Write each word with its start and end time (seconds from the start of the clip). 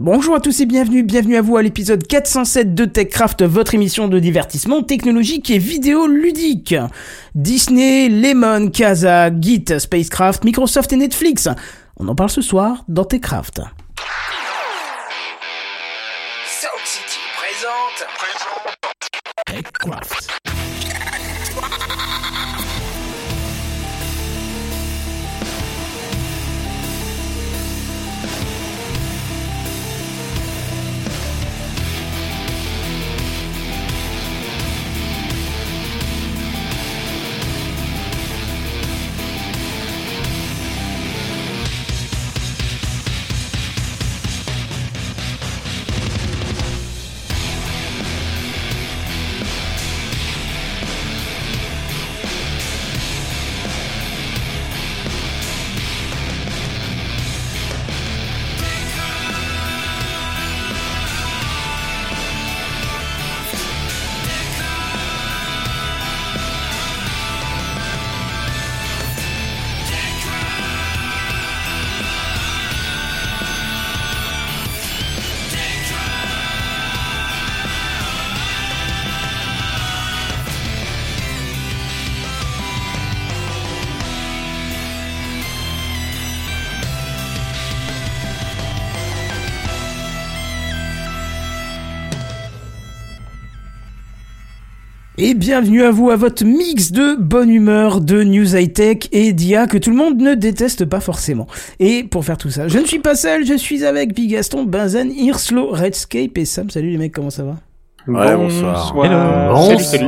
Bonjour 0.00 0.34
à 0.34 0.40
tous 0.40 0.60
et 0.60 0.66
bienvenue, 0.66 1.04
bienvenue 1.04 1.36
à 1.36 1.40
vous 1.40 1.56
à 1.56 1.62
l'épisode 1.62 2.04
407 2.04 2.74
de 2.74 2.84
TechCraft, 2.84 3.44
votre 3.44 3.76
émission 3.76 4.08
de 4.08 4.18
divertissement 4.18 4.82
technologique 4.82 5.50
et 5.50 5.58
vidéo 5.58 6.08
ludique. 6.08 6.74
Disney, 7.36 8.08
Lemon, 8.08 8.70
Casa, 8.70 9.30
Git, 9.30 9.78
Spacecraft, 9.78 10.42
Microsoft 10.42 10.92
et 10.92 10.96
Netflix. 10.96 11.48
On 11.96 12.08
en 12.08 12.16
parle 12.16 12.30
ce 12.30 12.42
soir 12.42 12.84
dans 12.88 13.04
TechCraft. 13.04 13.58
Sound 16.44 16.84
City 16.84 17.20
présente. 17.38 18.08
TechCraft. 19.46 20.33
Bienvenue 95.44 95.82
à 95.82 95.90
vous 95.90 96.08
à 96.08 96.16
votre 96.16 96.42
mix 96.42 96.90
de 96.90 97.16
bonne 97.16 97.50
humeur, 97.50 98.00
de 98.00 98.22
news 98.22 98.56
high-tech 98.56 99.10
et 99.12 99.34
d'IA 99.34 99.66
que 99.66 99.76
tout 99.76 99.90
le 99.90 99.96
monde 99.96 100.18
ne 100.18 100.34
déteste 100.34 100.86
pas 100.86 101.00
forcément. 101.00 101.46
Et 101.80 102.02
pour 102.02 102.24
faire 102.24 102.38
tout 102.38 102.48
ça, 102.48 102.66
je 102.66 102.78
ne 102.78 102.86
suis 102.86 102.98
pas 102.98 103.14
seul, 103.14 103.44
je 103.44 103.52
suis 103.52 103.84
avec 103.84 104.14
Bigaston, 104.14 104.64
Benzen, 104.64 105.12
Hirslo, 105.12 105.68
Redscape 105.68 106.38
et 106.38 106.46
Sam. 106.46 106.70
Salut 106.70 106.92
les 106.92 106.96
mecs, 106.96 107.12
comment 107.12 107.28
ça 107.28 107.44
va? 107.44 107.56
Ouais, 108.06 108.36
bonsoir. 108.36 108.94
Hello. 109.02 109.56
Salut, 109.78 109.82
salut. 109.84 110.06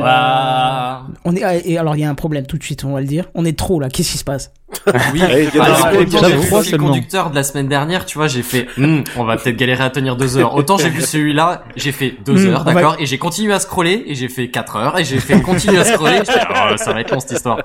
On 1.25 1.35
est, 1.35 1.43
ah, 1.43 1.55
et 1.55 1.77
alors 1.77 1.95
il 1.95 2.01
y 2.01 2.03
a 2.05 2.09
un 2.09 2.15
problème 2.15 2.45
tout 2.45 2.57
de 2.57 2.63
suite, 2.63 2.83
on 2.85 2.93
va 2.93 3.01
le 3.01 3.07
dire. 3.07 3.29
On 3.33 3.43
est 3.43 3.57
trop 3.57 3.79
là, 3.79 3.89
qu'est-ce 3.89 4.11
qui 4.11 4.17
se 4.17 4.23
passe 4.23 4.51
Oui, 5.13 5.21
Eh, 5.31 5.43
il 5.51 5.55
y 5.55 5.59
a 5.59 5.63
alors, 5.63 5.89
des- 5.91 6.05
le 6.71 6.77
conducteur 6.77 7.31
de 7.31 7.35
la 7.35 7.43
semaine 7.43 7.67
dernière, 7.67 8.05
tu 8.05 8.17
vois, 8.17 8.27
j'ai 8.27 8.43
fait, 8.43 8.67
Hmm, 8.77 8.99
on 9.15 9.23
va 9.23 9.37
peut-être 9.37 9.55
galérer 9.55 9.83
à 9.83 9.89
tenir 9.89 10.15
deux 10.15 10.37
heures. 10.37 10.53
Autant 10.55 10.77
j'ai 10.77 10.89
vu 10.89 11.01
celui-là, 11.01 11.63
j'ai 11.75 11.91
fait 11.91 12.15
deux 12.25 12.33
Hmm, 12.47 12.49
heures, 12.51 12.63
va- 12.63 12.73
d'accord, 12.73 12.95
et 12.99 13.05
j'ai 13.05 13.17
continué 13.17 13.53
à 13.53 13.59
scroller, 13.59 14.03
et 14.05 14.13
j'ai 14.15 14.27
fait 14.29 14.49
quatre 14.49 14.75
heures, 14.75 14.99
et 14.99 15.03
j'ai 15.05 15.19
fait 15.19 15.41
continuer 15.41 15.79
à 15.79 15.85
scroller, 15.85 16.19
oh, 16.27 16.77
ça 16.77 16.93
va 16.93 17.01
être 17.01 17.11
long 17.11 17.19
cette 17.19 17.31
histoire. 17.31 17.61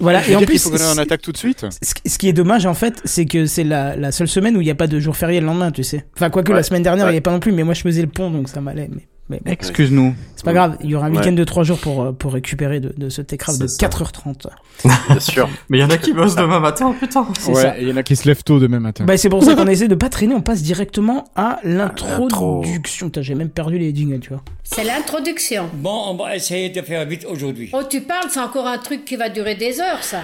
Voilà, 0.00 0.26
et 0.26 0.36
en 0.36 0.40
il 0.40 0.46
plus, 0.46 0.62
faut 0.62 0.70
qu'on 0.70 0.76
un 0.80 0.98
attaque 0.98 1.22
tout 1.22 1.32
de 1.32 1.36
suite. 1.38 1.66
ce 1.82 1.94
qui- 1.94 2.08
ce 2.08 2.18
qui 2.18 2.28
est 2.28 2.32
dommage 2.32 2.64
en 2.64 2.74
fait, 2.74 3.02
c'est 3.04 3.26
que 3.26 3.44
c'est 3.46 3.64
la, 3.64 3.94
la 3.96 4.10
seule 4.12 4.28
semaine 4.28 4.56
où 4.56 4.60
il 4.60 4.64
n'y 4.64 4.70
a 4.70 4.74
pas 4.76 4.86
de 4.86 4.98
jour 5.00 5.16
férié 5.16 5.40
le 5.40 5.46
lendemain, 5.46 5.70
tu 5.70 5.82
sais. 5.84 6.06
Enfin, 6.16 6.30
quoique 6.30 6.50
Ouais. 6.52 6.56
la 6.56 6.62
semaine 6.62 6.82
dernière, 6.82 7.04
il 7.04 7.08
Ouais. 7.08 7.12
n'y 7.12 7.16
avait 7.16 7.20
pas 7.22 7.32
non 7.32 7.40
plus, 7.40 7.52
mais 7.52 7.64
moi 7.64 7.74
je 7.74 7.82
faisais 7.82 8.02
le 8.02 8.08
pont 8.08 8.30
donc 8.30 8.48
ça 8.48 8.60
m'allait. 8.60 8.88
Mais, 8.90 9.02
mais 9.28 9.40
bon, 9.44 9.50
Excuse-nous. 9.50 10.14
c'est 10.36 10.44
pas 10.44 10.52
grave, 10.52 10.76
il 10.82 10.90
y 10.90 10.94
aura 10.94 11.06
un 11.06 11.10
Ouais. 11.12 11.18
week-end 11.18 11.32
de 11.32 11.42
3 11.44 11.64
jours 11.64 11.78
pour, 11.78 12.02
euh, 12.02 12.12
pour 12.12 12.32
récupérer 12.32 12.78
de, 12.80 12.92
de 12.96 13.08
ce 13.08 13.22
Techcraft 13.22 13.60
de 13.60 13.66
ça. 13.66 13.76
4h30. 13.88 14.46
Bien 15.08 15.20
sûr. 15.20 15.48
Mais 15.68 15.78
il 15.78 15.80
y 15.80 15.84
en 15.84 15.90
a 15.90 15.96
qui 15.96 16.12
bossent 16.12 16.36
demain 16.36 16.60
matin, 16.60 16.94
putain. 16.98 17.26
Ouais, 17.48 17.76
il 17.80 17.88
y 17.88 17.92
en 17.92 17.96
a 17.96 18.02
qui 18.02 18.14
se 18.16 18.26
lèvent 18.28 18.44
tôt 18.44 18.58
demain 18.60 18.78
matin. 18.80 19.04
Bah, 19.04 19.16
c'est 19.16 19.28
pour 19.28 19.42
ça 19.42 19.54
qu'on 19.56 19.66
essaie 19.68 19.88
de 19.88 19.94
pas 19.94 20.08
traîner, 20.08 20.34
on 20.34 20.42
passe 20.42 20.62
directement 20.62 21.24
à 21.34 21.58
l'introduction. 21.64 23.10
J'ai 23.20 23.34
même 23.34 23.50
perdu 23.50 23.78
les 23.78 23.94
jingles, 23.94 24.20
tu 24.20 24.30
vois. 24.30 24.42
C'est 24.62 24.84
l'introduction. 24.84 25.68
Bon, 25.74 26.02
on 26.08 26.14
va 26.16 26.36
essayer 26.36 26.68
de 26.70 26.80
faire 26.82 27.04
vite 27.06 27.26
aujourd'hui. 27.28 27.70
Oh, 27.72 27.82
tu 27.88 28.00
parles, 28.02 28.26
c'est 28.30 28.40
encore 28.40 28.66
un 28.66 28.78
truc 28.78 29.04
qui 29.04 29.16
va 29.16 29.28
durer 29.28 29.54
des 29.54 29.80
heures, 29.80 30.02
ça. 30.02 30.20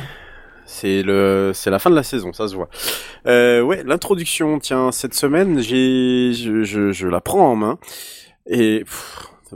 C'est 0.65 1.03
le, 1.03 1.51
c'est 1.55 1.71
la 1.71 1.79
fin 1.79 1.91
de 1.91 1.97
la 1.97 2.03
saison, 2.05 2.33
ça 2.33 2.49
se 2.49 2.55
voit. 2.55 2.69
Euh, 3.27 3.61
ouais, 3.63 3.83
l'introduction. 3.85 4.59
Tiens, 4.59 4.91
cette 4.93 5.13
semaine, 5.15 5.61
j'ai, 5.61 6.33
je, 6.33 6.63
je, 6.63 6.93
je 6.93 7.09
la 7.09 7.21
prends 7.21 7.51
en 7.51 7.57
main 7.57 7.79
et 8.47 8.85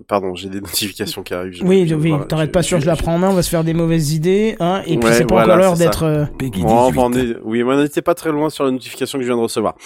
pardon, 0.08 0.34
j'ai 0.34 0.48
des 0.48 0.60
notifications 0.62 1.22
qui 1.22 1.34
arrivent. 1.34 1.62
Oui, 1.64 1.86
je- 1.88 1.94
oui, 1.94 2.10
voilà, 2.10 2.24
t'arrêtes 2.24 2.52
pas 2.52 2.62
sûr, 2.62 2.80
je 2.80 2.86
la 2.86 2.96
prends 2.96 3.14
en 3.14 3.18
main, 3.18 3.30
on 3.30 3.34
va 3.34 3.42
se 3.42 3.50
faire 3.50 3.64
des 3.64 3.74
mauvaises 3.74 4.12
idées, 4.12 4.56
hein, 4.60 4.82
et 4.86 4.96
puis 4.96 5.06
Ouais, 5.08 5.12
c'est 5.14 5.24
pas 5.26 5.34
voilà, 5.36 5.44
encore 5.54 5.56
l'heure 5.58 5.76
d'être... 5.76 6.02
euh, 6.04 6.24
Bon, 6.62 6.92
on 6.96 7.12
est- 7.12 7.36
oui, 7.44 7.62
mais 7.64 7.74
on 7.74 7.82
n'était 7.82 8.02
pas 8.02 8.14
très 8.14 8.30
loin 8.32 8.50
sur 8.50 8.64
la 8.64 8.70
notification 8.70 9.18
que 9.18 9.24
je 9.24 9.28
viens 9.28 9.36
de 9.36 9.42
recevoir. 9.42 9.76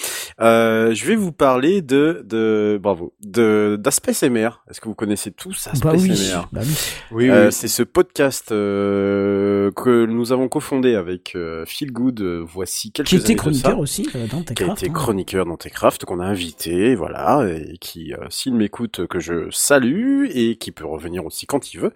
Euh, 0.40 0.94
je 0.94 1.04
vais 1.06 1.16
vous 1.16 1.32
parler 1.32 1.82
de, 1.82 2.22
de, 2.26 2.78
bravo, 2.82 3.12
de, 3.24 3.76
d'Aspect 3.80 4.28
MR. 4.28 4.62
Est-ce 4.70 4.80
que 4.80 4.88
vous 4.88 4.94
connaissez 4.94 5.30
tous 5.30 5.68
Aspect 5.72 5.88
Bah 5.88 5.94
oui, 5.96 6.08
MR 6.10 6.48
bah 6.52 6.60
oui. 6.64 6.74
Oui, 7.12 7.30
Euh, 7.30 7.50
c'est 7.50 7.68
ce 7.68 7.82
podcast 7.82 8.52
euh, 8.52 9.70
que 9.72 10.06
nous 10.06 10.32
avons 10.32 10.48
cofondé 10.48 10.94
avec 10.94 11.32
euh, 11.36 11.64
Phil 11.66 11.92
Good. 11.92 12.20
euh, 12.20 12.44
voici 12.46 12.92
quelques 12.92 13.08
Qui 13.08 13.16
était 13.16 13.26
années 13.26 13.34
de 13.34 13.40
chroniqueur 13.40 13.70
ça. 13.72 13.76
aussi 13.78 14.08
euh, 14.14 14.26
dans 14.26 14.38
qui 14.38 14.52
a 14.52 14.54
Techcraft. 14.54 14.82
été 14.82 14.90
hein. 14.90 14.94
chroniqueur 14.94 15.46
dans 15.46 15.56
Techcraft, 15.56 16.04
qu'on 16.04 16.20
a 16.20 16.24
invité, 16.24 16.94
voilà, 16.94 17.46
et 17.48 17.76
qui, 17.78 18.12
euh, 18.14 18.18
s'il 18.30 18.54
m'écoute, 18.54 19.06
que 19.06 19.20
je 19.20 19.48
salue, 19.50 19.99
et 20.32 20.56
qui 20.56 20.72
peut 20.72 20.84
revenir 20.86 21.24
aussi 21.26 21.46
quand 21.46 21.72
il 21.72 21.78
veut. 21.80 21.92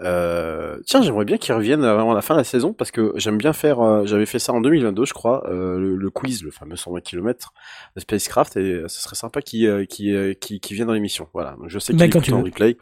Euh, 0.00 0.78
tiens, 0.86 1.02
j'aimerais 1.02 1.24
bien 1.24 1.36
qu'il 1.38 1.54
revienne 1.54 1.84
avant 1.84 2.12
la 2.14 2.22
fin 2.22 2.34
de 2.34 2.38
la 2.40 2.44
saison, 2.44 2.72
parce 2.72 2.90
que 2.90 3.12
j'aime 3.16 3.38
bien 3.38 3.52
faire, 3.52 3.80
euh, 3.80 4.04
j'avais 4.06 4.26
fait 4.26 4.38
ça 4.38 4.52
en 4.52 4.60
2022, 4.60 5.04
je 5.04 5.12
crois, 5.14 5.44
euh, 5.50 5.78
le, 5.78 5.96
le 5.96 6.10
quiz, 6.10 6.42
le 6.42 6.50
fameux 6.50 6.76
120 6.76 7.00
km 7.00 7.52
de 7.96 8.00
Spacecraft, 8.00 8.56
et 8.56 8.82
ce 8.88 9.00
serait 9.02 9.16
sympa 9.16 9.42
qu'il 9.42 9.86
qu'il- 9.88 10.36
qu'il 10.38 10.74
vienne 10.76 10.86
dans 10.88 10.92
l'émission. 10.94 11.28
Voilà, 11.34 11.52
Donc, 11.58 11.68
je 11.68 11.78
sais 11.78 11.92
qu'il 11.92 12.02
écoute 12.18 12.22
tu 12.22 12.32
en 12.32 12.42
replay. 12.42 12.76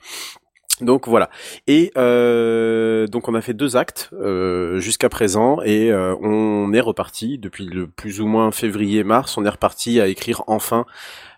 Donc 0.81 1.08
voilà. 1.08 1.28
Et 1.66 1.92
euh, 1.98 3.06
donc 3.06 3.28
on 3.28 3.34
a 3.34 3.42
fait 3.42 3.52
deux 3.52 3.76
actes 3.76 4.08
euh, 4.14 4.78
jusqu'à 4.78 5.10
présent 5.10 5.60
et 5.62 5.92
euh, 5.92 6.14
on 6.22 6.72
est 6.72 6.81
reparti 6.81 7.37
depuis 7.37 7.66
le 7.66 7.87
plus 7.87 8.22
ou 8.22 8.26
moins 8.26 8.50
février-mars. 8.50 9.37
On 9.37 9.44
est 9.44 9.50
reparti 9.50 10.00
à 10.00 10.06
écrire 10.08 10.42
enfin, 10.47 10.87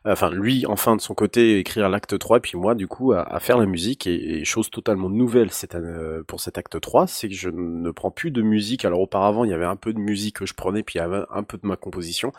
enfin 0.04 0.30
lui 0.30 0.66
enfin 0.66 0.96
de 0.96 1.00
son 1.00 1.14
côté 1.14 1.58
écrire 1.58 1.88
l'acte 1.88 2.18
3 2.18 2.38
et 2.38 2.40
puis 2.40 2.58
moi 2.58 2.74
du 2.74 2.88
coup 2.88 3.12
à, 3.12 3.38
faire 3.38 3.56
la 3.56 3.66
musique 3.66 4.06
et, 4.06 4.44
chose 4.44 4.70
totalement 4.70 5.08
nouvelle 5.08 5.50
euh, 5.74 6.22
pour 6.26 6.40
cet 6.40 6.58
acte 6.58 6.80
3, 6.80 7.06
c'est 7.06 7.28
que 7.28 7.34
je 7.34 7.48
ne 7.48 7.90
prends 7.90 8.10
plus 8.10 8.30
de 8.30 8.42
musique. 8.42 8.84
Alors 8.84 9.00
auparavant 9.00 9.44
il 9.44 9.50
y 9.50 9.54
avait 9.54 9.64
un 9.64 9.76
peu 9.76 9.92
de 9.92 9.98
musique 9.98 10.36
que 10.36 10.46
je 10.46 10.54
prenais 10.54 10.82
puis 10.82 10.98
il 10.98 11.02
y 11.02 11.04
avait 11.04 11.22
un 11.30 11.42
peu 11.42 11.58
de 11.58 11.66
ma 11.66 11.76
composition, 11.76 12.32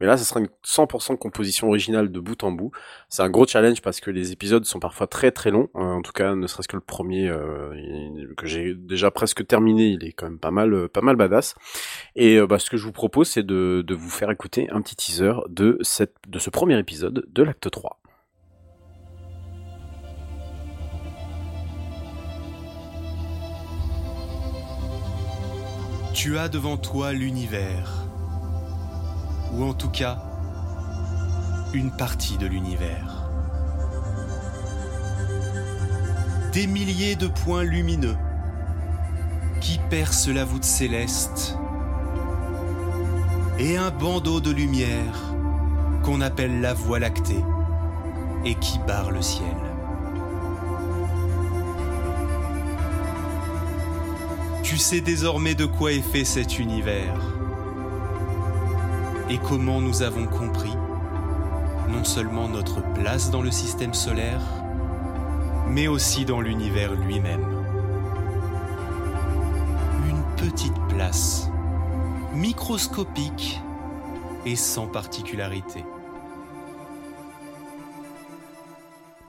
mais 0.00 0.06
là 0.06 0.16
ce 0.16 0.24
sera 0.24 0.40
une 0.40 0.48
100% 0.64 1.16
composition 1.16 1.68
originale 1.68 2.12
de 2.12 2.20
bout 2.20 2.42
en 2.44 2.52
bout. 2.52 2.72
C'est 3.08 3.22
un 3.22 3.30
gros 3.30 3.46
challenge 3.46 3.80
parce 3.80 4.00
que 4.00 4.10
les 4.10 4.32
épisodes 4.32 4.64
sont 4.64 4.80
parfois 4.80 5.06
très 5.06 5.30
très 5.30 5.50
longs. 5.50 5.68
Euh, 5.76 5.80
en 5.80 6.02
tout 6.02 6.12
cas, 6.12 6.34
ne 6.34 6.46
serait-ce 6.46 6.68
que 6.68 6.76
le 6.76 6.82
premier 6.82 7.28
euh, 7.28 8.34
que 8.36 8.46
j'ai 8.46 8.74
déjà 8.74 9.10
presque 9.10 9.46
terminé, 9.46 9.88
il 9.88 10.04
est 10.04 10.12
quand 10.12 10.26
même 10.26 10.38
pas 10.38 10.50
mal 10.50 10.88
pas 10.88 11.00
mal 11.00 11.16
badass. 11.16 11.54
Et 12.14 12.40
bah, 12.46 12.58
ce 12.58 12.70
que 12.70 12.76
je 12.76 12.84
vous 12.84 12.92
propose, 12.92 13.28
c'est 13.28 13.44
de, 13.44 13.84
vous 13.88 14.10
faire 14.10 14.30
écouter 14.30 14.68
un 14.70 14.82
petit 14.82 14.96
teaser 14.96 15.32
de 15.48 15.78
ce 15.82 16.50
premier 16.50 16.78
épisode 16.78 17.05
de 17.10 17.42
l'acte 17.42 17.70
3. 17.70 18.00
Tu 26.14 26.38
as 26.38 26.48
devant 26.48 26.78
toi 26.78 27.12
l'univers, 27.12 28.06
ou 29.52 29.64
en 29.64 29.74
tout 29.74 29.90
cas 29.90 30.22
une 31.74 31.90
partie 31.90 32.38
de 32.38 32.46
l'univers. 32.46 33.28
Des 36.52 36.66
milliers 36.66 37.16
de 37.16 37.26
points 37.26 37.64
lumineux 37.64 38.16
qui 39.60 39.78
percent 39.90 40.28
la 40.28 40.44
voûte 40.44 40.64
céleste 40.64 41.58
et 43.58 43.76
un 43.76 43.90
bandeau 43.90 44.40
de 44.40 44.50
lumière 44.50 45.35
qu'on 46.06 46.20
appelle 46.20 46.60
la 46.60 46.72
Voie 46.72 47.00
lactée 47.00 47.42
et 48.44 48.54
qui 48.54 48.78
barre 48.86 49.10
le 49.10 49.20
ciel. 49.20 49.56
Tu 54.62 54.76
sais 54.78 55.00
désormais 55.00 55.56
de 55.56 55.64
quoi 55.64 55.92
est 55.92 56.02
fait 56.12 56.24
cet 56.24 56.60
univers 56.60 57.20
et 59.28 59.38
comment 59.38 59.80
nous 59.80 60.02
avons 60.02 60.26
compris 60.26 60.76
non 61.88 62.04
seulement 62.04 62.48
notre 62.48 62.82
place 62.94 63.32
dans 63.32 63.42
le 63.42 63.50
système 63.50 63.94
solaire, 63.94 64.42
mais 65.68 65.88
aussi 65.88 66.24
dans 66.24 66.40
l'univers 66.40 66.94
lui-même. 66.94 67.46
Une 70.08 70.22
petite 70.36 70.78
place, 70.88 71.48
microscopique 72.32 73.60
et 74.44 74.54
sans 74.54 74.86
particularité. 74.86 75.84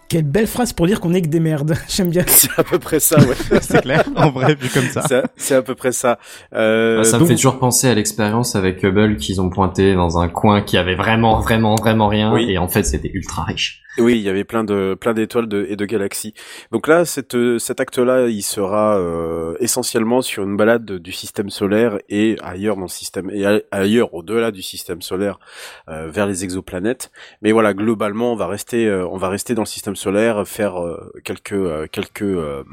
Quelle 0.09 0.23
belle 0.23 0.47
phrase 0.47 0.71
pour 0.71 0.87
dire 0.87 1.01
qu'on 1.01 1.13
est 1.13 1.21
que 1.21 1.27
des 1.27 1.41
merdes. 1.41 1.75
J'aime 1.89 2.09
bien. 2.09 2.23
C'est 2.27 2.57
à 2.57 2.63
peu 2.63 2.79
près 2.79 2.99
ça, 2.99 3.17
ouais. 3.19 3.35
c'est 3.61 3.81
clair. 3.81 4.05
En 4.15 4.31
vrai, 4.31 4.55
vu 4.55 4.69
comme 4.69 4.87
ça. 4.87 5.23
C'est 5.35 5.55
à 5.55 5.61
peu 5.61 5.75
près 5.75 5.91
ça. 5.91 6.17
Euh, 6.53 7.03
ça 7.03 7.19
me 7.19 7.25
fait 7.25 7.35
toujours 7.35 7.59
penser 7.59 7.89
à 7.89 7.93
l'expérience 7.93 8.55
avec 8.55 8.83
Hubble 8.83 9.17
qu'ils 9.17 9.41
ont 9.41 9.49
pointé 9.49 9.95
dans 9.95 10.17
un 10.17 10.29
coin 10.29 10.61
qui 10.61 10.77
avait 10.77 10.95
vraiment, 10.95 11.41
vraiment, 11.41 11.75
vraiment 11.75 12.07
rien. 12.07 12.33
Oui. 12.33 12.49
Et 12.49 12.57
en 12.57 12.69
fait, 12.69 12.83
c'était 12.83 13.11
ultra 13.13 13.43
riche. 13.43 13.83
Oui, 13.99 14.13
il 14.17 14.21
y 14.21 14.29
avait 14.29 14.43
plein 14.43 14.63
de 14.63 14.95
plein 14.99 15.15
d'étoiles 15.15 15.47
de, 15.47 15.65
et 15.69 15.75
de 15.75 15.85
galaxies. 15.85 16.35
Donc 16.71 16.87
là, 16.87 17.03
cette, 17.03 17.35
cet 17.57 17.79
acte-là, 17.79 18.27
il 18.27 18.43
sera 18.43 18.99
euh, 18.99 19.55
essentiellement 19.59 20.21
sur 20.21 20.43
une 20.43 20.55
balade 20.55 20.85
du 20.85 21.11
système 21.11 21.49
solaire 21.49 21.97
et 22.07 22.37
ailleurs 22.43 22.75
dans 22.75 22.83
le 22.83 22.87
système 22.89 23.31
et 23.31 23.43
ailleurs 23.71 24.13
au-delà 24.13 24.51
du 24.51 24.61
système 24.61 25.01
solaire 25.01 25.39
euh, 25.89 26.09
vers 26.11 26.27
les 26.27 26.43
exoplanètes. 26.43 27.11
Mais 27.41 27.51
voilà, 27.51 27.73
globalement, 27.73 28.33
on 28.33 28.35
va 28.35 28.45
rester 28.45 28.85
euh, 28.85 29.07
on 29.07 29.17
va 29.17 29.29
rester 29.29 29.55
dans 29.55 29.63
le 29.63 29.67
système 29.67 29.95
solaire, 29.95 30.47
faire 30.47 30.79
euh, 30.79 31.11
quelques 31.23 31.53
euh, 31.53 31.87
quelques 31.91 32.21
euh, 32.21 32.63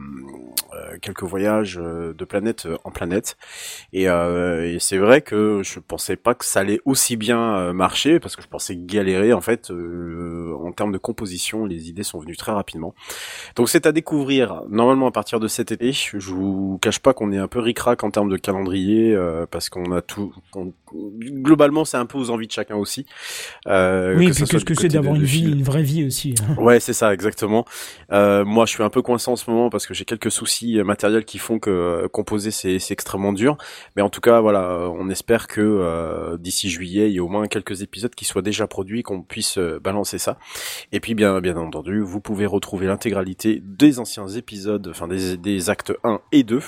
quelques 1.01 1.23
voyages 1.23 1.77
de 1.77 2.25
planète 2.25 2.69
en 2.85 2.91
planète. 2.91 3.37
Et, 3.93 4.05
et 4.05 4.77
c'est 4.81 4.99
vrai 4.99 5.21
que 5.23 5.63
je 5.63 5.79
pensais 5.79 6.17
pas 6.17 6.35
que 6.35 6.45
ça 6.45 6.61
allait 6.61 6.81
aussi 6.85 7.17
bien 7.17 7.73
marcher 7.73 8.19
parce 8.19 8.35
que 8.35 8.43
je 8.43 8.49
pensais 8.49 8.77
galérer 8.77 9.33
en 9.33 9.41
fait 9.41 9.71
en 9.71 10.73
termes 10.73 10.91
de 10.93 10.99
composition, 11.15 11.65
les 11.65 11.89
idées 11.89 12.03
sont 12.03 12.19
venues 12.19 12.37
très 12.37 12.51
rapidement. 12.51 12.93
Donc 13.55 13.69
c'est 13.69 13.87
à 13.87 13.93
découvrir 13.93 14.63
normalement 14.69 15.07
à 15.07 15.13
partir 15.13 15.39
de 15.39 15.47
cet 15.47 15.71
été. 15.71 15.93
Je 15.93 16.19
vous 16.19 16.79
cache 16.83 16.99
pas 16.99 17.15
qu'on 17.15 17.31
est 17.33 17.39
un 17.39 17.47
peu 17.47 17.61
ricrac 17.61 18.03
en 18.03 18.11
termes 18.11 18.31
de 18.31 18.37
calendrier 18.37 19.15
euh, 19.15 19.47
parce 19.49 19.69
qu'on 19.69 19.93
a 19.93 20.03
tout. 20.03 20.35
On, 20.57 20.73
globalement, 20.93 21.85
c'est 21.85 21.97
un 21.97 22.07
peu 22.07 22.19
aux 22.19 22.31
envies 22.31 22.47
de 22.47 22.53
chacun 22.53 22.77
aussi. 22.77 23.07
Euh, 23.67 24.17
oui, 24.17 24.29
que 24.29 24.35
puis 24.35 24.45
qu'est-ce 24.45 24.65
que 24.65 24.75
c'est 24.75 24.89
d'avoir 24.89 25.15
une 25.15 25.23
vie, 25.23 25.45
une 25.45 25.63
vraie 25.63 25.83
vie 25.83 26.05
aussi. 26.05 26.35
hein. 26.41 26.57
Ouais, 26.61 26.81
c'est 26.81 26.93
ça, 26.93 27.13
exactement. 27.15 27.65
Euh, 28.13 28.45
moi, 28.45 28.67
je 28.67 28.73
suis 28.73 28.83
un 28.83 28.91
peu 28.91 29.03
coincé 29.03 29.31
en 29.31 29.37
ce 29.37 29.51
moment 29.51 29.71
parce 29.71 29.87
que 29.87 29.95
j'ai 29.95 30.05
quelques 30.05 30.31
soucis 30.31 30.83
matériels 30.83 31.25
qui 31.25 31.39
font 31.39 31.59
que 31.59 31.71
euh, 31.71 32.09
composer 32.09 32.51
c'est 32.51 32.79
extrêmement 32.91 33.33
dur. 33.33 33.57
Mais 33.97 34.03
en 34.03 34.11
tout 34.11 34.21
cas, 34.21 34.41
voilà, 34.41 34.89
on 34.91 35.09
espère 35.11 35.47
que 35.47 35.61
euh, 35.61 36.37
d'ici 36.39 36.71
juillet, 36.71 37.11
il 37.11 37.15
y 37.15 37.19
a 37.19 37.25
au 37.25 37.29
moins 37.29 37.47
quelques 37.47 37.83
épisodes 37.83 38.15
qui 38.15 38.25
soient 38.25 38.43
déjà 38.43 38.67
produits, 38.67 39.03
qu'on 39.03 39.23
puisse 39.23 39.59
euh, 39.59 39.79
balancer 39.83 40.19
ça. 40.19 40.39
Et 40.93 41.01
puis 41.05 41.15
bien, 41.15 41.39
bien 41.43 41.59
entendu, 41.59 42.01
vous 42.01 42.19
pouvez 42.19 42.47
retrouver 42.47 42.87
l'intégralité 42.87 43.61
des 43.63 43.99
anciens 43.99 44.27
épisodes, 44.27 44.89
enfin 44.89 45.07
des, 45.07 45.37
des, 45.37 45.69
actes 45.69 45.93
1 46.03 46.19
et 46.33 46.45
2 46.45 46.63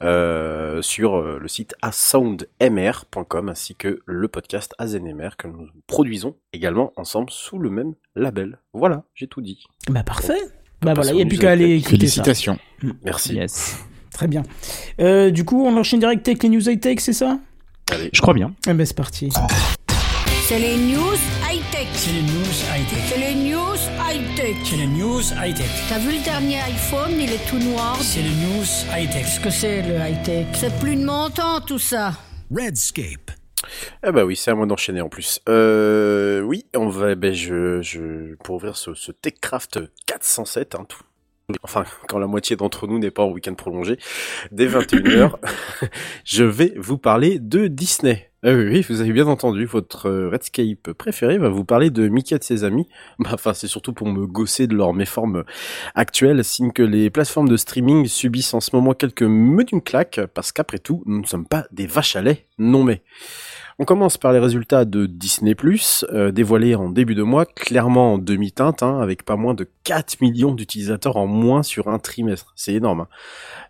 euh, 0.00 0.80
sur 0.80 1.20
le 1.20 1.46
site 1.48 1.74
asoundmr.com 1.82 3.50
ainsi 3.50 3.74
que 3.74 4.00
le 4.06 4.28
podcast 4.28 4.74
AZNMR 4.78 5.36
que 5.36 5.48
nous 5.48 5.68
produisons 5.86 6.34
également 6.54 6.94
ensemble 6.96 7.28
sous 7.28 7.58
le 7.58 7.68
même 7.68 7.92
label. 8.16 8.56
Voilà, 8.72 9.04
j'ai 9.14 9.26
tout 9.26 9.42
dit. 9.42 9.62
Bah 9.90 10.02
parfait. 10.02 10.40
Bah 10.80 10.94
voilà, 10.94 11.10
il 11.10 11.16
n'y 11.16 11.22
a 11.22 11.26
plus 11.26 11.38
qu'à 11.38 11.50
aller 11.50 11.76
écouter 11.76 11.98
Félicitations. 11.98 12.56
ça. 12.82 12.88
Merci. 13.04 13.34
Yes. 13.34 13.84
Très 14.12 14.28
bien. 14.28 14.44
Euh, 14.98 15.30
du 15.30 15.44
coup, 15.44 15.62
on 15.62 15.76
enchaîne 15.76 16.00
direct 16.00 16.26
avec 16.26 16.42
les 16.42 16.48
news 16.48 16.66
high-tech, 16.66 17.00
c'est 17.00 17.12
ça? 17.12 17.38
Allez. 17.92 18.08
Je 18.14 18.22
crois 18.22 18.32
bien. 18.32 18.54
Eh 18.66 18.72
ben 18.72 18.86
c'est 18.86 18.96
parti. 18.96 19.28
C'est 20.46 20.58
les 20.58 20.78
news 20.78 21.18
high-tech. 21.50 21.88
C'est 21.92 22.12
les 22.12 22.22
news 22.22 22.54
high-tech. 22.74 23.02
C'est 23.10 23.18
les 23.18 23.50
news 23.50 23.63
high-tech. 24.44 24.56
C'est 24.64 24.76
les 24.76 24.86
news 24.86 25.22
high-tech. 25.42 25.70
T'as 25.88 25.98
vu 25.98 26.18
le 26.18 26.22
dernier 26.22 26.60
iPhone, 26.60 27.12
il 27.18 27.32
est 27.32 27.48
tout 27.48 27.58
noir. 27.58 27.96
C'est 28.00 28.20
les 28.20 28.28
news 28.28 28.64
high-tech. 28.94 29.24
Qu'est-ce 29.24 29.40
que 29.40 29.50
c'est 29.50 29.82
le 29.82 29.94
high-tech? 29.96 30.46
C'est 30.54 30.78
plus 30.78 30.96
de 30.96 31.04
mon 31.04 31.30
temps 31.30 31.60
tout 31.60 31.78
ça. 31.78 32.12
Redscape. 32.54 33.30
Ah 34.02 34.12
bah 34.12 34.24
oui, 34.24 34.36
c'est 34.36 34.50
à 34.50 34.54
moi 34.54 34.66
d'enchaîner 34.66 35.00
en 35.00 35.08
plus. 35.08 35.40
Euh, 35.48 36.42
oui, 36.42 36.66
on 36.76 36.88
va, 36.88 37.14
ben 37.14 37.32
je, 37.32 37.80
je, 37.80 38.34
pour 38.36 38.56
ouvrir 38.56 38.76
ce, 38.76 38.92
ce 38.92 39.12
TechCraft 39.12 39.80
407, 40.06 40.74
hein, 40.74 40.84
tout, 40.86 41.02
enfin 41.62 41.84
quand 42.08 42.18
la 42.18 42.26
moitié 42.26 42.56
d'entre 42.56 42.86
nous 42.86 42.98
n'est 42.98 43.10
pas 43.10 43.22
en 43.22 43.30
week-end 43.30 43.54
prolongé, 43.54 43.98
dès 44.52 44.66
21h, 44.66 45.36
je 46.24 46.44
vais 46.44 46.74
vous 46.76 46.98
parler 46.98 47.38
de 47.38 47.66
Disney. 47.66 48.30
Ah 48.46 48.52
oui, 48.52 48.84
vous 48.90 49.00
avez 49.00 49.14
bien 49.14 49.26
entendu, 49.26 49.64
votre 49.64 50.10
Redscape 50.10 50.92
préféré 50.92 51.38
va 51.38 51.48
vous 51.48 51.64
parler 51.64 51.88
de 51.88 52.08
Mickey 52.08 52.36
et 52.36 52.38
de 52.38 52.44
ses 52.44 52.62
amis. 52.62 52.86
Bah, 53.18 53.30
enfin, 53.32 53.54
c'est 53.54 53.68
surtout 53.68 53.94
pour 53.94 54.06
me 54.06 54.26
gosser 54.26 54.66
de 54.66 54.74
leur 54.74 54.92
méforme 54.92 55.44
actuelle, 55.94 56.44
signe 56.44 56.70
que 56.70 56.82
les 56.82 57.08
plateformes 57.08 57.48
de 57.48 57.56
streaming 57.56 58.06
subissent 58.06 58.52
en 58.52 58.60
ce 58.60 58.76
moment 58.76 58.92
quelques 58.92 59.22
me 59.22 59.64
d'une 59.64 59.80
claque, 59.80 60.20
parce 60.34 60.52
qu'après 60.52 60.78
tout, 60.78 61.02
nous 61.06 61.22
ne 61.22 61.26
sommes 61.26 61.46
pas 61.46 61.64
des 61.72 61.86
vaches 61.86 62.16
à 62.16 62.20
lait, 62.20 62.44
non 62.58 62.84
mais. 62.84 63.02
On 63.80 63.84
commence 63.84 64.18
par 64.18 64.32
les 64.32 64.38
résultats 64.38 64.84
de 64.84 65.06
Disney+, 65.06 65.56
euh, 66.12 66.30
dévoilés 66.30 66.76
en 66.76 66.90
début 66.90 67.16
de 67.16 67.24
mois, 67.24 67.44
clairement 67.44 68.12
en 68.12 68.18
demi-teinte, 68.18 68.84
hein, 68.84 69.00
avec 69.00 69.24
pas 69.24 69.34
moins 69.34 69.54
de 69.54 69.68
4 69.82 70.20
millions 70.20 70.54
d'utilisateurs 70.54 71.16
en 71.16 71.26
moins 71.26 71.64
sur 71.64 71.88
un 71.88 71.98
trimestre. 71.98 72.52
C'est 72.54 72.74
énorme. 72.74 73.00
Hein. 73.00 73.08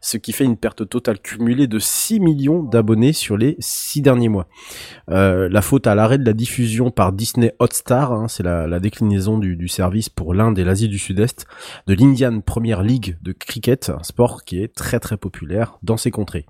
Ce 0.04 0.18
qui 0.18 0.32
fait 0.32 0.44
une 0.44 0.58
perte 0.58 0.86
totale 0.86 1.18
cumulée 1.18 1.66
de 1.66 1.78
6 1.78 2.20
millions 2.20 2.62
d'abonnés 2.62 3.14
sur 3.14 3.38
les 3.38 3.56
6 3.58 4.02
derniers 4.02 4.28
mois. 4.28 4.46
Euh, 5.08 5.48
la 5.48 5.62
faute 5.62 5.86
à 5.86 5.94
l'arrêt 5.94 6.18
de 6.18 6.26
la 6.26 6.34
diffusion 6.34 6.90
par 6.90 7.10
Disney 7.14 7.54
Hotstar, 7.58 8.12
hein, 8.12 8.28
c'est 8.28 8.42
la, 8.42 8.78
déclinaison 8.80 9.38
du, 9.38 9.56
du 9.56 9.66
service 9.66 10.10
pour 10.10 10.34
l'Inde 10.34 10.58
et 10.58 10.64
l'Asie 10.64 10.88
du 10.88 10.98
Sud-Est, 10.98 11.46
de 11.86 11.94
l'Indian 11.94 12.42
Premier 12.42 12.76
League 12.82 13.16
de 13.22 13.32
cricket, 13.32 13.88
un 13.88 14.02
sport 14.02 14.44
qui 14.44 14.62
est 14.62 14.74
très 14.74 15.00
très 15.00 15.16
populaire 15.16 15.78
dans 15.82 15.96
ces 15.96 16.10
contrées. 16.10 16.44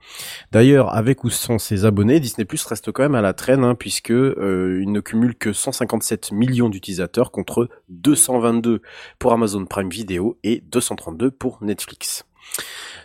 D'ailleurs, 0.51 0.93
avec 0.93 1.23
ou 1.23 1.31
sans 1.31 1.61
ses 1.61 1.85
abonnés, 1.85 2.19
Disney 2.19 2.47
Plus 2.47 2.65
reste 2.65 2.91
quand 2.91 3.05
même 3.05 3.15
à 3.15 3.23
la 3.23 3.35
traîne, 3.35 3.63
hein, 3.63 3.77
puisque 3.77 4.11
euh, 4.11 4.81
il 4.83 4.91
ne 4.91 4.99
cumule 4.99 5.37
que 5.37 5.53
157 5.53 6.33
millions 6.33 6.69
d'utilisateurs 6.69 7.31
contre 7.31 7.69
222 7.91 8.83
pour 9.21 9.33
Amazon 9.33 9.65
Prime 9.65 9.91
Video 9.91 10.41
et 10.43 10.65
232 10.67 11.31
pour 11.31 11.63
Netflix. 11.63 12.25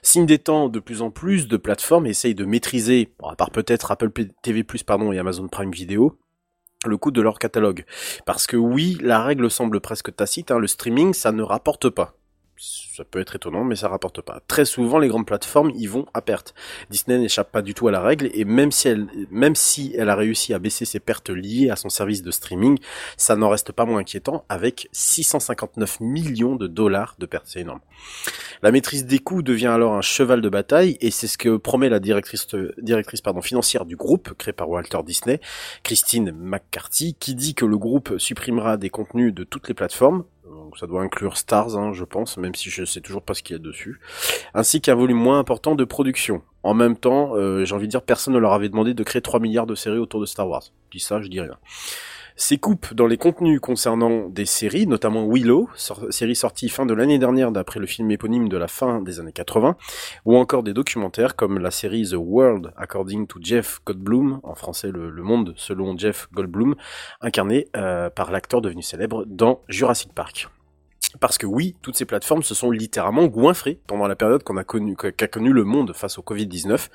Signe 0.02 0.26
des 0.26 0.40
temps, 0.40 0.70
de 0.70 0.80
plus 0.80 1.02
en 1.02 1.12
plus 1.12 1.48
de 1.48 1.58
plateformes 1.58 2.08
essayent 2.08 2.36
de 2.36 2.46
maîtriser, 2.46 3.14
à 3.24 3.36
part 3.36 3.52
peut-être 3.52 3.92
Apple 3.92 4.12
TV+, 4.42 4.64
pardon, 4.86 5.12
et 5.12 5.20
Amazon 5.20 5.48
Prime 5.48 5.72
Video, 5.72 6.18
le 6.86 6.98
coût 6.98 7.12
de 7.12 7.22
leur 7.22 7.40
catalogue. 7.40 7.86
Parce 8.26 8.48
que 8.48 8.58
oui, 8.58 8.98
la 9.02 9.24
règle 9.24 9.50
semble 9.50 9.82
presque 9.82 10.16
tacite, 10.16 10.52
hein, 10.52 10.60
le 10.60 10.68
streaming, 10.68 11.14
ça 11.14 11.32
ne 11.32 11.44
rapporte 11.44 11.90
pas. 11.90 12.19
Ça 12.62 13.06
peut 13.06 13.22
être 13.22 13.38
étonnant, 13.38 13.64
mais 13.64 13.78
ça 13.78 13.88
rapporte 13.88 14.20
pas. 14.20 14.42
Très 14.50 14.66
souvent, 14.66 15.00
les 15.00 15.08
grandes 15.08 15.26
plateformes 15.26 15.72
y 15.76 15.88
vont 15.88 16.06
à 16.14 16.22
perte. 16.22 16.54
Disney 16.90 17.18
n'échappe 17.18 17.54
pas 17.54 17.62
du 17.62 17.74
tout 17.74 17.88
à 17.88 17.92
la 17.92 18.02
règle, 18.02 18.30
et 18.34 18.44
même 18.44 18.74
si 18.74 18.90
elle, 18.90 19.08
même 19.32 19.56
si 19.56 19.94
elle 19.98 20.10
a 20.10 20.16
réussi 20.16 20.54
à 20.54 20.60
baisser 20.60 20.84
ses 20.84 21.00
pertes 21.00 21.30
liées 21.30 21.70
à 21.70 21.78
son 21.78 21.88
service 21.88 22.22
de 22.22 22.32
streaming, 22.32 22.78
ça 23.16 23.38
n'en 23.38 23.48
reste 23.48 23.72
pas 23.72 23.86
moins 23.86 24.00
inquiétant, 24.00 24.44
avec 24.50 24.90
659 24.92 26.02
millions 26.02 26.58
de 26.58 26.68
dollars 26.68 27.16
de 27.18 27.26
pertes. 27.26 27.46
C'est 27.48 27.62
énorme. 27.62 27.80
La 28.62 28.74
maîtrise 28.74 29.06
des 29.06 29.20
coûts 29.20 29.42
devient 29.42 29.68
alors 29.68 29.94
un 29.94 30.02
cheval 30.02 30.42
de 30.42 30.50
bataille, 30.50 30.98
et 31.00 31.12
c'est 31.12 31.28
ce 31.28 31.38
que 31.38 31.56
promet 31.56 31.88
la 31.88 32.02
directrice, 32.02 32.46
directrice 32.78 33.22
pardon, 33.22 33.42
financière 33.42 33.86
du 33.86 33.96
groupe, 33.96 34.34
créé 34.34 34.52
par 34.52 34.68
Walter 34.68 35.00
Disney, 35.06 35.40
Christine 35.84 36.34
McCarthy, 36.34 37.16
qui 37.18 37.36
dit 37.36 37.56
que 37.56 37.64
le 37.64 37.78
groupe 37.78 38.18
supprimera 38.18 38.76
des 38.76 38.90
contenus 38.90 39.34
de 39.34 39.46
toutes 39.46 39.70
les 39.70 39.74
plateformes, 39.74 40.26
donc 40.70 40.78
ça 40.78 40.86
doit 40.86 41.02
inclure 41.02 41.36
Stars, 41.36 41.76
hein, 41.76 41.94
je 41.94 42.04
pense, 42.04 42.38
même 42.38 42.54
si 42.54 42.70
je 42.70 42.86
sais 42.86 43.02
toujours 43.02 43.24
pas 43.24 43.34
ce 43.34 43.42
qu'il 43.42 43.56
y 43.56 43.60
a 43.60 43.60
dessus, 43.60 44.00
ainsi 44.54 44.82
qu'un 44.82 44.94
volume 44.94 45.18
moins 45.18 45.40
important 45.40 45.74
de 45.74 45.84
production. 45.84 46.44
En 46.62 46.76
même 46.76 46.96
temps, 46.96 47.36
euh, 47.36 47.66
j'ai 47.66 47.74
envie 47.74 47.88
de 47.88 47.92
dire, 47.92 48.04
personne 48.04 48.36
ne 48.36 48.40
leur 48.40 48.54
avait 48.54 48.70
demandé 48.70 48.94
de 48.94 49.04
créer 49.04 49.24
3 49.24 49.40
milliards 49.40 49.66
de 49.66 49.74
séries 49.74 49.98
autour 49.98 50.22
de 50.22 50.28
Star 50.28 50.48
Wars. 50.48 50.62
Je 50.62 50.98
dis 51.00 51.04
ça, 51.04 51.24
je 51.24 51.28
dis 51.28 51.42
rien. 51.42 51.58
Ces 52.36 52.60
coupes 52.60 52.94
dans 52.94 53.08
les 53.08 53.18
contenus 53.18 53.60
concernant 53.60 54.30
des 54.30 54.46
séries, 54.46 54.86
notamment 54.86 55.28
Willow, 55.28 55.70
série 56.12 56.36
sortie 56.36 56.70
fin 56.70 56.86
de 56.86 56.94
l'année 56.94 57.18
dernière 57.18 57.52
d'après 57.52 57.80
le 57.80 57.88
film 57.88 58.12
éponyme 58.12 58.48
de 58.48 58.58
la 58.58 58.68
fin 58.68 59.02
des 59.02 59.20
années 59.20 59.34
80, 59.34 59.76
ou 60.26 60.38
encore 60.38 60.62
des 60.62 60.74
documentaires 60.74 61.36
comme 61.36 61.58
la 61.58 61.72
série 61.72 62.08
The 62.08 62.16
World 62.18 62.72
According 62.78 63.26
to 63.26 63.40
Jeff 63.42 63.82
Goldblum, 63.86 64.40
en 64.44 64.54
français 64.54 64.92
le, 64.92 65.10
le 65.10 65.24
monde 65.24 65.56
selon 65.58 65.98
Jeff 65.98 66.30
Goldblum, 66.32 66.76
incarné 67.22 67.68
euh, 67.76 68.10
par 68.12 68.32
l'acteur 68.32 68.62
devenu 68.62 68.84
célèbre 68.84 69.26
dans 69.26 69.62
Jurassic 69.68 70.14
Park. 70.14 70.48
Parce 71.20 71.38
que 71.38 71.48
oui, 71.48 71.76
toutes 71.82 71.98
ces 71.98 72.06
plateformes 72.06 72.44
se 72.44 72.54
sont 72.54 72.70
littéralement 72.70 73.26
goinfrées 73.28 73.80
pendant 73.88 74.08
la 74.08 74.16
période 74.16 74.44
qu'on 74.44 74.58
a 74.58 74.64
connu, 74.64 74.96
qu'a 74.96 75.28
connu 75.28 75.52
le 75.52 75.64
monde 75.64 75.94
face 75.96 76.20
au 76.20 76.22
Covid-19. 76.22 76.90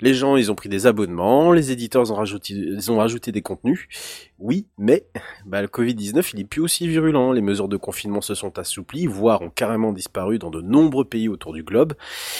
Les 0.00 0.14
gens, 0.14 0.36
ils 0.36 0.50
ont 0.50 0.54
pris 0.56 0.68
des 0.68 0.86
abonnements, 0.86 1.52
les 1.52 1.70
éditeurs 1.70 2.10
ont 2.10 2.16
rajouté, 2.16 2.54
ont 2.88 2.96
rajouté 2.96 3.30
des 3.30 3.42
contenus. 3.42 3.86
Oui, 4.40 4.66
mais 4.78 5.04
bah, 5.44 5.60
le 5.60 5.68
Covid-19, 5.68 6.30
il 6.32 6.40
est 6.40 6.44
plus 6.44 6.62
aussi 6.62 6.88
virulent. 6.88 7.32
Les 7.32 7.42
mesures 7.42 7.68
de 7.68 7.76
confinement 7.76 8.22
se 8.22 8.34
sont 8.34 8.58
assouplies, 8.58 9.06
voire 9.06 9.42
ont 9.42 9.50
carrément 9.50 9.92
disparu 9.92 10.38
dans 10.38 10.48
de 10.48 10.62
nombreux 10.62 11.04
pays 11.04 11.28
autour 11.28 11.52
du 11.52 11.62
globe. 11.62 11.92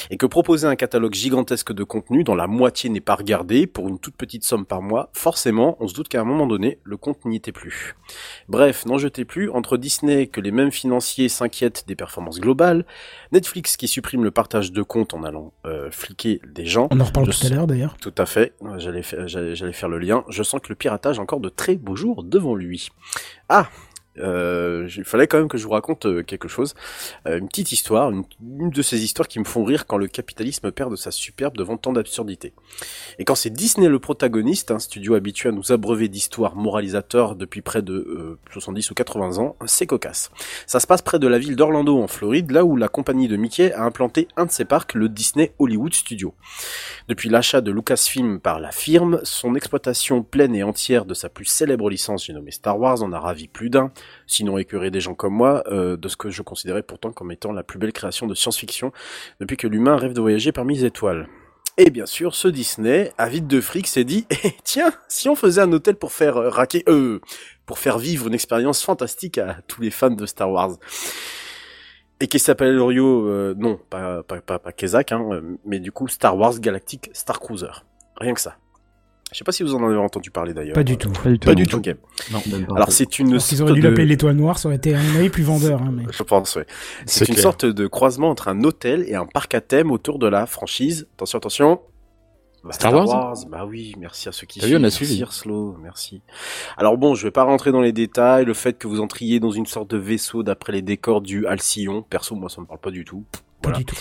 Et 0.09 0.17
que 0.17 0.25
proposer 0.25 0.67
un 0.67 0.77
catalogue 0.77 1.13
gigantesque 1.13 1.75
de 1.75 1.85
contenu 1.85 2.25
dont 2.25 2.35
la 2.35 2.47
moitié 2.47 2.89
n'est 2.89 3.01
pas 3.01 3.17
regardé 3.17 3.67
pour 3.67 3.89
une 3.89 3.99
toute 3.99 4.17
petite 4.17 4.45
somme 4.45 4.65
par 4.65 4.81
mois, 4.81 5.11
forcément, 5.13 5.77
on 5.81 5.89
se 5.89 5.95
doute 5.95 6.09
qu'à 6.09 6.23
un 6.23 6.25
moment 6.25 6.47
donné, 6.47 6.79
le 6.85 6.97
compte 6.97 7.27
n'y 7.27 7.37
était 7.37 7.53
plus. 7.53 7.95
Bref, 8.49 8.87
n'en 8.87 8.97
jetez 8.97 9.27
plus, 9.27 9.51
entre 9.51 9.77
Disney 9.77 10.27
que 10.27 10.41
les 10.41 10.53
mêmes 10.53 10.73
financiers 10.73 11.29
s'inquiètent 11.29 11.85
des 11.87 11.97
performances 11.97 12.41
globales, 12.41 12.87
Netflix 13.33 13.77
qui 13.77 13.89
supprime 13.89 14.25
le 14.25 14.31
partage 14.31 14.73
de 14.73 14.83
comptes 14.83 15.13
en 15.13 15.23
allant 15.23 15.53
euh, 15.67 15.91
fliquer 15.91 16.41
des 16.47 16.65
gens. 16.65 16.89
On 16.91 17.01
en 17.01 17.05
reparle 17.05 17.29
tout 17.29 17.47
à 17.47 17.51
l'heure 17.51 17.67
d'ailleurs. 17.67 17.97
Tout 18.01 18.15
à 18.17 18.25
fait, 18.25 18.55
j'allais 18.79 19.03
faire, 19.03 19.29
j'allais, 19.29 19.55
j'allais 19.55 19.73
faire 19.73 19.91
le 19.91 19.99
lien. 19.99 20.25
Je 20.31 20.43
sens 20.43 20.61
que 20.63 20.71
le 20.71 20.77
piratage 20.77 21.19
a 21.19 21.23
encore 21.23 21.41
de 21.41 21.51
très 21.51 21.77
beaux 21.77 21.90
jours 21.97 22.23
devant 22.25 22.55
lui. 22.55 22.89
Ah 23.49 23.69
euh, 24.21 24.89
il 24.97 25.05
fallait 25.05 25.27
quand 25.27 25.39
même 25.39 25.49
que 25.49 25.59
je 25.59 25.65
vous 25.65 25.73
raconte 25.73 26.07
euh, 26.07 26.23
quelque 26.23 26.49
chose, 26.49 26.75
Euh, 27.27 27.39
une 27.39 27.49
petite 27.49 27.73
histoire, 27.73 28.11
une, 28.11 28.25
une 28.59 28.71
de 28.71 28.83
ces 28.83 29.03
histoires 29.05 29.29
qui 29.29 29.39
me 29.39 29.45
font 29.45 29.65
rire 29.65 29.87
quand 29.87 29.99
le 29.99 30.07
capitalisme 30.07 30.71
perd 30.71 30.91
de 30.91 30.97
sa 30.97 31.11
superbe 31.11 31.57
devant 31.57 31.77
tant 31.77 31.93
d'absurdité. 31.93 32.53
Et 33.19 33.25
quand 33.25 33.35
c'est 33.35 33.51
Disney 33.51 33.89
le 33.89 33.99
protagoniste, 33.99 34.71
un 34.71 34.79
studio 34.79 35.15
habitué 35.15 35.49
à 35.49 35.53
nous 35.53 35.73
abreuver 35.73 36.09
d'histoires 36.09 36.57
moralisateurs 36.57 37.37
depuis 37.37 37.63
près 37.63 37.83
de 37.83 37.95
euh, 37.95 38.39
70 38.53 38.91
ou 38.91 38.95
80 38.95 39.39
ans, 39.39 39.57
c'est 39.67 39.87
cocasse. 39.87 40.31
Ça 40.67 40.81
se 40.81 40.87
passe 40.87 41.03
près 41.03 41.19
de 41.19 41.27
la 41.27 41.39
ville 41.39 41.57
d'Orlando 41.57 42.03
en 42.03 42.09
Floride, 42.09 42.51
là 42.51 42.65
où 42.65 42.77
la 42.77 42.89
compagnie 42.89 43.29
de 43.29 43.37
Mickey 43.37 43.73
a 43.73 43.85
implanté 43.85 44.29
un 44.37 44.47
de 44.47 44.51
ses 44.51 44.65
parcs, 44.65 44.95
le 44.95 45.09
Disney 45.09 45.53
Hollywood 45.59 45.95
Studio. 45.95 46.35
Depuis 47.09 47.29
l'achat 47.29 47.61
de 47.61 47.71
Lucasfilm 47.71 48.41
par 48.41 48.61
la 48.61 48.71
firme, 48.71 49.21
son 49.25 49.55
exploitation 49.55 50.23
pleine 50.23 50.55
et 50.55 50.63
entière 50.63 51.05
de 51.05 51.15
sa 51.15 51.29
plus 51.29 51.45
célèbre 51.45 51.91
licence, 51.91 52.27
j'ai 52.27 52.33
nommé 52.33 52.51
Star 52.51 52.79
Wars, 52.79 53.03
en 53.03 53.13
a 53.13 53.19
ravi 53.19 53.49
plus 53.49 53.71
d'un, 53.71 53.91
sinon 54.27 54.59
écœuré 54.59 54.91
des 54.91 55.01
gens 55.01 55.15
comme 55.15 55.35
moi, 55.35 55.63
euh, 55.69 55.97
de 55.97 56.09
ce 56.09 56.17
que 56.17 56.31
je 56.31 56.43
considérais 56.43 56.83
pourtant 56.83 57.13
comme 57.13 57.33
étant 57.33 57.53
la 57.53 57.63
plus 57.63 57.79
belle 57.79 57.93
création 57.93 58.27
de 58.27 58.35
science-fiction 58.35 58.93
depuis 59.41 59.57
que 59.57 59.67
l'humain 59.67 59.97
rêve 59.97 60.13
de 60.13 60.21
voyager 60.21 60.53
parmi 60.53 60.77
les 60.77 60.85
étoiles. 60.85 61.29
Et 61.77 61.89
bien 61.89 62.05
sûr, 62.05 62.35
ce 62.35 62.47
Disney, 62.47 63.11
avide 63.17 63.47
de 63.47 63.61
fric, 63.61 63.87
s'est 63.87 64.05
dit 64.05 64.27
Eh, 64.45 64.53
tiens, 64.65 64.93
si 65.09 65.29
on 65.29 65.35
faisait 65.35 65.63
un 65.63 65.73
hôtel 65.73 65.97
pour 65.97 66.13
faire 66.13 66.37
euh, 66.37 66.51
raquer, 66.51 66.85
euh, 66.89 67.21
pour 67.65 67.79
faire 67.79 67.99
vivre 67.99 68.27
une 68.27 68.35
expérience 68.35 68.85
fantastique 68.85 69.39
à 69.39 69.59
tous 69.67 69.81
les 69.81 69.91
fans 69.91 70.11
de 70.11 70.27
Star 70.27 70.51
Wars. 70.51 70.73
Et 72.21 72.27
qui 72.27 72.39
s'appelle 72.39 72.75
Lorio, 72.75 73.27
euh, 73.29 73.55
non, 73.57 73.81
pas, 73.89 74.23
pas, 74.23 74.61
hein, 75.11 75.41
mais 75.65 75.81
du 75.81 75.91
coup 75.91 76.07
Star 76.07 76.37
Wars 76.37 76.61
Galactic 76.61 77.09
Star 77.15 77.41
Cruiser. 77.41 77.73
Rien 78.17 78.35
que 78.35 78.43
ça. 78.43 78.59
Je 79.33 79.39
sais 79.39 79.45
pas 79.45 79.53
si 79.53 79.63
vous 79.63 79.75
en 79.75 79.85
avez 79.87 79.97
entendu 79.97 80.31
parler 80.31 80.53
d'ailleurs. 80.55 80.75
Pas 80.75 80.83
du 80.83 80.97
tout. 80.97 81.11
Pas 81.11 81.29
du 81.31 81.39
tout. 81.39 81.47
Pas 81.49 81.55
du 81.55 81.67
tout. 81.67 81.77
Ok. 81.77 81.95
Non. 82.33 82.41
Alors 82.75 82.91
c'est 82.91 83.19
une 83.19 83.29
Alors 83.31 83.43
qu'ils 83.43 83.63
auraient 83.63 83.69
sorte 83.71 83.75
dû 83.75 83.81
de- 83.81 83.89
l'appeler 83.89 84.07
l'étoile 84.07 84.35
noire, 84.37 84.59
ça 84.59 84.69
aurait 84.69 84.77
été 84.77 84.93
mon 84.95 85.17
avis 85.19 85.31
plus 85.31 85.43
vendeur. 85.45 85.81
Hein, 85.83 85.91
mais... 85.93 86.03
Je 86.11 86.23
pense, 86.23 86.57
ouais. 86.57 86.67
C'est 87.07 87.27
une 87.29 87.35
clair. 87.35 87.43
sorte 87.43 87.65
de 87.65 87.87
croisement 87.87 88.29
entre 88.31 88.49
un 88.49 88.63
hôtel 88.65 89.05
et 89.09 89.15
un 89.15 89.27
parc 89.27 89.55
à 89.55 89.61
thème 89.61 89.91
autour 89.93 90.19
de 90.19 90.27
la 90.27 90.47
franchise. 90.47 91.07
Attention, 91.15 91.39
attention. 91.39 91.81
Bah, 92.63 92.73
Star 92.73 92.93
Wars 92.93 93.37
Bah 93.49 93.65
oui, 93.67 93.95
merci 93.99 94.29
à 94.29 94.33
ceux 94.33 94.47
qui 94.47 94.63
a 94.63 94.79
Merci 94.79 94.97
suivi. 95.07 95.21
Urslo, 95.23 95.77
merci. 95.83 96.21
Alors 96.77 96.99
bon, 96.99 97.15
je 97.15 97.23
vais 97.23 97.31
pas 97.31 97.45
rentrer 97.45 97.73
dans 97.73 97.81
les 97.81 97.93
détails, 97.93 98.45
le 98.45 98.53
fait 98.53 98.75
que 98.77 98.87
vous 98.87 99.01
entriez 99.01 99.41
dans 99.41 99.51
une 99.51 99.65
sorte 99.65 99.91
de 99.91 99.97
vaisseau 99.97 100.43
d'après 100.43 100.73
les 100.73 100.83
décors 100.83 101.23
du 101.23 101.47
Halcyon, 101.47 102.03
perso 102.03 102.35
moi 102.35 102.51
ça 102.51 102.61
me 102.61 102.67
parle 102.67 102.81
pas 102.81 102.91
du 102.91 103.05
tout. 103.07 103.25
Pas 103.63 103.71
Voilà. 103.71 103.79
du 103.79 103.85
tout. 103.87 103.97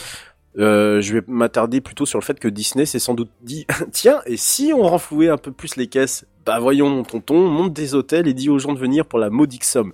Euh, 0.57 0.99
je 1.01 1.13
vais 1.13 1.23
m'attarder 1.27 1.79
plutôt 1.79 2.05
sur 2.05 2.17
le 2.19 2.23
fait 2.23 2.39
que 2.39 2.47
Disney 2.47 2.85
s'est 2.85 2.99
sans 2.99 3.13
doute 3.13 3.29
dit 3.41 3.67
tiens 3.91 4.21
et 4.25 4.35
si 4.35 4.71
on 4.73 4.81
renflouait 4.81 5.29
un 5.29 5.37
peu 5.37 5.51
plus 5.51 5.75
les 5.75 5.87
caisses? 5.87 6.25
Bah 6.45 6.59
voyons 6.59 6.89
mon 6.89 7.03
tonton 7.03 7.47
monte 7.47 7.73
des 7.73 7.93
hôtels 7.93 8.27
et 8.27 8.33
dit 8.33 8.49
aux 8.49 8.57
gens 8.57 8.73
de 8.73 8.79
venir 8.79 9.05
pour 9.05 9.19
la 9.19 9.29
modique 9.29 9.63
somme. 9.63 9.93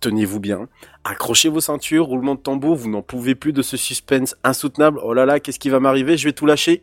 Tenez-vous 0.00 0.40
bien. 0.40 0.68
Accrochez 1.04 1.50
vos 1.50 1.60
ceintures 1.60 2.06
roulement 2.06 2.34
de 2.34 2.40
tambour 2.40 2.76
vous 2.76 2.88
n'en 2.88 3.02
pouvez 3.02 3.34
plus 3.34 3.52
de 3.52 3.60
ce 3.60 3.76
suspense 3.76 4.34
insoutenable. 4.42 4.98
Oh 5.04 5.12
là 5.12 5.26
là 5.26 5.38
qu'est-ce 5.38 5.58
qui 5.58 5.68
va 5.68 5.80
m'arriver? 5.80 6.16
Je 6.16 6.26
vais 6.28 6.32
tout 6.32 6.46
lâcher. 6.46 6.82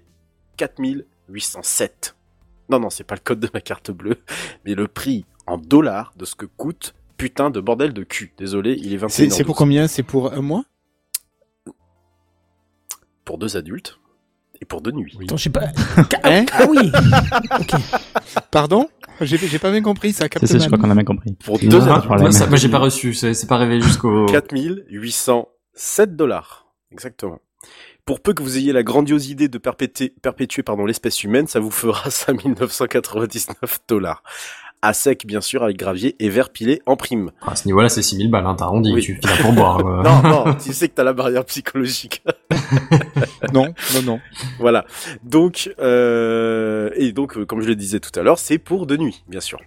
4807 0.57 2.15
non 2.69 2.79
non 2.79 2.89
c'est 2.89 3.03
pas 3.03 3.15
le 3.15 3.21
code 3.21 3.39
de 3.39 3.50
ma 3.53 3.62
carte 3.62 3.91
bleue 3.91 4.17
mais 4.65 4.74
le 4.74 4.88
prix 4.88 5.25
en 5.45 5.57
dollars 5.57 6.13
de 6.17 6.25
ce 6.25 6.36
que 6.36 6.45
coûte 6.45 6.93
putain 7.15 7.50
de 7.50 7.59
bordel 7.59 7.93
de 7.93 8.03
cul. 8.03 8.33
Désolé 8.38 8.77
il 8.79 8.93
est 8.93 8.97
21 8.97 9.09
C'est 9.09 9.29
c'est 9.29 9.43
pour 9.43 9.55
combien? 9.55 9.88
C'est 9.88 10.03
pour 10.03 10.33
un 10.33 10.41
mois? 10.41 10.63
Pour 13.27 13.38
deux 13.38 13.57
adultes 13.57 14.00
et 14.62 14.65
pour 14.65 14.81
deux 14.81 14.91
nuits 14.91 15.15
Attends, 15.22 15.36
je 15.36 15.43
sais 15.43 15.50
pas. 15.50 15.65
Hein 16.24 16.46
Ah 16.53 16.65
oui. 16.69 16.91
Pardon? 18.51 18.88
J'ai 19.19 19.38
j'ai 19.38 19.60
pas 19.60 19.69
bien 19.69 19.81
compris 19.81 20.13
ça. 20.13 20.27
C'est 20.39 20.48
ça, 20.48 20.60
je 20.60 20.65
crois 20.67 20.77
qu'on 20.77 20.89
a 20.89 20.96
bien 20.96 21.03
compris. 21.03 21.34
pour 21.34 21.60
deux 21.60 21.81
adultes. 21.81 22.07
Moi, 22.07 22.31
ça, 22.31 22.48
moi, 22.48 22.55
j'ai 22.57 22.69
pas 22.69 22.79
reçu, 22.79 23.13
c'est 23.13 23.34
c'est 23.34 23.48
pas 23.48 23.57
révélé 23.57 23.81
jusqu'au... 23.81 24.25
4807 24.31 26.15
dollars. 26.15 26.67
Exactement. 26.91 27.39
Pour 28.05 28.22
peu 28.22 28.34
que 28.34 28.41
vous 28.41 28.57
ayez 28.57 28.72
la 28.72 28.84
grandiose 28.84 29.27
idée 29.29 29.50
de 29.50 29.57
perpétuer, 29.57 30.13
perpétuer 30.22 30.63
pardon, 30.63 30.86
l'espèce 30.86 31.22
humaine, 31.25 31.48
ça 31.48 31.60
vous 31.60 31.72
fera 31.72 32.10
5999 32.10 33.79
dollars. 33.89 34.24
À 34.88 34.94
sec, 34.94 35.25
bien 35.27 35.41
sûr, 35.41 35.63
avec 35.63 35.75
gravier 35.75 36.15
et 36.20 36.29
verre 36.29 36.50
pilé 36.50 36.82
en 36.86 36.96
prime. 36.96 37.32
À 37.46 37.58
ce 37.58 37.67
niveau-là, 37.67 37.89
c'est 37.89 38.01
6000 38.01 38.32
balles, 38.32 38.46
hein, 38.46 38.56
t'as 38.58 38.63
arrondi, 38.65 38.94
Oui. 38.94 39.01
tu 39.01 39.15
finis 39.22 39.41
pour 39.41 39.51
boire. 39.51 39.79
quoi. 39.79 40.01
Non, 40.24 40.46
non, 40.46 40.53
tu 40.53 40.72
sais 40.72 40.88
que 40.88 40.94
t'as 40.94 41.03
la 41.03 41.12
barrière 41.12 41.44
psychologique. 41.44 42.24
Non, 43.53 43.74
non, 43.96 44.01
non. 44.03 44.20
voilà. 44.60 44.86
Donc, 45.24 45.70
euh, 45.79 46.89
et 46.96 47.12
donc, 47.12 47.38
euh, 47.38 47.46
comme 47.46 47.62
je 47.62 47.67
le 47.67 47.75
disais 47.75 48.00
tout 48.00 48.17
à 48.20 48.24
l'heure, 48.24 48.39
c'est 48.39 48.58
pour 48.58 48.86
de 48.88 48.96
nuit, 48.98 49.24
bien 49.27 49.39
sûr. 49.41 49.60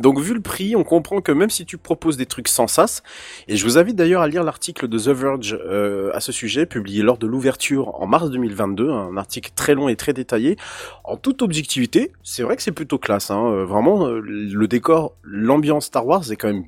Donc, 0.00 0.20
vu 0.20 0.34
le 0.34 0.40
prix, 0.40 0.76
on 0.76 0.84
comprend 0.84 1.20
que 1.20 1.32
même 1.32 1.50
si 1.50 1.66
tu 1.66 1.78
proposes 1.78 2.16
des 2.16 2.26
trucs 2.26 2.48
sans 2.48 2.66
sas, 2.66 3.02
et 3.48 3.56
je 3.56 3.64
vous 3.64 3.78
invite 3.78 3.96
d'ailleurs 3.96 4.22
à 4.22 4.28
lire 4.28 4.44
l'article 4.44 4.88
de 4.88 4.98
The 4.98 5.08
Verge 5.08 5.58
euh, 5.64 6.10
à 6.14 6.20
ce 6.20 6.32
sujet, 6.32 6.66
publié 6.66 7.02
lors 7.02 7.18
de 7.18 7.26
l'ouverture 7.26 8.00
en 8.00 8.06
mars 8.06 8.30
2022, 8.30 8.90
un 8.90 9.16
article 9.16 9.50
très 9.54 9.74
long 9.74 9.88
et 9.88 9.96
très 9.96 10.12
détaillé. 10.12 10.56
En 11.04 11.16
toute 11.16 11.42
objectivité, 11.42 12.12
c'est 12.22 12.42
vrai 12.42 12.56
que 12.56 12.62
c'est 12.62 12.72
plutôt 12.72 12.98
classe. 12.98 13.30
Hein. 13.30 13.44
euh, 13.46 13.64
Vraiment, 13.64 14.06
euh, 14.06 14.20
le 14.20 14.68
décor, 14.68 15.14
l'ambiance 15.22 15.86
Star 15.86 16.06
Wars 16.06 16.30
est 16.30 16.36
quand 16.36 16.48
même, 16.48 16.64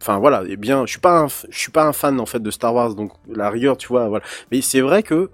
enfin 0.00 0.18
voilà, 0.18 0.44
et 0.48 0.56
bien, 0.56 0.86
je 0.86 0.90
suis 0.92 1.00
pas, 1.00 1.20
un, 1.20 1.28
je 1.28 1.58
suis 1.58 1.72
pas 1.72 1.84
un 1.84 1.92
fan 1.92 2.20
en 2.20 2.26
fait 2.26 2.40
de 2.40 2.50
Star 2.50 2.74
Wars, 2.74 2.94
donc 2.94 3.12
la 3.28 3.50
rigueur, 3.50 3.76
tu 3.76 3.88
vois, 3.88 4.08
voilà. 4.08 4.24
Mais 4.50 4.60
c'est 4.60 4.80
vrai 4.80 5.02
que 5.02 5.30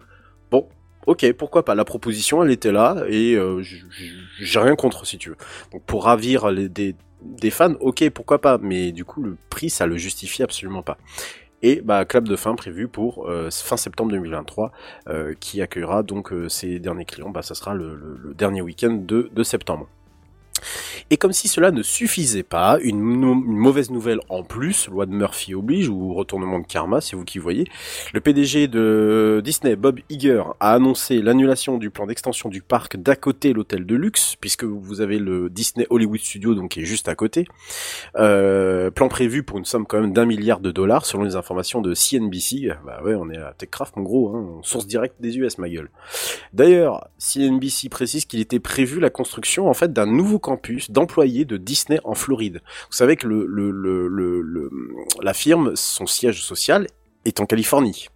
bon, 0.50 0.68
ok, 1.06 1.32
pourquoi 1.32 1.64
pas. 1.64 1.74
La 1.74 1.84
proposition, 1.84 2.42
elle 2.42 2.50
était 2.50 2.72
là 2.72 2.96
et 3.08 3.34
euh, 3.34 3.62
j'ai 4.40 4.60
rien 4.60 4.76
contre 4.76 5.06
si 5.06 5.18
tu 5.18 5.30
veux. 5.30 5.36
Donc 5.72 5.82
pour 5.84 6.04
ravir 6.04 6.50
les, 6.50 6.68
des, 6.68 6.94
des 7.22 7.50
fans, 7.50 7.74
ok, 7.80 8.08
pourquoi 8.10 8.40
pas. 8.40 8.58
Mais 8.58 8.92
du 8.92 9.04
coup, 9.04 9.22
le 9.22 9.36
prix, 9.50 9.70
ça 9.70 9.86
le 9.86 9.96
justifie 9.96 10.42
absolument 10.42 10.82
pas. 10.82 10.98
Et 11.62 11.82
bah 11.82 12.04
clap 12.06 12.24
de 12.24 12.36
fin 12.36 12.54
prévu 12.54 12.88
pour 12.88 13.28
euh, 13.28 13.50
fin 13.50 13.76
septembre 13.76 14.12
2023, 14.12 14.72
euh, 15.08 15.34
qui 15.38 15.60
accueillera 15.60 16.02
donc 16.02 16.32
euh, 16.32 16.48
ses 16.48 16.78
derniers 16.78 17.04
clients. 17.04 17.28
Bah 17.30 17.42
ça 17.42 17.54
sera 17.54 17.74
le, 17.74 18.32
dernier 18.34 18.62
week-end 18.62 18.98
de 19.06 19.42
septembre. 19.42 19.86
Et 21.10 21.16
comme 21.16 21.32
si 21.32 21.48
cela 21.48 21.70
ne 21.70 21.82
suffisait 21.82 22.42
pas, 22.42 22.78
une, 22.82 22.98
une 22.98 23.56
mauvaise 23.56 23.90
nouvelle 23.90 24.20
en 24.28 24.42
plus, 24.42 24.88
loi 24.88 25.06
de 25.06 25.12
Murphy 25.12 25.54
oblige, 25.54 25.88
ou 25.88 26.14
retournement 26.14 26.58
de 26.58 26.66
karma, 26.66 27.00
c'est 27.00 27.16
vous 27.16 27.24
qui 27.24 27.38
voyez, 27.38 27.66
le 28.12 28.20
PDG 28.20 28.68
de 28.68 29.40
Disney, 29.44 29.76
Bob 29.76 30.00
Iger, 30.08 30.42
a 30.60 30.74
annoncé 30.74 31.22
l'annulation 31.22 31.78
du 31.78 31.90
plan 31.90 32.06
d'extension 32.06 32.48
du 32.48 32.62
parc 32.62 32.96
d'à 32.96 33.16
côté 33.16 33.52
l'hôtel 33.52 33.86
de 33.86 33.94
luxe, 33.94 34.36
puisque 34.40 34.64
vous 34.64 35.00
avez 35.00 35.18
le 35.18 35.50
Disney 35.50 35.86
Hollywood 35.90 36.20
Studio, 36.20 36.54
donc 36.54 36.70
qui 36.70 36.80
est 36.80 36.84
juste 36.84 37.08
à 37.08 37.14
côté. 37.14 37.46
Euh, 38.16 38.90
plan 38.90 39.08
prévu 39.08 39.42
pour 39.42 39.58
une 39.58 39.64
somme 39.64 39.86
quand 39.86 40.00
même 40.00 40.12
d'un 40.12 40.26
milliard 40.26 40.60
de 40.60 40.70
dollars, 40.70 41.06
selon 41.06 41.24
les 41.24 41.36
informations 41.36 41.80
de 41.80 41.94
CNBC. 41.94 42.70
Bah 42.84 43.00
ouais, 43.04 43.14
on 43.14 43.30
est 43.30 43.38
à 43.38 43.52
TechCraft, 43.56 43.96
mon 43.96 44.02
gros, 44.02 44.34
hein, 44.34 44.60
source 44.62 44.86
directe 44.86 45.16
des 45.20 45.38
US, 45.38 45.58
ma 45.58 45.68
gueule. 45.68 45.90
D'ailleurs, 46.52 47.08
CNBC 47.18 47.88
précise 47.88 48.24
qu'il 48.24 48.40
était 48.40 48.60
prévu 48.60 49.00
la 49.00 49.10
construction 49.10 49.68
en 49.68 49.74
fait 49.74 49.92
d'un 49.92 50.06
nouveau 50.06 50.38
d'employés 50.88 51.44
de 51.44 51.56
Disney 51.56 52.00
en 52.04 52.14
Floride. 52.14 52.60
Vous 52.88 52.96
savez 52.96 53.16
que 53.16 53.28
la 55.22 55.34
firme, 55.34 55.76
son 55.76 56.06
siège 56.06 56.42
social 56.42 56.86
est 57.24 57.40
en 57.40 57.46
Californie. 57.46 58.08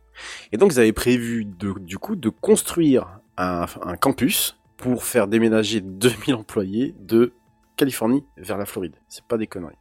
Et 0.53 0.57
donc, 0.57 0.73
ils 0.73 0.81
avaient 0.81 0.93
prévu 0.93 1.45
de, 1.45 1.75
du 1.79 1.99
coup 1.99 2.17
de 2.17 2.29
construire 2.29 3.21
un, 3.37 3.67
campus 4.01 4.57
pour 4.77 5.05
faire 5.05 5.29
déménager 5.29 5.81
2000 5.83 6.35
employés 6.35 6.95
de 7.01 7.33
Californie 7.77 8.25
vers 8.37 8.59
la 8.59 8.67
Floride. 8.67 8.97
C'est 9.09 9.25
pas 9.25 9.39
des 9.39 9.47
conneries. 9.47 9.75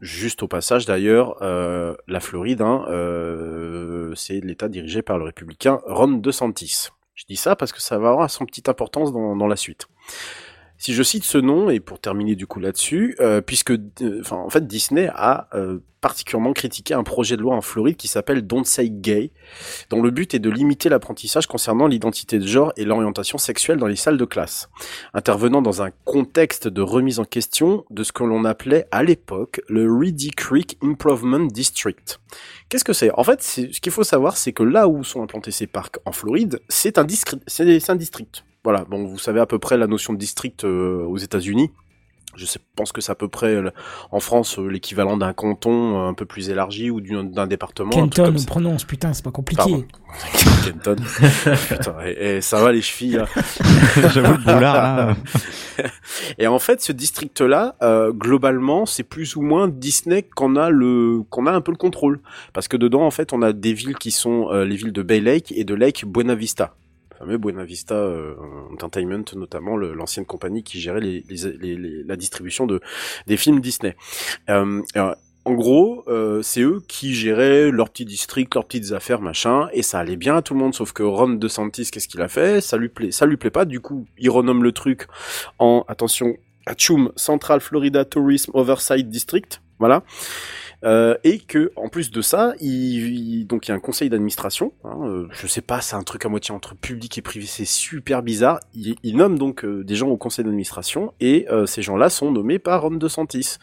Juste 0.00 0.42
au 0.42 0.48
passage 0.48 0.86
d'ailleurs, 0.86 1.36
euh, 1.42 1.94
la 2.08 2.20
Floride, 2.20 2.62
hein, 2.62 2.86
euh, 2.88 4.14
c'est 4.14 4.40
l'État 4.40 4.68
dirigé 4.68 5.02
par 5.02 5.18
le 5.18 5.24
républicain 5.24 5.80
Ron 5.84 6.12
DeSantis. 6.12 6.88
Je 7.14 7.26
dis 7.28 7.36
ça 7.36 7.54
parce 7.54 7.70
que 7.70 7.82
ça 7.82 7.98
va 7.98 8.08
avoir 8.08 8.30
son 8.30 8.46
petite 8.46 8.70
importance 8.70 9.12
dans 9.12 9.46
la 9.46 9.56
suite. 9.56 9.88
Si 10.80 10.94
je 10.94 11.02
cite 11.02 11.24
ce 11.24 11.36
nom, 11.36 11.68
et 11.68 11.78
pour 11.78 12.00
terminer 12.00 12.36
du 12.36 12.46
coup 12.46 12.58
là-dessus, 12.58 13.14
euh, 13.20 13.42
puisque, 13.42 13.72
euh, 13.72 14.20
enfin, 14.22 14.36
en 14.36 14.48
fait, 14.48 14.66
Disney 14.66 15.10
a 15.14 15.46
euh, 15.52 15.80
particulièrement 16.00 16.54
critiqué 16.54 16.94
un 16.94 17.02
projet 17.02 17.36
de 17.36 17.42
loi 17.42 17.54
en 17.54 17.60
Floride 17.60 17.98
qui 17.98 18.08
s'appelle 18.08 18.46
Don't 18.46 18.64
Say 18.64 18.88
Gay, 18.88 19.30
dont 19.90 20.00
le 20.00 20.10
but 20.10 20.32
est 20.32 20.38
de 20.38 20.48
limiter 20.48 20.88
l'apprentissage 20.88 21.46
concernant 21.46 21.86
l'identité 21.86 22.38
de 22.38 22.46
genre 22.46 22.72
et 22.78 22.86
l'orientation 22.86 23.36
sexuelle 23.36 23.76
dans 23.76 23.88
les 23.88 23.94
salles 23.94 24.16
de 24.16 24.24
classe, 24.24 24.70
intervenant 25.12 25.60
dans 25.60 25.82
un 25.82 25.90
contexte 26.06 26.66
de 26.66 26.80
remise 26.80 27.18
en 27.18 27.26
question 27.26 27.84
de 27.90 28.02
ce 28.02 28.12
que 28.12 28.24
l'on 28.24 28.46
appelait 28.46 28.86
à 28.90 29.02
l'époque 29.02 29.60
le 29.68 29.86
Reedy 29.86 30.30
Creek 30.30 30.78
Improvement 30.82 31.40
District. 31.40 32.20
Qu'est-ce 32.70 32.84
que 32.84 32.94
c'est? 32.94 33.10
En 33.18 33.24
fait, 33.24 33.42
ce 33.42 33.80
qu'il 33.80 33.92
faut 33.92 34.02
savoir, 34.02 34.38
c'est 34.38 34.54
que 34.54 34.62
là 34.62 34.88
où 34.88 35.04
sont 35.04 35.22
implantés 35.22 35.50
ces 35.50 35.66
parcs 35.66 35.98
en 36.06 36.12
Floride, 36.12 36.62
c'est 36.70 36.96
un 36.96 37.04
district. 37.04 38.44
Voilà, 38.64 38.84
bon, 38.84 39.06
vous 39.06 39.18
savez 39.18 39.40
à 39.40 39.46
peu 39.46 39.58
près 39.58 39.76
la 39.76 39.86
notion 39.86 40.12
de 40.12 40.18
district 40.18 40.64
euh, 40.64 41.04
aux 41.04 41.16
États-Unis. 41.18 41.70
Je 42.36 42.46
sais, 42.46 42.60
pense 42.76 42.92
que 42.92 43.00
c'est 43.00 43.10
à 43.10 43.16
peu 43.16 43.26
près 43.26 43.56
euh, 43.56 43.70
en 44.12 44.20
France 44.20 44.58
euh, 44.58 44.68
l'équivalent 44.68 45.16
d'un 45.16 45.32
canton 45.32 46.06
un 46.06 46.14
peu 46.14 46.26
plus 46.26 46.48
élargi 46.48 46.88
ou 46.88 47.00
d'un 47.00 47.46
département. 47.48 47.90
Kenton, 47.90 48.24
comme 48.24 48.34
on 48.36 48.38
ça. 48.38 48.46
prononce, 48.46 48.84
putain, 48.84 49.12
c'est 49.12 49.24
pas 49.24 49.32
compliqué. 49.32 49.62
Pardon. 49.62 49.84
Kenton. 50.64 50.96
Putain, 51.68 51.96
et, 52.06 52.36
et 52.36 52.40
ça 52.40 52.62
va 52.62 52.70
les 52.70 52.82
chevilles. 52.82 53.16
là. 53.16 53.26
J'avoue, 54.14 54.34
le 54.34 54.38
boulard, 54.38 54.96
là. 54.96 55.16
Et 56.38 56.46
en 56.46 56.58
fait, 56.58 56.80
ce 56.80 56.92
district-là, 56.92 57.76
euh, 57.82 58.12
globalement, 58.12 58.86
c'est 58.86 59.02
plus 59.02 59.36
ou 59.36 59.42
moins 59.42 59.68
Disney 59.68 60.22
qu'on 60.22 60.56
a 60.56 60.70
le, 60.70 61.22
qu'on 61.30 61.46
a 61.46 61.52
un 61.52 61.60
peu 61.60 61.72
le 61.72 61.76
contrôle, 61.78 62.20
parce 62.52 62.68
que 62.68 62.76
dedans, 62.76 63.02
en 63.02 63.10
fait, 63.10 63.32
on 63.32 63.42
a 63.42 63.52
des 63.52 63.72
villes 63.72 63.96
qui 63.96 64.10
sont 64.10 64.48
euh, 64.50 64.64
les 64.64 64.76
villes 64.76 64.92
de 64.92 65.02
Bay 65.02 65.20
Lake 65.20 65.52
et 65.52 65.64
de 65.64 65.74
Lake 65.74 66.04
Buena 66.06 66.34
Vista. 66.34 66.74
Fameux 67.20 67.36
Buena 67.36 67.64
Vista 67.64 67.94
euh, 67.94 68.34
Entertainment, 68.72 69.24
notamment 69.36 69.76
l'ancienne 69.76 70.24
compagnie 70.24 70.62
qui 70.64 70.80
gérait 70.80 71.00
les, 71.02 71.22
les- 71.28 71.76
les- 71.76 72.02
la 72.02 72.16
distribution 72.16 72.66
de 72.66 72.80
des 73.26 73.36
films 73.36 73.60
Disney. 73.60 73.94
Euh, 74.48 74.80
en 75.44 75.54
gros, 75.54 76.02
euh, 76.08 76.40
c'est 76.42 76.62
eux 76.62 76.80
qui 76.88 77.14
géraient 77.14 77.70
leur 77.70 77.90
petit 77.90 78.06
district, 78.06 78.54
leurs 78.54 78.64
petites 78.66 78.92
affaires, 78.92 79.20
machin, 79.20 79.68
et 79.74 79.82
ça 79.82 79.98
allait 79.98 80.16
bien 80.16 80.36
à 80.36 80.42
tout 80.42 80.54
le 80.54 80.60
monde, 80.60 80.74
sauf 80.74 80.92
que 80.92 81.02
Ron 81.02 81.30
DeSantis, 81.34 81.90
qu'est-ce 81.90 82.08
qu'il 82.08 82.22
a 82.22 82.28
fait? 82.28 82.62
Ça 82.62 82.78
lui 82.78 82.88
plaît, 82.88 83.10
ça 83.10 83.26
lui 83.26 83.36
plaît 83.36 83.50
pas, 83.50 83.66
du 83.66 83.80
coup, 83.80 84.06
il 84.18 84.30
renomme 84.30 84.62
le 84.62 84.72
truc 84.72 85.06
en, 85.58 85.84
attention, 85.88 86.36
Achum 86.66 87.10
Central 87.16 87.60
Florida 87.60 88.04
Tourism 88.06 88.50
Oversight 88.54 89.08
District, 89.10 89.60
voilà. 89.78 90.02
Euh, 90.82 91.14
et 91.24 91.38
que 91.40 91.72
en 91.76 91.88
plus 91.88 92.10
de 92.10 92.22
ça, 92.22 92.54
il, 92.60 92.70
il- 93.40 93.46
donc 93.46 93.68
il 93.68 93.70
y 93.70 93.72
a 93.72 93.76
un 93.76 93.80
conseil 93.80 94.08
d'administration. 94.08 94.72
Hein, 94.84 94.98
euh, 95.04 95.28
je 95.30 95.46
sais 95.46 95.60
pas, 95.60 95.80
c'est 95.82 95.96
un 95.96 96.02
truc 96.02 96.24
à 96.24 96.28
moitié 96.28 96.54
entre 96.54 96.74
public 96.74 97.18
et 97.18 97.22
privé, 97.22 97.44
c'est 97.46 97.66
super 97.66 98.22
bizarre. 98.22 98.60
Il, 98.74 98.96
il 99.02 99.16
nomme 99.16 99.38
donc 99.38 99.64
euh, 99.64 99.84
des 99.84 99.94
gens 99.94 100.08
au 100.08 100.16
conseil 100.16 100.44
d'administration 100.44 101.12
et 101.20 101.46
euh, 101.50 101.66
ces 101.66 101.82
gens-là 101.82 102.08
sont 102.08 102.30
nommés 102.32 102.58
par 102.58 102.82
Ron 102.82 102.92
DeSantis. 102.92 103.56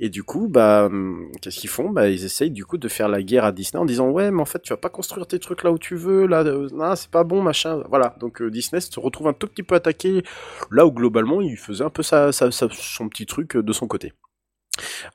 Et 0.00 0.08
du 0.10 0.22
coup, 0.24 0.48
bah, 0.48 0.86
hum, 0.86 1.30
qu'est-ce 1.40 1.58
qu'ils 1.58 1.70
font? 1.70 1.88
Bah, 1.90 2.08
ils 2.08 2.24
essayent 2.24 2.50
du 2.50 2.64
coup 2.64 2.76
de 2.78 2.88
faire 2.88 3.08
la 3.08 3.22
guerre 3.22 3.44
à 3.44 3.52
Disney 3.52 3.80
en 3.80 3.84
disant 3.86 4.10
ouais, 4.10 4.30
mais 4.30 4.42
en 4.42 4.46
fait, 4.46 4.60
tu 4.62 4.72
vas 4.72 4.76
pas 4.76 4.90
construire 4.90 5.26
tes 5.26 5.38
trucs 5.38 5.62
là 5.62 5.72
où 5.72 5.78
tu 5.78 5.94
veux, 5.96 6.26
là, 6.26 6.42
euh, 6.44 6.68
non, 6.72 6.94
c'est 6.96 7.10
pas 7.10 7.24
bon, 7.24 7.40
machin. 7.42 7.82
Voilà. 7.88 8.14
Donc 8.20 8.42
euh, 8.42 8.50
Disney 8.50 8.80
se 8.80 9.00
retrouve 9.00 9.28
un 9.28 9.32
tout 9.32 9.46
petit 9.46 9.62
peu 9.62 9.74
attaqué 9.74 10.22
là 10.70 10.86
où 10.86 10.92
globalement 10.92 11.40
il 11.40 11.56
faisait 11.56 11.84
un 11.84 11.90
peu 11.90 12.02
sa, 12.02 12.32
sa- 12.32 12.50
sa- 12.50 12.68
son 12.70 13.08
petit 13.08 13.26
truc 13.26 13.56
euh, 13.56 13.62
de 13.62 13.72
son 13.72 13.86
côté. 13.86 14.12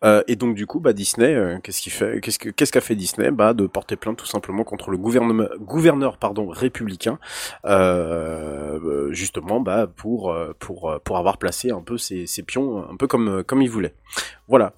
Euh, 0.04 0.24
et 0.28 0.36
donc 0.36 0.56
du 0.56 0.66
coup, 0.68 0.80
bah 0.80 0.94
Disney, 0.94 1.34
euh, 1.34 1.58
qu'est-ce 1.62 1.82
qu'il 1.82 1.92
fait 1.92 2.22
Qu'est-ce 2.22 2.40
que 2.40 2.50
qu'est-ce 2.50 2.72
qu'a 2.72 2.82
fait 2.82 2.96
Disney 2.96 3.32
Bah 3.32 3.54
de 3.54 3.68
porter 3.68 3.96
plainte 3.96 4.18
tout 4.18 4.26
simplement 4.26 4.64
contre 4.64 4.92
le 4.92 4.98
gouvernement, 4.98 5.48
gouverneur 5.60 6.18
pardon 6.18 6.48
républicain, 6.48 7.20
euh, 7.66 9.12
justement 9.12 9.60
bah 9.60 9.88
pour 9.88 10.36
pour 10.60 11.00
pour 11.04 11.18
avoir 11.18 11.38
placé 11.38 11.72
un 11.72 11.82
peu 11.82 11.98
ses, 11.98 12.28
ses 12.28 12.44
pions 12.44 12.88
un 12.90 12.96
peu 12.96 13.08
comme 13.08 13.44
comme 13.44 13.62
il 13.62 13.70
voulait. 13.70 13.94
Voilà. 14.48 14.74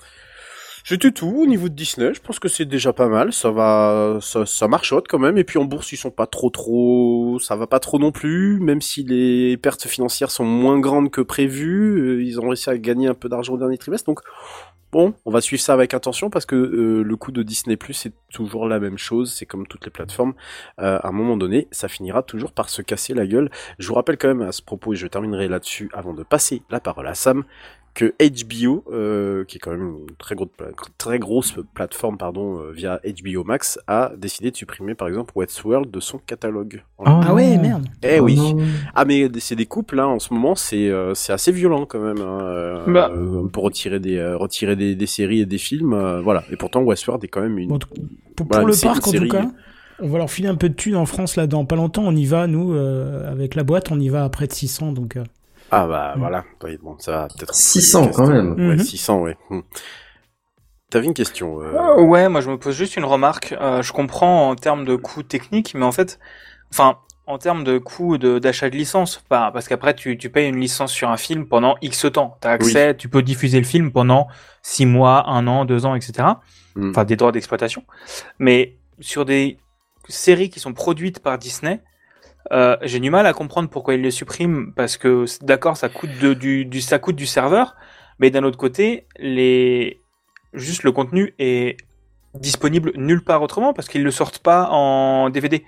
C'était 0.89 1.11
tout 1.11 1.27
au 1.27 1.45
niveau 1.45 1.69
de 1.69 1.75
Disney. 1.75 2.15
Je 2.15 2.19
pense 2.19 2.39
que 2.39 2.47
c'est 2.47 2.65
déjà 2.65 2.93
pas 2.93 3.07
mal. 3.07 3.31
Ça 3.31 3.51
va, 3.51 4.17
ça, 4.21 4.47
ça 4.47 4.67
marchote 4.67 5.07
quand 5.07 5.19
même. 5.19 5.37
Et 5.37 5.43
puis 5.43 5.59
en 5.59 5.65
bourse, 5.65 5.91
ils 5.91 5.97
sont 5.97 6.09
pas 6.09 6.25
trop 6.25 6.49
trop, 6.49 7.37
ça 7.39 7.55
va 7.55 7.67
pas 7.67 7.79
trop 7.79 7.99
non 7.99 8.11
plus. 8.11 8.59
Même 8.59 8.81
si 8.81 9.03
les 9.03 9.55
pertes 9.57 9.85
financières 9.85 10.31
sont 10.31 10.45
moins 10.45 10.79
grandes 10.79 11.11
que 11.11 11.21
prévu, 11.21 11.99
euh, 11.99 12.23
ils 12.23 12.39
ont 12.39 12.47
réussi 12.47 12.71
à 12.71 12.77
gagner 12.79 13.07
un 13.07 13.13
peu 13.13 13.29
d'argent 13.29 13.53
au 13.53 13.57
dernier 13.59 13.77
trimestre. 13.77 14.07
Donc 14.07 14.21
bon, 14.91 15.13
on 15.25 15.31
va 15.31 15.41
suivre 15.41 15.61
ça 15.61 15.73
avec 15.73 15.93
attention 15.93 16.31
parce 16.31 16.47
que 16.47 16.55
euh, 16.55 17.03
le 17.03 17.15
coût 17.15 17.31
de 17.31 17.43
Disney 17.43 17.77
Plus 17.77 17.93
c'est 17.93 18.13
toujours 18.33 18.67
la 18.67 18.79
même 18.79 18.97
chose. 18.97 19.31
C'est 19.31 19.45
comme 19.45 19.67
toutes 19.67 19.85
les 19.85 19.91
plateformes. 19.91 20.33
Euh, 20.79 20.97
à 21.03 21.09
un 21.09 21.11
moment 21.11 21.37
donné, 21.37 21.67
ça 21.69 21.87
finira 21.87 22.23
toujours 22.23 22.51
par 22.51 22.67
se 22.69 22.81
casser 22.81 23.13
la 23.13 23.27
gueule. 23.27 23.51
Je 23.77 23.87
vous 23.87 23.93
rappelle 23.93 24.17
quand 24.17 24.27
même 24.27 24.41
à 24.41 24.51
ce 24.51 24.63
propos, 24.63 24.93
et 24.93 24.95
je 24.95 25.05
terminerai 25.05 25.49
là-dessus 25.49 25.91
avant 25.93 26.15
de 26.15 26.23
passer 26.23 26.63
la 26.71 26.79
parole 26.79 27.05
à 27.05 27.13
Sam, 27.13 27.43
que 27.93 28.13
HBO, 28.19 28.83
euh, 28.91 29.43
qui 29.45 29.57
est 29.57 29.59
quand 29.59 29.71
même 29.71 29.81
une 29.81 30.15
très 30.17 30.35
très 30.97 31.19
grosse 31.19 31.55
plateforme 31.73 32.17
pardon, 32.17 32.59
euh, 32.59 32.71
via 32.71 32.99
HBO 33.03 33.43
Max, 33.43 33.79
a 33.87 34.11
décidé 34.17 34.51
de 34.51 34.55
supprimer 34.55 34.95
par 34.95 35.07
exemple 35.07 35.33
Westworld 35.35 35.91
de 35.91 35.99
son 35.99 36.17
catalogue. 36.17 36.83
Ah 37.03 37.33
ouais, 37.33 37.57
merde. 37.57 37.85
Eh 38.03 38.19
Oh 38.19 38.23
oui. 38.25 38.35
non. 38.37 38.57
Ah 38.95 39.05
mais 39.05 39.27
c'est 39.39 39.55
des 39.55 39.65
couples 39.65 39.95
là 39.97 40.07
en 40.07 40.19
ce 40.19 40.33
moment, 40.33 40.55
c'est 40.55 40.89
euh, 40.89 41.13
c'est 41.13 41.33
assez 41.33 41.51
violent 41.51 41.85
quand 41.85 41.99
même 41.99 42.21
hein, 42.21 42.83
Bah. 42.87 43.11
euh, 43.13 43.47
pour 43.47 43.63
retirer 43.63 43.99
des 43.99 44.17
euh, 44.17 44.37
retirer 44.37 44.75
des, 44.75 44.95
des 44.95 45.05
séries 45.07 45.41
et 45.41 45.45
des 45.45 45.57
films, 45.57 45.93
euh, 45.93 46.21
voilà. 46.21 46.43
Et 46.51 46.55
pourtant 46.55 46.81
Westworld 46.81 47.23
est 47.23 47.27
quand 47.27 47.41
même 47.41 47.57
une 47.57 47.69
Bon, 47.69 47.79
pour, 48.35 48.47
Voilà, 48.47 48.65
le 48.65 48.73
parc, 48.81 49.07
en 49.07 49.11
tout 49.11 49.27
cas, 49.27 49.51
on 50.01 50.07
va 50.07 50.17
leur 50.17 50.31
filer 50.31 50.47
un 50.47 50.55
peu 50.55 50.69
de 50.69 50.73
thunes 50.75 50.95
en 50.95 51.05
France 51.05 51.35
là 51.35 51.45
dans 51.45 51.65
pas 51.65 51.75
longtemps. 51.75 52.03
On 52.05 52.15
y 52.15 52.25
va, 52.25 52.47
nous, 52.47 52.73
euh, 52.73 53.29
avec 53.29 53.55
la 53.55 53.63
boîte, 53.63 53.91
on 53.91 53.99
y 53.99 54.07
va 54.07 54.23
à 54.23 54.29
près 54.29 54.47
de 54.47 54.53
600. 54.53 54.93
Donc, 54.93 55.17
euh, 55.17 55.23
ah 55.71 55.87
bah 55.87 56.13
Mm. 56.15 56.19
voilà. 56.19 56.43
Oui, 56.63 56.77
bon 56.81 56.95
ça 56.99 57.11
va 57.11 57.27
peut-être 57.27 57.53
600 57.53 58.09
quand 58.09 58.27
même. 58.27 58.53
Ouais, 58.53 58.75
Mhm. 58.75 58.79
600 58.79 59.21
ouais. 59.21 59.37
Hmm. 59.49 59.61
T'avais 60.89 61.05
une 61.05 61.13
question 61.13 61.61
euh, 61.61 61.73
Euh, 61.75 62.01
ouais, 62.01 62.29
moi 62.29 62.41
je 62.41 62.49
me 62.49 62.57
pose 62.57 62.75
juste 62.75 62.95
une 62.97 63.05
remarque. 63.05 63.55
Euh, 63.59 63.81
je 63.81 63.93
comprends 63.93 64.49
en 64.49 64.55
termes 64.55 64.85
de 64.85 64.95
coûts 64.95 65.21
techniques, 65.23 65.73
mais 65.75 65.85
en 65.85 65.91
fait, 65.91 66.19
enfin, 66.71 66.97
en 67.27 67.37
termes 67.37 67.63
de 67.63 67.77
coûts 67.77 68.17
de- 68.17 68.39
d'achat 68.39 68.71
de, 68.71 68.75
licence, 68.75 69.23
parce 69.29 69.67
qu'après 69.67 69.93
tu, 69.93 70.17
tu 70.17 70.31
payes 70.31 70.49
une 70.49 70.59
licence 70.59 70.91
sur 70.91 71.09
un 71.11 71.17
film 71.17 71.47
pendant 71.47 71.75
X 71.83 72.07
temps. 72.11 72.37
T'as 72.41 72.51
accès, 72.53 72.97
tu 72.97 73.07
peux 73.07 73.21
diffuser 73.21 73.59
le 73.59 73.67
film 73.67 73.91
pendant 73.91 74.27
6 74.63 74.87
mois, 74.87 75.29
1 75.29 75.45
an, 75.45 75.65
2 75.65 75.85
ans, 75.85 75.93
etc. 75.93 76.27
Mm. 76.75 76.89
Enfin, 76.89 77.05
des 77.05 77.15
droits 77.15 77.31
d'exploitation. 77.31 77.83
Mais 78.39 78.77
sur 78.99 79.25
des 79.25 79.59
séries 80.07 80.49
qui 80.49 80.59
sont 80.59 80.73
produites 80.73 81.19
par 81.19 81.37
Disney, 81.37 81.81
euh, 82.51 82.77
j'ai 82.81 82.99
du 82.99 83.09
mal 83.09 83.25
à 83.25 83.33
comprendre 83.33 83.69
pourquoi 83.69 83.93
ils 83.95 84.01
les 84.01 84.11
suppriment, 84.11 84.73
parce 84.75 84.97
que 84.97 85.25
d'accord, 85.43 85.77
ça 85.77 85.89
coûte 85.89 86.11
de- 86.21 86.33
du, 86.33 86.65
du, 86.65 86.81
ça 86.81 86.99
coûte 86.99 87.15
du 87.15 87.25
serveur, 87.25 87.75
mais 88.19 88.31
d'un 88.31 88.43
autre 88.43 88.57
côté, 88.57 89.07
les 89.17 90.03
juste 90.53 90.83
le 90.83 90.91
contenu 90.91 91.35
est 91.39 91.77
disponible 92.35 92.91
nulle 92.95 93.23
part 93.23 93.41
autrement 93.41 93.73
parce 93.73 93.87
qu'ils 93.87 94.03
le 94.03 94.11
sortent 94.11 94.39
pas 94.39 94.69
en 94.71 95.29
DVD. 95.29 95.63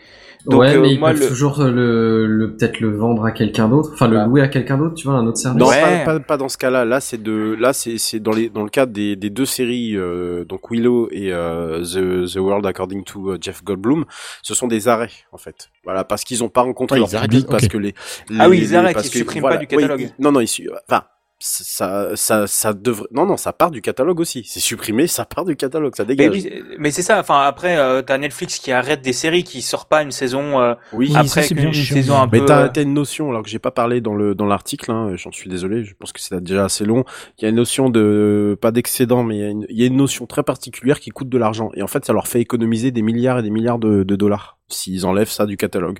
Donc 0.47 0.61
ouais, 0.61 0.75
euh, 0.75 0.81
mais 0.81 0.93
ils 0.93 0.99
moi 0.99 1.11
peuvent 1.11 1.19
le 1.21 1.27
toujours 1.27 1.61
le, 1.63 2.25
le 2.25 2.55
peut-être 2.55 2.79
le 2.79 2.95
vendre 2.95 3.25
à 3.25 3.31
quelqu'un 3.31 3.67
d'autre, 3.69 3.91
enfin 3.93 4.07
le 4.07 4.17
Bah. 4.17 4.25
louer 4.25 4.41
à 4.41 4.47
quelqu'un 4.47 4.77
d'autre, 4.77 4.95
tu 4.95 5.07
vois, 5.07 5.17
un 5.17 5.27
autre 5.27 5.37
service. 5.37 5.59
Non, 5.61 5.67
Ouais. 5.69 6.03
pas, 6.03 6.13
pas, 6.15 6.19
pas 6.19 6.37
dans 6.37 6.49
ce 6.49 6.57
cas-là. 6.57 6.83
Là, 6.83 6.99
c'est 6.99 7.21
de, 7.21 7.55
là, 7.59 7.73
c'est, 7.73 7.99
c'est 7.99 8.19
dans 8.19 8.31
les, 8.31 8.49
dans 8.49 8.63
le 8.63 8.69
cadre 8.69 8.91
des, 8.91 9.15
des 9.15 9.29
deux 9.29 9.45
séries, 9.45 9.95
euh, 9.95 10.43
donc 10.45 10.71
Willow 10.71 11.09
et 11.11 11.31
euh, 11.31 11.83
The, 11.83 12.31
The 12.33 12.37
World 12.37 12.65
According 12.65 13.03
to 13.03 13.31
euh, 13.33 13.37
Jeff 13.39 13.63
Goldblum, 13.63 14.05
ce 14.41 14.55
sont 14.55 14.67
des 14.67 14.87
arrêts 14.87 15.11
en 15.31 15.37
fait. 15.37 15.69
Voilà, 15.83 16.03
parce 16.03 16.23
qu'ils 16.23 16.43
ont 16.43 16.49
pas 16.49 16.61
rencontré 16.61 16.99
Ouais, 16.99 17.07
leur 17.11 17.21
public, 17.21 17.45
parce 17.47 17.65
ok. 17.65 17.69
que 17.71 17.77
les, 17.77 17.93
Ah 18.39 18.49
oui, 18.49 18.57
les- 18.59 18.63
ils 18.71 18.75
arrêtent, 18.75 18.95
parce 18.95 19.07
ils 19.07 19.11
que, 19.11 19.17
suppriment 19.19 19.43
pas 19.43 19.57
du 19.57 19.67
catalogue. 19.67 19.99
oui, 19.99 20.09
non, 20.17 20.31
non, 20.31 20.39
ils, 20.39 20.69
enfin, 20.89 21.03
ça, 21.41 22.15
ça, 22.15 22.47
ça 22.47 22.73
devrait, 22.73 23.07
non, 23.11 23.25
non, 23.25 23.35
ça 23.35 23.51
part 23.51 23.71
du 23.71 23.81
catalogue 23.81 24.19
aussi. 24.19 24.43
C'est 24.47 24.59
supprimé, 24.59 25.07
ça 25.07 25.25
part 25.25 25.43
du 25.43 25.55
catalogue, 25.55 25.95
ça 25.95 26.03
mais, 26.03 26.15
dégage. 26.15 26.31
oui, 26.31 26.63
mais 26.77 26.91
c'est 26.91 27.01
ça. 27.01 27.19
Enfin 27.19 27.41
après, 27.41 27.77
euh, 27.77 28.01
t'as 28.01 28.17
Netflix 28.17 28.59
qui 28.59 28.71
arrête 28.71 29.01
des 29.01 29.13
séries 29.13 29.43
qui 29.43 29.61
sort 29.61 29.87
pas 29.87 30.03
une 30.03 30.11
saison 30.11 30.59
euh, 30.61 30.75
Oui. 30.93 31.11
Ça, 31.11 31.19
après 31.19 31.47
bien 31.53 31.71
chiant. 31.71 31.95
saison 31.95 32.17
un 32.17 32.29
Mais 32.31 32.39
peu. 32.39 32.45
t'as 32.45 32.65
euh, 32.65 32.69
t'as 32.71 32.83
une 32.83 32.93
notion, 32.93 33.29
alors 33.29 33.43
que 33.43 33.49
j'ai 33.49 33.59
pas 33.59 33.71
parlé 33.71 34.01
dans 34.01 34.13
le 34.13 34.35
dans 34.35 34.45
l'article, 34.45 34.91
hein, 34.91 35.15
j'en 35.15 35.31
suis 35.31 35.49
désolé, 35.49 35.83
je 35.83 35.93
pense 35.97 36.11
que 36.13 36.21
c'est 36.21 36.41
déjà 36.41 36.65
assez 36.65 36.85
long. 36.85 37.03
Il 37.39 37.43
y 37.43 37.45
a 37.45 37.49
une 37.49 37.55
notion 37.55 37.89
de 37.89 38.57
pas 38.61 38.71
d'excédent, 38.71 39.23
mais 39.23 39.37
il 39.37 39.41
y, 39.41 39.45
a 39.45 39.49
une, 39.49 39.65
il 39.69 39.79
y 39.79 39.83
a 39.83 39.87
une 39.87 39.97
notion 39.97 40.25
très 40.27 40.43
particulière 40.43 40.99
qui 40.99 41.09
coûte 41.09 41.29
de 41.29 41.37
l'argent. 41.37 41.71
Et 41.73 41.81
en 41.81 41.87
fait, 41.87 42.05
ça 42.05 42.13
leur 42.13 42.27
fait 42.27 42.39
économiser 42.39 42.91
des 42.91 43.01
milliards 43.01 43.39
et 43.39 43.43
des 43.43 43.49
milliards 43.49 43.79
de, 43.79 44.03
de 44.03 44.15
dollars 44.15 44.57
s'ils 44.67 45.05
enlèvent 45.05 45.29
ça 45.29 45.45
du 45.45 45.57
catalogue. 45.57 45.99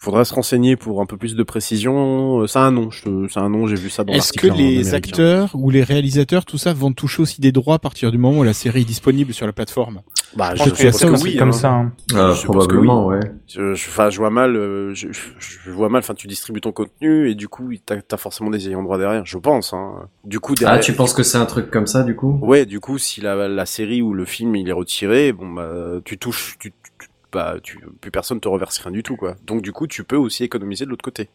Faudrait 0.00 0.24
se 0.24 0.32
renseigner 0.32 0.76
pour 0.76 1.00
un 1.00 1.06
peu 1.06 1.16
plus 1.16 1.34
de 1.34 1.42
précision. 1.42 2.40
Euh, 2.42 2.46
Ça 2.46 2.62
a 2.62 2.66
un 2.66 2.70
nom, 2.70 2.88
je- 2.90 3.26
c'est 3.28 3.40
un 3.40 3.48
nom, 3.48 3.66
j'ai 3.66 3.74
vu 3.74 3.90
ça 3.90 4.04
dans 4.04 4.12
Est-ce 4.12 4.32
que 4.32 4.46
en 4.48 4.54
les 4.56 4.94
acteurs 4.94 5.50
ou 5.54 5.70
les 5.70 5.82
réalisateurs, 5.82 6.44
tout 6.44 6.56
ça, 6.56 6.72
vont 6.72 6.92
toucher 6.92 7.20
aussi 7.22 7.40
des 7.40 7.50
droits 7.50 7.74
à 7.74 7.78
partir 7.80 8.12
du 8.12 8.18
moment 8.18 8.38
où 8.38 8.44
la 8.44 8.52
série 8.52 8.82
est 8.82 8.84
disponible 8.84 9.34
sur 9.34 9.44
la 9.46 9.52
plateforme? 9.52 10.02
Bah, 10.36 10.54
je 10.54 10.62
je 10.64 10.68
pense 10.70 10.78
suppose 10.78 11.00
ça 11.00 11.06
que 11.08 11.12
aussi, 11.14 11.24
oui, 11.24 11.36
comme 11.36 11.48
hein. 11.48 11.52
ça. 11.52 11.70
hein. 11.72 11.92
Euh, 12.14 12.32
Je 12.32 12.38
suppose 12.38 12.66
que 12.68 12.72
probablement, 12.74 13.06
ouais. 13.06 13.20
Je, 13.48 13.74
je, 13.74 13.88
enfin, 13.88 14.08
je 14.10 14.18
vois 14.18 14.30
mal, 14.30 14.54
euh, 14.54 14.94
je, 14.94 15.08
je, 15.10 15.20
je 15.64 15.70
vois 15.70 15.88
mal. 15.88 15.98
Enfin, 16.00 16.14
tu 16.14 16.28
distribues 16.28 16.60
ton 16.60 16.70
contenu 16.70 17.28
et 17.30 17.34
du 17.34 17.48
coup, 17.48 17.68
t'as 17.84 17.96
as 18.12 18.16
forcément 18.18 18.50
des 18.50 18.68
ayants 18.68 18.82
droit 18.84 18.98
derrière. 18.98 19.26
Je 19.26 19.38
pense. 19.38 19.72
Hein. 19.72 20.08
Du 20.24 20.38
coup, 20.38 20.54
derrière, 20.54 20.78
Ah, 20.78 20.82
tu 20.82 20.92
penses 20.92 21.12
que 21.12 21.22
c'est 21.24 21.38
un 21.38 21.46
truc 21.46 21.70
comme 21.72 21.86
ça, 21.88 22.04
du 22.04 22.14
coup? 22.14 22.38
Ouais, 22.42 22.66
du 22.66 22.78
coup, 22.78 22.98
si 22.98 23.20
la, 23.20 23.48
la 23.48 23.66
série 23.66 24.00
ou 24.02 24.14
le 24.14 24.26
film 24.26 24.54
il 24.54 24.68
est 24.68 24.72
retiré, 24.72 25.32
bon 25.32 25.48
bah 25.48 25.72
tu 26.04 26.18
touches, 26.18 26.56
tu, 26.60 26.70
tu- 26.70 26.97
bah 27.32 27.56
tu 27.62 27.78
plus 28.00 28.10
personne 28.10 28.40
te 28.40 28.48
reverse 28.48 28.78
rien 28.78 28.92
du 28.92 29.02
tout 29.02 29.16
quoi. 29.16 29.36
Donc 29.44 29.62
du 29.62 29.72
coup, 29.72 29.86
tu 29.86 30.04
peux 30.04 30.16
aussi 30.16 30.44
économiser 30.44 30.84
de 30.84 30.90
l'autre 30.90 31.04
côté. 31.04 31.28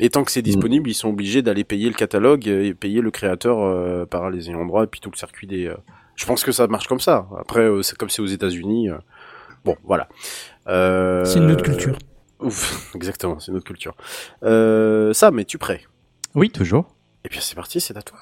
Et 0.00 0.10
tant 0.10 0.24
que 0.24 0.32
c'est 0.32 0.42
disponible, 0.42 0.90
ils 0.90 0.94
sont 0.94 1.08
obligés 1.08 1.40
d'aller 1.40 1.62
payer 1.64 1.88
le 1.88 1.94
catalogue 1.94 2.48
et 2.48 2.74
payer 2.74 3.00
le 3.00 3.10
créateur 3.12 3.60
euh, 3.60 4.04
par 4.06 4.28
les 4.30 4.50
ayants 4.50 4.64
droit 4.66 4.82
et 4.84 4.86
puis 4.88 5.00
tout 5.00 5.10
le 5.10 5.16
circuit 5.16 5.46
des. 5.46 5.66
euh, 5.66 5.76
Je 6.16 6.26
pense 6.26 6.42
que 6.42 6.50
ça 6.52 6.66
marche 6.66 6.88
comme 6.88 6.98
ça. 7.00 7.28
Après, 7.38 7.60
euh, 7.60 7.82
c'est 7.82 7.96
comme 7.96 8.10
c'est 8.10 8.20
aux 8.22 8.26
États-Unis. 8.26 8.90
euh, 8.90 8.98
Bon, 9.64 9.76
voilà. 9.84 10.08
Euh, 10.66 11.24
C'est 11.24 11.38
une 11.38 11.50
autre 11.50 11.62
culture. 11.64 11.96
Ouf, 12.40 12.90
exactement, 12.96 13.38
c'est 13.38 13.52
une 13.52 13.56
autre 13.58 13.66
culture. 13.66 13.94
Euh, 14.42 15.12
ça, 15.12 15.30
mais 15.30 15.44
tu 15.44 15.58
prêt? 15.58 15.82
Oui, 16.34 16.50
toujours. 16.50 16.86
Et 17.24 17.28
puis 17.28 17.38
c'est 17.40 17.54
parti, 17.54 17.80
c'est 17.80 17.96
à 17.96 18.02
toi. 18.02 18.18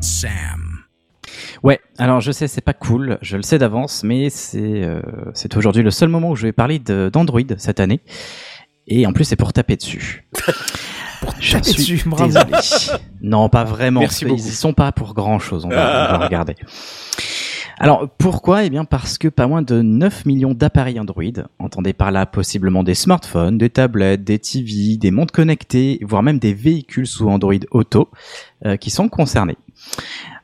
Sam. 0.00 0.61
Ouais, 1.62 1.80
alors 1.98 2.20
je 2.20 2.32
sais, 2.32 2.48
c'est 2.48 2.60
pas 2.60 2.72
cool, 2.72 3.18
je 3.22 3.36
le 3.36 3.42
sais 3.42 3.58
d'avance, 3.58 4.02
mais 4.02 4.30
c'est 4.30 4.82
euh, 4.82 5.00
c'est 5.32 5.56
aujourd'hui 5.56 5.82
le 5.82 5.90
seul 5.90 6.08
moment 6.08 6.30
où 6.30 6.36
je 6.36 6.42
vais 6.42 6.52
parler 6.52 6.78
d'Android 6.78 7.40
cette 7.56 7.78
année. 7.78 8.00
Et 8.88 9.06
en 9.06 9.12
plus, 9.12 9.24
c'est 9.24 9.36
pour 9.36 9.52
taper 9.52 9.76
dessus. 9.76 10.24
Je 11.38 11.52
taper 11.52 11.64
suis 11.70 11.94
dessus, 11.94 12.08
bravo. 12.08 12.32
désolé. 12.32 12.98
Non, 13.22 13.48
pas 13.48 13.62
vraiment. 13.62 14.00
Merci 14.00 14.24
Ils 14.24 14.34
y 14.34 14.40
sont 14.40 14.74
pas 14.74 14.90
pour 14.90 15.14
grand 15.14 15.38
chose, 15.38 15.64
on 15.64 15.68
va, 15.68 16.14
on 16.14 16.18
va 16.18 16.18
regarder. 16.26 16.56
Alors, 17.78 18.08
pourquoi? 18.18 18.64
Eh 18.64 18.70
bien, 18.70 18.84
parce 18.84 19.18
que 19.18 19.28
pas 19.28 19.46
moins 19.46 19.62
de 19.62 19.82
9 19.82 20.26
millions 20.26 20.54
d'appareils 20.54 21.00
Android, 21.00 21.24
entendez 21.58 21.92
par 21.92 22.10
là 22.10 22.26
possiblement 22.26 22.82
des 22.82 22.94
smartphones, 22.94 23.58
des 23.58 23.70
tablettes, 23.70 24.24
des 24.24 24.38
TV, 24.38 24.96
des 24.96 25.10
montres 25.10 25.32
connectées, 25.32 25.98
voire 26.02 26.22
même 26.22 26.38
des 26.38 26.54
véhicules 26.54 27.06
sous 27.06 27.28
Android 27.28 27.54
Auto, 27.70 28.08
euh, 28.66 28.76
qui 28.76 28.90
sont 28.90 29.08
concernés. 29.08 29.56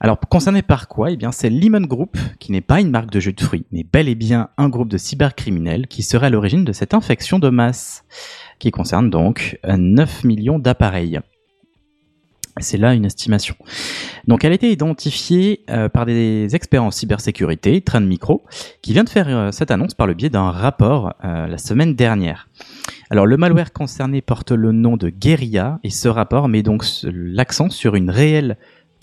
Alors, 0.00 0.18
concerné 0.20 0.62
par 0.62 0.86
quoi? 0.88 1.10
Eh 1.10 1.16
bien, 1.16 1.32
c'est 1.32 1.50
Lehman 1.50 1.86
Group, 1.86 2.16
qui 2.38 2.52
n'est 2.52 2.60
pas 2.60 2.80
une 2.80 2.90
marque 2.90 3.10
de 3.10 3.18
jus 3.20 3.32
de 3.32 3.40
fruits, 3.40 3.66
mais 3.72 3.84
bel 3.84 4.08
et 4.08 4.14
bien 4.14 4.48
un 4.56 4.68
groupe 4.68 4.88
de 4.88 4.98
cybercriminels 4.98 5.86
qui 5.88 6.02
serait 6.02 6.26
à 6.26 6.30
l'origine 6.30 6.64
de 6.64 6.72
cette 6.72 6.94
infection 6.94 7.38
de 7.38 7.48
masse, 7.48 8.04
qui 8.58 8.70
concerne 8.70 9.10
donc 9.10 9.58
euh, 9.66 9.76
9 9.76 10.24
millions 10.24 10.58
d'appareils. 10.58 11.20
C'est 12.60 12.76
là 12.76 12.92
une 12.94 13.04
estimation. 13.04 13.54
Donc, 14.26 14.44
elle 14.44 14.50
a 14.50 14.56
été 14.56 14.72
identifiée 14.72 15.64
euh, 15.70 15.88
par 15.88 16.06
des 16.06 16.56
experts 16.56 16.82
en 16.82 16.90
cybersécurité, 16.90 17.80
Trend 17.82 18.00
Micro, 18.00 18.44
qui 18.82 18.92
vient 18.92 19.04
de 19.04 19.08
faire 19.08 19.28
euh, 19.28 19.50
cette 19.52 19.70
annonce 19.70 19.94
par 19.94 20.08
le 20.08 20.14
biais 20.14 20.28
d'un 20.28 20.50
rapport 20.50 21.14
euh, 21.24 21.46
la 21.46 21.58
semaine 21.58 21.94
dernière. 21.94 22.48
Alors, 23.10 23.26
le 23.26 23.36
malware 23.36 23.72
concerné 23.72 24.22
porte 24.22 24.50
le 24.50 24.72
nom 24.72 24.96
de 24.96 25.08
Guerilla, 25.08 25.78
et 25.84 25.90
ce 25.90 26.08
rapport 26.08 26.48
met 26.48 26.64
donc 26.64 26.82
ce- 26.84 27.06
l'accent 27.06 27.70
sur 27.70 27.94
une 27.94 28.10
réelle 28.10 28.56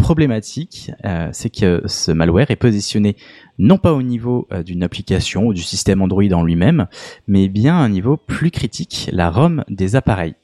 problématique, 0.05 0.91
euh, 1.03 1.29
c'est 1.31 1.49
que 1.49 1.81
ce 1.87 2.11
malware 2.11 2.51
est 2.51 2.55
positionné 2.55 3.15
non 3.57 3.79
pas 3.79 3.91
au 3.91 4.03
niveau 4.03 4.47
euh, 4.53 4.61
d'une 4.61 4.83
application 4.83 5.47
ou 5.47 5.53
du 5.55 5.63
système 5.63 5.99
Android 5.99 6.31
en 6.31 6.43
lui-même, 6.43 6.85
mais 7.27 7.47
bien 7.47 7.73
à 7.73 7.79
un 7.79 7.89
niveau 7.89 8.15
plus 8.15 8.51
critique, 8.51 9.09
la 9.11 9.31
ROM 9.31 9.63
des 9.67 9.95
appareils. 9.95 10.35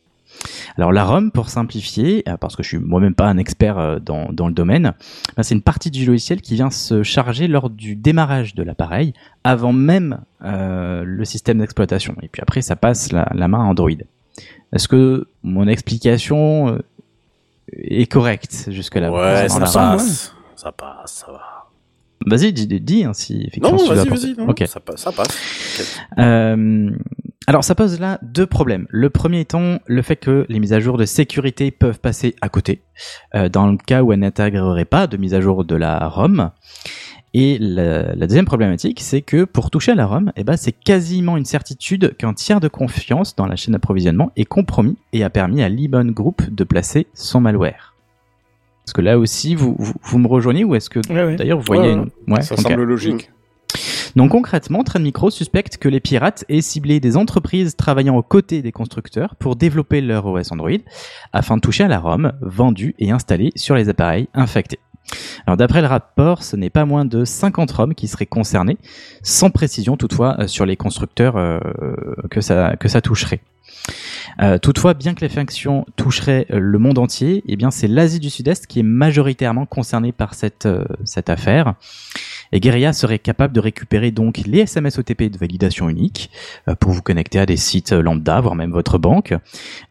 Alors 0.78 0.92
la 0.92 1.06
ROM, 1.06 1.30
pour 1.30 1.50
simplifier, 1.50 2.24
euh, 2.28 2.38
parce 2.38 2.56
que 2.56 2.64
je 2.64 2.70
suis 2.70 2.80
moi-même 2.80 3.14
pas 3.14 3.28
un 3.28 3.38
expert 3.38 4.02
dans, 4.02 4.34
dans 4.34 4.48
le 4.48 4.54
domaine, 4.56 4.94
ben, 5.38 5.44
c'est 5.44 5.54
une 5.54 5.62
partie 5.62 5.92
du 5.92 6.08
logiciel 6.08 6.42
qui 6.42 6.56
vient 6.56 6.72
se 6.72 7.04
charger 7.04 7.48
lors 7.48 7.70
du 7.70 7.96
démarrage 7.96 8.56
de 8.56 8.64
l'appareil, 8.64 9.14
avant 9.44 9.74
même 9.74 10.22
le 10.42 11.24
système 11.24 11.60
d'exploitation. 11.60 12.16
Et 12.24 12.30
puis 12.30 12.42
après, 12.42 12.64
ça 12.64 12.76
passe 12.76 13.12
la, 13.12 13.30
la 13.36 13.48
main 13.48 13.60
à 13.60 13.68
Android. 13.68 13.92
Est-ce 14.74 14.88
que 14.88 15.28
mon 15.44 15.68
explication 15.68 16.80
est 17.74 18.12
correcte 18.12 18.68
jusque-là 18.70 19.12
Ouais, 19.12 19.50
ça 19.50 19.60
passe. 19.60 20.34
Ça 20.56 20.72
passe, 20.72 21.24
ça 21.26 21.32
va. 21.32 21.42
Vas-y, 22.28 22.54
dis, 22.54 22.68
dis 22.68 23.04
hein, 23.04 23.14
si 23.14 23.42
effectivement 23.48 23.72
Non, 23.72 23.88
vas-y, 23.88 24.08
vas-y. 24.08 24.36
non, 24.38 24.50
Ok. 24.50 24.64
Ça, 24.68 24.80
passe, 24.80 25.02
ça 25.02 25.12
passe. 25.12 25.98
Euh, 26.20 26.92
alors 27.48 27.64
ça 27.64 27.74
pose 27.74 28.00
là 28.00 28.20
deux 28.22 28.46
problèmes. 28.46 28.86
Le 28.90 29.10
premier 29.10 29.40
étant 29.40 29.80
le 29.88 30.02
fait 30.04 30.18
que 30.18 30.46
les 30.48 30.60
mises 30.60 30.74
à 30.74 30.80
jour 30.80 30.98
de 30.98 31.06
sécurité 31.06 31.72
peuvent 31.72 32.00
passer 32.00 32.36
à 32.42 32.50
côté, 32.50 32.84
euh, 33.34 33.50
dans 33.50 33.66
le 33.68 33.78
cas 33.78 34.04
où 34.04 34.14
elles 34.14 34.20
n'intégreraient 34.20 34.86
pas 34.86 35.08
de 35.08 35.18
mise 35.18 35.34
à 35.34 35.42
jour 35.42 35.66
de 35.66 35.76
la 35.76 36.08
ROM. 36.08 36.52
Et 37.34 37.58
la, 37.60 38.14
la 38.14 38.28
deuxième 38.28 38.46
problématique, 38.46 39.00
c'est 39.00 39.22
que 39.22 39.46
pour 39.46 39.72
toucher 39.72 39.94
à 39.94 39.96
la 39.96 40.06
ROM, 40.06 40.34
eh 40.36 40.44
ben, 40.44 40.58
c'est 40.58 40.74
quasiment 40.74 41.38
une 41.38 41.46
certitude 41.46 42.16
qu'un 42.18 42.34
tiers 42.34 42.60
de 42.60 42.68
confiance 42.68 43.36
dans 43.36 43.46
la 43.46 43.56
chaîne 43.56 43.72
d'approvisionnement 43.74 44.32
est 44.36 44.46
compromis 44.46 44.98
et 45.14 45.24
a 45.24 45.30
permis 45.30 45.64
à 45.64 45.70
Libon 45.70 46.06
Group 46.06 46.42
de 46.54 46.64
placer 46.66 47.08
son 47.14 47.40
malware. 47.40 47.96
Est-ce 48.86 48.94
que 48.94 49.02
là 49.02 49.18
aussi, 49.18 49.56
vous, 49.56 49.76
vous, 49.80 49.94
vous 50.02 50.18
me 50.20 50.28
rejoignez 50.28 50.66
ou 50.66 50.76
est-ce 50.76 50.90
que 50.90 51.00
Ouais, 51.10 51.24
ouais. 51.24 51.36
d'ailleurs 51.38 51.60
vous 51.60 51.66
voyez 51.66 51.94
Ouais, 51.94 52.04
une... 52.28 52.34
Ouais, 52.34 52.42
ça 52.42 52.58
semble 52.58 52.84
logique. 52.84 53.32
Donc 54.18 54.32
concrètement, 54.32 54.84
Trend 54.84 55.00
Micro 55.00 55.30
suspecte 55.30 55.78
que 55.78 55.88
les 55.88 56.02
pirates 56.02 56.44
aient 56.50 56.60
ciblé 56.60 57.00
des 57.00 57.16
entreprises 57.16 57.78
travaillant 57.78 58.18
aux 58.18 58.24
côtés 58.24 58.62
des 58.62 58.74
constructeurs 58.74 59.38
pour 59.38 59.56
développer 59.56 60.02
leur 60.02 60.26
OS 60.26 60.52
Android 60.52 60.72
afin 61.32 61.56
de 61.56 61.62
toucher 61.62 61.86
à 61.86 61.88
la 61.88 62.00
ROM 62.00 62.34
vendue 62.42 62.94
et 63.00 63.12
installée 63.12 63.54
sur 63.56 63.76
les 63.76 63.88
appareils 63.88 64.28
infectés. 64.34 64.80
Alors 65.46 65.58
d'après 65.58 65.82
le 65.82 65.88
rapport, 65.88 66.44
ce 66.44 66.56
n'est 66.56 66.70
pas 66.70 66.86
moins 66.86 67.06
de 67.06 67.26
50 67.26 67.72
ROM 67.72 67.96
qui 67.96 68.08
seraient 68.08 68.26
concernés, 68.26 68.78
sans 69.24 69.50
précision 69.50 69.98
toutefois 69.98 70.38
euh, 70.40 70.48
sur 70.48 70.66
les 70.66 70.78
constructeurs 70.78 71.38
euh, 71.38 71.60
que, 72.30 72.42
ça, 72.42 72.76
que 72.78 72.88
ça 72.88 73.02
toucherait. 73.02 73.42
Euh, 74.42 74.58
toutefois, 74.58 74.94
bien 74.94 75.14
que 75.14 75.22
les 75.22 75.30
factions 75.30 75.86
toucheraient 75.96 76.46
le 76.50 76.78
monde 76.78 77.00
entier, 77.00 77.44
eh 77.48 77.56
bien 77.56 77.72
c'est 77.72 77.88
l'Asie 77.88 78.20
du 78.20 78.30
Sud-Est 78.30 78.68
qui 78.68 78.80
est 78.80 78.84
majoritairement 78.84 79.66
concernée 79.66 80.12
par 80.12 80.34
cette, 80.34 80.68
cette 81.04 81.30
affaire. 81.30 81.74
Et 82.52 82.60
Guerilla 82.60 82.94
serait 82.94 83.20
capable 83.20 83.54
de 83.54 83.60
récupérer 83.60 84.12
donc 84.12 84.40
les 84.46 84.60
SMS 84.60 84.98
OTP 84.98 85.24
de 85.24 85.38
validation 85.38 85.90
unique 85.90 86.32
euh, 86.68 86.76
pour 86.76 86.92
vous 86.92 87.02
connecter 87.02 87.40
à 87.40 87.46
des 87.46 87.58
sites 87.58 87.94
euh, 87.94 88.02
lambda, 88.02 88.42
voire 88.42 88.56
même 88.56 88.72
votre 88.72 88.98
banque, 88.98 89.34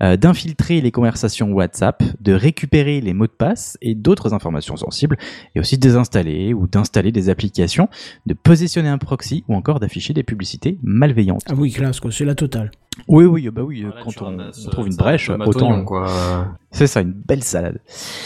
euh, 0.02 0.16
d'infiltrer 0.16 0.80
les 0.80 0.90
conversations 0.90 1.50
WhatsApp, 1.52 2.02
de 2.20 2.32
récupérer 2.32 3.00
les 3.00 3.14
mots 3.14 3.26
de 3.26 3.32
passe 3.32 3.78
et 3.80 3.94
d'autres 3.94 4.34
informations 4.34 4.76
sensibles, 4.76 5.16
et 5.54 5.60
aussi 5.60 5.76
de 5.76 5.82
désinstaller 5.82 6.52
ou 6.52 6.66
d'installer 6.66 7.12
des 7.12 7.28
applications, 7.28 7.88
de 8.26 8.34
positionner 8.34 8.88
un 8.88 8.98
proxy 8.98 9.44
ou 9.48 9.54
encore 9.54 9.80
d'afficher 9.80 10.12
des 10.12 10.22
publicités 10.22 10.78
malveillantes. 10.82 11.42
Ah 11.48 11.54
oui, 11.56 11.72
classe, 11.72 12.00
c'est 12.10 12.24
la 12.24 12.34
totale. 12.34 12.70
Oui, 13.08 13.24
oui, 13.24 13.48
bah 13.50 13.62
oui, 13.62 13.82
Voilà, 13.82 14.02
quand 14.02 14.22
on, 14.22 14.24
ramasses, 14.26 14.64
on 14.66 14.70
trouve 14.70 14.86
une 14.88 14.96
brèche, 14.96 15.30
autant... 15.30 15.84
quoi. 15.84 16.06
C'est 16.70 16.86
ça, 16.86 17.00
une 17.00 17.12
belle 17.12 17.42
salade. 17.42 17.78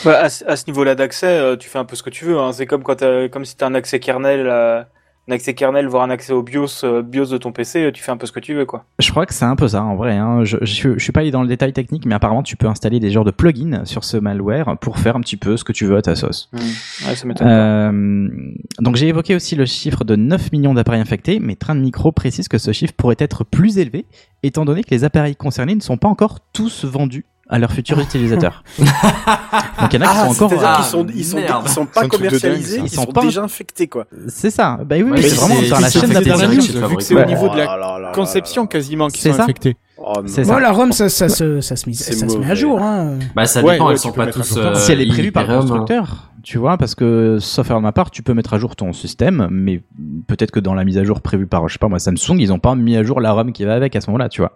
Bah, 0.05 0.21
à, 0.21 0.29
ce- 0.29 0.45
à 0.45 0.57
ce 0.57 0.67
niveau-là 0.67 0.95
d'accès, 0.95 1.27
euh, 1.39 1.57
tu 1.57 1.69
fais 1.69 1.79
un 1.79 1.85
peu 1.85 1.97
ce 1.97 2.03
que 2.03 2.11
tu 2.11 2.25
veux. 2.25 2.39
Hein. 2.39 2.53
C'est 2.53 2.67
comme 2.67 2.83
quand 2.83 3.03
comme 3.31 3.45
si 3.45 3.57
tu 3.57 3.65
as 3.65 3.67
un 3.67 3.75
accès 3.75 4.01
kernel, 4.01 4.47
euh, 4.47 4.83
un 5.29 5.33
accès 5.33 5.55
kernel, 5.55 5.87
voire 5.89 6.03
un 6.03 6.11
accès 6.11 6.33
au 6.33 6.43
BIOS, 6.43 6.85
euh, 6.85 7.03
BIOS 7.03 7.27
de 7.27 7.39
ton 7.39 7.51
PC, 7.51 7.85
euh, 7.85 7.93
tu 7.93 8.03
fais 8.03 8.13
un 8.13 8.17
peu 8.17 8.27
ce 8.27 8.33
que 8.33 8.41
tu 8.41 8.55
veux, 8.55 8.67
quoi. 8.67 8.85
Je 8.99 9.11
crois 9.11 9.25
que 9.25 9.33
c'est 9.33 9.47
un 9.47 9.57
peu 9.57 9.69
ça 9.69 9.83
en 9.83 9.97
vrai. 9.97 10.17
Hein. 10.17 10.45
Je, 10.45 10.59
je, 10.61 10.95
je 10.95 11.03
suis 11.03 11.13
pas 11.13 11.21
allé 11.21 11.31
dans 11.31 11.43
le 11.43 11.49
détail 11.49 11.73
technique, 11.73 12.05
mais 12.05 12.15
apparemment 12.15 12.43
tu 12.43 12.57
peux 12.57 12.67
installer 12.67 13.01
des 13.01 13.11
genres 13.11 13.25
de 13.25 13.31
plugins 13.31 13.85
sur 13.85 14.05
ce 14.05 14.17
malware 14.17 14.77
pour 14.81 14.99
faire 14.99 15.17
un 15.17 15.21
petit 15.21 15.37
peu 15.37 15.57
ce 15.57 15.65
que 15.65 15.73
tu 15.73 15.87
veux 15.87 15.97
à 15.97 16.03
ta 16.03 16.15
sauce. 16.15 16.51
Ouais, 16.53 17.15
ça. 17.15 17.27
Euh, 17.43 18.39
donc 18.81 18.97
j'ai 18.97 19.09
évoqué 19.09 19.35
aussi 19.35 19.57
le 19.57 19.65
chiffre 19.65 20.05
de 20.05 20.17
9 20.17 20.53
millions 20.53 20.75
d'appareils 20.75 21.01
infectés, 21.01 21.39
mais 21.41 21.57
Train 21.57 21.75
de 21.75 21.81
Micro 21.81 22.13
précise 22.13 22.49
que 22.49 22.59
ce 22.59 22.73
chiffre 22.73 22.93
pourrait 22.95 23.17
être 23.19 23.45
plus 23.45 23.79
élevé, 23.79 24.05
étant 24.43 24.65
donné 24.65 24.85
que 24.85 24.91
les 24.91 25.05
appareils 25.05 25.37
concernés 25.37 25.75
ne 25.75 25.81
sont 25.81 25.97
pas 25.97 26.09
encore 26.09 26.41
tous 26.53 26.85
vendus 26.85 27.25
à 27.49 27.59
leurs 27.59 27.73
futurs 27.73 27.99
utilisateurs. 28.01 28.63
donc 28.79 29.93
il 29.93 30.01
y 30.01 30.03
en 30.03 30.07
a 30.07 30.11
qui 30.13 30.17
Ah, 30.19 30.33
sont 30.35 30.45
encore... 30.45 30.61
Ah, 30.65 30.77
qu'ils 30.77 30.85
sont, 30.87 31.07
ils 31.15 31.25
sont, 31.25 31.39
ils 31.65 31.69
sont 31.71 31.87
pas 31.87 32.07
commercialisés, 32.09 32.79
dingue, 32.79 32.87
ils 32.87 32.91
ça. 32.91 32.97
sont, 32.97 33.03
Ils 33.03 33.07
sont 33.07 33.13
pas- 33.13 33.21
déjà 33.23 33.43
infectés, 33.43 33.87
quoi. 33.87 34.07
C'est 34.29 34.51
ça. 34.51 34.79
Bah 34.85 34.97
oui, 34.97 35.03
oui, 35.03 35.11
Ouais, 35.13 35.23
c'est 35.23 35.35
vraiment 35.37 35.55
c'est- 35.61 35.67
sur 35.67 35.81
la 35.81 35.91
c'est- 35.91 36.01
chaîne 36.01 36.11
d'approvisionnement. 36.11 36.63
c'est- 36.63 36.87
Vu 36.89 36.97
que 36.97 37.03
c'est 37.03 37.15
Ouais. 37.15 37.25
au 37.25 37.27
niveau 37.29 37.49
de 37.49 37.57
la 37.57 38.11
Oh 38.11 38.15
conception 38.15 38.67
quasiment 38.67 39.09
qui 39.09 39.21
C'est 39.21 39.31
sont 39.31 39.37
ça. 39.39 39.43
infectés. 39.45 39.77
Oh. 39.99 40.13
C'est 40.27 40.45
Moi, 40.47 40.57
ça. 40.57 40.61
la 40.61 40.73
ROM, 40.73 40.93
ça, 40.93 41.09
ça, 41.09 41.29
se- 41.29 41.61
ça, 41.61 41.77
se, 41.77 41.89
mise- 41.89 42.01
C'est 42.03 42.13
ça 42.15 42.29
se 42.29 42.37
met 42.37 42.51
à 42.51 42.55
jour. 42.55 42.81
Hein. 42.83 43.19
Bah 43.37 43.47
ça 43.47 43.63
Ouais, 43.63 43.73
dépend, 43.75 43.87
ouais, 43.87 43.93
elles 43.93 43.99
tu 43.99 44.03
sont 44.03 44.13
pas 44.13 44.27
tous. 44.27 44.57
euh, 44.57 44.75
si 44.75 44.93
elle 44.93 45.01
est 45.01 45.07
prévue 45.09 45.33
par 45.33 45.47
le 45.47 45.53
hein. 45.55 45.61
constructeur, 45.61 46.31
tu 46.45 46.59
vois, 46.59 46.77
parce 46.77 46.95
que 46.95 47.39
sauf 47.41 47.71
de 47.71 47.75
ma 47.75 47.93
part, 47.93 48.11
tu 48.11 48.23
peux 48.23 48.35
mettre 48.35 48.53
à 48.53 48.59
jour 48.59 48.77
ton 48.77 48.93
système, 48.93 49.49
mais 49.51 49.81
peut-être 50.29 50.51
que 50.51 50.61
dans 50.61 50.75
la 50.75 50.85
mise 50.85 50.99
à 50.99 51.05
jour 51.05 51.23
prévue 51.23 51.47
par, 51.47 51.67
je 51.69 51.73
sais 51.73 51.79
pas 51.79 51.89
moi, 51.89 51.99
Samsung, 51.99 52.39
ils 52.39 52.53
ont 52.53 52.59
pas 52.59 52.75
mis 52.75 52.97
à 52.97 53.03
jour 53.03 53.21
la 53.21 53.33
ROM 53.33 53.51
qui 53.53 53.65
va 53.65 53.75
avec 53.75 53.97
à 53.97 54.01
ce 54.03 54.11
moment-là, 54.11 54.29
tu 54.29 54.43
vois. 54.43 54.53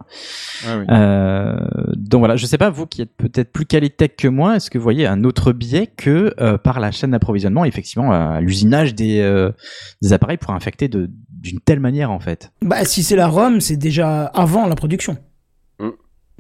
Ah 0.66 0.78
oui. 0.78 0.84
Euh, 0.90 1.56
donc 1.96 2.20
voilà, 2.20 2.36
je 2.36 2.44
sais 2.44 2.58
pas 2.58 2.68
vous 2.68 2.86
qui 2.86 3.00
êtes 3.00 3.16
peut-être 3.16 3.52
plus 3.52 3.64
quali 3.64 3.90
tech 3.90 4.10
que 4.18 4.28
moi, 4.28 4.56
est-ce 4.56 4.70
que 4.70 4.76
vous 4.76 4.84
voyez 4.84 5.06
un 5.06 5.24
autre 5.24 5.52
biais 5.52 5.86
que 5.86 6.34
euh, 6.40 6.58
par 6.58 6.78
la 6.78 6.90
chaîne 6.90 7.12
d'approvisionnement, 7.12 7.64
effectivement, 7.64 8.12
euh, 8.12 8.40
l'usinage 8.40 8.94
des, 8.94 9.20
euh, 9.20 9.50
des 10.02 10.12
appareils 10.12 10.36
pour 10.38 10.52
infecter 10.52 10.88
de 10.88 11.10
d'une 11.40 11.60
telle 11.60 11.80
manière 11.80 12.10
en 12.10 12.18
fait? 12.18 12.50
Bah, 12.62 12.84
si 12.84 13.02
c'est 13.02 13.16
la 13.16 13.28
ROM, 13.28 13.60
c'est 13.60 13.76
déjà 13.76 14.24
avant 14.24 14.66
la 14.66 14.74
production. 14.74 15.16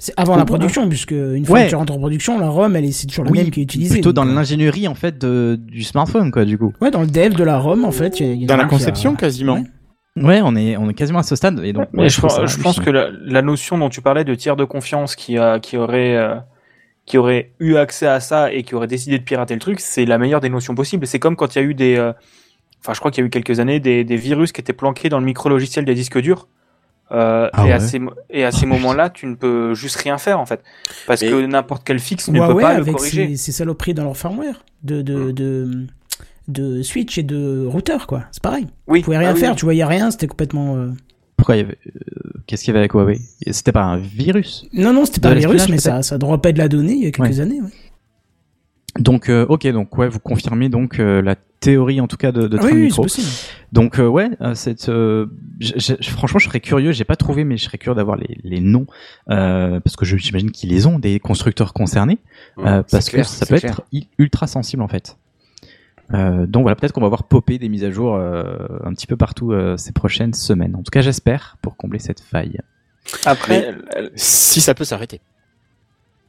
C'est 0.00 0.14
avant 0.16 0.36
la 0.36 0.44
production, 0.44 0.88
puisque 0.88 1.10
une 1.10 1.44
fois 1.44 1.56
Ouais. 1.58 1.64
que 1.64 1.70
tu 1.70 1.74
rentres 1.74 1.92
en 1.92 1.98
production, 1.98 2.38
la 2.38 2.48
ROM, 2.48 2.74
elle 2.76 2.84
est, 2.84 2.92
c'est 2.92 3.06
toujours 3.08 3.24
la 3.24 3.30
Oui, 3.32 3.38
même 3.38 3.50
qui 3.50 3.60
est 3.60 3.62
utilisée. 3.64 3.94
Plutôt 3.94 4.12
dans 4.12 4.22
donc, 4.24 4.32
euh, 4.32 4.36
l'ingénierie 4.36 4.86
en 4.86 4.94
fait 4.94 5.18
de, 5.18 5.58
du 5.60 5.82
smartphone 5.82 6.30
quoi, 6.30 6.44
du 6.44 6.56
coup. 6.56 6.72
Ouais, 6.80 6.90
dans 6.92 7.00
le 7.00 7.08
dev 7.08 7.34
de 7.34 7.42
la 7.42 7.58
ROM, 7.58 7.84
en 7.84 7.90
fait. 7.90 8.20
il 8.20 8.26
y 8.26 8.30
a- 8.30 8.32
il 8.32 8.40
y 8.42 8.44
a 8.44 8.46
Dans 8.46 8.56
la 8.56 8.64
a- 8.64 8.68
conception, 8.68 9.16
quasiment. 9.16 9.54
Ouais. 10.16 10.22
Ouais, 10.22 10.40
on 10.44 10.54
est 10.56 10.76
on 10.76 10.88
est 10.88 10.94
quasiment 10.94 11.18
à 11.20 11.22
ce 11.24 11.34
stade 11.36 11.60
et 11.64 11.72
donc. 11.72 11.88
Ouais, 11.92 12.08
je, 12.08 12.20
pense- 12.20 12.40
je 12.44 12.80
que 12.80 12.90
la, 12.90 13.08
la 13.24 13.42
notion 13.42 13.76
dont 13.78 13.88
tu 13.88 14.00
parlais 14.00 14.24
de 14.24 14.34
tiers 14.34 14.56
de 14.56 14.64
confiance 14.64 15.14
qui, 15.16 15.36
a, 15.38 15.58
qui, 15.60 15.76
aurait, 15.76 16.16
euh, 16.16 16.34
qui 17.06 17.18
aurait 17.18 17.52
eu 17.60 17.74
accès 17.76 18.06
à 18.06 18.20
ça 18.20 18.52
et 18.52 18.62
qui 18.64 18.74
aurait 18.74 18.86
décidé 18.88 19.18
de 19.18 19.22
pirater 19.24 19.54
le 19.54 19.60
truc, 19.60 19.78
c'est 19.80 20.04
la 20.04 20.18
meilleure 20.18 20.40
des 20.40 20.48
notions 20.48 20.74
possibles. 20.74 21.06
C'est 21.06 21.18
comme 21.18 21.34
quand 21.36 21.54
il 21.54 21.58
y 21.58 21.62
a 21.62 21.64
eu 21.64 21.74
des. 21.74 21.96
euh, 21.96 22.12
Enfin, 22.80 22.94
je 22.94 23.00
crois 23.00 23.10
qu'il 23.10 23.22
y 23.22 23.24
a 23.24 23.26
eu 23.26 23.30
quelques 23.30 23.58
années 23.58 23.80
des, 23.80 24.04
des 24.04 24.16
virus 24.16 24.52
qui 24.52 24.60
étaient 24.60 24.72
planqués 24.72 25.08
dans 25.08 25.18
le 25.18 25.24
micro-logiciel 25.24 25.84
des 25.84 25.94
disques 25.96 26.20
durs. 26.20 26.46
Euh, 27.10 27.48
Ah 27.54 27.66
et, 27.66 27.72
à 27.72 27.80
ces, 27.80 28.00
et 28.28 28.44
à 28.44 28.52
ces 28.52 28.66
moments-là, 28.66 29.08
tu 29.08 29.26
ne 29.26 29.34
peux 29.34 29.72
juste 29.74 29.96
rien 29.96 30.18
faire 30.18 30.38
en 30.40 30.44
fait, 30.46 30.60
parce 31.06 31.22
Mais- 31.22 31.30
que 31.30 31.46
n'importe 31.46 31.82
quel 31.84 31.98
fixe 32.00 32.28
ne 32.28 32.38
peut 32.38 32.60
pas 32.60 32.74
le 32.74 32.80
avec 32.82 32.94
corriger. 32.96 33.28
ses, 33.28 33.36
ses 33.36 33.52
saloperies 33.52 33.94
dans 33.94 34.04
leur 34.04 34.16
firmware 34.16 34.62
de, 34.82 35.00
de, 35.00 35.30
de, 35.30 35.86
de 36.48 36.82
switch 36.82 37.16
et 37.18 37.22
de 37.22 37.64
routeur, 37.66 38.06
quoi. 38.06 38.24
C'est 38.30 38.42
pareil. 38.42 38.66
Oui. 38.86 38.98
Tu 39.00 39.06
pouvais 39.06 39.18
rien 39.18 39.30
Ah 39.30 39.34
faire, 39.36 39.50
oui. 39.52 39.56
tu 39.56 39.64
voyais 39.64 39.84
rien, 39.84 40.10
c'était 40.10 40.26
complètement. 40.26 40.76
euh, 40.76 40.88
Pourquoi 41.38 41.56
il 41.56 41.60
y 41.60 41.62
avait, 41.64 41.78
euh, 41.86 42.30
qu'est-ce 42.46 42.62
qu'il 42.64 42.68
y 42.68 42.72
avait 42.72 42.80
avec 42.80 42.92
Huawei? 42.92 43.18
C'était 43.52 43.72
pas 43.72 43.84
un 43.84 43.96
virus? 43.96 44.66
Non, 44.74 44.92
non, 44.92 45.06
c'était 45.06 45.20
pas 45.20 45.30
un 45.30 45.34
virus, 45.34 45.68
mais 45.70 45.78
ça, 45.78 46.02
ça 46.02 46.18
dropait 46.18 46.52
de 46.52 46.58
la 46.58 46.68
donnée 46.68 46.92
il 46.92 47.04
y 47.04 47.06
a 47.06 47.10
quelques 47.10 47.28
Ouais. 47.36 47.40
années. 47.40 47.62
ouais. 47.62 47.70
Donc, 48.98 49.28
euh, 49.28 49.46
ok, 49.48 49.66
donc 49.68 49.96
ouais, 49.96 50.08
vous 50.08 50.18
confirmez 50.20 50.68
donc 50.68 50.98
euh, 50.98 51.22
la 51.22 51.36
théorie 51.60 52.00
en 52.00 52.06
tout 52.08 52.16
cas 52.16 52.30
de, 52.32 52.46
de 52.48 52.56
Ah 52.58 52.62
oui, 52.64 52.70
oui, 52.72 52.78
c'est 52.78 52.84
Micro. 52.86 53.02
possible. 53.02 53.28
Donc 53.72 53.98
euh, 53.98 54.06
ouais, 54.06 54.30
euh, 54.40 54.54
cette, 54.54 54.88
euh, 54.88 55.26
franchement, 56.02 56.38
je 56.38 56.46
serais 56.48 56.60
curieux. 56.60 56.92
J'ai 56.92 57.04
pas 57.04 57.16
trouvé, 57.16 57.44
mais 57.44 57.56
je 57.56 57.64
serais 57.64 57.78
curieux 57.78 57.96
d'avoir 57.96 58.16
les, 58.16 58.38
les 58.44 58.60
noms 58.60 58.86
euh, 59.30 59.80
parce 59.80 59.96
que 59.96 60.04
je- 60.04 60.16
j'imagine 60.16 60.50
qu'ils 60.50 60.70
les 60.70 60.86
ont 60.86 60.98
des 60.98 61.18
constructeurs 61.20 61.72
concernés, 61.72 62.18
c'est 62.56 62.62
parce 62.90 63.10
que 63.10 63.22
ça 63.22 63.46
peut 63.46 63.56
clair. 63.58 63.70
être 63.72 63.82
i- 63.92 64.08
ultra 64.18 64.46
sensible 64.46 64.82
en 64.82 64.88
fait. 64.88 65.16
Euh, 66.14 66.46
donc 66.46 66.62
voilà, 66.62 66.74
peut-être 66.76 66.92
qu'on 66.92 67.02
va 67.02 67.08
voir 67.08 67.24
popper 67.24 67.58
des 67.58 67.68
mises 67.68 67.84
à 67.84 67.90
jour 67.90 68.14
euh, 68.16 68.42
un 68.84 68.92
petit 68.94 69.06
peu 69.06 69.16
partout 69.16 69.52
euh, 69.52 69.76
ces 69.76 69.92
prochaines 69.92 70.32
semaines. 70.34 70.74
En 70.74 70.82
tout 70.82 70.90
cas, 70.90 71.02
j'espère 71.02 71.56
pour 71.60 71.76
combler 71.76 71.98
cette 71.98 72.20
faille. 72.20 72.58
Après, 73.26 73.74
Si 74.14 74.60
ça 74.60 74.74
peut 74.74 74.84
s'arrêter. 74.84 75.20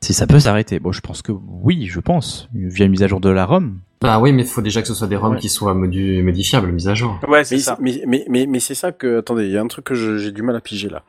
Si 0.01 0.13
ça 0.13 0.27
peut 0.27 0.39
s'arrêter, 0.39 0.79
bon, 0.79 0.91
je 0.93 1.01
pense 1.01 1.21
que 1.21 1.33
oui, 1.33 1.87
je 1.87 1.99
pense 1.99 2.47
via 2.53 2.85
une 2.85 2.91
mise 2.91 3.03
à 3.03 3.07
jour 3.07 3.19
de 3.19 3.29
la 3.29 3.45
ROM. 3.45 3.79
Bah 4.01 4.17
oui, 4.21 4.31
mais 4.31 4.43
il 4.43 4.47
faut 4.47 4.61
déjà 4.61 4.81
que 4.81 4.87
ce 4.87 4.93
soit 4.93 5.07
des 5.07 5.17
ROM 5.17 5.33
Ouais. 5.33 5.39
qui 5.39 5.49
soient 5.49 5.75
modu- 5.75 6.23
modifiables, 6.23 6.71
mises 6.71 6.87
à 6.87 6.93
jour. 6.93 7.19
ouais, 7.27 7.43
c'est 7.43 7.55
Mais, 7.55 7.61
ça. 7.61 7.77
mais, 7.81 8.01
mais, 8.07 8.25
mais, 8.29 8.45
mais 8.47 8.59
c'est 8.61 8.75
ça 8.75 8.93
que, 8.93 9.19
attendez, 9.19 9.45
il 9.47 9.51
y 9.51 9.57
a 9.57 9.61
un 9.61 9.67
truc 9.67 9.83
que 9.83 9.95
j'ai 10.17 10.31
du 10.31 10.41
mal 10.41 10.55
à 10.55 10.61
piger 10.61 10.87
là. 10.87 11.03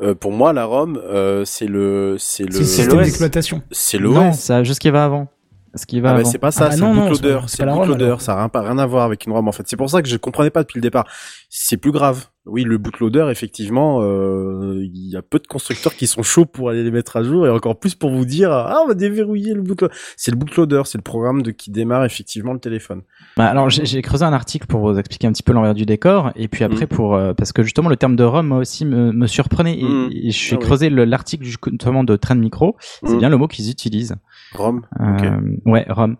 Euh, 0.00 0.16
pour 0.16 0.32
moi, 0.32 0.52
la 0.52 0.64
ROM, 0.64 0.96
euh, 1.04 1.44
c'est 1.44 1.68
le, 1.68 2.16
c'est 2.18 2.42
le, 2.44 2.64
C'est 2.64 2.88
d'exploitation. 2.88 3.62
c'est 3.70 4.00
Non, 4.00 4.30
l'OS. 4.30 4.34
ça, 4.38 4.64
juste 4.64 4.74
ce 4.76 4.80
qui 4.80 4.90
va 4.90 5.04
avant. 5.04 5.28
Ce 5.74 5.86
qui 5.86 6.00
va 6.00 6.10
Ah 6.10 6.14
bah 6.18 6.24
c'est 6.24 6.38
pas 6.38 6.50
ça, 6.50 6.66
Ah 6.66 6.68
bah 6.68 6.74
c'est 6.76 6.82
bootloader, 6.82 7.40
c'est 7.46 7.56
ça 7.56 7.64
n'a 7.64 8.60
rien 8.60 8.78
à 8.78 8.86
voir 8.86 9.04
avec 9.04 9.24
une 9.26 9.32
ROM 9.32 9.48
en 9.48 9.52
fait. 9.52 9.62
C'est 9.66 9.76
pour 9.76 9.88
ça 9.88 10.02
que 10.02 10.08
je 10.08 10.16
comprenais 10.18 10.50
pas 10.50 10.62
depuis 10.62 10.76
le 10.78 10.82
départ. 10.82 11.06
C'est 11.48 11.76
plus 11.78 11.92
grave. 11.92 12.26
Oui, 12.44 12.64
le 12.64 12.76
bootloader, 12.76 13.28
effectivement, 13.30 14.00
euh, 14.02 14.80
il 14.82 15.08
y 15.08 15.16
a 15.16 15.22
peu 15.22 15.38
de 15.38 15.46
constructeurs 15.46 15.94
qui 15.94 16.08
sont 16.08 16.24
chauds 16.24 16.44
pour 16.44 16.70
aller 16.70 16.82
les 16.82 16.90
mettre 16.90 17.16
à 17.16 17.22
jour 17.22 17.46
et 17.46 17.50
encore 17.50 17.78
plus 17.78 17.94
pour 17.94 18.10
vous 18.10 18.24
dire 18.24 18.50
ah 18.50 18.80
on 18.84 18.88
va 18.88 18.94
déverrouiller 18.94 19.54
le 19.54 19.62
bootloader. 19.62 19.94
C'est 20.16 20.32
le 20.32 20.36
bootloader, 20.36 20.82
c'est 20.86 20.98
le 20.98 21.02
programme 21.02 21.42
de 21.42 21.52
qui 21.52 21.70
démarre 21.70 22.04
effectivement 22.04 22.52
le 22.52 22.58
téléphone. 22.58 23.02
Bah, 23.36 23.46
alors 23.46 23.70
j'ai 23.70 24.02
creusé 24.02 24.24
un 24.24 24.32
article 24.32 24.66
pour 24.66 24.80
vous 24.80 24.98
expliquer 24.98 25.28
un 25.28 25.32
petit 25.32 25.44
peu 25.44 25.52
l'envers 25.52 25.74
du 25.74 25.86
décor 25.86 26.32
et 26.34 26.48
puis 26.48 26.64
après 26.64 26.86
pour 26.88 27.14
euh, 27.14 27.32
parce 27.32 27.52
que 27.52 27.62
justement 27.62 27.88
le 27.88 27.96
terme 27.96 28.16
de 28.16 28.24
ROM 28.24 28.46
moi 28.46 28.58
aussi 28.58 28.84
me, 28.84 29.12
me 29.12 29.26
surprenait 29.28 29.78
et, 29.78 29.84
Mm. 29.84 30.10
et 30.12 30.30
je 30.32 30.36
suis 30.38 30.56
Ah 30.56 30.62
creusé 30.64 30.90
le- 30.90 31.04
l'article 31.04 31.44
justement 31.44 32.02
de 32.02 32.16
Trend 32.16 32.34
Micro 32.34 32.76
c'est 33.06 33.14
Mm. 33.14 33.18
bien 33.18 33.28
le 33.28 33.36
mot 33.36 33.46
qu'ils 33.46 33.70
utilisent 33.70 34.16
ROM. 34.54 34.82
Euh, 35.00 35.40
ouais 35.66 35.86
ROM 35.88 36.16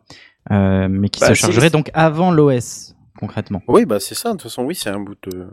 Euh, 0.50 0.88
mais 0.90 1.08
qui 1.08 1.20
Bah, 1.20 1.28
se 1.28 1.34
chargerait 1.34 1.70
donc 1.70 1.90
avant 1.94 2.32
l'OS 2.32 2.94
concrètement 3.18 3.62
Oui, 3.68 3.84
bah 3.86 4.00
c'est 4.00 4.14
ça. 4.16 4.30
De 4.30 4.34
toute 4.34 4.42
façon, 4.42 4.64
oui, 4.64 4.74
c'est 4.74 4.90
un 4.90 4.98
boot, 4.98 5.18
euh, 5.32 5.44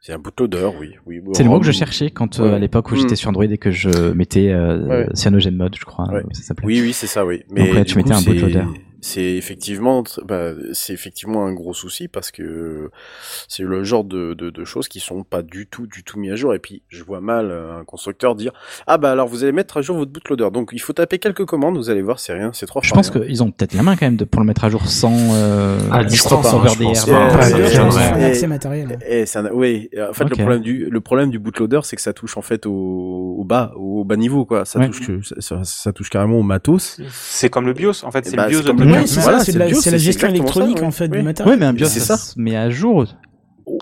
c'est 0.00 0.12
un 0.14 0.18
bootloader, 0.18 0.70
oui, 0.80 0.94
oui. 1.06 1.20
c'est 1.34 1.42
le 1.42 1.50
mot 1.50 1.60
que 1.60 1.66
je 1.66 1.72
cherchais 1.72 2.10
quand 2.10 2.40
euh, 2.40 2.54
à 2.54 2.58
l'époque 2.58 2.90
où 2.90 2.96
j'étais 2.96 3.16
sur 3.16 3.28
Android 3.28 3.44
et 3.44 3.58
que 3.58 3.70
je 3.70 4.12
mettais 4.12 4.48
euh, 4.50 4.86
Ouais. 4.86 5.06
Cyanogen 5.14 5.54
Mode 5.56 5.76
je 5.78 5.84
crois 5.84 6.08
Ouais. 6.10 6.22
ça 6.32 6.42
s'appelait 6.42 6.66
Oui, 6.66 6.80
oui, 6.80 6.92
c'est 6.94 7.06
ça, 7.06 7.26
oui. 7.26 7.42
Mais 7.50 7.70
du 7.70 7.84
tu 7.84 7.96
mettais 7.98 8.12
un 8.12 8.18
c'est- 8.20 8.30
bootloader. 8.32 8.64
C'est 9.02 9.22
effectivement, 9.36 10.04
bah, 10.26 10.50
c'est 10.72 10.92
effectivement 10.92 11.46
un 11.46 11.52
gros 11.54 11.72
souci 11.74 12.08
parce 12.08 12.30
que 12.30 12.90
c'est 13.48 13.62
le 13.62 13.82
genre 13.82 14.04
de, 14.04 14.34
de, 14.34 14.50
de 14.50 14.64
choses 14.64 14.88
qui 14.88 15.00
sont 15.00 15.22
pas 15.24 15.42
du 15.42 15.66
tout, 15.66 15.86
du 15.86 16.04
tout 16.04 16.18
mis 16.18 16.30
à 16.30 16.36
jour. 16.36 16.54
Et 16.54 16.58
puis, 16.58 16.82
je 16.88 17.02
vois 17.02 17.20
mal 17.20 17.50
euh, 17.50 17.78
un 17.80 17.84
constructeur 17.84 18.34
dire 18.34 18.52
ah 18.86 18.98
bah 18.98 19.10
alors 19.12 19.26
vous 19.28 19.42
allez 19.42 19.52
mettre 19.52 19.76
à 19.78 19.82
jour 19.82 19.96
votre 19.96 20.10
bootloader. 20.10 20.50
Donc 20.52 20.70
il 20.72 20.80
faut 20.80 20.92
taper 20.92 21.18
quelques 21.18 21.44
commandes. 21.46 21.76
Vous 21.76 21.88
allez 21.90 22.02
voir, 22.02 22.18
c'est 22.20 22.32
rien, 22.34 22.50
c'est 22.52 22.66
trois 22.66 22.82
je 22.84 22.92
pense 22.92 23.10
qu'ils 23.10 23.42
ont 23.42 23.50
peut-être 23.50 23.74
la 23.74 23.82
main 23.82 23.96
quand 23.96 24.06
même 24.06 24.16
de, 24.16 24.24
pour 24.24 24.40
le 24.40 24.46
mettre 24.46 24.64
à 24.64 24.68
jour 24.70 24.86
sans 24.86 25.14
euh, 25.34 25.78
Ah, 25.90 26.02
sans 26.02 26.06
distance, 26.08 26.46
hein, 26.46 26.50
ça 26.50 26.56
ouais, 26.56 26.86
m'étonnerait. 26.86 28.08
un 28.10 28.16
ouais. 28.18 28.24
accès 28.24 28.46
matériel. 28.46 28.98
Eh, 29.08 29.26
c'est 29.26 29.38
un- 29.38 29.50
ouais, 29.52 29.88
en 30.10 30.12
fait 30.12 30.24
le 30.24 30.36
problème 30.36 30.60
du 30.60 30.86
le 30.90 31.00
problème 31.00 31.30
du 31.30 31.38
bootloader 31.38 31.80
c'est 31.84 31.96
que 31.96 32.02
ça 32.02 32.12
touche 32.12 32.36
en 32.36 32.42
fait 32.42 32.66
au, 32.66 33.36
au 33.38 33.44
bas 33.44 33.72
au 33.76 34.04
bas 34.04 34.16
niveau 34.16 34.44
quoi. 34.44 34.64
Ça 34.64 34.78
Ouais. 34.78 34.86
touche 34.88 35.06
que- 35.06 35.22
ça, 35.22 35.34
ça- 35.40 35.64
ça 35.64 35.92
touche 35.92 36.10
carrément 36.10 36.38
au 36.38 36.42
matos. 36.42 37.00
C'est 37.12 37.48
comme 37.50 37.66
le 37.66 37.72
BIOS. 37.72 38.04
En 38.04 38.10
fait, 38.10 38.24
c'est 38.26 38.36
bah, 38.36 38.44
le 38.48 38.50
BIOS 38.50 38.62
BIOS, 38.98 39.06
c'est 39.06 39.20
voilà, 39.20 39.38
ça, 39.38 39.44
c'est 39.46 39.52
la, 39.58 39.66
la 39.66 39.72
gestion 39.98 40.28
ça, 40.28 40.34
électronique 40.34 40.78
ouais. 40.78 40.84
en 40.84 40.90
fait 40.90 41.08
du 41.08 41.18
Oui. 41.18 41.24
matériel. 41.24 41.54
Ouais 41.54 41.58
mais 41.58 41.66
un 41.66 41.72
BIOS 41.72 41.86
C'est 41.88 42.00
ça 42.00 42.16
met 42.36 42.56
à 42.56 42.70
jour 42.70 43.06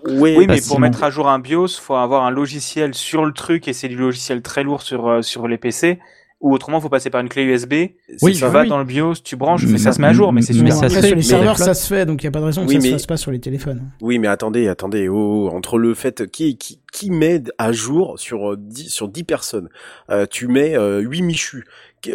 Ouais, 0.07 0.37
Oui, 0.37 0.47
mais 0.47 0.61
pour 0.61 0.81
mettre 0.81 1.03
à 1.03 1.11
jour 1.11 1.29
un 1.29 1.39
BIOS, 1.39 1.69
faut 1.81 1.95
avoir 1.95 2.25
un 2.25 2.31
logiciel 2.31 2.95
sur 2.95 3.25
le 3.25 3.33
truc 3.33 3.69
et 3.69 3.73
c'est 3.73 3.89
du 3.89 3.97
logiciel 3.97 4.43
très 4.43 4.63
lourd 4.63 4.83
sur 4.83 5.09
euh, 5.09 5.23
sur 5.23 5.49
les 5.49 5.57
PC. 5.59 5.99
Ou 6.41 6.53
autrement, 6.55 6.81
faut 6.81 6.89
passer 6.89 7.11
par 7.11 7.21
une 7.21 7.29
clé 7.29 7.43
USB. 7.43 7.73
Oui, 7.73 7.91
tu 8.33 8.45
oui, 8.45 8.51
vas 8.53 8.61
oui. 8.63 8.69
dans 8.69 8.79
le 8.79 8.85
BIOS, 8.85 9.15
tu 9.25 9.35
branches, 9.35 9.65
Mais 9.67 9.73
mais 9.73 9.79
ça 9.79 9.91
se 9.91 10.01
met 10.01 10.07
à 10.07 10.13
jour, 10.13 10.33
mais 10.33 10.41
c'est 10.41 10.55
mais 10.55 10.71
ça 10.71 10.89
se 10.89 10.95
fait, 10.95 11.01
sur 11.01 11.11
les 11.11 11.17
mais- 11.17 11.23
serveurs, 11.23 11.57
mais- 11.59 11.65
ça 11.65 11.75
se 11.75 11.93
fait, 11.93 12.07
donc 12.07 12.23
il 12.23 12.27
n'y 12.27 12.29
a 12.29 12.31
pas 12.31 12.39
de 12.39 12.45
raison 12.45 12.63
que 12.63 12.69
Oui, 12.69 12.77
ça 12.77 12.81
se 12.81 12.87
mais- 12.87 12.93
fasse 12.93 13.07
pas 13.07 13.17
sur 13.17 13.33
les 13.33 13.41
téléphones. 13.41 13.91
Oui, 14.01 14.21
mais 14.21 14.29
attendez, 14.29 14.69
attendez, 14.69 15.09
oh, 15.09 15.49
entre 15.53 15.79
le 15.79 15.95
fait 15.95 16.31
qui 16.31 16.57
qui 16.57 16.81
qui 16.93 17.11
met 17.11 17.43
à 17.59 17.73
jour 17.73 18.21
sur 18.21 18.53
euh, 18.53 18.57
10 18.57 18.89
sur 18.89 19.09
10 19.09 19.25
personnes, 19.25 19.69
euh, 20.11 20.27
tu 20.31 20.47
mets 20.47 20.77
euh, 20.77 21.01
8 21.01 21.23
michus. 21.23 21.65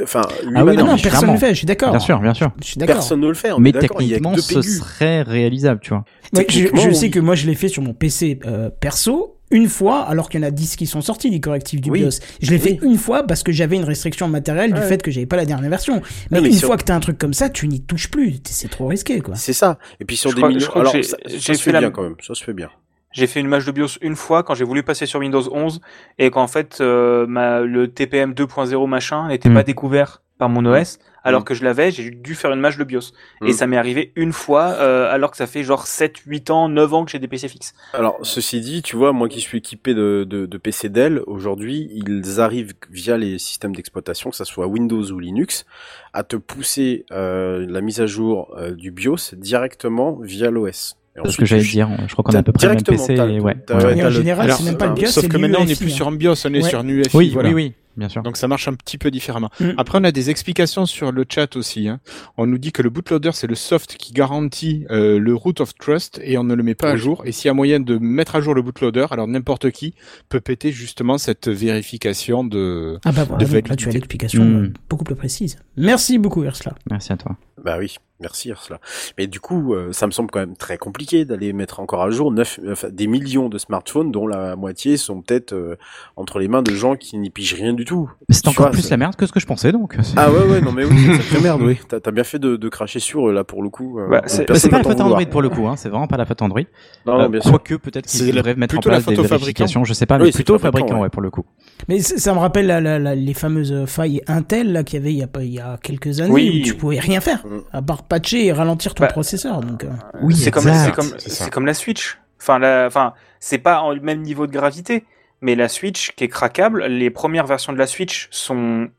Enfin, 0.02 0.22
Ah 0.56 0.64
oui, 0.66 0.76
Non, 0.78 0.98
personne 0.98 1.28
ne 1.30 1.34
le 1.34 1.40
fait, 1.40 1.50
je 1.50 1.54
suis 1.60 1.66
d'accord. 1.66 1.92
bien 1.92 2.00
sûr 2.00 2.20
bien 2.20 2.34
sûr 2.34 2.52
Je 2.62 2.66
suis 2.68 2.78
d'accord. 2.78 2.96
personne 2.96 3.20
ne 3.20 3.28
le 3.28 3.34
fait, 3.34 3.50
mais 3.60 3.72
techniquement 3.72 4.36
ce 4.38 4.62
serait 4.62 5.22
réalisable 5.24 5.80
tu 5.82 5.90
vois 5.90 6.00
Ouais, 6.34 6.46
je, 6.50 6.58
Techniquement, 6.60 6.82
je 6.82 6.92
sais 6.94 7.10
que 7.10 7.20
moi 7.20 7.36
je 7.36 7.46
l'ai 7.46 7.56
fait 7.56 7.68
sur 7.68 7.82
mon 7.84 7.94
PC 7.94 8.40
euh, 8.46 8.70
perso 8.70 9.38
une 9.52 9.68
fois, 9.70 10.00
alors 10.02 10.30
qu'il 10.30 10.42
y 10.42 10.44
en 10.44 10.48
a 10.48 10.52
10 10.52 10.78
qui 10.78 10.88
sont 10.88 11.02
sortis 11.02 11.30
du 11.30 11.40
correctif 11.40 11.80
du 11.80 11.92
Oui. 11.92 12.00
BIOS. 12.00 12.10
Je 12.42 12.50
l'ai 12.50 12.58
fait 12.58 12.80
Oui. 12.82 12.90
une 12.94 12.98
fois 12.98 13.22
parce 13.22 13.44
que 13.44 13.52
j'avais 13.52 13.76
une 13.76 13.84
restriction 13.84 14.28
matérielle 14.28 14.74
du 14.74 14.82
fait 14.82 15.00
que 15.04 15.12
j'avais 15.12 15.28
pas 15.28 15.36
la 15.36 15.46
dernière 15.46 15.70
version. 15.70 16.02
Mais, 16.32 16.42
mais 16.42 16.48
une 16.48 16.56
sur- 16.56 16.68
fois 16.70 16.78
que 16.78 16.84
t'as 16.86 16.96
un 16.96 17.00
truc 17.00 17.20
comme 17.20 17.34
ça, 17.36 17.50
tu 17.52 17.68
n'y 17.68 17.80
touches 17.82 18.10
plus. 18.10 18.38
C'est 18.50 18.70
trop 18.70 18.88
risqué, 18.88 19.22
quoi. 19.22 19.36
C'est 19.36 19.54
ça. 19.54 19.78
Et 20.00 20.06
puis 20.06 20.18
sur 20.18 20.32
Je 20.32 20.38
des 20.38 20.42
millions, 20.44 20.66
crois 20.66 20.82
que 20.84 20.90
alors 20.90 21.06
ça, 21.06 21.18
se 21.28 21.38
fait 21.40 21.54
fait 21.56 21.72
la- 21.72 21.82
bien 21.82 21.92
quand 21.92 22.02
même, 22.02 22.16
ça 22.26 22.34
se 22.34 22.44
fait 22.44 22.54
bien. 22.54 22.70
J'ai 23.14 23.28
fait 23.28 23.40
une 23.40 23.48
match 23.48 23.64
de 23.66 23.72
BIOS 23.72 23.98
une 24.02 24.16
fois 24.16 24.44
quand 24.44 24.54
j'ai 24.56 24.66
voulu 24.66 24.84
passer 24.84 25.06
sur 25.06 25.20
Windows 25.22 25.44
11 25.52 25.80
et 26.20 26.30
qu'en 26.32 26.48
fait 26.48 26.80
euh, 26.82 27.26
ma, 27.28 27.62
le 27.62 27.88
TPM 27.88 28.34
2.0 28.34 28.88
machin 28.88 29.28
n'était 29.30 29.50
Mm. 29.50 29.54
pas 29.54 29.64
découvert 29.64 30.22
par 30.40 30.50
mon 30.50 30.66
OS 30.66 30.98
alors 31.24 31.42
Mm. 31.42 31.44
que 31.46 31.54
je 31.54 31.64
l'avais, 31.64 31.92
j'ai 31.92 32.10
dû 32.10 32.36
faire 32.36 32.52
une 32.52 32.60
match 32.60 32.76
de 32.76 32.84
BIOS. 32.84 33.14
Et 33.46 33.54
ça 33.54 33.66
m'est 33.66 33.78
arrivé 33.78 34.12
une 34.18 34.34
fois 34.34 34.72
euh, 34.74 35.10
alors 35.14 35.32
que 35.32 35.38
ça 35.38 35.48
fait 35.48 35.64
genre 35.64 35.88
7, 35.88 36.18
8 36.26 36.50
ans, 36.50 36.68
9 36.68 36.94
ans 36.94 37.06
que 37.06 37.12
j'ai 37.12 37.20
des 37.20 37.30
PC 37.30 37.48
fixes. 37.48 37.74
Alors, 37.94 38.18
ceci 38.24 38.60
dit, 38.60 38.82
tu 38.82 38.98
vois, 38.98 39.14
moi 39.14 39.30
qui 39.30 39.40
suis 39.40 39.60
équipé 39.60 39.94
de, 39.94 40.26
de, 40.28 40.46
de 40.46 40.58
PC 40.58 40.90
Dell, 40.90 41.22
aujourd'hui, 41.28 41.90
ils 41.94 42.42
arrivent 42.42 42.74
via 42.90 43.16
les 43.16 43.38
systèmes 43.40 43.74
d'exploitation, 43.74 44.32
que 44.32 44.36
ça 44.36 44.44
soit 44.44 44.68
Windows 44.68 45.04
ou 45.12 45.20
Linux, 45.20 45.66
à 46.12 46.24
te 46.24 46.36
pousser 46.36 47.06
euh, 47.12 47.66
la 47.70 47.80
mise 47.80 48.02
à 48.02 48.06
jour 48.06 48.54
euh, 48.58 48.72
du 48.72 48.92
BIOS 48.92 49.36
directement 49.38 50.18
via 50.22 50.52
l'OS. 50.52 50.98
C'est 51.26 51.32
ce 51.32 51.38
que 51.38 51.46
j'allais 51.46 51.64
dire 51.64 51.90
je 52.08 52.14
crois 52.14 52.24
qu'on 52.24 52.34
a 52.34 52.40
à 52.40 52.44
peu 52.44 52.52
près 52.52 52.68
le 52.68 52.74
même 52.76 52.84
PC 52.84 53.14
et 53.14 53.40
ouais, 53.40 53.56
ouais, 53.70 54.04
en 54.04 54.10
général, 54.10 54.52
c'est 54.52 54.64
même 54.64 54.78
pas 54.78 54.88
le 54.88 54.94
BIOS, 54.94 55.08
Sauf 55.10 55.28
que 55.28 55.34
le 55.34 55.40
maintenant 55.40 55.60
on 55.62 55.66
n'est 55.66 55.76
plus 55.76 55.92
hein. 55.92 55.96
sur 55.96 56.08
un 56.08 56.12
BIOS, 56.16 56.34
on 56.46 56.54
est 56.54 56.64
Ouais. 56.64 56.70
sur 56.70 56.80
un 56.80 56.88
oui 57.14 57.30
voilà. 57.32 57.50
oui 57.50 57.56
oui 57.56 57.74
bien 57.96 58.10
sûr 58.10 58.24
Donc 58.24 58.38
ça 58.38 58.48
marche 58.48 58.68
un 58.68 58.74
petit 58.74 58.98
peu 58.98 59.12
différemment. 59.12 59.52
Mm. 59.60 59.74
Après, 59.78 60.00
on 60.02 60.04
a 60.04 60.12
des 60.12 60.32
explications 60.32 60.88
sur 60.88 61.12
le 61.12 61.26
chat 61.30 61.56
aussi. 61.56 61.88
Hein. 61.88 62.00
On 62.38 62.48
nous 62.48 62.58
dit 62.58 62.72
que 62.72 62.82
le 62.82 62.90
bootloader, 62.90 63.30
c'est 63.34 63.46
le 63.46 63.54
soft 63.54 63.98
qui 63.98 64.14
garantit 64.14 64.88
euh, 64.90 65.20
le 65.20 65.36
root 65.36 65.54
of 65.60 65.76
trust 65.76 66.20
et 66.24 66.40
on 66.40 66.44
ne 66.44 66.56
le 66.56 66.64
met 66.64 66.74
pas 66.74 66.90
à 66.90 66.96
jour. 66.96 67.22
Et 67.26 67.32
s'il 67.32 67.50
y 67.50 67.52
a 67.52 67.54
moyen 67.54 67.80
de 67.80 68.00
mettre 68.00 68.36
à 68.36 68.42
jour 68.42 68.56
le 68.56 68.64
bootloader, 68.64 69.06
alors 69.12 69.28
n'importe 69.28 69.70
qui 69.70 69.94
peut 70.28 70.42
péter 70.42 70.72
justement 70.72 71.20
cette 71.20 71.48
vérification 71.48 72.44
de... 72.44 72.98
Ah 73.06 73.12
bah 73.12 73.26
voilà, 73.26 73.46
de 73.46 73.52
donc 73.54 73.70
là 73.70 73.76
tu 73.76 73.88
as 73.90 73.92
l'explication 73.92 74.44
Mm. 74.44 74.56
euh, 74.64 74.74
beaucoup 74.90 75.04
plus 75.04 75.16
précise. 75.16 75.60
Merci 75.78 76.18
beaucoup 76.18 76.44
Ursula. 76.44 76.74
merci 76.90 77.14
à 77.14 77.18
toi 77.18 77.38
Bah 77.64 77.76
oui, 77.78 77.96
merci 78.20 78.50
Ursula. 78.50 78.80
Mais 79.18 79.28
du 79.28 79.40
coup, 79.40 79.74
euh, 79.74 79.92
ça 79.92 80.08
me 80.08 80.12
semble 80.12 80.30
quand 80.32 80.40
même 80.40 80.56
très 80.56 80.78
compliqué 80.78 81.26
d'aller 81.26 81.52
mettre 81.54 81.80
encore 81.80 82.02
à 82.04 82.10
jour 82.10 82.32
neuf, 82.32 82.60
enfin, 82.72 82.90
des 82.92 83.08
millions 83.08 83.50
de 83.50 83.58
smartphones 83.58 84.12
dont 84.12 84.28
la 84.28 84.56
moitié 84.56 84.98
sont 84.98 85.22
peut-être 85.22 85.54
euh, 85.54 85.76
entre 86.16 86.40
les 86.40 86.48
mains 86.48 86.62
de 86.64 86.72
gens 86.74 86.96
qui 86.96 87.18
n'y 87.18 87.30
pigent 87.30 87.56
rien 87.56 87.74
du 87.74 87.86
tout. 87.86 88.10
C'est 88.30 88.48
encore 88.48 88.68
vois, 88.68 88.72
plus 88.72 88.90
la 88.90 88.98
merde 88.98 89.16
que 89.16 89.26
ce 89.26 89.32
que 89.32 89.40
je 89.40 89.46
pensais 89.46 89.72
donc 89.72 89.98
Ah 90.16 90.32
ouais 90.32 90.46
ouais 90.50 90.62
non 90.62 90.72
mais 90.72 90.86
oui 90.86 90.96
c'est 91.06 91.22
sacrée 91.24 91.42
merde 91.42 91.62
oui. 91.62 91.78
T'as 91.88 92.00
t'as 92.00 92.12
bien 92.12 92.24
fait 92.24 92.40
de, 92.40 92.56
de 92.56 92.70
cracher 92.70 93.00
sur 93.00 93.28
eux 93.30 93.34
là 93.34 93.44
pour 93.44 93.62
le 93.64 93.70
coup. 93.70 94.00
euh, 94.00 94.08
Bah, 94.10 94.22
c'est- 94.28 94.48
Bah, 94.48 94.56
c'est 94.56 94.70
pas 94.70 94.78
la 94.78 94.84
faute. 94.84 95.02
Android 95.02 95.26
pour 95.26 95.42
le 95.42 95.50
coup, 95.50 95.68
hein. 95.68 95.76
c'est 95.76 95.90
vraiment 95.90 96.08
pas 96.08 96.18
la 96.18 96.26
faute 96.26 96.42
Android. 96.42 96.62
Non, 97.06 97.18
non, 97.18 97.24
Euh, 97.26 97.28
bien 97.30 97.42
sûr. 97.42 97.52
Quoique 97.52 97.76
peut-être 97.76 98.06
qu'ils 98.08 98.34
devraient 98.34 98.56
mettre 98.56 98.78
en 98.78 98.82
place 98.82 99.06
des 99.06 99.16
vérifications, 99.16 99.84
je 99.84 99.94
sais 99.94 100.06
pas, 100.06 100.18
Oui, 100.18 100.26
mais 100.26 100.32
c'est 100.32 100.38
plutôt 100.40 100.58
fabricant, 100.60 100.88
fabricant, 100.88 101.02
ouais, 101.04 101.10
pour 101.10 101.22
le 101.22 101.30
coup. 101.30 101.46
Mais 101.88 102.00
ça 102.00 102.34
me 102.34 102.40
rappelle 102.40 102.68
la- 102.68 102.80
la- 102.82 103.00
la- 103.00 103.16
les 103.16 103.34
fameuses 103.34 103.86
failles 103.88 104.22
Intel 104.28 104.72
là 104.72 104.84
qu'il 104.84 105.00
y 105.00 105.02
avait 105.02 105.14
il 105.14 105.18
y 105.20 105.24
a 105.24 105.28
pas 105.28 105.44
il 105.44 105.54
y 105.54 105.60
a 105.60 105.78
quelques 105.82 106.20
années 106.22 106.32
Oui. 106.32 106.62
où 106.62 106.66
tu 106.66 106.76
pouvais 106.76 107.00
rien 107.00 107.20
faire 107.20 107.46
Mm. 107.46 107.60
à 107.74 107.82
part 107.82 108.03
patcher 108.08 108.46
et 108.46 108.52
ralentir 108.52 108.94
ton 108.94 109.04
Bah, 109.04 109.10
processeur. 109.10 109.62
Donc 109.62 109.84
euh, 109.84 109.90
Oui, 110.22 110.36
c'est 110.36 110.52
comme, 110.52 110.66
comme, 110.96 111.12
comme 111.52 111.66
la 111.66 111.74
Switch. 111.74 112.20
Enfin, 112.42 112.60
la, 112.60 112.86
enfin, 112.88 113.14
c'est 113.40 113.58
pas 113.58 113.82
en 113.82 113.92
le 113.94 114.02
même 114.02 114.22
niveau 114.22 114.48
de 114.48 114.52
gravité, 114.52 115.06
mais 115.42 115.56
la 115.56 115.70
Switch 115.70 116.12
qui 116.16 116.26
est 116.26 116.28
craquable, 116.30 116.86
les 116.86 117.10
premières 117.10 117.46
versions 117.48 117.74
de 117.74 117.78
la 117.78 117.88
Switch 117.88 118.28
sont, 118.32 118.90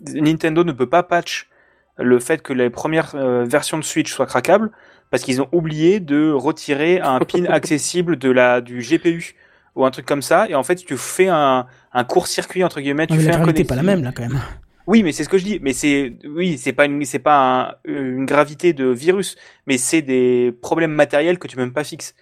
Nintendo 0.00 0.64
ne 0.64 0.72
peut 0.72 0.88
pas 0.88 1.02
patch 1.02 1.48
le 1.98 2.18
fait 2.20 2.42
que 2.42 2.52
les 2.52 2.70
premières 2.70 3.14
euh, 3.14 3.44
versions 3.44 3.76
de 3.78 3.82
Switch 3.84 4.12
soient 4.12 4.26
craquables 4.26 4.70
parce 5.10 5.22
qu'ils 5.22 5.40
ont 5.42 5.48
oublié 5.52 6.00
de 6.00 6.30
retirer 6.30 7.00
un 7.00 7.20
pin 7.20 7.44
accessible 7.48 8.16
de 8.16 8.30
la, 8.30 8.60
du 8.60 8.78
GPU 8.80 9.34
ou 9.74 9.84
un 9.84 9.90
truc 9.90 10.06
comme 10.06 10.22
ça, 10.22 10.48
et 10.48 10.54
en 10.54 10.62
fait 10.62 10.76
tu 10.76 10.96
fais 10.96 11.28
un, 11.28 11.66
un 11.92 12.04
court-circuit 12.04 12.64
entre 12.64 12.80
guillemets, 12.80 13.06
tu 13.06 13.16
mais 13.16 13.22
fais 13.22 13.30
la 13.30 13.36
un 13.36 13.38
gravité 13.38 13.62
est 13.62 13.64
pas 13.64 13.74
la 13.76 13.82
connecting. 13.82 13.84
même 13.84 14.02
là 14.04 14.12
quand 14.12 14.22
même. 14.22 14.40
Oui, 14.88 15.02
mais 15.02 15.12
c'est 15.12 15.24
ce 15.24 15.28
que 15.28 15.38
je 15.38 15.44
dis. 15.44 15.58
Mais 15.62 15.74
c'est 15.74 16.14
oui, 16.24 16.56
c'est 16.58 16.72
pas 16.72 16.86
une 16.86 17.04
c'est 17.04 17.18
pas 17.18 17.36
un- 17.70 17.74
une 17.84 18.24
gravité 18.24 18.72
de 18.72 18.86
virus, 18.86 19.36
mais 19.66 19.76
c'est 19.78 20.02
des 20.02 20.52
problèmes 20.62 20.92
matériels 20.92 21.38
que 21.38 21.46
tu 21.48 21.56
peux 21.56 21.62
même 21.62 21.74
pas 21.74 21.84
fixes. 21.84 22.14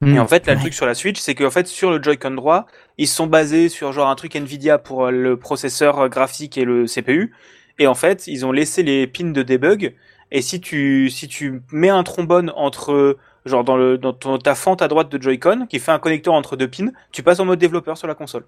Hmm. 0.00 0.14
Et 0.16 0.18
en 0.18 0.26
fait, 0.26 0.46
là, 0.46 0.54
le 0.54 0.60
truc 0.60 0.74
sur 0.74 0.86
la 0.86 0.94
Switch, 0.94 1.20
c'est 1.20 1.34
qu'en 1.34 1.50
fait, 1.50 1.66
sur 1.68 1.90
le 1.90 2.02
Joy-Con 2.02 2.32
droit, 2.32 2.66
ils 2.98 3.06
se 3.06 3.14
sont 3.14 3.26
basés 3.28 3.68
sur 3.68 3.92
genre 3.92 4.08
un 4.08 4.16
truc 4.16 4.34
Nvidia 4.36 4.78
pour 4.78 5.06
euh, 5.06 5.10
le 5.12 5.38
processeur 5.38 6.00
euh, 6.00 6.08
graphique 6.08 6.58
et 6.58 6.64
le 6.64 6.86
CPU. 6.86 7.32
Et 7.78 7.86
en 7.86 7.94
fait, 7.94 8.26
ils 8.26 8.44
ont 8.46 8.52
laissé 8.52 8.82
les 8.82 9.06
pins 9.06 9.30
de 9.30 9.42
debug. 9.42 9.94
Et 10.32 10.42
si 10.42 10.60
tu, 10.60 11.10
si 11.10 11.28
tu 11.28 11.62
mets 11.72 11.88
un 11.90 12.02
trombone 12.02 12.52
entre, 12.56 13.16
genre 13.46 13.64
dans 13.64 13.76
le, 13.76 13.98
dans 13.98 14.12
ton- 14.12 14.38
ta 14.38 14.54
fente 14.56 14.82
à 14.82 14.88
droite 14.88 15.10
de 15.10 15.22
Joy-Con, 15.22 15.66
qui 15.68 15.78
fait 15.78 15.92
un 15.92 15.98
connecteur 16.00 16.34
entre 16.34 16.56
deux 16.56 16.68
pins, 16.70 16.90
tu 17.12 17.22
passes 17.22 17.40
en 17.40 17.44
mode 17.46 17.60
développeur 17.60 17.96
sur 17.98 18.08
la 18.08 18.14
console. 18.16 18.44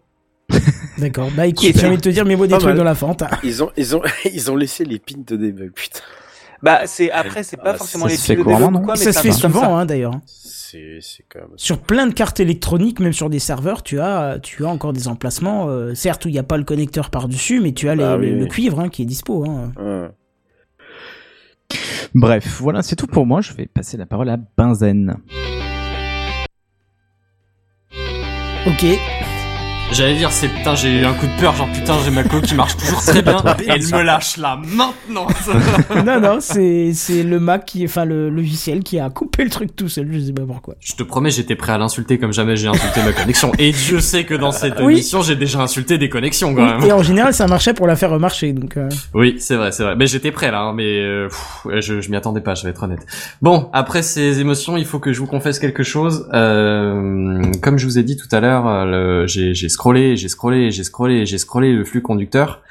D'accord. 0.99 1.29
Bah 1.37 1.47
écoute, 1.47 1.67
j'ai 1.75 1.87
envie 1.87 1.97
de 1.97 2.01
te 2.03 2.09
dire, 2.09 2.25
mais 2.25 2.37
moi 2.37 2.47
des 2.47 2.53
Pas 2.53 2.59
trucs 2.59 2.69
mal. 2.71 2.77
dans 2.79 2.85
la 2.85 2.95
fente. 2.95 3.25
Ils 3.43 3.63
ont, 3.63 3.71
ils 3.77 3.97
ont, 3.97 4.03
ils 4.33 4.51
ont 4.51 4.57
laissé 4.57 4.85
les 4.85 4.99
pins 4.99 5.21
de 5.27 5.37
debug, 5.37 5.73
putain. 5.73 6.01
Bah, 6.63 6.83
c'est, 6.87 7.11
après, 7.11 7.43
c'est 7.43 7.57
pas 7.59 7.73
Ah, 7.73 7.75
forcément 7.75 8.09
ça 8.09 8.13
les 8.33 8.37
pins 8.37 8.43
de 8.43 8.49
debug 8.57 8.73
non 8.73 8.81
quoi, 8.83 8.95
mais 8.95 9.01
Ça 9.05 9.13
se 9.13 9.19
fait 9.21 9.33
ça. 9.33 9.39
souvent 9.41 9.77
hein, 9.77 9.85
d'ailleurs. 9.87 10.13
C'est, 10.27 11.01
même. 11.35 11.45
Sur 11.57 11.81
plein 11.81 12.07
de 12.07 12.15
cartes 12.15 12.41
électroniques, 12.41 13.01
même 13.01 13.13
sur 13.13 13.29
des 13.29 13.39
serveurs, 13.39 13.83
tu 13.83 14.01
as, 14.01 14.39
tu 14.43 14.65
as 14.65 14.69
encore 14.69 14.93
des 14.93 15.09
emplacements. 15.09 15.69
euh, 15.69 15.95
certes, 15.95 16.25
où 16.25 16.29
il 16.29 16.33
n'y 16.33 16.39
a 16.39 16.43
pas 16.45 16.57
le 16.57 16.65
connecteur 16.65 17.11
par-dessus, 17.11 17.61
mais 17.61 17.73
tu 17.73 17.89
as 17.89 17.95
les- 17.95 18.03
Bah 18.05 18.17
le, 18.17 18.23
oui, 18.29 18.35
le 18.37 18.43
oui. 18.45 18.49
cuivre 18.49 18.81
hein, 18.81 18.89
qui 18.89 19.03
est 19.03 19.07
dispo. 19.07 19.45
hein. 19.49 19.73
Ouais. 19.79 20.09
Bref, 22.15 22.59
voilà, 22.61 22.83
c'est 22.83 22.97
tout 22.97 23.09
pour 23.09 23.27
moi. 23.27 23.41
Je 23.41 23.53
vais 23.53 23.67
passer 23.67 23.97
la 23.97 24.07
parole 24.07 24.29
à 24.31 24.39
Benzen. 24.57 25.17
Ok. 28.67 28.87
J'allais 29.95 30.17
dire, 30.17 30.33
c'est 30.33 30.49
putain, 30.49 30.75
j'ai 30.75 31.01
eu 31.01 31.05
un 31.05 31.15
coup 31.15 31.27
de 31.27 31.41
peur, 31.41 31.55
genre 31.55 31.69
putain, 31.73 31.95
j'ai 32.05 32.11
ma 32.11 32.25
co 32.25 32.41
qui 32.41 32.55
marche 32.57 32.77
toujours 32.77 33.01
très 33.01 33.23
bien. 33.23 33.37
Elle 33.69 33.81
me 33.83 34.03
lâche 34.03 34.37
là 34.39 34.59
maintenant. 34.67 35.29
non, 36.05 36.21
non, 36.21 36.39
c'est 36.41 36.91
c'est 36.95 37.23
le 37.23 37.39
Mac 37.39 37.65
qui, 37.65 37.85
enfin 37.85 38.05
le 38.05 38.29
logiciel 38.29 38.83
qui 38.83 38.99
a 38.99 39.09
coupé 39.09 39.45
le 39.45 39.51
truc 39.51 39.77
tout 39.77 39.89
seul. 39.89 40.09
Je 40.11 40.19
sais 40.19 40.33
pas 40.33 40.43
pourquoi. 40.45 40.75
Je 40.81 40.95
te 40.95 41.05
promets, 41.05 41.31
j'étais 41.31 41.55
prêt 41.55 41.73
à 41.73 41.79
l'insulter 41.79 42.19
comme 42.19 42.33
jamais 42.33 42.57
j'ai 42.57 42.67
insulté 42.67 43.03
ma 43.05 43.13
connexion. 43.13 43.53
Et 43.61 43.71
Dieu 43.71 44.01
sait 44.01 44.25
que 44.25 44.35
dans 44.35 44.51
cette 44.51 44.81
Oui. 44.81 44.95
émission, 44.95 45.23
j'ai 45.23 45.37
déjà 45.37 45.61
insulté 45.61 45.97
des 45.97 46.09
connexions 46.09 46.53
quand 46.57 46.65
Oui, 46.65 46.81
même. 46.81 46.89
et 46.91 46.93
en 46.93 47.03
général, 47.05 47.33
ça 47.33 47.47
marchait 47.47 47.73
pour 47.73 47.87
la 47.87 47.95
faire 47.95 48.11
remarcher. 48.11 48.53
Donc, 48.53 48.77
euh, 48.77 48.89
Oui, 49.15 49.37
c'est 49.39 49.55
vrai, 49.55 49.71
c'est 49.71 49.85
vrai. 49.85 49.95
Mais 49.95 50.09
j'étais 50.09 50.33
prêt 50.33 50.51
là, 50.51 50.63
hein, 50.63 50.73
mais 50.75 50.99
euh, 51.03 51.29
pff, 51.29 51.81
je, 51.81 52.01
je 52.01 52.11
m'y 52.11 52.17
attendais 52.17 52.41
pas, 52.41 52.57
je 52.57 52.65
vais 52.65 52.71
être 52.71 52.83
honnête. 52.83 53.07
Bon, 53.43 53.71
après 53.73 54.03
ces 54.03 54.41
émotions, 54.41 54.77
il 54.77 54.87
faut 54.87 54.99
que 54.99 55.13
je 55.13 55.21
vous 55.21 55.29
confesse 55.29 55.61
quelque 55.61 55.85
chose. 55.85 56.29
Euh, 56.35 57.43
comme 57.63 57.79
je 57.79 57.87
vous 57.87 57.97
ai 57.99 58.03
dit 58.03 58.17
tout 58.17 58.29
à 58.33 58.41
l'heure, 58.41 58.67
euh, 58.67 59.27
j'ai 59.29 59.55
j'ai 59.55 59.69
scrollé, 59.69 59.84
j'ai 60.17 60.29
scrollé, 60.29 60.71
j'ai 60.71 60.85
scrollé, 60.85 61.27
j'ai 61.27 61.39
scrollé 61.39 61.73
le 61.73 61.85
flux 61.85 62.01
conducteur. 62.03 62.63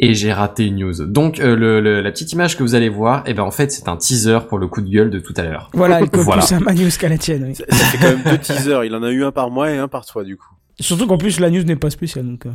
Et 0.00 0.14
j'ai 0.14 0.32
raté 0.32 0.66
une 0.66 0.76
news. 0.76 1.06
Donc 1.06 1.40
euh, 1.40 1.56
le, 1.56 1.80
le- 1.80 2.00
la 2.02 2.12
petite 2.12 2.32
image 2.32 2.56
que 2.56 2.62
vous 2.62 2.76
allez 2.76 2.88
voir, 2.88 3.24
eh 3.26 3.34
ben 3.34 3.42
en 3.42 3.50
fait 3.50 3.72
c'est 3.72 3.88
un 3.88 3.96
teaser 3.96 4.38
pour 4.48 4.58
le 4.58 4.68
coup 4.68 4.80
de 4.80 4.88
gueule 4.88 5.10
de 5.10 5.18
tout 5.18 5.34
à 5.36 5.42
l'heure. 5.42 5.70
voilà, 5.74 5.98
elle 6.00 6.08
colle 6.10 6.20
Voilà. 6.22 6.42
plus 6.44 6.54
à 6.54 6.60
ma 6.60 6.72
news 6.72 6.88
qu'à 7.00 7.08
la 7.08 7.18
tienne. 7.18 7.46
oui. 7.48 7.54
Ça, 7.56 7.64
ça 7.68 7.84
fait 7.86 7.98
quand 7.98 8.16
même 8.16 8.22
deux 8.24 8.38
teasers. 8.38 8.84
Il 8.84 8.94
en 8.94 9.02
a 9.02 9.10
eu 9.10 9.24
un 9.24 9.32
par 9.32 9.50
mois 9.50 9.72
et 9.72 9.76
un 9.76 9.88
par 9.88 10.06
toi, 10.06 10.22
du 10.22 10.36
coup. 10.36 10.46
Surtout 10.78 11.08
qu'en 11.08 11.18
plus, 11.18 11.40
la 11.40 11.50
news 11.50 11.64
n'est 11.64 11.74
pas 11.74 11.90
spéciale. 11.90 12.26
Donc, 12.26 12.46
euh, 12.46 12.50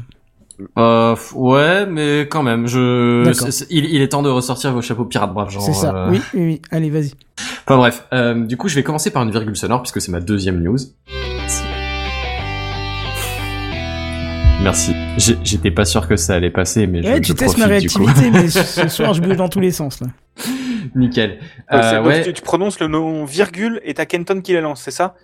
Euh, 0.78 1.16
ouais, 1.36 1.86
mais 1.86 2.22
quand 2.30 2.44
même, 2.44 2.66
je, 2.68 3.30
c'est- 3.34 3.52
c'est- 3.52 3.68
il, 3.70 3.86
il 3.94 4.02
est 4.02 4.08
temps 4.08 4.22
de 4.24 4.30
ressortir 4.30 4.72
vos 4.72 4.82
chapeaux 4.82 5.04
pirates 5.04 5.34
braves, 5.34 5.50
genre. 5.50 5.64
c'est 5.64 5.74
ça. 5.74 5.94
euh, 5.94 6.12
Oui, 6.12 6.22
oui, 6.36 6.42
oui. 6.46 6.62
Allez, 6.72 6.90
vas-y. 6.92 7.12
Enfin 7.66 7.76
bref, 7.76 8.06
euh, 8.14 8.46
du 8.46 8.56
coup 8.56 8.68
je 8.70 8.76
vais 8.76 8.84
commencer 8.84 9.10
par 9.10 9.24
une 9.24 9.32
virgule 9.32 9.56
sonore 9.58 9.82
puisque 9.82 10.00
c'est 10.00 10.12
ma 10.12 10.20
deuxième 10.22 10.62
news. 10.62 10.78
Merci. 14.64 14.94
J'étais 15.18 15.72
pas 15.72 15.86
sûr 15.86 16.08
que 16.08 16.16
ça 16.16 16.36
allait 16.36 16.50
passer, 16.50 16.88
mais 16.88 17.06
Ouais, 17.06 17.16
je, 17.18 17.22
tu 17.22 17.28
je 17.30 17.34
testes 17.34 17.58
ma 17.58 17.66
réactivité, 17.66 18.32
mais 18.32 18.48
ce 18.50 18.88
soir, 18.88 19.14
je 19.14 19.22
bouge 19.22 19.36
dans 19.36 19.50
tous 19.50 19.60
les 19.60 19.72
sens. 19.72 20.00
Là. 20.00 20.08
Nickel. 20.96 21.40
Euh, 21.72 21.98
donc, 21.98 22.08
ouais. 22.08 22.24
tu, 22.24 22.34
tu 22.34 22.42
prononces 22.42 22.80
le 22.80 22.88
nom 22.88 23.26
virgule 23.26 23.82
et 23.84 23.94
t'as 23.94 24.06
Kenton 24.06 24.42
qui 24.42 24.54
la 24.54 24.62
lance, 24.62 24.82
c'est 24.82 24.92
ça? 24.92 25.16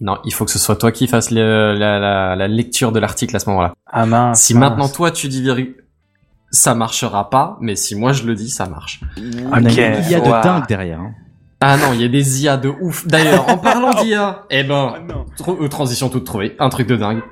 Non, 0.00 0.18
il 0.24 0.34
faut 0.34 0.44
que 0.44 0.50
ce 0.50 0.58
soit 0.58 0.76
toi 0.76 0.90
qui 0.90 1.06
fasses 1.06 1.30
le- 1.30 1.74
la, 1.78 1.98
la, 1.98 2.34
la 2.36 2.48
lecture 2.48 2.90
de 2.92 2.98
l'article 2.98 3.36
à 3.36 3.38
ce 3.38 3.48
moment-là. 3.50 3.72
Ah 3.86 4.04
mince. 4.04 4.40
Si 4.40 4.52
maintenant 4.54 4.88
toi 4.88 5.10
tu 5.12 5.28
dis 5.28 5.40
virgule, 5.40 5.76
ça 6.50 6.74
marchera 6.74 7.30
pas, 7.30 7.56
mais 7.60 7.76
si 7.76 7.94
moi 7.94 8.12
je 8.12 8.24
le 8.24 8.34
dis, 8.34 8.50
ça 8.50 8.66
marche. 8.66 9.00
Ah, 9.52 9.60
il 9.60 9.72
y 9.72 9.80
a- 10.14 10.20
de 10.20 10.28
ouah. 10.28 10.42
dingue 10.42 10.66
derrière. 10.66 11.00
hein. 11.00 11.12
Ah 11.60 11.76
non, 11.76 11.92
il 11.94 12.00
y 12.02 12.04
a 12.04 12.08
des 12.08 12.42
IA 12.42 12.56
de 12.56 12.68
ouf. 12.80 13.06
D'ailleurs, 13.06 13.48
en 13.48 13.56
parlant 13.56 13.94
d'IA, 14.02 14.42
eh 14.50 14.64
ben, 14.64 14.94
Ah 15.08 15.50
euh, 15.50 15.68
transition 15.68 16.08
toute 16.08 16.24
trouvée, 16.24 16.56
un 16.58 16.68
truc 16.68 16.88
de 16.88 16.96
dingue. 16.96 17.22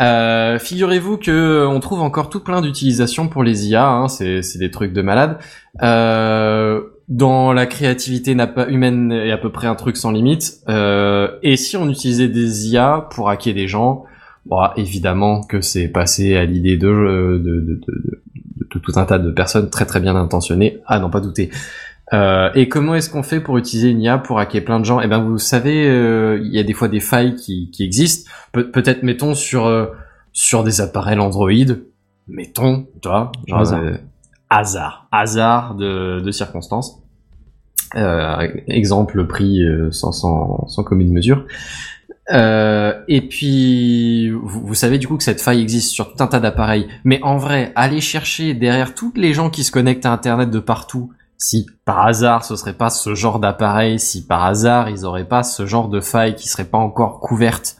Euh, 0.00 0.58
Figurez-vous 0.58 1.16
que 1.16 1.30
euh, 1.30 1.68
on 1.68 1.80
trouve 1.80 2.00
encore 2.00 2.30
tout 2.30 2.40
plein 2.40 2.60
d'utilisations 2.60 3.28
pour 3.28 3.42
les 3.42 3.68
IA, 3.68 3.86
hein, 3.88 4.08
c'est 4.08 4.42
des 4.58 4.70
trucs 4.70 4.92
de 4.92 5.02
malade. 5.02 5.38
Euh, 5.82 6.80
dans 7.08 7.52
la 7.52 7.66
créativité 7.66 8.36
humaine 8.68 9.12
est 9.12 9.30
à 9.30 9.38
peu 9.38 9.50
près 9.50 9.66
un 9.66 9.74
truc 9.74 9.96
sans 9.96 10.10
limite. 10.10 10.58
Euh, 10.68 11.28
et 11.42 11.56
si 11.56 11.76
on 11.76 11.88
utilisait 11.88 12.28
des 12.28 12.68
IA 12.68 13.06
pour 13.10 13.30
hacker 13.30 13.54
des 13.54 13.66
gens, 13.66 14.04
bon, 14.46 14.60
évidemment 14.76 15.42
que 15.42 15.60
c'est 15.62 15.88
passé 15.88 16.36
à 16.36 16.44
l'idée 16.44 16.76
de, 16.76 16.88
de, 16.88 17.60
de- 17.60 17.80
de 18.70 18.78
tout 18.78 18.92
un 18.96 19.04
tas 19.06 19.18
de 19.18 19.30
personnes 19.30 19.70
très 19.70 19.86
très 19.86 19.98
bien 20.00 20.14
intentionnées, 20.14 20.80
à 20.86 20.98
n'en 21.00 21.08
pas 21.08 21.20
douter. 21.20 21.48
Euh, 22.14 22.50
et 22.54 22.68
comment 22.68 22.94
est-ce 22.94 23.10
qu'on 23.10 23.22
fait 23.22 23.40
pour 23.40 23.58
utiliser 23.58 23.90
une 23.90 24.00
IA 24.00 24.18
pour 24.18 24.38
hacker 24.40 24.64
plein 24.64 24.80
de 24.80 24.84
gens? 24.84 25.00
Eh 25.00 25.06
ben, 25.08 25.18
vous 25.18 25.38
savez, 25.38 25.86
euh, 25.88 26.40
il 26.42 26.52
y 26.54 26.58
a 26.58 26.62
des 26.62 26.72
fois 26.72 26.88
des 26.88 27.00
failles 27.00 27.34
qui, 27.34 27.70
qui 27.70 27.84
existent. 27.84 28.30
Pe- 28.52 28.62
Peut-être, 28.70 29.02
mettons 29.02 29.34
sur 29.34 29.66
euh, 29.66 29.86
sur 30.32 30.64
des 30.64 30.80
appareils 30.80 31.18
Android, 31.18 31.50
mettons, 32.28 32.86
tu 33.02 33.08
vois, 33.08 33.32
genre 33.46 33.60
Hasard. 33.60 33.82
euh, 33.82 33.96
hasard, 34.50 35.08
hasard 35.12 35.74
de, 35.74 36.20
de 36.20 36.30
circonstances. 36.30 37.02
Euh, 37.96 38.46
exemple 38.68 39.26
pris 39.26 39.62
euh, 39.64 39.90
sans, 39.90 40.12
sans, 40.12 40.66
sans 40.68 40.84
commune 40.84 41.12
mesure. 41.12 41.44
Euh, 42.32 42.92
et 43.08 43.22
puis, 43.22 44.28
vous, 44.30 44.66
vous 44.66 44.74
savez 44.74 44.98
du 44.98 45.08
coup 45.08 45.16
que 45.16 45.22
cette 45.22 45.40
faille 45.40 45.62
existe 45.62 45.90
sur 45.92 46.12
tout 46.14 46.22
un 46.22 46.26
tas 46.26 46.40
d'appareils. 46.40 46.86
Mais 47.04 47.20
en 47.22 47.38
vrai, 47.38 47.72
allez 47.74 48.00
chercher 48.02 48.52
derrière 48.54 48.94
toutes 48.94 49.16
les 49.16 49.32
gens 49.32 49.48
qui 49.48 49.64
se 49.64 49.72
connectent 49.72 50.04
à 50.06 50.12
Internet 50.12 50.50
de 50.50 50.58
partout. 50.58 51.10
Si 51.38 51.66
par 51.84 52.04
hasard 52.04 52.44
ce 52.44 52.56
serait 52.56 52.74
pas 52.74 52.90
ce 52.90 53.14
genre 53.14 53.38
d'appareil, 53.38 54.00
si 54.00 54.26
par 54.26 54.44
hasard 54.44 54.90
ils 54.90 55.04
auraient 55.04 55.28
pas 55.28 55.44
ce 55.44 55.66
genre 55.66 55.88
de 55.88 56.00
faille 56.00 56.34
qui 56.34 56.48
serait 56.48 56.64
pas 56.64 56.78
encore 56.78 57.20
couverte. 57.20 57.76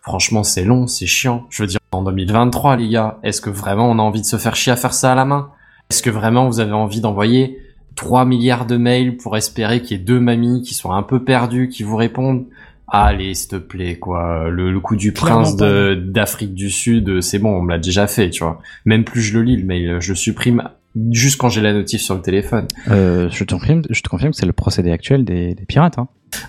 Franchement, 0.00 0.42
c'est 0.42 0.64
long, 0.64 0.88
c'est 0.88 1.06
chiant. 1.06 1.46
Je 1.48 1.62
veux 1.62 1.68
dire, 1.68 1.78
en 1.92 2.02
2023, 2.02 2.76
les 2.76 2.88
gars, 2.88 3.20
est-ce 3.22 3.40
que 3.40 3.50
vraiment 3.50 3.88
on 3.88 4.00
a 4.00 4.02
envie 4.02 4.22
de 4.22 4.26
se 4.26 4.36
faire 4.36 4.56
chier 4.56 4.72
à 4.72 4.76
faire 4.76 4.94
ça 4.94 5.12
à 5.12 5.14
la 5.14 5.24
main? 5.24 5.50
Est-ce 5.90 6.02
que 6.02 6.10
vraiment 6.10 6.48
vous 6.48 6.58
avez 6.58 6.72
envie 6.72 7.00
d'envoyer 7.00 7.58
3 7.94 8.24
milliards 8.24 8.66
de 8.66 8.76
mails 8.76 9.16
pour 9.16 9.36
espérer 9.36 9.80
qu'il 9.80 9.96
y 9.96 10.00
ait 10.00 10.02
deux 10.02 10.18
mamies 10.18 10.62
qui 10.62 10.74
sont 10.74 10.90
un 10.90 11.04
peu 11.04 11.22
perdues, 11.22 11.68
qui 11.68 11.84
vous 11.84 11.96
répondent? 11.96 12.46
Allez, 12.88 13.34
s'il 13.34 13.50
te 13.50 13.56
plaît, 13.56 13.98
quoi. 13.98 14.48
Le, 14.48 14.72
le 14.72 14.80
coup 14.80 14.96
du 14.96 15.12
Clairement 15.12 15.42
prince 15.42 15.56
d'Afrique 15.56 16.54
du 16.54 16.70
Sud, 16.70 17.20
c'est 17.20 17.38
bon, 17.38 17.58
on 17.58 17.62
me 17.62 17.70
l'a 17.70 17.78
déjà 17.78 18.06
fait, 18.08 18.30
tu 18.30 18.42
vois. 18.42 18.58
Même 18.84 19.04
plus 19.04 19.20
je 19.20 19.38
le 19.38 19.44
lis, 19.44 19.56
le 19.56 19.64
mail, 19.64 19.98
je 20.00 20.10
le 20.10 20.16
supprime 20.16 20.68
juste 21.10 21.38
quand 21.40 21.48
j'ai 21.48 21.60
la 21.60 21.72
notif 21.72 22.00
sur 22.00 22.14
le 22.14 22.22
téléphone. 22.22 22.66
Euh, 22.88 23.28
je 23.30 23.44
te 23.44 23.54
confirme, 23.54 23.82
je 23.88 24.00
te 24.02 24.08
confirme 24.08 24.32
que 24.32 24.36
c'est 24.36 24.46
le 24.46 24.52
procédé 24.52 24.90
actuel 24.90 25.24
des, 25.24 25.54
des 25.54 25.64
pirates. 25.64 25.98
Hein. 25.98 26.08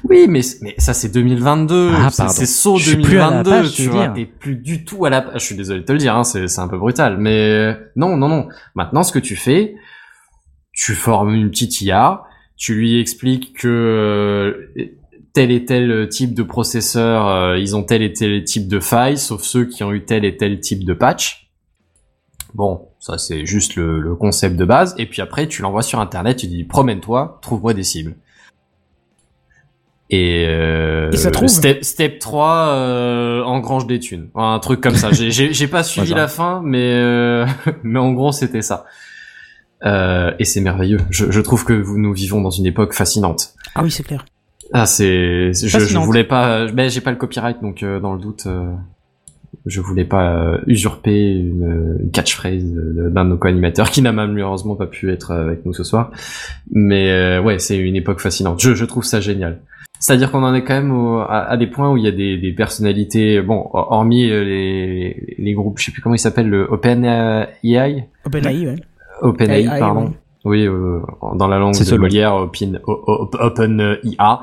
Oui, 0.09 0.27
mais, 0.29 0.41
mais 0.61 0.75
ça 0.77 0.93
c'est 0.93 1.09
2022, 1.09 1.91
Ah, 1.93 2.09
c'est 2.09 2.45
saut 2.45 2.77
Je 2.77 2.91
suis 2.91 3.01
plus 3.01 3.19
à 3.19 3.29
la 3.29 3.43
2022, 3.43 3.49
page, 3.49 3.71
tu 3.73 3.87
vois, 3.87 4.13
plus 4.39 4.55
du 4.55 4.85
tout 4.85 5.05
à 5.05 5.09
la. 5.09 5.31
Je 5.33 5.39
suis 5.39 5.55
désolé 5.55 5.81
de 5.81 5.85
te 5.85 5.91
le 5.91 5.97
dire, 5.97 6.15
hein, 6.15 6.23
c'est 6.23 6.47
c'est 6.47 6.61
un 6.61 6.67
peu 6.67 6.77
brutal, 6.77 7.17
mais 7.17 7.49
euh, 7.49 7.73
non, 7.95 8.17
non, 8.17 8.29
non. 8.29 8.47
Maintenant, 8.75 9.03
ce 9.03 9.11
que 9.11 9.19
tu 9.19 9.35
fais, 9.35 9.75
tu 10.71 10.93
formes 10.93 11.33
une 11.33 11.49
petite 11.49 11.81
IA, 11.81 12.23
tu 12.55 12.75
lui 12.75 12.99
expliques 12.99 13.57
que 13.57 13.67
euh, 13.67 14.91
tel 15.33 15.51
et 15.51 15.65
tel 15.65 16.07
type 16.09 16.33
de 16.33 16.43
processeur, 16.43 17.27
euh, 17.27 17.57
ils 17.57 17.75
ont 17.75 17.83
tel 17.83 18.01
et 18.01 18.13
tel 18.13 18.43
type 18.43 18.67
de 18.67 18.79
faille, 18.79 19.17
sauf 19.17 19.41
ceux 19.41 19.65
qui 19.65 19.83
ont 19.83 19.91
eu 19.91 20.05
tel 20.05 20.25
et 20.25 20.37
tel 20.37 20.59
type 20.59 20.85
de 20.85 20.93
patch. 20.93 21.42
Bon, 22.53 22.89
ça 22.99 23.17
c'est 23.17 23.45
juste 23.45 23.75
le, 23.75 23.99
le 23.99 24.15
concept 24.15 24.55
de 24.55 24.65
base, 24.65 24.93
et 24.97 25.05
puis 25.07 25.21
après 25.21 25.47
tu 25.47 25.61
l'envoies 25.61 25.81
sur 25.81 25.99
internet, 25.99 26.37
tu 26.37 26.47
dis 26.47 26.63
promène-toi, 26.63 27.39
trouve-moi 27.41 27.73
des 27.73 27.83
cibles. 27.83 28.15
Et, 30.09 30.45
euh, 30.47 31.09
Et 31.11 31.17
ça 31.17 31.31
trouve 31.31 31.47
step, 31.47 31.83
step 31.83 32.19
3, 32.19 32.67
euh, 32.69 33.41
engrange 33.43 33.87
des 33.87 33.99
thunes. 33.99 34.29
Un 34.35 34.59
truc 34.59 34.79
comme 34.81 34.93
ça. 34.95 35.11
J'ai- 35.11 35.67
pas 35.67 35.81
suivi 35.81 36.13
la 36.13 36.27
fin, 36.27 36.61
mais, 36.63 36.93
euh, 36.93 37.47
mais 37.83 37.97
en 37.99 38.11
gros 38.11 38.31
c'était 38.31 38.61
ça. 38.61 38.85
Euh, 39.85 40.31
et 40.37 40.45
c'est 40.45 40.61
merveilleux. 40.61 40.99
Je, 41.09 41.31
je 41.31 41.41
trouve 41.41 41.65
que 41.65 41.73
vous, 41.73 41.97
nous 41.97 42.13
vivons 42.13 42.41
dans 42.41 42.51
une 42.51 42.65
époque 42.67 42.93
fascinante. 42.93 43.55
Ah 43.75 43.81
oui, 43.83 43.89
c'est 43.91 44.03
clair. 44.03 44.23
Ah, 44.71 44.85
c'est, 44.85 45.51
je, 45.53 45.67
je 45.79 45.97
voulais 45.97 46.23
pas, 46.23 46.67
mais 46.71 46.89
j'ai 46.89 47.01
pas 47.01 47.11
le 47.11 47.17
copyright, 47.17 47.61
donc 47.61 47.81
euh, 47.83 47.99
dans 47.99 48.13
le 48.13 48.19
doute, 48.19 48.43
euh, 48.45 48.71
je 49.65 49.81
voulais 49.81 50.05
pas 50.05 50.35
euh, 50.35 50.57
usurper 50.67 51.31
une, 51.33 52.09
catchphrase 52.11 52.63
d'un 52.63 53.25
de 53.25 53.29
nos 53.29 53.37
co-animateurs 53.37 53.89
qui 53.91 54.01
n'a 54.01 54.11
malheureusement 54.11 54.75
pas 54.75 54.87
pu 54.87 55.11
être 55.11 55.31
avec 55.31 55.65
nous 55.65 55.73
ce 55.73 55.83
soir. 55.83 56.11
Mais 56.71 57.11
euh, 57.11 57.41
ouais, 57.41 57.59
c'est 57.59 57.77
une 57.77 57.95
époque 57.95 58.19
fascinante. 58.19 58.61
Je, 58.61 58.73
je 58.73 58.85
trouve 58.85 59.03
ça 59.03 59.19
génial. 59.21 59.59
C'est-à-dire 59.99 60.31
qu'on 60.31 60.43
en 60.43 60.53
est 60.53 60.63
quand 60.65 60.73
même 60.73 60.91
au- 60.91 61.19
à, 61.19 61.43
à 61.49 61.55
des 61.55 61.67
points 61.67 61.89
où 61.91 61.95
il 61.97 62.03
y 62.03 62.07
a 62.07 62.11
des, 62.11 62.37
des 62.37 62.51
personnalités, 62.51 63.41
bon, 63.41 63.69
hormis 63.73 64.29
euh, 64.29 64.43
les, 64.43 65.35
les 65.37 65.53
groupes, 65.53 65.79
je 65.79 65.85
sais 65.85 65.91
plus 65.91 66.01
comment 66.01 66.15
ils 66.15 66.19
s'appellent, 66.19 66.49
le 66.49 66.67
OpenAI, 66.69 68.07
OpenAI, 68.25 68.65
ouais. 68.67 68.75
OpenAI, 69.21 69.61
AI, 69.65 69.79
pardon. 69.79 70.05
ouais. 70.07 70.11
Oui, 70.45 70.67
euh, 70.67 70.99
dans 71.35 71.47
la 71.47 71.57
langue 71.57 71.73
de. 71.73 71.97
Molière, 71.97 72.35
Open, 72.35 72.81
O- 72.85 73.01
O- 73.07 73.29
OpenIA, 73.39 74.41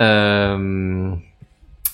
euh, 0.00 1.10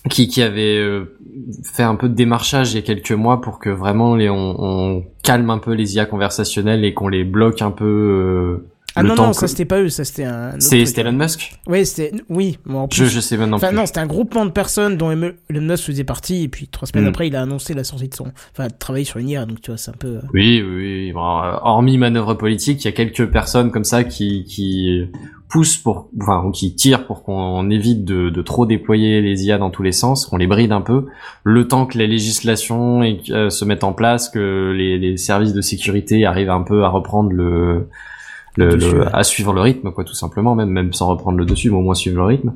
qui, 0.08 0.28
qui 0.28 0.42
avait 0.42 0.78
euh, 0.78 1.16
fait 1.62 1.82
un 1.82 1.96
peu 1.96 2.08
de 2.08 2.14
démarchage 2.14 2.72
il 2.72 2.76
y 2.76 2.78
a 2.78 2.82
quelques 2.82 3.12
mois 3.12 3.40
pour 3.40 3.58
que 3.58 3.70
vraiment 3.70 4.16
les, 4.16 4.30
on, 4.30 4.56
on 4.58 5.04
calme 5.22 5.50
un 5.50 5.58
peu 5.58 5.72
les 5.72 5.96
IA 5.96 6.06
conversationnelles 6.06 6.84
et 6.84 6.94
qu'on 6.94 7.08
les 7.08 7.24
bloque 7.24 7.62
un 7.62 7.70
peu 7.70 7.84
euh, 7.84 8.68
Ah 8.98 9.02
le 9.02 9.08
non, 9.10 9.14
non, 9.14 9.30
que- 9.30 9.36
ça 9.36 9.46
c'était 9.46 9.64
pas 9.66 9.80
eux, 9.80 9.88
ça 9.90 10.04
c'était 10.04 10.24
un. 10.24 10.58
c'était 10.58 11.00
Elon 11.02 11.12
Musk 11.12 11.52
Oui, 11.66 11.84
c'était. 11.86 12.12
Oui, 12.30 12.58
mais 12.64 12.76
en 12.76 12.88
plus. 12.88 13.04
je, 13.04 13.10
je 13.10 13.20
sais 13.20 13.36
maintenant 13.36 13.56
Enfin 13.56 13.68
plus. 13.68 13.76
non, 13.76 13.86
c'était 13.86 14.00
un 14.00 14.06
groupement 14.06 14.46
de 14.46 14.50
personnes 14.50 14.96
dont 14.96 15.10
Elon 15.10 15.32
Musk 15.50 15.84
faisait 15.84 16.04
partie, 16.04 16.44
et 16.44 16.48
puis 16.48 16.66
trois 16.68 16.86
semaines 16.88 17.04
Hmm. 17.04 17.08
après, 17.08 17.28
il 17.28 17.36
a 17.36 17.42
annoncé 17.42 17.74
la 17.74 17.84
sortie 17.84 18.08
de 18.08 18.14
son. 18.14 18.32
Enfin, 18.52 18.68
de 18.68 18.72
travailler 18.78 19.04
sur 19.04 19.18
une 19.18 19.28
IA, 19.28 19.44
donc 19.46 19.60
tu 19.60 19.70
vois, 19.70 19.78
c'est 19.78 19.90
un 19.90 19.94
peu. 19.98 20.08
euh, 20.16 20.20
Oui, 20.34 20.62
oui, 20.66 21.04
oui. 21.06 21.12
Bon, 21.12 21.20
euh, 21.42 21.52
hormis 21.62 21.98
manœuvre 21.98 22.34
politique, 22.34 22.82
il 22.84 22.86
y 22.86 22.88
a 22.88 22.92
quelques 22.92 23.26
personnes 23.30 23.70
comme 23.70 23.84
ça 23.84 24.02
qui, 24.02 24.44
qui 24.44 25.04
poussent 25.48 25.76
pour, 25.76 26.08
enfin, 26.20 26.42
ou 26.44 26.50
qui 26.50 26.74
tirent 26.74 27.06
pour 27.06 27.22
qu'on 27.22 27.70
évite 27.70 28.04
de, 28.04 28.30
de 28.30 28.42
trop 28.42 28.66
déployer 28.66 29.20
les 29.20 29.44
IA 29.44 29.58
dans 29.58 29.70
tous 29.70 29.82
les 29.84 29.92
sens, 29.92 30.26
qu'on 30.26 30.38
les 30.38 30.48
bride 30.48 30.72
un 30.72 30.80
peu, 30.80 31.06
le 31.44 31.68
temps 31.68 31.86
que 31.86 31.96
les 31.98 32.08
législations 32.08 33.02
et, 33.04 33.20
euh, 33.30 33.48
se 33.50 33.64
mettent 33.64 33.84
en 33.84 33.92
place, 33.92 34.28
que 34.28 34.72
les, 34.76 34.98
les 34.98 35.16
services 35.16 35.52
de 35.52 35.60
sécurité 35.60 36.24
arrivent 36.26 36.50
un 36.50 36.62
peu 36.62 36.82
à 36.82 36.88
reprendre 36.88 37.30
le, 37.30 37.88
le, 38.56 38.68
Le 38.70 38.74
dessus, 38.76 38.94
le- 38.94 39.00
ouais. 39.02 39.08
à 39.12 39.22
suivre 39.22 39.52
le 39.52 39.60
rythme, 39.60 39.90
quoi, 39.92 40.04
tout 40.04 40.14
simplement, 40.14 40.54
même, 40.54 40.70
même 40.70 40.92
sans 40.92 41.08
reprendre 41.08 41.38
le 41.38 41.44
dessus, 41.44 41.70
mais 41.70 41.76
au 41.76 41.80
moins 41.82 41.94
suivre 41.94 42.16
le 42.16 42.24
rythme. 42.24 42.54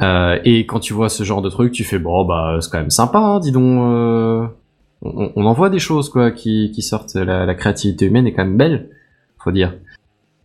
Euh, 0.00 0.38
et 0.44 0.66
quand 0.66 0.80
tu 0.80 0.92
vois 0.94 1.08
ce 1.08 1.22
genre 1.22 1.42
de 1.42 1.50
truc, 1.50 1.72
tu 1.72 1.84
fais 1.84 1.98
bon 1.98 2.24
bah 2.24 2.56
c'est 2.60 2.70
quand 2.70 2.78
même 2.78 2.90
sympa, 2.90 3.18
hein, 3.18 3.40
dis 3.40 3.52
donc. 3.52 3.78
euh, 3.82 4.46
on, 5.02 5.32
on 5.36 5.44
en 5.46 5.52
voit 5.52 5.68
des 5.68 5.78
choses 5.80 6.08
quoi 6.08 6.30
qui, 6.30 6.70
qui 6.74 6.80
sortent. 6.82 7.14
La, 7.14 7.44
la 7.44 7.54
créativité 7.54 8.06
humaine 8.06 8.26
est 8.26 8.32
quand 8.32 8.44
même 8.44 8.56
belle, 8.56 8.88
faut 9.38 9.52
dire. 9.52 9.74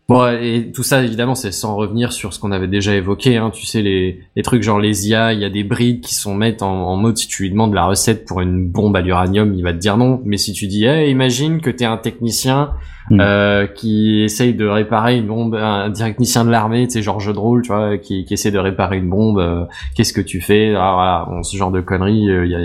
Bon 0.09 0.25
et 0.29 0.71
tout 0.73 0.83
ça 0.83 1.03
évidemment 1.03 1.35
c'est 1.35 1.51
sans 1.51 1.75
revenir 1.75 2.13
sur 2.13 2.33
ce 2.33 2.39
qu'on 2.39 2.53
avait 2.53 2.69
déjà 2.69 2.95
évoqué. 2.95 3.35
Hein, 3.35 3.51
tu 3.53 3.65
sais 3.65 3.81
les, 3.81 4.21
les 4.37 4.41
trucs 4.41 4.63
genre 4.63 4.79
les 4.79 5.09
IA, 5.09 5.33
il 5.33 5.39
y 5.41 5.43
a 5.45 5.49
des 5.49 5.65
brides 5.65 5.99
qui 5.99 6.13
sont 6.15 6.33
mettre 6.33 6.63
en, 6.63 6.87
en 6.87 6.95
mode 6.95 7.17
si 7.17 7.27
tu 7.27 7.43
lui 7.43 7.49
demandes 7.51 7.73
la 7.73 7.85
recette 7.85 8.23
pour 8.25 8.39
une 8.39 8.69
bombe 8.69 8.95
à 8.95 9.01
l'uranium, 9.01 9.53
il 9.53 9.63
va 9.63 9.73
te 9.73 9.79
dire 9.79 9.97
non. 9.97 10.21
Mais 10.23 10.37
si 10.37 10.53
tu 10.53 10.67
dis 10.67 10.85
hey, 10.85 11.11
imagine 11.11 11.59
que 11.59 11.69
t'es 11.69 11.85
un 11.85 11.97
technicien 11.97 12.71
Mm. 13.09 13.21
euh, 13.21 13.67
qui 13.67 14.21
essaye 14.23 14.53
de 14.53 14.67
réparer 14.67 15.15
une 15.17 15.27
bombe, 15.27 15.55
un 15.55 15.89
technicien 15.91 16.43
de 16.43 16.49
l'armée, 16.49 16.87
tu 16.87 16.91
sais 16.95 17.01
genre 17.01 17.21
jeu 17.21 17.31
de 17.31 17.39
rôle, 17.39 17.61
tu 17.61 17.69
vois, 17.69 17.97
qui, 17.97 18.25
qui 18.25 18.33
essaie 18.33 18.51
de 18.51 18.59
réparer 18.59 18.97
une 18.97 19.07
bombe. 19.09 19.39
euh, 19.39 19.63
Qu'est-ce 19.95 20.11
que 20.11 20.19
tu 20.19 20.41
fais? 20.41 20.75
Ah, 20.75 20.91
voilà, 20.93 21.25
bon, 21.29 21.41
ce 21.41 21.55
genre 21.55 21.71
de 21.71 21.79
conneries, 21.79 22.29
euh, 22.29 22.45
il 22.45 22.51
y 22.51 22.55
a, 22.55 22.59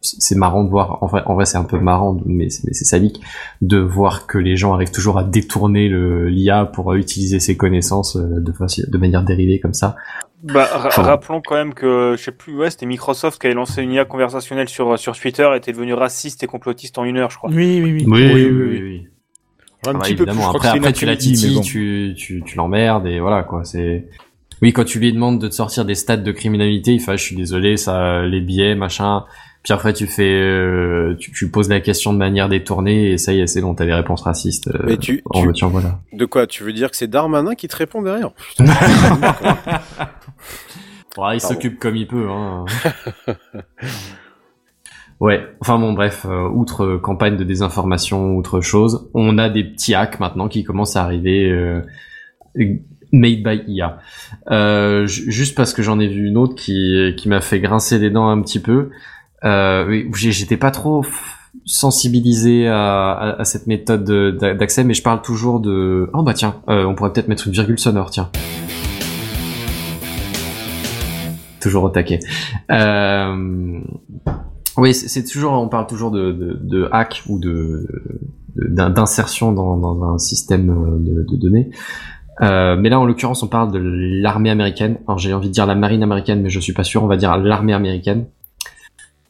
c'est 0.00 0.34
marrant 0.34 0.64
de 0.64 0.70
voir. 0.70 1.02
En 1.02 1.06
vrai, 1.06 1.22
en 1.26 1.34
vrai, 1.34 1.44
c'est 1.44 1.58
un 1.58 1.64
peu 1.64 1.78
marrant, 1.78 2.16
mais 2.24 2.48
c'est, 2.48 2.64
mais 2.66 2.72
c'est 2.72 2.84
sadique 2.84 3.20
de 3.60 3.78
voir 3.78 4.26
que 4.26 4.38
les 4.38 4.56
gens 4.56 4.72
arrivent 4.72 4.90
toujours 4.90 5.18
à 5.18 5.24
détourner 5.24 5.88
le 5.88 6.28
l'IA 6.28 6.64
pour 6.64 6.92
euh, 6.92 6.96
utiliser 6.96 7.38
ses 7.38 7.56
connaissances 7.56 8.16
euh, 8.16 8.40
de, 8.40 8.52
de 8.90 8.98
manière 8.98 9.22
dérivée 9.22 9.60
comme 9.60 9.74
ça. 9.74 9.96
Bah, 10.42 10.68
Enfin, 10.74 11.02
rappelons 11.02 11.42
quand 11.44 11.56
même 11.56 11.74
que, 11.74 12.14
je 12.16 12.22
sais 12.22 12.32
plus, 12.32 12.56
ouais, 12.56 12.70
c'était 12.70 12.86
Microsoft 12.86 13.38
qui 13.38 13.46
avait 13.46 13.54
lancé 13.54 13.82
une 13.82 13.92
IA 13.92 14.06
conversationnelle 14.06 14.70
sur, 14.70 14.98
sur 14.98 15.14
Twitter, 15.18 15.48
était 15.54 15.72
devenu 15.72 15.92
raciste 15.92 16.42
et 16.42 16.46
complotiste 16.46 16.96
en 16.96 17.04
une 17.04 17.18
heure, 17.18 17.30
je 17.30 17.36
crois. 17.36 17.50
Oui, 17.50 17.80
oui, 17.82 17.92
oui. 17.92 18.04
Oui, 18.06 18.26
oui, 18.26 18.32
oui, 18.32 18.50
oui, 18.50 18.68
oui. 18.68 18.80
oui. 18.82 19.06
Un 19.86 19.98
petit 19.98 20.14
peu 20.14 20.26
plus, 20.26 20.34
je 20.34 20.40
après, 20.40 20.68
après 20.68 20.92
tu 20.92 21.06
la 21.06 21.16
titilles, 21.16 21.54
bon. 21.54 21.60
tu, 21.62 22.14
tu, 22.16 22.42
tu 22.44 22.56
l'emmerdes 22.56 23.06
et 23.06 23.18
voilà 23.18 23.42
quoi. 23.42 23.64
C'est 23.64 24.08
oui 24.60 24.74
quand 24.74 24.84
tu 24.84 24.98
lui 24.98 25.10
demandes 25.10 25.40
de 25.40 25.48
te 25.48 25.54
sortir 25.54 25.86
des 25.86 25.94
stats 25.94 26.18
de 26.18 26.32
criminalité, 26.32 26.92
il 26.92 27.00
fait 27.00 27.12
ah, 27.12 27.16
je 27.16 27.24
suis 27.24 27.36
désolé, 27.36 27.78
ça 27.78 28.22
les 28.26 28.42
billets 28.42 28.74
machin. 28.74 29.24
Puis 29.62 29.72
après 29.74 29.92
tu 29.92 30.06
fais, 30.06 30.40
euh, 30.40 31.14
tu, 31.18 31.32
tu 31.32 31.50
poses 31.50 31.68
la 31.68 31.80
question 31.80 32.12
de 32.14 32.18
manière 32.18 32.48
détournée 32.48 33.10
et 33.10 33.18
ça 33.18 33.32
y 33.34 33.40
est 33.40 33.46
c'est 33.46 33.60
bon 33.60 33.74
t'as 33.74 33.84
des 33.84 33.92
réponses 33.92 34.22
racistes. 34.22 34.68
euh, 34.68 34.84
Mais 34.86 34.96
tu- 34.96 35.22
en 35.26 35.52
tu- 35.52 35.64
voilà. 35.66 36.00
De 36.14 36.24
quoi 36.24 36.46
Tu 36.46 36.62
veux 36.64 36.72
dire 36.72 36.90
que 36.90 36.96
c'est 36.96 37.08
Darmanin 37.08 37.54
qui 37.54 37.68
te 37.68 37.76
répond 37.76 38.00
derrière? 38.02 38.30
Ouais, 41.18 41.36
il 41.36 41.40
s'occupe 41.40 41.78
comme 41.80 41.96
il 41.96 42.06
peut. 42.06 42.28
Hein. 42.30 42.64
ouais, 45.20 45.44
enfin 45.60 45.78
bon, 45.78 45.92
bref, 45.92 46.24
euh, 46.28 46.48
outre 46.48 46.96
campagne 46.96 47.36
de 47.36 47.42
désinformation, 47.44 48.36
outre 48.36 48.60
chose, 48.60 49.10
on 49.12 49.36
a 49.38 49.50
des 49.50 49.64
petits 49.64 49.94
hacks 49.94 50.20
maintenant 50.20 50.48
qui 50.48 50.62
commencent 50.64 50.96
à 50.96 51.02
arriver, 51.02 51.50
euh, 51.50 51.82
made 53.12 53.42
by 53.42 53.62
IA. 53.66 53.98
Euh, 54.52 55.06
ju- 55.06 55.30
juste 55.32 55.56
parce 55.56 55.72
que 55.74 55.82
j'en 55.82 55.98
ai 55.98 56.06
vu 56.06 56.26
une 56.28 56.36
autre 56.36 56.54
qui, 56.54 57.12
qui 57.16 57.28
m'a 57.28 57.40
fait 57.40 57.58
grincer 57.60 57.98
les 57.98 58.10
dents 58.10 58.28
un 58.28 58.40
petit 58.40 58.60
peu. 58.60 58.90
Euh, 59.44 60.02
J'étais 60.14 60.56
pas 60.56 60.70
trop 60.70 61.04
sensibilisé 61.64 62.68
à, 62.68 63.10
à, 63.12 63.40
à 63.40 63.44
cette 63.44 63.66
méthode 63.66 64.04
de- 64.04 64.30
d'a- 64.38 64.54
d'accès, 64.54 64.84
mais 64.84 64.94
je 64.94 65.02
parle 65.02 65.22
toujours 65.22 65.60
de... 65.60 66.08
Oh 66.14 66.22
bah 66.22 66.34
tiens, 66.34 66.56
euh, 66.68 66.84
on 66.84 66.94
pourrait 66.94 67.12
peut-être 67.12 67.28
mettre 67.28 67.46
une 67.46 67.52
virgule 67.52 67.78
sonore, 67.78 68.10
tiens. 68.10 68.30
toujours 71.60 71.84
au 71.84 71.90
taquet. 71.90 72.20
Euh, 72.70 73.80
oui, 74.78 74.94
c'est 74.94 75.24
toujours, 75.24 75.52
on 75.52 75.68
parle 75.68 75.86
toujours 75.86 76.10
de, 76.10 76.32
de, 76.32 76.58
de 76.62 76.88
hack 76.90 77.22
ou 77.28 77.38
de 77.38 77.86
de- 78.56 78.66
d'in- 78.68 78.88
d'insertion 78.90 79.52
dans, 79.52 79.76
dans 79.76 80.02
un 80.14 80.18
système 80.18 80.68
de, 81.04 81.22
de 81.30 81.36
données. 81.36 81.70
Euh, 82.40 82.76
mais 82.78 82.88
là, 82.88 82.98
en 82.98 83.04
l'occurrence, 83.04 83.42
on 83.42 83.48
parle 83.48 83.70
de 83.72 83.78
l'armée 84.22 84.48
américaine. 84.48 84.96
Alors, 85.06 85.18
j'ai 85.18 85.34
envie 85.34 85.48
de 85.48 85.52
dire 85.52 85.66
la 85.66 85.74
marine 85.74 86.02
américaine, 86.02 86.40
mais 86.40 86.48
je 86.48 86.58
suis 86.60 86.72
pas 86.72 86.84
sûr. 86.84 87.04
On 87.04 87.06
va 87.06 87.18
dire 87.18 87.36
l'armée 87.36 87.74
américaine. 87.74 88.24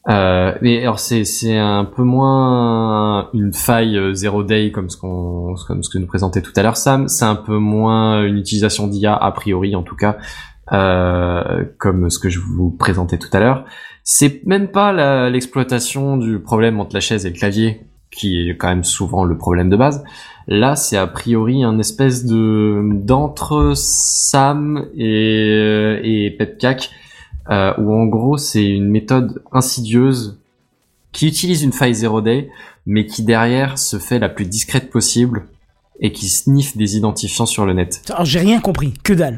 Euh, 0.09 0.53
mais 0.61 0.81
alors, 0.81 0.99
c'est 0.99 1.25
c'est 1.25 1.57
un 1.57 1.85
peu 1.85 2.03
moins 2.03 3.29
une 3.33 3.53
faille 3.53 3.97
euh, 3.97 4.13
zero 4.13 4.43
day 4.43 4.71
comme 4.71 4.89
ce 4.89 4.97
qu'on 4.97 5.53
comme 5.67 5.83
ce 5.83 5.89
que 5.89 5.99
nous 5.99 6.07
présentait 6.07 6.41
tout 6.41 6.53
à 6.55 6.63
l'heure 6.63 6.77
Sam. 6.77 7.07
C'est 7.07 7.25
un 7.25 7.35
peu 7.35 7.57
moins 7.57 8.23
une 8.23 8.37
utilisation 8.37 8.87
d'IA 8.87 9.15
a 9.15 9.31
priori, 9.31 9.75
en 9.75 9.83
tout 9.83 9.95
cas 9.95 10.17
euh, 10.73 11.65
comme 11.77 12.09
ce 12.09 12.17
que 12.17 12.29
je 12.29 12.39
vous 12.39 12.71
présentais 12.71 13.19
tout 13.19 13.29
à 13.33 13.39
l'heure. 13.39 13.65
C'est 14.03 14.43
même 14.47 14.69
pas 14.69 15.29
l'exploitation 15.29 16.17
du 16.17 16.39
problème 16.39 16.79
entre 16.79 16.95
la 16.95 17.01
chaise 17.01 17.25
et 17.25 17.29
le 17.29 17.35
clavier 17.35 17.81
qui 18.09 18.49
est 18.49 18.57
quand 18.57 18.67
même 18.67 18.83
souvent 18.83 19.23
le 19.23 19.37
problème 19.37 19.69
de 19.69 19.77
base. 19.77 20.03
Là, 20.47 20.75
c'est 20.75 20.97
a 20.97 21.07
priori 21.07 21.63
un 21.63 21.77
espèce 21.79 22.25
de 22.25 22.81
d'entre 22.93 23.73
Sam 23.75 24.87
et 24.95 26.25
et 26.25 26.31
Pepcac 26.31 26.89
euh, 27.49 27.73
où 27.77 27.93
en 27.93 28.05
gros 28.05 28.37
c'est 28.37 28.63
une 28.67 28.87
méthode 28.89 29.41
insidieuse 29.51 30.39
qui 31.11 31.27
utilise 31.27 31.63
une 31.63 31.73
faille 31.73 31.93
zero 31.95 32.21
day 32.21 32.49
mais 32.85 33.05
qui 33.05 33.23
derrière 33.23 33.77
se 33.77 33.97
fait 33.99 34.19
la 34.19 34.29
plus 34.29 34.45
discrète 34.45 34.89
possible 34.89 35.47
et 35.99 36.11
qui 36.11 36.29
sniffe 36.29 36.75
des 36.77 36.97
identifiants 36.97 37.45
sur 37.45 37.65
le 37.65 37.73
net. 37.73 38.01
Alors, 38.09 38.25
j'ai 38.25 38.39
rien 38.39 38.59
compris, 38.59 38.93
que 39.03 39.13
dalle. 39.13 39.37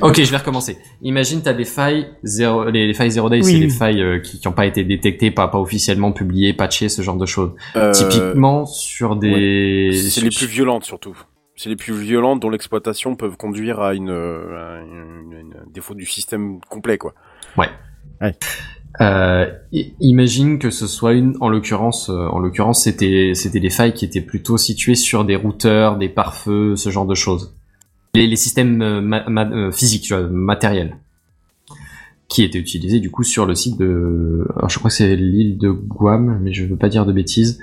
Ok, 0.00 0.20
je 0.20 0.30
vais 0.30 0.36
recommencer. 0.36 0.78
Imagine, 1.02 1.42
t'as 1.42 1.52
des 1.52 1.64
failles 1.64 2.08
zéro, 2.24 2.64
les, 2.64 2.88
les 2.88 2.94
failles 2.94 3.12
zero 3.12 3.30
day, 3.30 3.36
Oui, 3.36 3.44
c'est 3.44 3.52
oui. 3.52 3.60
les 3.60 3.70
failles 3.70 4.02
euh, 4.02 4.18
qui 4.18 4.40
n'ont 4.44 4.52
pas 4.52 4.66
été 4.66 4.82
détectées, 4.84 5.30
pas, 5.30 5.46
pas 5.46 5.60
officiellement 5.60 6.10
publiées, 6.10 6.52
patchées, 6.54 6.88
ce 6.88 7.02
genre 7.02 7.16
de 7.16 7.24
choses. 7.24 7.52
Euh, 7.76 7.92
Typiquement 7.92 8.66
sur 8.66 9.14
des. 9.14 9.92
C'est 10.10 10.22
les 10.22 10.30
plus 10.30 10.46
violentes 10.46 10.84
surtout. 10.84 11.16
C'est 11.56 11.68
les 11.68 11.76
plus 11.76 11.94
violentes 11.94 12.40
dont 12.40 12.50
l'exploitation 12.50 13.14
peut 13.14 13.30
conduire 13.30 13.80
à 13.80 13.94
une, 13.94 14.10
euh, 14.10 14.78
à 14.78 14.80
une- 14.82 15.32
une- 15.32 15.54
un 15.54 15.70
défaut 15.72 15.94
du 15.94 16.04
système 16.06 16.60
complet, 16.68 16.98
quoi. 16.98 17.14
Ouais. 17.56 17.68
Euh, 19.00 19.50
i- 19.72 19.94
imagine 20.00 20.58
que 20.58 20.70
ce 20.70 20.86
soit 20.86 21.12
une, 21.14 21.36
en 21.40 21.48
l'occurrence, 21.48 22.10
euh, 22.10 22.26
en 22.28 22.38
l'occurrence, 22.38 22.84
c'était, 22.84 23.32
c'était 23.34 23.60
des 23.60 23.70
failles 23.70 23.92
qui 23.94 24.04
étaient 24.04 24.20
plutôt 24.20 24.56
situées 24.56 24.94
sur 24.94 25.24
des 25.24 25.36
routeurs, 25.36 25.96
des 25.96 26.08
pare-feux, 26.08 26.76
ce 26.76 26.90
genre 26.90 27.06
de 27.06 27.14
choses. 27.14 27.54
Les, 28.14 28.26
les 28.28 28.36
systèmes 28.36 28.80
euh, 28.82 29.00
ma- 29.00 29.28
ma- 29.28 29.50
euh, 29.50 29.72
physiques, 29.72 30.04
tu 30.04 30.14
vois, 30.14 30.22
matériels, 30.28 30.96
qui 32.28 32.42
étaient 32.42 32.58
utilisés 32.58 33.00
du 33.00 33.10
coup 33.10 33.22
sur 33.22 33.46
le 33.46 33.54
site 33.54 33.78
de, 33.78 34.46
alors, 34.56 34.70
je 34.70 34.78
crois 34.78 34.90
que 34.90 34.96
c'est 34.96 35.14
l'île 35.16 35.58
de 35.58 35.70
Guam, 35.70 36.38
mais 36.42 36.52
je 36.52 36.64
veux 36.64 36.76
pas 36.76 36.88
dire 36.88 37.06
de 37.06 37.12
bêtises. 37.12 37.58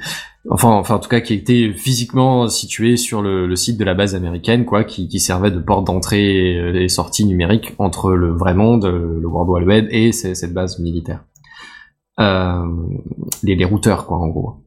Enfin, 0.50 0.70
enfin, 0.70 0.96
en 0.96 1.00
tout 1.00 1.10
cas, 1.10 1.22
qui 1.22 1.34
était 1.34 1.74
physiquement 1.74 2.48
situé 2.48 2.98
sur 2.98 3.22
le, 3.22 3.56
site 3.56 3.78
de 3.78 3.84
la 3.84 3.94
base 3.94 4.16
américaine, 4.16 4.66
quoi, 4.66 4.84
qui, 4.84 5.20
servait 5.20 5.52
de 5.52 5.60
porte 5.60 5.86
d'entrée 5.86 6.84
et, 6.84 6.90
sortie 6.90 7.26
numérique 7.26 7.74
entre 7.78 8.12
le 8.12 8.32
vrai 8.32 8.54
monde, 8.54 8.86
le 8.86 9.28
World 9.28 9.50
Wide 9.50 9.68
Web 9.68 9.88
et 9.92 10.12
cette 10.12 10.54
base 10.54 10.80
militaire. 10.80 11.24
Euh, 12.20 12.66
les, 13.44 13.56
les 13.56 13.66
routeurs, 13.66 14.06
quoi, 14.06 14.18
en 14.18 14.28
gros. 14.28 14.64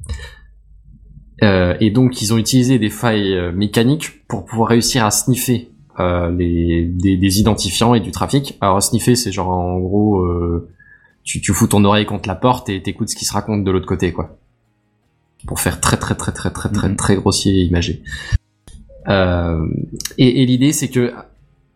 Euh, 1.42 1.76
et 1.80 1.90
donc, 1.90 2.22
ils 2.22 2.32
ont 2.32 2.38
utilisé 2.38 2.78
des 2.78 2.90
failles 2.90 3.34
euh, 3.34 3.52
mécaniques 3.52 4.26
pour 4.28 4.44
pouvoir 4.44 4.70
réussir 4.70 5.04
à 5.04 5.10
sniffer 5.10 5.70
euh, 6.00 6.30
les, 6.30 6.84
des, 6.84 7.16
des 7.16 7.40
identifiants 7.40 7.94
et 7.94 8.00
du 8.00 8.10
trafic. 8.10 8.56
Alors, 8.60 8.82
sniffer, 8.82 9.16
c'est 9.16 9.32
genre, 9.32 9.48
en 9.48 9.78
gros, 9.78 10.20
euh, 10.20 10.68
tu, 11.22 11.40
tu 11.40 11.52
fous 11.52 11.66
ton 11.66 11.84
oreille 11.84 12.06
contre 12.06 12.28
la 12.28 12.34
porte 12.34 12.68
et 12.68 12.82
t'écoutes 12.82 13.08
ce 13.08 13.16
qui 13.16 13.24
se 13.24 13.32
raconte 13.32 13.64
de 13.64 13.70
l'autre 13.70 13.86
côté, 13.86 14.12
quoi. 14.12 14.36
Pour 15.46 15.60
faire 15.60 15.80
très, 15.80 15.96
très, 15.96 16.14
très, 16.14 16.32
très, 16.32 16.50
très, 16.50 16.70
très, 16.70 16.94
très 16.94 17.16
grossier 17.16 17.60
et 17.60 17.64
imagé. 17.64 18.02
Euh, 19.08 19.66
et 20.16 20.42
et 20.42 20.46
l'idée, 20.46 20.72
c'est 20.72 20.88
que 20.88 21.12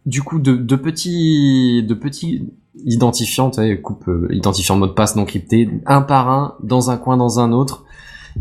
du 0.06 0.22
coup 0.22 0.38
de, 0.38 0.56
de 0.56 0.76
petits 0.76 1.82
de 1.82 1.92
petits 1.92 2.48
identifiants, 2.86 3.50
coupe 3.82 4.08
euh, 4.08 4.28
identifiant 4.30 4.76
de 4.76 4.80
mot 4.80 4.86
de 4.86 4.92
passe 4.92 5.16
non 5.16 5.26
crypté, 5.26 5.68
un 5.84 6.00
par 6.00 6.30
un, 6.30 6.56
dans 6.62 6.90
un 6.90 6.96
coin, 6.96 7.18
dans 7.18 7.40
un 7.40 7.52
autre. 7.52 7.84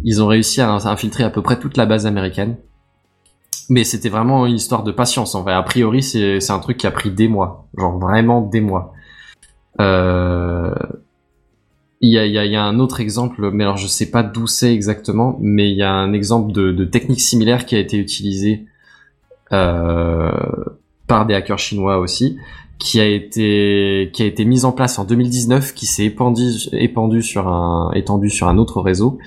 Ils 0.06 0.22
ont 0.22 0.28
réussi 0.28 0.62
à 0.62 0.72
infiltrer 0.72 1.24
à 1.26 1.30
peu 1.30 1.42
près 1.42 1.60
toute 1.60 1.76
la 1.76 1.86
base 1.86 2.06
américaine. 2.06 2.56
Mais 3.70 3.84
c'était 3.84 4.10
vraiment 4.10 4.46
une 4.46 4.56
histoire 4.56 4.84
de 4.84 4.92
patience. 4.92 5.36
En 5.36 5.44
vrai, 5.44 5.54
a 5.54 5.64
priori, 5.64 6.02
c'est 6.02 6.52
un 6.52 6.60
truc 6.60 6.78
qui 6.78 6.88
a 6.88 6.92
pris 6.92 7.12
des 7.12 7.28
mois, 7.28 7.68
genre 7.78 8.00
vraiment 8.00 8.42
des 8.42 8.62
mois. 8.62 8.94
Euh, 9.82 10.74
il 12.00 12.12
y 12.12 12.18
a, 12.18 12.26
y, 12.46 12.56
un 12.56 12.80
autre 12.80 13.00
exemple, 13.02 13.50
mais 13.52 13.64
alors 13.64 13.78
je 13.78 13.88
sais 13.88 14.12
pas 14.12 14.22
d'où 14.22 14.46
c'est 14.46 14.74
exactement, 14.74 15.38
mais 15.42 15.72
il 15.72 15.78
y 15.78 15.84
a 15.84 15.92
un 15.92 16.14
exemple 16.14 16.52
de, 16.52 16.86
technique 16.86 17.22
similaire 17.22 17.66
qui 17.66 17.76
a 17.76 17.80
été 17.80 17.98
utilisé 17.98 18.66
euh, 19.52 20.32
par 21.08 21.26
des 21.26 21.34
hackers 21.34 21.58
chinois 21.58 21.98
aussi, 21.98 22.38
qui 22.78 23.00
a 23.00 23.08
été 23.08 24.12
qui 24.14 24.22
a 24.22 24.26
été 24.28 24.46
mise 24.46 24.64
en 24.66 24.72
place 24.72 25.00
en 25.00 25.06
2019, 25.06 25.74
qui 25.74 25.88
s'est 25.88 26.06
épandu 26.06 26.44
épandu 26.72 27.24
sur 27.24 27.48
un 27.48 27.92
étendu 27.96 28.30
sur 28.30 28.48
un 28.48 28.60
autre 28.60 28.80
réseau, 28.82 29.18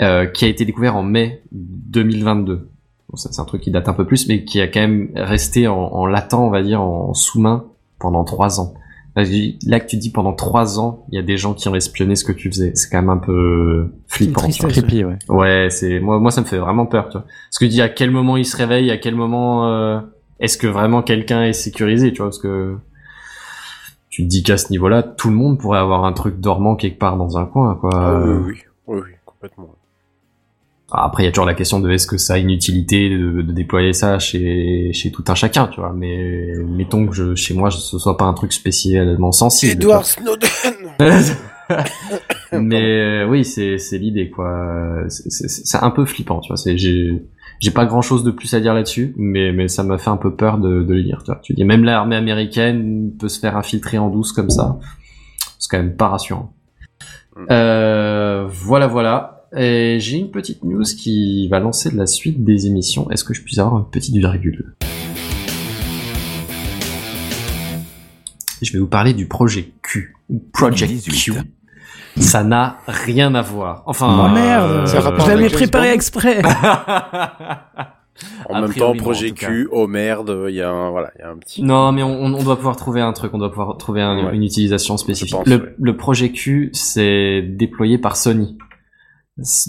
euh, 0.00 0.26
qui 0.26 0.46
a 0.46 0.48
été 0.48 0.64
découvert 0.64 0.96
en 0.96 1.02
mai 1.02 1.42
2022. 1.52 2.70
Bon, 3.12 3.16
ça, 3.16 3.28
c'est 3.30 3.40
un 3.40 3.44
truc 3.44 3.60
qui 3.60 3.70
date 3.70 3.88
un 3.88 3.92
peu 3.92 4.06
plus, 4.06 4.26
mais 4.26 4.42
qui 4.44 4.60
a 4.60 4.66
quand 4.66 4.80
même 4.80 5.10
resté 5.14 5.68
en, 5.68 5.76
en 5.76 6.06
latent, 6.06 6.34
on 6.34 6.50
va 6.50 6.62
dire, 6.62 6.80
en 6.80 7.12
sous-main 7.14 7.66
pendant 7.98 8.24
trois 8.24 8.58
ans. 8.58 8.74
Là, 9.14 9.78
que 9.78 9.86
tu 9.86 9.98
dis 9.98 10.10
pendant 10.10 10.32
trois 10.32 10.80
ans, 10.80 11.04
il 11.10 11.16
y 11.16 11.18
a 11.18 11.22
des 11.22 11.36
gens 11.36 11.52
qui 11.52 11.68
ont 11.68 11.74
espionné 11.74 12.16
ce 12.16 12.24
que 12.24 12.32
tu 12.32 12.48
faisais. 12.50 12.72
C'est 12.74 12.88
quand 12.90 12.96
même 12.96 13.10
un 13.10 13.18
peu 13.18 13.92
flippant. 14.06 14.50
C'est. 14.50 14.66
Creepy, 14.66 15.04
ouais. 15.04 15.18
Ouais, 15.28 15.68
c'est 15.70 16.00
moi, 16.00 16.18
moi 16.18 16.30
ça 16.30 16.40
me 16.40 16.46
fait 16.46 16.56
vraiment 16.56 16.86
peur, 16.86 17.10
tu 17.10 17.18
vois. 17.18 17.26
Parce 17.26 17.58
que 17.58 17.66
tu 17.66 17.70
dis 17.72 17.82
à 17.82 17.90
quel 17.90 18.10
moment 18.10 18.38
il 18.38 18.46
se 18.46 18.56
réveille, 18.56 18.90
à 18.90 18.96
quel 18.96 19.14
moment 19.14 19.68
euh, 19.68 20.00
est-ce 20.40 20.56
que 20.56 20.66
vraiment 20.66 21.02
quelqu'un 21.02 21.44
est 21.44 21.52
sécurisé, 21.52 22.10
tu 22.12 22.18
vois, 22.22 22.28
parce 22.28 22.38
que 22.38 22.78
tu 24.08 24.22
te 24.22 24.28
dis 24.28 24.42
qu'à 24.42 24.56
ce 24.56 24.70
niveau-là, 24.70 25.02
tout 25.02 25.28
le 25.28 25.34
monde 25.36 25.58
pourrait 25.58 25.78
avoir 25.78 26.06
un 26.06 26.14
truc 26.14 26.40
dormant 26.40 26.74
quelque 26.74 26.98
part 26.98 27.18
dans 27.18 27.36
un 27.36 27.44
coin, 27.44 27.74
quoi. 27.74 27.90
Ah, 27.94 28.18
oui, 28.24 28.30
Euh, 28.30 28.38
oui, 28.46 28.62
oui, 28.86 29.00
oui, 29.04 29.10
complètement. 29.26 29.68
Après, 30.94 31.22
il 31.22 31.26
y 31.26 31.28
a 31.28 31.32
toujours 31.32 31.46
la 31.46 31.54
question 31.54 31.80
de 31.80 31.90
est-ce 31.90 32.06
que 32.06 32.16
ça 32.18 32.34
a 32.34 32.38
une 32.38 32.50
utilité 32.50 33.08
de, 33.10 33.42
de 33.42 33.52
déployer 33.52 33.92
ça 33.92 34.18
chez, 34.18 34.90
chez 34.92 35.10
tout 35.10 35.24
un 35.28 35.34
chacun, 35.34 35.66
tu 35.68 35.80
vois. 35.80 35.92
Mais 35.96 36.52
mettons 36.68 37.06
que 37.06 37.14
je, 37.14 37.34
chez 37.34 37.54
moi, 37.54 37.70
ce 37.70 37.98
soit 37.98 38.16
pas 38.16 38.24
un 38.24 38.34
truc 38.34 38.52
spécialement 38.52 39.32
sensible. 39.32 39.72
Edward 39.72 40.04
Snowden 40.04 40.50
mais 42.52 42.82
euh, 43.22 43.26
oui, 43.28 43.44
c'est 43.44 43.78
c'est 43.78 43.96
l'idée 43.98 44.28
quoi. 44.30 45.04
C'est- 45.08 45.30
C'est 45.30 45.48
c'est 45.48 45.78
un 45.82 45.90
peu 45.90 46.04
flippant, 46.04 46.40
tu 46.40 46.48
vois. 46.48 46.56
C'est 46.56 46.76
j'ai 46.76 47.22
j'ai 47.60 47.70
pas 47.70 47.86
grand 47.86 48.02
chose 48.02 48.24
de 48.24 48.30
plus 48.30 48.52
à 48.54 48.60
dire 48.60 48.74
là-dessus, 48.74 49.14
mais 49.16 49.52
mais 49.52 49.68
ça 49.68 49.82
m'a 49.82 49.96
fait 49.96 50.10
un 50.10 50.16
peu 50.18 50.34
peur 50.34 50.58
de, 50.58 50.82
de 50.82 50.92
le 50.92 51.00
lire. 51.00 51.22
Tu 51.24 51.30
vois. 51.30 51.40
Tu 51.42 51.54
dis 51.54 51.64
même 51.64 51.84
l'armée 51.84 52.16
américaine 52.16 53.12
peut 53.18 53.28
se 53.28 53.38
faire 53.40 53.56
infiltrer 53.56 53.96
en 53.98 54.10
douce 54.10 54.32
comme 54.32 54.50
ça. 54.50 54.78
C'est 55.58 55.70
quand 55.70 55.78
même 55.78 55.96
pas 55.96 56.08
rassurant. 56.08 56.52
Euh, 57.50 58.46
voilà, 58.50 58.86
voilà. 58.86 59.41
Et 59.56 59.98
j'ai 60.00 60.16
une 60.18 60.30
petite 60.30 60.64
news 60.64 60.82
qui 60.82 61.46
va 61.48 61.58
lancer 61.60 61.90
la 61.94 62.06
suite 62.06 62.42
des 62.42 62.66
émissions. 62.66 63.10
Est-ce 63.10 63.22
que 63.24 63.34
je 63.34 63.42
puis 63.42 63.60
avoir 63.60 63.78
une 63.78 63.90
petite 63.90 64.16
virgule? 64.16 64.74
Je 68.62 68.72
vais 68.72 68.78
vous 68.78 68.86
parler 68.86 69.12
du 69.12 69.26
projet 69.26 69.72
Q, 69.82 70.14
ou 70.30 70.38
Project 70.52 71.02
Q. 71.10 71.32
Ça 72.16 72.44
n'a 72.44 72.78
rien 72.86 73.34
à 73.34 73.42
voir. 73.42 73.82
Enfin, 73.86 74.26
Oh 74.30 74.34
merde, 74.34 74.70
euh, 74.70 74.86
je 74.86 75.28
l'avais 75.28 75.48
préparé 75.50 75.92
exprès. 75.92 76.40
En 78.48 78.54
A 78.56 78.60
même 78.60 78.74
temps, 78.74 78.94
projet. 78.94 79.32
Q, 79.32 79.68
oh 79.72 79.86
merde, 79.88 80.44
il 80.48 80.54
y 80.54 80.60
a 80.60 80.70
un, 80.70 80.90
voilà, 80.90 81.10
il 81.18 81.22
y 81.22 81.24
a 81.24 81.30
un 81.30 81.36
petit. 81.38 81.62
Non, 81.62 81.92
mais 81.92 82.02
on, 82.02 82.22
on 82.26 82.42
doit 82.42 82.56
pouvoir 82.56 82.76
trouver 82.76 83.00
un 83.00 83.12
truc, 83.14 83.32
on 83.32 83.38
doit 83.38 83.48
pouvoir 83.50 83.76
trouver 83.78 84.02
un- 84.02 84.26
Ouais. 84.26 84.36
une 84.36 84.42
utilisation 84.44 84.98
spécifique. 84.98 85.34
pense, 85.34 85.46
le, 85.46 85.56
ouais. 85.56 85.74
le 85.80 85.96
projet 85.96 86.30
Q, 86.30 86.68
c'est 86.74 87.40
déployé 87.42 87.96
par 87.96 88.16
Sony 88.16 88.58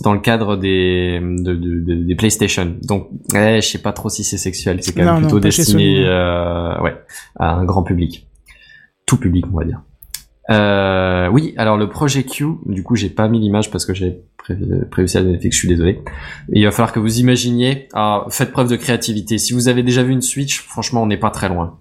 dans 0.04 0.14
le 0.14 0.20
cadre 0.20 0.58
des 0.58 1.20
de, 1.22 1.54
de- 1.56 1.80
de- 1.80 2.04
des 2.04 2.16
PlayStation. 2.16 2.76
Donc, 2.84 3.10
eh, 3.34 3.60
je 3.62 3.68
sais 3.68 3.82
pas 3.82 3.94
trop 3.94 4.10
si 4.10 4.24
c'est 4.24 4.38
sexuel. 4.38 4.80
C'est 4.82 4.94
quand 4.94 5.04
même 5.06 5.14
non, 5.16 5.22
plutôt 5.22 5.40
destiné, 5.40 6.06
euh, 6.06 6.80
ouais, 6.82 6.96
à 7.38 7.54
un 7.54 7.64
grand 7.66 7.84
public, 7.84 8.28
tout 9.06 9.18
public, 9.18 9.46
on 9.54 9.58
va 9.58 9.66
dire. 9.66 9.82
Euh, 10.50 11.30
oui, 11.30 11.54
alors 11.56 11.78
le 11.78 11.88
projet 11.88 12.24
Q, 12.24 12.46
du 12.66 12.84
coup, 12.84 12.98
j'ai 12.98 13.10
pas 13.10 13.30
mis 13.30 13.40
l'image 13.40 13.72
parce 13.72 13.86
que 13.86 13.94
j'ai 13.94 14.20
prévu, 14.38 15.08
ça 15.08 15.22
je 15.24 15.50
suis 15.50 15.70
désolé. 15.70 16.02
Et 16.52 16.60
il 16.60 16.66
va 16.66 16.72
falloir 16.72 16.92
que 16.92 17.00
vous 17.00 17.20
imaginiez, 17.20 17.88
ah, 17.94 18.26
faites 18.30 18.52
preuve 18.52 18.70
de 18.70 18.76
créativité. 18.76 19.38
Si 19.38 19.54
vous 19.54 19.70
avez 19.70 19.84
déjà 19.84 20.04
vu 20.04 20.12
une 20.12 20.22
Switch, 20.22 20.60
franchement, 20.60 21.02
on 21.02 21.06
n'est 21.08 21.16
pas 21.18 21.30
très 21.32 21.48
loin. 21.48 21.80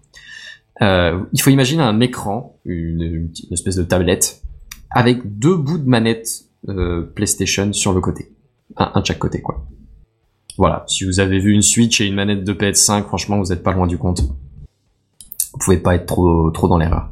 Euh, 0.80 1.20
il 1.32 1.42
faut 1.42 1.50
imaginer 1.50 1.82
un 1.82 1.98
écran, 2.00 2.56
une 2.64 3.30
espèce 3.50 3.74
de 3.74 3.82
tablette, 3.82 4.42
avec 4.90 5.38
deux 5.38 5.56
bouts 5.56 5.78
de 5.78 5.88
manette 5.88 6.28
euh, 6.68 7.02
PlayStation 7.02 7.72
sur 7.72 7.92
le 7.92 8.00
côté. 8.00 8.32
Un, 8.76 8.90
un 8.94 9.00
de 9.00 9.06
chaque 9.06 9.18
côté, 9.18 9.40
quoi. 9.40 9.66
Voilà, 10.58 10.84
si 10.86 11.04
vous 11.04 11.18
avez 11.20 11.38
vu 11.38 11.52
une 11.52 11.62
Switch 11.62 12.00
et 12.00 12.06
une 12.06 12.14
manette 12.14 12.44
de 12.44 12.52
PS5, 12.52 13.04
franchement, 13.04 13.38
vous 13.40 13.48
n'êtes 13.50 13.62
pas 13.62 13.72
loin 13.72 13.86
du 13.86 13.96
compte. 13.98 14.20
Vous 14.20 15.58
pouvez 15.58 15.78
pas 15.78 15.94
être 15.94 16.06
trop, 16.06 16.50
trop 16.50 16.68
dans 16.68 16.78
l'erreur. 16.78 17.10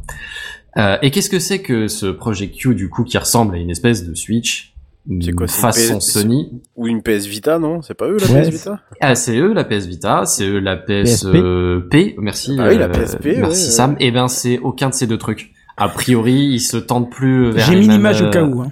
Euh, 0.76 0.96
et 1.02 1.10
qu'est-ce 1.10 1.30
que 1.30 1.38
c'est 1.38 1.60
que 1.62 1.88
ce 1.88 2.06
projet 2.06 2.50
Q, 2.50 2.74
du 2.74 2.88
coup, 2.88 3.04
qui 3.04 3.18
ressemble 3.18 3.54
à 3.54 3.58
une 3.58 3.70
espèce 3.70 4.06
de 4.06 4.14
Switch 4.14 4.74
C'est 5.20 5.32
quoi, 5.32 5.46
c'est 5.48 5.56
une 5.56 5.62
façon 5.62 5.98
PS 5.98 6.10
Sony 6.12 6.62
Ou 6.76 6.86
une 6.86 7.02
PS 7.02 7.26
Vita, 7.26 7.58
non? 7.58 7.82
C'est 7.82 7.94
pas 7.94 8.06
eux 8.08 8.18
la 8.18 8.26
Ouais, 8.30 8.42
PS 8.42 8.50
Vita? 8.50 8.80
Ah, 9.00 9.14
c'est 9.14 9.36
eux 9.36 9.52
la 9.52 9.64
PS 9.64 9.86
Vita, 9.86 10.24
c'est 10.26 10.46
eux 10.46 10.60
la 10.60 10.76
PS 10.76 11.22
PSP. 11.24 11.26
euh, 11.34 11.80
P. 11.90 12.14
Merci. 12.18 12.56
Ah 12.58 12.68
oui, 12.68 12.78
la 12.78 12.84
euh, 12.86 12.88
PSP, 12.92 13.24
Merci 13.24 13.42
ouais, 13.42 13.70
Sam. 13.70 13.90
ouais. 13.92 13.96
Eh 14.00 14.10
ben, 14.12 14.28
c'est 14.28 14.58
aucun 14.60 14.90
de 14.90 14.94
ces 14.94 15.06
deux 15.06 15.18
trucs. 15.18 15.52
A 15.76 15.88
priori, 15.88 16.34
ils 16.34 16.60
se 16.60 16.76
tentent 16.76 17.10
plus 17.10 17.50
vers 17.50 17.66
J'ai 17.66 17.76
mis 17.80 17.88
l'image 17.88 18.22
au 18.22 18.26
euh, 18.26 18.30
cas 18.30 18.44
où. 18.44 18.60
Hein. 18.62 18.70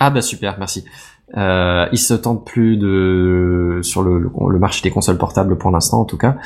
Ah 0.00 0.10
bah 0.10 0.22
super, 0.22 0.56
merci. 0.58 0.84
Euh, 1.36 1.86
ils 1.92 1.98
se 1.98 2.12
tentent 2.14 2.44
plus 2.44 2.76
de 2.76 3.78
sur 3.82 4.02
le, 4.02 4.18
le, 4.18 4.28
le 4.50 4.58
marché 4.58 4.82
des 4.82 4.90
consoles 4.90 5.16
portables 5.18 5.56
pour 5.58 5.70
l'instant 5.70 6.00
en 6.00 6.04
tout 6.04 6.16
cas. 6.18 6.36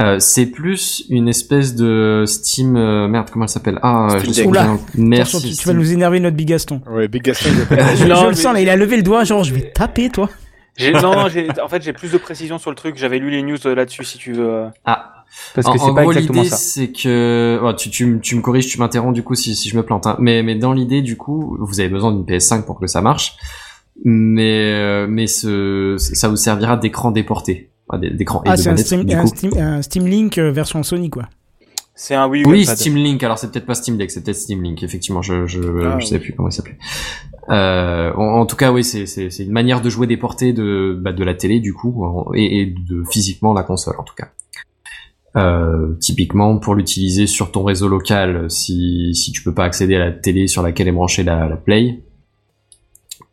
Euh, 0.00 0.20
c'est 0.20 0.46
plus 0.46 1.04
une 1.10 1.26
espèce 1.28 1.74
de 1.74 2.22
Steam 2.24 2.76
euh, 2.76 3.08
merde 3.08 3.30
comment 3.32 3.46
elle 3.46 3.48
s'appelle? 3.48 3.80
Ah 3.82 4.06
Steam 4.20 4.32
je. 4.34 4.42
Oula, 4.44 4.68
Merci. 4.94 5.36
Attention, 5.36 5.50
tu, 5.50 5.56
tu 5.56 5.66
vas 5.66 5.74
nous 5.74 5.92
énerver 5.92 6.20
notre 6.20 6.36
Big 6.36 6.46
Gaston. 6.46 6.80
Ouais, 6.88 7.08
Big 7.08 7.22
Gaston, 7.22 7.48
il 7.52 7.62
a 7.62 7.66
pas- 7.84 7.94
Je, 7.96 8.04
Non, 8.06 8.14
je 8.22 8.26
le 8.28 8.34
sens 8.34 8.54
là, 8.54 8.60
il 8.60 8.68
a 8.68 8.76
levé 8.76 8.96
le 8.96 9.02
doigt, 9.02 9.24
genre 9.24 9.42
je 9.42 9.52
vais 9.52 9.72
taper 9.72 10.08
toi. 10.08 10.28
J'ai, 10.76 10.92
non, 10.92 11.26
j'ai, 11.28 11.48
en 11.60 11.66
fait, 11.66 11.82
j'ai 11.82 11.92
plus 11.92 12.12
de 12.12 12.18
précision 12.18 12.58
sur 12.58 12.70
le 12.70 12.76
truc. 12.76 12.96
J'avais 12.96 13.18
lu 13.18 13.30
les 13.30 13.42
news 13.42 13.56
euh, 13.66 13.74
là-dessus, 13.74 14.04
si 14.04 14.18
tu 14.18 14.34
veux. 14.34 14.48
euh, 14.48 14.68
Ah. 14.84 15.17
Parce 15.54 15.66
En, 15.66 15.72
que 15.72 15.78
c'est 15.78 15.94
pas 15.94 16.02
gros, 16.02 16.12
exactement 16.12 16.42
l'idée, 16.42 16.50
ça. 16.50 16.56
c'est 16.56 16.88
que 16.92 17.60
oh, 17.62 17.72
tu, 17.72 17.90
tu, 17.90 18.06
me- 18.06 18.20
tu 18.20 18.36
me 18.36 18.40
corriges, 18.42 18.66
tu 18.68 18.78
m'interromps 18.78 19.14
du 19.14 19.22
coup 19.22 19.34
si, 19.34 19.54
si 19.54 19.68
je 19.68 19.76
me 19.76 19.82
plante. 19.84 20.06
Hein. 20.06 20.16
Mais, 20.18 20.42
mais 20.42 20.54
dans 20.56 20.72
l'idée, 20.72 21.00
du 21.02 21.16
coup, 21.16 21.56
vous 21.60 21.80
avez 21.80 21.88
besoin 21.88 22.12
d'une 22.12 22.24
PS5 22.24 22.62
pour 22.64 22.78
que 22.80 22.86
ça 22.86 23.00
marche. 23.02 23.36
Mais, 24.04 24.72
euh, 24.74 25.06
mais 25.08 25.26
ce, 25.26 25.96
ça 25.98 26.28
vous 26.28 26.36
servira 26.36 26.76
d'écran 26.76 27.10
déporté. 27.10 27.70
Enfin, 27.88 27.98
d'é- 28.00 28.10
d'écran 28.10 28.42
et 28.44 28.48
Ah, 28.50 28.56
de 28.56 28.60
c'est 28.60 28.70
un 28.70 28.76
Steam, 28.76 29.06
un. 29.10 29.26
Steam, 29.26 29.50
un 29.56 29.82
Steam 29.82 30.06
Link 30.06 30.38
euh, 30.38 30.52
version 30.52 30.82
Sony 30.82 31.10
quoi. 31.10 31.24
C'est 31.94 32.14
un 32.14 32.28
Wii 32.28 32.42
U 32.42 32.46
Oui. 32.46 32.64
Steam 32.66 32.94
Link. 32.96 33.20
Alors 33.24 33.38
c'est 33.38 33.50
peut-être 33.50 33.66
pas 33.66 33.74
Steam 33.74 33.96
Deck, 33.96 34.10
c'est 34.12 34.22
peut-être 34.22 34.36
Steam 34.36 34.62
Link. 34.62 34.82
Effectivement, 34.84 35.20
je 35.22 35.46
je, 35.46 35.60
Ah, 35.84 35.98
je 35.98 36.06
sais 36.06 36.14
oui. 36.16 36.20
plus 36.20 36.32
comment 36.34 36.48
il 36.48 36.52
s'appelait. 36.52 36.78
Euh, 37.50 38.12
en, 38.14 38.40
en 38.40 38.46
tout 38.46 38.54
cas, 38.56 38.70
oui, 38.70 38.84
c'est 38.84 39.06
c'est 39.06 39.30
c'est 39.30 39.42
une 39.44 39.52
manière 39.52 39.80
de 39.80 39.88
jouer 39.90 40.06
déporté 40.06 40.52
de 40.52 40.96
bah, 41.00 41.12
de 41.12 41.24
la 41.24 41.34
télé 41.34 41.58
du 41.60 41.72
coup 41.74 42.04
et, 42.34 42.60
et 42.60 42.66
de 42.66 43.02
physiquement 43.10 43.52
la 43.54 43.62
console 43.64 43.94
en 43.98 44.04
tout 44.04 44.14
cas. 44.14 44.28
Euh, 45.38 45.94
typiquement 46.00 46.58
pour 46.58 46.74
l'utiliser 46.74 47.28
sur 47.28 47.52
ton 47.52 47.62
réseau 47.62 47.86
local 47.86 48.50
si 48.50 49.14
si 49.14 49.30
tu 49.30 49.42
peux 49.42 49.54
pas 49.54 49.64
accéder 49.64 49.94
à 49.94 50.00
la 50.00 50.10
télé 50.10 50.48
sur 50.48 50.62
laquelle 50.62 50.88
est 50.88 50.92
branchée 50.92 51.22
la, 51.22 51.46
la 51.46 51.56
Play 51.56 52.02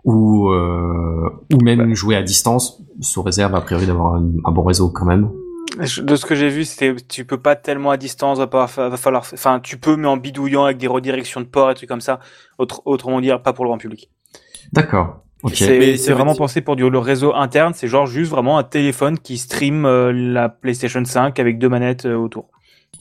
ou 0.03 0.49
euh, 0.49 1.30
ou 1.51 1.62
même 1.64 1.95
jouer 1.95 2.16
à 2.16 2.22
distance 2.22 2.84
sous 2.99 3.24
réserve 3.24 3.56
a 3.56 3.62
priori 3.62 3.88
d'avoir 3.88 4.16
un, 4.16 4.30
un 4.43 4.51
bon 4.51 4.64
réseau 4.64 4.89
quand 4.89 5.06
même. 5.06 5.32
De 5.78 6.16
ce 6.16 6.26
que 6.26 6.36
j'ai 6.36 6.49
vu, 6.49 6.64
c'était 6.64 6.95
tu 7.08 7.26
peux 7.26 7.39
pas 7.39 7.56
tellement 7.56 7.89
à 7.89 7.97
distance, 7.97 8.38
va, 8.38 8.47
pas, 8.47 8.68
va 8.68 8.97
falloir, 8.97 9.26
enfin 9.34 9.60
tu 9.60 9.78
peux 9.78 9.95
mais 9.95 10.08
en 10.08 10.18
bidouillant 10.18 10.66
avec 10.66 10.78
des 10.78 10.88
redirections 10.88 11.41
de 11.41 11.47
port 11.47 11.72
et 11.72 11.74
trucs 11.74 11.89
comme 11.89 12.01
ça. 12.01 12.20
Autre, 12.60 12.84
autrement 12.86 13.20
dire, 13.20 13.41
pas 13.41 13.51
pour 13.51 13.66
le 13.66 13.70
grand 13.70 13.80
public. 13.80 14.12
D'accord. 14.74 15.24
Ok. 15.45 15.55
C'est, 15.55 16.11
vraiment 16.11 16.31
dire- 16.31 16.37
pensé 16.39 16.61
pour 16.61 16.75
du 16.75 16.89
le 16.89 16.99
réseau 16.99 17.33
interne. 17.35 17.73
C'est 17.75 17.87
genre 17.87 18.05
juste 18.07 18.31
vraiment 18.31 18.57
un 18.57 18.63
téléphone 18.63 19.17
qui 19.19 19.37
stream 19.37 19.85
euh, 19.85 20.11
la 20.11 20.49
PlayStation 20.49 21.03
5 21.05 21.39
avec 21.39 21.57
deux 21.59 21.69
manettes 21.69 22.05
euh, 22.05 22.15
autour. 22.15 22.49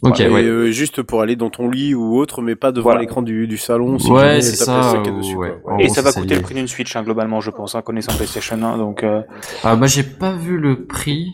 Ok. 0.02 0.18
Ouais. 0.18 0.42
euh, 0.42 0.70
juste 0.70 1.02
pour 1.02 1.22
aller 1.22 1.36
dans 1.36 1.48
ton 1.48 1.70
lit 1.70 1.94
ou 1.94 2.16
autre, 2.18 2.42
mais 2.42 2.56
pas 2.56 2.72
devant 2.72 2.84
Voilà. 2.90 3.00
l'écran 3.00 3.22
du, 3.22 3.46
du 3.46 3.56
salon. 3.56 3.98
si 3.98 4.10
Ouais, 4.10 4.42
c'est 4.42 4.56
ça, 4.56 4.80
PS5 4.80 5.06
est 5.06 5.10
ou- 5.10 5.18
dessus, 5.18 5.36
ouais. 5.36 5.54
quoi. 5.62 5.74
En 5.74 5.78
et 5.78 5.86
gros, 5.86 5.94
ça 5.94 6.02
va 6.02 6.10
ça 6.12 6.20
coûter 6.20 6.34
le 6.34 6.42
prix 6.42 6.54
d'une 6.54 6.68
Switch 6.68 6.94
hein, 6.96 7.02
globalement, 7.02 7.40
je 7.40 7.50
pense, 7.50 7.74
hein, 7.74 7.80
connaissant 7.82 8.12
PlayStation 8.14 8.60
1. 8.62 8.76
Donc 8.76 9.02
euh, 9.02 9.22
Ah 9.62 9.76
bah 9.76 9.86
j'ai 9.86 10.02
pas 10.02 10.32
vu 10.32 10.58
le 10.58 10.84
prix. 10.84 11.28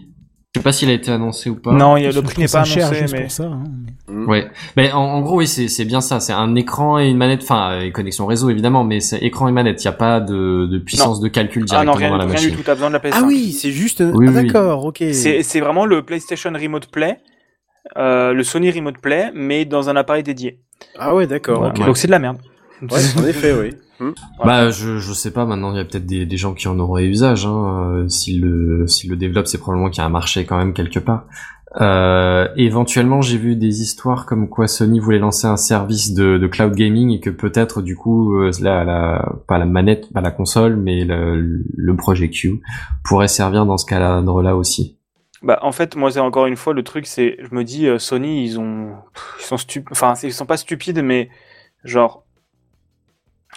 Je 0.54 0.58
sais 0.58 0.64
pas 0.64 0.72
s'il 0.72 0.90
a 0.90 0.94
été 0.94 1.12
annoncé 1.12 1.48
ou 1.48 1.54
pas. 1.54 1.70
non, 1.72 1.96
il 1.96 2.02
y 2.02 2.06
a, 2.06 2.10
le 2.10 2.22
prix 2.22 2.40
n'est 2.40 2.48
pas 2.48 2.64
cher 2.64 2.86
annoncé, 2.88 3.06
mais 3.12 3.20
pour 3.22 3.30
ça. 3.30 3.44
hein. 3.44 3.62
Ouais. 4.26 4.50
Mais 4.76 4.90
en, 4.90 4.98
en 4.98 5.20
gros 5.20 5.36
oui 5.38 5.46
c'est 5.46 5.84
bien 5.84 6.00
ça. 6.00 6.18
C'est 6.18 6.32
un 6.32 6.56
écran 6.56 6.98
et 6.98 7.08
une 7.08 7.16
manette. 7.18 7.42
Enfin 7.44 7.78
et 7.78 7.92
connexion 7.92 8.26
réseau 8.26 8.50
évidemment, 8.50 8.82
mais 8.82 8.98
c'est 8.98 9.18
écran 9.18 9.46
et 9.46 9.52
manette. 9.52 9.80
Il 9.82 9.84
y 9.84 9.88
a 9.88 9.92
pas 9.92 10.18
de, 10.18 10.66
de 10.66 10.78
puissance 10.78 11.20
de 11.20 11.28
calcul 11.28 11.62
ah 11.70 11.84
directement 11.84 11.92
non 11.92 11.98
rien, 11.98 12.10
dans 12.10 12.16
la 12.16 12.24
rien 12.24 12.32
machine. 12.32 12.50
du 12.50 12.56
tout. 12.56 12.62
T'as 12.64 12.74
besoin 12.74 12.88
de 12.88 12.94
la 12.94 12.98
PS5. 12.98 13.12
Ah 13.14 13.22
oui, 13.24 13.52
c'est 13.52 13.70
juste. 13.70 14.00
Oui, 14.00 14.26
ah, 14.28 14.32
oui. 14.32 14.46
d'accord, 14.46 14.84
ok. 14.86 15.04
C'est 15.12 15.60
vraiment 15.60 15.86
le 15.86 16.02
PlayStation 16.02 16.50
Remote 16.52 16.88
Play, 16.88 17.18
euh, 17.96 18.32
le 18.32 18.42
Sony 18.42 18.72
Remote 18.72 18.98
Play, 18.98 19.30
mais 19.32 19.64
dans 19.64 19.88
un 19.88 19.94
appareil 19.94 20.24
dédié. 20.24 20.58
Ah 20.98 21.14
ouais, 21.14 21.28
d'accord. 21.28 21.62
Ok. 21.68 21.78
Donc 21.86 21.96
c'est 21.96 22.08
de 22.08 22.12
la 22.12 22.18
merde. 22.18 22.38
Ouais, 22.82 23.00
en 23.18 23.24
effet, 23.26 23.52
oui. 23.52 23.70
Hmm. 23.98 24.12
Bah, 24.44 24.70
je, 24.70 24.98
je 24.98 25.12
sais 25.12 25.30
pas, 25.30 25.44
maintenant, 25.44 25.72
il 25.72 25.76
y 25.76 25.80
a 25.80 25.84
peut-être 25.84 26.06
des, 26.06 26.24
des 26.24 26.36
gens 26.36 26.54
qui 26.54 26.68
en 26.68 26.78
auraient 26.78 27.04
usage, 27.04 27.44
hein. 27.46 27.92
Euh, 27.94 28.08
S'ils 28.08 28.40
le, 28.40 28.86
s'ils 28.86 29.10
le 29.10 29.16
développent, 29.16 29.46
c'est 29.46 29.58
probablement 29.58 29.90
qu'il 29.90 29.98
y 29.98 30.04
a 30.04 30.06
un 30.06 30.10
marché 30.10 30.46
quand 30.46 30.56
même 30.56 30.72
quelque 30.72 30.98
part. 30.98 31.26
Euh, 31.80 32.48
éventuellement, 32.56 33.22
j'ai 33.22 33.38
vu 33.38 33.54
des 33.54 33.82
histoires 33.82 34.26
comme 34.26 34.48
quoi 34.48 34.66
Sony 34.66 34.98
voulait 34.98 35.20
lancer 35.20 35.46
un 35.46 35.56
service 35.56 36.14
de, 36.14 36.36
de 36.36 36.46
cloud 36.48 36.74
gaming 36.74 37.10
et 37.10 37.20
que 37.20 37.30
peut-être, 37.30 37.80
du 37.82 37.94
coup, 37.94 38.34
euh, 38.36 38.50
la, 38.60 38.84
la, 38.84 39.32
pas 39.46 39.58
la 39.58 39.66
manette, 39.66 40.12
pas 40.12 40.20
la 40.20 40.32
console, 40.32 40.76
mais 40.76 41.04
le, 41.04 41.62
le 41.76 41.96
Project 41.96 42.34
Q 42.34 42.60
pourrait 43.04 43.28
servir 43.28 43.66
dans 43.66 43.76
ce 43.76 43.86
cadre-là 43.86 44.56
aussi. 44.56 44.98
Bah, 45.42 45.58
en 45.62 45.72
fait, 45.72 45.94
moi, 45.94 46.10
c'est 46.10 46.20
encore 46.20 46.46
une 46.46 46.56
fois 46.56 46.74
le 46.74 46.82
truc, 46.82 47.06
c'est, 47.06 47.36
je 47.38 47.54
me 47.54 47.64
dis, 47.64 47.86
euh, 47.86 47.98
Sony, 47.98 48.44
ils 48.44 48.58
ont, 48.58 48.92
ils 49.38 49.44
sont 49.44 49.56
stupides, 49.56 49.88
enfin, 49.92 50.14
ils 50.22 50.32
sont 50.32 50.46
pas 50.46 50.56
stupides, 50.56 51.02
mais 51.02 51.30
genre, 51.84 52.24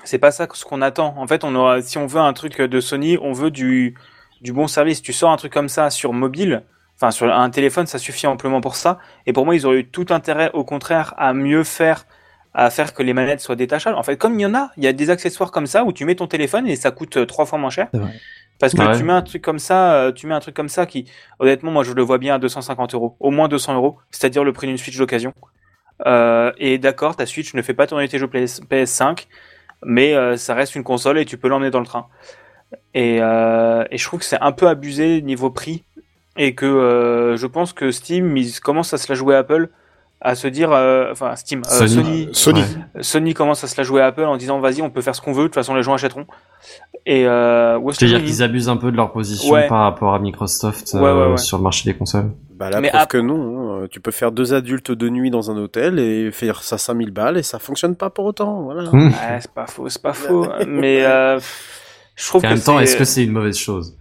c'est 0.03 0.19
pas 0.19 0.31
ça 0.31 0.47
ce 0.53 0.65
qu'on 0.65 0.81
attend. 0.81 1.13
En 1.17 1.27
fait, 1.27 1.43
on 1.43 1.53
aura, 1.55 1.81
si 1.81 1.97
on 1.97 2.05
veut 2.07 2.19
un 2.21 2.33
truc 2.33 2.59
de 2.61 2.79
Sony, 2.79 3.17
on 3.21 3.33
veut 3.33 3.51
du, 3.51 3.95
du 4.41 4.53
bon 4.53 4.67
service. 4.67 5.01
Tu 5.01 5.13
sors 5.13 5.31
un 5.31 5.37
truc 5.37 5.53
comme 5.53 5.69
ça 5.69 5.89
sur 5.89 6.13
mobile, 6.13 6.63
enfin, 6.95 7.11
sur 7.11 7.31
un 7.33 7.49
téléphone, 7.49 7.85
ça 7.87 7.97
suffit 7.99 8.27
amplement 8.27 8.61
pour 8.61 8.75
ça. 8.75 8.99
Et 9.25 9.33
pour 9.33 9.45
moi, 9.45 9.55
ils 9.55 9.65
auraient 9.65 9.79
eu 9.79 9.87
tout 9.87 10.05
intérêt, 10.09 10.49
au 10.53 10.63
contraire, 10.63 11.13
à 11.17 11.33
mieux 11.33 11.63
faire, 11.63 12.05
à 12.53 12.69
faire 12.69 12.93
que 12.93 13.01
les 13.03 13.13
manettes 13.13 13.39
soient 13.41 13.55
détachables. 13.55 13.97
En 13.97 14.03
fait, 14.03 14.17
comme 14.17 14.39
il 14.39 14.43
y 14.43 14.45
en 14.45 14.53
a, 14.55 14.69
il 14.77 14.83
y 14.83 14.87
a 14.87 14.93
des 14.93 15.09
accessoires 15.09 15.51
comme 15.51 15.65
ça 15.67 15.83
où 15.85 15.91
tu 15.93 16.05
mets 16.05 16.15
ton 16.15 16.27
téléphone 16.27 16.67
et 16.67 16.75
ça 16.75 16.91
coûte 16.91 17.17
euh, 17.17 17.25
trois 17.25 17.45
fois 17.45 17.57
moins 17.57 17.69
cher. 17.71 17.87
Parce 18.59 18.73
que 18.75 18.81
Ouais. 18.81 18.95
tu 18.95 19.03
mets 19.03 19.13
un 19.13 19.23
truc 19.23 19.41
comme 19.41 19.57
ça, 19.59 19.93
euh, 19.95 20.11
tu 20.11 20.27
mets 20.27 20.35
un 20.35 20.39
truc 20.39 20.55
comme 20.55 20.69
ça 20.69 20.85
qui, 20.85 21.09
honnêtement, 21.39 21.71
moi 21.71 21.83
je 21.83 21.91
le 21.93 22.01
vois 22.03 22.17
bien 22.19 22.35
à 22.35 22.39
250 22.39 22.93
euros, 22.93 23.17
au 23.19 23.31
moins 23.31 23.47
200 23.47 23.73
euros, 23.75 23.97
c'est-à-dire 24.11 24.43
le 24.43 24.53
prix 24.53 24.67
d'une 24.67 24.77
Switch 24.77 24.97
d'occasion. 24.97 25.33
Euh, 26.05 26.51
et 26.57 26.77
d'accord, 26.77 27.15
ta 27.15 27.25
Switch 27.25 27.53
ne 27.55 27.61
fait 27.61 27.73
pas 27.73 27.87
tourner 27.87 28.07
tes 28.07 28.19
jeux 28.19 28.27
PS, 28.27 28.61
PS5, 28.69 29.25
mais 29.86 30.15
euh, 30.15 30.38
ça 30.38 30.53
reste 30.53 30.75
une 30.75 30.84
console 30.84 31.17
et 31.19 31.25
tu 31.25 31.38
peux 31.38 31.47
l'emmener 31.47 31.71
dans 31.71 31.79
le 31.79 31.86
train. 31.86 32.07
Et, 32.93 33.21
euh, 33.21 33.84
je 33.91 34.03
trouve 34.05 34.19
que 34.19 34.25
c'est 34.25 34.39
un 34.41 34.51
peu 34.51 34.67
abusé 34.67 35.21
niveau 35.21 35.49
prix 35.49 35.84
et 36.38 36.55
que 36.55 36.65
euh, 36.65 37.38
je 37.38 37.47
pense 37.47 37.73
que 37.73 37.91
Steam 37.91 38.36
ils 38.38 38.59
commencent 38.59 38.93
à 38.93 38.97
se 38.97 39.11
la 39.11 39.15
jouer 39.15 39.36
à 39.36 39.39
Apple, 39.39 39.69
à 40.26 40.36
se 40.36 40.47
dire, 40.47 40.71
euh, 40.71 41.11
enfin 41.11 41.36
Steam, 41.36 41.61
euh, 41.69 41.69
Sony. 41.88 41.93
Sony, 41.93 42.30
Sony. 42.32 42.61
Ouais. 42.61 43.03
Sony 43.03 43.34
commence 43.34 43.63
à 43.63 43.67
se 43.67 43.76
la 43.78 43.84
jouer 43.84 44.01
à 44.01 44.05
Apple 44.07 44.24
en 44.24 44.38
disant 44.38 44.59
vas-y 44.59 44.82
on 44.82 44.89
peut 44.89 45.01
faire 45.01 45.13
ce 45.15 45.21
qu'on 45.21 45.34
veut, 45.34 45.43
de 45.43 45.47
toute 45.47 45.55
façon 45.55 45.76
les 45.76 45.84
gens 45.84 45.93
achèteront. 45.93 46.26
Et 47.05 47.28
euh, 47.28 47.78
C'est-à-dire 47.91 48.24
qu'ils 48.24 48.41
abusent 48.41 48.69
un 48.69 48.78
peu 48.78 48.89
de 48.89 48.95
leur 48.95 49.11
position 49.11 49.51
Ouais. 49.53 49.67
par 49.67 49.80
rapport 49.80 50.13
à 50.15 50.19
Microsoft 50.19 50.91
Ouais, 50.93 51.01
ouais, 51.01 51.07
euh, 51.07 51.30
ouais. 51.32 51.38
sur 51.38 51.57
le 51.57 51.63
marché 51.63 51.91
des 51.91 51.97
consoles. 51.97 52.32
Bah 52.55 52.69
la 52.69 52.80
Mais 52.80 52.89
preuve 52.89 53.07
que 53.07 53.17
non. 53.17 53.84
hein. 53.84 53.88
Tu 53.91 53.99
peux 53.99 54.11
faire 54.11 54.32
deux 54.32 54.53
adultes 54.53 54.91
de 54.91 55.09
nuit 55.09 55.30
dans 55.30 55.51
un 55.51 55.57
hôtel 55.57 55.99
et 55.99 56.32
faire 56.32 56.63
ça 56.63 56.78
5000 56.78 57.11
balles 57.11 57.38
et 57.38 57.43
ça 57.43 57.59
fonctionne 57.59 57.95
pas 57.97 58.09
pour 58.09 58.24
autant. 58.24 58.61
Voilà. 58.61 58.89
Ouais, 58.91 59.11
c'est 59.41 59.51
pas 59.51 59.67
faux, 59.67 59.89
c'est 59.89 60.01
pas 60.01 60.13
faux. 60.13 60.47
mais 60.67 61.03
euh, 61.03 61.38
je 62.15 62.28
trouve 62.28 62.45
Et 62.45 62.47
en 62.47 62.51
que 62.51 62.55
même 62.55 62.63
temps, 62.63 62.80
est-ce 62.80 62.95
que 62.95 63.03
c'est 63.03 63.26
une 63.26 63.32
mauvaise 63.34 63.57
chose? 63.57 63.97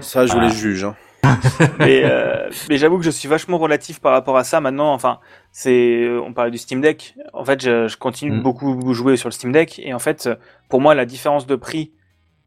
Ça, 0.00 0.26
je 0.26 0.32
vous 0.32 0.38
Ah. 0.40 0.48
les 0.48 0.50
juge. 0.54 0.84
Hein. 0.84 0.96
mais, 1.78 2.02
euh, 2.04 2.48
mais 2.68 2.76
j'avoue 2.76 2.98
que 2.98 3.04
je 3.04 3.10
suis 3.10 3.28
vachement 3.28 3.58
relatif 3.58 4.00
par 4.00 4.12
rapport 4.12 4.36
à 4.36 4.44
ça 4.44 4.60
maintenant. 4.60 4.92
Enfin, 4.92 5.18
c'est, 5.52 6.02
euh, 6.04 6.20
on 6.24 6.32
parlait 6.32 6.50
du 6.50 6.58
Steam 6.58 6.80
Deck. 6.80 7.14
En 7.32 7.44
fait, 7.44 7.62
je, 7.62 7.88
je 7.88 7.96
continue 7.96 8.32
Mm. 8.32 8.42
beaucoup 8.42 8.92
jouer 8.94 9.16
sur 9.16 9.28
le 9.28 9.32
Steam 9.32 9.52
Deck 9.52 9.78
et 9.82 9.92
en 9.94 9.98
fait, 9.98 10.28
pour 10.68 10.80
moi, 10.80 10.94
la 10.94 11.04
différence 11.04 11.46
de 11.46 11.56
prix, 11.56 11.92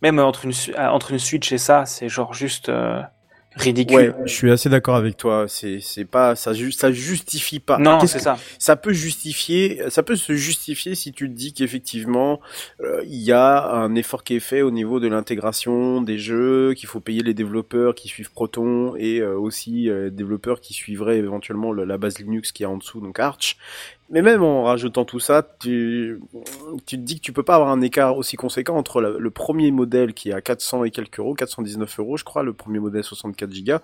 même 0.02 0.20
entre 0.20 0.46
une 0.46 0.54
euh, 0.78 0.88
entre 0.90 1.12
une 1.12 1.20
Switch 1.20 1.52
et 1.52 1.58
ça, 1.58 1.86
c'est 1.86 2.10
genre 2.10 2.34
juste 2.34 2.70
euh, 2.70 3.02
ridicule. 3.56 3.96
Ouais, 3.96 4.14
je 4.26 4.32
suis 4.34 4.52
assez 4.52 4.70
d'accord 4.70 4.96
avec 4.96 5.18
toi. 5.18 5.46
C'est 5.48 5.80
c'est 5.80 6.06
pas 6.06 6.36
ça 6.36 6.54
ju- 6.54 6.72
ça 6.72 6.92
justifie 6.92 7.60
pas. 7.60 7.78
non, 7.78 8.00
c'est 8.08 8.20
ça. 8.20 8.38
ça 8.60 8.76
peut 8.76 8.94
justifier, 8.94 9.82
ça 9.90 10.04
peut 10.04 10.16
se 10.16 10.34
justifier 10.34 10.96
si 10.96 11.12
tu 11.14 11.30
te 11.30 11.34
dis 11.34 11.54
qu'effectivement 11.54 12.40
euh, 12.82 13.02
il 13.06 13.22
y 13.22 13.32
a 13.32 13.72
un 13.72 13.96
effort 13.96 14.24
qui 14.24 14.36
est 14.36 14.40
fait 14.40 14.62
au 14.62 14.72
niveau 14.72 15.00
de 15.00 15.08
l'intégration 15.08 16.02
des 16.02 16.18
jeux, 16.18 16.74
qu'il 16.76 16.88
faut 16.90 17.00
payer 17.00 17.22
les 17.24 17.34
développeurs 17.34 17.96
qui 17.96 18.08
suivent 18.08 18.32
Proton 18.32 18.96
et 18.98 19.20
euh, 19.20 19.38
aussi 19.38 19.90
euh, 19.90 20.10
développeurs 20.10 20.60
qui 20.62 20.74
suivraient 20.74 21.18
éventuellement 21.18 21.72
le- 21.72 21.86
la 21.86 21.98
base 21.98 22.20
Linux 22.20 22.52
qui 22.52 22.64
est 22.64 22.68
en 22.68 22.78
dessous, 22.78 23.02
donc 23.02 23.20
Arch. 23.20 23.58
Mais 24.10 24.22
même 24.22 24.44
en 24.44 24.64
rajoutant 24.64 25.06
tout 25.06 25.20
ça, 25.20 25.48
tu, 25.60 26.20
tu 26.86 26.98
te 26.98 27.02
dis 27.02 27.16
que 27.16 27.22
tu 27.22 27.34
peux 27.34 27.44
pas 27.44 27.56
avoir 27.56 27.70
un 27.70 27.82
écart 27.82 28.18
aussi 28.18 28.36
conséquent 28.36 28.76
entre 28.76 29.02
le 29.02 29.32
premier 29.32 29.72
modèle 29.72 30.14
qui 30.14 30.30
est 30.30 30.34
à 30.34 30.42
400 30.42 30.84
et 30.84 30.92
quelques 30.92 31.20
euros, 31.20 31.34
419 31.34 32.00
euros, 32.00 32.18
je 32.18 32.24
crois, 32.24 32.44
le 32.44 32.54
premier 32.54 32.80
modèle 32.80 33.04
64 33.04 33.50
Go, 33.64 33.78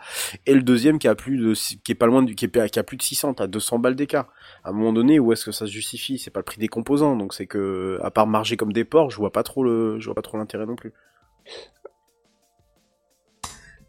et 0.45 0.53
le 0.53 0.61
deuxième 0.61 0.99
qui 0.99 1.07
a 1.07 1.15
plus 1.15 1.37
de, 1.37 1.53
qui 1.53 1.91
est 1.91 1.95
pas 1.95 2.05
loin 2.05 2.21
du, 2.21 2.35
qui 2.35 2.45
est, 2.45 2.69
qui 2.69 2.79
a 2.79 2.83
plus 2.83 2.97
de 2.97 3.01
600, 3.01 3.35
t'as 3.35 3.47
200 3.47 3.79
balles 3.79 3.95
d'écart 3.95 4.27
à 4.63 4.69
un 4.69 4.73
moment 4.73 4.93
donné, 4.93 5.19
où 5.19 5.31
est-ce 5.31 5.45
que 5.45 5.51
ça 5.51 5.65
se 5.65 5.71
justifie? 5.71 6.19
C'est 6.19 6.31
pas 6.31 6.41
le 6.41 6.45
prix 6.45 6.59
des 6.59 6.67
composants, 6.67 7.15
donc 7.15 7.33
c'est 7.33 7.47
que, 7.47 7.99
à 8.03 8.11
part 8.11 8.27
marger 8.27 8.57
comme 8.57 8.73
des 8.73 8.85
porcs, 8.85 9.11
je 9.11 9.17
vois 9.17 9.31
pas 9.31 9.43
trop 9.43 9.63
le, 9.63 9.99
je 9.99 10.05
vois 10.05 10.15
pas 10.15 10.21
trop 10.21 10.37
l'intérêt 10.37 10.65
non 10.65 10.75
plus. 10.75 10.93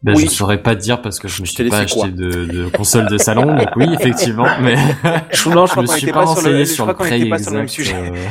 Ben, 0.03 0.15
Oui. 0.15 0.25
Je 0.25 0.27
saurais 0.27 0.61
pas 0.63 0.75
te 0.75 0.81
dire 0.81 1.01
parce 1.01 1.19
que 1.19 1.27
je 1.27 1.41
me 1.41 1.45
Je 1.45 1.51
suis 1.51 1.55
t'ai 1.55 1.63
pas 1.63 1.79
acheté 1.79 2.11
de, 2.11 2.45
de 2.45 2.69
console 2.69 3.07
de 3.07 3.17
salon, 3.17 3.53
donc 3.53 3.75
oui, 3.75 3.87
effectivement, 3.93 4.47
mais 4.59 4.75
Je, 5.31 5.49
non, 5.49 5.65
je 5.67 5.75
je 5.75 5.79
me 5.79 5.85
suis 5.87 6.07
pas 6.07 6.21
renseigné 6.21 6.65
je 6.65 6.71
sur 6.73 6.85
crois 6.85 6.93
le 6.93 6.97
qu'on 6.97 7.03
prix 7.05 7.19
sur 7.37 7.51
le 7.51 7.57
même 7.57 7.67
exact. 7.67 7.67
sujet. 7.67 7.95
euh, 7.95 8.29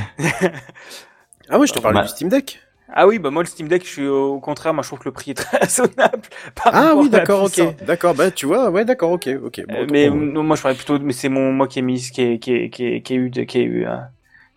Ah 1.49 1.59
ouais, 1.59 1.67
je 1.67 1.73
te 1.73 1.79
parlais 1.79 1.99
Bah. 1.99 2.03
du 2.03 2.09
Steam 2.09 2.29
Deck. 2.29 2.61
Ah 2.93 3.07
oui, 3.07 3.19
bah 3.21 3.31
moi 3.31 3.43
le 3.43 3.49
Steam 3.49 3.69
Deck, 3.69 3.85
je 3.85 3.89
suis 3.91 4.07
au 4.09 4.41
contraire, 4.41 4.75
moi 4.75 4.83
je 4.83 4.89
trouve 4.89 4.99
que 5.01 5.05
le 5.05 5.13
prix 5.13 5.31
est 5.31 5.35
très 5.35 5.59
raisonnable. 5.63 6.23
par 6.57 6.75
Ah 6.75 6.95
oui, 6.97 7.09
d'accord, 7.09 7.45
ok, 7.45 7.61
d'accord, 7.85 8.15
bah 8.15 8.31
tu 8.33 8.47
vois, 8.47 8.71
ouais, 8.71 8.85
d'accord, 8.85 9.13
ok, 9.13 9.29
ok. 9.45 9.63
Bon, 9.69 9.77
Euh, 9.77 9.87
mais 9.87 10.11
moi. 10.11 10.27
non, 10.33 10.43
moi 10.43 10.57
je 10.57 10.63
parlais 10.63 10.77
plutôt, 10.77 10.99
mais 10.99 11.13
c'est 11.13 11.29
mon 11.29 11.53
moi 11.53 11.69
qui 11.69 11.79
ai 11.81 11.83
mis, 11.83 12.01
qui 12.11 12.23
est 12.23 12.39
qui 12.41 12.53
est 12.53 12.71
qui 12.71 12.85
est 12.87 13.03
qui 13.03 13.13
a 13.15 13.17
eu 13.17 13.31
qui 13.31 13.59
a 13.59 13.63
eu 13.63 13.87
euh, 13.87 13.97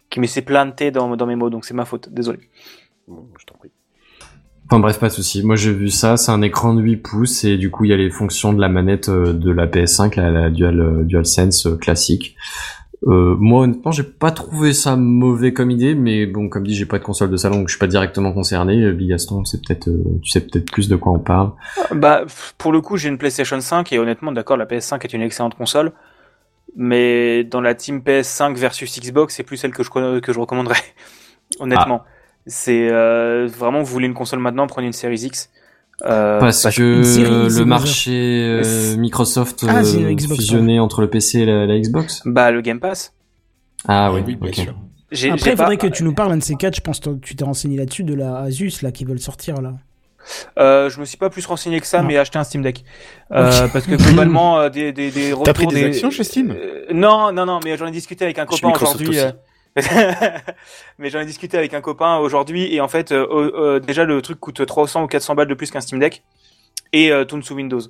qui 0.10 0.20
me 0.22 0.28
s'est 0.28 0.44
planté 0.44 0.92
dans 0.92 1.16
dans 1.18 1.28
mes 1.28 1.36
mots, 1.38 1.52
donc 1.52 1.66
c'est 1.66 1.76
ma 1.76 1.86
faute. 1.86 2.10
Désolé. 2.12 2.40
Bon, 3.08 3.30
je 3.40 3.46
t'en 3.46 3.58
prie. 3.58 3.73
Enfin 4.70 4.80
bref, 4.80 5.00
pas 5.00 5.10
de 5.10 5.14
souci. 5.14 5.44
Moi 5.44 5.56
j'ai 5.56 5.74
vu 5.74 5.90
ça, 5.90 6.18
c'est 6.18 6.32
un 6.32 6.42
écran 6.42 6.74
de 6.74 6.82
8 6.82 6.98
pouces 6.98 7.44
et 7.44 7.58
du 7.58 7.70
coup 7.70 7.86
il 7.86 7.92
y 7.92 7.94
a 7.94 7.98
les 7.98 8.10
fonctions 8.10 8.54
de 8.54 8.62
la 8.62 8.70
manette 8.70 9.10
euh, 9.10 9.34
de 9.34 9.52
la 9.52 9.68
PS5, 9.68 10.16
la, 10.16 10.30
la 10.30 10.50
Dual 10.50 10.80
euh, 10.80 11.04
DualSense 11.04 11.68
euh, 11.68 11.78
classique. 11.78 12.36
Moi 13.06 13.64
honnêtement 13.64 13.92
j'ai 13.92 14.04
pas 14.04 14.32
trouvé 14.32 14.72
ça 14.72 14.96
mauvais 14.96 15.52
comme 15.52 15.72
idée, 15.72 15.94
mais 15.94 16.26
bon 16.26 16.48
comme 16.48 16.66
dit 16.66 16.74
j'ai 16.74 16.86
pas 16.86 17.00
de 17.00 17.04
console 17.04 17.30
de 17.30 17.36
salon 17.36 17.58
donc 17.58 17.68
je 17.68 17.74
suis 17.74 17.80
pas 17.80 17.88
directement 17.88 18.32
concerné. 18.32 18.94
Bigaston, 18.94 19.44
c'est 19.44 19.62
peut-être 19.62 19.90
tu 20.22 20.30
sais 20.30 20.40
peut-être 20.40 20.72
plus 20.72 20.88
de 20.88 20.96
quoi 20.96 21.12
on 21.12 21.20
parle. 21.20 21.52
Bah 21.92 22.24
pour 22.58 22.72
le 22.72 22.80
coup, 22.80 22.96
j'ai 22.96 23.10
une 23.10 23.18
PlayStation 23.18 23.60
5 23.60 23.92
et 23.92 24.00
honnêtement, 24.00 24.32
d'accord, 24.32 24.56
la 24.56 24.66
PS5 24.66 25.04
est 25.04 25.12
une 25.12 25.22
excellente 25.22 25.56
console, 25.56 25.92
mais 26.78 27.44
dans 27.44 27.60
la 27.60 27.76
team 27.76 28.00
PS5 28.00 28.56
versus 28.56 28.98
Xbox, 28.98 29.36
c'est 29.36 29.44
plus 29.44 29.58
celle 29.58 29.74
que 29.74 29.84
je 29.84 30.20
que 30.20 30.32
je 30.32 30.40
recommanderais. 30.40 30.80
honnêtement, 31.60 32.04
c'est 32.46 32.90
euh, 32.92 33.48
vraiment 33.48 33.80
vous 33.80 33.92
voulez 33.92 34.08
une 34.08 34.14
console 34.14 34.40
maintenant, 34.40 34.68
prenez 34.68 34.88
une 34.88 34.94
Series 34.94 35.22
X. 35.26 35.50
Euh, 36.06 36.40
Parce 36.40 36.64
que 36.76 37.04
série, 37.04 37.30
le 37.30 37.66
marché 37.66 38.12
euh, 38.12 38.98
Microsoft 38.98 39.64
Ah, 39.68 39.82
euh, 39.84 40.18
fusionné 40.18 40.80
entre 40.80 41.02
le 41.02 41.10
PC 41.10 41.40
et 41.42 41.46
la, 41.46 41.66
la 41.66 41.80
Xbox. 41.80 42.22
bah 42.26 42.52
le 42.52 42.62
Game 42.62 42.80
Pass. 42.80 43.14
Ah 43.88 44.12
oui, 44.12 44.22
Oui, 44.26 44.36
bien 44.36 44.52
sûr. 44.52 44.76
J'ai- 45.12 45.30
Après, 45.32 45.52
il 45.52 45.58
faudrait 45.58 45.78
pas- 45.78 45.88
que 45.90 45.94
tu 45.94 46.04
nous 46.04 46.14
parles 46.16 46.32
un 46.32 46.38
de 46.38 46.44
ces 46.44 46.56
quatre. 46.56 46.76
Je 46.76 46.82
pense 46.82 47.00
que 47.00 47.12
tu 47.22 47.36
t'es 47.36 47.44
renseigné 47.46 47.78
là-dessus 47.78 48.04
de 48.04 48.16
la 48.16 48.38
Asus 48.40 48.82
là 48.82 48.92
qui 48.92 49.06
veulent 49.06 49.20
sortir 49.20 49.62
là. 49.62 49.74
Euh, 50.58 50.90
je 50.90 51.00
me 51.00 51.06
suis 51.06 51.18
pas 51.18 51.30
plus 51.30 51.46
renseigné 51.46 51.80
que 51.80 51.86
ça, 51.86 52.02
Non. 52.02 52.08
mais 52.08 52.18
acheté 52.18 52.40
un 52.40 52.44
Steam 52.44 52.64
Deck. 52.64 52.84
Euh, 53.32 53.68
parce 53.72 53.86
que 53.86 53.96
globalement, 53.96 54.70
des, 54.70 54.92
des, 54.94 55.12
des 55.12 55.32
retours 55.32 55.44
T'as 55.44 55.54
pris 55.54 55.68
des 55.68 55.76
des- 55.76 55.84
actions 55.86 56.10
chez 56.10 56.24
Steam? 56.24 56.52
Euh, 56.52 56.86
Non, 56.94 57.32
non, 57.32 57.46
non, 57.46 57.60
mais 57.64 57.78
j'en 57.78 57.86
ai 57.86 57.92
discuté 57.92 58.26
avec 58.26 58.40
un 58.40 58.46
copain 58.46 58.72
aujourd'hui. 58.72 59.18
mais 61.00 61.10
j'en 61.10 61.20
ai 61.20 61.26
discuté 61.26 61.58
avec 61.58 61.74
un 61.74 61.82
copain 61.82 62.18
aujourd'hui 62.18 62.74
et 62.74 62.80
en 62.80 62.88
fait, 62.88 63.12
euh, 63.12 63.26
euh, 63.56 63.80
déjà 63.80 64.06
le 64.06 64.22
truc 64.22 64.40
coûte 64.40 64.64
300 64.66 65.04
ou 65.04 65.08
400 65.08 65.36
balles 65.36 65.48
de 65.48 65.54
plus 65.54 65.72
qu'un 65.72 65.82
Steam 65.82 66.00
Deck 66.00 66.24
et 66.92 67.12
euh, 67.12 67.26
tourne 67.26 67.44
sous 67.44 67.56
Windows. 67.56 67.82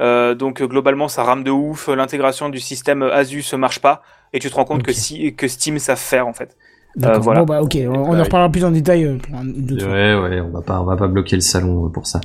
Euh, 0.00 0.34
donc 0.34 0.62
globalement, 0.62 1.08
ça 1.08 1.22
rame 1.22 1.44
de 1.44 1.50
ouf. 1.50 1.88
L'intégration 1.88 2.48
du 2.48 2.60
système 2.60 3.02
Asus 3.02 3.54
marche 3.54 3.80
pas 3.80 4.02
et 4.32 4.38
tu 4.38 4.48
te 4.48 4.54
rends 4.54 4.64
compte 4.64 4.82
que, 4.82 4.92
si, 4.92 5.34
que 5.36 5.48
Steam 5.48 5.78
savent 5.78 5.98
faire 5.98 6.26
en 6.26 6.32
fait. 6.32 6.56
D'accord. 6.94 7.22
voilà. 7.22 7.40
Bon 7.40 7.46
bah 7.46 7.62
ok, 7.62 7.78
on, 7.86 7.94
on 7.94 8.18
en 8.20 8.22
reparlera 8.22 8.50
plus 8.50 8.64
en 8.64 8.70
détail 8.70 9.04
euh. 9.04 9.16
Ouais, 9.32 10.14
ouais, 10.30 10.40
on 10.40 10.50
va 10.50 10.60
pas, 10.60 10.80
on 10.80 10.84
va 10.84 10.96
pas 10.96 11.06
bloquer 11.08 11.36
le 11.36 11.40
salon 11.42 11.86
euh, 11.86 11.88
pour 11.88 12.06
ça. 12.06 12.20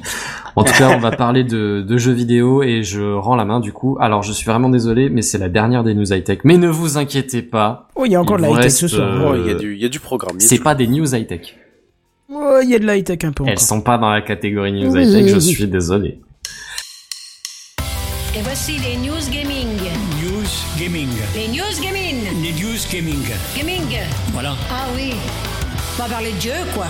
En 0.58 0.64
tout 0.64 0.74
cas, 0.74 0.90
on 0.96 1.00
va 1.00 1.12
parler 1.12 1.44
de, 1.46 1.82
de 1.88 1.98
jeux 1.98 2.12
vidéo 2.12 2.64
et 2.64 2.84
je 2.84 3.02
rends 3.14 3.36
la 3.36 3.46
main 3.46 3.60
du 3.62 3.72
coup. 3.72 3.98
Alors, 4.02 4.24
je 4.24 4.34
suis 4.34 4.46
vraiment 4.46 4.70
désolé, 4.70 5.10
mais 5.10 5.22
c'est 5.22 5.38
la 5.38 5.48
dernière 5.50 5.84
des 5.86 5.94
news 5.94 6.12
high 6.14 6.24
tech. 6.24 6.40
Mais 6.44 6.58
ne 6.58 6.68
vous 6.68 6.98
inquiétez 6.98 7.42
pas, 7.44 7.88
Oh, 7.96 8.04
il 8.06 8.12
y 8.12 8.16
a 8.16 8.22
encore 8.22 8.38
de 8.38 8.42
la 8.42 8.50
high-tech 8.50 8.64
reste, 8.64 8.78
ce 8.80 8.88
soir. 8.90 9.08
euh, 9.08 9.30
Oh, 9.32 9.36
il 9.42 9.48
y 9.48 9.52
a 9.52 9.56
du, 9.56 9.76
il 9.76 9.82
y 9.82 9.86
a 9.86 9.90
du 9.90 10.00
programme. 10.00 10.40
c'est 10.40 10.60
pas 10.62 10.76
des 10.76 10.88
news 10.88 11.16
high 11.16 11.26
tech. 11.28 11.56
Oh, 12.30 12.58
il 12.62 12.70
y 12.70 12.76
a 12.76 12.80
de 12.80 12.86
la 12.86 12.98
high-tech 12.98 13.20
un 13.24 13.32
peu 13.32 13.44
Elles 13.46 13.52
encore. 13.54 13.62
sont 13.64 13.82
pas 13.82 13.98
dans 13.98 14.10
la 14.10 14.22
catégorie 14.22 14.74
news 14.74 14.92
Oui, 14.92 15.04
high 15.06 15.12
tech. 15.14 15.24
oui, 15.24 15.30
Je 15.30 15.36
oui. 15.36 15.42
suis 15.42 15.68
désolé. 15.68 16.20
Et 18.36 18.42
voici 18.42 18.74
les 18.80 18.98
news 18.98 19.16
gaming. 19.32 19.68
News 20.22 20.44
Gaming. 20.80 21.08
Les 21.36 21.48
news 21.48 21.82
gaming. 21.82 22.18
Les 22.44 22.52
News 22.52 22.78
Gaming. 22.92 23.24
Gaming. 23.58 23.98
Voilà. 24.40 24.54
Ah 24.70 24.86
oui. 24.96 25.16
On 25.98 26.04
va 26.04 26.10
parler 26.10 26.32
de 26.32 26.40
jeu, 26.40 26.52
quoi. 26.76 26.86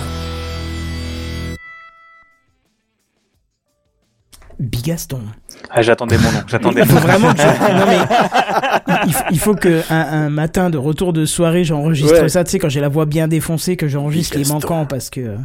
Bigaston. 4.58 5.22
Ah, 5.70 5.80
j'attendais 5.80 6.18
mon 6.18 6.30
nom. 6.30 6.40
J'attendais. 6.46 6.80
Il 6.84 6.86
faut 6.88 6.98
vraiment 6.98 7.32
que 7.32 7.40
je... 7.40 7.46
non, 7.78 7.86
mais 7.86 9.06
il, 9.06 9.12
faut- 9.14 9.24
il 9.30 9.38
faut 9.38 9.54
que 9.54 9.80
un, 9.90 10.24
un 10.26 10.28
matin 10.28 10.68
de 10.68 10.76
retour 10.76 11.14
de 11.14 11.24
soirée, 11.24 11.64
j'enregistre 11.64 12.20
Ouais. 12.20 12.28
ça, 12.28 12.44
tu 12.44 12.50
sais, 12.50 12.58
quand 12.58 12.68
j'ai 12.68 12.82
la 12.82 12.90
voix 12.90 13.06
bien 13.06 13.28
défoncée, 13.28 13.78
que 13.78 13.88
j'enregistre 13.88 14.36
les 14.36 14.44
manquants 14.44 14.84
parce 14.84 15.08
que. 15.08 15.38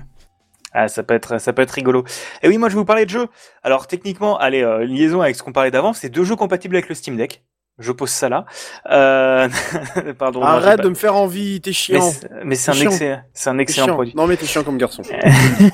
Ah, 0.74 0.90
ça 0.90 1.04
peut 1.04 1.14
être, 1.14 1.40
ça 1.40 1.54
peut 1.54 1.62
être 1.62 1.72
rigolo. 1.72 2.04
Et 2.42 2.50
oui, 2.50 2.58
moi, 2.58 2.68
je 2.68 2.74
vais 2.74 2.80
vous 2.80 2.86
parler 2.86 3.06
de 3.06 3.12
jeux. 3.12 3.28
Alors, 3.64 3.88
techniquement, 3.88 4.38
allez, 4.40 4.62
euh, 4.62 4.84
liaison 4.84 5.22
avec 5.22 5.38
ce 5.38 5.44
qu'on 5.44 5.54
parlait 5.54 5.72
d'avant, 5.72 5.94
c'est 5.94 6.10
deux 6.10 6.26
jeux 6.26 6.36
compatibles 6.36 6.76
avec 6.76 6.90
le 6.90 6.96
Steam 6.96 7.16
Deck. 7.16 7.46
Je 7.80 7.92
pose 7.92 8.10
ça 8.10 8.30
là. 8.30 8.46
Euh... 8.92 9.50
Pardon. 10.20 10.42
non, 10.42 10.46
j'ai 10.46 10.52
Arrête 10.52 10.78
pas- 10.78 10.84
de 10.84 10.90
me 10.90 10.94
faire 10.96 11.16
envie, 11.16 11.60
t'es 11.60 11.74
chiant. 11.74 12.12
Mais 12.44 12.56
c'est 12.56 12.72
un, 12.72 12.74
un 12.76 13.58
excellent 13.58 13.86
chiant. 13.88 13.94
produit. 13.96 14.14
Non 14.16 14.28
mais 14.28 14.38
t'es 14.38 14.46
chiant 14.46 14.64
comme 14.64 14.78
garçon. 14.78 15.02
Oh, 15.10 15.16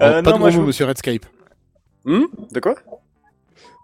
Euh, 0.00 0.20
pas 0.22 0.30
non, 0.30 0.36
de 0.36 0.40
moi, 0.40 0.50
gros 0.50 0.60
je 0.62 0.66
monsieur 0.66 0.84
Redscape. 0.86 1.26
Hum 2.06 2.26
de 2.50 2.58
quoi? 2.58 2.74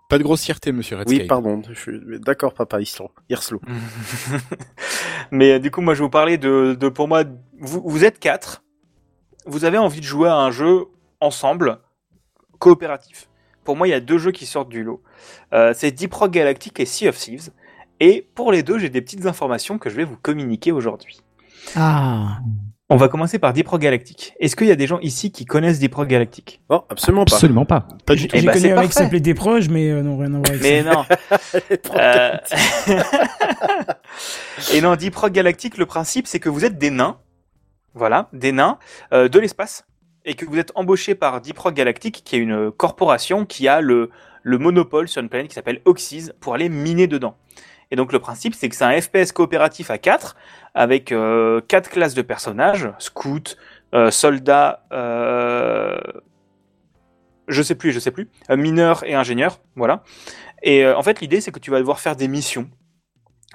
Pas 0.08 0.18
de 0.18 0.22
grossièreté, 0.24 0.72
monsieur 0.72 0.96
Redscape. 0.96 1.20
Oui, 1.20 1.26
pardon. 1.28 1.62
Je 1.68 1.78
suis 1.78 2.00
d'accord, 2.20 2.54
papa. 2.54 2.80
Islo. 2.80 3.10
Hirslo. 3.28 3.60
Mais 5.30 5.52
euh, 5.52 5.58
du 5.58 5.70
coup, 5.70 5.80
moi, 5.80 5.94
je 5.94 5.98
vais 6.00 6.04
vous 6.06 6.10
parler 6.10 6.38
de, 6.38 6.74
de 6.78 6.88
pour 6.88 7.06
moi, 7.08 7.24
vous, 7.60 7.82
vous 7.84 8.04
êtes 8.04 8.18
quatre. 8.18 8.62
Vous 9.46 9.64
avez 9.64 9.78
envie 9.78 10.00
de 10.00 10.04
jouer 10.06 10.28
à 10.28 10.34
un 10.36 10.50
jeu 10.50 10.86
ensemble, 11.20 11.78
coopératif. 12.58 13.28
Pour 13.68 13.76
moi, 13.76 13.86
il 13.86 13.90
y 13.90 13.94
a 13.94 14.00
deux 14.00 14.16
jeux 14.16 14.32
qui 14.32 14.46
sortent 14.46 14.70
du 14.70 14.82
lot. 14.82 15.02
Euh, 15.52 15.74
c'est 15.76 15.90
Deep 15.90 16.14
Rock 16.14 16.30
Galactic 16.30 16.80
et 16.80 16.86
Sea 16.86 17.08
of 17.08 17.18
Thieves. 17.18 17.50
Et 18.00 18.26
pour 18.34 18.50
les 18.50 18.62
deux, 18.62 18.78
j'ai 18.78 18.88
des 18.88 19.02
petites 19.02 19.26
informations 19.26 19.76
que 19.76 19.90
je 19.90 19.94
vais 19.94 20.04
vous 20.04 20.16
communiquer 20.16 20.72
aujourd'hui. 20.72 21.20
Ah. 21.76 22.38
On 22.88 22.96
va 22.96 23.08
commencer 23.08 23.38
par 23.38 23.52
Deep 23.52 23.68
Rock 23.68 23.82
Galactic. 23.82 24.32
Est-ce 24.40 24.56
qu'il 24.56 24.68
y 24.68 24.70
a 24.70 24.74
des 24.74 24.86
gens 24.86 25.00
ici 25.00 25.32
qui 25.32 25.44
connaissent 25.44 25.80
Deep 25.80 25.94
Rock 25.94 26.08
Galactic? 26.08 26.62
Non, 26.70 26.82
absolument 26.88 27.26
pas. 27.26 27.34
Absolument 27.34 27.66
pas. 27.66 27.86
Pas 28.06 28.14
du 28.14 28.22
J'ai 28.22 28.28
tout. 28.28 28.36
Eh 28.36 28.40
j'ai 28.40 28.46
bah, 28.46 28.52
connu 28.54 28.72
un 28.72 28.80
mec 28.80 28.88
qui 28.88 28.94
s'appelait 28.94 29.20
Desproges, 29.20 29.68
mais 29.68 29.90
euh, 29.90 30.00
non, 30.00 30.16
rien 30.16 30.32
à 30.32 30.38
voir 30.38 30.48
avec 30.48 30.62
Mais 30.62 30.82
ça. 30.82 30.90
non. 30.90 31.04
Euh, 31.94 32.36
Et 34.72 34.80
non, 34.80 34.96
Deep 34.96 35.14
Rock 35.14 35.32
Galactic, 35.32 35.76
le 35.76 35.84
principe, 35.84 36.26
c'est 36.26 36.40
que 36.40 36.48
vous 36.48 36.64
êtes 36.64 36.78
des 36.78 36.88
nains, 36.88 37.18
voilà, 37.92 38.30
des 38.32 38.52
nains 38.52 38.78
euh, 39.12 39.28
de 39.28 39.38
l'espace, 39.38 39.84
et 40.24 40.34
que 40.34 40.44
vous 40.44 40.58
êtes 40.58 40.72
embauchés 40.74 41.14
par 41.14 41.40
Deep 41.40 41.58
Rock 41.58 41.74
Galactic, 41.74 42.22
qui 42.24 42.36
est 42.36 42.38
une 42.38 42.70
corporation 42.70 43.46
qui 43.46 43.68
a 43.68 43.80
le, 43.80 44.10
le 44.42 44.58
monopole 44.58 45.08
sur 45.08 45.22
une 45.22 45.28
planète 45.28 45.48
qui 45.48 45.54
s'appelle 45.54 45.80
Oxys, 45.84 46.30
pour 46.40 46.54
aller 46.54 46.68
miner 46.68 47.06
dedans. 47.06 47.36
Et 47.90 47.96
donc 47.96 48.12
le 48.12 48.18
principe, 48.18 48.54
c'est 48.54 48.68
que 48.68 48.76
c'est 48.76 48.84
un 48.84 49.00
FPS 49.00 49.32
coopératif 49.32 49.90
à 49.90 49.98
4, 49.98 50.36
avec 50.74 51.12
euh, 51.12 51.60
quatre 51.66 51.88
classes 51.88 52.14
de 52.14 52.22
personnages, 52.22 52.90
scout, 52.98 53.56
euh, 53.94 54.10
soldat, 54.10 54.84
euh, 54.92 55.96
je 57.48 57.62
sais 57.62 57.74
plus, 57.74 57.92
je 57.92 57.98
sais 57.98 58.10
plus, 58.10 58.28
euh, 58.50 58.56
mineur 58.56 59.04
et 59.04 59.14
ingénieur, 59.14 59.60
voilà. 59.74 60.02
Et 60.62 60.84
euh, 60.84 60.96
en 60.96 61.02
fait, 61.02 61.20
l'idée, 61.20 61.40
c'est 61.40 61.50
que 61.50 61.58
tu 61.58 61.70
vas 61.70 61.78
devoir 61.78 61.98
faire 61.98 62.16
des 62.16 62.28
missions 62.28 62.68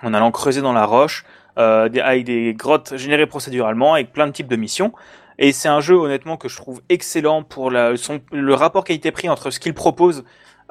en 0.01 0.14
allant 0.14 0.32
creuser 0.32 0.61
dans 0.61 0.74
la 0.74 0.86
roche, 0.86 1.24
euh, 1.57 1.88
avec 2.01 2.26
des 2.26 2.53
grottes 2.53 2.97
générées 2.97 3.28
procéduralement, 3.28 3.93
avec 3.93 4.11
plein 4.11 4.28
de 4.28 4.32
types 4.32 4.47
de 4.47 4.55
missions. 4.55 4.91
Et 5.43 5.51
c'est 5.51 5.67
un 5.67 5.81
jeu, 5.81 5.95
honnêtement, 5.95 6.37
que 6.37 6.47
je 6.47 6.55
trouve 6.55 6.81
excellent 6.87 7.43
pour 7.43 7.69
la, 7.69 7.97
son, 7.97 8.21
le 8.31 8.53
rapport 8.53 8.85
qualité-prix 8.85 9.27
entre 9.27 9.51
ce 9.51 9.59
qu'il 9.59 9.73
propose 9.73 10.23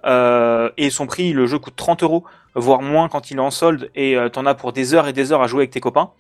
euh, 0.06 0.70
et 0.78 0.88
son 0.88 1.06
prix. 1.06 1.34
Le 1.34 1.44
jeu 1.44 1.58
coûte 1.58 1.76
30 1.76 2.02
euros, 2.02 2.24
voire 2.54 2.80
moins 2.80 3.10
quand 3.10 3.30
il 3.30 3.36
est 3.36 3.40
en 3.40 3.50
solde, 3.50 3.90
et 3.94 4.16
euh, 4.16 4.30
t'en 4.30 4.46
as 4.46 4.54
pour 4.54 4.72
des 4.72 4.94
heures 4.94 5.06
et 5.08 5.12
des 5.12 5.30
heures 5.30 5.42
à 5.42 5.46
jouer 5.46 5.64
avec 5.64 5.72
tes 5.72 5.80
copains. 5.80 6.12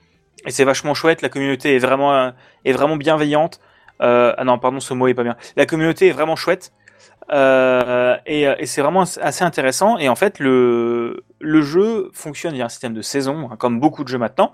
Et 0.44 0.50
c'est 0.50 0.64
vachement 0.64 0.92
chouette. 0.92 1.22
La 1.22 1.30
communauté 1.30 1.76
est 1.76 1.78
vraiment, 1.78 2.12
euh, 2.12 2.96
bienveillante. 2.98 3.58
Ah 4.00 4.42
non, 4.44 4.58
pardon, 4.58 4.80
ce 4.80 4.92
mot 4.92 5.08
est 5.08 5.14
pas 5.14 5.24
bien. 5.24 5.36
La 5.56 5.64
communauté 5.64 6.08
est 6.08 6.12
vraiment 6.12 6.36
chouette. 6.36 6.74
Et 7.30 8.66
c'est 8.66 8.82
vraiment 8.82 9.04
assez 9.22 9.44
intéressant. 9.44 9.96
Et 9.96 10.10
en 10.10 10.14
fait, 10.14 10.40
le, 10.40 11.24
le 11.40 11.62
jeu 11.62 12.10
fonctionne 12.12 12.52
via 12.52 12.66
un 12.66 12.68
système 12.68 12.92
de 12.92 13.00
saison, 13.00 13.48
hein, 13.50 13.56
comme 13.56 13.80
beaucoup 13.80 14.04
de 14.04 14.08
jeux 14.08 14.18
maintenant. 14.18 14.52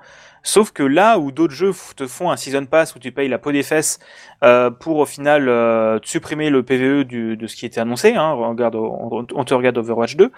Sauf 0.49 0.73
que 0.73 0.83
là 0.83 1.19
où 1.19 1.31
d'autres 1.31 1.53
jeux 1.53 1.75
te 1.95 2.07
font 2.07 2.31
un 2.31 2.39
season 2.39 2.65
pass 2.65 2.95
où 2.95 2.99
tu 2.99 3.13
payes 3.13 3.29
la 3.29 3.37
peau 3.37 3.53
des 3.53 3.63
fesses 3.63 3.99
euh, 4.43 4.71
pour 4.71 4.97
au 4.97 5.05
final 5.05 5.47
euh, 5.47 5.99
supprimer 6.03 6.49
le 6.49 6.63
PVE 6.63 7.05
du, 7.05 7.37
de 7.37 7.47
ce 7.47 7.55
qui 7.55 7.67
était 7.67 7.83
annoncé, 7.83 8.15
hein, 8.15 8.33
regarde, 8.33 8.75
on, 8.75 9.27
on 9.31 9.45
te 9.45 9.53
regarde 9.53 9.77
Overwatch 9.77 10.17
2. 10.17 10.33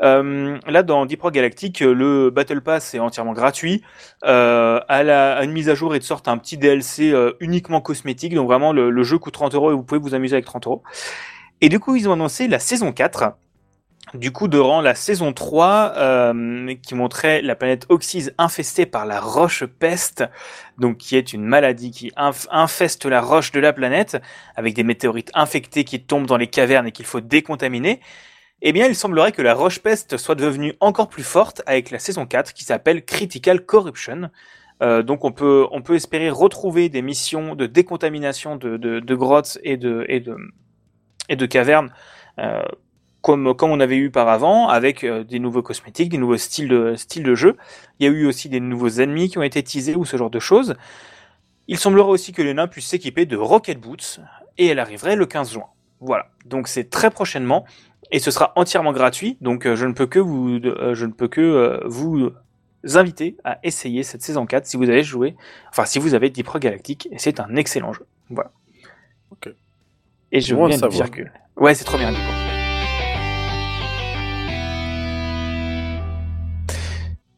Euh, 0.00 0.58
là, 0.66 0.82
dans 0.82 1.04
Deep 1.04 1.20
Rock 1.20 1.34
Galactic, 1.34 1.80
le 1.80 2.30
Battle 2.30 2.62
Pass 2.62 2.94
est 2.94 3.00
entièrement 3.00 3.34
gratuit. 3.34 3.82
Euh, 4.24 4.80
à, 4.88 5.02
la, 5.02 5.44
une 5.44 5.52
mise 5.52 5.68
à 5.68 5.74
jour, 5.74 5.94
ils 5.94 6.00
te 6.00 6.06
sortent 6.06 6.28
un 6.28 6.38
petit 6.38 6.56
DLC 6.56 7.14
uniquement 7.40 7.82
cosmétique. 7.82 8.34
Donc 8.34 8.46
vraiment, 8.46 8.72
le, 8.72 8.88
le 8.88 9.02
jeu 9.02 9.18
coûte 9.18 9.34
30 9.34 9.54
euros 9.54 9.72
et 9.72 9.74
vous 9.74 9.82
pouvez 9.82 10.00
vous 10.00 10.14
amuser 10.14 10.36
avec 10.36 10.46
30 10.46 10.68
euros. 10.68 10.82
Et 11.60 11.68
du 11.68 11.80
coup, 11.80 11.96
ils 11.96 12.08
ont 12.08 12.14
annoncé 12.14 12.48
la 12.48 12.60
saison 12.60 12.92
4. 12.92 13.34
Du 14.14 14.32
coup, 14.32 14.48
durant 14.48 14.80
la 14.80 14.96
saison 14.96 15.32
3, 15.32 15.92
euh, 15.96 16.74
qui 16.82 16.96
montrait 16.96 17.42
la 17.42 17.54
planète 17.54 17.86
Oxys 17.90 18.30
infestée 18.38 18.84
par 18.84 19.06
la 19.06 19.20
roche 19.20 19.64
peste, 19.64 20.24
donc 20.78 20.96
qui 20.96 21.16
est 21.16 21.32
une 21.32 21.44
maladie 21.44 21.92
qui 21.92 22.08
inf- 22.16 22.48
infeste 22.50 23.06
la 23.06 23.20
roche 23.20 23.52
de 23.52 23.60
la 23.60 23.72
planète, 23.72 24.20
avec 24.56 24.74
des 24.74 24.82
météorites 24.82 25.30
infectées 25.34 25.84
qui 25.84 26.02
tombent 26.02 26.26
dans 26.26 26.38
les 26.38 26.48
cavernes 26.48 26.88
et 26.88 26.92
qu'il 26.92 27.06
faut 27.06 27.20
décontaminer, 27.20 28.00
eh 28.62 28.72
bien, 28.72 28.86
il 28.86 28.96
semblerait 28.96 29.32
que 29.32 29.42
la 29.42 29.54
roche 29.54 29.80
peste 29.80 30.16
soit 30.16 30.34
devenue 30.34 30.74
encore 30.80 31.08
plus 31.08 31.22
forte 31.24 31.62
avec 31.66 31.90
la 31.90 32.00
saison 32.00 32.26
4 32.26 32.52
qui 32.52 32.64
s'appelle 32.64 33.04
Critical 33.04 33.64
Corruption. 33.64 34.30
Euh, 34.82 35.02
donc 35.02 35.24
on 35.24 35.32
peut, 35.32 35.66
on 35.72 35.82
peut 35.82 35.94
espérer 35.94 36.30
retrouver 36.30 36.88
des 36.88 37.02
missions 37.02 37.54
de 37.54 37.66
décontamination 37.66 38.56
de, 38.56 38.76
de, 38.76 39.00
de 39.00 39.14
grottes 39.14 39.58
et 39.62 39.76
de, 39.76 40.04
et 40.08 40.20
de, 40.20 40.36
et 41.28 41.36
de 41.36 41.46
cavernes 41.46 41.92
euh, 42.38 42.62
comme, 43.22 43.54
comme 43.54 43.70
on 43.70 43.80
avait 43.80 43.96
eu 43.96 44.10
par 44.10 44.28
avant, 44.28 44.68
avec 44.68 45.04
euh, 45.04 45.24
des 45.24 45.38
nouveaux 45.38 45.62
cosmétiques, 45.62 46.08
des 46.08 46.18
nouveaux 46.18 46.36
styles 46.36 46.68
de, 46.68 46.94
styles 46.96 47.22
de 47.22 47.34
jeu. 47.34 47.56
Il 47.98 48.06
y 48.06 48.08
a 48.08 48.12
eu 48.12 48.26
aussi 48.26 48.48
des 48.48 48.60
nouveaux 48.60 48.88
ennemis 48.88 49.28
qui 49.28 49.38
ont 49.38 49.42
été 49.42 49.62
teasés 49.62 49.94
ou 49.94 50.04
ce 50.04 50.16
genre 50.16 50.30
de 50.30 50.38
choses. 50.38 50.74
Il 51.68 51.78
semblerait 51.78 52.10
aussi 52.10 52.32
que 52.32 52.42
les 52.42 52.54
nains 52.54 52.66
puissent 52.66 52.88
s'équiper 52.88 53.26
de 53.26 53.36
Rocket 53.36 53.78
Boots, 53.78 54.20
et 54.58 54.66
elle 54.66 54.78
arriverait 54.78 55.16
le 55.16 55.26
15 55.26 55.52
juin. 55.52 55.66
Voilà, 56.00 56.28
donc 56.46 56.66
c'est 56.66 56.88
très 56.88 57.10
prochainement, 57.10 57.64
et 58.10 58.18
ce 58.18 58.30
sera 58.30 58.52
entièrement 58.56 58.92
gratuit, 58.92 59.36
donc 59.40 59.66
euh, 59.66 59.76
je 59.76 59.86
ne 59.86 59.92
peux 59.92 60.06
que 60.06 60.18
vous, 60.18 60.58
euh, 60.64 60.94
je 60.94 61.06
ne 61.06 61.12
peux 61.12 61.28
que 61.28 61.82
vous 61.86 62.32
inviter 62.94 63.36
à 63.44 63.58
essayer 63.62 64.02
cette 64.02 64.22
saison 64.22 64.46
4 64.46 64.66
si 64.66 64.78
vous 64.78 64.88
avez 64.88 65.02
joué, 65.02 65.36
enfin 65.68 65.84
si 65.84 65.98
vous 65.98 66.14
avez 66.14 66.30
Deep 66.30 66.48
Rock 66.48 66.62
Galactic, 66.62 67.08
et 67.12 67.18
c'est 67.18 67.38
un 67.38 67.54
excellent 67.56 67.92
jeu. 67.92 68.06
Voilà. 68.30 68.50
Ok. 69.30 69.50
Et 70.32 70.40
je 70.40 70.54
viens 70.54 70.68
de 70.68 70.72
savoir. 70.72 70.90
virgule. 70.90 71.32
Ouais, 71.56 71.74
c'est 71.74 71.84
trop 71.84 71.98
bien 71.98 72.10
du 72.10 72.18
coup. 72.18 72.49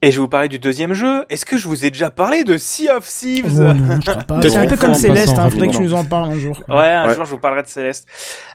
Et 0.04 0.10
je 0.10 0.16
vais 0.16 0.20
vous 0.22 0.28
parler 0.28 0.48
du 0.48 0.58
deuxième 0.58 0.94
jeu. 0.94 1.24
Est-ce 1.30 1.46
que 1.46 1.56
je 1.56 1.68
vous 1.68 1.84
ai 1.84 1.90
déjà 1.90 2.10
parlé 2.10 2.42
de 2.42 2.56
Sea 2.58 2.90
of 2.90 3.06
Thieves 3.08 3.46
Oh 3.60 3.72
non, 3.72 4.00
je 4.00 4.00
crois 4.10 4.22
pas. 4.24 4.40
Peut-être 4.40 4.52
C'est 4.52 4.58
un 4.58 4.66
peu 4.66 4.76
comme 4.76 4.94
Céleste, 4.94 5.38
hein, 5.38 5.48
faudrait 5.48 5.68
que 5.68 5.76
tu 5.76 5.82
nous 5.82 5.94
en 5.94 6.04
parles 6.04 6.30
un 6.32 6.38
jour. 6.38 6.60
Ouais, 6.68 6.74
un 6.90 7.06
Ouais. 7.08 7.14
jour 7.14 7.24
je 7.24 7.30
vous 7.30 7.38
parlerai 7.38 7.62
de 7.62 7.68
Céleste. 7.68 8.08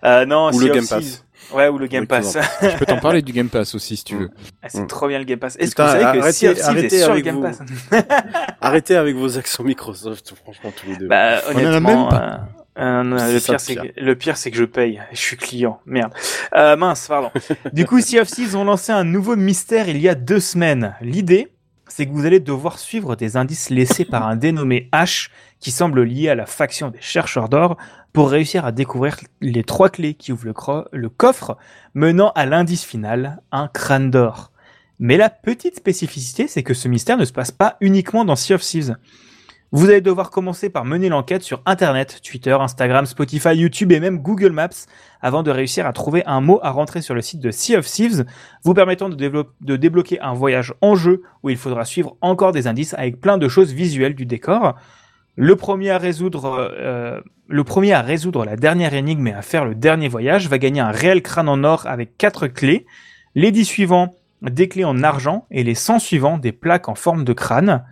Euh, 0.04 0.26
non, 0.26 0.50
Ou 0.50 0.54
Sea 0.60 0.66
le 0.66 0.72
of 0.72 0.76
Game 0.76 0.86
Thieves. 0.86 1.12
Pass. 1.12 1.24
Ouais, 1.54 1.70
ou 1.70 1.78
le 1.78 1.88
Game 1.88 2.02
Oui, 2.02 2.08
Pass. 2.08 2.38
Je 2.62 2.76
peux 2.78 2.86
t'en 2.86 2.98
parler 3.00 3.22
du 3.22 3.32
Game 3.32 3.48
Pass 3.48 3.74
aussi 3.74 3.95
si 3.95 4.04
tu 4.04 4.18
veux. 4.18 4.30
Ah, 4.62 4.68
c'est 4.68 4.82
Mm. 4.82 4.88
trop 4.88 5.08
bien 5.08 5.18
le 5.20 5.24
Game 5.24 5.39
Pass. 5.39 5.56
Est-ce 5.58 5.74
que 5.74 5.82
vous 5.82 5.88
savez 5.88 6.04
que 6.04 6.22
arrêtez- 6.26 6.32
Sea 6.34 6.48
of 6.50 6.58
Thieves 6.60 6.78
est 6.84 6.89
sur 6.89 7.08
le 7.08 7.14
avec 7.14 7.24
Game 7.26 7.36
vous. 7.36 7.41
Pass 7.43 7.60
Arrêtez 8.62 8.95
avec 8.98 9.16
vos 9.16 9.38
accents 9.38 9.64
Microsoft, 9.64 10.34
franchement 10.43 10.74
tous 10.76 10.88
les 10.89 10.98
deux. 10.98 11.08
Bah, 11.08 11.38
On 11.48 11.54
en 11.54 11.58
a 11.58 11.62
honnêtement, 11.62 12.12
même 12.12 12.22
euh, 12.22 12.38
euh, 12.80 13.03
non, 13.03 13.15
le 13.15 13.39
pire 13.39 13.59
c'est 13.59 13.75
que 13.75 13.99
le 13.99 14.15
pire 14.15 14.38
c'est 14.38 14.51
que 14.51 14.57
je 14.57 14.63
paye. 14.65 15.01
Je 15.11 15.17
suis 15.17 15.38
client. 15.38 15.80
Merde. 15.86 16.13
Euh, 16.55 16.75
mince, 16.75 17.07
pardon. 17.07 17.32
du 17.73 17.86
coup, 17.86 17.99
Sea 18.01 18.19
of 18.19 18.28
Thieves 18.30 18.55
ont 18.55 18.63
lancé 18.63 18.91
un 18.91 19.03
nouveau 19.03 19.36
mystère 19.36 19.89
il 19.89 19.97
y 19.97 20.07
a 20.09 20.15
deux 20.15 20.39
semaines. 20.39 20.95
L'idée, 21.01 21.47
c'est 21.88 22.05
que 22.05 22.11
vous 22.11 22.25
allez 22.25 22.39
devoir 22.39 22.80
suivre 22.80 23.15
des 23.15 23.38
indices 23.38 23.69
laissés 23.69 24.05
par 24.05 24.28
un 24.28 24.36
dénommé 24.36 24.89
H 24.93 25.30
qui 25.59 25.71
semble 25.71 26.03
lié 26.03 26.30
à 26.30 26.36
la 26.36 26.45
faction 26.45 26.89
des 26.89 27.01
chercheurs 27.01 27.49
d'or 27.49 27.78
pour 28.13 28.30
réussir 28.30 28.65
à 28.65 28.71
découvrir 28.71 29.17
les 29.41 29.63
trois 29.63 29.89
clés 29.89 30.13
qui 30.13 30.32
ouvrent 30.32 30.45
le, 30.45 30.53
cro- 30.53 30.86
le 30.91 31.09
coffre 31.09 31.57
menant 31.93 32.32
à 32.36 32.45
l'indice 32.45 32.84
final, 32.84 33.41
un 33.51 33.67
crâne 33.67 34.11
d'or. 34.11 34.51
Mais 34.99 35.17
la 35.17 35.30
petite 35.30 35.78
spécificité, 35.78 36.47
c'est 36.47 36.63
que 36.63 36.73
ce 36.73 36.88
mystère 36.88 37.17
ne 37.17 37.25
se 37.25 37.32
passe 37.34 37.51
pas 37.51 37.78
uniquement 37.82 38.25
dans 38.25 38.36
Sea 38.36 38.53
of 38.55 38.61
Thieves. 38.61 38.95
Vous 39.74 39.89
allez 39.89 39.99
devoir 39.99 40.30
commencer 40.30 40.70
par 40.70 40.86
mener 40.86 41.09
l'enquête 41.09 41.43
sur 41.43 41.61
Internet, 41.65 42.22
Twitter, 42.24 42.53
Instagram, 42.53 43.05
Spotify, 43.05 43.53
YouTube 43.53 43.91
et 43.91 43.99
même 43.99 44.20
Google 44.20 44.53
Maps 44.53 44.86
avant 45.22 45.43
de 45.43 45.51
réussir 45.51 45.86
à 45.86 45.91
trouver 45.91 46.24
un 46.26 46.39
mot 46.39 46.61
à 46.63 46.72
rentrer 46.72 47.01
sur 47.01 47.13
le 47.13 47.22
site 47.22 47.41
de 47.41 47.51
Sea 47.51 47.76
of 47.76 47.86
Thieves, 47.86 48.26
vous 48.63 48.74
permettant 48.74 49.09
de, 49.09 49.76
débloquer 49.76 50.22
un 50.22 50.34
voyage 50.34 50.74
en 50.80 50.95
jeu 50.95 51.22
où 51.43 51.49
il 51.49 51.57
faudra 51.57 51.84
suivre 51.84 52.15
encore 52.22 52.53
des 52.53 52.68
indices 52.68 52.93
avec 52.93 53.20
plein 53.20 53.38
de 53.38 53.49
choses 53.49 53.74
visuelles 53.74 54.15
du 54.15 54.26
décor. 54.26 54.76
Le 55.36 55.57
premier 55.57 55.89
à 55.89 55.97
résoudre, 55.97 56.72
euh, 56.80 57.20
la 57.49 58.55
dernière 58.55 58.93
énigme 58.93 59.28
et 59.28 59.34
à 59.34 59.41
faire 59.41 59.65
le 59.65 59.76
dernier 59.76 60.07
voyage 60.07 60.47
va 60.47 60.59
gagner 60.59 60.80
un 60.80 60.91
réel 60.91 61.22
crâne 61.22 61.49
en 61.49 61.65
or 61.65 61.88
avec 61.88 62.18
quatre 62.18 62.47
clés. 62.47 62.86
Les 63.36 63.51
dix 63.51 63.65
suivants, 63.65 64.15
des 64.41 64.70
clés 64.70 64.86
en 64.86 65.03
argent 65.03 65.45
et 65.51 65.63
les 65.63 65.76
100 65.76 65.99
suivants, 65.99 66.38
des 66.38 66.53
plaques 66.53 66.88
en 66.88 66.95
forme 66.95 67.26
de 67.26 67.34
crâne. 67.34 67.84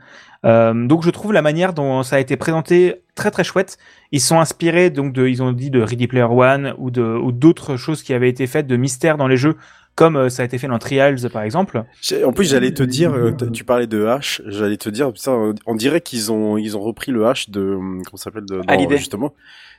Euh, 0.45 0.85
donc 0.85 1.03
je 1.03 1.09
trouve 1.09 1.33
la 1.33 1.41
manière 1.41 1.73
dont 1.73 2.03
ça 2.03 2.17
a 2.17 2.19
été 2.19 2.37
présenté 2.37 3.01
très 3.15 3.31
très 3.31 3.43
chouette. 3.43 3.77
Ils 4.11 4.21
sont 4.21 4.39
inspirés 4.39 4.89
donc 4.91 5.11
de, 5.13 5.27
ils 5.27 5.41
ont 5.41 5.51
dit 5.51 5.69
de 5.71 5.81
Ready 5.81 6.07
Player 6.07 6.27
One 6.29 6.75
ou 6.77 6.91
de 6.91 7.01
ou 7.03 7.31
d'autres 7.31 7.77
choses 7.77 8.03
qui 8.03 8.13
avaient 8.13 8.29
été 8.29 8.45
faites 8.45 8.67
de 8.67 8.77
mystères 8.77 9.17
dans 9.17 9.27
les 9.27 9.37
jeux, 9.37 9.55
comme 9.95 10.17
euh, 10.17 10.29
ça 10.29 10.43
a 10.43 10.45
été 10.45 10.57
fait 10.57 10.67
dans 10.67 10.77
Trials 10.77 11.29
par 11.31 11.41
exemple. 11.41 11.83
En 12.23 12.31
plus, 12.31 12.49
j'allais 12.49 12.73
te 12.73 12.83
dire, 12.83 13.13
euh, 13.13 13.31
t- 13.31 13.49
tu 13.51 13.63
parlais 13.63 13.87
de 13.87 14.05
H, 14.05 14.41
j'allais 14.45 14.77
te 14.77 14.89
dire, 14.89 15.11
putain, 15.11 15.53
on 15.65 15.75
dirait 15.75 16.01
qu'ils 16.01 16.31
ont, 16.31 16.57
ils 16.57 16.77
ont 16.77 16.81
repris 16.81 17.11
le 17.11 17.23
H 17.23 17.49
de, 17.49 17.61
hum, 17.61 18.01
comment 18.05 18.17
ça 18.17 18.25
s'appelle, 18.25 18.45
de, 18.45 18.61
dans, 18.85 18.89
justement, 18.97 19.33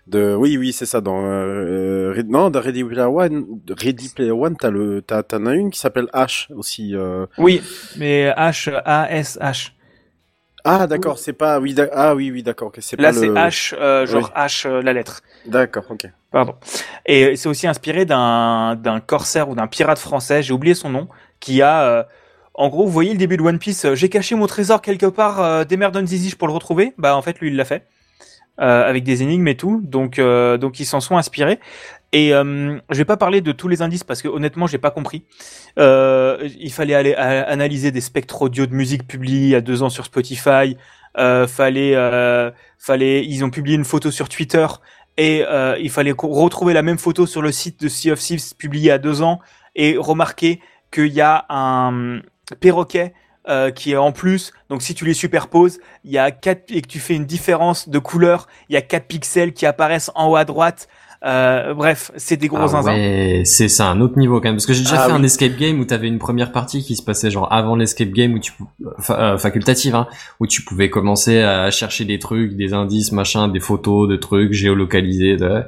de, 0.09 0.35
oui, 0.35 0.57
oui, 0.57 0.73
c'est 0.73 0.87
ça, 0.87 1.01
dans, 1.01 1.23
euh, 1.27 2.21
non, 2.29 2.51
dans 2.51 2.61
Ready 2.61 2.83
Player 2.83 3.03
One, 3.03 3.45
Ready 3.69 4.09
Player 4.09 4.31
One, 4.33 4.57
t'as 4.57 4.71
le, 4.71 5.03
t'as, 5.03 5.23
t'en 5.23 5.47
as 5.47 5.55
une 5.55 5.71
qui 5.71 5.79
s'appelle 5.79 6.09
H 6.14 6.53
aussi, 6.55 6.97
euh. 6.97 7.27
Oui, 7.39 7.61
mais 7.99 8.33
H 8.37 8.73
A 8.85 9.12
S 9.12 9.39
H. 9.41 9.73
Ah, 10.69 10.89
d'accord, 10.89 11.17
c'est 11.17 11.33
pas, 11.33 11.61
oui, 11.61 11.77
ah, 11.93 12.17
oui, 12.17 12.33
oui, 12.33 12.43
d'accord, 12.43 12.69
ok, 12.69 12.79
c'est 12.81 13.01
Là 13.01 13.12
c'est 13.12 13.29
le... 13.29 13.35
H 13.35 13.73
euh, 13.79 14.05
genre 14.05 14.33
Oui. 14.35 14.43
H 14.43 14.67
euh, 14.67 14.83
la 14.83 14.93
lettre. 14.93 15.21
D'accord, 15.47 15.85
ok. 15.89 16.11
Pardon. 16.33 16.57
Et 17.07 17.37
c'est 17.37 17.49
aussi 17.49 17.69
inspiré 17.69 18.05
d'un 18.05 18.75
d'un 18.75 18.99
corsaire 18.99 19.49
ou 19.49 19.55
d'un 19.55 19.69
pirate 19.69 20.01
français, 20.01 20.43
j'ai 20.43 20.53
oublié 20.53 20.75
son 20.75 20.91
nom, 20.91 21.07
qui 21.39 21.62
a 21.62 21.83
euh, 21.85 22.03
en 22.55 22.69
gros, 22.69 22.85
vous 22.85 22.91
voyez 22.91 23.12
le 23.12 23.19
début 23.19 23.37
de 23.37 23.43
One 23.43 23.61
Piece, 23.61 23.87
j'ai 23.95 24.09
caché 24.09 24.35
mon 24.35 24.49
trésor 24.49 24.83
quelque 24.83 25.07
part, 25.07 25.64
démerde 25.67 26.05
Zizi 26.05 26.35
pour 26.35 26.49
le 26.49 26.55
retrouver? 26.55 26.95
Bah 26.99 27.14
en 27.14 27.23
fait 27.23 27.39
lui 27.39 27.49
il 27.49 27.57
l'a 27.57 27.64
fait. 27.64 27.87
Avec 28.59 29.05
des 29.05 29.23
énigmes 29.23 29.47
et 29.49 29.57
tout, 29.57 29.83
donc 29.85 30.19
donc 30.19 30.81
ils 30.81 30.87
s'en 30.87 31.01
sont 31.01 31.17
inspirés. 31.17 31.61
Et 32.12 32.32
euh, 32.32 32.78
je 32.90 32.96
vais 32.96 33.04
pas 33.04 33.16
parler 33.16 33.40
de 33.40 33.52
tous 33.52 33.68
les 33.68 33.82
indices 33.82 34.04
parce 34.04 34.22
que 34.22 34.28
honnêtement 34.28 34.66
j'ai 34.66 34.78
pas 34.78 34.90
compris. 34.90 35.24
Euh, 35.78 36.48
il 36.59 36.72
fallait 36.72 36.94
aller 36.94 37.14
a- 37.14 37.42
analyser 37.42 37.90
des 37.90 38.00
spectres 38.00 38.42
audio 38.42 38.66
de 38.66 38.74
musique 38.74 39.07
publiés 39.07 39.57
a 39.57 39.61
deux 39.61 39.82
ans 39.82 39.90
sur 39.90 40.04
Spotify. 40.04 40.76
Euh, 41.18 41.46
fallait 41.46 41.94
euh, 41.94 42.50
fallait 42.78 43.24
ils 43.24 43.44
ont 43.44 43.50
publié 43.50 43.76
une 43.76 43.84
photo 43.84 44.11
sur 44.11 44.28
Twitter 44.28 44.66
et 45.16 45.44
euh, 45.46 45.76
il 45.80 45.90
fallait 45.90 46.14
retrouver 46.16 46.74
la 46.74 46.82
même 46.82 46.98
photo 46.98 47.26
sur 47.26 47.42
le 47.42 47.52
site 47.52 47.80
de 47.82 47.88
Sea 47.88 48.12
of 48.12 48.20
Thieves 48.20 48.54
publié 48.57 48.92
a 48.92 48.98
deux 48.98 49.22
ans 49.22 49.40
et 49.74 49.96
remarquer 49.98 50.61
qu'il 50.92 51.12
y 51.12 51.20
a 51.20 51.44
un 51.48 52.20
perroquet 52.61 53.14
euh, 53.48 53.70
qui 53.70 53.92
est 53.92 53.96
en 53.96 54.12
plus. 54.12 54.52
Donc 54.70 54.82
si 54.82 54.94
tu 54.94 55.04
les 55.04 55.14
superposes, 55.14 55.78
il 56.04 56.12
y 56.12 56.18
a 56.18 56.30
quatre 56.30 56.70
et 56.70 56.82
que 56.82 56.88
tu 56.88 57.00
fais 57.00 57.14
une 57.14 57.26
différence 57.26 57.88
de 57.88 57.98
couleur, 57.98 58.46
il 58.68 58.74
y 58.74 58.76
a 58.76 58.82
quatre 58.82 59.07
pixels 59.07 59.52
qui 59.52 59.66
apparaissent 59.66 60.11
en 60.14 60.28
haut 60.28 60.36
à 60.36 60.44
droite. 60.44 60.88
Euh, 61.25 61.75
bref, 61.75 62.12
c'est 62.17 62.37
des 62.37 62.49
gros 62.49 62.59
Ah 62.62 62.69
zinzins. 62.69 62.93
ouais, 62.93 63.43
c'est 63.45 63.69
c'est 63.69 63.83
un 63.83 64.01
autre 64.01 64.19
niveau 64.19 64.37
quand 64.41 64.49
même 64.49 64.57
parce 64.57 64.67
que 64.67 64.73
j'ai 64.75 64.83
déjà 64.85 65.03
Ah 65.03 65.07
fait 65.07 65.12
un 65.12 65.23
escape 65.23 65.57
game 65.57 65.81
où 65.81 65.85
t'avais 65.85 66.09
une 66.09 66.19
première 66.19 66.53
partie 66.53 66.83
qui 66.85 66.95
se 66.95 67.03
passait 67.03 67.31
genre 67.31 67.53
avant 67.53 67.75
l'escape 67.75 68.11
game 68.11 68.35
où 68.35 68.39
tu 68.39 68.53
euh, 69.11 69.39
facultative 69.39 69.95
hein, 69.95 70.07
où 70.41 70.47
tu 70.47 70.62
pouvais 70.62 70.91
commencer 70.91 71.41
à 71.41 71.71
chercher 71.71 72.05
des 72.05 72.19
trucs, 72.19 72.55
des 72.57 72.75
indices, 72.75 73.12
machin, 73.12 73.49
des 73.49 73.61
photos 73.61 74.09
de 74.09 74.17
trucs 74.17 74.53
géolocalisés 74.53 75.37
de... 75.37 75.62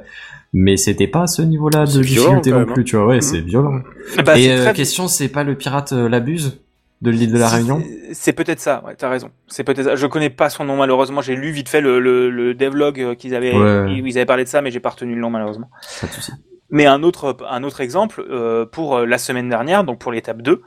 mais 0.53 0.77
c'était 0.77 1.07
pas 1.07 1.23
à 1.23 1.27
ce 1.27 1.41
niveau-là 1.41 1.85
de 1.85 2.01
difficulté 2.01 2.51
non 2.51 2.65
plus, 2.65 2.81
hein. 2.81 2.85
tu 2.85 2.95
vois, 2.95 3.07
ouais, 3.07 3.15
Mhm. 3.15 3.21
c'est 3.21 3.41
violent. 3.41 3.79
Bah, 4.25 4.37
Et 4.37 4.51
euh, 4.51 4.63
très- 4.65 4.73
question, 4.73 5.07
c'est 5.07 5.29
pas 5.29 5.43
le 5.43 5.55
pirate 5.55 5.93
euh, 5.93 6.07
l'abuse 6.09 6.59
de 7.01 7.11
l'île 7.11 7.31
de 7.31 7.37
la 7.37 7.47
Réunion 7.47 7.81
c'est- 8.11 8.33
peut-être 8.33 8.59
ça, 8.59 8.83
ouais, 8.85 8.95
t'as 8.95 9.09
raison. 9.09 9.31
C'est 9.47 9.63
peut-être 9.63 9.83
ça. 9.83 9.95
Je 9.95 10.05
connais 10.07 10.29
pas 10.29 10.49
son 10.49 10.65
nom 10.65 10.75
malheureusement. 10.75 11.21
J'ai 11.21 11.35
lu 11.35 11.51
vite 11.51 11.69
fait 11.69 11.79
le, 11.81 11.99
le, 11.99 12.29
le 12.29 12.53
devlog 12.53 12.99
euh, 12.99 13.15
qu'ils 13.15 13.35
avaient, 13.35 13.53
Ouais. 13.55 13.93
ils, 13.93 14.05
ils 14.07 14.17
avaient 14.17 14.25
parlé 14.25 14.43
de 14.43 14.49
ça, 14.49 14.61
mais 14.61 14.71
j'ai 14.71 14.79
pas 14.79 14.89
retenu 14.89 15.15
le 15.15 15.21
nom 15.21 15.29
malheureusement. 15.29 15.69
Pas 16.01 16.07
de 16.07 16.11
souci. 16.11 16.31
Mais 16.71 16.85
un 16.85 17.01
autre, 17.03 17.37
un 17.49 17.63
autre 17.63 17.81
exemple 17.81 18.23
euh, 18.29 18.65
pour 18.65 18.97
euh, 18.97 19.05
la 19.05 19.17
semaine 19.17 19.49
dernière, 19.49 19.83
donc 19.83 19.99
pour 19.99 20.11
l'étape 20.11 20.41
2, 20.41 20.61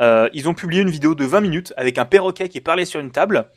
euh, 0.00 0.28
ils 0.32 0.48
ont 0.48 0.54
publié 0.54 0.82
une 0.82 0.90
vidéo 0.90 1.14
de 1.14 1.24
20 1.24 1.40
minutes 1.42 1.72
avec 1.76 1.98
un 1.98 2.04
perroquet 2.04 2.48
qui 2.48 2.60
parlait 2.60 2.84
sur 2.86 2.98
une 3.00 3.10
table. 3.12 3.48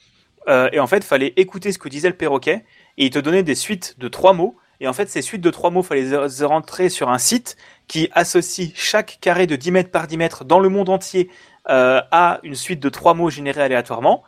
Euh, 0.47 0.69
et 0.71 0.79
en 0.79 0.87
fait, 0.87 1.03
fallait 1.03 1.33
écouter 1.37 1.71
ce 1.71 1.77
que 1.79 1.89
disait 1.89 2.07
le 2.09 2.15
perroquet 2.15 2.63
et 2.97 3.05
il 3.05 3.09
te 3.09 3.19
donnait 3.19 3.43
des 3.43 3.55
suites 3.55 3.95
de 3.99 4.07
trois 4.07 4.33
mots. 4.33 4.55
Et 4.79 4.87
en 4.87 4.93
fait, 4.93 5.09
ces 5.09 5.23
suites 5.23 5.41
de 5.41 5.49
trois 5.49 5.71
mots, 5.71 5.81
fallait 5.81 6.03
les 6.03 6.09
les 6.39 6.45
rentrer 6.45 6.89
sur 6.89 7.09
un 7.09 7.17
site 7.17 7.57
qui 7.87 8.09
associe 8.13 8.69
chaque 8.75 9.17
carré 9.19 9.47
de 9.47 9.55
10 9.55 9.71
mètres 9.71 9.89
par 9.91 10.05
10 10.05 10.17
mètres 10.17 10.45
dans 10.45 10.59
le 10.59 10.69
monde 10.69 10.89
entier 10.89 11.29
euh, 11.69 12.01
à 12.11 12.39
une 12.43 12.55
suite 12.55 12.79
de 12.79 12.89
trois 12.89 13.13
mots 13.13 13.29
générés 13.29 13.61
aléatoirement. 13.63 14.23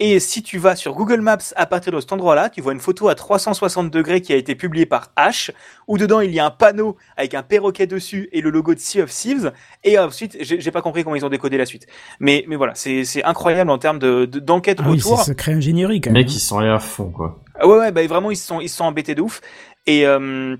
Et 0.00 0.18
si 0.18 0.42
tu 0.42 0.58
vas 0.58 0.74
sur 0.74 0.94
Google 0.94 1.20
Maps 1.20 1.38
à 1.54 1.66
partir 1.66 1.92
de 1.92 2.00
cet 2.00 2.12
endroit-là, 2.12 2.50
tu 2.50 2.60
vois 2.60 2.72
une 2.72 2.80
photo 2.80 3.08
à 3.08 3.14
360 3.14 3.92
degrés 3.92 4.20
qui 4.22 4.32
a 4.32 4.36
été 4.36 4.56
publiée 4.56 4.86
par 4.86 5.12
H, 5.16 5.52
où 5.86 5.98
dedans 5.98 6.18
il 6.20 6.32
y 6.32 6.40
a 6.40 6.46
un 6.46 6.50
panneau 6.50 6.96
avec 7.16 7.34
un 7.34 7.44
perroquet 7.44 7.86
dessus 7.86 8.28
et 8.32 8.40
le 8.40 8.50
logo 8.50 8.74
de 8.74 8.80
Sea 8.80 9.02
of 9.02 9.10
Thieves. 9.10 9.52
Et 9.84 9.96
ensuite, 9.96 10.36
j'ai 10.40 10.70
pas 10.72 10.82
compris 10.82 11.04
comment 11.04 11.14
ils 11.14 11.24
ont 11.24 11.28
décodé 11.28 11.56
la 11.58 11.64
suite. 11.64 11.86
Mais, 12.18 12.44
mais 12.48 12.56
voilà, 12.56 12.74
c'est 12.74 13.04
c'est 13.04 13.22
incroyable 13.22 13.70
en 13.70 13.78
termes 13.78 14.00
de 14.00 14.24
de- 14.24 14.40
d'enquête 14.40 14.78
Ah 14.82 14.86
oui, 14.88 14.98
autour. 14.98 15.18
c'est 15.20 15.26
secret 15.30 15.52
ingénierie 15.52 16.00
quand 16.00 16.10
Les 16.10 16.14
même. 16.14 16.22
mecs, 16.24 16.34
ils 16.34 16.40
sont 16.40 16.58
allés 16.58 16.68
à 16.70 16.80
fond, 16.80 17.10
quoi. 17.10 17.40
Ah 17.60 17.68
ouais, 17.68 17.78
ouais, 17.78 17.92
bah 17.92 18.04
vraiment, 18.08 18.32
ils 18.32 18.36
se 18.36 18.48
sont, 18.48 18.60
ils 18.60 18.68
se 18.68 18.78
sont 18.78 18.84
embêtés 18.84 19.14
de 19.14 19.22
ouf. 19.22 19.42
Et, 19.86 20.06
euh, 20.08 20.56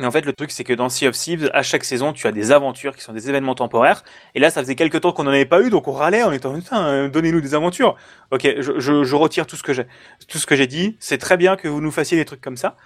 et 0.00 0.06
en 0.06 0.10
fait, 0.10 0.24
le 0.24 0.32
truc, 0.32 0.50
c'est 0.50 0.64
que 0.64 0.72
dans 0.72 0.88
Sea 0.88 1.08
of 1.08 1.14
Thieves, 1.14 1.50
à 1.52 1.62
chaque 1.62 1.84
saison, 1.84 2.14
tu 2.14 2.26
as 2.26 2.32
des 2.32 2.50
aventures 2.50 2.96
qui 2.96 3.02
sont 3.02 3.12
des 3.12 3.28
événements 3.28 3.54
temporaires. 3.54 4.04
Et 4.34 4.40
là, 4.40 4.48
ça 4.48 4.62
faisait 4.62 4.74
quelques 4.74 5.02
temps 5.02 5.12
qu'on 5.12 5.24
n'en 5.24 5.32
avait 5.32 5.44
pas 5.44 5.60
eu, 5.60 5.68
donc 5.68 5.86
on 5.86 5.92
râlait 5.92 6.22
en 6.22 6.32
étant, 6.32 6.54
putain, 6.54 6.86
euh, 6.86 7.08
donnez-nous 7.10 7.42
des 7.42 7.54
aventures. 7.54 7.96
Ok, 8.30 8.48
je, 8.58 8.80
je, 8.80 9.04
je 9.04 9.16
retire 9.16 9.46
tout 9.46 9.56
ce 9.56 9.62
que 9.62 9.74
j'ai, 9.74 9.84
tout 10.28 10.38
ce 10.38 10.46
que 10.46 10.56
j'ai 10.56 10.66
dit. 10.66 10.96
C'est 10.98 11.18
très 11.18 11.36
bien 11.36 11.56
que 11.56 11.68
vous 11.68 11.82
nous 11.82 11.90
fassiez 11.90 12.16
des 12.16 12.24
trucs 12.24 12.40
comme 12.40 12.56
ça. 12.56 12.78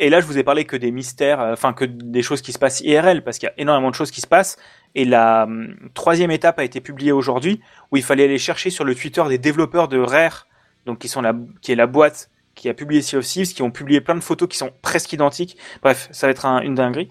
Et 0.00 0.08
là, 0.08 0.22
je 0.22 0.26
vous 0.26 0.38
ai 0.38 0.42
parlé 0.42 0.64
que 0.64 0.76
des 0.76 0.90
mystères, 0.90 1.38
euh, 1.42 1.52
enfin, 1.52 1.74
que 1.74 1.84
des 1.84 2.22
choses 2.22 2.40
qui 2.40 2.52
se 2.52 2.58
passent 2.58 2.80
IRL, 2.80 3.22
parce 3.22 3.36
qu'il 3.36 3.46
y 3.46 3.50
a 3.50 3.54
énormément 3.60 3.90
de 3.90 3.94
choses 3.94 4.10
qui 4.10 4.22
se 4.22 4.26
passent. 4.26 4.56
Et 4.94 5.04
la 5.04 5.42
hum, 5.42 5.76
troisième 5.92 6.30
étape 6.30 6.58
a 6.58 6.64
été 6.64 6.80
publiée 6.80 7.12
aujourd'hui, 7.12 7.60
où 7.92 7.98
il 7.98 8.02
fallait 8.02 8.24
aller 8.24 8.38
chercher 8.38 8.70
sur 8.70 8.84
le 8.84 8.94
Twitter 8.94 9.22
des 9.28 9.38
développeurs 9.38 9.88
de 9.88 9.98
Rare, 9.98 10.46
donc 10.86 10.98
qui 10.98 11.08
sont 11.08 11.20
la, 11.20 11.34
qui 11.60 11.72
est 11.72 11.76
la 11.76 11.86
boîte 11.86 12.30
qui 12.54 12.68
a 12.68 12.74
publié 12.74 13.02
Sea 13.02 13.16
of 13.16 13.24
Thieves, 13.26 13.52
qui 13.54 13.62
ont 13.62 13.70
publié 13.70 14.00
plein 14.00 14.14
de 14.14 14.20
photos 14.20 14.48
qui 14.48 14.56
sont 14.56 14.72
presque 14.82 15.12
identiques. 15.12 15.56
Bref, 15.82 16.08
ça 16.12 16.26
va 16.26 16.30
être 16.30 16.46
un- 16.46 16.60
une 16.60 16.74
dinguerie. 16.74 17.08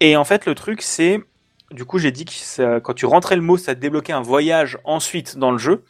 Et 0.00 0.16
en 0.16 0.24
fait, 0.24 0.46
le 0.46 0.54
truc, 0.54 0.82
c'est, 0.82 1.20
du 1.70 1.84
coup, 1.84 1.98
j'ai 1.98 2.12
dit 2.12 2.24
que 2.24 2.78
quand 2.78 2.94
tu 2.94 3.06
rentrais 3.06 3.36
le 3.36 3.42
mot, 3.42 3.56
ça 3.56 3.74
te 3.74 3.80
débloquait 3.80 4.12
un 4.12 4.22
voyage 4.22 4.78
ensuite 4.84 5.36
dans 5.36 5.50
le 5.50 5.58
jeu. 5.58 5.84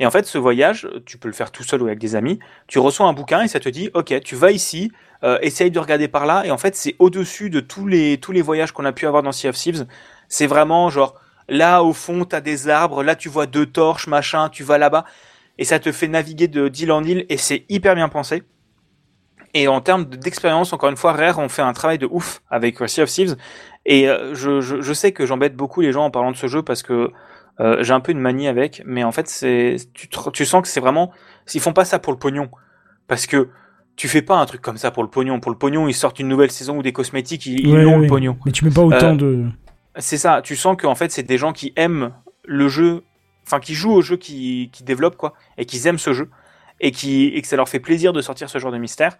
Et 0.00 0.06
en 0.06 0.10
fait, 0.10 0.26
ce 0.26 0.38
voyage, 0.38 0.88
tu 1.06 1.18
peux 1.18 1.28
le 1.28 1.34
faire 1.34 1.52
tout 1.52 1.62
seul 1.62 1.80
ou 1.82 1.86
avec 1.86 1.98
des 2.00 2.16
amis. 2.16 2.40
Tu 2.66 2.78
reçois 2.78 3.06
un 3.06 3.12
bouquin 3.12 3.42
et 3.42 3.48
ça 3.48 3.60
te 3.60 3.68
dit, 3.68 3.90
ok, 3.94 4.20
tu 4.24 4.34
vas 4.34 4.50
ici, 4.50 4.90
euh, 5.22 5.38
essaye 5.40 5.70
de 5.70 5.78
regarder 5.78 6.08
par 6.08 6.26
là. 6.26 6.44
Et 6.44 6.50
en 6.50 6.58
fait, 6.58 6.74
c'est 6.76 6.96
au-dessus 6.98 7.48
de 7.48 7.60
tous 7.60 7.86
les 7.86 8.18
tous 8.18 8.32
les 8.32 8.42
voyages 8.42 8.72
qu'on 8.72 8.84
a 8.84 8.92
pu 8.92 9.06
avoir 9.06 9.22
dans 9.22 9.32
Sea 9.32 9.48
of 9.48 9.56
Thieves. 9.56 9.86
C'est 10.28 10.48
vraiment 10.48 10.90
genre 10.90 11.14
là 11.48 11.82
au 11.84 11.92
fond, 11.92 12.24
t'as 12.24 12.40
des 12.40 12.68
arbres, 12.68 13.02
là 13.04 13.14
tu 13.14 13.28
vois 13.28 13.46
deux 13.46 13.66
torches, 13.66 14.06
machin, 14.08 14.48
tu 14.48 14.64
vas 14.64 14.78
là-bas 14.78 15.04
et 15.58 15.64
ça 15.64 15.78
te 15.78 15.92
fait 15.92 16.08
naviguer 16.08 16.48
de 16.48 16.68
d'île 16.68 16.92
en 16.92 17.02
île 17.04 17.26
et 17.28 17.36
c'est 17.36 17.64
hyper 17.68 17.94
bien 17.94 18.08
pensé. 18.08 18.42
Et 19.56 19.68
en 19.68 19.80
termes 19.80 20.04
de- 20.06 20.16
d'expérience, 20.16 20.72
encore 20.72 20.88
une 20.90 20.96
fois, 20.96 21.12
Rare 21.12 21.38
ont 21.38 21.48
fait 21.48 21.62
un 21.62 21.72
travail 21.72 21.98
de 21.98 22.08
ouf 22.10 22.42
avec 22.50 22.82
euh, 22.82 22.88
Sea 22.88 23.02
of 23.02 23.10
Thieves. 23.10 23.36
Et 23.86 24.08
euh, 24.08 24.34
je, 24.34 24.60
je, 24.60 24.80
je 24.80 24.92
sais 24.92 25.12
que 25.12 25.26
j'embête 25.26 25.54
beaucoup 25.54 25.80
les 25.80 25.92
gens 25.92 26.04
en 26.04 26.10
parlant 26.10 26.32
de 26.32 26.36
ce 26.36 26.48
jeu 26.48 26.62
parce 26.62 26.82
que 26.82 27.10
euh, 27.60 27.82
j'ai 27.84 27.92
un 27.92 28.00
peu 28.00 28.10
une 28.10 28.18
manie 28.18 28.48
avec, 28.48 28.82
mais 28.84 29.04
en 29.04 29.12
fait, 29.12 29.28
c'est 29.28 29.76
tu, 29.92 30.44
sens 30.44 30.62
que 30.62 30.66
c'est 30.68 30.80
vraiment 30.80 31.12
ils 31.54 31.60
font 31.60 31.72
pas 31.72 31.84
ça 31.84 32.00
pour 32.00 32.12
le 32.12 32.18
pognon, 32.18 32.48
parce 33.06 33.26
que 33.26 33.48
tu 33.94 34.08
fais 34.08 34.22
pas 34.22 34.38
un 34.38 34.46
truc 34.46 34.60
comme 34.60 34.76
ça 34.78 34.90
pour 34.90 35.04
le 35.04 35.08
pognon. 35.08 35.38
Pour 35.38 35.52
le 35.52 35.58
pognon, 35.58 35.86
ils 35.86 35.94
sortent 35.94 36.18
une 36.18 36.26
nouvelle 36.26 36.50
saison 36.50 36.78
ou 36.78 36.82
des 36.82 36.92
cosmétiques, 36.92 37.46
ils, 37.46 37.60
ils 37.60 37.72
Ouais, 37.72 37.84
ont 37.84 37.94
ouais. 37.98 38.00
le 38.02 38.06
pognon. 38.08 38.36
Mais 38.44 38.50
tu 38.50 38.64
mets 38.64 38.72
pas 38.72 38.80
autant 38.82 39.12
Euh, 39.12 39.14
de. 39.14 39.44
C'est 39.98 40.16
ça, 40.16 40.40
tu 40.42 40.56
sens 40.56 40.76
qu'en 40.76 40.96
fait, 40.96 41.12
c'est 41.12 41.22
des 41.22 41.38
gens 41.38 41.52
qui 41.52 41.72
aiment 41.76 42.10
le 42.44 42.66
jeu, 42.66 43.04
enfin, 43.46 43.60
qui 43.60 43.74
jouent 43.74 43.92
au 43.92 44.02
jeu 44.02 44.16
qui, 44.16 44.70
qui 44.72 44.84
développent, 44.84 45.16
quoi, 45.16 45.34
et 45.58 45.66
qui 45.66 45.86
aiment 45.86 45.98
ce 45.98 46.12
jeu, 46.12 46.30
et, 46.80 46.90
qui, 46.90 47.26
et 47.26 47.42
que 47.42 47.48
ça 47.48 47.56
leur 47.56 47.68
fait 47.68 47.80
plaisir 47.80 48.12
de 48.12 48.20
sortir 48.20 48.50
ce 48.50 48.58
genre 48.58 48.72
de 48.72 48.78
mystère. 48.78 49.18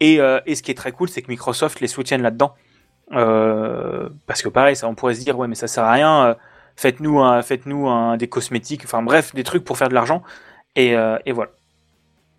Et, 0.00 0.20
euh, 0.20 0.40
et 0.46 0.54
ce 0.54 0.62
qui 0.62 0.70
est 0.70 0.74
très 0.74 0.92
cool, 0.92 1.08
c'est 1.08 1.22
que 1.22 1.28
Microsoft 1.28 1.80
les 1.80 1.86
soutienne 1.86 2.20
là-dedans. 2.22 2.54
Euh, 3.12 4.08
parce 4.26 4.42
que 4.42 4.48
pareil, 4.48 4.76
ça, 4.76 4.88
on 4.88 4.94
pourrait 4.94 5.14
se 5.14 5.20
dire, 5.20 5.38
ouais, 5.38 5.48
mais 5.48 5.54
ça 5.54 5.68
sert 5.68 5.84
à 5.84 5.92
rien, 5.92 6.24
euh, 6.24 6.34
faites-nous 6.76 7.20
un, 7.20 7.42
faites-nous 7.42 7.88
un, 7.88 8.16
des 8.16 8.28
cosmétiques, 8.28 8.82
enfin 8.84 9.02
bref, 9.02 9.34
des 9.34 9.44
trucs 9.44 9.64
pour 9.64 9.76
faire 9.76 9.88
de 9.88 9.94
l'argent. 9.94 10.22
Et, 10.76 10.94
et 11.26 11.32
voilà. 11.32 11.50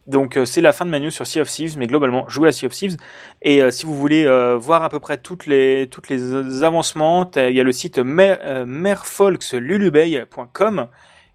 Donc 0.08 0.40
c'est 0.46 0.62
la 0.62 0.72
fin 0.72 0.86
de 0.86 0.90
ma 0.90 1.00
news 1.00 1.12
sur 1.12 1.28
Sea 1.28 1.42
of 1.42 1.50
Thieves, 1.50 1.78
mais 1.78 1.86
globalement, 1.86 2.30
jouez 2.30 2.48
à 2.48 2.54
Sea 2.54 2.66
of 2.66 2.72
Thieves. 2.72 2.96
Et 3.42 3.60
si 3.72 3.86
vous 3.86 3.94
voulez 3.94 4.26
voir 4.58 4.84
à 4.84 4.90
peu 4.90 5.02
près 5.02 5.18
toutes 5.18 5.48
les, 5.48 5.90
toutes 5.92 6.08
les 6.08 6.64
avancements, 6.64 7.30
il 7.36 7.52
y 7.52 7.60
a 7.60 7.64
le 7.64 7.74
site 7.74 8.00
mer, 8.00 8.66
merfolkslulubey.com 8.66 10.88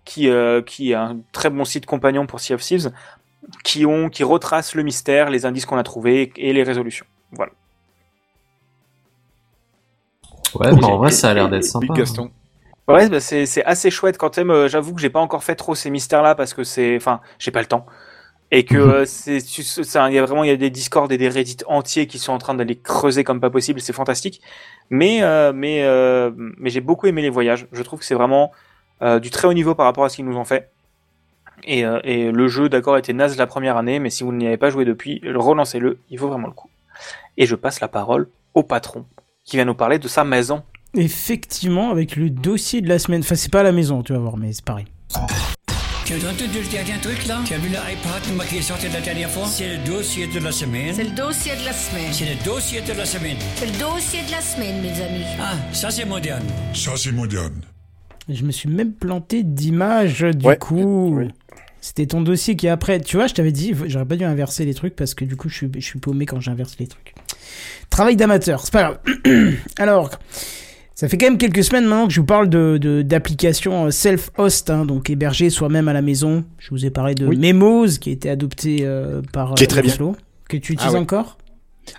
qui, 0.06 0.30
euh, 0.30 0.62
qui 0.62 0.92
est 0.92 0.94
un 0.94 1.18
très 1.32 1.50
bon 1.50 1.66
site 1.66 1.84
compagnon 1.84 2.26
pour 2.26 2.40
Sea 2.40 2.54
of 2.54 2.62
Thieves, 2.62 2.90
qui, 3.62 3.84
ont, 3.84 4.08
qui 4.08 4.24
retrace 4.24 4.74
le 4.74 4.82
mystère, 4.82 5.28
les 5.28 5.44
indices 5.44 5.66
qu'on 5.66 5.76
a 5.76 5.82
trouvés 5.82 6.32
et 6.36 6.54
les 6.54 6.62
résolutions. 6.62 7.04
Voilà. 7.32 7.52
Ouais, 10.54 10.72
bah, 10.72 10.86
en 10.86 10.96
vrai, 10.96 11.10
ça 11.10 11.30
a 11.30 11.34
l'air 11.34 11.50
d'être 11.50 11.64
sympa. 11.64 11.86
Big 11.86 11.96
Gaston. 11.96 12.30
Ouais, 12.88 13.08
bah, 13.08 13.20
c'est 13.20 13.46
c'est 13.46 13.64
assez 13.64 13.90
chouette 13.90 14.16
quand 14.16 14.36
même. 14.38 14.50
euh, 14.50 14.68
J'avoue 14.68 14.94
que 14.94 15.00
j'ai 15.00 15.10
pas 15.10 15.20
encore 15.20 15.42
fait 15.44 15.56
trop 15.56 15.74
ces 15.74 15.90
mystères-là 15.90 16.34
parce 16.34 16.54
que 16.54 16.64
c'est, 16.64 16.96
enfin, 16.96 17.20
j'ai 17.38 17.50
pas 17.50 17.60
le 17.60 17.66
temps. 17.66 17.84
Et 18.52 18.64
que 18.64 18.76
Mhm. 18.76 18.90
euh, 18.90 19.04
c'est, 19.06 19.38
il 19.38 20.14
y 20.14 20.18
a 20.18 20.24
vraiment, 20.24 20.44
il 20.44 20.48
y 20.48 20.52
a 20.52 20.56
des 20.56 20.70
Discord 20.70 21.10
et 21.10 21.18
des 21.18 21.28
Reddit 21.28 21.58
entiers 21.66 22.06
qui 22.06 22.18
sont 22.20 22.32
en 22.32 22.38
train 22.38 22.54
d'aller 22.54 22.76
creuser 22.76 23.24
comme 23.24 23.40
pas 23.40 23.50
possible. 23.50 23.80
C'est 23.80 23.92
fantastique. 23.92 24.40
Mais, 24.88 25.22
euh, 25.22 25.52
mais, 25.52 25.82
euh, 25.82 26.30
mais 26.36 26.70
j'ai 26.70 26.80
beaucoup 26.80 27.08
aimé 27.08 27.22
les 27.22 27.30
voyages. 27.30 27.66
Je 27.72 27.82
trouve 27.82 27.98
que 27.98 28.04
c'est 28.04 28.14
vraiment 28.14 28.52
euh, 28.52 28.56
du 29.00 29.30
très 29.30 29.48
haut 29.48 29.52
niveau 29.52 29.74
par 29.74 29.86
rapport 29.86 30.04
à 30.04 30.08
ce 30.08 30.16
qu'ils 30.16 30.24
nous 30.24 30.36
ont 30.36 30.44
fait. 30.44 30.70
Et, 31.64 31.84
euh, 31.84 32.00
et 32.04 32.30
le 32.30 32.48
jeu, 32.48 32.68
d'accord, 32.68 32.98
était 32.98 33.12
naze 33.12 33.36
la 33.36 33.46
première 33.46 33.76
année, 33.76 33.98
mais 33.98 34.10
si 34.10 34.24
vous 34.24 34.32
n'y 34.32 34.46
avez 34.46 34.56
pas 34.56 34.70
joué 34.70 34.84
depuis, 34.84 35.22
relancez-le, 35.24 35.98
il 36.10 36.18
vaut 36.18 36.28
vraiment 36.28 36.48
le 36.48 36.52
coup. 36.52 36.68
Et 37.36 37.46
je 37.46 37.54
passe 37.54 37.80
la 37.80 37.88
parole 37.88 38.28
au 38.54 38.62
patron, 38.62 39.06
qui 39.44 39.56
va 39.56 39.64
nous 39.64 39.74
parler 39.74 39.98
de 39.98 40.08
sa 40.08 40.24
maison. 40.24 40.62
Effectivement, 40.94 41.90
avec 41.90 42.16
le 42.16 42.30
dossier 42.30 42.80
de 42.80 42.88
la 42.88 42.98
semaine. 42.98 43.20
Enfin, 43.20 43.34
c'est 43.34 43.50
pas 43.50 43.60
à 43.60 43.64
la 43.64 43.72
maison, 43.72 44.02
tu 44.02 44.12
vas 44.12 44.18
voir, 44.18 44.36
mais 44.36 44.52
c'est 44.52 44.64
pareil. 44.64 44.86
Tu 46.04 46.12
as 46.12 46.16
entendu 46.18 46.60
le 46.62 46.70
dernier 46.70 47.00
truc 47.02 47.26
là? 47.26 47.40
Tu 47.44 47.54
as 47.54 47.58
vu 47.58 47.68
l'iPad 47.68 48.46
qui 48.48 48.58
est 48.58 48.62
sorti 48.62 48.88
la 48.88 49.00
dernière 49.00 49.28
fois? 49.28 49.46
C'est 49.46 49.76
le 49.76 49.84
dossier 49.84 50.28
de 50.28 50.38
la 50.38 50.52
semaine. 50.52 50.94
C'est 50.94 51.04
le 51.04 51.10
dossier 51.10 51.52
de 51.56 51.64
la 51.64 51.72
semaine. 51.72 52.12
C'est 52.12 52.26
le 52.26 52.44
dossier 52.44 52.80
de 52.80 52.92
la 52.92 53.04
semaine. 53.04 53.36
C'est 53.56 53.66
le 53.66 53.78
dossier 53.78 54.20
de 54.22 54.30
la 54.30 54.40
semaine, 54.40 54.80
mes 54.80 55.02
amis. 55.02 55.24
Ah, 55.40 55.54
ça 55.72 55.90
c'est 55.90 56.04
moderne. 56.04 56.46
Ça, 56.74 56.92
c'est 56.96 57.10
moderne. 57.10 57.60
Je 58.28 58.44
me 58.44 58.50
suis 58.50 58.68
même 58.68 58.92
planté 58.92 59.42
d'image, 59.42 60.20
du 60.22 60.46
Ouais. 60.46 60.56
coup. 60.56 61.14
Oui. 61.16 61.28
C'était 61.80 62.06
ton 62.06 62.20
dossier 62.20 62.56
qui 62.56 62.66
est 62.66 62.70
après. 62.70 63.00
Tu 63.00 63.16
vois, 63.16 63.28
je 63.28 63.34
t'avais 63.34 63.52
dit, 63.52 63.72
j'aurais 63.86 64.04
pas 64.06 64.16
dû 64.16 64.24
inverser 64.24 64.64
les 64.64 64.74
trucs 64.74 64.96
parce 64.96 65.14
que 65.14 65.24
du 65.24 65.36
coup, 65.36 65.48
je 65.48 65.54
suis, 65.54 65.70
je 65.76 65.80
suis 65.80 66.00
paumé 66.00 66.26
quand 66.26 66.40
j'inverse 66.40 66.76
les 66.80 66.88
trucs. 66.88 67.14
Travail 67.90 68.16
d'amateur, 68.16 68.62
c'est 68.64 68.72
pas 68.72 68.82
grave. 68.82 69.54
Alors, 69.78 70.10
ça 70.96 71.08
fait 71.08 71.16
quand 71.16 71.26
même 71.26 71.38
quelques 71.38 71.62
semaines 71.62 71.84
maintenant 71.84 72.08
que 72.08 72.12
je 72.12 72.20
vous 72.20 72.26
parle 72.26 72.48
de 72.48 73.02
d'applications 73.02 73.88
self-host, 73.92 74.70
hein, 74.70 74.84
donc 74.84 75.08
hébergées 75.10 75.50
soi-même 75.50 75.86
à 75.86 75.92
la 75.92 76.02
maison. 76.02 76.44
Je 76.58 76.70
vous 76.70 76.84
ai 76.84 76.90
parlé 76.90 77.14
de 77.14 77.24
Oui. 77.26 77.36
Memos 77.38 77.86
qui 78.00 78.08
a 78.10 78.12
été 78.12 78.28
adopté 78.30 78.78
euh, 78.82 79.22
par 79.32 79.54
Qui 79.54 79.62
est 79.64 79.68
très 79.68 79.82
bien. 79.82 79.94
Que 80.48 80.56
tu 80.56 80.72
utilises 80.72 80.94
ouais. 80.94 80.98
encore? 80.98 81.38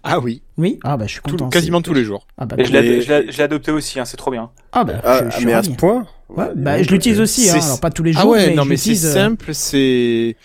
Ah 0.03 0.19
oui, 0.19 0.41
Oui. 0.57 0.79
Ah 0.83 0.97
bah 0.97 1.05
je 1.07 1.13
suis 1.13 1.21
tout- 1.21 1.31
content. 1.31 1.49
quasiment 1.49 1.81
tous 1.81 1.93
les 1.93 2.03
jours. 2.03 2.25
Ah 2.37 2.45
bah, 2.45 2.55
Et 2.57 2.65
je 2.65 2.71
l'ai 2.71 3.41
adopté 3.43 3.71
aussi, 3.71 3.99
hein, 3.99 4.05
c'est 4.05 4.17
trop 4.17 4.31
bien. 4.31 4.49
Ah 4.71 4.83
bah 4.83 5.01
Ah, 5.03 5.21
je, 5.25 5.29
je 5.31 5.35
suis 5.37 5.45
mais 5.45 5.53
à 5.53 5.63
ce 5.63 5.69
point 5.71 6.05
Ouais, 6.29 6.47
bah, 6.55 6.81
je 6.83 6.89
l'utilise 6.89 7.21
aussi, 7.21 7.49
hein, 7.49 7.59
alors 7.63 7.79
pas 7.79 7.89
tous 7.89 8.03
les 8.03 8.11
jours, 8.13 8.21
Ah 8.23 8.27
ouais, 8.27 8.47
mais 8.49 8.55
non 8.55 8.63
je 8.63 8.69
mais 8.69 8.77
c'est 8.77 8.91
euh, 9.05 9.13
simple, 9.13 9.53
c'est 9.53 10.35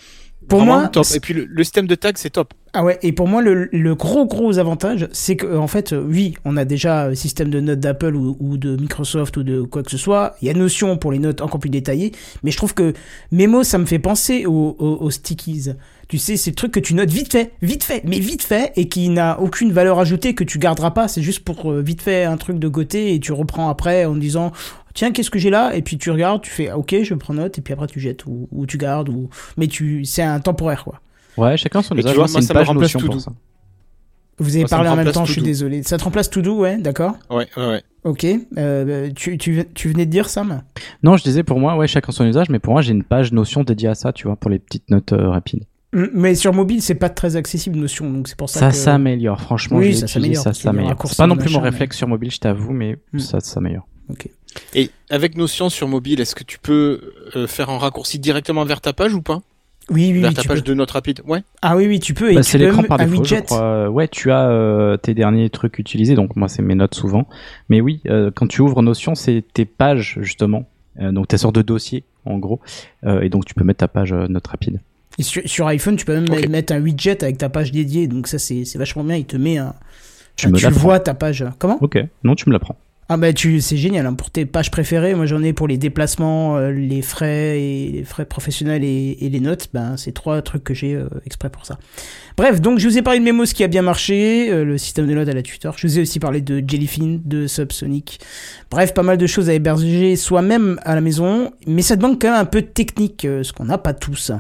Pour 0.49 0.61
vraiment 0.61 0.79
moi, 0.81 0.89
top. 0.89 1.07
Et 1.15 1.19
puis 1.21 1.35
le, 1.35 1.45
le 1.47 1.65
système 1.65 1.87
de 1.87 1.95
tag 1.97 2.17
c'est 2.19 2.31
top. 2.31 2.55
Ah 2.75 2.85
ouais, 2.85 2.99
et 3.03 3.13
pour 3.13 3.29
moi, 3.29 3.43
le, 3.43 3.69
le 3.73 3.95
gros 3.95 4.25
gros 4.27 4.59
avantage, 4.59 5.07
c'est 5.13 5.37
que 5.37 5.57
en 5.57 5.67
fait, 5.67 5.93
euh, 5.93 6.03
oui, 6.09 6.35
on 6.47 6.57
a 6.57 6.65
déjà 6.65 7.07
un 7.07 7.15
système 7.15 7.51
de 7.51 7.61
notes 7.61 7.81
d'Apple 7.81 8.15
ou, 8.15 8.37
ou 8.41 8.57
de 8.57 8.77
Microsoft 8.77 9.37
ou 9.37 9.43
de 9.43 9.61
quoi 9.63 9.83
que 9.83 9.91
ce 9.91 9.99
soit. 9.99 10.37
Il 10.41 10.47
y 10.49 10.51
a 10.51 10.55
Notion 10.55 10.97
pour 10.97 11.13
les 11.13 11.19
notes 11.19 11.41
encore 11.43 11.61
plus 11.61 11.69
détaillées, 11.69 12.13
mais 12.43 12.51
je 12.51 12.57
trouve 12.57 12.73
que 12.75 12.95
Memo, 13.31 13.63
ça 13.63 13.77
me 13.79 13.85
fait 13.87 13.99
penser 13.99 14.47
aux, 14.47 14.77
aux, 14.79 14.97
aux 15.03 15.11
stickies. 15.11 15.71
Tu 16.13 16.19
sais, 16.19 16.37
c'est 16.37 16.51
le 16.51 16.57
truc 16.57 16.73
que 16.73 16.79
tu 16.79 16.93
notes 16.93 17.09
vite 17.09 17.33
fait, 17.33 17.53
vite 17.63 17.85
fait, 17.85 18.03
mais 18.05 18.19
vite 18.19 18.43
fait, 18.43 18.71
et 18.77 18.87
qui 18.87 19.09
n'a 19.09 19.41
aucune 19.41 19.73
valeur 19.73 19.99
ajoutée 19.99 20.35
que 20.35 20.45
tu 20.45 20.59
garderas 20.59 20.91
pas. 20.91 21.09
C'est 21.09 21.23
juste 21.23 21.43
pour 21.43 21.73
euh, 21.73 21.81
vite 21.81 22.03
fait 22.03 22.25
un 22.25 22.37
truc 22.37 22.59
de 22.59 22.69
côté 22.69 23.15
et 23.15 23.19
tu 23.19 23.33
reprends 23.33 23.71
après 23.71 24.05
en 24.05 24.15
disant 24.15 24.53
tiens 24.93 25.11
qu'est-ce 25.11 25.31
que 25.31 25.39
j'ai 25.39 25.49
là? 25.49 25.75
Et 25.75 25.81
puis 25.81 25.97
tu 25.97 26.11
regardes, 26.11 26.43
tu 26.43 26.51
fais 26.51 26.69
ah, 26.69 26.77
ok 26.77 26.97
je 27.03 27.15
prends 27.15 27.33
note 27.33 27.57
et 27.57 27.63
puis 27.63 27.73
après 27.73 27.87
tu 27.87 27.99
jettes 27.99 28.27
ou, 28.27 28.47
ou 28.53 28.67
tu 28.67 28.77
gardes 28.77 29.09
ou 29.09 29.31
mais 29.57 29.69
tu 29.69 30.05
c'est 30.05 30.21
un 30.21 30.39
temporaire 30.39 30.85
quoi. 30.85 31.01
Ouais, 31.39 31.57
chacun 31.57 31.81
son 31.81 31.97
usage. 31.97 32.15
vois, 32.15 32.25
Moi, 32.27 32.29
moi, 32.29 32.29
c'est 32.29 32.41
une 32.41 32.47
ça 32.47 32.53
me 32.53 32.59
page 32.59 32.69
remplace 32.69 32.83
notion 32.83 33.01
tout 33.01 33.07
pour 33.07 33.15
doux. 33.15 33.21
ça. 33.23 33.33
Vous 34.37 34.55
avez 34.57 34.67
parlé 34.67 34.91
en 34.91 34.97
même 34.97 35.13
temps, 35.13 35.25
je 35.25 35.33
suis 35.33 35.41
désolé. 35.41 35.83
Ça 35.83 35.97
te 35.97 36.05
remplace 36.05 36.29
tout 36.29 36.43
doux, 36.43 36.59
ouais, 36.59 36.77
d'accord. 36.77 37.15
Ouais, 37.31 37.47
ouais, 37.57 37.67
ouais. 37.67 37.83
Ok. 38.05 38.27
Euh, 38.59 39.11
tu, 39.17 39.39
tu, 39.39 39.65
tu 39.73 39.89
venais 39.89 40.05
de 40.05 40.11
dire 40.11 40.29
Sam? 40.29 40.61
Non, 41.03 41.17
je 41.17 41.23
disais 41.23 41.43
pour 41.43 41.59
moi, 41.59 41.75
ouais, 41.79 41.87
chacun 41.87 42.13
son 42.13 42.27
usage, 42.27 42.51
mais 42.51 42.59
pour 42.59 42.75
moi, 42.75 42.83
j'ai 42.83 42.93
une 42.93 43.05
page 43.05 43.33
notion 43.33 43.63
dédiée 43.63 43.89
à 43.89 43.95
ça, 43.95 44.13
tu 44.13 44.27
vois, 44.27 44.37
pour 44.37 44.51
les 44.51 44.59
petites 44.59 44.91
notes 44.91 45.15
euh, 45.15 45.31
rapides. 45.31 45.65
Mais 45.93 46.35
sur 46.35 46.55
mobile, 46.55 46.81
c'est 46.81 46.95
pas 46.95 47.11
très 47.11 47.37
accessible 47.37 47.79
Notion, 47.79 48.11
donc 48.11 48.29
c'est 48.29 48.37
pour 48.37 48.49
ça, 48.49 48.61
Ça 48.61 48.69
que... 48.71 48.75
s'améliore, 48.75 49.41
franchement. 49.41 49.77
Oui, 49.79 49.95
ça 49.95 50.07
s'améliore, 50.07 50.43
Ça 50.43 50.53
s'améliore. 50.55 50.97
C'est 51.07 51.17
pas 51.19 51.27
non 51.27 51.37
plus 51.37 51.53
mon 51.53 51.61
réflexe 51.61 51.97
sur 51.99 52.09
mobile, 52.09 52.31
je 52.31 52.39
t'avoue, 52.39 52.73
mais 52.73 52.97
Hmm. 53.13 53.19
ça 53.19 53.41
s'améliore. 53.41 53.87
Ok. 54.09 54.29
Et 54.75 54.91
avec 55.11 55.37
Notion 55.37 55.69
sur 55.69 55.89
mobile, 55.89 56.21
est-ce 56.21 56.35
que 56.35 56.45
tu 56.45 56.59
peux 56.59 57.13
euh, 57.37 57.47
faire 57.47 57.71
un 57.71 57.79
raccourci 57.79 58.19
directement 58.19 58.65
vers 58.65 58.81
ta 58.81 58.93
page 58.93 59.15
ou 59.15 59.23
pas? 59.23 59.41
Oui, 59.91 60.11
oui, 60.13 60.21
Vers 60.21 60.31
oui, 60.31 60.35
ta 60.35 60.43
tu 60.43 60.49
page 60.49 60.59
peux. 60.59 60.65
de 60.65 60.75
notes 60.75 60.93
rapides 60.93 61.21
Ouais. 61.27 61.43
Ah 61.61 61.77
oui, 61.77 61.87
oui, 61.87 61.99
tu 62.01 62.15
peux. 62.15 62.31
Et 62.31 62.35
Bah, 62.37 62.43
c'est 62.43 62.57
l'écran 62.57 62.85
par 62.85 62.99
défaut, 62.99 63.25
je 63.25 63.35
crois. 63.37 63.89
Ouais, 63.91 64.09
tu 64.09 64.31
as 64.31 64.49
euh, 64.49 64.97
tes 64.97 65.13
derniers 65.13 65.51
trucs 65.51 65.79
utilisés, 65.79 66.15
donc 66.15 66.37
moi, 66.37 66.49
c'est 66.49 66.63
mes 66.63 66.75
notes 66.75 66.95
souvent. 66.95 67.27
Mais 67.69 67.81
oui, 67.81 68.01
euh, 68.07 68.31
quand 68.35 68.47
tu 68.47 68.63
ouvres 68.63 68.81
Notion, 68.83 69.15
c'est 69.15 69.45
tes 69.53 69.65
pages, 69.65 70.19
justement. 70.23 70.69
Euh, 71.01 71.11
donc, 71.13 71.29
ta 71.29 71.37
sorte 71.39 71.55
de 71.57 71.63
dossier, 71.63 72.05
en 72.25 72.39
gros. 72.39 72.61
Euh, 73.05 73.23
et 73.23 73.29
donc, 73.29 73.45
tu 73.45 73.55
peux 73.55 73.65
mettre 73.65 73.79
ta 73.79 73.89
page 73.89 74.13
euh, 74.13 74.27
note 74.29 74.47
rapide. 74.47 74.81
Et 75.19 75.23
sur, 75.23 75.43
sur 75.47 75.67
iPhone, 75.67 75.97
tu 75.97 76.05
peux 76.05 76.19
même 76.19 76.49
mettre 76.49 76.73
un 76.73 76.81
widget 76.81 77.23
avec 77.23 77.39
ta 77.39 77.49
page 77.49 77.73
dédiée, 77.73 78.07
donc 78.07 78.27
ça, 78.27 78.39
c'est 78.39 78.77
vachement 78.77 79.05
bien. 79.05 79.17
Il 79.17 79.27
te 79.27 79.37
met 79.37 79.59
un. 79.59 79.75
Tu 80.37 80.49
me 80.49 80.57
tu 80.57 80.67
vois 80.69 80.99
ta 81.01 81.15
page. 81.15 81.45
Comment? 81.59 81.79
Ok, 81.83 81.99
non, 82.25 82.35
tu 82.35 82.49
me 82.49 82.53
l'apprends. 82.53 82.77
Ah 83.15 83.19
bah 83.19 83.35
tu 83.35 83.61
c'est 83.61 83.77
génial 83.77 84.07
hein, 84.07 84.15
pour 84.15 84.31
tes 84.31 84.47
pages 84.47 84.71
préférées. 84.71 85.15
Moi 85.15 85.27
j'en 85.27 85.43
ai 85.43 85.53
pour 85.53 85.69
les 85.69 85.77
déplacements, 85.77 86.57
euh, 86.57 86.71
les 86.71 87.03
frais 87.03 87.61
et 87.61 87.91
les 87.93 88.05
frais 88.05 88.25
professionnels 88.25 88.85
et, 88.85 89.17
les 89.21 89.41
notes. 89.41 89.69
Ben 89.75 89.99
c'est 89.99 90.13
trois 90.13 90.41
trucs 90.41 90.65
que 90.65 90.73
j'ai 90.73 90.95
euh, 90.95 91.11
exprès 91.27 91.51
pour 91.51 91.67
ça. 91.67 91.79
Bref, 92.39 92.63
donc 92.63 92.79
je 92.79 92.89
vous 92.89 92.97
ai 92.97 93.03
parlé 93.03 93.19
de 93.19 93.25
Memos 93.27 93.45
qui 93.45 93.65
a 93.65 93.69
bien 93.69 93.83
marché, 93.83 94.51
euh, 94.51 94.65
le 94.65 94.79
système 94.79 95.07
de 95.07 95.13
notes 95.13 95.29
à 95.29 95.35
la 95.35 95.43
tuteur. 95.43 95.77
Je 95.77 95.87
vous 95.87 95.99
ai 95.99 96.01
aussi 96.01 96.21
parlé 96.21 96.41
de 96.41 96.65
Jellyfin, 96.67 97.19
de 97.23 97.47
Subsonic. 97.47 98.19
Bref, 98.71 98.95
pas 98.95 99.03
mal 99.03 99.19
de 99.19 99.27
choses 99.27 99.51
à 99.51 99.53
héberger 99.53 100.17
soi-même 100.17 100.81
à 100.83 100.95
la 100.95 101.03
maison, 101.03 101.53
mais 101.67 101.83
ça 101.83 101.97
demande 101.97 102.19
quand 102.19 102.31
même 102.31 102.41
un 102.41 102.47
peu 102.47 102.63
de 102.63 102.67
technique, 102.67 103.27
ce 103.43 103.53
qu'on 103.53 103.67
n'a 103.67 103.77
pas 103.77 103.93
tous. 103.93 104.33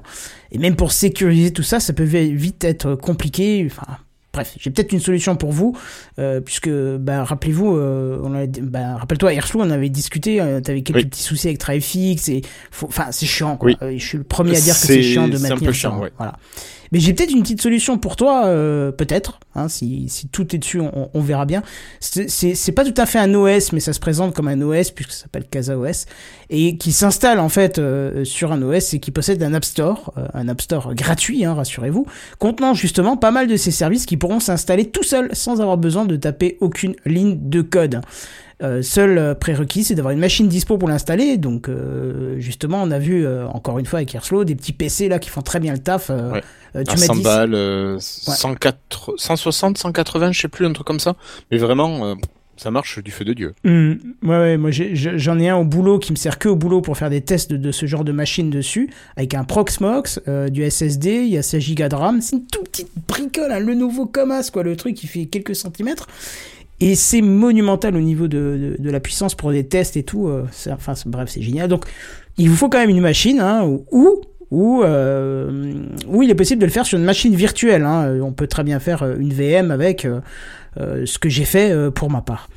Et 0.50 0.56
même 0.56 0.76
pour 0.76 0.92
sécuriser 0.92 1.52
tout 1.52 1.62
ça, 1.62 1.78
ça 1.78 1.92
peut 1.92 2.04
vite 2.04 2.64
être 2.64 2.94
compliqué. 2.94 3.68
Enfin, 3.70 3.98
bref, 4.32 4.54
j'ai 4.58 4.70
peut-être 4.70 4.92
une 4.92 5.00
solution 5.00 5.36
pour 5.36 5.52
vous, 5.52 5.76
euh, 6.18 6.40
puisque, 6.40 6.70
bah, 6.70 7.24
rappelez-vous, 7.24 7.76
euh, 7.76 8.18
on 8.22 8.34
a, 8.34 8.46
bah, 8.46 8.96
rappelle-toi, 8.96 9.34
Airflow, 9.34 9.60
on 9.62 9.70
avait 9.70 9.88
discuté, 9.90 10.40
euh, 10.40 10.60
t'avais 10.60 10.82
quelques 10.82 10.96
Oui. 10.98 11.04
petits 11.06 11.22
soucis 11.22 11.48
avec 11.48 11.58
TriFix, 11.58 12.28
et, 12.28 12.42
enfin, 12.82 13.06
c'est 13.10 13.26
chiant, 13.26 13.56
quoi. 13.56 13.68
Oui. 13.70 13.76
Euh, 13.82 13.92
je 13.98 14.04
suis 14.04 14.18
le 14.18 14.24
premier 14.24 14.56
à 14.56 14.60
dire 14.60 14.74
que 14.74 14.86
C'est- 14.86 15.02
chiant 15.02 15.28
de 15.28 15.36
c'est 15.36 15.46
un 15.46 15.48
maintenir 15.50 15.68
peu 15.68 15.72
ça, 15.74 15.78
chiant, 15.80 15.98
ouais. 16.00 16.12
Voilà. 16.16 16.34
Mais 16.92 17.00
j'ai 17.00 17.14
peut-être 17.14 17.32
une 17.32 17.42
petite 17.42 17.60
solution 17.62 17.98
pour 17.98 18.16
toi, 18.16 18.44
euh, 18.46 18.92
peut-être, 18.92 19.40
hein, 19.54 19.68
si, 19.68 20.08
si 20.08 20.28
tout 20.28 20.54
est 20.54 20.58
dessus, 20.58 20.78
on, 20.80 21.10
on 21.12 21.20
verra 21.20 21.46
bien. 21.46 21.62
C'est- 22.00 22.72
pas 22.72 22.84
tout 22.84 22.94
à 22.96 23.06
fait 23.06 23.18
un 23.18 23.34
OS, 23.34 23.72
mais 23.72 23.80
ça 23.80 23.92
se 23.92 24.00
présente 24.00 24.34
comme 24.34 24.48
un 24.48 24.60
OS, 24.62 24.90
puisque 24.90 25.12
ça 25.12 25.22
s'appelle 25.22 25.44
Casa 25.50 25.78
OS, 25.78 26.06
et 26.50 26.76
qui 26.76 26.92
s'installe 26.92 27.38
en 27.40 27.48
fait 27.48 27.78
euh, 27.78 28.24
sur 28.24 28.52
un 28.52 28.62
OS 28.62 28.94
et 28.94 29.00
qui 29.00 29.10
possède 29.10 29.42
un 29.42 29.54
App 29.54 29.64
Store, 29.64 30.12
euh, 30.18 30.26
un 30.34 30.48
App 30.48 30.60
Store 30.60 30.94
gratuit, 30.94 31.44
hein, 31.44 31.54
rassurez-vous, 31.54 32.06
contenant 32.38 32.74
justement 32.74 33.16
pas 33.16 33.30
mal 33.30 33.46
de 33.46 33.56
ces 33.56 33.70
services 33.70 34.06
qui 34.06 34.16
pourront 34.16 34.40
s'installer 34.40 34.90
tout 34.90 35.02
seuls, 35.02 35.30
sans 35.32 35.60
avoir 35.60 35.78
besoin 35.78 36.04
de 36.04 36.16
taper 36.16 36.56
aucune 36.60 36.94
ligne 37.06 37.38
de 37.48 37.62
code. 37.62 38.00
Euh, 38.62 38.80
seul 38.82 39.18
euh, 39.18 39.34
prérequis, 39.34 39.82
c'est 39.84 39.94
d'avoir 39.94 40.12
une 40.12 40.20
machine 40.20 40.46
dispo 40.48 40.78
pour 40.78 40.88
l'installer. 40.88 41.36
Donc, 41.36 41.68
euh, 41.68 42.38
justement, 42.38 42.80
on 42.82 42.90
a 42.92 42.98
vu 42.98 43.26
euh, 43.26 43.46
encore 43.48 43.78
une 43.78 43.86
fois 43.86 43.98
avec 43.98 44.14
Airflow 44.14 44.44
des 44.44 44.54
petits 44.54 44.72
PC 44.72 45.08
là 45.08 45.18
qui 45.18 45.30
font 45.30 45.42
très 45.42 45.58
bien 45.58 45.72
le 45.72 45.80
taf. 45.80 46.10
Ouais. 46.10 46.14
euh, 46.76 46.84
tu 46.84 46.90
À 46.92 46.94
m'as 46.94 47.06
100 47.06 47.14
dit 47.16 47.22
balles, 47.22 47.54
euh, 47.54 47.96
104 47.98 49.14
160, 49.16 49.78
180, 49.78 50.32
je 50.32 50.40
sais 50.42 50.48
plus, 50.48 50.66
un 50.66 50.72
truc 50.72 50.86
comme 50.86 51.00
ça. 51.00 51.16
Mais 51.50 51.58
vraiment, 51.58 52.14
ça 52.56 52.70
marche 52.70 53.02
du 53.02 53.10
feu 53.10 53.24
de 53.24 53.32
Dieu. 53.32 53.54
Ouais, 53.64 53.98
ouais, 54.22 54.56
moi 54.56 54.70
j'en 54.70 55.38
ai 55.38 55.48
un 55.48 55.56
au 55.56 55.64
boulot 55.64 55.98
qui 55.98 56.12
me 56.12 56.16
sert 56.16 56.38
que 56.38 56.48
au 56.48 56.54
boulot 56.56 56.80
pour 56.80 56.96
faire 56.96 57.10
des 57.10 57.20
tests 57.22 57.50
de, 57.50 57.56
de 57.56 57.72
ce 57.72 57.86
genre 57.86 58.04
de 58.04 58.12
machine 58.12 58.50
dessus, 58.50 58.90
avec 59.16 59.34
un 59.34 59.42
Proxmox, 59.44 60.20
euh, 60.28 60.48
du 60.48 60.68
SSD, 60.68 61.22
il 61.24 61.28
y 61.32 61.38
a 61.38 61.42
16 61.42 61.74
Go 61.74 61.88
de 61.88 61.94
RAM, 61.96 62.20
c'est 62.20 62.36
une 62.36 62.46
toute 62.46 62.68
petite 62.68 62.90
bricole, 63.08 63.50
hein, 63.50 63.58
le 63.58 63.74
nouveau 63.74 64.06
Comas, 64.06 64.50
quoi, 64.52 64.62
le 64.62 64.76
truc 64.76 64.94
qui 64.94 65.06
fait 65.08 65.26
quelques 65.26 65.56
centimètres. 65.56 66.06
Et 66.82 66.96
c'est 66.96 67.22
monumental 67.22 67.94
au 67.94 68.00
niveau 68.00 68.26
de, 68.26 68.76
la 68.80 68.98
puissance 68.98 69.36
pour 69.36 69.52
des 69.52 69.64
tests 69.68 69.96
et 69.96 70.02
tout. 70.02 70.26
euh, 70.26 70.46
enfin, 70.68 70.94
bref, 71.06 71.28
c'est 71.28 71.40
génial. 71.40 71.68
Donc, 71.68 71.84
il 72.38 72.50
vous 72.50 72.56
faut 72.56 72.68
quand 72.68 72.80
même 72.80 72.90
une 72.90 73.00
machine, 73.00 73.38
hein, 73.38 73.64
ou, 73.64 74.20
ou, 74.50 74.82
euh, 74.82 75.74
il 76.20 76.28
est 76.28 76.34
possible 76.34 76.60
de 76.60 76.66
le 76.66 76.72
faire 76.72 76.84
sur 76.84 76.98
une 76.98 77.04
machine 77.04 77.36
virtuelle. 77.36 77.84
Hein. 77.84 78.06
Euh, 78.06 78.20
On 78.20 78.32
peut 78.32 78.48
très 78.48 78.64
bien 78.64 78.80
faire 78.80 79.04
une 79.04 79.32
VM 79.32 79.70
avec 79.70 80.08
ce 80.76 81.18
que 81.20 81.28
j'ai 81.28 81.44
fait 81.44 81.72
pour 81.92 82.10
ma 82.10 82.20
part. 82.20 82.48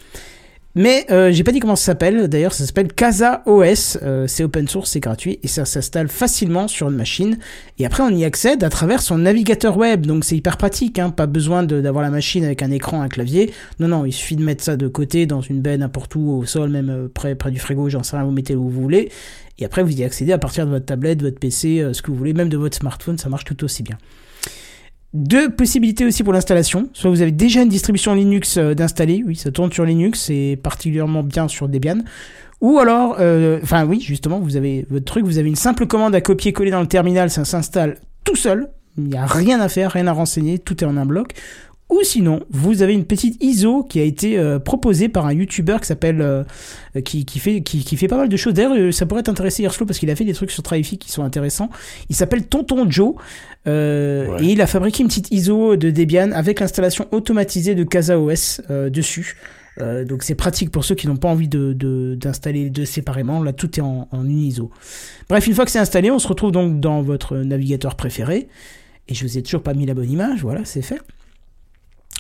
Mais 0.78 1.06
euh, 1.10 1.32
j'ai 1.32 1.46
pas 1.46 1.54
dit 1.54 1.60
comment 1.60 1.78
ça 1.78 1.86
s'appelle. 1.86 2.28
D'ailleurs, 2.28 2.54
ça 2.54 2.66
s'appelle 2.66 2.92
Casa 2.92 3.44
OS. 3.46 3.98
Euh, 4.04 4.28
c'est 4.28 4.44
open 4.44 4.68
source, 4.68 4.92
c'est 4.92 5.00
gratuit 5.00 5.40
et 5.42 5.48
ça 5.48 5.64
s'installe 5.64 6.10
facilement 6.10 6.68
sur 6.68 6.90
une 6.90 6.98
machine. 6.98 7.38
Et 7.80 7.86
après, 7.86 8.04
on 8.04 8.10
y 8.10 8.26
accède 8.26 8.62
à 8.64 8.70
travers 8.70 9.02
son 9.02 9.18
navigateur 9.20 9.78
web. 9.78 10.06
Donc 10.06 10.26
c'est 10.26 10.36
hyper 10.36 10.58
pratique. 10.58 11.00
Hein. 11.00 11.12
Pas 11.12 11.28
besoin 11.28 11.64
de- 11.64 11.80
d'avoir 11.80 12.04
la 12.04 12.10
machine 12.10 12.44
avec 12.44 12.62
un 12.62 12.72
écran, 12.72 13.02
un 13.02 13.08
clavier. 13.08 13.54
Non, 13.80 13.88
non, 13.88 14.04
il 14.06 14.12
suffit 14.12 14.36
de 14.36 14.44
mettre 14.44 14.64
ça 14.64 14.76
de 14.76 14.88
côté 14.90 15.26
dans 15.26 15.40
une 15.42 15.62
baie 15.62 15.78
n'importe 15.78 16.14
où, 16.16 16.30
au 16.32 16.46
sol, 16.46 16.70
même 16.70 16.90
euh, 16.90 17.08
près, 17.14 17.36
près 17.36 17.52
du 17.52 17.60
frigo. 17.60 17.88
J'en 17.88 18.04
sais 18.04 18.18
rien. 18.18 18.26
Vous 18.26 18.32
mettez 18.32 18.56
où 18.56 18.68
vous 18.70 18.82
voulez. 18.82 19.12
Et 19.60 19.64
après, 19.66 19.82
vous 19.82 19.98
y 19.98 20.04
accédez 20.04 20.34
à 20.34 20.38
partir 20.38 20.66
de 20.66 20.72
votre 20.72 20.86
tablette, 20.86 21.22
votre 21.22 21.40
PC, 21.40 21.80
euh, 21.80 21.94
ce 21.94 22.02
que 22.02 22.12
vous 22.12 22.18
voulez, 22.18 22.34
même 22.34 22.50
de 22.50 22.58
votre 22.58 22.76
smartphone. 22.78 23.18
Ça 23.18 23.30
marche 23.30 23.46
tout 23.46 23.64
aussi 23.64 23.82
bien. 23.82 23.98
Deux 25.16 25.50
possibilités 25.50 26.06
aussi 26.06 26.26
pour 26.26 26.34
l'installation. 26.34 26.90
Soit 26.92 27.10
vous 27.10 27.22
avez 27.22 27.32
déjà 27.32 27.62
une 27.62 27.70
distribution 27.70 28.14
Linux 28.14 28.58
euh, 28.58 28.74
d'installer, 28.74 29.24
oui, 29.26 29.38
ça 29.38 29.50
tourne 29.50 29.72
sur 29.72 29.86
Linux 29.86 30.30
et 30.30 30.58
particulièrement 30.62 31.24
bien 31.24 31.48
sur 31.48 31.70
Debian. 31.70 32.00
Ou 32.60 32.80
alors, 32.80 33.16
euh, 33.22 33.58
enfin 33.64 33.86
oui, 33.86 34.02
justement, 34.02 34.42
vous 34.42 34.58
avez 34.58 34.86
votre 34.90 35.06
truc, 35.06 35.24
vous 35.24 35.38
avez 35.38 35.48
une 35.48 35.56
simple 35.56 35.88
commande 35.88 36.14
à 36.16 36.20
copier-coller 36.20 36.70
dans 36.70 36.82
le 36.82 36.88
terminal, 36.88 37.30
ça 37.30 37.46
s'installe 37.46 37.96
tout 38.26 38.36
seul. 38.36 38.68
Il 38.98 39.06
n'y 39.06 39.16
a 39.16 39.26
rien 39.26 39.62
à 39.62 39.70
faire, 39.70 39.92
rien 39.92 40.08
à 40.08 40.12
renseigner, 40.12 40.60
tout 40.60 40.84
est 40.84 40.88
en 40.88 40.98
un 40.98 41.06
bloc. 41.06 41.32
Ou 41.92 42.00
sinon, 42.04 42.42
vous 42.50 42.82
avez 42.82 42.94
une 42.94 43.06
petite 43.06 43.42
ISO 43.44 43.84
qui 43.84 44.00
a 44.00 44.04
été 44.04 44.40
euh, 44.40 44.58
proposée 44.58 45.08
par 45.08 45.28
un 45.28 45.34
YouTuber 45.34 45.78
qui 45.82 45.86
s'appelle, 45.88 46.20
euh, 46.20 46.44
qui, 47.04 47.26
qui 47.26 47.38
fait, 47.40 47.62
qui, 47.62 47.84
qui 47.86 47.96
fait 47.96 48.08
pas 48.08 48.18
mal 48.18 48.28
de 48.28 48.36
choses. 48.38 48.54
D'ailleurs, 48.56 48.74
euh, 48.76 48.92
ça 48.92 49.06
pourrait 49.06 49.22
t'intéresser 49.22 49.62
Hirslo 49.64 49.86
parce 49.86 50.00
qu'il 50.00 50.10
a 50.10 50.16
fait 50.16 50.26
des 50.26 50.34
trucs 50.34 50.50
sur 50.50 50.64
Trifi 50.64 50.98
qui 50.98 51.12
sont 51.12 51.24
intéressants. 51.24 51.70
Il 52.10 52.16
s'appelle 52.16 52.48
Tonton 52.48 52.90
Joe 52.90 53.14
euh, 53.68 54.38
et 54.40 54.46
il 54.46 54.62
a 54.62 54.68
fabriqué 54.68 55.04
une 55.04 55.10
petite 55.10 55.32
ISO 55.32 55.76
de 55.76 55.92
Debian 55.92 56.32
avec 56.32 56.60
l'installation 56.60 57.08
automatisée 57.12 57.76
de 57.76 57.84
CasaOS 57.84 58.62
euh, 58.72 58.90
dessus. 58.90 59.38
Euh, 59.82 60.06
donc 60.06 60.24
c'est 60.24 60.36
pratique 60.36 60.72
pour 60.72 60.86
ceux 60.86 60.96
qui 60.96 61.06
n'ont 61.06 61.18
pas 61.18 61.28
envie 61.28 61.50
de 61.50 61.74
de- 61.74 62.16
d'installer 62.16 62.64
les 62.66 62.70
deux 62.70 62.86
séparément. 62.86 63.44
Là, 63.44 63.54
tout 63.54 63.78
est 63.80 63.84
en, 63.84 64.08
en 64.12 64.26
une 64.26 64.40
ISO. 64.40 64.72
Bref, 65.30 65.46
une 65.48 65.54
fois 65.54 65.66
que 65.66 65.72
c'est 65.72 65.80
installé, 65.80 66.10
on 66.12 66.20
se 66.20 66.28
retrouve 66.28 66.52
donc 66.52 66.80
dans 66.80 67.02
votre 67.02 67.38
navigateur 67.38 67.96
préféré. 67.96 68.48
Et 69.08 69.14
je 69.14 69.24
vous 69.26 69.38
ai 69.38 69.44
toujours 69.44 69.62
pas 69.62 69.74
mis 69.76 69.86
la 69.86 69.94
bonne 69.94 70.10
image. 70.10 70.42
Voilà, 70.42 70.62
c'est 70.66 70.82
fait. 70.82 71.00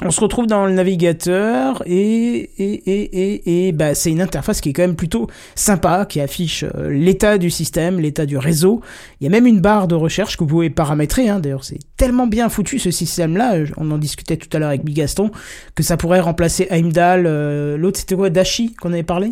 On 0.01 0.11
se 0.11 0.19
retrouve 0.19 0.45
dans 0.45 0.65
le 0.65 0.73
navigateur 0.73 1.81
et, 1.85 1.95
et, 1.95 2.73
et, 2.91 3.31
et, 3.45 3.67
et 3.67 3.71
bah, 3.71 3.95
c'est 3.95 4.11
une 4.11 4.19
interface 4.19 4.59
qui 4.59 4.69
est 4.69 4.73
quand 4.73 4.81
même 4.81 4.97
plutôt 4.97 5.27
sympa, 5.55 6.05
qui 6.05 6.19
affiche 6.19 6.65
euh, 6.65 6.89
l'état 6.89 7.37
du 7.37 7.49
système, 7.49 8.01
l'état 8.01 8.25
du 8.25 8.37
réseau. 8.37 8.81
Il 9.21 9.23
y 9.23 9.27
a 9.27 9.29
même 9.29 9.47
une 9.47 9.61
barre 9.61 9.87
de 9.87 9.95
recherche 9.95 10.35
que 10.35 10.43
vous 10.43 10.49
pouvez 10.49 10.69
paramétrer. 10.69 11.29
Hein. 11.29 11.39
D'ailleurs, 11.39 11.63
c'est 11.63 11.79
tellement 11.95 12.27
bien 12.27 12.49
foutu 12.49 12.77
ce 12.77 12.91
système-là. 12.91 13.55
euh, 13.55 13.67
On 13.77 13.89
en 13.89 13.97
discutait 13.97 14.35
tout 14.35 14.49
à 14.51 14.59
l'heure 14.59 14.67
avec 14.67 14.83
Bigaston 14.83 15.31
que 15.75 15.81
ça 15.81 15.95
pourrait 15.95 16.19
remplacer 16.19 16.67
Heimdall. 16.71 17.25
euh, 17.25 17.77
L'autre, 17.77 17.97
c'était 17.97 18.15
quoi 18.15 18.29
Dashi 18.29 18.73
qu'on 18.75 18.91
avait 18.91 19.03
parlé? 19.03 19.29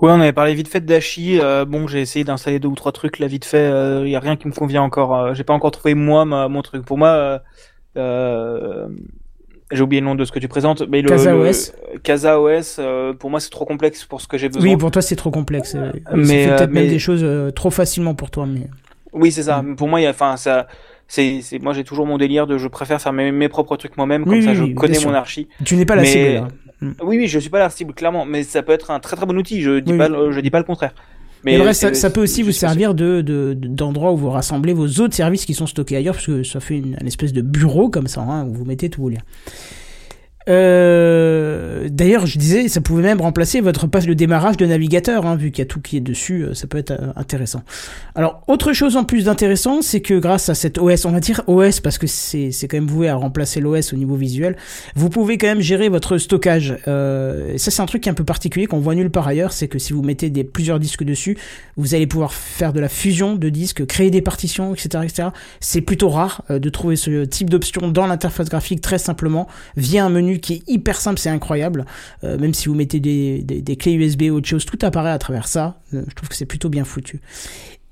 Ouais, 0.00 0.10
on 0.10 0.20
avait 0.22 0.32
parlé 0.32 0.54
vite 0.54 0.68
fait 0.68 0.80
Dashi. 0.80 1.38
euh, 1.38 1.66
bon, 1.66 1.86
j'ai 1.86 2.00
essayé 2.00 2.24
d'installer 2.24 2.60
deux 2.60 2.68
ou 2.68 2.74
trois 2.74 2.92
trucs 2.92 3.18
là 3.18 3.26
vite 3.26 3.44
fait. 3.44 3.70
Il 4.04 4.08
y 4.08 4.16
a 4.16 4.20
rien 4.20 4.36
qui 4.36 4.48
me 4.48 4.54
convient 4.54 4.80
encore. 4.82 5.14
euh, 5.14 5.34
j'ai 5.34 5.44
pas 5.44 5.52
encore 5.52 5.70
trouvé 5.70 5.92
moi 5.92 6.24
ma- 6.24 6.48
mon 6.48 6.62
truc. 6.62 6.82
Pour 6.86 6.96
moi, 6.96 7.08
euh, 7.08 7.38
euh, 7.98 8.88
j'ai 9.70 9.82
oublié 9.82 10.00
le 10.00 10.06
nom 10.06 10.14
de 10.14 10.24
ce 10.24 10.32
que 10.32 10.38
tu 10.38 10.48
présentes. 10.48 10.82
Mais 10.88 11.02
le, 11.02 11.08
CasaOS. 11.08 11.72
le- 11.94 11.98
CasaOS, 12.00 12.76
euh, 12.78 13.12
pour 13.12 13.30
moi, 13.30 13.40
c'est 13.40 13.50
trop 13.50 13.64
complexe 13.64 14.04
pour 14.04 14.20
ce 14.20 14.26
que 14.28 14.38
j'ai 14.38 14.48
besoin. 14.48 14.62
Oui, 14.62 14.76
pour 14.76 14.90
toi, 14.90 15.02
c'est 15.02 15.16
trop 15.16 15.30
complexe. 15.30 15.74
euh, 15.74 15.92
Mais, 16.14 16.24
ça 16.24 16.32
fait 16.32 16.46
euh, 16.50 16.56
peut-être 16.56 16.70
même 16.70 16.84
mais- 16.84 16.90
des 16.90 16.98
choses 16.98 17.22
euh, 17.24 17.50
trop 17.50 17.70
facilement 17.70 18.14
pour 18.14 18.30
toi. 18.30 18.46
Mais... 18.46 18.68
Oui, 19.12 19.30
c'est 19.32 19.42
ça. 19.44 19.64
Pour 19.76 19.88
moi, 19.88 20.00
enfin, 20.08 20.36
ça, 20.36 20.66
c'est, 21.06 21.40
c'est, 21.42 21.58
moi, 21.58 21.72
j'ai 21.72 21.84
toujours 21.84 22.06
mon 22.06 22.18
délire 22.18 22.46
de, 22.46 22.58
je 22.58 22.68
préfère 22.68 23.00
faire 23.00 23.12
mes, 23.12 23.30
mes 23.32 23.48
propres 23.48 23.76
trucs 23.76 23.96
moi-même, 23.96 24.24
comme 24.24 24.32
Oui, 24.34 24.42
ça, 24.44 24.54
je 24.54 24.62
oui, 24.64 24.74
connais 24.74 24.98
mon 25.04 25.14
archi. 25.14 25.48
Tu 25.64 25.76
n'es 25.76 25.84
pas 25.86 25.96
la 25.96 26.02
Mais- 26.02 26.08
cible 26.08 26.34
là. 26.34 26.48
Mm. 26.80 26.92
Oui, 27.02 27.16
oui, 27.18 27.26
je 27.26 27.38
suis 27.40 27.50
pas 27.50 27.58
la 27.58 27.70
cible, 27.70 27.92
clairement, 27.92 28.24
mais 28.24 28.44
ça 28.44 28.62
peut 28.62 28.72
être 28.72 28.92
un 28.92 29.00
très 29.00 29.16
très 29.16 29.26
bon 29.26 29.36
outil. 29.36 29.62
Je 29.62 29.80
dis 29.80 29.92
Oui, 29.92 29.98
pas, 29.98 30.08
je 30.30 30.40
dis 30.40 30.50
pas 30.50 30.58
le 30.58 30.64
contraire. 30.64 30.94
Mais, 31.44 31.58
bref, 31.58 31.76
ça, 31.76 32.10
peut 32.10 32.22
aussi 32.22 32.42
vous 32.42 32.52
servir 32.52 32.94
de- 32.94 33.54
d'endroit 33.54 34.12
où 34.12 34.16
vous 34.16 34.30
rassemblez 34.30 34.72
vos 34.72 34.88
autres 35.00 35.14
services 35.14 35.44
qui 35.44 35.54
sont 35.54 35.66
stockés 35.66 35.96
ailleurs, 35.96 36.14
parce 36.14 36.26
que 36.26 36.42
ça 36.42 36.60
fait 36.60 36.78
une, 36.78 36.96
une 37.00 37.06
espèce 37.06 37.32
de 37.32 37.42
bureau 37.42 37.88
comme 37.90 38.06
ça, 38.08 38.22
hein, 38.22 38.44
où 38.46 38.54
vous 38.54 38.64
mettez 38.64 38.90
tous 38.90 39.02
vos 39.02 39.08
liens. 39.08 39.22
Euh, 40.48 41.88
D'ailleurs, 41.98 42.26
je 42.26 42.38
disais, 42.38 42.68
ça 42.68 42.80
pouvait 42.80 43.02
même 43.02 43.20
remplacer 43.20 43.60
votre 43.60 43.86
page 43.86 44.06
de 44.06 44.14
démarrage 44.14 44.56
de 44.56 44.66
navigateur, 44.66 45.26
hein, 45.26 45.36
vu 45.36 45.50
qu'il 45.50 45.62
y 45.62 45.66
a 45.66 45.66
tout 45.66 45.80
qui 45.80 45.96
est 45.96 46.00
dessus, 46.00 46.44
euh, 46.44 46.54
ça 46.54 46.66
peut 46.66 46.78
être 46.78 46.92
euh, 46.92 47.12
intéressant. 47.16 47.62
Alors, 48.14 48.42
autre 48.46 48.72
chose 48.72 48.96
en 48.96 49.04
plus 49.04 49.24
d'intéressant, 49.24 49.82
c'est 49.82 50.00
que 50.00 50.14
grâce 50.14 50.48
à 50.48 50.54
cette 50.54 50.78
OS, 50.78 51.04
on 51.04 51.10
va 51.10 51.20
dire 51.20 51.42
OS 51.46 51.80
parce 51.80 51.98
que 51.98 52.06
c'est 52.06 52.52
quand 52.62 52.76
même 52.76 52.86
voué 52.86 53.08
à 53.08 53.14
remplacer 53.14 53.60
l'OS 53.60 53.92
au 53.92 53.96
niveau 53.96 54.14
visuel, 54.16 54.56
vous 54.94 55.08
pouvez 55.08 55.38
quand 55.38 55.46
même 55.46 55.60
gérer 55.60 55.88
votre 55.88 56.18
stockage. 56.18 56.76
Euh, 56.86 57.56
ça, 57.56 57.70
c'est 57.70 57.82
un 57.82 57.86
truc 57.86 58.02
qui 58.02 58.08
est 58.08 58.12
un 58.12 58.14
peu 58.14 58.24
particulier 58.24 58.66
qu'on 58.66 58.80
voit 58.80 58.94
nulle 58.94 59.10
part 59.10 59.26
ailleurs, 59.26 59.52
c'est 59.52 59.68
que 59.68 59.78
si 59.78 59.92
vous 59.92 60.02
mettez 60.02 60.30
plusieurs 60.44 60.78
disques 60.78 61.04
dessus, 61.04 61.36
vous 61.76 61.94
allez 61.94 62.06
pouvoir 62.06 62.32
faire 62.32 62.72
de 62.72 62.80
la 62.80 62.88
fusion 62.88 63.34
de 63.34 63.48
disques, 63.48 63.86
créer 63.86 64.10
des 64.10 64.22
partitions, 64.22 64.74
etc., 64.74 65.04
etc. 65.04 65.28
C'est 65.60 65.80
plutôt 65.80 66.10
rare 66.10 66.44
de 66.48 66.68
trouver 66.68 66.96
ce 66.96 67.24
type 67.24 67.50
d'option 67.50 67.88
dans 67.88 68.06
l'interface 68.06 68.48
graphique 68.48 68.80
très 68.80 68.98
simplement 68.98 69.48
via 69.76 70.04
un 70.04 70.10
menu 70.10 70.37
qui 70.38 70.54
est 70.54 70.62
hyper 70.66 71.00
simple, 71.00 71.18
c'est 71.18 71.30
incroyable. 71.30 71.86
Euh, 72.24 72.38
même 72.38 72.54
si 72.54 72.68
vous 72.68 72.74
mettez 72.74 73.00
des, 73.00 73.76
clés 73.76 73.94
USB 73.94 74.22
ou 74.30 74.36
autre 74.36 74.48
chose, 74.48 74.64
tout 74.64 74.78
apparaît 74.82 75.10
à 75.10 75.18
travers 75.18 75.48
ça. 75.48 75.80
Euh, 75.94 76.02
je 76.08 76.14
trouve 76.14 76.28
que 76.28 76.36
c'est 76.36 76.46
plutôt 76.46 76.68
bien 76.68 76.84
foutu. 76.84 77.20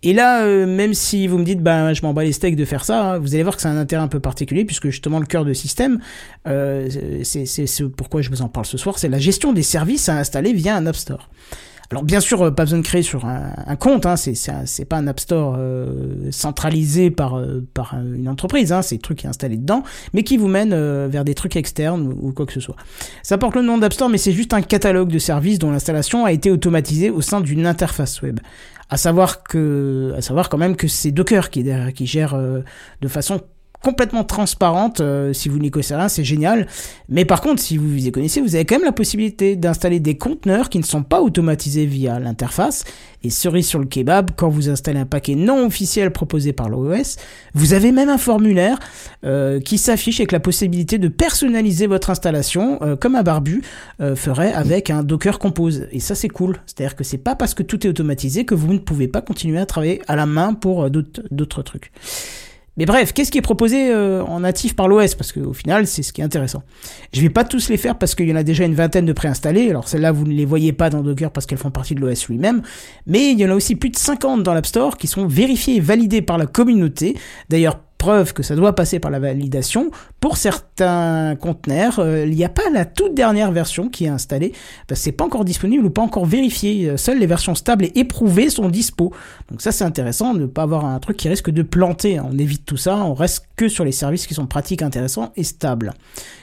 Et 0.03 0.13
là, 0.13 0.45
euh, 0.45 0.67
même 0.67 0.95
si 0.95 1.27
vous 1.27 1.37
me 1.37 1.45
dites, 1.45 1.61
ben, 1.61 1.93
je 1.93 2.03
m'en 2.03 2.13
bats 2.13 2.23
les 2.23 2.33
steaks 2.33 2.55
de 2.55 2.65
faire 2.65 2.85
ça, 2.85 3.13
hein, 3.13 3.19
vous 3.19 3.35
allez 3.35 3.43
voir 3.43 3.57
que 3.57 3.63
c'est 3.63 3.69
un 3.69 3.77
intérêt 3.77 4.03
un 4.03 4.09
peu 4.09 4.21
particulier, 4.21 4.65
puisque 4.65 4.89
justement 4.89 5.19
le 5.19 5.27
cœur 5.27 5.45
de 5.45 5.53
système, 5.53 5.99
euh, 6.47 6.89
c'est 7.25 7.47
c'est 7.47 7.67
ce 7.67 7.83
pourquoi 7.83 8.23
je 8.23 8.31
vous 8.31 8.43
en 8.43 8.49
parle 8.49 8.67
ce 8.67 8.79
soir, 8.79 8.99
c'est 8.99 9.09
la 9.09 9.19
gestion 9.19 9.53
des 9.53 9.63
services 9.63 10.09
à 10.09 10.17
installer 10.17 10.53
via 10.53 10.77
un 10.77 10.87
App 10.87 10.97
Store. 10.97 11.29
Alors 11.91 12.03
bien 12.03 12.21
sûr, 12.21 12.43
euh, 12.43 12.51
pas 12.51 12.65
besoin 12.65 12.81
de 12.81 12.85
créer 12.85 13.03
sur 13.03 13.25
un, 13.27 13.77
compte, 13.77 14.07
hein, 14.07 14.17
c'est 14.17 14.35
c'est 14.35 14.85
pas 14.85 14.97
un 14.97 15.07
App 15.07 15.21
Store 15.21 15.55
euh, 15.59 16.31
centralisé 16.33 17.11
par, 17.11 17.39
euh, 17.39 17.65
par 17.75 17.95
un- 17.95 18.15
une 18.15 18.29
entreprise, 18.29 18.73
hein, 18.73 18.83
c'est 18.83 18.97
des 18.97 19.01
trucs 19.03 19.19
qui 19.19 19.27
est 19.27 19.29
installé 19.29 19.57
dedans, 19.57 19.83
mais 20.13 20.23
qui 20.25 20.37
vous 20.37 20.49
mène 20.49 20.73
euh, 20.73 21.07
vers 21.11 21.25
des 21.25 21.35
trucs 21.35 21.57
externes 21.57 22.13
ou, 22.21 22.33
quoi 22.33 22.45
que 22.47 22.53
ce 22.53 22.61
soit. 22.61 22.77
Ça 23.23 23.39
porte 23.39 23.55
le 23.55 23.63
nom 23.63 23.79
d'App 23.79 23.93
Store, 23.93 24.09
mais 24.09 24.19
c'est 24.19 24.33
juste 24.33 24.53
un 24.53 24.63
catalogue 24.63 25.11
de 25.11 25.19
services 25.19 25.59
dont 25.59 25.71
l'installation 25.71 26.25
a 26.25 26.33
été 26.33 26.51
automatisée 26.51 27.11
au 27.11 27.21
sein 27.21 27.41
d'une 27.41 27.67
interface 27.67 28.21
web. 28.23 28.41
À 28.89 28.97
savoir 28.97 29.43
que, 29.43 30.13
à 30.17 30.23
savoir 30.23 30.49
quand 30.49 30.59
même 30.59 30.77
que 30.77 30.87
c'est 30.89 31.11
Docker 31.11 31.51
qui 31.51 31.63
derrière, 31.65 31.93
qui 31.93 32.07
gère 32.07 32.35
euh, 32.35 32.61
de 33.01 33.09
façon 33.09 33.41
complètement 33.83 34.25
transparente. 34.25 35.01
euh, 35.01 35.33
si 35.33 35.49
vous 35.49 35.59
n'y 35.59 35.71
connaissez 35.71 35.95
rien, 35.95 36.09
c'est 36.09 36.25
génial. 36.25 36.67
Mais 37.09 37.25
par 37.25 37.41
contre, 37.41 37.61
si 37.61 37.77
vous 37.77 38.07
y 38.07 38.11
connaissez, 38.11 38.41
vous 38.41 38.55
avez 38.55 38.65
quand 38.65 38.77
même 38.77 38.85
la 38.85 38.93
possibilité 38.93 39.57
d'installer 39.57 40.01
des 40.01 40.17
conteneurs 40.17 40.69
qui 40.69 40.79
ne 40.79 40.85
sont 40.85 41.03
pas 41.03 41.21
automatisés 41.21 41.87
via 41.87 42.19
l'interface. 42.19 42.85
Et 43.23 43.31
cerise 43.31 43.67
sur 43.67 43.79
le 43.79 43.87
kebab, 43.87 44.31
quand 44.37 44.49
vous 44.49 44.69
installez 44.69 45.01
un 45.01 45.07
paquet 45.07 45.35
non 45.35 45.67
officiel 45.67 46.13
proposé 46.13 46.53
par 46.53 46.69
l'OS, 46.69 47.17
vous 47.55 47.73
avez 47.73 47.91
même 47.91 48.09
un 48.09 48.19
formulaire 48.19 48.79
euh, 49.25 49.59
qui 49.61 49.79
s'affiche 49.79 50.21
avec 50.21 50.33
la 50.33 50.41
possibilité 50.41 50.99
de 50.99 51.09
personnaliser 51.09 51.87
votre 51.87 52.11
installation 52.11 52.79
euh, 52.83 52.97
comme 52.97 53.17
un 53.17 53.23
barbu 53.23 53.63
ferait 54.15 54.53
avec 54.53 54.91
un 54.91 55.03
Docker 55.03 55.39
Compose. 55.39 55.89
Et 55.91 56.01
ça, 56.01 56.15
c'est 56.15 56.29
cool. 56.29 56.59
C'est-à-dire 56.67 56.95
que 56.97 57.05
c'est 57.05 57.19
pas 57.19 57.35
parce 57.35 57.55
que 57.55 57.63
tout 57.63 57.87
est 57.87 57.91
automatisé 57.91 58.45
que 58.45 58.55
vous 58.55 58.73
ne 58.73 58.79
pouvez 58.79 59.09
pas 59.09 59.23
continuer 59.23 59.59
à 59.59 59.67
travailler 59.67 60.03
à 60.07 60.17
la 60.17 60.27
main 60.27 60.55
pour 60.55 60.91
d'autres 60.91 61.63
trucs. 61.63 61.93
Mais 62.77 62.85
bref, 62.85 63.13
qu'est-ce 63.13 63.31
qui 63.31 63.39
est 63.39 63.43
proposé 63.43 63.91
euh, 63.91 64.23
en 64.25 64.41
natif 64.41 64.77
par 64.77 64.87
l'OS 64.87 65.15
Parce 65.15 65.33
qu'au 65.33 65.53
final, 65.53 65.87
c'est 65.87 66.03
ce 66.03 66.13
qui 66.13 66.21
est 66.21 66.25
intéressant. 66.25 66.63
Je 67.13 67.21
vais 67.23 67.31
pas 67.31 67.45
tous 67.45 67.69
les 67.69 67.77
faire 67.77 67.97
parce 67.97 68.15
qu'il 68.15 68.29
y 68.29 68.33
en 68.33 68.37
a 68.37 68.43
déjà 68.43 68.65
une 68.65 68.75
vingtaine 68.75 69.07
de 69.07 69.13
préinstallés. 69.13 69.71
Alors 69.71 69.89
celles-là, 69.89 70.13
vous 70.13 70.27
ne 70.27 70.33
les 70.33 70.45
voyez 70.45 70.73
pas 70.73 70.91
dans 70.91 71.03
Docker 71.03 71.31
parce 71.31 71.47
qu'elles 71.47 71.59
font 71.59 71.71
partie 71.71 71.95
de 71.95 72.01
l'OS 72.01 72.29
lui-même. 72.29 72.63
Mais 73.07 73.33
il 73.33 73.39
y 73.39 73.47
en 73.47 73.51
a 73.51 73.55
aussi 73.55 73.77
plus 73.77 73.91
de 73.91 73.97
50 73.97 74.43
dans 74.43 74.53
l'App 74.53 74.67
Store 74.67 74.99
qui 74.99 75.07
sont 75.07 75.27
vérifiés 75.27 75.77
et 75.77 75.81
validés 75.81 76.23
par 76.23 76.37
la 76.37 76.47
communauté. 76.47 77.17
D'ailleurs, 77.49 77.81
preuve 77.99 78.33
que 78.33 78.43
ça 78.43 78.55
doit 78.55 78.75
passer 78.75 78.99
par 78.99 79.11
la 79.11 79.19
validation. 79.19 79.91
Pour 80.21 80.37
certains 80.37 81.37
conteneurs, 81.37 81.99
euh, 81.99 82.27
il 82.27 82.35
n'y 82.35 82.45
a 82.45 82.49
pas 82.49 82.69
la 82.73 82.85
toute 82.85 83.15
dernière 83.15 83.53
version 83.53 83.89
qui 83.89 84.05
est 84.05 84.09
installée, 84.09 84.53
parce 84.87 85.01
que 85.01 85.05
c'est 85.05 85.13
pas 85.13 85.25
encore 85.25 85.45
disponible 85.45 85.87
ou 85.87 85.91
pas 85.91 86.03
encore 86.03 86.27
vérifié. 86.27 86.91
Euh, 86.91 86.97
Seules 86.97 87.19
les 87.19 87.27
versions 87.27 87.55
stables 87.55 87.85
et 87.85 87.93
éprouvées 87.95 88.51
sont 88.51 88.69
dispo. 88.69 89.13
Donc 89.51 89.63
ça 89.63 89.73
c'est 89.73 89.85
intéressant 89.85 90.35
de 90.35 90.41
ne 90.41 90.47
pas 90.47 90.63
avoir 90.63 90.85
un 90.85 90.99
truc 90.99 91.17
qui 91.17 91.29
risque 91.29 91.51
de 91.51 91.63
planter. 91.63 92.21
On 92.21 92.37
évite 92.39 92.65
tout 92.65 92.77
ça, 92.77 92.97
on 92.97 93.15
reste 93.15 93.47
que 93.57 93.69
sur 93.69 93.85
les 93.85 93.93
services 93.93 94.27
qui 94.27 94.35
sont 94.35 94.47
pratiques, 94.47 94.83
intéressants 94.83 95.33
et 95.37 95.43
stables. 95.45 95.93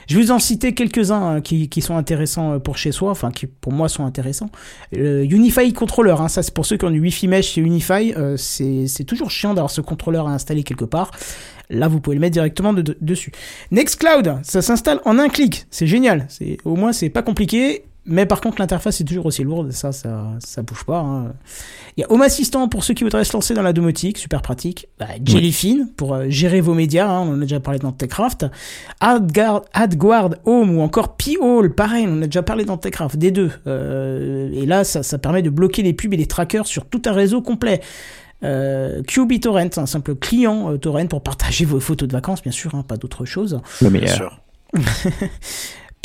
Je 0.08 0.16
vais 0.16 0.22
vous 0.24 0.30
en 0.32 0.38
citer 0.38 0.74
quelques-uns 0.74 1.36
hein, 1.36 1.40
qui, 1.40 1.68
qui 1.68 1.80
sont 1.80 1.96
intéressants 1.96 2.54
euh, 2.54 2.58
pour 2.58 2.76
chez 2.76 2.92
soi, 2.92 3.10
enfin 3.10 3.30
qui 3.30 3.46
pour 3.46 3.72
moi 3.72 3.88
sont 3.88 4.04
intéressants. 4.04 4.50
Le 4.92 5.24
Unify 5.24 5.72
Controller, 5.72 6.16
hein, 6.18 6.28
ça 6.28 6.42
c'est 6.42 6.52
pour 6.52 6.66
ceux 6.66 6.76
qui 6.76 6.84
ont 6.84 6.90
du 6.90 7.00
Wi-Fi 7.00 7.28
Mesh 7.28 7.52
chez 7.52 7.60
Unify, 7.60 8.12
euh, 8.16 8.36
c'est 8.36 9.04
toujours 9.06 9.30
chiant 9.30 9.54
d'avoir 9.54 9.70
ce 9.70 9.80
contrôleur 9.80 10.26
à 10.28 10.32
installer 10.32 10.62
quelque 10.64 10.84
part. 10.84 11.10
Là, 11.70 11.88
vous 11.88 11.98
pouvez 12.00 12.14
le 12.16 12.20
mettre 12.20 12.34
directement 12.34 12.72
de- 12.74 12.82
de- 12.82 12.98
dessus. 13.00 13.32
Nextcloud, 13.70 14.40
ça 14.42 14.60
s'installe 14.60 15.00
en 15.06 15.18
un 15.18 15.28
clic. 15.28 15.66
C'est 15.70 15.86
génial. 15.86 16.26
Au 16.64 16.76
moins 16.76 16.92
c'est 16.92 17.08
pas 17.08 17.22
compliqué. 17.22 17.84
Mais 18.06 18.26
par 18.26 18.40
contre, 18.42 18.60
l'interface 18.60 19.00
est 19.00 19.04
toujours 19.04 19.26
aussi 19.26 19.42
lourde. 19.44 19.70
Ça, 19.72 19.90
ça, 19.92 20.26
ça 20.38 20.62
bouge 20.62 20.84
pas. 20.84 20.98
hein. 20.98 21.32
Il 21.96 22.02
y 22.02 22.04
a 22.04 22.12
Home 22.12 22.20
Assistant 22.22 22.68
pour 22.68 22.84
ceux 22.84 22.92
qui 22.92 23.02
voudraient 23.04 23.24
se 23.24 23.32
lancer 23.32 23.54
dans 23.54 23.62
la 23.62 23.72
domotique, 23.72 24.18
super 24.18 24.42
pratique. 24.42 24.88
Bah, 24.98 25.06
Jellyfin 25.24 25.86
pour 25.96 26.14
euh, 26.14 26.26
gérer 26.28 26.60
vos 26.60 26.74
médias. 26.74 27.08
hein, 27.08 27.20
on 27.20 27.30
en 27.32 27.38
a 27.38 27.40
déjà 27.42 27.60
parlé 27.60 27.78
dans 27.78 27.92
Techcraft. 27.92 28.46
AdGuard, 29.00 29.62
AdGuard 29.72 30.30
Home 30.44 30.76
ou 30.76 30.80
encore 30.82 31.16
P-Hall, 31.16 31.74
pareil, 31.74 32.06
on 32.08 32.14
en 32.18 32.22
a 32.22 32.26
déjà 32.26 32.42
parlé 32.42 32.64
dans 32.64 32.76
Techcraft. 32.76 33.16
Des 33.16 33.30
deux. 33.30 33.50
Euh, 33.66 34.50
et 34.52 34.66
là, 34.66 34.84
ça, 34.84 35.02
ça 35.02 35.18
permet 35.18 35.40
de 35.42 35.50
bloquer 35.50 35.82
les 35.82 35.94
pubs 35.94 36.12
et 36.12 36.16
les 36.18 36.26
trackers 36.26 36.66
sur 36.66 36.84
tout 36.86 37.02
un 37.06 37.12
réseau 37.12 37.40
complet. 37.40 37.80
Euh, 38.42 39.02
QBTorrent, 39.04 39.78
un 39.78 39.86
simple 39.86 40.14
client 40.14 40.72
euh, 40.72 40.76
torrent 40.76 41.06
pour 41.06 41.22
partager 41.22 41.64
vos 41.64 41.80
photos 41.80 42.06
de 42.08 42.12
vacances, 42.12 42.42
bien 42.42 42.52
sûr, 42.52 42.74
hein, 42.74 42.84
pas 42.86 42.96
d'autre 42.98 43.24
chose. 43.24 43.60
Le 43.80 43.88
Bien 43.88 44.00
meilleur. 44.00 44.40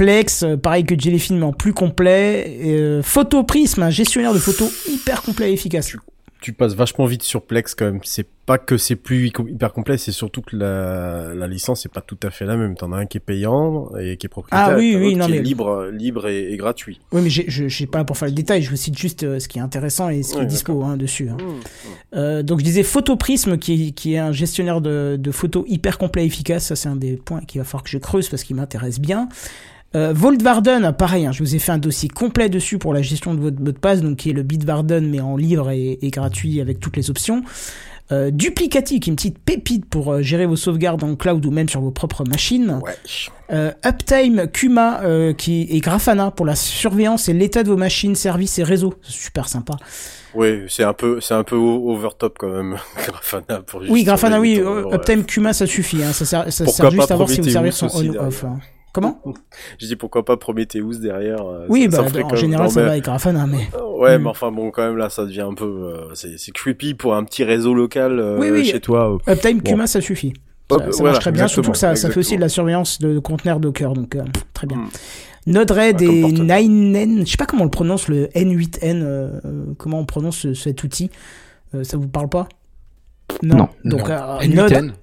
Plex, 0.03 0.43
euh, 0.43 0.55
pareil 0.55 0.85
que 0.85 0.97
Jellyfin, 0.97 1.35
mais 1.35 1.43
en 1.43 1.51
plus 1.51 1.73
complet. 1.73 2.57
Euh, 2.63 3.03
Photoprism, 3.03 3.83
un 3.83 3.89
gestionnaire 3.89 4.33
de 4.33 4.39
photos 4.39 4.71
hyper 4.87 5.21
complet 5.21 5.49
et 5.49 5.53
efficace. 5.53 5.93
tu 6.41 6.53
passes 6.53 6.73
vachement 6.73 7.05
vite 7.05 7.21
sur 7.23 7.41
Plex 7.41 7.75
quand 7.75 7.83
même. 7.83 7.99
C'est 8.03 8.25
pas 8.45 8.57
que 8.57 8.77
c'est 8.77 8.95
plus 8.95 9.27
hyper 9.27 9.73
complet, 9.73 9.97
c'est 9.97 10.13
surtout 10.13 10.41
que 10.41 10.55
la, 10.55 11.33
la 11.35 11.47
licence 11.47 11.85
est 11.85 11.93
pas 11.93 11.99
tout 11.99 12.17
à 12.23 12.29
fait 12.29 12.45
la 12.45 12.55
même. 12.55 12.75
T'en 12.77 12.93
as 12.93 12.97
un 12.99 13.05
qui 13.07 13.17
est 13.17 13.19
payant 13.19 13.89
et 13.99 14.15
qui 14.15 14.25
est 14.25 14.29
propriétaire. 14.29 14.69
Ah 14.73 14.77
oui, 14.77 14.95
oui, 14.97 15.17
non, 15.17 15.25
qui 15.25 15.31
mais- 15.33 15.37
est 15.39 15.41
libre, 15.41 15.89
libre 15.91 16.29
et, 16.29 16.53
et 16.53 16.55
gratuit. 16.55 17.01
Oui, 17.11 17.19
mais 17.21 17.29
je 17.29 17.67
suis 17.67 17.85
pas 17.85 18.05
pour 18.05 18.17
faire 18.17 18.29
le 18.29 18.33
détail, 18.33 18.61
je 18.61 18.69
vous 18.69 18.77
cite 18.77 18.97
juste 18.97 19.23
euh, 19.23 19.37
ce 19.39 19.49
qui 19.49 19.57
est 19.59 19.61
intéressant 19.61 20.07
et 20.07 20.23
ce 20.23 20.33
qui 20.35 20.39
est 20.39 20.45
dispo 20.45 20.81
hein, 20.85 20.95
dessus. 20.95 21.27
hein. 21.29 21.35
Euh, 22.15 22.41
donc 22.41 22.59
je 22.59 22.63
disais 22.63 22.83
Photoprism 22.83 23.57
qui, 23.57 23.91
qui 23.93 24.13
est 24.13 24.17
un 24.19 24.31
gestionnaire 24.31 24.79
de, 24.79 25.17
de 25.19 25.31
photos 25.31 25.65
hyper 25.67 25.97
complet 25.97 26.23
et 26.23 26.25
efficace, 26.27 26.67
ça 26.67 26.77
c'est 26.77 26.87
un 26.87 26.95
des 26.95 27.17
points 27.17 27.41
qu'il 27.41 27.59
va 27.59 27.65
falloir 27.65 27.83
que 27.83 27.89
je 27.89 27.97
creuse 27.97 28.29
parce 28.29 28.43
qu'il 28.45 28.55
m'intéresse 28.55 29.01
bien. 29.01 29.27
Euh, 29.95 30.13
pareil, 30.97 31.25
hein, 31.25 31.31
je 31.31 31.43
vous 31.43 31.55
ai 31.55 31.59
fait 31.59 31.71
un 31.71 31.77
dossier 31.77 32.09
complet 32.09 32.49
dessus 32.49 32.77
pour 32.77 32.93
la 32.93 33.01
gestion 33.01 33.33
de 33.33 33.39
votre 33.39 33.59
mot 33.59 33.71
de 33.71 33.77
passe, 33.77 34.01
donc 34.01 34.17
qui 34.17 34.29
est 34.29 34.33
le 34.33 34.43
Bitwarden 34.43 35.09
mais 35.09 35.19
en 35.19 35.35
libre 35.35 35.69
et, 35.71 35.97
et 36.01 36.09
gratuit 36.11 36.61
avec 36.61 36.79
toutes 36.79 36.95
les 36.97 37.09
options. 37.09 37.43
Euh, 38.11 38.31
Duplicati, 38.31 38.99
qui 38.99 39.09
est 39.09 39.11
une 39.11 39.15
petite 39.15 39.37
pépite 39.37 39.85
pour 39.85 40.11
euh, 40.11 40.21
gérer 40.23 40.47
vos 40.47 40.55
sauvegardes 40.55 41.03
en 41.03 41.15
cloud 41.15 41.45
ou 41.45 41.51
même 41.51 41.69
sur 41.69 41.81
vos 41.81 41.91
propres 41.91 42.23
machines. 42.27 42.79
Euh, 43.51 43.71
Uptime 43.85 44.47
Kuma, 44.51 45.01
euh, 45.03 45.33
qui 45.33 45.67
est 45.69 45.79
Grafana 45.79 46.31
pour 46.31 46.47
la 46.47 46.55
surveillance 46.55 47.29
et 47.29 47.33
l'état 47.33 47.61
de 47.61 47.69
vos 47.69 47.77
machines, 47.77 48.15
services 48.15 48.57
et 48.57 48.63
réseaux. 48.63 48.95
C'est 49.03 49.11
super 49.13 49.47
sympa. 49.47 49.75
Oui, 50.33 50.61
c'est 50.67 50.83
un 50.83 50.93
peu, 50.93 51.21
c'est 51.21 51.35
un 51.35 51.43
peu 51.43 51.55
over 51.55 52.09
top 52.17 52.37
quand 52.39 52.49
même, 52.49 52.77
Grafana 53.07 53.61
pour 53.61 53.81
Oui, 53.87 54.03
Grafana, 54.03 54.39
oui. 54.39 54.59
Uptime 54.91 55.23
Kuma, 55.25 55.53
ça 55.53 55.67
suffit. 55.67 56.03
Hein, 56.03 56.11
ça 56.11 56.25
sert, 56.25 56.51
ça 56.51 56.63
Pourquoi 56.65 56.89
sert 56.89 56.91
juste 56.91 57.11
à 57.11 57.15
voir 57.15 57.29
si 57.29 57.35
vos 57.35 57.41
Prometheus 57.43 57.51
serveurs 57.51 57.73
sont 57.73 57.85
aussi 57.87 58.09
on 58.09 58.13
ou 58.13 58.17
off. 58.27 58.41
derrière. 58.41 58.55
hein. 58.55 58.59
Comment 58.93 59.21
Je 59.79 59.85
dis 59.87 59.95
pourquoi 59.95 60.25
pas 60.25 60.35
Prometheus 60.37 60.99
derrière. 60.99 61.41
euh, 61.45 61.65
Oui, 61.69 61.87
ça- 61.91 61.97
ça 61.97 62.03
bah, 62.03 62.09
ferait 62.09 62.23
en 62.23 62.35
général, 62.35 62.65
non, 62.65 62.69
ça 62.71 62.79
mais- 62.79 62.85
va 62.87 62.91
avec 62.93 63.03
Grafana, 63.03 63.45
mais. 63.47 63.69
Ouais, 63.97 64.17
Mm. 64.17 64.23
mais 64.23 64.29
enfin 64.29 64.51
bon, 64.51 64.71
quand 64.71 64.83
même 64.85 64.97
là, 64.97 65.09
ça 65.09 65.25
devient 65.25 65.41
un 65.41 65.53
peu, 65.53 65.65
euh, 65.65 66.13
c'est 66.15 66.37
c'est 66.37 66.51
creepy 66.51 66.93
pour 66.95 67.15
un 67.15 67.23
petit 67.23 67.43
réseau 67.43 67.73
local 67.73 68.19
euh, 68.19 68.37
Oui, 68.39 68.49
oui. 68.51 68.65
chez 68.65 68.79
toi. 68.79 69.13
euh. 69.27 69.31
Uptime 69.33 69.59
Bon. 69.61 69.71
Kuma, 69.71 69.87
ça 69.87 70.01
suffit. 70.01 70.33
Ça, 70.69 70.75
Hop, 70.75 70.81
ça 70.83 70.89
voilà, 70.97 71.03
marche 71.13 71.19
très 71.23 71.31
bien, 71.31 71.47
surtout 71.47 71.71
que 71.71 71.77
ça, 71.77 71.95
ça 71.95 72.09
fait 72.11 72.19
aussi 72.19 72.35
de 72.35 72.41
la 72.41 72.49
surveillance 72.49 72.99
de, 72.99 73.17
conteneurs 73.19 73.59
Docker, 73.59 73.93
donc 73.93 74.15
euh, 74.15 74.23
très 74.53 74.67
bien. 74.67 74.77
Mm. 74.77 74.89
Node-RED 75.47 75.97
comme 75.97 76.09
et 76.15 76.21
porte- 76.21 76.33
9N, 76.37 77.25
je 77.25 77.31
sais 77.31 77.37
pas 77.37 77.45
comment 77.47 77.61
on 77.63 77.65
le 77.65 77.71
prononce, 77.71 78.07
le 78.07 78.27
N8N, 78.35 79.01
euh, 79.01 79.39
euh, 79.45 79.65
comment 79.79 79.99
on 79.99 80.05
prononce 80.05 80.37
ce- 80.37 80.53
cet 80.53 80.83
outil. 80.83 81.09
Euh, 81.73 81.83
ça 81.83 81.97
vous 81.97 82.07
parle 82.07 82.29
pas? 82.29 82.47
Non. 83.41 83.67
Donc, 83.85 84.01
Non. 84.01 84.09
euh, 84.09 84.39
N8N. 84.41 84.55
Node, 84.55 84.93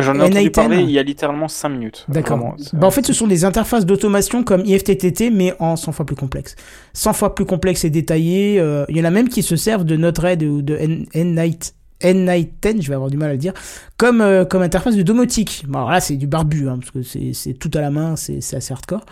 J'en 0.00 0.14
ai 0.14 0.22
entendu 0.22 0.38
N8N. 0.48 0.50
parler 0.50 0.80
il 0.82 0.90
y 0.90 0.98
a 0.98 1.02
littéralement 1.02 1.48
5 1.48 1.68
minutes. 1.68 2.04
D'accord. 2.08 2.56
Bah, 2.72 2.86
en 2.86 2.90
fait, 2.90 3.06
ce 3.06 3.12
sont 3.12 3.26
des 3.26 3.44
interfaces 3.44 3.86
d'automation 3.86 4.42
comme 4.44 4.62
IFTTT, 4.64 5.30
mais 5.32 5.54
en 5.60 5.76
100 5.76 5.92
fois 5.92 6.06
plus 6.06 6.16
complexe. 6.16 6.56
100 6.92 7.12
fois 7.12 7.34
plus 7.34 7.44
complexe 7.44 7.84
et 7.84 7.90
détaillé. 7.90 8.58
euh, 8.60 8.84
Il 8.88 8.96
y 8.96 9.00
en 9.00 9.04
a 9.04 9.10
même 9.10 9.28
qui 9.28 9.42
se 9.42 9.56
servent 9.56 9.84
de 9.84 9.96
Node-RED 9.96 10.42
ou 10.42 10.62
de 10.62 10.76
N-Night. 11.14 11.74
N-Night10, 12.00 12.82
je 12.82 12.88
vais 12.88 12.94
avoir 12.94 13.08
du 13.08 13.16
mal 13.16 13.30
à 13.30 13.32
le 13.32 13.38
dire, 13.38 13.54
comme, 13.96 14.20
euh, 14.20 14.44
comme 14.44 14.60
interface 14.62 14.94
de 14.96 15.02
domotique. 15.02 15.64
Bon, 15.68 15.78
alors 15.78 15.90
là, 15.90 16.00
c'est 16.00 16.16
du 16.16 16.26
barbu, 16.26 16.68
hein, 16.68 16.78
parce 16.78 16.90
que 16.90 17.02
c'est 17.02 17.54
tout 17.54 17.70
à 17.72 17.80
la 17.80 17.90
main, 17.90 18.16
c'est 18.16 18.38
assez 18.54 18.72
hardcore. 18.72 19.06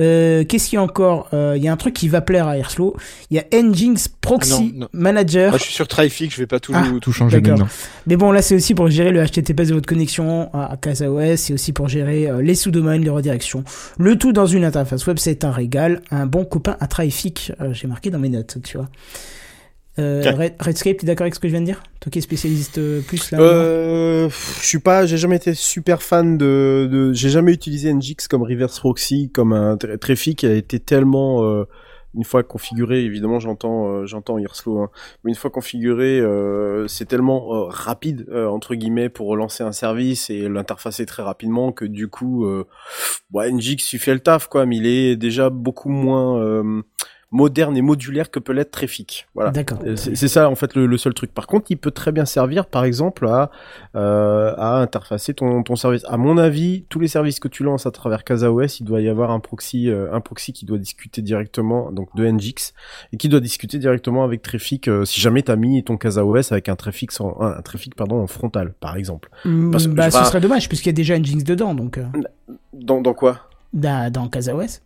Euh, 0.00 0.44
Qu'est-ce 0.44 0.68
qu'il 0.70 0.76
y 0.76 0.78
a 0.78 0.82
encore 0.82 1.28
Euh, 1.32 1.54
Il 1.56 1.62
y 1.62 1.68
a 1.68 1.72
un 1.72 1.76
truc 1.76 1.94
qui 1.94 2.08
va 2.08 2.20
plaire 2.20 2.48
à 2.48 2.56
Airflow. 2.56 2.96
Il 3.30 3.36
y 3.36 3.40
a 3.40 3.44
Nginx 3.62 4.08
Proxy 4.20 4.52
Ah 4.56 4.60
non, 4.62 4.70
non. 4.80 4.88
Manager. 4.92 5.50
Moi, 5.50 5.58
je 5.58 5.64
suis 5.64 5.74
sur 5.74 5.86
Traffic, 5.86 6.32
je 6.32 6.38
vais 6.38 6.46
pas 6.46 6.58
tout, 6.60 6.72
Ah, 6.74 6.84
tout 7.00 7.12
changer 7.12 7.40
maintenant. 7.40 7.68
Mais 8.06 8.16
bon, 8.16 8.32
là, 8.32 8.42
c'est 8.42 8.54
aussi 8.54 8.74
pour 8.74 8.88
gérer 8.90 9.12
le 9.12 9.22
HTTPS 9.24 9.68
de 9.68 9.74
votre 9.74 9.86
connexion 9.88 10.50
à, 10.54 10.72
à 10.72 10.76
CasaOS, 10.76 11.36
c'est 11.36 11.52
aussi 11.52 11.72
pour 11.72 11.88
gérer 11.88 12.28
euh, 12.28 12.40
les 12.42 12.54
sous-domaines, 12.54 13.02
les 13.02 13.10
redirections. 13.10 13.62
Le 13.98 14.16
tout 14.16 14.32
dans 14.32 14.46
une 14.46 14.64
interface 14.64 15.06
web, 15.06 15.18
c'est 15.18 15.44
un 15.44 15.50
régal, 15.50 16.00
un 16.10 16.26
bon 16.26 16.44
copain 16.44 16.76
à 16.80 16.86
Traffic. 16.86 17.52
Euh, 17.60 17.72
J'ai 17.74 17.86
marqué 17.86 18.10
dans 18.10 18.18
mes 18.18 18.28
notes, 18.30 18.58
tu 18.64 18.76
vois. 18.78 18.88
Euh, 20.00 20.48
Redscape, 20.58 20.96
tu 20.96 21.04
es 21.04 21.06
d'accord 21.06 21.24
avec 21.24 21.34
ce 21.34 21.40
que 21.40 21.48
je 21.48 21.52
viens 21.52 21.60
de 21.60 21.66
dire 21.66 21.82
Toi 22.00 22.10
qui 22.10 22.18
es 22.18 22.22
spécialiste 22.22 22.78
euh, 22.78 23.00
plus 23.02 23.30
là 23.30 23.38
Euh, 23.40 24.28
je 24.30 24.66
suis 24.66 24.78
pas, 24.78 25.06
j'ai 25.06 25.18
jamais 25.18 25.36
été 25.36 25.54
super 25.54 26.02
fan 26.02 26.38
de, 26.38 26.88
de 26.90 27.12
j'ai 27.12 27.28
jamais 27.28 27.52
utilisé 27.52 27.92
Nginx 27.92 28.26
comme 28.28 28.42
reverse 28.42 28.78
proxy, 28.80 29.30
comme 29.32 29.52
un 29.52 29.76
Traffic 29.76 30.38
qui 30.38 30.46
a 30.46 30.54
été 30.54 30.80
tellement, 30.80 31.44
euh, 31.44 31.64
une 32.14 32.24
fois 32.24 32.42
configuré, 32.42 33.04
évidemment 33.04 33.38
j'entends, 33.40 33.88
euh, 33.88 34.06
j'entends 34.06 34.38
hein, 34.38 34.88
mais 35.22 35.30
une 35.30 35.36
fois 35.36 35.50
configuré, 35.50 36.18
euh, 36.18 36.88
c'est 36.88 37.06
tellement 37.06 37.54
euh, 37.54 37.64
rapide 37.68 38.26
entre 38.32 38.74
guillemets 38.74 39.08
pour 39.08 39.28
relancer 39.28 39.62
un 39.62 39.72
service 39.72 40.30
et 40.30 40.48
l'interfacer 40.48 41.06
très 41.06 41.22
rapidement 41.22 41.72
que 41.72 41.84
du 41.84 42.08
coup, 42.08 42.46
euh, 42.46 42.66
ouais, 43.32 43.52
Nginx 43.52 43.92
il 43.92 43.98
fait 43.98 44.14
le 44.14 44.20
taf 44.20 44.48
quoi, 44.48 44.66
mais 44.66 44.78
il 44.78 44.86
est 44.86 45.16
déjà 45.16 45.50
beaucoup 45.50 45.90
moins 45.90 46.62
moderne 47.32 47.76
et 47.76 47.82
modulaire 47.82 48.30
que 48.30 48.40
peut 48.40 48.52
l'être 48.52 48.72
Traffic. 48.72 49.28
Voilà. 49.34 49.50
D'accord. 49.52 49.78
Euh, 49.86 49.94
C'est 49.96 50.26
ça 50.28 50.50
en 50.50 50.56
fait 50.56 50.74
le, 50.74 50.86
le 50.86 50.98
seul 50.98 51.14
truc. 51.14 51.32
Par 51.32 51.46
contre, 51.46 51.66
il 51.70 51.76
peut 51.76 51.92
très 51.92 52.10
bien 52.10 52.24
servir, 52.24 52.66
par 52.66 52.84
exemple, 52.84 53.26
à 53.28 53.50
euh, 53.94 54.52
à 54.56 54.78
interfacer 54.80 55.32
ton, 55.34 55.62
ton 55.62 55.76
service. 55.76 56.04
À 56.08 56.16
mon 56.16 56.38
avis, 56.38 56.84
tous 56.88 56.98
les 56.98 57.06
services 57.08 57.38
que 57.38 57.46
tu 57.48 57.62
lances 57.62 57.86
à 57.86 57.92
travers 57.92 58.24
CasaOS, 58.24 58.80
il 58.80 58.84
doit 58.84 59.00
y 59.00 59.08
avoir 59.08 59.30
un 59.30 59.38
proxy 59.40 59.88
euh, 59.88 60.12
un 60.12 60.20
proxy 60.20 60.52
qui 60.52 60.64
doit 60.64 60.78
discuter 60.78 61.22
directement 61.22 61.92
donc 61.92 62.08
de 62.16 62.26
Nginx 62.26 62.72
et 63.12 63.16
qui 63.16 63.28
doit 63.28 63.40
discuter 63.40 63.78
directement 63.78 64.24
avec 64.24 64.42
Traffic. 64.42 64.88
euh, 64.88 65.04
si 65.04 65.20
jamais 65.20 65.42
t'as 65.42 65.56
mis 65.56 65.82
ton 65.84 65.96
CasaOS 65.96 66.52
avec 66.52 66.68
un 66.68 66.74
Traffic 66.76 67.12
sans, 67.12 67.40
un, 67.40 67.62
Traffic 67.62 67.94
pardon 67.94 68.20
en 68.20 68.26
frontal, 68.26 68.74
par 68.80 68.96
exemple. 68.96 69.30
Parce 69.70 69.86
que 69.86 69.92
Bah, 69.92 70.10
ce 70.10 70.24
serait 70.24 70.40
dommage, 70.40 70.68
puisqu'il 70.68 70.88
y 70.88 70.90
a 70.90 70.94
déjà 70.94 71.16
Nginx 71.18 71.44
dedans, 71.44 71.74
donc. 71.74 72.00
Dans 72.72 73.00
dans 73.00 73.14
quoi? 73.14 73.48
Dans, 73.72 74.12
dans 74.12 74.28
CasaOS. 74.28 74.80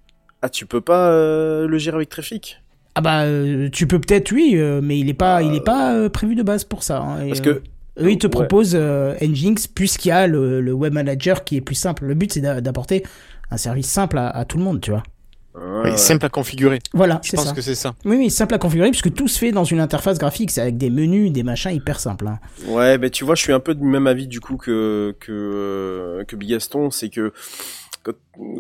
Ah, 0.45 0.51
tu 0.51 0.67
peux 0.67 0.83
pas 0.83 1.09
euh, 1.11 1.67
le 1.67 1.79
gérer 1.79 1.97
avec 1.97 2.11
Traffic? 2.11 2.61
Ah 2.95 3.01
bah, 3.01 3.23
euh, 3.23 3.71
tu 3.71 3.87
peux 3.87 3.99
peut-être, 3.99 4.31
oui, 4.31 4.53
euh, 4.57 4.81
mais 4.83 4.99
il 4.99 5.09
est 5.09 5.15
pas, 5.15 5.43
il 5.43 5.55
est 5.55 5.65
pas 5.65 5.95
euh, 5.95 6.11
prévu 6.11 6.35
de 6.35 6.43
base 6.43 6.65
pour 6.65 6.83
ça. 6.83 6.99
hein, 7.01 7.27
Parce 7.27 7.41
que 7.41 7.63
Eux, 7.99 8.11
ils 8.11 8.19
te 8.19 8.27
Ouais. 8.27 8.31
proposent 8.31 8.75
euh, 8.79 9.15
Nginx, 9.23 9.69
puisqu'il 9.69 10.09
y 10.09 10.11
a 10.11 10.27
le, 10.27 10.61
le 10.61 10.73
web 10.75 10.93
manager 10.93 11.45
qui 11.45 11.57
est 11.57 11.61
plus 11.63 11.77
simple. 11.77 12.05
Le 12.05 12.13
but, 12.13 12.31
c'est 12.35 12.41
d'a- 12.43 12.61
d'apporter 12.61 13.05
un 13.51 13.57
service 13.57 13.87
simple 13.87 14.19
à, 14.19 14.29
à 14.29 14.45
tout 14.45 14.59
le 14.59 14.65
monde, 14.65 14.83
tu 14.83 14.91
vois. 14.91 15.03
Oui, 15.57 15.97
simple 15.97 16.27
à 16.27 16.29
configurer. 16.29 16.81
Voilà, 16.93 17.21
Je 17.23 17.31
c'est 17.31 17.37
pense 17.37 17.47
ça. 17.47 17.53
que 17.55 17.63
c'est 17.63 17.77
ça. 17.77 17.95
Oui, 18.05 18.17
oui, 18.17 18.29
simple 18.29 18.55
à 18.55 18.59
configurer, 18.59 18.91
puisque 18.91 19.15
tout 19.15 19.29
se 19.29 19.39
fait 19.39 19.53
dans 19.53 19.63
une 19.65 19.79
interface 19.81 20.19
graphique. 20.19 20.51
C'est 20.51 20.61
avec 20.61 20.77
des 20.77 20.91
menus, 20.91 21.31
des 21.33 21.45
machins 21.45 21.71
hyper 21.71 22.01
simples. 22.01 22.27
hein. 22.27 22.39
Ouais, 22.67 22.99
mais 22.99 23.09
tu 23.09 23.25
vois, 23.25 23.35
je 23.37 23.43
suis 23.43 23.53
un 23.53 23.61
peu 23.61 23.75
du 23.75 23.85
même 23.85 24.09
avis 24.09 24.27
du 24.27 24.41
coup 24.41 24.57
que 24.57 25.15
que 25.21 26.25
que 26.27 26.35
Bigaston, 26.37 26.91
c'est 26.91 27.09
que 27.09 27.33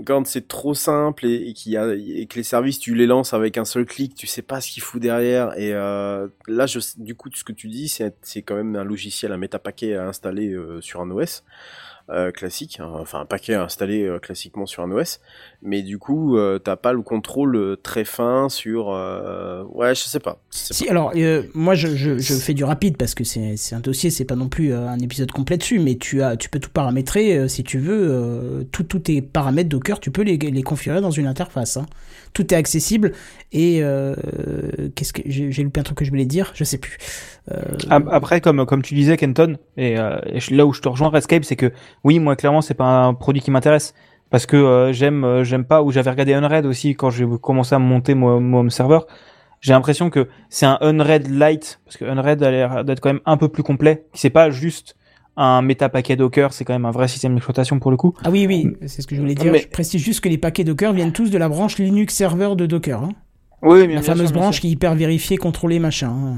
quand, 0.05 0.27
c'est 0.27 0.49
trop 0.49 0.75
simple 0.75 1.27
et, 1.27 1.53
qu'il 1.53 1.73
y 1.73 1.77
a 1.77 1.95
et 1.95 2.27
que 2.27 2.37
les 2.37 2.43
services 2.43 2.79
tu 2.79 2.95
les 2.95 3.07
lances 3.07 3.35
avec 3.35 3.59
un 3.59 3.65
seul 3.65 3.85
clic, 3.85 4.15
tu 4.15 4.27
sais 4.27 4.43
pas 4.43 4.61
ce 4.61 4.71
qu'il 4.71 4.83
fout 4.83 5.01
derrière. 5.01 5.59
Et 5.59 5.73
euh, 5.73 6.29
là, 6.47 6.66
je, 6.66 6.79
du 6.97 7.15
coup, 7.15 7.29
ce 7.35 7.45
que 7.45 7.53
tu 7.53 7.69
dis, 7.69 7.89
c'est 7.89 8.16
c'est 8.23 8.43
quand 8.43 8.57
même 8.57 8.77
un 8.77 8.85
logiciel, 8.85 9.33
un 9.33 9.37
métapaquet 9.37 9.95
à 9.95 10.07
installer 10.07 10.53
euh, 10.53 10.81
sur 10.81 11.01
un 11.01 11.11
OS. 11.11 11.45
Euh, 12.10 12.31
classique, 12.31 12.81
hein, 12.81 12.90
enfin 13.01 13.20
un 13.20 13.24
paquet 13.24 13.55
installé 13.55 14.02
euh, 14.02 14.18
classiquement 14.18 14.66
sur 14.66 14.82
un 14.82 14.90
OS, 14.93 15.20
mais 15.62 15.82
du 15.82 15.98
coup 15.98 16.36
euh, 16.36 16.59
t'as 16.59 16.76
pas 16.76 16.93
le 16.93 17.01
contrôle 17.02 17.76
très 17.82 18.05
fin 18.05 18.48
sur, 18.48 18.90
euh, 18.93 19.62
ouais 19.72 19.94
je 19.94 20.02
sais 20.02 20.20
pas. 20.20 20.39
Si, 20.51 20.85
pas. 20.85 20.90
alors, 20.90 21.12
euh, 21.16 21.43
moi, 21.55 21.74
je, 21.74 21.89
je, 21.97 22.18
je 22.18 22.35
fais 22.35 22.52
du 22.55 22.64
rapide 22.64 22.97
parce 22.97 23.14
que 23.14 23.24
c'est 23.24 23.56
c'est 23.56 23.74
un 23.74 23.81
dossier, 23.81 24.10
c'est 24.10 24.24
pas 24.26 24.36
non 24.36 24.48
plus 24.48 24.74
un 24.74 24.98
épisode 24.98 25.31
complet 25.32 25.56
dessus, 25.56 25.78
mais 25.78 25.97
tu, 25.97 26.22
as, 26.22 26.36
tu 26.36 26.48
peux 26.51 26.59
tout 26.60 26.70
paramétrer 26.70 27.39
euh, 27.39 27.48
si 27.48 27.64
tu 27.64 27.78
veux. 27.78 28.09
euh, 28.10 28.64
tout- 28.70 28.85
Tous 28.85 28.98
tes 28.98 29.22
paramètres 29.22 29.70
Docker, 29.70 29.98
tu 29.98 30.10
peux 30.10 30.22
les, 30.22 30.36
les 30.36 30.62
configurer 30.62 31.01
dans 31.01 31.10
une 31.10 31.26
interface. 31.26 31.76
hein. 31.78 31.86
Tout 32.35 32.52
est 32.52 32.56
accessible. 32.56 33.12
Et 33.52 33.82
euh, 33.82 34.14
qu'est-ce 34.94 35.12
que 35.12 35.22
j'ai 35.26 35.62
loupé 35.62 35.81
un 35.81 35.82
truc 35.85 35.98
que 35.98 36.05
je 36.05 36.10
voulais 36.10 36.24
dire 36.26 36.52
Je 36.55 36.64
sais 36.64 36.78
plus. 36.78 36.98
Euh, 37.51 37.60
Ap- 37.90 38.09
Après, 38.10 38.40
comme, 38.40 38.66
comme 38.66 38.82
tu 38.82 38.94
disais, 38.94 39.16
Kenton, 39.16 39.56
et, 39.76 39.98
euh, 39.98 40.18
et 40.26 40.39
là 40.55 40.66
où 40.66 40.72
je 40.72 40.81
te 40.81 40.89
rejoins, 40.89 41.09
Redscape, 41.09 41.44
c'est 41.44 41.56
que 41.56 41.72
oui, 42.03 42.19
moi, 42.19 42.35
clairement, 42.37 42.61
c'est 42.62 42.75
pas 42.75 43.05
un 43.05 43.15
produit 43.15 43.41
qui 43.43 43.51
m'intéresse. 43.51 43.95
Parce 44.31 44.47
que 44.47 44.57
euh, 44.57 44.93
j'aime 44.93 45.23
euh, 45.25 45.45
j'aime 45.45 45.65
pas, 45.65 45.83
ou 45.83 45.93
j'avais 45.93 46.11
regardé 46.11 46.35
Unread 46.35 46.66
aussi 46.66 46.95
quand 46.97 47.11
j'ai 47.11 47.25
commencé 47.41 47.75
à 47.75 47.79
monter 47.79 48.15
mon, 48.15 48.41
mon 48.41 48.61
home 48.61 48.71
server. 48.71 49.01
J'ai 49.61 49.73
l'impression 49.73 50.11
que 50.11 50.29
c'est 50.51 50.66
un 50.66 50.77
Unread 50.81 51.29
Lite, 51.29 51.81
parce 51.85 51.97
que 51.97 52.05
Unread 52.05 52.43
a 52.43 52.51
l'air 52.51 52.85
d'être 52.85 53.01
quand 53.01 53.11
même 53.11 53.21
un 53.27 53.37
peu 53.37 53.49
plus 53.49 53.62
complet. 53.62 54.07
C'est 54.12 54.31
pas 54.31 54.51
juste 54.51 54.97
un 55.37 55.62
méta 55.62 55.89
paquet 55.89 56.16
Docker, 56.16 56.53
c'est 56.53 56.65
quand 56.65 56.73
même 56.73 56.85
un 56.85 56.91
vrai 56.91 57.07
système 57.09 57.35
d'exploitation 57.35 57.79
pour 57.79 57.91
le 57.91 57.97
coup. 57.97 58.15
Ah 58.25 58.31
oui, 58.31 58.47
oui, 58.47 58.73
c'est 58.87 59.03
ce 59.03 59.07
que 59.07 59.15
je 59.15 59.21
voulais 59.21 59.35
dire. 59.35 59.53
Mais- 59.53 59.61
Je 59.61 59.69
précise 59.69 60.03
juste 60.03 60.21
que 60.21 60.29
les 60.29 60.39
paquets 60.39 60.65
Docker 60.65 60.93
viennent 60.93 61.12
tous 61.12 61.31
de 61.31 61.39
la 61.39 61.49
branche 61.49 61.79
Linux 61.79 62.15
Server 62.15 62.51
de 62.57 62.66
Docker. 62.66 63.03
hein. 63.03 63.11
Oui, 63.62 63.87
bien 63.87 63.97
La 63.97 64.01
bien 64.01 64.03
fameuse 64.03 64.29
sûr, 64.29 64.37
branche 64.37 64.61
qui 64.61 64.66
est 64.69 64.71
hyper 64.71 64.95
vérifiée, 64.95 65.37
contrôlée, 65.39 65.79
machin. 65.79 66.37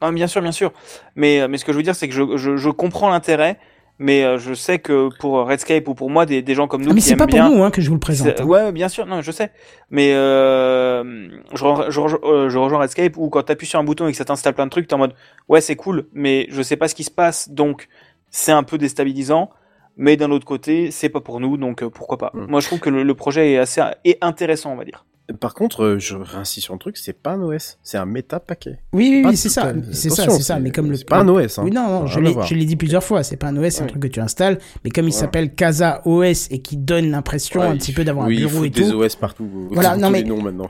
Ah, 0.00 0.12
bien 0.12 0.26
sûr, 0.26 0.40
bien 0.40 0.52
sûr. 0.52 0.72
Mais, 1.16 1.40
euh, 1.40 1.48
mais 1.48 1.58
ce 1.58 1.64
que 1.64 1.72
je 1.72 1.76
veux 1.76 1.82
dire, 1.82 1.94
c'est 1.96 2.08
que 2.08 2.14
je, 2.14 2.36
je, 2.36 2.56
je 2.56 2.70
comprends 2.70 3.10
l'intérêt, 3.10 3.58
mais 4.02 4.24
euh, 4.24 4.38
je 4.38 4.54
sais 4.54 4.78
que 4.80 5.10
pour 5.20 5.34
Redscape 5.46 5.86
ou 5.86 5.94
pour 5.94 6.08
moi, 6.10 6.26
des, 6.26 6.40
des 6.42 6.54
gens 6.54 6.66
comme 6.66 6.82
nous 6.82 6.90
Ah, 6.90 6.94
mais 6.94 7.00
qui 7.00 7.06
c'est 7.06 7.12
aiment 7.12 7.18
pas 7.18 7.26
pour 7.26 7.34
bien, 7.34 7.50
nous 7.50 7.62
hein, 7.62 7.70
que 7.70 7.80
je 7.80 7.88
vous 7.88 7.94
le 7.94 8.00
présente. 8.00 8.40
Hein. 8.40 8.44
Ouais, 8.46 8.72
bien 8.72 8.88
sûr, 8.88 9.04
non, 9.06 9.20
je 9.20 9.30
sais. 9.30 9.52
Mais 9.90 10.12
euh, 10.14 11.28
je, 11.54 11.64
re- 11.64 11.90
je, 11.90 12.00
rejo- 12.00 12.24
euh, 12.24 12.48
je 12.48 12.58
rejoins 12.58 12.78
Redscape 12.80 13.16
où 13.16 13.28
quand 13.28 13.42
tu 13.42 13.52
appuies 13.52 13.66
sur 13.66 13.78
un 13.78 13.84
bouton 13.84 14.08
et 14.08 14.10
que 14.12 14.16
ça 14.16 14.24
t'installe 14.24 14.54
plein 14.54 14.64
de 14.66 14.70
trucs, 14.70 14.88
t'es 14.88 14.94
en 14.94 14.98
mode 14.98 15.14
ouais, 15.48 15.60
c'est 15.60 15.76
cool, 15.76 16.06
mais 16.12 16.46
je 16.50 16.62
sais 16.62 16.76
pas 16.76 16.88
ce 16.88 16.94
qui 16.94 17.04
se 17.04 17.10
passe, 17.10 17.50
donc 17.50 17.88
c'est 18.30 18.52
un 18.52 18.62
peu 18.62 18.78
déstabilisant. 18.78 19.50
Mais 19.96 20.16
d'un 20.16 20.30
autre 20.30 20.46
côté, 20.46 20.90
c'est 20.90 21.10
pas 21.10 21.20
pour 21.20 21.40
nous, 21.40 21.58
donc 21.58 21.82
euh, 21.82 21.90
pourquoi 21.90 22.16
pas. 22.16 22.30
Moi, 22.32 22.60
je 22.60 22.66
trouve 22.68 22.78
que 22.80 22.88
le, 22.88 23.02
le 23.02 23.14
projet 23.14 23.52
est 23.52 23.58
assez 23.58 23.82
est 24.04 24.16
intéressant, 24.24 24.72
on 24.72 24.76
va 24.76 24.84
dire. 24.84 25.04
Par 25.38 25.54
contre, 25.54 25.84
euh, 25.84 25.98
je 25.98 26.16
insiste 26.36 26.64
sur 26.64 26.74
un 26.74 26.78
truc, 26.78 26.96
c'est 26.96 27.12
pas 27.12 27.32
un 27.32 27.42
OS, 27.42 27.78
c'est 27.82 27.98
un 27.98 28.06
méta 28.06 28.40
paquet. 28.40 28.78
Oui, 28.92 29.22
oui, 29.24 29.36
c'est 29.36 29.48
ça, 29.48 29.72
c'est 29.92 30.10
ça, 30.10 30.28
c'est 30.28 30.42
ça. 30.42 30.58
Mais 30.58 30.70
comme 30.70 30.90
le. 30.90 30.96
c'est 30.96 31.04
pas 31.08 31.18
un 31.18 31.28
OS. 31.28 31.58
Hein. 31.58 31.62
Oui, 31.64 31.70
non, 31.70 31.86
non, 31.86 32.06
je 32.06 32.18
l'ai, 32.20 32.32
voir. 32.32 32.46
je 32.46 32.54
l'ai 32.54 32.64
dit 32.64 32.76
plusieurs 32.76 33.04
fois, 33.04 33.22
c'est 33.22 33.36
pas 33.36 33.48
un 33.48 33.56
OS, 33.56 33.70
c'est 33.74 33.82
un 33.82 33.86
truc 33.86 34.02
que 34.02 34.08
tu 34.08 34.20
installes, 34.20 34.58
mais 34.84 34.90
comme 34.90 35.06
il 35.06 35.10
Voilà. 35.12 35.20
s'appelle 35.26 35.54
Casa 35.54 36.02
OS 36.04 36.48
et 36.50 36.60
qui 36.60 36.76
donne 36.76 37.10
l'impression 37.10 37.60
Ouais, 37.60 37.66
un 37.66 37.76
petit 37.76 37.92
peu 37.92 38.04
d'avoir 38.04 38.26
oui, 38.26 38.36
un 38.42 38.46
bureau 38.48 38.64
et 38.64 38.70
des 38.70 38.82
tout. 38.88 38.94
OS 39.02 39.16
partout. 39.16 39.48
Voilà, 39.70 39.94
tous 39.94 40.00
non, 40.00 40.10
mais. 40.10 40.24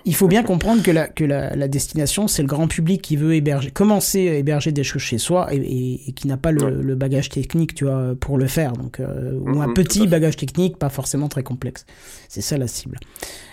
Il 0.05 0.15
faut 0.15 0.29
bien 0.29 0.43
comprendre 0.43 0.83
que 0.83 0.91
la, 0.91 1.09
que 1.09 1.25
la, 1.25 1.55
la 1.57 1.69
destination, 1.69 2.29
c'est 2.29 2.43
le 2.43 2.49
grand 2.49 2.69
public 2.69 3.01
qui 3.03 3.17
veut 3.17 3.35
héberger, 3.35 3.71
commencer 3.71 4.29
à 4.29 4.35
héberger 4.35 4.73
des 4.73 4.85
choses 4.85 5.03
chez 5.03 5.19
soi 5.19 5.53
et, 5.55 5.57
et- 5.57 6.09
et 6.09 6.13
qui 6.13 6.27
n'a 6.27 6.37
pas 6.37 6.53
le, 6.53 6.95
bagage 6.95 7.29
technique, 7.31 7.75
tu 7.75 7.85
vois, 7.85 8.15
pour 8.19 8.37
le 8.39 8.47
faire. 8.47 8.73
Donc, 8.75 9.01
euh, 9.01 9.39
ou 9.41 9.61
un 9.61 9.67
Mhm, 9.67 9.71
à 9.71 9.75
petit 9.75 10.07
bagage 10.07 10.37
technique, 10.37 10.77
pas 10.79 10.89
forcément 10.91 11.29
très 11.29 11.43
complexe. 11.43 11.87
C'est 12.29 12.41
ça 12.43 12.59
la 12.59 12.67
cible. 12.67 12.99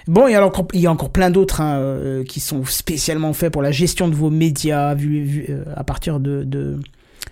Bon, 0.08 0.28
et 0.28 0.36
alors, 0.36 0.68
il 0.74 0.80
y 0.80 0.88
a 0.88 0.92
encore 0.92 1.10
plein 1.10 1.30
d'autres 1.30 1.60
hein, 1.60 1.78
euh, 1.78 2.24
qui 2.24 2.40
sont 2.40 2.64
spécialement 2.66 3.34
faits 3.34 3.52
pour 3.52 3.62
la 3.62 3.72
gestion 3.72 4.08
de 4.08 4.16
vos 4.16 4.30
médias, 4.30 4.94
vu, 4.94 5.24
vu, 5.24 5.46
euh, 5.50 5.64
à 5.76 5.84
partir 5.84 6.20
de, 6.20 6.44
de, 6.44 6.80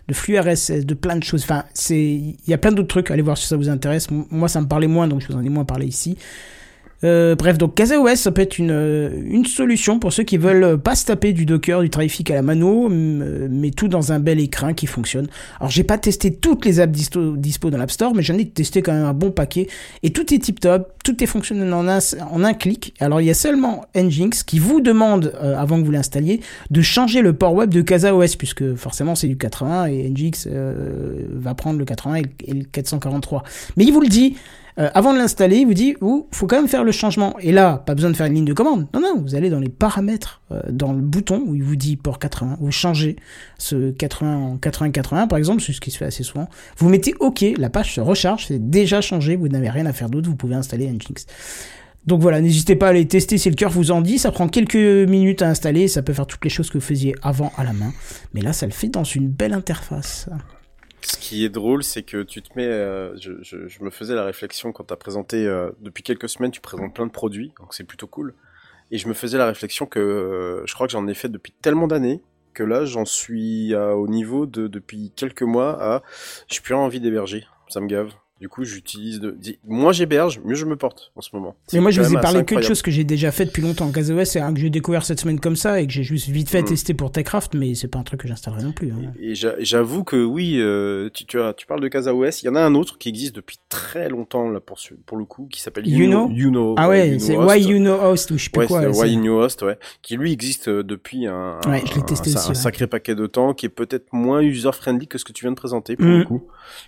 de 0.07 0.13
flux 0.13 0.37
RSS, 0.37 0.85
de 0.85 0.93
plein 0.93 1.15
de 1.15 1.23
choses. 1.23 1.43
Enfin, 1.43 1.63
il 1.89 2.35
y 2.47 2.53
a 2.53 2.57
plein 2.57 2.71
d'autres 2.71 2.89
trucs. 2.89 3.11
Allez 3.11 3.21
voir 3.21 3.37
si 3.37 3.47
ça 3.47 3.55
vous 3.55 3.69
intéresse. 3.69 4.07
Moi, 4.11 4.49
ça 4.49 4.59
me 4.59 4.67
parlait 4.67 4.87
moins, 4.87 5.07
donc 5.07 5.21
je 5.21 5.27
vous 5.27 5.35
en 5.35 5.43
ai 5.43 5.49
moins 5.49 5.65
parlé 5.65 5.87
ici. 5.87 6.17
Euh, 7.03 7.35
bref, 7.35 7.57
donc 7.57 7.75
CasaOS, 7.75 8.15
ça 8.15 8.31
peut 8.31 8.41
être 8.41 8.57
une, 8.57 8.71
euh, 8.71 9.09
une 9.25 9.45
solution 9.45 9.99
pour 9.99 10.13
ceux 10.13 10.23
qui 10.23 10.37
veulent 10.37 10.63
euh, 10.63 10.77
pas 10.77 10.95
se 10.95 11.05
taper 11.05 11.33
du 11.33 11.45
Docker, 11.45 11.81
du 11.81 11.89
trafic 11.89 12.31
à 12.31 12.35
la 12.35 12.41
mano, 12.41 12.89
euh, 12.89 13.47
mais 13.51 13.71
tout 13.71 13.87
dans 13.87 14.11
un 14.13 14.19
bel 14.19 14.39
écran 14.39 14.73
qui 14.73 14.87
fonctionne. 14.87 15.27
Alors, 15.59 15.69
j'ai 15.69 15.83
pas 15.83 15.97
testé 15.97 16.33
toutes 16.33 16.65
les 16.65 16.79
apps 16.79 16.97
dispo, 17.37 17.69
dans 17.69 17.77
l'App 17.77 17.91
Store, 17.91 18.15
mais 18.15 18.23
j'en 18.23 18.37
ai 18.37 18.47
testé 18.47 18.81
quand 18.81 18.93
même 18.93 19.05
un 19.05 19.13
bon 19.13 19.29
paquet. 19.31 19.67
Et 20.03 20.11
tout 20.11 20.33
est 20.33 20.39
tip 20.39 20.59
top, 20.59 20.93
tout 21.03 21.21
est 21.21 21.27
fonctionnel 21.27 21.71
en 21.73 21.85
un, 22.43 22.53
clic. 22.53 22.93
Alors, 22.99 23.19
il 23.21 23.25
y 23.25 23.29
a 23.29 23.35
seulement 23.35 23.85
Nginx 23.95 24.43
qui 24.43 24.57
vous 24.59 24.79
demande, 24.81 25.33
euh, 25.43 25.57
avant 25.57 25.79
que 25.79 25.85
vous 25.85 25.91
l'installiez, 25.91 26.39
de 26.71 26.81
changer 26.81 27.21
le 27.21 27.33
port 27.33 27.53
web 27.53 27.69
de 27.71 27.81
CasaOS, 27.81 28.37
puisque 28.37 28.75
forcément 28.75 29.15
c'est 29.15 29.27
du 29.27 29.37
80 29.37 29.87
et 29.87 30.09
Nginx 30.09 30.47
euh, 30.49 31.25
va 31.33 31.53
prendre 31.55 31.77
le 31.77 31.85
80 31.85 32.15
et 32.15 32.21
le- 32.23 32.29
et 32.45 32.53
le 32.53 32.63
443. 32.63 33.43
Mais 33.77 33.83
il 33.83 33.91
vous 33.91 34.01
le 34.01 34.07
dit. 34.07 34.37
Euh, 34.77 34.89
avant 34.93 35.13
de 35.13 35.17
l'installer, 35.17 35.57
il 35.57 35.65
vous 35.65 35.73
dit, 35.73 35.95
ouh, 36.01 36.27
faut 36.31 36.47
quand 36.47 36.57
même 36.57 36.67
faire 36.67 36.83
le 36.83 36.91
changement. 36.91 37.35
Et 37.39 37.51
là, 37.51 37.77
pas 37.77 37.95
besoin 37.95 38.11
de 38.11 38.15
faire 38.15 38.25
une 38.25 38.33
ligne 38.33 38.45
de 38.45 38.53
commande. 38.53 38.87
Non, 38.93 38.99
non, 38.99 39.21
vous 39.21 39.35
allez 39.35 39.49
dans 39.49 39.59
les 39.59 39.69
paramètres, 39.69 40.41
euh, 40.51 40.61
dans 40.69 40.91
le 40.91 41.01
bouton 41.01 41.43
où 41.45 41.55
il 41.55 41.63
vous 41.63 41.75
dit 41.75 41.95
port 41.95 42.19
80, 42.19 42.57
vous 42.59 42.71
changez 42.71 43.15
ce 43.57 43.91
80 43.91 44.35
en 44.35 44.55
80-80, 44.57 45.27
par 45.27 45.37
exemple, 45.37 45.61
c'est 45.61 45.73
ce 45.73 45.79
qui 45.79 45.91
se 45.91 45.97
fait 45.97 46.05
assez 46.05 46.23
souvent. 46.23 46.49
Vous 46.77 46.89
mettez 46.89 47.13
OK, 47.19 47.45
la 47.57 47.69
page 47.69 47.95
se 47.95 48.01
recharge, 48.01 48.47
c'est 48.47 48.69
déjà 48.69 49.01
changé, 49.01 49.35
vous 49.35 49.47
n'avez 49.47 49.69
rien 49.69 49.85
à 49.85 49.93
faire 49.93 50.09
d'autre, 50.09 50.29
vous 50.29 50.35
pouvez 50.35 50.55
installer 50.55 50.87
Nginx. 50.87 51.25
Donc 52.05 52.21
voilà, 52.21 52.39
n'hésitez 52.39 52.75
pas 52.75 52.87
à 52.87 52.89
aller 52.89 53.07
tester 53.07 53.37
si 53.37 53.49
le 53.49 53.55
cœur 53.55 53.71
vous 53.71 53.89
en 53.91 54.01
dit. 54.01 54.19
Ça 54.19 54.31
prend 54.31 54.47
quelques 54.47 54.75
minutes 54.75 55.41
à 55.41 55.49
installer, 55.49 55.87
ça 55.87 56.03
peut 56.03 56.13
faire 56.13 56.27
toutes 56.27 56.43
les 56.43 56.51
choses 56.51 56.69
que 56.69 56.77
vous 56.77 56.83
faisiez 56.83 57.15
avant 57.23 57.51
à 57.57 57.63
la 57.63 57.73
main. 57.73 57.93
Mais 58.33 58.41
là, 58.41 58.53
ça 58.53 58.67
le 58.67 58.71
fait 58.71 58.89
dans 58.89 59.03
une 59.03 59.27
belle 59.27 59.53
interface. 59.53 60.29
Ce 61.05 61.17
qui 61.17 61.45
est 61.45 61.49
drôle, 61.49 61.83
c'est 61.83 62.01
que 62.01 62.23
tu 62.23 62.41
te 62.41 62.49
mets. 62.55 62.65
euh, 62.65 63.15
je, 63.17 63.83
me 63.83 63.91
faisais 63.91 64.15
la 64.15 64.23
réflexion 64.23 64.71
quand 64.71 64.85
tu 64.85 64.93
as 64.93 64.97
présenté. 64.97 65.45
euh, 65.45 65.69
depuis 65.79 66.01
quelques 66.01 66.27
semaines, 66.27 66.49
tu 66.51 66.61
présentes 66.61 66.95
plein 66.95 67.05
de 67.05 67.11
produits, 67.11 67.53
donc 67.59 67.75
c'est 67.75 67.83
plutôt 67.83 68.07
cool. 68.07 68.33
Et 68.89 68.97
je 68.97 69.07
me 69.07 69.13
faisais 69.13 69.37
la 69.37 69.45
réflexion 69.45 69.85
que 69.85 69.99
euh, 69.99 70.65
je 70.65 70.73
crois 70.73 70.87
que 70.87 70.93
j'en 70.93 71.07
ai 71.07 71.13
fait 71.13 71.29
depuis 71.29 71.53
tellement 71.61 71.87
d'années 71.87 72.23
que 72.55 72.63
là, 72.63 72.85
j'en 72.85 73.05
suis 73.05 73.75
au 73.75 74.07
niveau 74.07 74.45
de 74.45 74.67
depuis 74.67 75.11
quelques 75.15 75.41
mois 75.43 75.77
à. 75.79 76.03
J'ai 76.47 76.61
plus 76.61 76.73
envie 76.73 77.01
d'héberger. 77.01 77.45
Ça 77.67 77.81
me 77.81 77.87
gave. 77.87 78.13
Du 78.41 78.49
coup, 78.49 78.65
j'utilise. 78.65 79.21
De... 79.21 79.37
Moins 79.65 79.93
j'héberge, 79.93 80.41
mieux 80.43 80.55
je 80.55 80.65
me 80.65 80.75
porte 80.75 81.13
en 81.15 81.21
ce 81.21 81.29
moment. 81.33 81.55
Mais 81.71 81.79
moi, 81.79 81.89
je 81.91 82.01
vous 82.01 82.13
ai 82.13 82.19
parlé 82.19 82.43
que 82.43 82.55
de 82.55 82.61
choses 82.61 82.81
que 82.81 82.91
j'ai 82.91 83.05
déjà 83.05 83.31
fait 83.31 83.45
depuis 83.45 83.61
longtemps. 83.61 83.89
CaseOS, 83.91 84.25
c'est 84.25 84.41
un 84.41 84.53
que 84.53 84.59
j'ai 84.59 84.69
découvert 84.69 85.05
cette 85.05 85.21
semaine 85.21 85.39
comme 85.39 85.55
ça 85.55 85.79
et 85.79 85.87
que 85.87 85.93
j'ai 85.93 86.03
juste 86.03 86.27
vite 86.27 86.49
fait 86.49 86.61
Mm. 86.61 86.65
tester 86.65 86.93
pour 86.93 87.11
Techcraft, 87.13 87.53
mais 87.55 87.75
c'est 87.75 87.87
pas 87.87 87.97
un 87.99 88.03
truc 88.03 88.19
que 88.19 88.27
j'installerai 88.27 88.63
non 88.63 88.73
plus. 88.73 88.91
hein. 88.91 89.13
Et 89.21 89.35
j'a- 89.35 89.55
j'avoue 89.59 90.03
que 90.03 90.17
oui, 90.21 90.57
euh, 90.59 91.09
tu, 91.13 91.25
tu, 91.25 91.39
as, 91.39 91.53
tu 91.53 91.65
parles 91.65 91.79
de 91.79 91.87
CasaOS, 91.87 92.41
il 92.43 92.47
y 92.47 92.49
en 92.49 92.55
a 92.55 92.61
un 92.61 92.75
autre 92.75 92.97
qui 92.97 93.07
existe 93.07 93.35
depuis 93.37 93.57
très 93.69 94.09
longtemps 94.09 94.49
là 94.49 94.59
pour, 94.59 94.77
pour 95.05 95.17
le 95.17 95.23
coup, 95.23 95.47
qui 95.49 95.61
s'appelle 95.61 95.87
Youno 95.87 96.29
Youno. 96.29 96.75
Ah 96.77 96.89
ouais, 96.89 97.17
c'est. 97.19 97.37
Why 97.37 97.61
You 97.63 97.77
Know 97.77 97.93
Host 98.01 98.31
ou 98.31 98.37
je 98.37 98.43
sais 98.43 98.49
plus 98.49 98.59
Ouais, 98.63 98.67
quoi. 98.67 98.81
Why 98.89 99.13
You 99.13 99.21
Know 99.21 99.41
Host, 99.41 99.61
ouais, 99.61 99.77
qui 100.01 100.17
lui 100.17 100.33
existe 100.33 100.67
euh, 100.67 100.83
depuis 100.83 101.25
un, 101.25 101.59
Ouais, 101.67 101.81
je 101.85 102.01
testé 102.01 102.31
un- 102.31 102.33
aussi, 102.35 102.45
un 102.47 102.49
ouais. 102.49 102.55
sacré 102.55 102.85
paquet 102.87 103.15
de 103.15 103.27
temps, 103.27 103.53
qui 103.53 103.65
est 103.65 103.69
peut-être 103.69 104.07
moins 104.11 104.41
user-friendly 104.41 105.07
que 105.07 105.17
ce 105.17 105.23
que 105.23 105.31
tu 105.31 105.45
viens 105.45 105.51
de 105.51 105.55
présenter 105.55 105.95
pour 105.95 106.05
le 106.05 106.17
Mhm. 106.19 106.25
coup, 106.25 106.43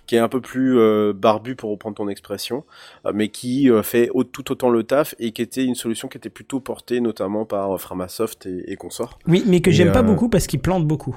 qui 0.06 0.14
est 0.16 0.18
un 0.18 0.28
peu 0.28 0.42
plus 0.42 0.78
euh, 0.78 1.14
barbu 1.38 1.54
pour 1.54 1.70
reprendre 1.70 1.96
ton 1.96 2.08
expression, 2.08 2.64
euh, 3.06 3.12
mais 3.14 3.28
qui 3.28 3.70
euh, 3.70 3.82
fait 3.82 4.10
tout 4.32 4.50
autant 4.52 4.70
le 4.70 4.82
taf 4.82 5.14
et 5.18 5.32
qui 5.32 5.42
était 5.42 5.64
une 5.64 5.74
solution 5.74 6.08
qui 6.08 6.18
était 6.18 6.30
plutôt 6.30 6.60
portée 6.60 7.00
notamment 7.00 7.44
par 7.44 7.72
euh, 7.72 7.78
Framasoft 7.78 8.46
et, 8.46 8.72
et 8.72 8.76
consorts. 8.76 9.18
Oui, 9.26 9.44
mais 9.46 9.60
que 9.60 9.70
j'aime 9.70 9.92
pas 9.92 10.02
beaucoup 10.02 10.28
parce 10.28 10.46
qu'il 10.46 10.60
plante 10.60 10.86
beaucoup. 10.86 11.16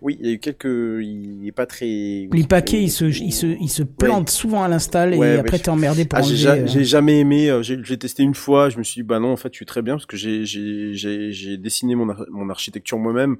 Oui, 0.00 0.16
il 0.20 0.26
y 0.26 0.30
a 0.30 0.32
eu 0.32 0.38
quelques, 0.38 0.64
il 0.64 1.46
est 1.46 1.52
pas 1.52 1.66
très. 1.66 1.86
Les 1.86 2.46
paquets, 2.48 2.82
ils 2.82 2.90
se, 2.90 3.04
ils 3.04 3.32
se, 3.32 3.46
ils 3.46 3.68
se 3.68 3.84
plantent 3.84 4.30
souvent 4.30 4.64
à 4.64 4.68
l'install 4.68 5.14
et 5.14 5.18
ouais. 5.18 5.38
après 5.38 5.58
t'es 5.58 5.68
emmerdé 5.68 6.04
pour 6.04 6.18
Ah, 6.18 6.22
j'ai, 6.22 6.36
ja- 6.36 6.82
jamais 6.82 7.20
aimé. 7.20 7.60
J'ai, 7.62 7.98
testé 7.98 8.24
une 8.24 8.34
fois. 8.34 8.70
Je 8.70 8.78
me 8.78 8.82
suis 8.82 9.02
dit 9.02 9.06
bah 9.06 9.20
non, 9.20 9.32
en 9.32 9.36
fait, 9.36 9.50
je 9.52 9.56
suis 9.56 9.66
très 9.66 9.82
bien 9.82 9.94
parce 9.94 10.06
que 10.06 10.16
j'ai, 10.16 10.44
j'ai, 10.44 10.94
j'ai, 10.94 11.30
j'ai 11.30 11.56
dessiné 11.56 11.94
mon, 11.94 12.08
ar- 12.08 12.26
mon 12.30 12.50
architecture 12.50 12.98
moi-même. 12.98 13.36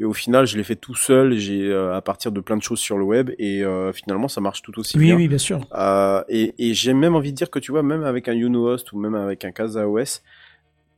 Et 0.00 0.04
au 0.04 0.12
final, 0.12 0.46
je 0.46 0.56
l'ai 0.56 0.62
fait 0.64 0.76
tout 0.76 0.94
seul. 0.94 1.36
J'ai 1.38 1.66
euh, 1.66 1.94
à 1.96 2.00
partir 2.02 2.30
de 2.30 2.40
plein 2.40 2.56
de 2.56 2.62
choses 2.62 2.78
sur 2.78 2.98
le 2.98 3.04
web 3.04 3.30
et 3.38 3.64
euh, 3.64 3.92
finalement, 3.92 4.28
ça 4.28 4.40
marche 4.40 4.62
tout 4.62 4.78
aussi 4.78 4.96
Oui, 4.96 5.06
bien. 5.06 5.16
oui, 5.16 5.26
bien 5.28 5.38
sûr. 5.38 5.60
Euh, 5.74 6.22
et, 6.28 6.54
et 6.58 6.72
j'ai 6.74 6.94
même 6.94 7.16
envie 7.16 7.32
de 7.32 7.36
dire 7.36 7.50
que 7.50 7.58
tu 7.58 7.72
vois, 7.72 7.82
même 7.82 8.04
avec 8.04 8.28
un 8.28 8.32
Unohost 8.34 8.92
ou 8.92 8.98
même 9.00 9.16
avec 9.16 9.44
un 9.44 9.50
CasaOS, 9.50 10.20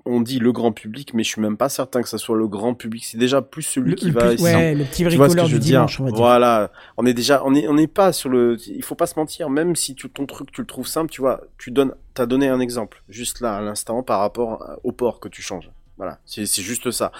on 0.06 0.20
dit 0.22 0.38
le 0.38 0.50
grand 0.52 0.72
public, 0.72 1.12
mais 1.14 1.22
je 1.24 1.28
suis 1.30 1.40
même 1.42 1.56
pas 1.58 1.68
certain 1.68 2.02
que 2.02 2.08
ça 2.08 2.16
soit 2.18 2.36
le 2.36 2.46
grand 2.48 2.74
public. 2.74 3.04
C'est 3.04 3.18
déjà 3.18 3.42
plus 3.42 3.62
celui 3.62 3.90
Le- 3.90 3.96
qui 3.96 4.06
le 4.06 4.12
va. 4.12 4.28
plus- 4.34 4.42
ouais, 4.42 4.74
le 4.74 4.84
petit 4.84 5.04
bricoleur 5.04 5.46
du 5.46 5.58
dimanche, 5.58 6.00
on 6.00 6.04
va 6.04 6.10
dire. 6.10 6.18
Voilà, 6.18 6.70
on 6.96 7.04
est 7.06 7.12
déjà, 7.14 7.42
on 7.44 7.54
est, 7.54 7.68
on 7.68 7.74
n'est 7.74 7.86
pas 7.86 8.12
sur 8.12 8.28
le. 8.30 8.56
Il 8.66 8.82
faut 8.82 8.94
pas 8.94 9.06
se 9.06 9.18
mentir. 9.18 9.50
Même 9.50 9.76
si 9.76 9.94
tu, 9.94 10.08
ton 10.10 10.24
truc, 10.26 10.52
tu 10.52 10.60
le 10.62 10.66
trouves 10.66 10.86
simple, 10.86 11.10
tu 11.10 11.20
vois, 11.20 11.42
tu 11.58 11.70
donnes, 11.70 11.94
t'as 12.14 12.24
donné 12.26 12.48
un 12.48 12.60
exemple 12.60 13.02
juste 13.10 13.40
là 13.40 13.56
à 13.56 13.60
l'instant 13.60 14.02
par 14.02 14.20
rapport 14.20 14.78
au 14.84 14.92
port 14.92 15.20
que 15.20 15.28
tu 15.28 15.42
changes. 15.42 15.70
Voilà, 15.98 16.18
c'est 16.24 16.46
juste 16.46 16.90
ça. 16.90 17.12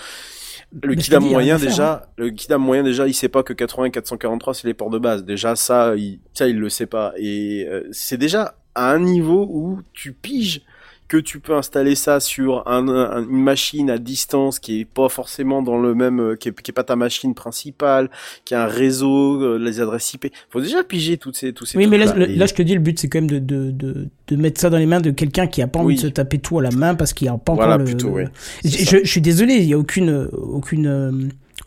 Le 0.82 0.94
kidam 0.94 1.24
moyen 1.24 1.58
faire, 1.58 1.68
déjà, 1.68 2.02
le 2.16 2.30
kidam 2.30 2.62
moyen 2.62 2.82
déjà, 2.82 3.06
il 3.06 3.14
sait 3.14 3.28
pas 3.28 3.42
que 3.42 3.52
80 3.52 3.90
443 3.90 4.54
c'est 4.54 4.66
les 4.66 4.74
ports 4.74 4.90
de 4.90 4.98
base. 4.98 5.24
Déjà 5.24 5.56
ça, 5.56 5.94
il, 5.96 6.20
ça 6.34 6.48
il 6.48 6.58
le 6.58 6.68
sait 6.68 6.86
pas. 6.86 7.12
Et 7.16 7.66
euh, 7.68 7.88
c'est 7.92 8.18
déjà 8.18 8.54
à 8.74 8.90
un 8.92 9.00
niveau 9.00 9.46
où 9.50 9.80
tu 9.92 10.12
piges 10.12 10.62
que 11.10 11.16
tu 11.16 11.40
peux 11.40 11.56
installer 11.56 11.96
ça 11.96 12.20
sur 12.20 12.62
un, 12.68 12.86
un- 12.88 13.22
une 13.28 13.42
machine 13.42 13.90
à 13.90 13.98
distance 13.98 14.60
qui 14.60 14.80
est 14.80 14.84
pas 14.84 15.08
forcément 15.08 15.60
dans 15.60 15.76
le 15.76 15.92
même, 15.92 16.20
euh, 16.20 16.36
qui 16.36 16.50
est, 16.50 16.62
qui 16.62 16.70
est 16.70 16.72
pas 16.72 16.84
ta 16.84 16.94
machine 16.94 17.34
principale, 17.34 18.08
qui 18.44 18.54
a 18.54 18.62
un 18.62 18.66
réseau, 18.68 19.42
euh, 19.42 19.58
les 19.58 19.80
adresses 19.80 20.14
IP. 20.14 20.28
Faut 20.50 20.60
déjà 20.60 20.84
piger 20.84 21.16
toutes 21.18 21.36
ces, 21.36 21.52
tous 21.52 21.66
ces 21.66 21.78
Oui, 21.78 21.88
mais 21.88 21.98
là, 21.98 22.04
Et- 22.16 22.46
je 22.46 22.54
te 22.54 22.62
dis, 22.62 22.74
le 22.74 22.80
but, 22.80 22.96
c'est 23.00 23.08
quand 23.08 23.18
même 23.18 23.28
de, 23.30 23.40
de, 23.40 23.72
de, 23.72 24.06
de 24.28 24.36
mettre 24.36 24.60
ça 24.60 24.70
dans 24.70 24.78
les 24.78 24.86
mains 24.86 25.00
de 25.00 25.10
quelqu'un 25.10 25.48
qui 25.48 25.62
a 25.62 25.66
pas 25.66 25.80
envie 25.80 25.88
Oui. 25.88 25.94
de 25.96 26.00
se 26.02 26.06
taper 26.06 26.38
tout 26.38 26.60
à 26.60 26.62
la 26.62 26.70
main 26.70 26.94
parce 26.94 27.12
qu'il 27.12 27.26
a 27.28 27.36
pas 27.36 27.54
Voilà, 27.54 27.74
encore 27.74 27.86
plutôt, 27.86 28.06
le- 28.10 28.14
ouais. 28.14 28.28
Je, 28.64 28.68
C'est 28.70 28.84
je, 29.00 29.04
je 29.04 29.10
suis 29.10 29.20
désolé, 29.20 29.54
il 29.54 29.64
y 29.64 29.74
a 29.74 29.78
aucune, 29.78 30.28
aucune, 30.32 30.86
euh, 30.86 31.10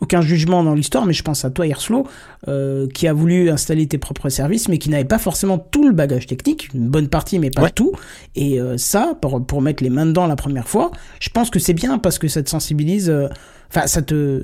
aucun 0.00 0.20
jugement 0.20 0.62
dans 0.64 0.74
l'histoire, 0.74 1.06
mais 1.06 1.12
je 1.12 1.22
pense 1.22 1.44
à 1.44 1.50
toi, 1.50 1.66
Hirslo, 1.66 2.06
euh, 2.48 2.86
qui 2.92 3.06
a 3.08 3.12
voulu 3.12 3.48
installer 3.50 3.86
tes 3.86 3.98
propres 3.98 4.28
services, 4.28 4.68
mais 4.68 4.78
qui 4.78 4.90
n'avait 4.90 5.04
pas 5.04 5.18
forcément 5.18 5.58
tout 5.58 5.86
le 5.86 5.92
bagage 5.92 6.26
technique, 6.26 6.68
une 6.74 6.88
bonne 6.88 7.08
partie, 7.08 7.38
mais 7.38 7.50
pas 7.50 7.62
Ouais. 7.62 7.70
tout. 7.70 7.92
Et 8.34 8.60
euh, 8.60 8.76
ça, 8.76 9.16
pour, 9.20 9.44
pour 9.46 9.62
mettre 9.62 9.82
les 9.82 9.90
mains 9.90 10.06
dedans 10.06 10.26
la 10.26 10.36
première 10.36 10.68
fois, 10.68 10.90
je 11.20 11.28
pense 11.30 11.50
que 11.50 11.58
c'est 11.58 11.74
bien 11.74 11.98
parce 11.98 12.18
que 12.18 12.28
ça 12.28 12.42
te 12.42 12.50
sensibilise. 12.50 13.08
euh, 13.10 13.28
Enfin, 13.70 13.88
ça 13.88 14.02
te, 14.02 14.42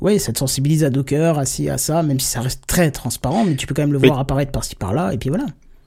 ouais, 0.00 0.18
ça 0.18 0.32
te 0.32 0.38
sensibilise 0.40 0.82
à 0.82 0.90
Docker, 0.90 1.38
à 1.38 1.44
ci, 1.44 1.68
à 1.70 1.78
ça, 1.78 2.02
même 2.02 2.18
si 2.18 2.26
ça 2.26 2.40
reste 2.40 2.62
très 2.66 2.90
transparent, 2.90 3.44
mais 3.44 3.54
tu 3.54 3.66
peux 3.68 3.74
quand 3.74 3.82
même 3.82 3.92
le 3.92 3.98
voir 3.98 4.18
apparaître 4.18 4.50
par-ci 4.50 4.74
par-là, 4.74 5.12
et 5.14 5.18
puis 5.18 5.28
voilà. 5.28 5.44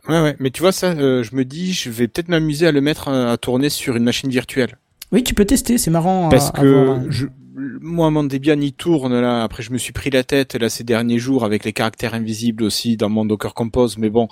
Ouais, 0.08 0.22
ouais. 0.22 0.36
Mais 0.40 0.50
tu 0.50 0.62
vois, 0.62 0.72
ça, 0.72 0.94
je 0.96 1.36
me 1.36 1.44
dis, 1.44 1.74
je 1.74 1.90
vais 1.90 2.08
peut-être 2.08 2.30
m'amuser 2.30 2.68
à 2.68 2.72
le 2.72 2.80
mettre 2.80 3.10
à 3.10 3.36
tourner 3.38 3.68
sur 3.70 3.98
une 3.98 4.04
machine 4.04 4.30
virtuelle. 4.30 4.78
Oui, 5.12 5.24
tu 5.24 5.34
peux 5.34 5.44
tester, 5.44 5.78
c'est 5.78 5.92
marrant. 5.92 6.28
à- 6.28 6.30
Parce 6.30 6.52
à 6.54 6.64
voir, 6.64 6.64
que 6.64 6.90
hein. 6.90 7.06
je, 7.10 7.26
moi, 7.56 8.12
mon 8.12 8.24
Debian, 8.24 8.60
il 8.60 8.74
tourne 8.74 9.20
là. 9.20 9.44
Après, 9.44 9.64
je 9.64 9.72
me 9.72 9.78
suis 9.78 9.94
pris 9.94 10.10
la 10.10 10.24
tête 10.24 10.56
là 10.56 10.70
ces 10.70 10.84
derniers 10.84 11.20
jours 11.20 11.46
avec 11.46 11.64
les 11.64 11.74
caractères 11.74 12.14
invisibles 12.14 12.64
aussi 12.64 12.98
dans 12.98 13.10
mon 13.10 13.26
Docker 13.26 13.54
Compose. 13.54 13.98
Mais 13.98 14.10
bon, 14.10 14.28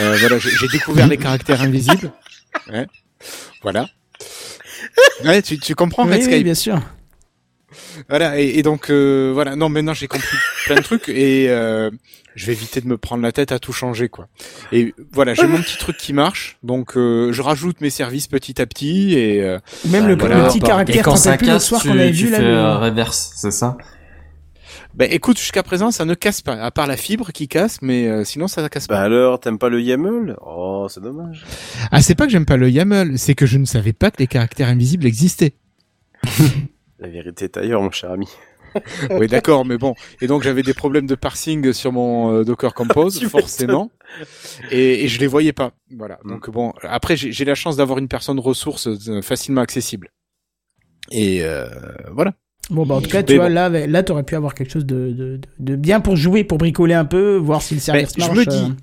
euh, 0.00 0.16
voilà, 0.18 0.38
j'ai 0.38 0.50
j'ai 0.50 0.68
découvert 0.68 1.06
les 1.06 1.16
caractères 1.16 1.62
invisibles. 1.68 2.10
Ouais. 2.72 2.86
Voilà. 3.62 3.88
Ouais, 5.24 5.42
tu, 5.42 5.58
tu 5.58 5.74
comprends 5.74 6.04
Oui, 6.04 6.12
Redscape 6.14 6.34
oui, 6.34 6.44
bien 6.44 6.54
sûr. 6.54 6.80
Voilà, 8.08 8.40
et, 8.40 8.58
et 8.58 8.62
donc 8.62 8.90
euh, 8.90 9.30
voilà, 9.34 9.56
non, 9.56 9.68
maintenant 9.68 9.94
j'ai 9.94 10.06
compris 10.08 10.36
plein 10.66 10.76
de 10.76 10.80
trucs 10.82 11.08
et 11.08 11.48
euh, 11.50 11.90
je 12.34 12.46
vais 12.46 12.52
éviter 12.52 12.80
de 12.80 12.86
me 12.88 12.96
prendre 12.98 13.22
la 13.22 13.32
tête 13.32 13.52
à 13.52 13.58
tout 13.58 13.72
changer, 13.72 14.08
quoi. 14.08 14.28
Et 14.72 14.94
voilà, 15.12 15.34
j'ai 15.34 15.46
mon 15.46 15.58
petit 15.60 15.76
truc 15.78 15.96
qui 15.96 16.12
marche, 16.12 16.58
donc 16.62 16.96
euh, 16.96 17.32
je 17.32 17.42
rajoute 17.42 17.80
mes 17.80 17.90
services 17.90 18.26
petit 18.28 18.60
à 18.60 18.66
petit 18.66 19.14
et 19.14 19.42
euh, 19.42 19.58
Même 19.88 20.06
le, 20.08 20.16
voilà. 20.16 20.42
le 20.42 20.48
petit 20.48 20.58
Et 20.58 20.60
caractère 20.60 21.04
quand 21.04 21.12
quand 21.12 21.16
ça 21.16 21.36
plus 21.36 21.46
le 21.46 21.52
casse, 21.54 21.64
soir 21.66 21.82
qu'on 21.82 21.90
avait 21.90 22.10
vu 22.10 22.30
là. 22.30 22.78
reverse, 22.78 23.32
c'est 23.36 23.50
ça? 23.52 23.76
Ben 24.94 25.08
écoute, 25.10 25.38
jusqu'à 25.40 25.64
présent, 25.64 25.90
ça 25.90 26.04
ne 26.04 26.14
casse 26.14 26.40
pas, 26.40 26.52
à 26.54 26.70
part 26.70 26.86
la 26.86 26.96
fibre 26.96 27.32
qui 27.32 27.48
casse, 27.48 27.78
mais 27.82 28.06
euh, 28.06 28.22
sinon 28.22 28.46
ça 28.46 28.62
ne 28.62 28.68
casse 28.68 28.86
Bah 28.86 28.94
pas. 28.96 29.00
alors, 29.02 29.40
t'aimes 29.40 29.58
pas 29.58 29.68
le 29.68 29.82
YAML? 29.82 30.36
Oh, 30.46 30.86
c'est 30.88 31.02
dommage. 31.02 31.44
Ah, 31.90 32.00
c'est 32.00 32.14
pas 32.14 32.26
que 32.26 32.30
j'aime 32.30 32.46
pas 32.46 32.56
le 32.56 32.70
YAML, 32.70 33.18
c'est 33.18 33.34
que 33.34 33.44
je 33.44 33.58
ne 33.58 33.64
savais 33.64 33.92
pas 33.92 34.12
que 34.12 34.18
les 34.18 34.28
caractères 34.28 34.68
invisibles 34.68 35.04
existaient. 35.06 35.54
La 36.98 37.08
vérité 37.08 37.44
est 37.46 37.56
ailleurs, 37.56 37.82
mon 37.82 37.90
cher 37.90 38.10
ami. 38.10 38.28
oui, 39.10 39.28
d'accord, 39.28 39.64
mais 39.64 39.78
bon. 39.78 39.94
Et 40.20 40.26
donc 40.26 40.42
j'avais 40.42 40.62
des 40.64 40.74
problèmes 40.74 41.06
de 41.06 41.14
parsing 41.14 41.72
sur 41.72 41.92
mon 41.92 42.32
euh, 42.32 42.44
Docker 42.44 42.74
Compose, 42.74 43.22
forcément, 43.28 43.90
et, 44.72 45.04
et 45.04 45.08
je 45.08 45.20
les 45.20 45.28
voyais 45.28 45.52
pas. 45.52 45.72
Voilà. 45.96 46.18
Donc 46.24 46.50
bon, 46.50 46.72
après 46.82 47.16
j'ai 47.16 47.44
la 47.44 47.54
chance 47.54 47.76
d'avoir 47.76 47.98
une 47.98 48.08
personne 48.08 48.40
ressource 48.40 48.88
euh, 48.88 49.22
facilement 49.22 49.60
accessible. 49.60 50.10
Et 51.12 51.42
euh, 51.42 51.66
voilà. 52.12 52.32
Bon, 52.70 52.86
bah, 52.86 52.94
en 52.94 53.00
tout 53.02 53.10
cas, 53.10 53.18
Mais 53.18 53.24
tu 53.24 53.36
vois, 53.36 53.48
bon. 53.48 53.54
là, 53.54 53.68
là, 53.68 54.02
t'aurais 54.02 54.22
pu 54.22 54.34
avoir 54.36 54.54
quelque 54.54 54.72
chose 54.72 54.86
de, 54.86 55.10
de, 55.12 55.36
de- 55.36 55.40
de 55.58 55.76
bien 55.76 56.00
pour 56.00 56.16
jouer, 56.16 56.44
pour 56.44 56.56
bricoler 56.58 56.94
un 56.94 57.04
peu, 57.04 57.36
voir 57.36 57.60
si 57.60 57.74
le 57.74 57.76
Mais 57.78 58.06
service 58.06 58.14
je 58.16 58.20
marche. 58.20 58.38
me 58.38 58.44
dis, 58.46 58.56
euh. 58.56 58.74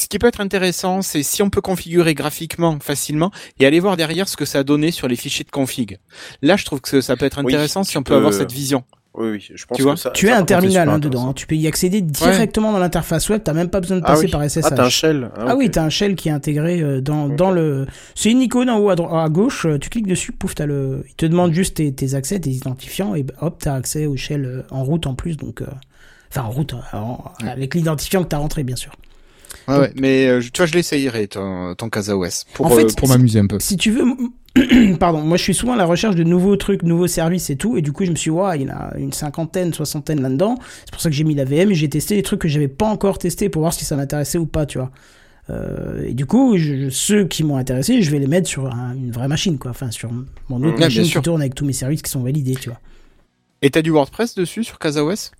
Ce- 0.00 0.08
qui 0.08 0.18
peut 0.18 0.26
être 0.28 0.40
intéressant, 0.40 1.02
c'est 1.02 1.22
si 1.22 1.42
on 1.42 1.50
peut 1.50 1.60
configurer 1.60 2.14
graphiquement 2.14 2.78
facilement 2.80 3.30
et 3.58 3.66
aller 3.66 3.80
voir 3.80 3.96
derrière 3.96 4.28
ce 4.28 4.36
que 4.36 4.44
ça 4.44 4.60
a 4.60 4.64
donné 4.64 4.90
sur 4.90 5.08
les 5.08 5.16
fichiers 5.16 5.44
de 5.44 5.50
config. 5.50 5.98
Là, 6.42 6.56
je 6.56 6.64
trouve 6.64 6.80
que 6.80 7.00
ça 7.00 7.16
peut 7.16 7.26
être 7.26 7.38
Oui, 7.42 7.52
intéressant 7.52 7.84
si 7.84 7.96
on 7.98 8.02
peut 8.02 8.14
avoir 8.14 8.32
cette 8.32 8.52
vision. 8.52 8.84
Oui, 9.14 9.30
oui, 9.30 9.48
je 9.52 9.64
pense 9.66 9.76
Tu 9.76 9.82
vois 9.82 9.94
que 9.94 10.00
ça. 10.00 10.10
Tu 10.10 10.28
ça, 10.28 10.36
as 10.36 10.38
un 10.38 10.44
terminal 10.44 10.88
hein, 10.88 10.98
dedans. 11.00 11.30
hein. 11.30 11.32
Tu 11.32 11.46
peux 11.48 11.56
y 11.56 11.66
accéder 11.66 12.02
directement 12.02 12.70
dans 12.72 12.78
l'interface 12.78 13.28
web. 13.30 13.40
T'as 13.42 13.52
même 13.54 13.68
pas 13.70 13.80
besoin 13.80 13.96
de 13.96 14.02
Ah 14.04 14.12
passer 14.12 14.26
oui. 14.26 14.30
par 14.30 14.42
SSH. 14.48 14.60
Ah, 14.64 14.70
t'as 14.70 14.84
un 14.84 14.90
shell. 14.90 15.30
Ah, 15.36 15.44
Ah 15.48 15.56
oui, 15.56 15.70
t'as 15.70 15.82
un 15.82 15.88
shell 15.88 16.14
qui 16.14 16.28
est 16.28 16.32
intégré 16.32 16.80
euh, 16.82 17.00
dans, 17.00 17.28
dans 17.28 17.50
le. 17.50 17.86
C'est 18.14 18.30
une 18.30 18.42
icône 18.42 18.70
en 18.70 18.78
haut 18.78 18.90
à, 18.90 18.94
dro- 18.94 19.12
à 19.12 19.28
gauche. 19.28 19.66
euh, 19.66 19.78
Tu 19.78 19.88
cliques 19.88 20.06
dessus, 20.06 20.30
pouf, 20.30 20.54
t'as 20.54 20.66
le. 20.66 21.04
Il 21.08 21.14
te 21.14 21.26
demande 21.26 21.52
juste 21.52 21.78
tes, 21.78 21.92
tes 21.92 22.14
accès, 22.14 22.38
tes 22.38 22.50
identifiants, 22.50 23.16
et 23.16 23.24
bah, 23.24 23.34
hop, 23.40 23.56
t'as 23.60 23.74
accès 23.74 24.06
au 24.06 24.14
shell 24.16 24.44
euh, 24.44 24.62
en 24.70 24.84
route 24.84 25.06
en 25.08 25.14
plus. 25.14 25.36
Donc, 25.36 25.62
euh, 25.62 25.66
enfin 26.30 26.42
en 26.42 26.50
route, 26.50 26.74
euh, 26.74 26.96
en- 26.96 27.32
avec 27.40 27.74
l'identifiant 27.74 28.22
que 28.22 28.28
t'as 28.28 28.38
rentré, 28.38 28.62
bien 28.62 28.76
sûr. 28.76 28.92
Ouais, 29.68 29.78
ouais, 29.78 29.92
mais 29.96 30.26
euh, 30.28 30.40
tu 30.40 30.50
vois, 30.56 30.66
je 30.66 30.72
l'essayerai 30.74 31.28
ton, 31.28 31.74
ton 31.74 31.88
Casa 31.90 32.14
pour, 32.54 32.66
En 32.66 32.70
fait, 32.70 32.84
euh, 32.84 32.88
pour 32.96 33.08
m'amuser 33.08 33.38
un 33.38 33.46
peu. 33.46 33.58
Si 33.60 33.76
tu 33.76 33.90
veux, 33.90 34.04
pardon, 34.98 35.20
moi 35.20 35.36
je 35.36 35.42
suis 35.42 35.54
souvent 35.54 35.74
à 35.74 35.76
la 35.76 35.84
recherche 35.84 36.14
de 36.16 36.24
nouveaux 36.24 36.56
trucs, 36.56 36.82
nouveaux 36.82 37.06
services 37.06 37.50
et 37.50 37.56
tout, 37.56 37.76
et 37.76 37.82
du 37.82 37.92
coup 37.92 38.04
je 38.04 38.10
me 38.10 38.16
suis 38.16 38.30
dit, 38.30 38.36
il 38.56 38.62
y 38.62 38.70
en 38.70 38.74
a 38.74 38.96
une 38.98 39.12
cinquantaine, 39.12 39.72
soixantaine 39.74 40.22
là-dedans. 40.22 40.56
C'est 40.84 40.90
pour 40.92 41.00
ça 41.00 41.10
que 41.10 41.14
j'ai 41.14 41.24
mis 41.24 41.34
la 41.34 41.44
VM 41.44 41.70
et 41.70 41.74
j'ai 41.74 41.88
testé 41.88 42.16
des 42.16 42.22
trucs 42.22 42.40
que 42.40 42.48
j'avais 42.48 42.68
pas 42.68 42.86
encore 42.88 43.18
testé 43.18 43.48
pour 43.48 43.60
voir 43.60 43.72
si 43.72 43.84
ça 43.84 43.94
m'intéressait 43.96 44.38
ou 44.38 44.46
pas, 44.46 44.64
tu 44.66 44.78
vois. 44.78 44.90
Euh, 45.50 46.04
et 46.06 46.12
du 46.14 46.26
coup, 46.26 46.56
je- 46.58 46.90
ceux 46.90 47.24
qui 47.24 47.42
m'ont 47.44 47.56
intéressé, 47.56 48.02
je 48.02 48.10
vais 48.10 48.18
les 48.18 48.26
mettre 48.26 48.48
sur 48.48 48.66
un- 48.66 48.94
une 48.94 49.10
vraie 49.12 49.28
machine, 49.28 49.58
quoi. 49.58 49.70
Enfin, 49.70 49.90
sur 49.90 50.10
mon 50.48 50.56
autre 50.62 50.74
Ouais, 50.74 50.80
machine 50.80 51.04
qui 51.04 51.22
tourne 51.22 51.40
avec 51.40 51.54
tous 51.54 51.64
mes 51.64 51.72
services 51.72 52.02
qui 52.02 52.10
sont 52.10 52.22
validés, 52.22 52.54
tu 52.54 52.68
vois. 52.70 52.80
Et 53.62 53.70
t'as 53.70 53.82
du 53.82 53.90
WordPress 53.90 54.34
dessus 54.34 54.62
sur 54.64 54.78
Casa 54.78 55.02
OS 55.04 55.32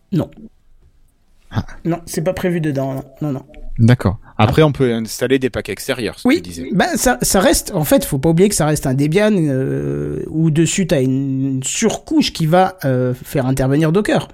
Non. 1.54 1.62
Non, 1.84 1.98
c'est 2.06 2.22
pas 2.22 2.32
prévu 2.34 2.60
dedans, 2.60 2.94
non, 2.94 3.02
non. 3.22 3.32
non. 3.32 3.42
D'accord. 3.78 4.18
Après, 4.36 4.62
on 4.62 4.72
peut 4.72 4.92
installer 4.92 5.38
des 5.38 5.50
packs 5.50 5.68
extérieurs, 5.68 6.18
ce 6.18 6.24
que 6.24 6.28
Oui, 6.28 6.36
tu 6.36 6.50
disais. 6.50 6.68
bah, 6.72 6.96
ça, 6.96 7.16
ça 7.22 7.38
reste, 7.40 7.72
en 7.74 7.84
fait, 7.84 8.04
faut 8.04 8.18
pas 8.18 8.28
oublier 8.30 8.48
que 8.48 8.54
ça 8.56 8.66
reste 8.66 8.86
un 8.86 8.94
Debian 8.94 9.30
euh, 9.34 10.24
où 10.28 10.50
dessus 10.50 10.86
tu 10.86 10.94
as 10.94 11.00
une 11.00 11.60
surcouche 11.62 12.32
qui 12.32 12.46
va 12.46 12.76
euh, 12.84 13.14
faire 13.14 13.46
intervenir 13.46 13.92
Docker. 13.92 14.28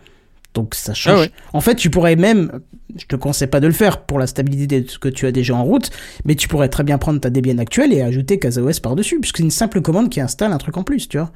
Donc 0.54 0.74
ça 0.74 0.94
change. 0.94 1.14
Ah 1.14 1.20
ouais. 1.20 1.30
En 1.52 1.60
fait, 1.60 1.74
tu 1.74 1.90
pourrais 1.90 2.16
même, 2.16 2.60
je 2.96 3.04
te 3.06 3.16
conseille 3.16 3.48
pas 3.48 3.60
de 3.60 3.66
le 3.66 3.72
faire 3.72 4.02
pour 4.02 4.18
la 4.18 4.26
stabilité 4.26 4.80
de 4.80 4.88
ce 4.88 4.98
que 4.98 5.08
tu 5.08 5.26
as 5.26 5.32
déjà 5.32 5.54
en 5.54 5.64
route, 5.64 5.90
mais 6.24 6.36
tu 6.36 6.48
pourrais 6.48 6.68
très 6.68 6.84
bien 6.84 6.96
prendre 6.96 7.20
ta 7.20 7.28
Debian 7.28 7.58
actuelle 7.58 7.92
et 7.92 8.00
ajouter 8.02 8.38
CasaOS 8.38 8.80
par-dessus, 8.82 9.18
puisque 9.20 9.38
c'est 9.38 9.42
une 9.42 9.50
simple 9.50 9.82
commande 9.82 10.08
qui 10.10 10.20
installe 10.20 10.52
un 10.52 10.58
truc 10.58 10.76
en 10.78 10.84
plus, 10.84 11.08
tu 11.08 11.18
vois. 11.18 11.30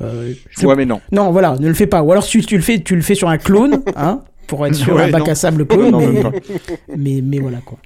Euh, 0.00 0.32
Ouais, 0.62 0.74
mais 0.76 0.86
non. 0.86 1.00
Non, 1.12 1.30
voilà, 1.30 1.56
ne 1.60 1.68
le 1.68 1.74
fais 1.74 1.86
pas. 1.86 2.02
Ou 2.02 2.10
alors 2.10 2.24
si 2.24 2.40
tu 2.40 2.56
le 2.56 2.62
fais, 2.62 2.80
tu 2.80 2.96
le 2.96 3.02
fais 3.02 3.14
sur 3.14 3.28
un 3.28 3.38
clone, 3.38 3.82
hein, 3.96 4.22
pour 4.46 4.66
être 4.66 4.74
sur 4.74 4.94
Ouais, 4.96 5.04
un 5.04 5.10
bac 5.10 5.24
non. 5.26 5.32
à 5.32 5.34
sable 5.34 5.66
clone, 5.66 5.90
Non, 5.90 6.00
mais, 6.00 6.22
mais, 6.96 7.20
mais 7.22 7.38
voilà 7.38 7.58
quoi. 7.64 7.78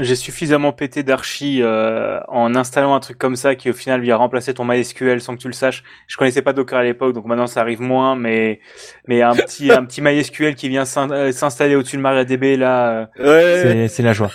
J'ai 0.00 0.16
suffisamment 0.16 0.72
pété 0.72 1.02
d'archi 1.02 1.60
euh, 1.62 2.18
en 2.28 2.54
installant 2.54 2.94
un 2.94 3.00
truc 3.00 3.18
comme 3.18 3.36
ça 3.36 3.54
qui 3.56 3.68
au 3.68 3.72
final 3.74 4.00
vient 4.00 4.16
remplacer 4.16 4.54
ton 4.54 4.64
MySQL 4.64 5.20
sans 5.20 5.36
que 5.36 5.40
tu 5.42 5.48
le 5.48 5.52
saches. 5.52 5.84
Je 6.06 6.16
connaissais 6.16 6.40
pas 6.42 6.52
Docker 6.54 6.78
à 6.78 6.82
l'époque, 6.82 7.12
donc 7.12 7.26
maintenant 7.26 7.46
ça 7.46 7.60
arrive 7.60 7.80
moins, 7.82 8.16
mais 8.16 8.60
mais 9.06 9.20
un 9.20 9.34
petit 9.34 9.70
un 9.70 9.84
petit 9.84 10.00
MySQL 10.00 10.54
qui 10.54 10.68
vient 10.70 10.84
euh, 10.96 11.32
s'installer 11.32 11.74
au-dessus 11.76 11.96
de 11.96 12.02
MariaDB 12.02 12.56
là, 12.56 13.10
euh, 13.18 13.62
c'est 13.62 13.88
c'est 13.88 14.02
la 14.02 14.12
joie. 14.14 14.30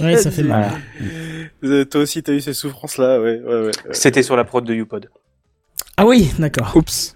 Ouais, 0.00 0.16
ça 0.16 0.30
fait 0.30 0.42
mal. 0.42 0.70
Euh, 1.64 1.84
Toi 1.84 2.00
aussi, 2.02 2.22
t'as 2.22 2.32
eu 2.32 2.40
ces 2.40 2.54
souffrances-là, 2.54 3.20
ouais, 3.20 3.40
ouais, 3.40 3.54
ouais. 3.54 3.60
ouais. 3.66 3.70
C'était 3.90 4.22
sur 4.22 4.36
la 4.36 4.44
prod 4.44 4.64
de 4.64 4.72
YouPod. 4.74 5.10
Ah 5.98 6.06
oui, 6.06 6.30
d'accord. 6.38 6.72
Oups. 6.76 7.14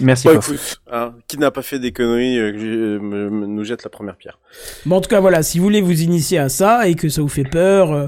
Merci. 0.00 0.28
Bon, 0.28 0.34
Kof. 0.34 0.48
écoute, 0.48 0.80
hein, 0.92 1.14
qui 1.26 1.38
n'a 1.38 1.50
pas 1.50 1.62
fait 1.62 1.78
des 1.78 1.92
conneries 1.92 2.38
euh, 2.38 2.52
euh, 2.54 3.00
me- 3.00 3.30
me- 3.30 3.46
nous 3.46 3.64
jette 3.64 3.82
la 3.84 3.90
première 3.90 4.16
pierre. 4.16 4.38
Bon, 4.86 4.96
en 4.96 5.00
tout 5.00 5.08
cas, 5.08 5.20
voilà, 5.20 5.42
si 5.42 5.58
vous 5.58 5.64
voulez 5.64 5.80
vous 5.80 6.02
initier 6.02 6.38
à 6.38 6.48
ça 6.48 6.86
et 6.88 6.94
que 6.94 7.08
ça 7.08 7.22
vous 7.22 7.28
fait 7.28 7.44
peur, 7.44 7.92
euh, 7.92 8.06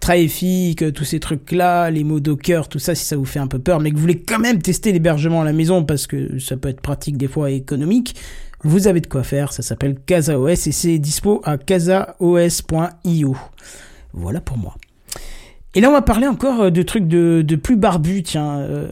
Trafic, 0.00 0.82
euh, 0.82 0.90
tous 0.92 1.04
ces 1.04 1.18
trucs-là, 1.20 1.90
les 1.90 2.04
mots 2.04 2.20
Docker, 2.20 2.68
tout 2.68 2.78
ça, 2.78 2.94
si 2.94 3.04
ça 3.04 3.16
vous 3.16 3.24
fait 3.24 3.38
un 3.38 3.46
peu 3.46 3.58
peur, 3.58 3.80
mais 3.80 3.90
que 3.90 3.94
vous 3.94 4.02
voulez 4.02 4.20
quand 4.20 4.38
même 4.38 4.60
tester 4.60 4.92
l'hébergement 4.92 5.40
à 5.42 5.44
la 5.44 5.52
maison 5.54 5.82
parce 5.84 6.06
que 6.06 6.38
ça 6.38 6.56
peut 6.56 6.68
être 6.68 6.80
pratique 6.82 7.16
des 7.16 7.28
fois 7.28 7.50
et 7.50 7.54
économique, 7.56 8.14
vous 8.62 8.86
avez 8.86 9.00
de 9.00 9.06
quoi 9.06 9.22
faire. 9.22 9.52
Ça 9.52 9.62
s'appelle 9.62 9.96
CasaOS 10.06 10.48
et 10.48 10.56
c'est 10.72 10.98
dispo 10.98 11.40
à 11.44 11.56
casaos.io. 11.58 13.36
Voilà 14.12 14.40
pour 14.40 14.58
moi. 14.58 14.74
Et 15.76 15.80
là, 15.80 15.88
on 15.88 15.92
va 15.92 16.02
parler 16.02 16.26
encore 16.28 16.60
euh, 16.62 16.70
de 16.70 16.82
trucs 16.82 17.08
de, 17.08 17.42
de 17.42 17.56
plus 17.56 17.76
barbu, 17.76 18.22
tiens. 18.22 18.58
euh, 18.58 18.86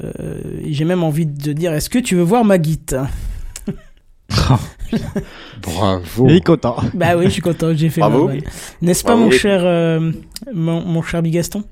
et 0.64 0.72
J'ai 0.72 0.84
même 0.84 1.02
envie 1.04 1.26
de 1.26 1.52
dire, 1.52 1.72
est-ce 1.72 1.88
que 1.90 1.98
tu 1.98 2.16
veux 2.16 2.22
voir 2.22 2.44
ma 2.44 2.58
guite 2.58 2.96
Bravo. 5.62 6.26
Il 6.28 6.36
est 6.36 6.40
content. 6.44 6.76
Bah 6.94 7.16
oui, 7.16 7.24
je 7.26 7.30
suis 7.30 7.42
content, 7.42 7.72
j'ai 7.74 7.88
fait 7.90 8.00
Bravo. 8.00 8.30
N'est-ce 8.80 9.04
pas, 9.04 9.10
Bravo. 9.14 9.24
mon 9.26 9.30
cher, 9.30 9.60
euh, 9.64 10.10
mon, 10.52 10.82
mon 10.84 11.02
cher 11.02 11.22
Bigaston? 11.22 11.64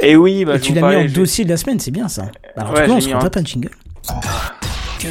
Et 0.00 0.16
oui, 0.16 0.44
bah, 0.44 0.54
Et 0.54 0.58
je 0.58 0.62
tu 0.62 0.72
vous 0.74 0.80
l'as 0.80 0.90
mis 1.02 1.10
en 1.10 1.12
dossier 1.12 1.44
de 1.44 1.50
la 1.50 1.56
semaine, 1.56 1.80
c'est 1.80 1.90
bien 1.90 2.08
ça. 2.08 2.26
Alors, 2.56 2.72
Ouais, 2.72 2.80
en 2.80 2.82
tout 2.84 2.90
cas, 2.90 2.96
on 2.96 3.00
se 3.00 3.08
un- 3.14 3.40
un 3.40 3.44
jingle. 3.44 3.70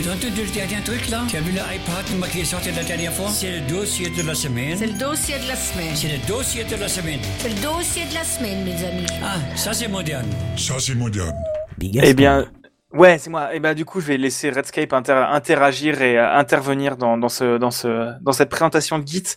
Tu 0.01 0.09
as 0.09 0.11
entendu 0.11 0.43
le 0.43 0.53
dernier 0.53 0.83
truc 0.83 1.07
là 1.09 1.21
Tu 1.29 1.37
as 1.37 1.41
vu 1.41 1.51
l'iPad 1.51 2.29
qui 2.29 2.41
est 2.41 2.43
sorti 2.43 2.69
la 2.71 2.83
dernière 2.83 3.13
fois 3.13 3.29
C'est 3.29 3.59
le 3.61 3.61
dossier 3.61 4.09
de 4.09 4.27
la 4.27 4.35
semaine. 4.35 4.75
C'est 4.77 4.87
le 4.87 4.99
dossier 4.99 5.35
de 5.39 5.47
la 5.47 5.55
semaine. 5.55 5.95
C'est 5.95 6.07
le 6.09 6.27
dossier 6.27 6.63
de 6.65 6.75
la 6.75 6.87
semaine. 6.89 7.19
C'est 7.37 7.49
le 7.49 7.61
dossier 7.61 8.03
de 8.09 8.13
la 8.13 8.23
semaine, 8.25 8.63
mes 8.65 8.85
amis. 8.85 9.05
Ah, 9.23 9.37
ça 9.55 9.71
c'est 9.71 9.87
moderne. 9.87 10.25
Ça, 10.57 10.73
c'est 10.79 10.95
moderne. 10.95 11.35
Eh 11.81 12.13
bien, 12.13 12.45
ouais, 12.91 13.17
c'est 13.17 13.29
moi. 13.29 13.55
Et 13.55 13.59
ben 13.61 13.73
du 13.73 13.85
coup, 13.85 14.01
je 14.01 14.07
vais 14.07 14.17
laisser 14.17 14.49
Redscape 14.49 14.91
inter- 14.91 15.27
interagir 15.29 16.01
et 16.01 16.17
euh, 16.17 16.29
intervenir 16.35 16.97
dans, 16.97 17.17
dans 17.17 17.29
ce 17.29 17.57
dans 17.57 17.71
ce 17.71 18.21
dans 18.21 18.33
cette 18.33 18.49
présentation 18.49 18.99
de 18.99 19.07
Git 19.07 19.35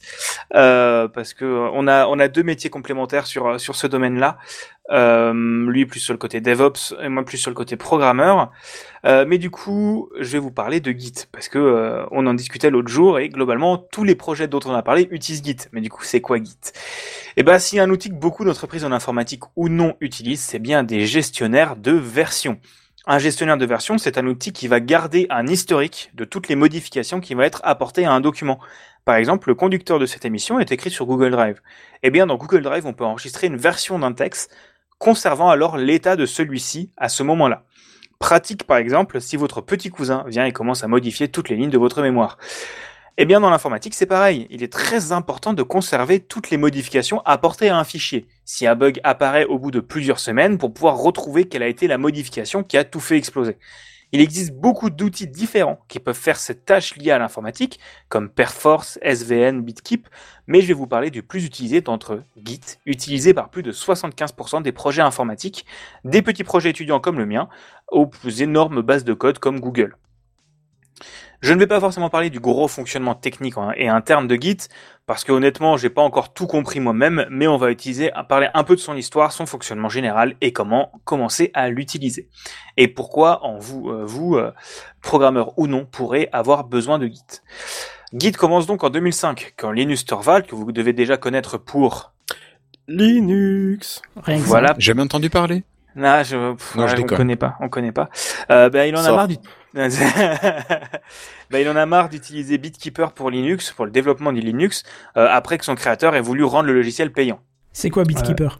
euh, 0.56 1.06
parce 1.06 1.34
que 1.34 1.44
euh, 1.44 1.70
on 1.72 1.86
a 1.86 2.06
on 2.08 2.18
a 2.18 2.26
deux 2.26 2.42
métiers 2.42 2.70
complémentaires 2.70 3.26
sur 3.28 3.46
euh, 3.46 3.58
sur 3.58 3.76
ce 3.76 3.86
domaine-là. 3.86 4.38
Euh, 4.90 5.32
lui 5.68 5.84
plus 5.86 6.00
sur 6.00 6.14
le 6.14 6.18
côté 6.18 6.40
DevOps 6.40 6.94
et 7.02 7.08
moi 7.10 7.22
plus 7.24 7.36
sur 7.38 7.50
le 7.50 7.54
côté 7.54 7.76
programmeur. 7.76 8.50
Euh, 9.04 9.24
mais 9.26 9.38
du 9.38 9.50
coup, 9.50 10.10
je 10.18 10.32
vais 10.32 10.38
vous 10.38 10.50
parler 10.50 10.80
de 10.80 10.90
Git 10.90 11.26
parce 11.32 11.48
que 11.48 11.58
euh, 11.58 12.04
on 12.10 12.26
en 12.26 12.34
discutait 12.34 12.70
l'autre 12.70 12.88
jour 12.88 13.18
et 13.18 13.28
globalement 13.28 13.78
tous 13.78 14.04
les 14.04 14.14
projets 14.14 14.48
dont 14.48 14.60
on 14.64 14.72
a 14.72 14.82
parlé 14.82 15.08
utilisent 15.10 15.44
Git. 15.44 15.56
Mais 15.72 15.80
du 15.80 15.90
coup, 15.90 16.04
c'est 16.04 16.20
quoi 16.20 16.38
Git? 16.38 16.56
Eh 17.36 17.42
ben, 17.42 17.58
s'il 17.58 17.76
y 17.76 17.80
a 17.80 17.84
un 17.84 17.90
outil 17.90 18.08
que 18.08 18.14
beaucoup 18.14 18.44
d'entreprises 18.44 18.84
en 18.84 18.92
informatique 18.92 19.42
ou 19.56 19.68
non 19.68 19.94
utilisent, 20.00 20.42
c'est 20.42 20.58
bien 20.58 20.82
des 20.82 21.06
gestionnaires 21.06 21.76
de 21.76 21.92
version. 21.92 22.58
Un 23.06 23.18
gestionnaire 23.18 23.56
de 23.56 23.64
version, 23.64 23.96
c'est 23.96 24.18
un 24.18 24.26
outil 24.26 24.52
qui 24.52 24.68
va 24.68 24.80
garder 24.80 25.26
un 25.30 25.46
historique 25.46 26.10
de 26.14 26.24
toutes 26.24 26.48
les 26.48 26.56
modifications 26.56 27.20
qui 27.20 27.34
vont 27.34 27.42
être 27.42 27.62
apportées 27.64 28.04
à 28.04 28.12
un 28.12 28.20
document. 28.20 28.58
Par 29.06 29.16
exemple, 29.16 29.48
le 29.48 29.54
conducteur 29.54 29.98
de 29.98 30.04
cette 30.04 30.26
émission 30.26 30.60
est 30.60 30.72
écrit 30.72 30.90
sur 30.90 31.06
Google 31.06 31.30
Drive. 31.30 31.62
Eh 32.02 32.10
bien, 32.10 32.26
dans 32.26 32.36
Google 32.36 32.60
Drive, 32.60 32.84
on 32.84 32.92
peut 32.92 33.06
enregistrer 33.06 33.46
une 33.46 33.56
version 33.56 33.98
d'un 33.98 34.12
texte 34.12 34.54
conservant 34.98 35.48
alors 35.48 35.78
l'état 35.78 36.16
de 36.16 36.26
celui-ci 36.26 36.90
à 36.98 37.08
ce 37.08 37.22
moment-là. 37.22 37.64
Pratique 38.18 38.64
par 38.64 38.78
exemple 38.78 39.20
si 39.20 39.36
votre 39.36 39.60
petit 39.60 39.90
cousin 39.90 40.24
vient 40.26 40.44
et 40.44 40.52
commence 40.52 40.82
à 40.82 40.88
modifier 40.88 41.28
toutes 41.28 41.48
les 41.48 41.56
lignes 41.56 41.70
de 41.70 41.78
votre 41.78 42.02
mémoire. 42.02 42.36
Eh 43.16 43.24
bien 43.24 43.40
dans 43.40 43.48
l'informatique 43.48 43.94
c'est 43.94 44.06
pareil, 44.06 44.46
il 44.50 44.62
est 44.62 44.72
très 44.72 45.12
important 45.12 45.52
de 45.52 45.62
conserver 45.62 46.18
toutes 46.20 46.50
les 46.50 46.56
modifications 46.56 47.20
apportées 47.24 47.68
à 47.68 47.78
un 47.78 47.84
fichier. 47.84 48.26
Si 48.44 48.66
un 48.66 48.74
bug 48.74 49.00
apparaît 49.04 49.44
au 49.44 49.58
bout 49.58 49.70
de 49.70 49.80
plusieurs 49.80 50.18
semaines 50.18 50.58
pour 50.58 50.74
pouvoir 50.74 50.98
retrouver 50.98 51.46
quelle 51.46 51.62
a 51.62 51.68
été 51.68 51.86
la 51.86 51.96
modification 51.96 52.64
qui 52.64 52.76
a 52.76 52.84
tout 52.84 53.00
fait 53.00 53.16
exploser. 53.16 53.56
Il 54.12 54.22
existe 54.22 54.52
beaucoup 54.52 54.88
d'outils 54.88 55.26
différents 55.26 55.84
qui 55.86 56.00
peuvent 56.00 56.16
faire 56.16 56.38
cette 56.38 56.64
tâche 56.64 56.96
liée 56.96 57.10
à 57.10 57.18
l'informatique, 57.18 57.78
comme 58.08 58.30
Perforce, 58.30 58.98
SVN, 59.02 59.60
Bitkeep, 59.60 60.08
mais 60.46 60.62
je 60.62 60.68
vais 60.68 60.72
vous 60.72 60.86
parler 60.86 61.10
du 61.10 61.22
plus 61.22 61.44
utilisé 61.44 61.82
d'entre 61.82 62.14
eux, 62.14 62.24
Git, 62.42 62.60
utilisé 62.86 63.34
par 63.34 63.50
plus 63.50 63.62
de 63.62 63.70
75% 63.70 64.62
des 64.62 64.72
projets 64.72 65.02
informatiques, 65.02 65.66
des 66.04 66.22
petits 66.22 66.44
projets 66.44 66.70
étudiants 66.70 67.00
comme 67.00 67.18
le 67.18 67.26
mien, 67.26 67.50
aux 67.88 68.06
plus 68.06 68.40
énormes 68.40 68.80
bases 68.80 69.04
de 69.04 69.12
code 69.12 69.38
comme 69.38 69.60
Google. 69.60 69.94
Je 71.40 71.52
ne 71.52 71.58
vais 71.60 71.68
pas 71.68 71.78
forcément 71.78 72.10
parler 72.10 72.30
du 72.30 72.40
gros 72.40 72.66
fonctionnement 72.66 73.14
technique 73.14 73.54
et 73.76 73.88
interne 73.88 74.26
de 74.26 74.34
Git, 74.34 74.68
parce 75.06 75.22
que 75.22 75.30
honnêtement, 75.30 75.76
j'ai 75.76 75.88
pas 75.88 76.02
encore 76.02 76.32
tout 76.32 76.48
compris 76.48 76.80
moi-même, 76.80 77.26
mais 77.30 77.46
on 77.46 77.56
va 77.56 77.70
utiliser, 77.70 78.10
parler 78.28 78.48
un 78.54 78.64
peu 78.64 78.74
de 78.74 78.80
son 78.80 78.96
histoire, 78.96 79.30
son 79.30 79.46
fonctionnement 79.46 79.88
général 79.88 80.34
et 80.40 80.52
comment 80.52 80.90
commencer 81.04 81.52
à 81.54 81.68
l'utiliser. 81.68 82.28
Et 82.76 82.88
pourquoi 82.88 83.44
en 83.44 83.58
vous, 83.58 83.88
euh, 83.88 84.04
vous, 84.04 84.34
euh, 84.34 84.52
programmeur 85.00 85.56
ou 85.58 85.68
non, 85.68 85.86
pourrez 85.86 86.28
avoir 86.32 86.64
besoin 86.64 86.98
de 86.98 87.06
Git. 87.06 87.42
Git 88.12 88.32
commence 88.32 88.66
donc 88.66 88.82
en 88.82 88.90
2005, 88.90 89.54
quand 89.56 89.70
Linus 89.70 90.04
Torvald, 90.06 90.46
que 90.46 90.56
vous 90.56 90.72
devez 90.72 90.92
déjà 90.92 91.16
connaître 91.16 91.56
pour 91.56 92.12
Linux. 92.88 94.02
Rien 94.16 94.38
que 94.38 94.42
ça. 94.42 94.48
voilà, 94.48 94.74
Jamais 94.78 95.02
entendu 95.02 95.30
parler. 95.30 95.62
Non, 95.96 96.22
je, 96.22 96.52
pff, 96.54 96.74
Non, 96.76 96.86
je 96.86 96.96
ouais, 96.96 97.02
on 97.02 97.16
connaît 97.16 97.36
pas, 97.36 97.56
on 97.60 97.68
connaît 97.68 97.92
pas. 97.92 98.08
Euh, 98.50 98.68
ben, 98.70 98.84
il 98.88 98.94
en 98.96 99.00
a 99.00 99.04
Sors. 99.04 99.16
marre 99.16 99.28
du... 99.28 99.36
ben, 99.74 101.58
il 101.60 101.68
en 101.68 101.76
a 101.76 101.86
marre 101.86 102.08
d'utiliser 102.08 102.58
BitKeeper 102.58 103.12
pour 103.12 103.30
Linux, 103.30 103.72
pour 103.72 103.84
le 103.84 103.90
développement 103.90 104.32
du 104.32 104.40
Linux, 104.40 104.84
euh, 105.16 105.26
après 105.30 105.58
que 105.58 105.64
son 105.64 105.74
créateur 105.74 106.14
ait 106.14 106.20
voulu 106.20 106.44
rendre 106.44 106.66
le 106.66 106.74
logiciel 106.74 107.12
payant. 107.12 107.40
C'est 107.72 107.90
quoi 107.90 108.04
BitKeeper 108.04 108.58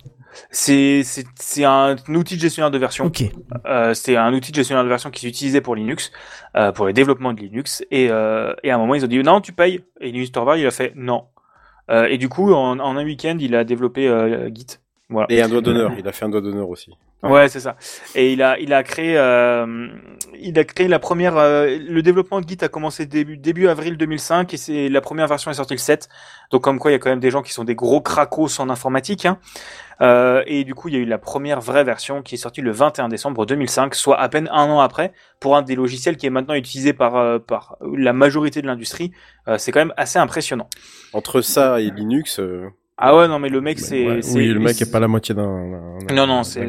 C'est 0.51 1.03
c'est 1.05 1.25
c'est 1.39 1.65
un 1.65 1.97
outil 2.09 2.37
de 2.37 2.41
gestionnaire 2.41 2.71
de 2.71 2.79
version. 2.79 3.07
Ok. 3.07 3.25
Euh, 3.67 3.95
c'est 3.95 4.17
un 4.17 4.33
outil 4.33 4.53
de 4.53 4.57
gestionnaire 4.57 4.85
de 4.85 4.89
version 4.89 5.11
qui 5.11 5.21
s'utilisait 5.21 5.61
pour 5.61 5.75
Linux, 5.75 6.13
euh, 6.57 6.73
pour 6.73 6.87
le 6.87 6.93
développement 6.93 7.33
de 7.33 7.41
Linux. 7.41 7.85
Et, 7.91 8.09
euh, 8.11 8.53
et 8.63 8.71
à 8.71 8.77
un 8.77 8.79
moment, 8.79 8.95
ils 8.95 9.05
ont 9.05 9.09
dit 9.09 9.19
non, 9.23 9.41
tu 9.41 9.53
payes. 9.53 9.83
Et 10.01 10.11
Linus 10.13 10.33
Torvald, 10.33 10.61
il 10.61 10.67
a 10.67 10.71
fait 10.71 10.93
non. 10.95 11.25
Euh, 11.91 12.05
et 12.05 12.19
du 12.19 12.29
coup, 12.29 12.53
en, 12.53 12.79
en 12.79 12.97
un 12.97 13.05
week-end, 13.05 13.37
il 13.41 13.55
a 13.55 13.65
développé 13.65 14.07
euh, 14.09 14.51
Git. 14.55 14.79
Voilà. 15.11 15.27
Et 15.31 15.41
un 15.41 15.49
doigt 15.49 15.63
d'honneur. 15.63 15.93
Il 15.99 16.07
a 16.07 16.13
fait 16.13 16.27
un 16.27 16.29
doigt 16.29 16.43
d'honneur 16.43 16.69
aussi. 16.69 16.93
Ouais, 17.23 17.49
c'est 17.49 17.61
ça. 17.61 17.77
Et 18.15 18.33
il 18.33 18.43
a, 18.43 18.59
il 18.59 18.73
a 18.73 18.83
créé, 18.83 19.17
euh, 19.17 19.89
il 20.39 20.59
a 20.59 20.65
créé 20.65 20.87
la 20.87 20.99
première. 20.99 21.37
euh, 21.37 21.79
le 21.81 22.03
développement 22.03 22.41
de 22.41 22.49
Git 22.49 22.59
a 22.61 22.69
commencé 22.69 23.07
début 23.07 23.37
début 23.39 23.69
avril 23.69 23.97
2005 23.97 24.53
et 24.55 24.57
c'est 24.57 24.89
la 24.89 25.01
première 25.01 25.27
version 25.27 25.51
est 25.51 25.55
sortie 25.55 25.75
le 25.75 25.79
7. 25.79 26.09
Donc 26.51 26.63
comme 26.63 26.79
quoi, 26.79 26.91
il 26.91 26.95
y 26.95 26.97
a 26.97 26.99
quand 26.99 27.11
même 27.11 27.21
des 27.21 27.31
gens 27.31 27.43
qui 27.43 27.53
sont 27.53 27.65
des 27.65 27.75
gros 27.75 28.01
cracos 28.03 28.61
en 28.61 28.69
informatique. 28.69 29.25
Hein. 29.25 29.39
Euh, 30.01 30.45
et 30.47 30.63
du 30.63 30.75
coup, 30.75 30.89
il 30.89 30.95
y 30.95 30.97
a 30.99 31.01
eu 31.01 31.07
la 31.07 31.19
première 31.19 31.61
vraie 31.61 31.83
version 31.85 32.23
qui 32.23 32.37
est 32.37 32.39
sortie 32.39 32.61
le 32.61 32.71
21 32.71 33.09
décembre 33.09 33.47
2005, 33.47 33.95
soit 33.95 34.21
à 34.21 34.29
peine 34.29 34.49
un 34.53 34.71
an 34.71 34.79
après, 34.81 35.13
pour 35.41 35.57
un 35.57 35.63
des 35.63 35.75
logiciels 35.75 36.17
qui 36.17 36.27
est 36.27 36.31
maintenant 36.31 36.55
utilisé 36.55 36.93
par 36.93 37.17
euh, 37.17 37.39
par 37.39 37.79
la 37.97 38.13
majorité 38.13 38.63
de 38.63 38.67
l'industrie. 38.67 39.11
Euh, 39.49 39.59
c'est 39.59 39.73
quand 39.73 39.81
même 39.81 39.95
assez 39.97 40.19
impressionnant. 40.19 40.69
Entre 41.15 41.41
ça 41.41 41.81
et 41.81 41.91
Linux. 41.91 42.41
Ah 42.99 43.17
ouais, 43.17 43.29
non 43.29 43.39
mais 43.39 43.49
le 43.49 43.61
mec, 43.61 43.79
c'est, 43.79 44.07
ouais, 44.07 44.23
c'est- 44.23 44.37
oui, 44.37 44.49
le 44.49 44.59
mec 44.59 44.81
est 44.83 44.91
pas 44.91 44.99
la 45.01 45.09
moitié 45.09 45.35
d'un. 45.35 45.47
Non, 46.13 46.27
non, 46.27 46.43
c'est. 46.43 46.67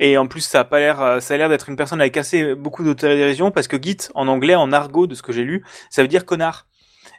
Et 0.00 0.16
en 0.16 0.26
plus, 0.26 0.40
ça 0.40 0.60
a 0.60 0.64
pas 0.64 0.78
l'air, 0.78 1.00
euh, 1.02 1.20
ça 1.20 1.34
a 1.34 1.36
l'air 1.36 1.48
d'être 1.48 1.68
une 1.68 1.76
personne 1.76 2.00
avec 2.00 2.16
assez 2.16 2.54
beaucoup 2.54 2.84
d'autodérision 2.84 3.50
parce 3.50 3.68
que 3.68 3.76
Git, 3.80 3.96
en 4.14 4.28
anglais, 4.28 4.54
en 4.54 4.72
argot, 4.72 5.06
de 5.06 5.14
ce 5.14 5.22
que 5.22 5.32
j'ai 5.32 5.42
lu, 5.44 5.64
ça 5.90 6.02
veut 6.02 6.08
dire 6.08 6.24
connard. 6.24 6.66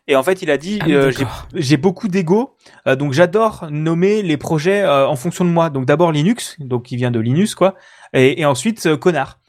Et 0.08 0.16
en 0.16 0.24
fait, 0.24 0.42
il 0.42 0.50
a 0.50 0.58
dit, 0.58 0.80
Ah 0.82 0.88
euh, 0.88 1.12
j'ai, 1.54 1.76
beaucoup 1.78 2.08
d'ego, 2.08 2.56
euh, 2.88 2.96
donc 2.96 3.12
j'adore 3.12 3.68
nommer 3.70 4.24
les 4.24 4.38
projets 4.38 4.82
euh, 4.82 5.06
en 5.08 5.18
fonction 5.18 5.44
de 5.44 5.50
moi. 5.50 5.70
Donc 5.70 5.86
d'abord 5.86 6.12
Linux, 6.14 6.56
donc 6.60 6.84
qui 6.84 6.96
vient 6.96 7.12
de 7.12 7.20
Linus, 7.20 7.56
quoi, 7.56 7.76
et, 8.14 8.40
et 8.40 8.46
ensuite 8.46 8.86
euh, 8.86 8.96
connard, 8.96 9.40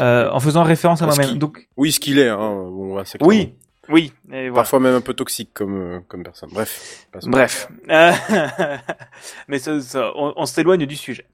euh, 0.00 0.28
en 0.30 0.38
faisant 0.38 0.62
référence 0.62 1.00
à 1.00 1.06
moi-même. 1.06 1.38
Donc 1.38 1.66
Oui, 1.78 1.92
ce 1.92 2.00
qu'il 2.00 2.18
est. 2.18 2.28
Hein. 2.28 2.36
Bon, 2.38 2.94
ouais, 2.96 3.02
c'est 3.06 3.22
oui, 3.24 3.54
oui, 3.92 4.12
et 4.30 4.48
voilà. 4.48 4.62
Parfois 4.62 4.80
même 4.80 4.94
un 4.94 5.00
peu 5.00 5.14
toxique 5.14 5.50
comme, 5.52 5.96
euh, 5.96 6.00
comme 6.08 6.22
personne. 6.22 6.50
Bref. 6.52 7.06
Bref. 7.24 7.68
Euh, 7.90 8.12
Mais 9.48 9.58
ça, 9.58 9.80
ça, 9.80 10.12
on, 10.16 10.32
on 10.36 10.46
s'éloigne 10.46 10.86
du 10.86 10.96
sujet. 10.96 11.26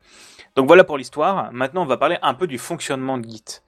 Donc 0.56 0.66
voilà 0.66 0.82
pour 0.82 0.98
l'histoire. 0.98 1.52
Maintenant, 1.52 1.82
on 1.82 1.86
va 1.86 1.96
parler 1.96 2.18
un 2.20 2.34
peu 2.34 2.48
du 2.48 2.58
fonctionnement 2.58 3.16
de 3.16 3.28
Git. 3.28 3.62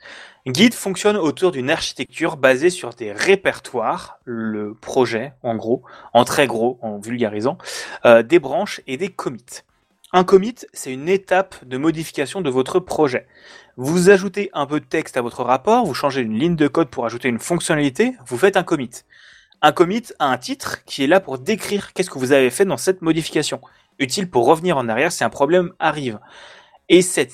Git 0.46 0.72
fonctionne 0.72 1.16
autour 1.16 1.52
d'une 1.52 1.70
architecture 1.70 2.36
basée 2.36 2.70
sur 2.70 2.90
des 2.90 3.12
répertoires, 3.12 4.18
le 4.24 4.74
projet, 4.74 5.32
en 5.44 5.54
gros, 5.54 5.82
en 6.14 6.24
très 6.24 6.48
gros, 6.48 6.78
en 6.82 6.98
vulgarisant, 6.98 7.58
euh, 8.06 8.22
des 8.24 8.40
branches 8.40 8.80
et 8.88 8.96
des 8.96 9.08
commits. 9.08 9.62
Un 10.12 10.24
commit, 10.24 10.56
c'est 10.72 10.92
une 10.92 11.08
étape 11.08 11.64
de 11.64 11.76
modification 11.76 12.40
de 12.40 12.50
votre 12.50 12.80
projet. 12.80 13.28
Vous 13.82 14.10
ajoutez 14.10 14.50
un 14.52 14.66
peu 14.66 14.78
de 14.78 14.84
texte 14.84 15.16
à 15.16 15.22
votre 15.22 15.42
rapport, 15.42 15.86
vous 15.86 15.94
changez 15.94 16.20
une 16.20 16.38
ligne 16.38 16.54
de 16.54 16.68
code 16.68 16.90
pour 16.90 17.06
ajouter 17.06 17.30
une 17.30 17.38
fonctionnalité, 17.38 18.14
vous 18.26 18.36
faites 18.36 18.58
un 18.58 18.62
commit. 18.62 18.90
Un 19.62 19.72
commit 19.72 20.02
a 20.18 20.26
un 20.26 20.36
titre 20.36 20.84
qui 20.84 21.02
est 21.02 21.06
là 21.06 21.18
pour 21.18 21.38
décrire 21.38 21.94
qu'est-ce 21.94 22.10
que 22.10 22.18
vous 22.18 22.32
avez 22.32 22.50
fait 22.50 22.66
dans 22.66 22.76
cette 22.76 23.00
modification, 23.00 23.62
utile 23.98 24.28
pour 24.28 24.44
revenir 24.44 24.76
en 24.76 24.86
arrière 24.90 25.12
si 25.12 25.24
un 25.24 25.30
problème 25.30 25.72
arrive. 25.78 26.18
Et, 26.90 27.00
c'est 27.00 27.30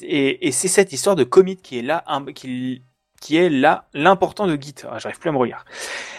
cette 0.53 0.93
histoire 0.93 1.17
de 1.17 1.25
commit 1.25 1.57
qui 1.57 1.81
est 1.81 1.83
là, 1.83 2.05
qui, 2.33 2.81
qui 3.27 3.37
est 3.39 3.51
là 3.51 3.87
l'important 3.93 4.47
de 4.47 4.55
Git. 4.55 4.77
Ah, 4.89 4.99
J'arrive 5.01 5.19
plus 5.19 5.31
à 5.31 5.33
me 5.33 5.39
relire. 5.39 5.65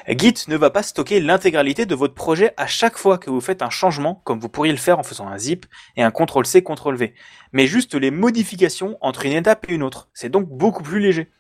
Git 0.09 0.33
ne 0.49 0.57
va 0.57 0.69
pas 0.71 0.83
stocker 0.83 1.21
l'intégralité 1.21 1.85
de 1.85 1.95
votre 1.95 2.13
projet 2.13 2.53
à 2.57 2.67
chaque 2.67 2.97
fois 2.97 3.17
que 3.17 3.29
vous 3.29 3.39
faites 3.39 3.61
un 3.61 3.69
changement, 3.69 4.15
comme 4.25 4.39
vous 4.41 4.49
pourriez 4.49 4.73
le 4.73 4.77
faire 4.77 4.99
en 4.99 5.03
faisant 5.03 5.25
un 5.29 5.37
zip 5.37 5.65
et 5.95 6.03
un 6.03 6.11
CTRL-C, 6.11 6.63
CTRL-V, 6.63 7.13
mais 7.53 7.65
juste 7.65 7.95
les 7.95 8.11
modifications 8.11 8.97
entre 8.99 9.25
une 9.25 9.31
étape 9.31 9.65
et 9.69 9.73
une 9.73 9.83
autre. 9.83 10.09
C'est 10.13 10.27
donc 10.27 10.49
beaucoup 10.49 10.83
plus 10.83 10.99
léger. 10.99 11.31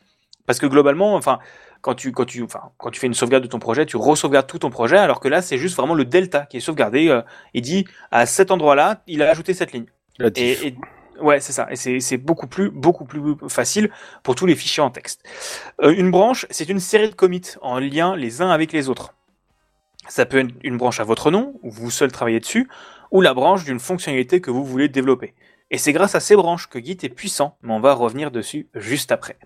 Parce 0.45 0.59
que 0.59 0.65
globalement, 0.67 1.15
enfin, 1.15 1.39
quand 1.81 1.95
tu, 1.95 2.13
quand 2.13 2.23
tu, 2.23 2.41
enfin, 2.43 2.61
quand 2.77 2.89
tu 2.91 3.01
fais 3.01 3.07
une 3.07 3.13
sauvegarde 3.13 3.43
de 3.43 3.49
ton 3.49 3.59
projet, 3.59 3.85
tu 3.85 3.97
re-sauvegardes 3.97 4.47
tout 4.47 4.59
ton 4.59 4.69
projet, 4.69 4.95
alors 4.97 5.19
que 5.19 5.27
là, 5.27 5.41
c'est 5.41 5.57
juste 5.57 5.75
vraiment 5.75 5.95
le 5.95 6.05
delta 6.05 6.45
qui 6.45 6.55
est 6.55 6.61
sauvegardé. 6.61 7.09
euh, 7.09 7.21
il 7.53 7.61
dit, 7.61 7.85
à 8.11 8.25
cet 8.25 8.51
endroit-là, 8.51 9.01
il 9.07 9.21
a 9.21 9.29
ajouté 9.29 9.53
cette 9.53 9.73
ligne. 9.73 9.87
Et, 10.39 10.67
et- 10.67 10.75
ouais, 11.21 11.39
c'est 11.39 11.53
ça. 11.53 11.67
Et 11.71 11.99
c'est, 11.99 12.17
beaucoup 12.17 12.47
plus, 12.47 12.69
beaucoup 12.69 13.05
plus 13.05 13.21
facile 13.49 13.89
pour 14.23 14.35
tous 14.35 14.45
les 14.45 14.55
fichiers 14.55 14.83
en 14.83 14.89
texte. 14.89 15.23
Euh, 15.81 15.93
une 15.95 16.11
branche, 16.11 16.45
c'est 16.49 16.69
une 16.69 16.79
série 16.79 17.09
de 17.09 17.15
commits 17.15 17.55
en 17.61 17.79
lien 17.79 18.15
les 18.15 18.41
uns 18.41 18.49
avec 18.49 18.71
les 18.71 18.89
autres. 18.89 19.13
Ça 20.07 20.25
peut 20.25 20.39
être 20.39 20.53
une 20.63 20.77
branche 20.77 20.99
à 20.99 21.03
votre 21.03 21.31
nom, 21.31 21.59
où 21.63 21.71
vous 21.71 21.91
seul 21.91 22.11
travaillez 22.11 22.39
dessus, 22.39 22.69
ou 23.11 23.21
la 23.21 23.33
branche 23.33 23.65
d'une 23.65 23.79
fonctionnalité 23.79 24.41
que 24.41 24.51
vous 24.51 24.63
voulez 24.63 24.87
développer. 24.87 25.33
Et 25.69 25.77
c'est 25.77 25.91
grâce 25.91 26.15
à 26.15 26.19
ces 26.19 26.35
branches 26.35 26.67
que 26.69 26.79
Git 26.79 26.97
est 27.03 27.09
puissant, 27.09 27.57
mais 27.61 27.73
on 27.73 27.79
va 27.81 27.93
revenir 27.93 28.31
dessus 28.31 28.69
juste 28.73 29.11
après. 29.11 29.37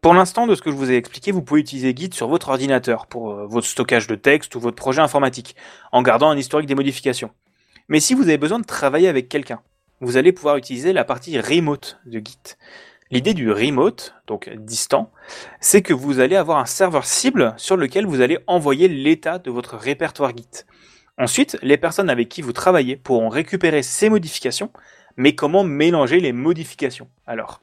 Pour 0.00 0.12
l'instant, 0.12 0.46
de 0.46 0.54
ce 0.54 0.62
que 0.62 0.70
je 0.70 0.76
vous 0.76 0.90
ai 0.90 0.96
expliqué, 0.96 1.32
vous 1.32 1.42
pouvez 1.42 1.60
utiliser 1.60 1.94
Git 1.96 2.10
sur 2.12 2.28
votre 2.28 2.48
ordinateur 2.48 3.06
pour 3.06 3.30
euh, 3.30 3.46
votre 3.46 3.66
stockage 3.66 4.06
de 4.06 4.14
texte 4.14 4.54
ou 4.54 4.60
votre 4.60 4.76
projet 4.76 5.00
informatique, 5.00 5.56
en 5.92 6.02
gardant 6.02 6.30
un 6.30 6.36
historique 6.36 6.68
des 6.68 6.74
modifications. 6.74 7.30
Mais 7.88 8.00
si 8.00 8.14
vous 8.14 8.22
avez 8.22 8.38
besoin 8.38 8.58
de 8.58 8.64
travailler 8.64 9.08
avec 9.08 9.28
quelqu'un, 9.28 9.60
vous 10.00 10.16
allez 10.16 10.32
pouvoir 10.32 10.56
utiliser 10.56 10.92
la 10.92 11.04
partie 11.04 11.40
remote 11.40 11.98
de 12.06 12.18
Git. 12.18 12.56
L'idée 13.10 13.34
du 13.34 13.52
remote, 13.52 14.14
donc 14.26 14.50
distant, 14.50 15.12
c'est 15.60 15.82
que 15.82 15.94
vous 15.94 16.18
allez 16.18 16.36
avoir 16.36 16.58
un 16.58 16.66
serveur 16.66 17.04
cible 17.04 17.54
sur 17.56 17.76
lequel 17.76 18.04
vous 18.04 18.20
allez 18.20 18.38
envoyer 18.46 18.88
l'état 18.88 19.38
de 19.38 19.50
votre 19.50 19.76
répertoire 19.76 20.36
Git. 20.36 20.64
Ensuite, 21.18 21.56
les 21.62 21.78
personnes 21.78 22.10
avec 22.10 22.28
qui 22.28 22.42
vous 22.42 22.52
travaillez 22.52 22.96
pourront 22.96 23.28
récupérer 23.28 23.82
ces 23.82 24.10
modifications, 24.10 24.70
mais 25.16 25.34
comment 25.34 25.64
mélanger 25.64 26.20
les 26.20 26.32
modifications 26.32 27.08
alors? 27.26 27.62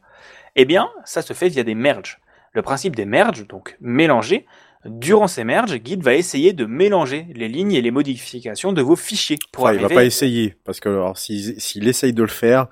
Eh 0.55 0.65
bien, 0.65 0.89
ça 1.05 1.21
se 1.21 1.33
fait 1.33 1.49
via 1.49 1.63
des 1.63 1.75
merges. 1.75 2.19
Le 2.53 2.61
principe 2.61 2.95
des 2.95 3.05
merges, 3.05 3.47
donc 3.47 3.75
mélanger, 3.81 4.45
durant 4.85 5.27
ces 5.27 5.43
merges, 5.43 5.79
Git 5.83 5.97
va 5.97 6.15
essayer 6.15 6.53
de 6.53 6.65
mélanger 6.65 7.27
les 7.33 7.47
lignes 7.47 7.73
et 7.73 7.81
les 7.81 7.91
modifications 7.91 8.73
de 8.73 8.81
vos 8.81 8.95
fichiers 8.95 9.37
pour 9.51 9.63
Enfin, 9.63 9.73
il 9.73 9.79
va 9.79 9.85
arriver 9.85 9.95
pas 9.95 10.05
essayer 10.05 10.55
parce 10.65 10.79
que 10.79 10.89
alors 10.89 11.17
s'il 11.17 11.87
essaye 11.87 12.13
de 12.13 12.21
le 12.21 12.27
faire, 12.27 12.67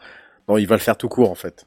non, 0.48 0.58
il 0.58 0.68
va 0.68 0.76
le 0.76 0.82
faire 0.82 0.98
tout 0.98 1.10
court 1.10 1.32
en 1.32 1.36
fait. 1.36 1.66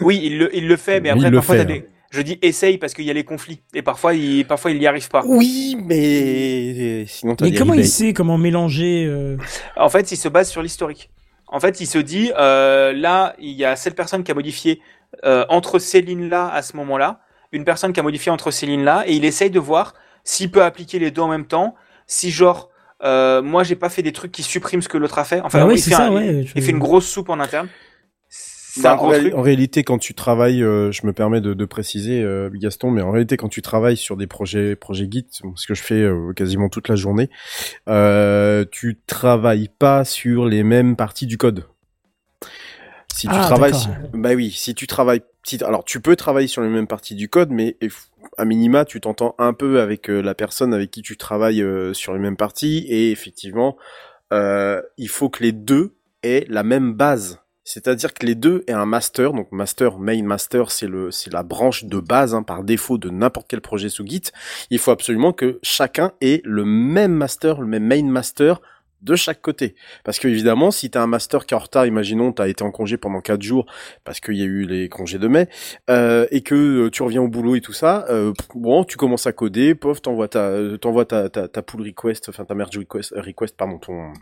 Oui, 0.00 0.20
il 0.22 0.38
le, 0.38 0.56
il 0.56 0.66
le 0.66 0.76
fait, 0.76 1.00
mais 1.00 1.08
Il 1.08 1.12
après, 1.12 1.30
le 1.30 1.36
parfois, 1.38 1.56
fait, 1.56 1.64
des... 1.64 1.88
je 2.10 2.22
dis 2.22 2.38
essaye 2.42 2.78
parce 2.78 2.92
qu'il 2.92 3.04
y 3.04 3.10
a 3.10 3.12
les 3.12 3.24
conflits, 3.24 3.62
et 3.72 3.82
parfois, 3.82 4.14
il, 4.14 4.44
parfois, 4.44 4.72
il 4.72 4.78
n'y 4.78 4.86
arrive 4.86 5.08
pas. 5.08 5.22
Oui, 5.24 5.76
mais 5.84 7.06
sinon 7.06 7.36
comment 7.56 7.74
il 7.74 7.86
sait 7.86 8.12
comment 8.12 8.38
mélanger 8.38 9.06
euh, 9.06 9.36
En 9.76 9.88
fait, 9.88 10.10
il 10.12 10.16
se 10.16 10.28
base 10.28 10.50
sur 10.50 10.62
l'historique. 10.62 11.10
En 11.48 11.60
fait, 11.60 11.80
il 11.80 11.86
se 11.86 11.98
dit, 11.98 12.32
euh, 12.36 12.92
là, 12.92 13.36
il 13.38 13.52
y 13.52 13.64
a 13.64 13.76
cette 13.76 13.94
personne 13.94 14.24
qui 14.24 14.32
a 14.32 14.34
modifié 14.34 14.80
euh, 15.24 15.46
entre 15.48 15.78
ces 15.78 16.00
lignes-là 16.02 16.48
à 16.48 16.62
ce 16.62 16.76
moment-là, 16.76 17.20
une 17.52 17.64
personne 17.64 17.92
qui 17.92 18.00
a 18.00 18.02
modifié 18.02 18.30
entre 18.32 18.50
ces 18.50 18.66
lignes-là, 18.66 19.04
et 19.06 19.14
il 19.14 19.24
essaye 19.24 19.50
de 19.50 19.60
voir 19.60 19.94
s'il 20.24 20.50
peut 20.50 20.62
appliquer 20.62 20.98
les 20.98 21.10
deux 21.10 21.22
en 21.22 21.28
même 21.28 21.46
temps, 21.46 21.74
si 22.06 22.30
genre, 22.30 22.70
euh, 23.04 23.42
moi, 23.42 23.62
j'ai 23.62 23.76
pas 23.76 23.88
fait 23.88 24.02
des 24.02 24.12
trucs 24.12 24.32
qui 24.32 24.42
suppriment 24.42 24.82
ce 24.82 24.88
que 24.88 24.98
l'autre 24.98 25.18
a 25.18 25.24
fait. 25.24 25.40
Enfin, 25.42 25.60
Bah 25.60 25.66
ouais, 25.66 25.74
il, 25.74 25.78
c'est 25.78 25.90
fait 25.90 25.96
ça, 25.96 26.06
un- 26.06 26.12
ouais, 26.12 26.42
il 26.42 26.46
je- 26.48 26.60
fait 26.60 26.70
une 26.72 26.78
grosse 26.78 27.06
soupe 27.06 27.28
en 27.28 27.40
interne. 27.40 27.68
Bah, 28.82 28.98
en, 29.00 29.40
réalité, 29.42 29.84
quand 29.84 29.96
tu 29.96 30.12
travailles, 30.12 30.62
euh, 30.62 30.92
je 30.92 31.06
me 31.06 31.14
permets 31.14 31.40
de, 31.40 31.54
de 31.54 31.64
préciser, 31.64 32.22
euh, 32.22 32.50
Gaston, 32.52 32.90
mais 32.90 33.00
en 33.00 33.10
réalité, 33.10 33.38
quand 33.38 33.48
tu 33.48 33.62
travailles 33.62 33.96
sur 33.96 34.18
des 34.18 34.26
projets, 34.26 34.76
projets 34.76 35.08
Git, 35.10 35.26
ce 35.54 35.66
que 35.66 35.74
je 35.74 35.82
fais 35.82 35.94
euh, 36.02 36.32
quasiment 36.34 36.68
toute 36.68 36.88
la 36.88 36.94
journée, 36.96 37.30
euh, 37.88 38.64
tu 38.70 39.00
travailles 39.06 39.70
pas 39.78 40.04
sur 40.04 40.44
les 40.44 40.62
mêmes 40.62 40.94
parties 40.96 41.26
du 41.26 41.38
code. 41.38 41.64
Si 43.16 43.28
tu 43.28 43.32
Ah, 43.34 43.46
travailles, 43.46 43.72
d'accord. 43.72 43.96
bah 44.12 44.34
oui, 44.34 44.50
si 44.50 44.74
tu 44.74 44.86
travailles, 44.86 45.22
si- 45.42 45.64
alors 45.64 45.84
tu 45.84 46.02
peux 46.02 46.16
travailler 46.16 46.48
sur 46.48 46.60
les 46.60 46.68
mêmes 46.68 46.86
parties 46.86 47.14
du 47.14 47.30
code, 47.30 47.50
mais 47.50 47.78
à 48.36 48.44
minima, 48.44 48.84
tu 48.84 49.00
t'entends 49.00 49.34
un 49.38 49.54
peu 49.54 49.80
avec 49.80 50.10
euh, 50.10 50.20
la 50.20 50.34
personne 50.34 50.74
avec 50.74 50.90
qui 50.90 51.00
tu 51.00 51.16
travailles 51.16 51.62
euh, 51.62 51.94
sur 51.94 52.12
les 52.12 52.18
mêmes 52.18 52.36
parties, 52.36 52.84
et 52.90 53.10
effectivement, 53.10 53.78
euh, 54.34 54.82
il 54.98 55.08
faut 55.08 55.30
que 55.30 55.42
les 55.42 55.52
deux 55.52 55.94
aient 56.22 56.44
la 56.50 56.62
même 56.62 56.92
base. 56.92 57.40
C'est-à-dire 57.64 58.12
que 58.12 58.26
les 58.26 58.34
deux 58.34 58.64
est 58.66 58.72
un 58.72 58.84
master, 58.84 59.32
donc 59.32 59.50
master, 59.50 59.98
main 59.98 60.22
master, 60.22 60.70
c'est 60.70 60.86
le, 60.86 61.10
c'est 61.10 61.32
la 61.32 61.42
branche 61.42 61.84
de 61.84 61.98
base 62.00 62.34
hein, 62.34 62.42
par 62.42 62.64
défaut 62.64 62.98
de 62.98 63.08
n'importe 63.08 63.46
quel 63.48 63.62
projet 63.62 63.88
sous 63.88 64.06
Git. 64.06 64.24
Il 64.70 64.78
faut 64.78 64.90
absolument 64.90 65.32
que 65.32 65.58
chacun 65.62 66.12
ait 66.20 66.42
le 66.44 66.66
même 66.66 67.14
master, 67.14 67.62
le 67.62 67.66
même 67.66 67.86
main 67.86 68.04
master 68.04 68.60
de 69.06 69.14
chaque 69.16 69.40
côté. 69.40 69.74
Parce 70.04 70.18
que 70.18 70.28
évidemment, 70.28 70.70
si 70.70 70.90
tu 70.90 70.98
as 70.98 71.02
un 71.02 71.06
master 71.06 71.46
qui 71.46 71.54
est 71.54 71.56
en 71.56 71.60
retard, 71.60 71.86
imaginons 71.86 72.32
tu 72.32 72.42
as 72.42 72.48
été 72.48 72.62
en 72.64 72.70
congé 72.70 72.96
pendant 72.96 73.20
quatre 73.20 73.40
jours 73.42 73.64
parce 74.04 74.20
qu'il 74.20 74.34
y 74.36 74.42
a 74.42 74.46
eu 74.46 74.66
les 74.66 74.88
congés 74.88 75.18
de 75.18 75.28
mai, 75.28 75.48
euh, 75.88 76.26
et 76.30 76.40
que 76.42 76.54
euh, 76.86 76.90
tu 76.90 77.02
reviens 77.02 77.22
au 77.22 77.28
boulot 77.28 77.54
et 77.56 77.60
tout 77.60 77.72
ça, 77.72 78.04
euh, 78.10 78.32
bon, 78.54 78.84
tu 78.84 78.96
commences 78.96 79.26
à 79.26 79.32
coder, 79.32 79.74
pof, 79.74 80.02
t'envoies 80.02 80.28
ta, 80.28 80.50
t'envoies 80.80 81.04
ta, 81.04 81.28
ta, 81.30 81.46
ta 81.48 81.62
pull 81.62 81.82
request, 81.82 82.28
enfin 82.28 82.44
ta 82.44 82.54
merge 82.54 82.76
request, 82.76 83.14
request, 83.16 83.56
pardon, 83.56 83.78
ton, 83.78 84.12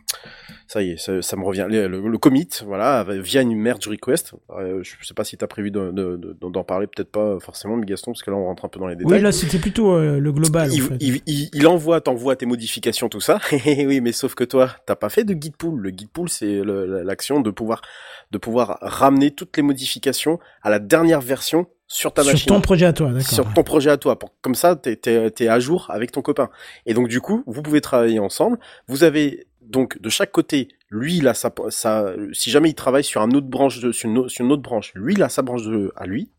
ça 0.69 0.82
y 0.82 0.90
est, 0.93 0.97
ça, 0.98 1.23
ça 1.23 1.36
me 1.36 1.44
revient, 1.44 1.66
le, 1.69 1.89
le- 1.89 2.09
le 2.09 2.19
commit, 2.19 2.48
voilà, 2.66 3.05
via 3.09 3.40
une 3.40 3.56
merge 3.56 3.89
request. 3.89 4.32
Euh, 4.51 4.82
je 4.82 5.06
sais 5.06 5.15
pas 5.15 5.24
si 5.24 5.36
t'as 5.36 5.47
prévu 5.47 5.70
de- 5.70 5.90
de- 5.93 6.16
de- 6.16 6.36
d'en 6.51 6.65
parler, 6.65 6.86
peut-être 6.86 7.11
pas 7.11 7.39
forcément, 7.40 7.77
mais 7.77 7.86
Gaston, 7.86 8.12
parce 8.12 8.23
que 8.23 8.31
là 8.31 8.36
on 8.36 8.44
rentre 8.44 8.65
un 8.65 8.69
peu 8.69 8.78
dans 8.78 8.86
les 8.89 8.97
détails. 8.97 9.15
Oui, 9.15 9.20
là, 9.23 9.32
c'était 9.32 9.59
plutôt 9.59 9.98
le 9.98 10.32
global. 10.32 10.70
Il, 10.73 10.82
en 10.82 10.86
fait. 10.89 10.97
il, 11.01 11.20
il, 11.27 11.51
il 11.55 11.66
envoie, 11.66 12.01
t'envoie 12.01 12.36
tes 12.36 12.47
modifications, 12.47 13.09
tout 13.09 13.20
ça. 13.20 13.39
oui, 13.66 14.01
mais 14.01 14.12
sauf 14.12 14.35
que 14.35 14.44
toi, 14.44 14.73
t'as 14.86 14.96
pas 14.96 15.09
fait 15.09 15.24
de 15.24 15.34
git 15.40 15.51
pull. 15.51 15.80
Le 15.80 15.90
git 15.90 16.06
pull, 16.06 16.28
c'est 16.28 16.62
l'action 16.64 17.40
de 17.40 17.51
pouvoir, 17.51 17.82
de 18.30 18.38
pouvoir 18.38 18.78
ramener 18.80 19.30
toutes 19.30 19.56
les 19.56 19.62
modifications 19.62 20.38
à 20.62 20.70
la 20.70 20.78
dernière 20.78 21.20
version 21.20 21.66
sur 21.86 22.12
ta 22.12 22.22
Sur 22.22 22.32
machine. 22.32 22.48
ton 22.48 22.60
projet 22.60 22.86
à 22.86 22.92
toi, 22.92 23.09
d'accord. 23.09 23.28
Sur 23.28 23.52
ton 23.52 23.62
projet 23.62 23.90
à 23.90 23.96
toi. 23.96 24.18
Pour, 24.18 24.32
comme 24.40 24.55
ça, 24.55 24.74
t'es, 24.76 24.96
t'es, 24.96 25.30
t'es 25.30 25.48
à 25.48 25.60
jour 25.60 25.86
avec 25.90 26.12
ton 26.12 26.22
copain. 26.22 26.48
Et 26.86 26.94
donc, 26.94 27.09
du 27.09 27.20
coup, 27.20 27.42
vous 27.46 27.62
pouvez 27.62 27.80
travailler 27.80 28.18
ensemble. 28.18 28.59
Vous 28.88 29.05
avez, 29.05 29.46
donc, 29.60 30.01
de 30.01 30.09
chaque 30.09 30.32
côté, 30.32 30.68
lui, 30.88 31.18
il 31.18 31.28
a 31.28 31.34
sa, 31.34 31.52
sa, 31.68 32.06
si 32.32 32.51
jamais 32.51 32.70
il 32.70 32.74
travaille 32.74 33.05
sur 33.05 33.20
un 33.20 33.30
autre 33.32 33.46
branche 33.48 33.80
de, 33.80 33.92
sur 33.92 34.09
une, 34.09 34.18
autre- 34.18 34.28
sur 34.30 34.44
une 34.44 34.52
autre 34.52 34.62
branche, 34.62 34.92
lui, 34.94 35.14
il 35.14 35.22
a 35.22 35.28
sa 35.28 35.42
branche 35.42 35.62
de, 35.64 35.92
à 35.96 36.06
lui. 36.06 36.30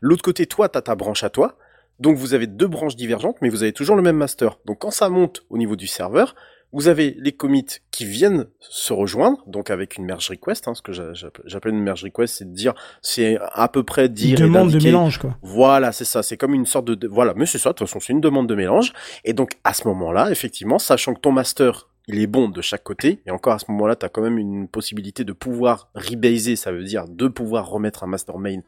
L'autre 0.00 0.22
côté, 0.22 0.46
toi, 0.46 0.68
t'as 0.68 0.82
ta 0.82 0.94
branche 0.94 1.24
à 1.24 1.30
toi. 1.30 1.56
Donc 2.00 2.16
vous 2.16 2.34
avez 2.34 2.48
deux 2.48 2.66
branches 2.66 2.96
divergentes, 2.96 3.36
mais 3.40 3.48
vous 3.48 3.62
avez 3.62 3.72
toujours 3.72 3.94
le 3.94 4.02
même 4.02 4.16
master. 4.16 4.58
Donc 4.64 4.80
quand 4.80 4.90
ça 4.90 5.08
monte 5.08 5.42
au 5.48 5.56
niveau 5.56 5.76
du 5.76 5.86
serveur, 5.86 6.34
vous 6.74 6.88
avez 6.88 7.16
les 7.20 7.32
commits 7.32 7.64
qui 7.90 8.04
viennent 8.04 8.46
se 8.60 8.92
rejoindre, 8.92 9.38
donc 9.46 9.70
avec 9.70 9.96
une 9.96 10.04
merge 10.04 10.28
request. 10.28 10.68
Hein, 10.68 10.74
ce 10.74 10.82
que 10.82 10.92
j'a- 10.92 11.14
j'a- 11.14 11.30
j'appelle 11.46 11.72
une 11.72 11.82
merge 11.82 12.04
request, 12.04 12.34
c'est 12.36 12.44
de 12.50 12.54
dire, 12.54 12.74
c'est 13.00 13.38
à 13.40 13.68
peu 13.68 13.82
près 13.84 14.08
dire. 14.08 14.34
et 14.38 14.42
demande 14.42 14.70
de 14.72 14.78
mélange, 14.84 15.18
quoi. 15.18 15.36
Voilà, 15.42 15.92
c'est 15.92 16.04
ça. 16.04 16.22
C'est 16.22 16.36
comme 16.36 16.52
une 16.52 16.66
sorte 16.66 16.84
de, 16.86 16.94
de- 16.94 17.08
voilà, 17.08 17.32
mais 17.36 17.46
c'est 17.46 17.58
ça. 17.58 17.70
De 17.70 17.74
toute 17.74 17.86
façon, 17.88 18.00
c'est 18.00 18.12
une 18.12 18.20
demande 18.20 18.48
de 18.48 18.54
mélange. 18.54 18.92
Et 19.24 19.32
donc 19.32 19.52
à 19.64 19.72
ce 19.72 19.86
moment-là, 19.88 20.30
effectivement, 20.30 20.78
sachant 20.78 21.14
que 21.14 21.20
ton 21.20 21.32
master 21.32 21.88
il 22.06 22.18
est 22.20 22.26
bon 22.26 22.50
de 22.50 22.60
chaque 22.60 22.82
côté, 22.82 23.22
et 23.24 23.30
encore 23.30 23.54
à 23.54 23.58
ce 23.58 23.64
moment-là, 23.70 23.96
tu 23.96 24.04
as 24.04 24.10
quand 24.10 24.20
même 24.20 24.36
une 24.36 24.68
possibilité 24.68 25.24
de 25.24 25.32
pouvoir 25.32 25.88
rebaser, 25.94 26.54
ça 26.54 26.70
veut 26.70 26.84
dire 26.84 27.06
de 27.08 27.28
pouvoir 27.28 27.66
remettre 27.70 28.04
un 28.04 28.06
master 28.08 28.36
main 28.36 28.60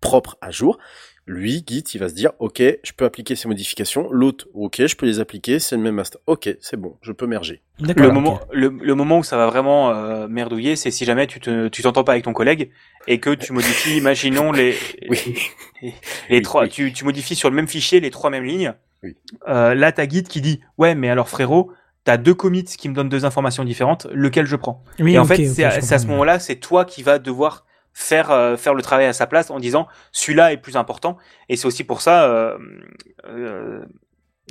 propre 0.00 0.36
à 0.40 0.50
jour. 0.50 0.78
Lui, 1.26 1.64
Git, 1.66 1.84
il 1.94 2.00
va 2.00 2.08
se 2.08 2.14
dire, 2.14 2.32
ok, 2.40 2.60
je 2.60 2.92
peux 2.96 3.04
appliquer 3.04 3.36
ces 3.36 3.46
modifications. 3.46 4.08
L'autre, 4.10 4.48
ok, 4.54 4.86
je 4.86 4.96
peux 4.96 5.06
les 5.06 5.20
appliquer, 5.20 5.60
c'est 5.60 5.76
le 5.76 5.82
même 5.82 5.94
master. 5.94 6.20
Ok, 6.26 6.48
c'est 6.60 6.76
bon, 6.76 6.96
je 7.00 7.12
peux 7.12 7.26
merger. 7.26 7.62
Le 7.78 8.10
moment, 8.10 8.40
le, 8.52 8.68
le 8.68 8.94
moment 8.96 9.18
où 9.18 9.22
ça 9.22 9.36
va 9.36 9.46
vraiment 9.46 9.90
euh, 9.90 10.26
merdouiller, 10.26 10.74
c'est 10.74 10.90
si 10.90 11.04
jamais 11.04 11.28
tu 11.28 11.38
te, 11.38 11.68
tu 11.68 11.82
t'entends 11.82 12.02
pas 12.02 12.12
avec 12.12 12.24
ton 12.24 12.32
collègue 12.32 12.70
et 13.06 13.20
que 13.20 13.30
tu 13.30 13.52
modifies, 13.52 13.96
imaginons 13.96 14.50
les, 14.50 14.74
les, 15.08 15.94
les 16.28 16.42
trois, 16.42 16.66
Tu, 16.66 16.92
tu 16.92 17.04
modifies 17.04 17.36
sur 17.36 17.50
le 17.50 17.54
même 17.56 17.68
fichier 17.68 18.00
les 18.00 18.10
trois 18.10 18.30
mêmes 18.30 18.44
lignes. 18.44 18.74
Euh, 19.48 19.74
là, 19.74 19.92
t'as 19.92 20.08
Git 20.08 20.24
qui 20.24 20.40
dit, 20.40 20.60
ouais, 20.78 20.96
mais 20.96 21.08
alors 21.08 21.28
frérot, 21.28 21.70
t'as 22.02 22.16
deux 22.16 22.34
commits 22.34 22.64
qui 22.64 22.88
me 22.88 22.94
donnent 22.94 23.08
deux 23.08 23.24
informations 23.24 23.64
différentes, 23.64 24.08
lequel 24.12 24.46
je 24.46 24.56
prends? 24.56 24.82
Oui, 24.98 25.14
Et 25.14 25.18
en 25.20 25.24
fait, 25.24 25.44
c'est 25.46 25.64
à, 25.64 25.68
à 25.74 25.98
ce 25.98 26.06
moment-là, 26.08 26.40
c'est 26.40 26.56
toi 26.56 26.84
qui 26.84 27.04
vas 27.04 27.20
devoir 27.20 27.64
faire 27.94 28.30
euh, 28.30 28.56
faire 28.56 28.74
le 28.74 28.82
travail 28.82 29.06
à 29.06 29.12
sa 29.12 29.26
place 29.26 29.50
en 29.50 29.58
disant 29.58 29.86
celui-là 30.12 30.52
est 30.52 30.56
plus 30.56 30.76
important. 30.76 31.16
Et 31.48 31.56
c'est 31.56 31.66
aussi 31.66 31.84
pour 31.84 32.00
ça. 32.00 32.24
Euh, 32.24 32.58
euh, 33.26 33.84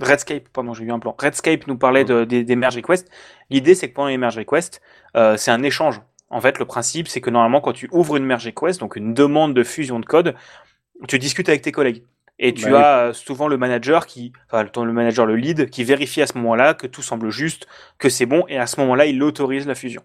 Redscape, 0.01 0.47
pardon, 0.49 0.73
j'ai 0.73 0.85
eu 0.85 0.91
un 0.91 0.99
plan. 0.99 1.15
Redscape 1.19 1.67
nous 1.67 1.77
parlait 1.77 2.05
de, 2.05 2.23
des, 2.23 2.43
des 2.43 2.55
merge 2.55 2.77
requests. 2.77 3.09
L'idée, 3.49 3.75
c'est 3.75 3.89
que 3.89 3.93
pendant 3.93 4.07
les 4.07 4.17
merge 4.17 4.37
requests, 4.37 4.81
euh, 5.17 5.35
c'est 5.37 5.51
un 5.51 5.61
échange. 5.63 6.01
En 6.29 6.39
fait, 6.39 6.59
le 6.59 6.65
principe, 6.65 7.09
c'est 7.09 7.19
que 7.19 7.29
normalement, 7.29 7.59
quand 7.59 7.73
tu 7.73 7.89
ouvres 7.91 8.15
une 8.15 8.25
merge 8.25 8.45
request, 8.45 8.79
donc 8.79 8.95
une 8.95 9.13
demande 9.13 9.53
de 9.53 9.63
fusion 9.63 9.99
de 9.99 10.05
code, 10.05 10.33
tu 11.07 11.19
discutes 11.19 11.49
avec 11.49 11.61
tes 11.61 11.73
collègues. 11.73 12.05
Et 12.39 12.53
tu 12.53 12.71
Bah 12.71 12.79
as 12.79 12.99
euh, 13.07 13.13
souvent 13.13 13.47
le 13.47 13.57
manager 13.57 14.07
qui, 14.07 14.31
enfin, 14.47 14.63
le 14.63 14.93
manager, 14.93 15.25
le 15.25 15.35
lead, 15.35 15.69
qui 15.69 15.83
vérifie 15.83 16.21
à 16.21 16.27
ce 16.27 16.37
moment-là 16.37 16.73
que 16.73 16.87
tout 16.87 17.03
semble 17.03 17.29
juste, 17.29 17.67
que 17.99 18.09
c'est 18.09 18.25
bon, 18.25 18.45
et 18.47 18.57
à 18.57 18.65
ce 18.67 18.79
moment-là, 18.79 19.05
il 19.05 19.21
autorise 19.21 19.67
la 19.67 19.75
fusion. 19.75 20.01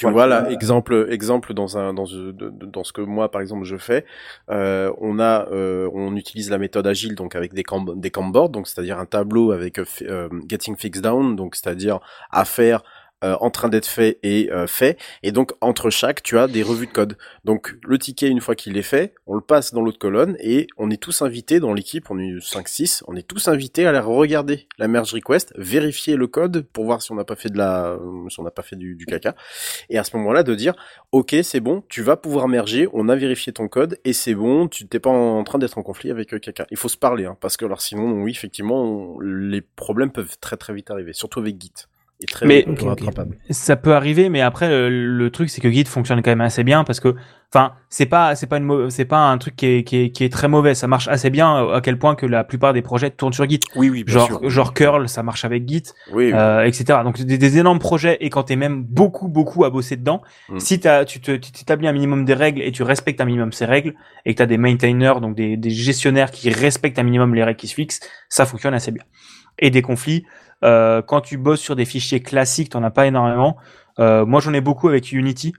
Tu 0.00 0.06
vois 0.12 0.26
là, 0.26 0.50
exemple, 0.50 1.06
exemple 1.10 1.52
dans 1.52 1.76
un 1.76 1.92
dans 1.92 2.04
de- 2.04 2.50
dans 2.50 2.84
ce 2.84 2.92
que 2.92 3.02
moi 3.02 3.30
par 3.30 3.40
exemple 3.42 3.64
je 3.64 3.76
fais, 3.76 4.06
euh, 4.50 4.90
on 4.98 5.18
a 5.18 5.46
euh, 5.52 5.90
on 5.92 6.16
utilise 6.16 6.48
la 6.50 6.58
méthode 6.58 6.86
agile 6.86 7.14
donc 7.14 7.34
avec 7.34 7.52
des 7.52 7.62
cam 7.64 7.84
des 8.00 8.10
camboards 8.10 8.48
donc 8.48 8.66
c'est-à-dire 8.66 8.98
un 8.98 9.06
tableau 9.06 9.52
avec 9.52 9.78
euh, 9.78 9.84
euh, 10.02 10.28
getting 10.48 10.76
fixed 10.76 11.02
down 11.02 11.36
donc 11.36 11.54
c'est-à-dire 11.54 12.00
à 12.30 12.44
faire 12.44 12.82
euh, 13.22 13.36
en 13.40 13.50
train 13.50 13.68
d'être 13.68 13.86
fait 13.86 14.18
et 14.22 14.50
euh, 14.50 14.66
fait. 14.66 14.98
Et 15.22 15.30
donc 15.32 15.52
entre 15.60 15.90
chaque 15.90 16.22
tu 16.22 16.38
as 16.38 16.48
des 16.48 16.62
revues 16.62 16.86
de 16.86 16.92
code. 16.92 17.18
Donc 17.44 17.76
le 17.82 17.98
ticket 17.98 18.28
une 18.28 18.40
fois 18.40 18.54
qu'il 18.54 18.76
est 18.78 18.82
fait 18.82 19.14
on 19.26 19.34
le 19.34 19.42
passe 19.42 19.74
dans 19.74 19.82
l'autre 19.82 19.98
colonne 19.98 20.36
et 20.40 20.66
on 20.78 20.90
est 20.90 21.00
tous 21.00 21.22
invités 21.22 21.60
dans 21.60 21.74
l'équipe. 21.74 22.10
On 22.10 22.18
est 22.18 22.38
5-6 22.38 23.02
on 23.06 23.16
est 23.16 23.26
tous 23.26 23.48
invités 23.48 23.86
à 23.86 23.90
aller 23.90 23.98
regarder 23.98 24.68
la 24.78 24.88
merge 24.88 25.12
request 25.12 25.52
vérifier 25.56 26.16
le 26.16 26.26
code 26.28 26.62
pour 26.72 26.84
voir 26.84 27.02
si 27.02 27.12
on 27.12 27.14
n'a 27.14 27.24
pas 27.24 27.36
fait 27.36 27.50
de 27.50 27.58
la 27.58 27.98
si 28.28 28.40
on 28.40 28.42
n'a 28.42 28.50
pas 28.50 28.62
fait 28.62 28.76
du, 28.76 29.04
caca. 29.06 29.34
Et 29.90 29.98
à 29.98 30.04
ce 30.04 30.16
moment-là 30.16 30.42
de 30.42 30.54
dire 30.54 30.74
ok 31.12 31.36
c'est 31.42 31.60
bon 31.60 31.82
tu 31.88 32.02
vas 32.02 32.16
pouvoir 32.16 32.48
merger. 32.48 32.88
On 32.92 33.08
a 33.08 33.16
vérifié 33.16 33.52
ton 33.52 33.68
code 33.68 33.98
et 34.04 34.12
c'est 34.12 34.34
bon 34.34 34.66
tu 34.68 34.88
t'es 34.88 34.98
pas 34.98 35.10
en 35.10 35.44
train 35.44 35.58
d'être 35.58 35.76
en 35.76 35.82
conflit 35.82 36.10
avec 36.10 36.32
euh, 36.32 36.38
quelqu'un 36.38 36.64
il 36.70 36.76
faut 36.76 36.88
se 36.88 36.96
parler 36.96 37.26
hein, 37.26 37.36
parce 37.40 37.56
que 37.56 37.64
alors 37.64 37.80
sinon 37.80 38.22
oui 38.22 38.30
effectivement 38.30 39.18
les 39.20 39.60
problèmes 39.60 40.10
peuvent 40.10 40.38
très 40.40 40.56
très 40.56 40.72
vite 40.72 40.90
arriver 40.90 41.12
surtout 41.12 41.40
avec 41.40 41.60
Git 41.60 41.89
très 42.26 42.46
Mais 42.46 42.64
rattrapable 42.82 43.36
ça 43.50 43.76
peut 43.76 43.94
arriver, 43.94 44.28
mais 44.28 44.40
après 44.40 44.68
le, 44.68 44.88
le 44.90 45.30
truc 45.30 45.48
c'est 45.50 45.60
que 45.60 45.70
Git 45.70 45.84
fonctionne 45.84 46.22
quand 46.22 46.30
même 46.30 46.40
assez 46.40 46.64
bien 46.64 46.84
parce 46.84 47.00
que, 47.00 47.14
enfin, 47.52 47.72
c'est 47.88 48.06
pas 48.06 48.34
c'est 48.34 48.46
pas 48.46 48.58
une 48.58 48.90
c'est 48.90 49.04
pas 49.04 49.30
un 49.30 49.38
truc 49.38 49.56
qui 49.56 49.66
est, 49.66 49.84
qui 49.84 49.96
est 49.96 50.10
qui 50.10 50.24
est 50.24 50.28
très 50.28 50.46
mauvais. 50.48 50.74
Ça 50.74 50.86
marche 50.86 51.08
assez 51.08 51.30
bien 51.30 51.56
euh, 51.64 51.74
à 51.76 51.80
quel 51.80 51.98
point 51.98 52.14
que 52.14 52.26
la 52.26 52.44
plupart 52.44 52.72
des 52.72 52.82
projets 52.82 53.10
tournent 53.10 53.32
sur 53.32 53.48
Git. 53.48 53.60
Oui 53.76 53.88
oui 53.90 54.04
bien 54.04 54.14
genre 54.14 54.26
sûr. 54.26 54.50
genre 54.50 54.74
curl 54.74 55.08
ça 55.08 55.22
marche 55.22 55.44
avec 55.44 55.66
Git, 55.68 55.84
Oui, 56.12 56.26
oui. 56.26 56.32
euh, 56.34 56.64
etc. 56.64 57.00
Donc 57.04 57.20
des, 57.20 57.38
des 57.38 57.58
énormes 57.58 57.78
projets 57.78 58.18
et 58.20 58.28
quand 58.30 58.42
t'es 58.44 58.56
même 58.56 58.82
beaucoup 58.82 59.28
beaucoup 59.28 59.64
à 59.64 59.70
bosser 59.70 59.96
dedans, 59.96 60.20
Mm. 60.48 60.58
si 60.60 60.78
t'as 60.80 61.04
tu 61.04 61.20
te 61.20 61.32
tu 61.32 61.52
t'établis 61.52 61.88
un 61.88 61.92
minimum 61.92 62.24
des 62.24 62.34
règles 62.34 62.60
et 62.62 62.70
tu 62.72 62.82
respectes 62.82 63.20
un 63.20 63.24
minimum 63.24 63.52
ces 63.52 63.64
règles 63.64 63.94
et 64.26 64.34
que 64.34 64.38
t'as 64.38 64.46
des 64.46 64.58
maintainers 64.58 65.20
donc 65.20 65.34
des 65.36 65.56
des 65.56 65.70
gestionnaires 65.70 66.30
qui 66.30 66.50
respectent 66.50 66.98
un 66.98 67.02
minimum 67.04 67.34
les 67.34 67.44
règles 67.44 67.58
qui 67.58 67.68
se 67.68 67.74
fixent, 67.74 68.00
ça 68.28 68.44
fonctionne 68.46 68.74
assez 68.74 68.90
bien. 68.92 69.04
Et 69.58 69.70
des 69.70 69.82
conflits, 69.82 70.24
euh, 70.64 71.02
quand 71.02 71.20
tu 71.20 71.36
bosses 71.36 71.60
sur 71.60 71.76
des 71.76 71.84
fichiers 71.84 72.20
classiques, 72.20 72.70
t'en 72.70 72.82
as 72.82 72.90
pas 72.90 73.06
énormément. 73.06 73.56
Euh, 73.98 74.24
moi, 74.26 74.40
j'en 74.40 74.52
ai 74.52 74.60
beaucoup 74.60 74.88
avec 74.88 75.12
Unity. 75.12 75.52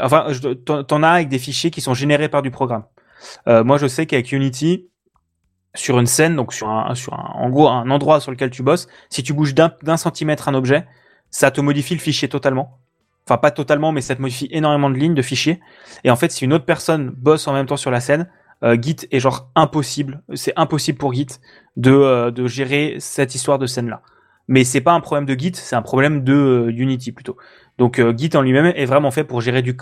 Enfin, 0.00 0.26
t'en 0.64 1.02
as 1.02 1.10
avec 1.10 1.28
des 1.28 1.38
fichiers 1.38 1.70
qui 1.70 1.80
sont 1.80 1.94
générés 1.94 2.28
par 2.28 2.42
du 2.42 2.50
programme. 2.50 2.84
Euh, 3.48 3.64
moi, 3.64 3.78
je 3.78 3.86
sais 3.86 4.06
qu'avec 4.06 4.30
Unity, 4.32 4.88
sur 5.74 5.98
une 5.98 6.06
scène, 6.06 6.36
donc 6.36 6.52
sur 6.52 6.68
un, 6.68 6.94
sur 6.94 7.14
un, 7.14 7.32
en 7.34 7.50
gros, 7.50 7.68
un 7.68 7.90
endroit 7.90 8.20
sur 8.20 8.30
lequel 8.30 8.50
tu 8.50 8.62
bosses, 8.62 8.88
si 9.10 9.22
tu 9.22 9.32
bouges 9.32 9.54
d'un 9.54 9.72
d'un 9.82 9.96
centimètre 9.96 10.48
un 10.48 10.54
objet, 10.54 10.86
ça 11.30 11.50
te 11.50 11.60
modifie 11.60 11.94
le 11.94 12.00
fichier 12.00 12.28
totalement. 12.28 12.78
Enfin, 13.26 13.38
pas 13.38 13.50
totalement, 13.50 13.92
mais 13.92 14.00
ça 14.00 14.16
te 14.16 14.22
modifie 14.22 14.48
énormément 14.50 14.88
de 14.88 14.96
lignes 14.96 15.14
de 15.14 15.22
fichiers. 15.22 15.60
Et 16.04 16.10
en 16.10 16.16
fait, 16.16 16.32
si 16.32 16.44
une 16.44 16.52
autre 16.52 16.64
personne 16.64 17.10
bosse 17.10 17.46
en 17.46 17.52
même 17.52 17.66
temps 17.66 17.76
sur 17.76 17.90
la 17.90 18.00
scène, 18.00 18.28
euh, 18.64 18.76
Git 18.80 19.06
est 19.10 19.20
genre 19.20 19.50
impossible. 19.54 20.22
C'est 20.34 20.54
impossible 20.56 20.98
pour 20.98 21.12
Git 21.12 21.26
de, 21.76 21.92
euh, 21.92 22.30
de 22.30 22.46
gérer 22.46 22.96
cette 22.98 23.34
histoire 23.34 23.58
de 23.58 23.66
scène-là. 23.66 24.02
Mais 24.48 24.64
c'est 24.64 24.80
pas 24.80 24.92
un 24.92 25.00
problème 25.00 25.26
de 25.26 25.38
Git, 25.38 25.52
c'est 25.54 25.76
un 25.76 25.82
problème 25.82 26.24
de 26.24 26.32
euh, 26.34 26.70
Unity 26.74 27.12
plutôt. 27.12 27.36
Donc 27.76 27.98
euh, 28.00 28.12
Git 28.16 28.30
en 28.34 28.40
lui-même 28.42 28.72
est 28.74 28.86
vraiment 28.86 29.10
fait 29.10 29.24
pour 29.24 29.40
gérer 29.40 29.62
du, 29.62 29.76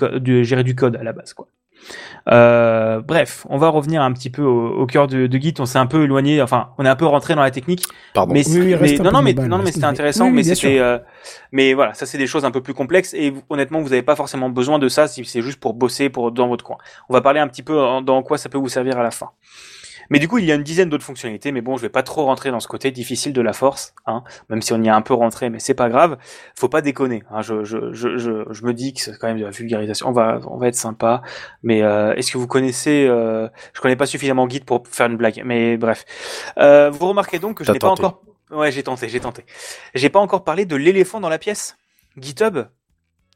gérer 0.45 0.65
du 0.65 0.75
code 0.75 0.97
à 0.97 1.03
la 1.05 1.13
base, 1.13 1.33
quoi. 1.35 1.47
Euh, 2.29 3.01
bref, 3.01 3.47
on 3.49 3.59
va 3.59 3.69
revenir 3.69 4.03
un 4.03 4.13
petit 4.13 4.31
peu 4.31 4.43
au, 4.43 4.71
au 4.81 4.87
cœur 4.87 5.07
de, 5.07 5.29
de 5.29 5.39
Git. 5.39 5.55
On 5.61 5.67
s'est 5.67 5.79
un 5.79 5.87
peu 5.87 6.03
éloigné, 6.03 6.43
enfin, 6.43 6.71
on 6.79 6.85
est 6.85 6.89
un 6.89 6.97
peu 6.97 7.05
rentré 7.07 7.35
dans 7.37 7.43
la 7.43 7.53
technique. 7.53 7.85
Pardon. 8.15 8.35
Mais, 8.35 8.43
Oui, 8.49 8.59
oui, 8.59 8.67
mais- 8.71 8.75
reste 8.75 9.01
un 9.01 9.05
non, 9.05 9.13
non, 9.13 9.23
mais 9.23 9.35
global, 9.35 9.51
non, 9.51 9.57
non, 9.59 9.63
mais 9.63 9.67
reste- 9.67 9.75
c'était 9.77 9.87
intéressant. 9.87 10.25
oui, 10.25 10.31
oui, 10.31 10.37
mais 10.37 10.43
c'était, 10.55 10.79
euh, 10.81 10.99
mais 11.53 11.75
voilà, 11.75 11.95
ça 11.95 12.05
c'est 12.07 12.19
des 12.19 12.27
choses 12.27 12.45
un 12.45 12.51
peu 12.51 12.61
plus 12.63 12.75
complexes. 12.75 13.15
Et 13.15 13.33
honnêtement, 13.51 13.81
vous 13.81 13.91
n'avez 13.91 14.03
pas 14.03 14.17
forcément 14.17 14.51
besoin 14.51 14.81
de 14.81 14.89
ça 14.89 15.07
si 15.07 15.25
c'est 15.25 15.43
juste 15.43 15.61
pour 15.61 15.75
bosser 15.75 16.09
pour 16.11 16.33
dans 16.33 16.49
votre 16.49 16.65
coin. 16.65 16.79
On 17.09 17.15
va 17.15 17.21
parler 17.21 17.39
un 17.39 17.47
petit 17.47 17.63
peu 17.63 17.79
en- 17.81 18.03
dans 18.03 18.23
quoi 18.25 18.37
ça 18.39 18.49
peut 18.49 18.59
vous 18.59 18.69
servir 18.69 18.99
à 18.99 19.03
la 19.05 19.13
fin. 19.13 19.31
Mais 20.11 20.19
du 20.19 20.29
coup, 20.29 20.39
il 20.39 20.45
y 20.45 20.53
a 20.53 20.55
une 20.55 20.63
dizaine 20.63 20.89
d'autres 20.89 21.05
fonctionnalités, 21.05 21.53
mais 21.53 21.61
bon, 21.61 21.77
je 21.77 21.83
vais 21.83 21.89
pas 21.89 22.03
trop 22.03 22.25
rentrer 22.25 22.51
dans 22.51 22.61
ce 22.61 22.69
côté 22.69 22.91
difficile 22.91 23.33
de 23.33 23.41
la 23.41 23.53
force, 23.53 23.95
hein, 24.07 24.23
même 24.49 24.63
si 24.63 24.73
on 24.73 24.83
y 24.83 24.89
a 24.89 24.95
un 24.97 25.03
peu 25.03 25.15
rentré, 25.15 25.51
mais 25.51 25.59
c'est 25.59 25.75
pas 25.75 25.89
grave. 25.89 26.17
Faut 26.59 26.69
pas 26.69 26.81
déconner. 26.83 27.23
Hein, 27.31 27.43
je, 27.43 27.65
je, 27.65 27.93
je, 27.93 28.17
je, 28.17 28.45
je 28.51 28.65
me 28.65 28.73
dis 28.75 28.93
que 28.95 29.01
c'est 29.01 29.19
quand 29.19 29.29
même 29.29 29.39
de 29.39 29.45
la 29.45 29.51
vulgarisation. 29.51 30.09
On 30.09 30.13
va, 30.13 30.41
on 30.47 30.57
va 30.59 30.69
être 30.69 30.77
sympa. 30.77 31.23
Mais 31.63 31.83
euh, 31.83 32.15
est-ce 32.15 32.33
que 32.33 32.39
vous 32.39 32.47
connaissez 32.47 33.07
euh, 33.09 33.49
Je 33.73 33.81
connais 33.81 33.97
pas 33.97 34.07
suffisamment 34.07 34.49
Git 34.49 34.61
pour 34.61 34.83
faire 34.89 35.07
une 35.07 35.17
blague, 35.17 35.43
mais 35.45 35.77
bref. 35.77 36.05
Euh, 36.59 36.91
vous 36.91 37.09
remarquez 37.09 37.39
donc 37.39 37.59
que 37.59 37.65
je 37.65 37.73
n'ai 37.73 37.79
pas 37.79 37.89
encore. 37.89 38.23
Ouais, 38.51 38.71
j'ai 38.71 38.83
tenté, 38.83 39.09
j'ai 39.09 39.21
tenté. 39.21 39.45
J'ai 39.95 40.09
pas 40.09 40.21
encore 40.21 40.45
parlé 40.45 40.67
de 40.67 40.77
l'éléphant 40.77 41.21
dans 41.21 41.29
la 41.29 41.39
pièce. 41.39 41.77
GitHub. 42.17 42.59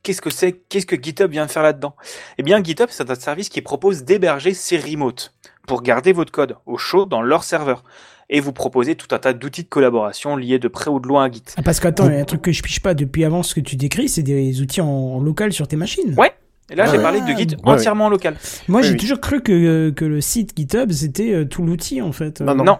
qu'est-ce 0.02 0.22
que 0.22 0.30
c'est 0.30 0.52
Qu'est-ce 0.52 0.86
que 0.86 0.96
GitHub 0.96 1.30
vient 1.30 1.46
de 1.46 1.50
faire 1.50 1.62
là-dedans? 1.62 1.96
Eh 2.38 2.42
bien, 2.42 2.62
GitHub, 2.62 2.88
c'est 2.90 3.10
un 3.10 3.14
service 3.14 3.48
qui 3.48 3.60
propose 3.60 4.04
d'héberger 4.04 4.54
ses 4.54 4.78
remotes 4.78 5.34
pour 5.66 5.82
garder 5.82 6.12
votre 6.12 6.32
code 6.32 6.56
au 6.66 6.76
chaud 6.78 7.04
dans 7.06 7.22
leur 7.22 7.44
serveur. 7.44 7.84
Et 8.32 8.38
vous 8.40 8.52
proposez 8.52 8.94
tout 8.94 9.08
un 9.12 9.18
tas 9.18 9.32
d'outils 9.32 9.64
de 9.64 9.68
collaboration 9.68 10.36
liés 10.36 10.60
de 10.60 10.68
près 10.68 10.88
ou 10.88 11.00
de 11.00 11.08
loin 11.08 11.24
à 11.24 11.30
Git. 11.30 11.42
Ah, 11.56 11.62
parce 11.62 11.80
qu'attends, 11.80 12.08
il 12.08 12.14
y 12.14 12.16
a 12.16 12.20
un 12.20 12.24
truc 12.24 12.42
que 12.42 12.52
je 12.52 12.62
piche 12.62 12.80
pas 12.80 12.94
depuis 12.94 13.24
avant 13.24 13.42
ce 13.42 13.54
que 13.56 13.60
tu 13.60 13.74
décris, 13.74 14.08
c'est 14.08 14.22
des 14.22 14.60
outils 14.60 14.80
en 14.80 15.20
local 15.20 15.52
sur 15.52 15.66
tes 15.66 15.74
machines. 15.76 16.14
Ouais. 16.16 16.32
Et 16.70 16.76
là, 16.76 16.84
Ah 16.86 16.90
j'ai 16.92 16.98
ouais. 16.98 17.02
parlé 17.02 17.20
de 17.20 17.26
Git 17.36 17.56
Ouais, 17.64 17.72
entièrement 17.72 18.04
en 18.06 18.08
local. 18.08 18.36
Moi, 18.68 18.80
Oui, 18.80 18.86
j'ai 18.86 18.92
oui. 18.92 18.98
toujours 18.98 19.20
cru 19.20 19.40
que, 19.42 19.90
que 19.90 20.04
le 20.04 20.20
site 20.20 20.52
GitHub, 20.56 20.92
c'était 20.92 21.32
euh, 21.32 21.44
tout 21.44 21.64
l'outil, 21.64 22.00
en 22.00 22.12
fait. 22.12 22.40
Non, 22.40 22.54
non. 22.54 22.78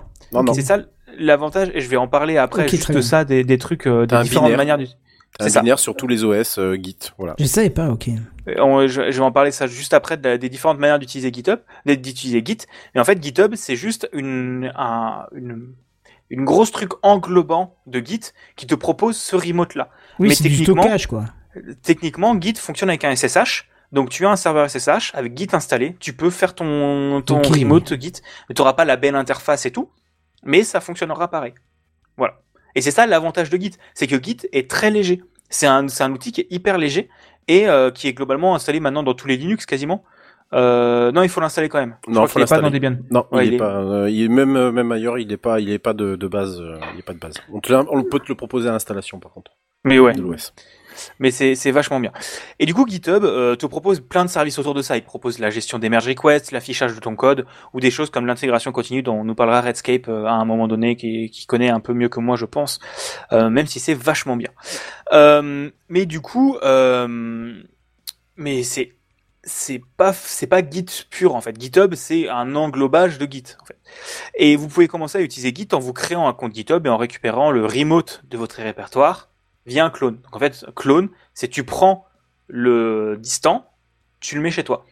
C'est 0.55 0.63
ça 0.63 0.79
l'avantage, 1.19 1.73
et 1.75 1.81
je 1.81 1.89
vais 1.89 1.97
en 1.97 2.07
parler 2.07 2.37
après, 2.37 2.63
Ok, 2.63 2.71
juste 2.71 3.01
ça, 3.01 3.25
des, 3.25 3.43
des 3.43 3.59
trucs, 3.59 3.89
euh, 3.89 4.07
des 4.07 4.23
différentes 4.23 4.45
binaire. 4.47 4.57
manières 4.59 4.79
du. 4.79 4.87
C'est 5.39 5.61
binaire 5.61 5.79
sur 5.79 5.95
tous 5.97 6.07
les 6.07 6.25
OS 6.25 6.59
euh, 6.59 6.77
Git, 6.83 6.99
voilà. 7.17 7.35
Je 7.39 7.45
savais 7.45 7.71
pas, 7.71 7.89
ok. 7.89 8.09
Euh, 8.49 8.55
on- 8.59 8.87
je, 8.87 9.11
je 9.11 9.17
vais 9.19 9.25
en 9.25 9.33
parler 9.33 9.53
ça 9.53 9.67
juste 9.67 9.95
après 9.95 10.17
de 10.17 10.29
la- 10.29 10.39
des 10.39 10.49
différentes 10.49 10.79
manières 10.79 10.99
d'utiliser 10.99 11.33
GitHub, 11.33 11.61
d'utiliser 11.87 12.43
Git. 12.45 12.59
Mais 12.95 13.01
en 13.01 13.05
fait, 13.05 13.23
GitHub, 13.23 13.55
c'est 13.55 13.77
juste 13.77 14.09
une, 14.13 14.73
un- 14.77 15.27
une, 15.35 15.73
une 16.31 16.45
grosse 16.45 16.73
truc 16.73 16.91
englobant 17.03 17.77
de 17.87 18.01
Git 18.05 18.33
qui 18.57 18.67
te 18.67 18.75
propose 18.75 19.17
ce 19.17 19.37
remote 19.37 19.75
là. 19.77 19.89
Oui, 20.19 20.29
Mais 20.29 20.35
c'est 20.35 20.45
du 20.45 20.51
techniquement, 20.59 20.83
stockage, 20.83 21.07
quoi. 21.07 21.25
techniquement, 21.83 22.39
Git 22.41 22.55
fonctionne 22.57 22.89
avec 22.91 23.05
un 23.05 23.15
SSH. 23.15 23.67
Donc 23.93 24.11
tu 24.11 24.25
as 24.27 24.31
un 24.31 24.37
serveur 24.37 24.69
SSH 24.71 25.13
avec 25.15 25.37
Git 25.37 25.49
installé, 25.53 25.97
tu 25.99 26.13
peux 26.13 26.31
faire 26.31 26.55
ton, 26.55 27.23
ton 27.23 27.41
remote 27.61 28.01
Git, 28.01 28.13
mais 28.49 28.55
tu 28.55 28.61
n'auras 28.61 28.75
pas 28.75 28.85
la 28.85 28.97
belle 28.97 29.17
interface 29.17 29.67
et 29.67 29.73
tout, 29.73 29.91
mais 30.45 30.63
ça 30.63 30.81
fonctionnera 30.81 31.29
pareil. 31.29 31.55
Et 32.75 32.81
c'est 32.81 32.91
ça 32.91 33.07
l'avantage 33.07 33.51
de 33.51 33.57
Git, 33.57 33.73
c'est 33.95 34.07
que 34.07 34.23
Git 34.23 34.39
est 34.53 34.71
très 34.71 34.91
léger. 34.91 35.23
C'est 35.49 35.67
un, 35.67 35.87
un 36.01 36.13
outil 36.13 36.33
qui 36.33 36.43
est 36.43 36.47
hyper 36.51 36.79
léger 36.79 37.09
et 37.49 37.69
euh, 37.69 37.91
qui 37.91 38.07
est 38.09 38.13
globalement 38.13 38.55
installé 38.55 38.79
maintenant 38.81 39.03
dans 39.03 39.15
tous 39.15 39.27
les 39.27 39.37
Linux 39.37 39.67
quasiment. 39.67 40.05
Euh, 40.53 41.13
non, 41.13 41.23
il 41.23 41.29
faut 41.29 41.41
l'installer 41.41 41.69
quand 41.69 41.79
même. 41.79 41.97
Non, 42.09 42.15
crois 42.27 42.29
faut 42.29 42.33
qu'il 42.35 42.43
est 42.43 42.47
pas 42.47 42.57
dans 42.57 42.63
l'installer. 42.71 42.81
Debian. 42.91 43.05
Non, 43.11 43.27
Ouais, 43.31 43.47
il, 43.47 43.55
est 43.55 43.57
pas. 43.57 43.77
euh, 43.83 44.11
il 44.11 44.25
est 44.25 44.29
même 44.29 44.57
euh, 44.57 44.73
même 44.73 44.91
ailleurs, 44.91 45.19
il 45.19 45.31
est 45.31 45.37
pas. 45.37 45.61
Il 45.61 45.71
est 45.71 45.79
pas 45.79 45.93
de, 45.93 46.17
de 46.17 46.27
base. 46.29 46.61
euh, 46.61 46.79
il 46.95 46.99
est 47.01 47.03
pas 47.05 47.13
de 47.13 47.19
base. 47.21 47.35
On, 47.53 47.61
te 47.61 47.73
l'a- 47.73 47.85
on 47.89 48.03
peut 48.03 48.19
te 48.19 48.27
le 48.29 48.35
proposer 48.35 48.69
à 48.69 48.73
l'installation 48.73 49.21
par 49.21 49.33
contre. 49.33 49.53
Mais 49.85 49.99
ouais. 50.01 50.13
De 50.13 50.23
l'OS. 50.23 50.53
Mais 51.19 51.31
c'est 51.31 51.71
vachement 51.71 52.01
bien. 52.01 52.13
Et 52.59 52.67
du 52.67 52.75
coup, 52.75 52.87
GitHub 52.87 53.25
euh, 53.25 53.57
te 53.57 53.67
propose 53.67 54.01
plein 54.01 54.25
de 54.25 54.31
services 54.31 54.59
autour 54.59 54.75
de 54.75 54.83
ça. 54.83 54.97
Il 54.97 55.05
propose 55.05 55.39
la 55.39 55.51
gestion 55.51 55.79
des 55.79 55.89
merge 55.89 56.09
requests, 56.09 56.53
l'affichage 56.53 56.95
de 56.95 57.01
ton 57.01 57.17
code, 57.17 57.47
ou 57.73 57.81
des 57.81 57.91
choses 57.91 58.11
comme 58.11 58.27
l'intégration 58.27 58.73
continue 58.73 59.03
dont 59.03 59.25
nous 59.25 59.35
parlera 59.35 59.61
Redscape 59.61 60.09
euh, 60.09 60.25
à 60.27 60.33
un 60.33 60.45
moment 60.45 60.69
donné, 60.69 60.97
qui, 60.97 61.47
connaît 61.47 61.71
un 61.71 61.81
peu 61.81 61.95
mieux 61.95 62.09
que 62.09 62.21
moi, 62.21 62.37
je 62.37 62.45
pense, 62.45 62.79
euh, 63.33 63.51
même 63.51 63.67
si 63.67 63.81
c'est 63.81 63.95
vachement 63.95 64.37
bien. 64.37 64.51
Mais 65.89 66.07
du 66.07 66.21
coup, 66.21 66.57
mais 68.37 68.63
c'est 68.63 68.95
c'est 69.43 69.83
pas 69.97 70.13
c'est 70.13 70.47
pas 70.47 70.61
Git 70.69 71.07
pur 71.11 71.35
en 71.35 71.41
fait. 71.41 71.59
GitHub 71.59 71.95
c'est 71.95 72.29
un 72.29 72.55
englobage 72.57 73.19
de 73.19 73.31
Git. 73.31 73.57
Et 74.35 74.57
vous 74.57 74.69
pouvez 74.69 74.89
commencer 74.89 75.19
à 75.19 75.21
utiliser 75.23 75.55
Git 75.55 75.69
en 75.73 75.79
vous 75.79 75.93
créant 75.93 76.29
un 76.29 76.33
compte 76.33 76.55
GitHub 76.55 76.87
et 76.87 76.91
en 76.91 76.97
récupérant 76.97 77.51
le 77.51 77.65
remote 77.65 78.23
de 78.29 78.37
votre 78.37 78.57
répertoire 78.57 79.31
via 79.67 79.85
un 79.85 79.91
clone. 79.91 80.17
Donc 80.23 80.37
en 80.37 80.39
fait, 80.39 80.65
clone, 80.77 81.09
c'est 81.35 81.49
tu 81.49 81.65
prends 81.65 82.07
le 82.49 83.17
distant, 83.21 83.67
tu 84.21 84.35
le 84.37 84.41
mets 84.43 84.51
chez 84.51 84.65
toi. 84.65 84.85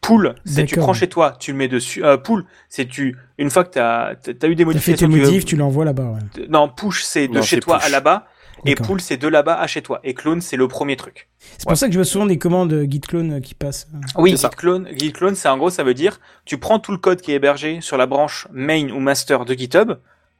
Pool, 0.00 0.36
c'est 0.44 0.64
tu 0.66 0.76
prends 0.76 0.92
chez 0.94 1.08
toi, 1.08 1.34
tu 1.40 1.50
le 1.50 1.58
mets 1.58 1.66
dessus. 1.66 2.04
Euh, 2.04 2.16
pool, 2.16 2.44
c'est 2.68 2.86
tu 2.86 3.16
une 3.38 3.50
fois 3.50 3.64
que 3.64 3.72
tu 3.72 3.78
as, 3.80 4.12
eu 4.48 4.54
des 4.54 4.64
T'as 4.64 4.78
fait 4.78 4.94
tes 4.94 5.06
modifications. 5.06 5.08
tu 5.08 5.14
veux- 5.18 5.24
modifs, 5.26 5.44
tu 5.44 5.56
l'envoies 5.56 5.84
là-bas, 5.84 6.04
ouais. 6.12 6.46
Non, 6.48 6.68
push 6.68 7.02
c'est 7.02 7.26
de 7.26 7.34
Non, 7.34 7.42
chez 7.42 7.58
toi 7.58 7.78
push. 7.78 7.86
à 7.86 7.88
là-bas. 7.88 8.26
Et 8.64 8.74
pool 8.74 9.00
c'est 9.00 9.16
de 9.16 9.28
là-bas 9.28 9.54
à 9.60 9.66
chez 9.66 9.82
toi. 9.82 10.00
Et 10.04 10.14
clone 10.14 10.40
c'est 10.40 10.56
le 10.56 10.66
premier 10.68 10.96
truc. 10.96 11.28
C'est 11.58 11.66
pour 11.68 11.76
ça 11.76 11.86
que 11.88 11.92
je 11.92 11.98
vois 11.98 12.04
souvent 12.06 12.26
des 12.26 12.38
commandes 12.38 12.72
euh, 12.72 12.86
git 12.88 13.00
clone 13.00 13.34
euh, 13.34 13.40
qui 13.40 13.54
passent. 13.54 13.88
Oui, 14.16 14.36
git 14.36 14.46
clone, 14.56 14.88
git 14.96 15.12
clone, 15.12 15.34
c'est 15.34 15.48
en 15.48 15.58
gros, 15.58 15.70
ça 15.70 15.82
veut 15.84 15.92
dire, 15.94 16.20
tu 16.44 16.56
prends 16.56 16.78
tout 16.78 16.90
le 16.92 16.98
code 16.98 17.20
qui 17.20 17.32
est 17.32 17.34
hébergé 17.34 17.80
sur 17.80 17.96
la 17.96 18.06
branche 18.06 18.46
main 18.52 18.88
ou 18.90 18.98
master 19.00 19.44
de 19.44 19.54
GitHub 19.54 19.92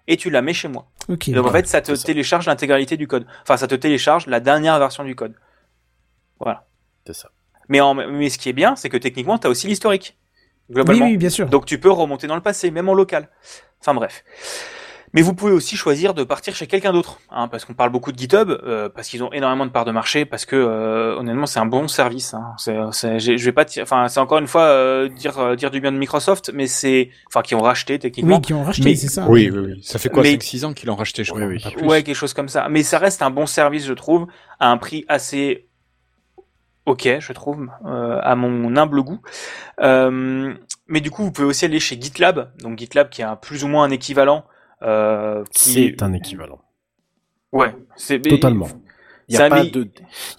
et 0.07 0.17
tu 0.17 0.31
la 0.31 0.43
mets 0.43 0.55
chez 0.55 0.69
moi. 0.69 0.89
Donc 1.09 1.47
en 1.47 1.53
fait, 1.53 1.67
ça 1.67 1.81
te 1.81 1.93
télécharge 1.93 2.47
l'intégralité 2.47 2.97
du 2.97 3.07
code. 3.07 3.27
Enfin, 3.43 3.57
ça 3.57 3.67
te 3.67 3.75
télécharge 3.75 4.27
la 4.27 4.41
dernière 4.41 4.79
version 4.79 5.05
du 5.05 5.15
code. 5.15 5.35
Voilà. 6.41 6.67
C'est 7.07 7.15
ça. 7.15 7.31
Mais, 7.69 7.81
en, 7.81 7.95
mais 7.95 8.31
ce 8.31 8.39
qui 8.39 8.49
est 8.49 8.53
bien, 8.53 8.77
c'est 8.77 8.89
que 8.89 8.97
techniquement, 8.97 9.39
tu 9.39 9.47
as 9.47 9.51
aussi 9.51 9.67
l'historique. 9.67 10.19
Globalement. 10.71 11.07
Oui, 11.07 11.13
oui, 11.13 11.17
bien 11.17 11.31
sûr. 11.31 11.49
Donc 11.49 11.65
tu 11.65 11.79
peux 11.79 11.91
remonter 11.91 12.27
dans 12.27 12.35
le 12.35 12.43
passé, 12.43 12.71
même 12.71 12.89
en 12.89 12.95
local. 12.95 13.29
Enfin 13.81 13.95
bref. 13.95 14.25
Mais 15.13 15.23
vous 15.23 15.35
pouvez 15.35 15.53
aussi 15.53 15.77
choisir 15.77 16.15
de 16.15 16.25
partir 16.25 16.55
chez 16.55 16.67
quelqu'un 16.67 16.93
d'autre, 16.93 17.21
hein, 17.31 17.49
parce 17.49 17.65
qu'on 17.65 17.75
parle 17.75 17.91
beaucoup 17.91 18.13
de 18.13 18.19
GitHub, 18.19 18.51
euh, 18.51 18.89
parce 18.89 19.09
qu'ils 19.09 19.23
ont 19.23 19.33
énormément 19.33 19.65
de 19.65 19.71
parts 19.71 19.85
de 19.85 19.93
marché, 19.93 20.25
parce 20.25 20.45
que 20.45 20.57
euh, 20.57 21.17
honnêtement 21.17 21.47
c'est 21.47 21.61
un 21.61 21.67
bon 21.67 21.89
service. 21.89 22.35
Hein. 22.35 22.55
C'est, 22.59 23.19
je 23.19 23.45
vais 23.45 23.53
pas, 23.53 23.65
enfin 23.81 24.09
c'est 24.09 24.21
encore 24.21 24.39
une 24.39 24.47
fois 24.47 24.63
euh, 24.63 25.09
dire 25.09 25.39
euh, 25.39 25.57
dire 25.57 25.71
du 25.71 25.81
bien 25.81 25.93
de 25.93 25.99
Microsoft, 25.99 26.51
mais 26.53 26.67
c'est, 26.67 27.11
enfin 27.29 27.43
qui 27.43 27.55
ont 27.55 27.63
racheté 27.63 27.99
techniquement. 27.99 28.37
Oui, 28.37 28.43
qui 28.43 28.53
ont 28.55 28.65
racheté, 28.65 28.85
Mais- 28.91 28.97
c'est 28.97 29.09
ça. 29.09 29.27
Oui, 29.29 29.51
oui, 29.53 29.59
oui. 29.59 29.83
Ça 29.83 29.99
fait 29.99 30.09
quoi, 30.09 30.23
Mais- 30.23 30.37
5-6 30.37 30.65
ans 30.65 30.73
qu'ils 30.75 30.89
l'ont 30.89 30.97
racheté, 30.97 31.25
je 31.25 31.31
crois. 31.33 31.43
pas 31.63 31.71
plus. 31.71 31.87
Ouais, 31.87 32.03
quelque 32.03 32.17
chose 32.17 32.35
comme 32.35 32.49
ça. 32.49 32.69
Mais 32.69 32.83
ça 32.83 32.99
reste 32.99 33.23
un 33.23 33.31
bon 33.31 33.47
service, 33.47 33.87
je 33.87 33.93
trouve, 33.95 34.27
à 34.61 34.71
un 34.71 34.77
prix 34.77 35.05
assez 35.09 35.67
ok, 36.87 37.17
je 37.19 37.33
trouve, 37.33 37.69
euh, 37.85 38.21
à 38.23 38.37
mon 38.37 38.77
humble 38.77 39.03
goût. 39.03 39.21
Euh, 39.81 40.55
mais 40.87 41.01
du 41.01 41.11
coup, 41.11 41.25
vous 41.25 41.33
pouvez 41.33 41.49
aussi 41.49 41.65
aller 41.65 41.81
chez 41.81 42.01
GitLab, 42.01 42.53
donc 42.63 42.79
GitLab 42.79 43.09
qui 43.11 43.23
a 43.23 43.35
plus 43.37 43.65
ou 43.65 43.69
moins 43.69 43.85
un 43.85 43.91
équivalent. 43.91 44.45
Euh, 44.83 45.45
qui... 45.53 45.73
C'est 45.73 46.03
un 46.03 46.13
équivalent. 46.13 46.61
Ouais, 47.53 47.75
c'est 47.97 48.21
Totalement. 48.21 48.69
Il 49.29 49.37
n'y 49.37 49.49
pas 49.49 49.65
de, 49.65 49.89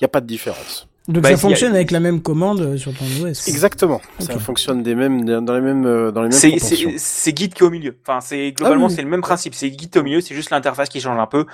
y 0.01 0.05
a 0.05 0.07
pas 0.07 0.22
de 0.22 0.27
différence. 0.27 0.88
Donc 1.07 1.23
Bah, 1.23 1.29
ça 1.29 1.35
a- 1.35 1.38
fonctionne 1.38 1.73
avec 1.73 1.91
la 1.91 1.99
même 2.01 2.21
commande 2.21 2.59
euh, 2.59 2.77
sur 2.77 2.93
ton 2.93 3.05
OS. 3.23 3.47
Exactement. 3.47 4.01
Ça 4.19 4.38
fonctionne 4.39 4.84
des 4.84 4.93
mêmes, 4.93 5.23
dans 5.23 5.53
les 5.55 5.61
mêmes, 5.61 5.85
euh, 5.85 6.11
dans 6.11 6.21
les 6.21 6.29
mêmes 6.29 6.38
C'est 6.38 6.49
proportions. 6.49 6.89
c'est- 6.91 6.97
c'est 6.97 7.38
Git 7.38 7.49
qui 7.49 7.63
est 7.63 7.65
au 7.65 7.69
milieu. 7.69 7.95
Enfin, 8.05 8.19
c'est 8.19 8.51
globalement 8.51 8.85
Ah 8.85 8.89
oui. 8.89 8.93
c'est 8.95 9.01
le 9.03 9.07
même 9.09 9.21
principe. 9.21 9.55
C'est 9.55 9.69
Git 9.69 9.89
au 9.95 10.03
milieu, 10.03 10.19
c'est 10.21 10.35
juste 10.35 10.49
l'interface 10.49 10.89
qui 10.89 10.99
change 10.99 11.17
un 11.19 11.25
peu. 11.27 11.45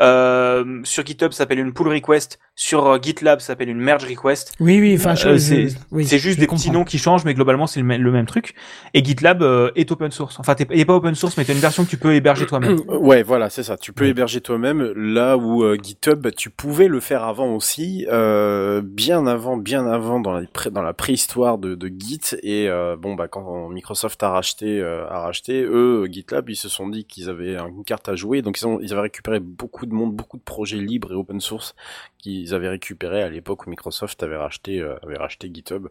Euh, 0.00 0.80
sur 0.84 1.04
GitHub, 1.06 1.30
ça 1.32 1.38
s'appelle 1.38 1.58
une 1.58 1.72
pull 1.72 1.88
request. 1.88 2.38
Sur 2.54 2.86
euh, 2.86 2.98
GitLab, 3.00 3.40
ça 3.40 3.48
s'appelle 3.48 3.68
une 3.68 3.78
merge 3.80 4.04
request. 4.04 4.52
Oui, 4.60 4.78
oui, 4.80 4.94
enfin, 4.98 5.14
je- 5.14 5.28
Euh, 5.28 5.38
c'est 5.38 5.68
oui, 5.90 6.04
c'est 6.06 6.18
juste 6.18 6.38
des 6.38 6.46
comprends. 6.46 6.62
petits 6.62 6.70
noms 6.70 6.84
qui 6.84 6.98
changent, 6.98 7.24
mais 7.24 7.34
globalement 7.34 7.66
c'est 7.66 7.80
le, 7.80 7.86
même- 7.86 8.02
le 8.02 8.10
même 8.10 8.26
truc. 8.26 8.54
Et 8.94 9.02
GitLab 9.04 9.42
euh, 9.42 9.70
est 9.76 9.90
open 9.90 10.10
source. 10.10 10.38
Enfin, 10.40 10.54
t'es- 10.54 10.66
est 10.70 10.84
pas 10.84 10.94
open 10.94 11.14
source, 11.14 11.36
mais 11.36 11.44
t'as 11.44 11.52
une 11.54 11.60
version 11.60 11.84
que 11.84 11.90
tu 11.90 11.96
peux 11.96 12.14
héberger 12.14 12.46
toi-même. 12.46 12.80
Ouais, 12.88 13.22
voilà, 13.22 13.48
c'est 13.48 13.62
ça. 13.62 13.76
Tu 13.76 13.92
peux 13.92 14.06
héberger 14.06 14.40
toi-même 14.40 14.92
là 14.96 15.36
où 15.38 15.62
euh, 15.62 15.76
GitHub, 15.82 16.18
bah, 16.20 16.30
tu 16.30 16.50
pouvais 16.50 16.88
le 16.88 17.00
faire 17.00 17.22
avant 17.24 17.54
aussi, 17.54 18.06
euh, 18.10 18.82
bien 19.04 19.26
avant, 19.26 19.56
bien 19.56 19.86
avant 19.86 20.20
dans 20.20 20.40
dans 20.70 20.82
la 20.82 20.92
préhistoire 20.92 21.58
de, 21.58 21.92
Git. 21.98 22.36
Et 22.42 22.68
euh, 22.68 22.96
bon, 22.96 23.14
bah 23.14 23.28
quand 23.28 23.68
Microsoft 23.68 24.22
a 24.22 24.30
racheté, 24.30 24.80
euh, 24.80 25.06
a 25.08 25.20
racheté, 25.20 25.62
eux, 25.64 26.06
GitLab, 26.10 26.48
ils 26.48 26.56
se 26.56 26.68
sont 26.68 26.88
dit 26.88 27.04
qu'ils 27.04 27.28
avaient 27.28 27.56
une 27.56 27.84
carte 27.84 28.08
à 28.08 28.14
jouer, 28.14 28.42
donc 28.42 28.60
ils, 28.60 28.66
ont, 28.66 28.78
ils 28.80 28.92
avaient 28.92 29.02
récupéré 29.02 29.40
beaucoup 29.40 29.86
de 29.86 29.92
monde, 29.94 30.14
beaucoup 30.14 30.36
de 30.36 30.42
projets 30.42 30.78
libres 30.78 31.12
et 31.12 31.16
open 31.16 31.40
source 31.40 31.74
qu'ils 32.18 32.54
avaient 32.54 32.68
récupéré 32.68 33.22
à 33.22 33.28
l'époque 33.28 33.66
où 33.66 33.70
Microsoft 33.70 34.22
avait 34.22 34.36
racheté, 34.36 34.80
euh, 34.80 34.94
avait 35.02 35.16
racheté 35.18 35.50
GitHub. 35.52 35.88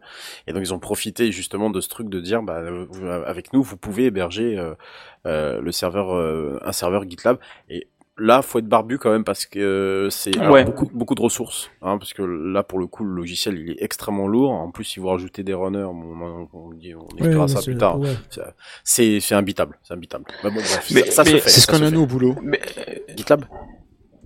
Et 0.48 0.54
donc 0.54 0.64
ils 0.64 0.74
ont 0.74 0.80
profité 0.80 1.32
justement 1.32 1.70
de 1.70 1.82
ce 1.82 1.90
truc 1.90 2.10
de 2.10 2.20
dire, 2.22 2.42
bah 2.44 2.62
vous- 2.90 3.08
avec 3.08 3.52
nous, 3.54 3.62
vous 3.64 3.78
pouvez 3.78 4.06
héberger 4.06 4.58
le 5.26 5.72
serveur, 5.72 6.14
un 6.66 6.72
serveur 6.72 7.08
GitLab. 7.10 7.38
Et 7.70 7.88
là, 8.22 8.41
faut 8.41 8.60
être 8.60 8.68
barbu 8.68 8.98
quand 8.98 9.11
même 9.11 9.23
parce 9.23 9.45
que 9.45 10.07
c'est 10.11 10.38
Ouais. 10.38 10.64
beaucoup, 10.64 10.89
beaucoup 10.93 11.15
de 11.15 11.22
ressources, 11.22 11.72
hein, 11.81 11.98
parce 11.98 12.14
que 12.14 12.22
là, 12.22 12.64
pour 12.64 12.80
le 12.80 12.88
coup, 12.88 13.03
le 13.03 13.14
logiciel 13.14 13.57
il 13.60 13.72
est 13.72 13.84
extrêmement 13.84 14.27
lourd. 14.27 14.52
En 14.52 14.72
plus, 14.72 14.84
si 14.84 14.99
vous 14.99 15.07
rajoutez 15.07 15.43
des 15.43 15.53
runners, 15.53 15.84
on, 15.84 15.91
on, 15.91 16.48
on, 16.53 16.72
expliquera 16.73 17.41
ouais, 17.43 17.48
ça 17.48 17.61
plus 17.61 17.77
tard. 17.77 17.99
ouais. 17.99 18.10
C'est- 18.84 19.34
imbitable, 19.34 19.77
c'est 19.84 19.93
imbitable. 19.93 20.26
Mais 20.43 20.49
bon, 20.49 20.56
bref, 20.57 20.91
Mais- 20.93 21.03
ça, 21.06 21.11
ça 21.11 21.23
mais- 21.23 21.31
se 21.31 21.43
fait. 21.43 21.49
C'est 21.49 21.60
ce 21.61 21.68
qu'on 21.68 21.81
a 21.84 21.89
nous 21.91 22.02
au 22.02 22.06
boulot. 22.06 22.35
GitLab? 23.15 23.45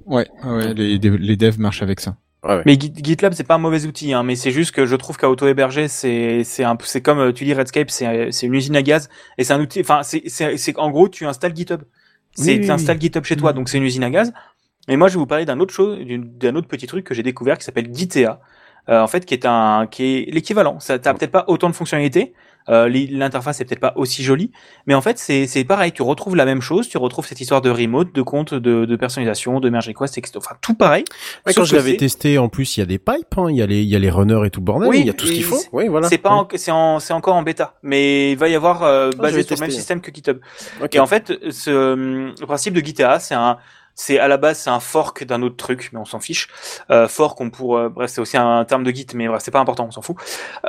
Ouais, 0.06 0.28
ouais, 0.44 0.74
les, 0.74 0.98
les 1.00 1.36
devs 1.38 1.60
marchent 1.60 1.82
avec 1.82 2.00
ça. 2.00 2.16
Ouais, 2.44 2.58
ouais. 2.58 2.64
Mais 2.68 2.74
Git- 2.76 2.94
GitLab 3.04 3.34
c'est 3.34 3.44
pas 3.44 3.56
un 3.56 3.60
mauvais 3.60 3.86
outil, 3.88 4.14
hein, 4.14 4.22
mais 4.22 4.36
c'est 4.36 4.52
juste 4.52 4.72
que 4.72 4.86
je 4.86 4.96
trouve 4.96 5.18
qu'à 5.18 5.30
auto 5.32 5.48
héberger 5.48 5.88
c'est 5.88 6.44
c'est 6.44 6.64
un 6.64 6.76
peu- 6.76 6.86
c'est 6.86 7.02
comme 7.02 7.18
euh, 7.18 7.32
tu 7.34 7.44
dis 7.44 7.56
Redscape 7.56 7.90
c'est 7.90 8.32
c'est 8.32 8.46
une 8.46 8.54
usine 8.54 8.76
à 8.76 8.84
gaz 8.84 9.10
et 9.40 9.44
c'est 9.44 9.54
un 9.54 9.62
outil. 9.62 9.80
Enfin 9.82 10.04
c'est 10.04 10.22
c'est 10.28 10.56
c'est 10.58 10.78
en 10.78 10.92
gros 10.92 11.10
tu 11.10 11.26
installes 11.26 11.56
GitHub. 11.56 11.82
C'est 12.36 12.58
Oui, 12.58 12.60
oui, 12.60 12.62
tu 12.62 12.72
installes 12.72 12.98
oui. 12.98 13.02
GitHub 13.02 13.24
chez 13.26 13.38
toi 13.38 13.54
Mm. 13.54 13.56
donc 13.56 13.70
c'est 13.70 13.78
une 13.78 13.84
usine 13.86 14.04
à 14.04 14.10
gaz. 14.12 14.34
Mais 14.88 14.98
moi 14.98 15.08
je 15.10 15.14
vais 15.16 15.20
vous 15.20 15.28
parler 15.28 15.46
d'un 15.46 15.60
autre 15.60 15.74
chose 15.74 16.00
d'un 16.08 16.56
autre 16.56 16.68
petit 16.68 16.88
truc 16.88 17.06
que 17.06 17.14
j'ai 17.16 17.24
découvert 17.24 17.58
qui 17.58 17.66
s'appelle 17.66 17.94
Gitea. 17.94 18.40
Euh, 18.90 19.02
en 19.02 19.08
fait 19.08 19.26
qui 19.26 19.34
est 19.34 19.46
un 19.46 19.88
qui 19.88 20.04
est 20.28 20.32
l'équivalent. 20.34 20.80
Ça 20.80 21.00
t'as 21.00 21.14
peut-être 21.14 21.32
pas 21.32 21.46
autant 21.48 21.70
de 21.70 21.76
fonctionnalités. 21.76 22.34
Euh, 22.70 22.88
li- 22.90 23.08
L'interface 23.08 23.62
est 23.62 23.66
peut-être 23.66 23.80
pas 23.80 23.94
aussi 23.96 24.24
jolie, 24.24 24.52
mais 24.88 24.94
en 24.96 25.02
fait 25.02 25.20
c'est 25.20 25.46
c'est 25.48 25.64
pareil. 25.64 25.92
Tu 25.92 26.02
retrouves 26.02 26.36
la 26.36 26.46
même 26.46 26.62
chose, 26.62 26.88
tu 26.90 26.98
retrouves 26.98 27.26
cette 27.28 27.40
histoire 27.40 27.62
de 27.62 27.70
remote, 27.70 28.14
de 28.16 28.22
compte, 28.22 28.54
de, 28.56 28.86
de 28.86 28.96
personnalisation, 28.96 29.60
de 29.60 29.70
merge 29.70 29.88
request, 29.88 30.18
etc. 30.18 30.34
Enfin 30.38 30.56
tout 30.62 30.74
pareil. 30.74 31.06
Ouais, 31.46 31.54
quand 31.54 31.64
je 31.64 31.76
l'avais 31.76 31.96
testé, 31.98 32.38
en 32.40 32.50
plus, 32.50 32.78
il 32.78 32.80
y 32.80 32.84
a 32.84 32.88
des 32.88 32.98
pipes, 32.98 33.38
hein, 33.38 33.48
il 33.50 33.58
y 33.58 33.62
a 33.62 33.66
les, 33.68 33.82
il 33.84 33.88
y 33.90 33.96
a 33.96 34.00
les 34.00 34.10
runners 34.10 34.42
et 34.46 34.50
tout 34.50 34.62
le 34.62 34.66
bordel, 34.66 34.90
il 34.96 35.06
y 35.06 35.10
a 35.10 35.14
tout 35.14 35.28
ce 35.28 35.32
qu'il 35.32 35.44
faut. 35.44 35.58
c'est- 35.58 35.70
Oui, 35.74 35.88
voilà. 35.88 36.10
C'est 36.10 36.18
pas, 36.18 36.36
Ouais. 36.42 36.58
c'est 36.58 36.72
en, 36.72 37.00
c'est 37.00 37.14
encore 37.14 37.36
en 37.36 37.44
bêta, 37.44 37.76
mais 37.84 38.32
il 38.32 38.38
va 38.38 38.50
y 38.50 38.56
avoir 38.56 38.82
euh, 38.84 39.12
je 39.14 39.18
basé 39.18 39.44
sur 39.44 39.56
le 39.56 39.62
même 39.62 39.70
système 39.72 40.02
que 40.02 40.12
GitHub. 40.14 40.40
Et 40.92 41.00
en 41.00 41.06
fait, 41.08 41.34
ce, 41.52 41.70
le 42.40 42.46
principe 42.46 42.74
de 42.74 42.80
Gitea, 42.84 43.20
c'est 43.20 43.36
un, 43.36 43.58
c'est 43.96 44.20
à 44.20 44.28
la 44.28 44.38
base 44.38 44.60
c'est 44.60 44.70
un 44.70 44.80
fork 44.80 45.24
d'un 45.24 45.42
autre 45.42 45.56
truc, 45.56 45.90
mais 45.94 46.00
on 46.00 46.06
s'en 46.06 46.20
fiche. 46.20 46.50
Euh, 46.92 47.08
fork, 47.08 47.42
pourrait, 47.52 47.90
bref, 47.90 48.12
c'est 48.12 48.22
aussi 48.22 48.38
un, 48.38 48.66
terme 48.66 48.84
de 48.84 48.92
Git, 48.92 49.08
mais 49.16 49.28
c'est 49.40 49.52
pas 49.52 49.60
important, 49.60 49.86
on 49.88 49.92
s'en 49.92 50.02
fout. 50.02 50.18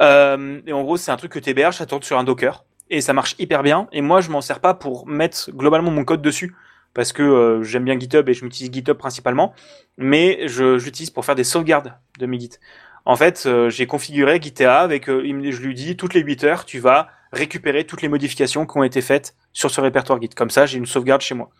Euh, 0.00 0.60
et 0.66 0.72
en 0.72 0.82
gros, 0.82 0.96
c'est 0.96 1.10
un 1.10 1.16
truc 1.16 1.32
que 1.32 1.38
tu 1.38 1.50
héberges, 1.50 1.76
ça 1.76 1.86
tourne 1.86 2.02
sur 2.02 2.18
un 2.18 2.24
Docker, 2.24 2.64
et 2.88 3.00
ça 3.00 3.12
marche 3.12 3.34
hyper 3.38 3.62
bien. 3.62 3.88
Et 3.92 4.00
moi, 4.00 4.20
je 4.20 4.30
m'en 4.30 4.40
sers 4.40 4.60
pas 4.60 4.74
pour 4.74 5.06
mettre 5.06 5.50
globalement 5.50 5.90
mon 5.90 6.04
code 6.04 6.22
dessus, 6.22 6.54
parce 6.94 7.12
que 7.12 7.22
euh, 7.22 7.62
j'aime 7.62 7.84
bien 7.84 7.98
GitHub 7.98 8.28
et 8.28 8.34
je 8.34 8.44
m'utilise 8.44 8.72
GitHub 8.72 8.96
principalement, 8.96 9.52
mais 9.98 10.48
je, 10.48 10.82
l'utilise 10.82 11.10
pour 11.10 11.24
faire 11.24 11.34
des 11.34 11.44
sauvegardes 11.44 11.94
de 12.18 12.26
mes 12.26 12.38
Git. 12.38 12.58
En 13.04 13.14
fait, 13.14 13.48
j'ai 13.68 13.86
configuré 13.86 14.40
GitHub 14.40 14.66
avec, 14.66 15.08
euh, 15.08 15.22
je 15.22 15.60
lui 15.62 15.74
dis, 15.74 15.96
toutes 15.96 16.14
les 16.14 16.22
8 16.22 16.44
heures, 16.44 16.64
tu 16.64 16.80
vas 16.80 17.08
récupérer 17.32 17.84
toutes 17.84 18.02
les 18.02 18.08
modifications 18.08 18.66
qui 18.66 18.78
ont 18.78 18.82
été 18.82 19.00
faites 19.00 19.34
sur 19.52 19.70
ce 19.70 19.80
répertoire 19.80 20.20
Git. 20.20 20.30
Comme 20.30 20.50
ça, 20.50 20.66
j'ai 20.66 20.78
une 20.78 20.86
sauvegarde 20.86 21.20
chez 21.20 21.34
moi. 21.34 21.50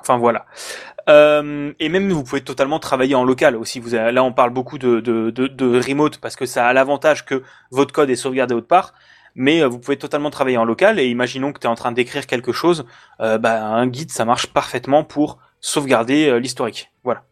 Enfin 0.00 0.18
voilà. 0.18 0.46
Euh, 1.08 1.72
et 1.78 1.88
même 1.88 2.10
vous 2.12 2.22
pouvez 2.22 2.42
totalement 2.42 2.78
travailler 2.78 3.14
en 3.14 3.24
local 3.24 3.56
aussi. 3.56 3.80
Là, 3.80 4.22
on 4.22 4.32
parle 4.32 4.50
beaucoup 4.50 4.78
de, 4.78 5.88
remote 5.88 6.18
parce 6.18 6.36
que 6.36 6.46
ça 6.46 6.66
a 6.66 6.72
l'avantage 6.72 7.24
que 7.24 7.42
votre 7.70 7.92
code 7.92 8.10
est 8.10 8.16
sauvegardé 8.16 8.54
autre 8.54 8.66
part. 8.66 8.94
Mais 9.36 9.62
euh, 9.62 9.68
vous 9.68 9.78
pouvez 9.78 9.96
totalement 9.96 10.30
travailler 10.30 10.56
en 10.56 10.64
local. 10.64 10.98
Et 10.98 11.06
imaginons 11.06 11.52
que 11.52 11.60
tu 11.60 11.66
es 11.66 11.70
en 11.70 11.74
train 11.74 11.92
d'écrire 11.92 12.26
quelque 12.26 12.52
chose, 12.52 12.84
euh, 13.20 13.38
bah, 13.38 13.62
un 13.62 13.86
guide, 13.86 14.10
ça 14.10 14.24
marche 14.24 14.48
parfaitement 14.48 15.04
pour 15.04 15.38
sauvegarder 15.60 16.40
l'historique. 16.40 16.90
Voilà. 17.04 17.22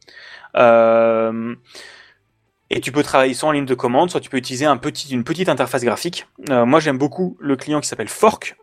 Et 2.70 2.82
tu 2.82 2.92
peux 2.92 3.02
travailler 3.02 3.32
soit 3.32 3.48
en 3.48 3.52
ligne 3.52 3.64
de 3.64 3.74
commande, 3.74 4.10
soit 4.10 4.20
tu 4.20 4.28
peux 4.28 4.36
utiliser 4.36 4.66
une 4.66 5.24
petite 5.24 5.48
interface 5.48 5.82
graphique. 5.84 6.26
Moi, 6.48 6.80
j'aime 6.80 6.98
beaucoup 6.98 7.36
le 7.40 7.56
client 7.56 7.80
qui 7.80 7.88
s'appelle 7.88 8.08
Fork. 8.08 8.56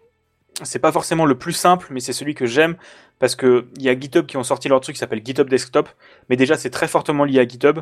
C'est 0.64 0.80
pas 0.80 0.92
forcément 0.92 1.26
le 1.26 1.38
plus 1.38 1.54
simple, 1.54 1.88
mais 1.92 2.00
c'est 2.00 2.14
celui 2.14 2.34
que 2.34 2.46
j'aime 2.46 2.76
parce 3.20 3.36
que 3.36 3.68
il 3.76 3.84
y 3.84 3.90
a 3.90 4.00
GitHub 4.00 4.26
qui 4.26 4.38
ont 4.38 4.44
sorti 4.44 4.70
leur 4.70 4.80
truc 4.80 4.96
qui 4.96 5.00
s'appelle 5.00 5.22
GitHub 5.24 5.50
Desktop, 5.50 5.90
mais 6.30 6.38
déjà 6.38 6.58
c'est 6.58 6.70
très 6.70 6.88
fortement 6.88 7.26
lié 7.26 7.40
à 7.40 7.48
GitHub. 7.48 7.80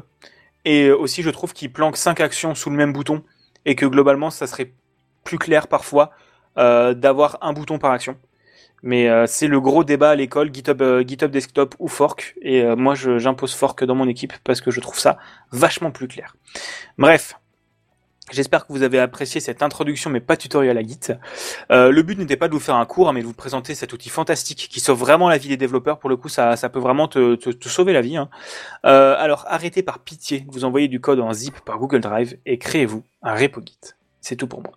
Et 0.65 0.87
euh, 0.87 0.97
aussi, 0.97 1.21
je 1.21 1.29
trouve 1.29 1.53
qu'il 1.53 1.71
planque 1.71 1.97
cinq 1.97 2.19
actions 2.19 2.55
sous 2.55 2.69
le 2.69 2.75
même 2.75 2.93
bouton 2.93 3.23
et 3.65 3.75
que 3.75 3.85
globalement, 3.85 4.29
ça 4.29 4.47
serait 4.47 4.73
plus 5.23 5.37
clair 5.37 5.67
parfois 5.67 6.11
euh, 6.57 6.93
d'avoir 6.93 7.37
un 7.41 7.53
bouton 7.53 7.79
par 7.79 7.91
action. 7.91 8.17
Mais 8.81 9.07
euh, 9.07 9.25
c'est 9.27 9.47
le 9.47 9.61
gros 9.61 9.83
débat 9.83 10.09
à 10.09 10.15
l'école, 10.15 10.53
GitHub, 10.53 10.81
GitHub 11.07 11.31
Desktop 11.31 11.75
ou 11.79 11.87
Fork. 11.87 12.35
Et 12.41 12.63
moi, 12.75 12.95
j'impose 12.95 13.53
Fork 13.53 13.83
dans 13.83 13.95
mon 13.95 14.07
équipe 14.07 14.33
parce 14.43 14.61
que 14.61 14.71
je 14.71 14.81
trouve 14.81 14.99
ça 14.99 15.17
vachement 15.51 15.91
plus 15.91 16.07
clair. 16.07 16.35
Bref, 16.97 17.35
j'espère 18.33 18.65
que 18.67 18.73
vous 18.73 18.83
avez 18.83 18.99
apprécié 18.99 19.39
cette 19.39 19.63
introduction, 19.63 20.09
mais 20.09 20.19
pas 20.19 20.35
tutoriel 20.37 20.77
à 20.77 20.81
Git. 20.81 20.99
Euh, 21.71 21.91
le 21.91 22.01
but 22.01 22.17
n'était 22.17 22.37
pas 22.37 22.47
de 22.47 22.53
vous 22.53 22.59
faire 22.59 22.75
un 22.75 22.85
cours, 22.85 23.09
hein, 23.09 23.13
mais 23.13 23.21
de 23.21 23.25
vous 23.25 23.33
présenter 23.33 23.75
cet 23.75 23.93
outil 23.93 24.09
fantastique 24.09 24.67
qui 24.69 24.79
sauve 24.79 24.99
vraiment 24.99 25.29
la 25.29 25.37
vie 25.37 25.49
des 25.49 25.57
développeurs. 25.57 25.99
Pour 25.99 26.09
le 26.09 26.17
coup, 26.17 26.29
ça, 26.29 26.55
ça 26.55 26.69
peut 26.69 26.79
vraiment 26.79 27.07
te, 27.07 27.35
te, 27.35 27.49
te 27.49 27.69
sauver 27.69 27.93
la 27.93 28.01
vie. 28.01 28.17
hein. 28.17 28.29
Euh, 28.85 29.15
alors, 29.17 29.45
arrêtez 29.47 29.83
par 29.83 29.99
pitié 29.99 30.41
de 30.41 30.51
vous 30.51 30.65
envoyer 30.65 30.87
du 30.87 30.99
code 30.99 31.19
en 31.19 31.31
zip 31.33 31.59
par 31.61 31.77
Google 31.79 32.01
Drive 32.01 32.37
et 32.45 32.57
créez-vous 32.57 33.03
un 33.21 33.35
repo 33.35 33.61
Git. 33.65 33.77
C'est 34.21 34.35
tout 34.35 34.47
pour 34.47 34.61
moi. 34.61 34.73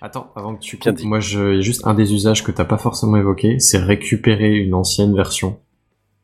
Attends, 0.00 0.32
avant 0.34 0.56
que 0.56 0.60
tu 0.60 0.78
coupes, 0.78 1.00
moi, 1.04 1.20
je, 1.20 1.50
il 1.52 1.56
y 1.56 1.58
a 1.58 1.62
juste 1.62 1.86
un 1.86 1.94
des 1.94 2.12
usages 2.12 2.42
que 2.42 2.50
t'as 2.50 2.64
pas 2.64 2.78
forcément 2.78 3.16
évoqué, 3.16 3.60
c'est 3.60 3.78
récupérer 3.78 4.56
une 4.56 4.74
ancienne 4.74 5.14
version 5.14 5.60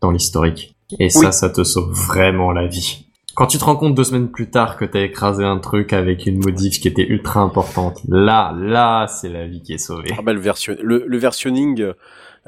dans 0.01 0.11
l'historique. 0.11 0.75
Et 0.99 1.11
ça, 1.11 1.33
ça 1.33 1.51
te 1.51 1.63
sauve 1.65 1.93
vraiment 1.93 2.51
la 2.51 2.67
vie. 2.67 3.08
Quand 3.35 3.47
tu 3.47 3.59
te 3.59 3.65
rends 3.65 3.77
compte 3.77 3.95
deux 3.95 4.05
semaines 4.05 4.31
plus 4.31 4.51
tard 4.51 4.77
que 4.77 4.85
t'as 4.85 5.03
écrasé 5.03 5.45
un 5.45 5.59
truc 5.59 5.93
avec 5.93 6.27
une 6.27 6.39
modif 6.39 6.81
qui 6.81 6.89
était 6.89 7.07
ultra 7.07 7.41
importante, 7.41 8.01
là, 8.09 8.53
là, 8.59 9.07
c'est 9.07 9.29
la 9.29 9.47
vie 9.47 9.63
qui 9.63 9.75
est 9.75 9.79
sauvée. 9.79 10.11
Ah 10.19 10.23
bah, 10.23 10.33
le, 10.33 10.41
version... 10.41 10.75
le, 10.83 11.05
le 11.07 11.19
versionning 11.19 11.81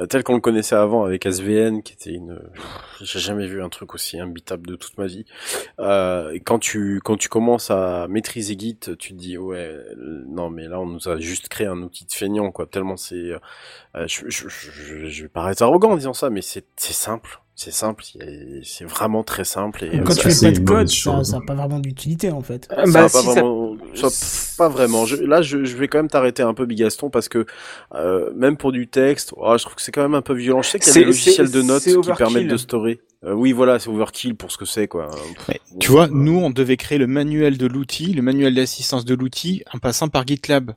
euh, 0.01 0.07
tel 0.07 0.25
qu'on 0.25 0.35
le 0.35 0.41
connaissait 0.41 0.75
avant 0.75 1.05
avec 1.05 1.27
SVN, 1.27 1.83
qui 1.83 1.93
était 1.93 2.13
une, 2.13 2.41
j'ai 3.01 3.19
jamais 3.19 3.47
vu 3.47 3.63
un 3.63 3.69
truc 3.69 3.95
aussi 3.95 4.19
imbitable 4.19 4.67
de 4.67 4.77
toute 4.77 4.97
ma 4.99 5.07
vie. 5.07 5.25
Euh, 5.79 6.39
quand 6.45 6.59
tu 6.59 7.01
quand 7.05 7.17
tu 7.17 7.29
commences 7.29 7.71
à 7.71 8.07
maîtriser 8.09 8.57
Git, 8.59 8.79
tu 8.79 8.97
te 8.97 9.15
dis 9.15 9.37
ouais, 9.37 9.59
euh, 9.59 10.25
non 10.29 10.51
mais 10.51 10.69
là 10.69 10.81
on 10.81 10.87
nous 10.87 11.09
a 11.09 11.19
juste 11.19 11.49
créé 11.49 11.67
un 11.67 11.83
outil 11.83 12.05
de 12.07 12.13
feignant 12.13 12.51
quoi. 12.51 12.67
Tellement 12.67 12.97
c'est, 12.97 13.15
euh, 13.95 14.07
je, 14.07 14.29
je, 14.29 14.49
je, 14.49 15.07
je 15.07 15.23
vais 15.23 15.29
paraître 15.29 15.63
arrogant 15.63 15.91
en 15.91 15.97
disant 15.97 16.15
ça, 16.15 16.31
mais 16.31 16.43
c'est 16.43 16.65
c'est 16.77 16.95
simple. 16.95 17.41
C'est 17.63 17.73
simple, 17.73 18.05
c'est- 18.63 18.85
vraiment 18.87 19.23
très 19.23 19.45
simple. 19.45 19.85
Et 19.85 20.01
Quand 20.01 20.13
euh, 20.13 20.17
tu 20.17 20.31
fais 20.31 20.51
pas 20.53 20.59
de 20.59 20.65
code, 20.65 20.89
ça 20.89 21.21
n'a 21.21 21.41
pas 21.47 21.55
vraiment 21.55 21.79
d'utilité 21.79 22.31
en 22.31 22.41
fait. 22.41 22.67
Ça 22.71 22.87
va 22.87 23.09
pas 23.11 23.21
vraiment, 23.21 23.77
ça- 23.95 24.57
pas 24.57 24.69
vraiment. 24.71 25.05
Je- 25.05 25.17
là, 25.17 25.43
je, 25.43 25.63
je 25.67 25.77
vais 25.77 25.87
quand 25.87 25.99
même 25.99 26.09
t'arrêter 26.09 26.43
un 26.43 26.55
peu, 26.55 26.65
Bigaston, 26.65 27.11
parce 27.11 27.29
que 27.29 27.45
euh, 27.95 28.31
même 28.35 28.57
pour 28.57 28.73
du 28.73 28.89
texte, 28.89 29.35
oh, 29.37 29.59
je 29.59 29.63
trouve 29.63 29.75
que 29.75 29.83
c'est 29.83 29.93
quand 29.93 30.01
même 30.01 30.15
un 30.15 30.23
peu 30.23 30.33
violent. 30.33 30.63
Je 30.63 30.71
sais 30.71 30.79
qu'il 30.79 30.87
y 30.89 30.91
a 30.91 30.95
C'est- 30.95 31.01
des 31.01 31.05
logiciels 31.05 31.51
de 31.51 31.61
notes 31.61 31.83
qui 31.85 32.13
permettent 32.17 32.49
de 32.49 32.57
storer. 32.57 33.01
Euh, 33.27 33.35
oui, 33.35 33.53
voilà, 33.53 33.79
c'est 33.79 33.91
overkill 33.91 34.37
pour 34.37 34.51
ce 34.51 34.57
que 34.57 34.65
c'est, 34.65 34.89
quoi. 34.89 35.11
Tu 35.81 35.91
vois, 35.91 36.09
nous, 36.09 36.39
on 36.39 36.49
devait 36.49 36.79
créer 36.79 36.97
le 36.97 37.07
manuel 37.09 37.59
de 37.59 37.67
l'outil, 37.67 38.15
le 38.15 38.23
manuel 38.23 38.55
d'assistance 38.55 39.05
de 39.05 39.15
l'outil, 39.15 39.65
en 39.75 39.79
passant 39.79 40.09
par 40.09 40.27
GitLab. 40.27 40.71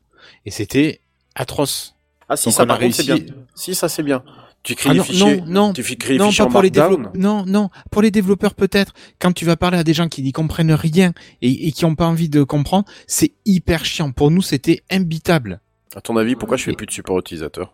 Et 0.45 0.51
c'était 0.51 0.99
atroce. 1.35 1.95
Ah 2.27 2.35
si, 2.35 2.45
Donc, 2.49 2.55
ça 2.55 2.65
par 2.65 2.77
contre, 2.79 2.93
c'est 2.95 3.03
bien. 3.03 3.15
réussi- 3.15 3.33
Si, 3.55 3.73
ça 3.75 3.87
c'est 3.87 4.03
bien. 4.03 4.21
Tu 4.63 4.75
crées 4.75 4.89
Ah 4.89 4.93
des 4.93 4.99
non, 4.99 5.03
fichiers, 5.03 5.41
non, 5.41 5.45
non, 5.47 5.73
tu 5.73 5.83
crées 5.83 6.13
des 6.13 6.19
non, 6.19 6.29
fichiers 6.29 6.45
pas 6.45 6.49
en 6.49 6.51
pour 6.51 6.61
les. 6.61 6.71
Non, 7.15 7.45
non, 7.45 7.69
pour 7.91 8.01
les 8.01 8.11
développeurs 8.11 8.55
peut-être. 8.55 8.93
Quand 9.19 9.33
tu 9.33 9.43
vas 9.43 9.57
parler 9.57 9.77
à 9.77 9.83
des 9.83 9.93
gens 9.93 10.07
qui 10.07 10.23
n'y 10.23 10.31
comprennent 10.31 10.71
rien 10.71 11.13
et, 11.41 11.67
et 11.67 11.71
qui 11.73 11.83
n'ont 11.85 11.95
pas 11.95 12.07
envie 12.07 12.29
de 12.29 12.43
comprendre, 12.43 12.85
c'est 13.05 13.33
hyper 13.45 13.83
chiant. 13.83 14.11
Pour 14.11 14.31
nous, 14.31 14.41
c'était 14.41 14.81
imbitable. 14.89 15.59
À 15.95 16.01
ton 16.01 16.15
avis, 16.15 16.35
pourquoi 16.35 16.57
je 16.57 16.63
fais 16.63 16.73
plus 16.73 16.87
de 16.87 16.91
support 16.91 17.19
utilisateur? 17.19 17.73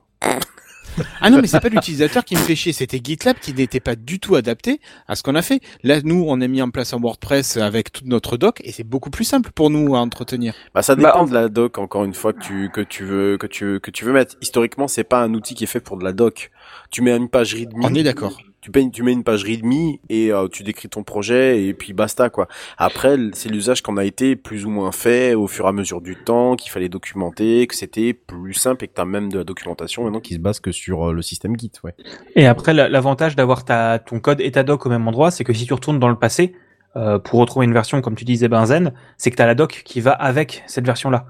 Ah 1.21 1.29
non, 1.29 1.39
mais 1.39 1.47
c'est 1.47 1.59
pas 1.59 1.69
l'utilisateur 1.69 2.25
qui 2.25 2.35
me 2.35 2.39
fait 2.39 2.55
chier, 2.55 2.73
c'était 2.73 2.99
GitLab 3.01 3.37
qui 3.39 3.53
n'était 3.53 3.79
pas 3.79 3.95
du 3.95 4.19
tout 4.19 4.35
adapté 4.35 4.79
à 5.07 5.15
ce 5.15 5.23
qu'on 5.23 5.35
a 5.35 5.41
fait. 5.41 5.61
Là, 5.83 6.01
nous, 6.03 6.25
on 6.27 6.41
a 6.41 6.47
mis 6.47 6.61
en 6.61 6.69
place 6.69 6.93
un 6.93 6.99
WordPress 6.99 7.57
avec 7.57 7.91
toute 7.91 8.07
notre 8.07 8.37
doc 8.37 8.59
et 8.63 8.71
c'est 8.71 8.83
beaucoup 8.83 9.09
plus 9.09 9.23
simple 9.23 9.51
pour 9.53 9.69
nous 9.69 9.95
à 9.95 9.99
entretenir. 9.99 10.53
Bah 10.73 10.81
ça 10.81 10.95
dépend 10.95 11.25
de 11.25 11.33
la 11.33 11.47
doc 11.49 11.77
encore 11.77 12.03
une 12.03 12.13
fois 12.13 12.33
que 12.33 12.41
tu 12.41 12.69
que 12.73 12.81
tu 12.81 13.05
veux 13.05 13.37
que 13.37 13.47
tu 13.47 13.79
que 13.79 13.91
tu 13.91 14.03
veux 14.03 14.13
mettre. 14.13 14.35
Historiquement, 14.41 14.87
c'est 14.87 15.03
pas 15.03 15.21
un 15.21 15.33
outil 15.33 15.55
qui 15.55 15.63
est 15.63 15.67
fait 15.67 15.79
pour 15.79 15.97
de 15.97 16.03
la 16.03 16.11
doc. 16.11 16.51
Tu 16.91 17.01
mets 17.01 17.15
une 17.15 17.29
page 17.29 17.53
readme. 17.53 17.79
On 17.83 17.93
est 17.93 18.03
d'accord. 18.03 18.39
Tu 18.61 18.71
payes, 18.71 18.91
tu 18.91 19.03
mets 19.03 19.13
une 19.13 19.23
page 19.23 19.45
readme 19.45 19.71
et 20.09 20.33
euh, 20.33 20.49
tu 20.49 20.63
décris 20.63 20.89
ton 20.89 21.03
projet 21.03 21.63
et 21.63 21.73
puis 21.73 21.93
basta 21.93 22.29
quoi. 22.29 22.47
Après, 22.77 23.15
c'est 23.31 23.47
l'usage 23.47 23.81
qu'on 23.81 23.95
a 23.95 24.03
été 24.03 24.35
plus 24.35 24.65
ou 24.65 24.69
moins 24.69 24.91
fait 24.91 25.33
au 25.33 25.47
fur 25.47 25.65
et 25.65 25.69
à 25.69 25.71
mesure 25.71 26.01
du 26.01 26.17
temps, 26.17 26.57
qu'il 26.57 26.69
fallait 26.69 26.89
documenter, 26.89 27.65
que 27.67 27.75
c'était 27.75 28.13
plus 28.13 28.53
simple 28.53 28.83
et 28.83 28.87
que 28.89 28.93
t'as 28.93 29.05
même 29.05 29.31
de 29.31 29.37
la 29.37 29.43
documentation 29.45 30.03
maintenant 30.03 30.19
qui 30.19 30.33
se 30.33 30.39
base 30.39 30.59
que 30.59 30.73
sur 30.73 31.09
euh, 31.09 31.13
le 31.13 31.21
système 31.21 31.57
Git, 31.57 31.71
ouais. 31.85 31.95
Et 32.35 32.47
après, 32.47 32.73
la- 32.73 32.89
l'avantage 32.89 33.37
d'avoir 33.37 33.63
ta, 33.63 33.97
ton 33.99 34.19
code 34.19 34.41
et 34.41 34.51
ta 34.51 34.63
doc 34.63 34.85
au 34.85 34.89
même 34.89 35.07
endroit, 35.07 35.31
c'est 35.31 35.45
que 35.45 35.53
si 35.53 35.65
tu 35.65 35.73
retournes 35.73 35.99
dans 35.99 36.09
le 36.09 36.17
passé, 36.19 36.53
euh, 36.97 37.17
pour 37.17 37.39
retrouver 37.39 37.65
une 37.65 37.73
version, 37.73 38.01
comme 38.01 38.15
tu 38.15 38.25
disais, 38.25 38.49
Benzen, 38.49 38.91
c'est 39.17 39.31
que 39.31 39.37
tu 39.37 39.41
as 39.41 39.47
la 39.47 39.55
doc 39.55 39.83
qui 39.85 40.01
va 40.01 40.11
avec 40.11 40.63
cette 40.67 40.85
version-là. 40.85 41.27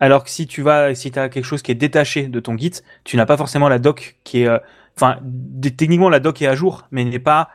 Alors 0.00 0.24
que 0.24 0.30
si 0.30 0.48
tu 0.48 0.60
vas, 0.60 0.92
si 0.96 1.12
tu 1.12 1.18
as 1.20 1.28
quelque 1.28 1.44
chose 1.44 1.62
qui 1.62 1.70
est 1.70 1.76
détaché 1.76 2.26
de 2.26 2.40
ton 2.40 2.58
Git, 2.58 2.72
tu 3.04 3.16
n'as 3.16 3.26
pas 3.26 3.36
forcément 3.36 3.68
la 3.68 3.78
doc 3.78 4.16
qui 4.24 4.42
est, 4.42 4.48
euh, 4.48 4.58
enfin, 4.96 5.18
techniquement 5.76 6.08
la 6.08 6.20
doc 6.20 6.40
est 6.42 6.46
à 6.46 6.54
jour, 6.54 6.86
mais 6.90 7.04
n'est 7.04 7.18
pas, 7.18 7.48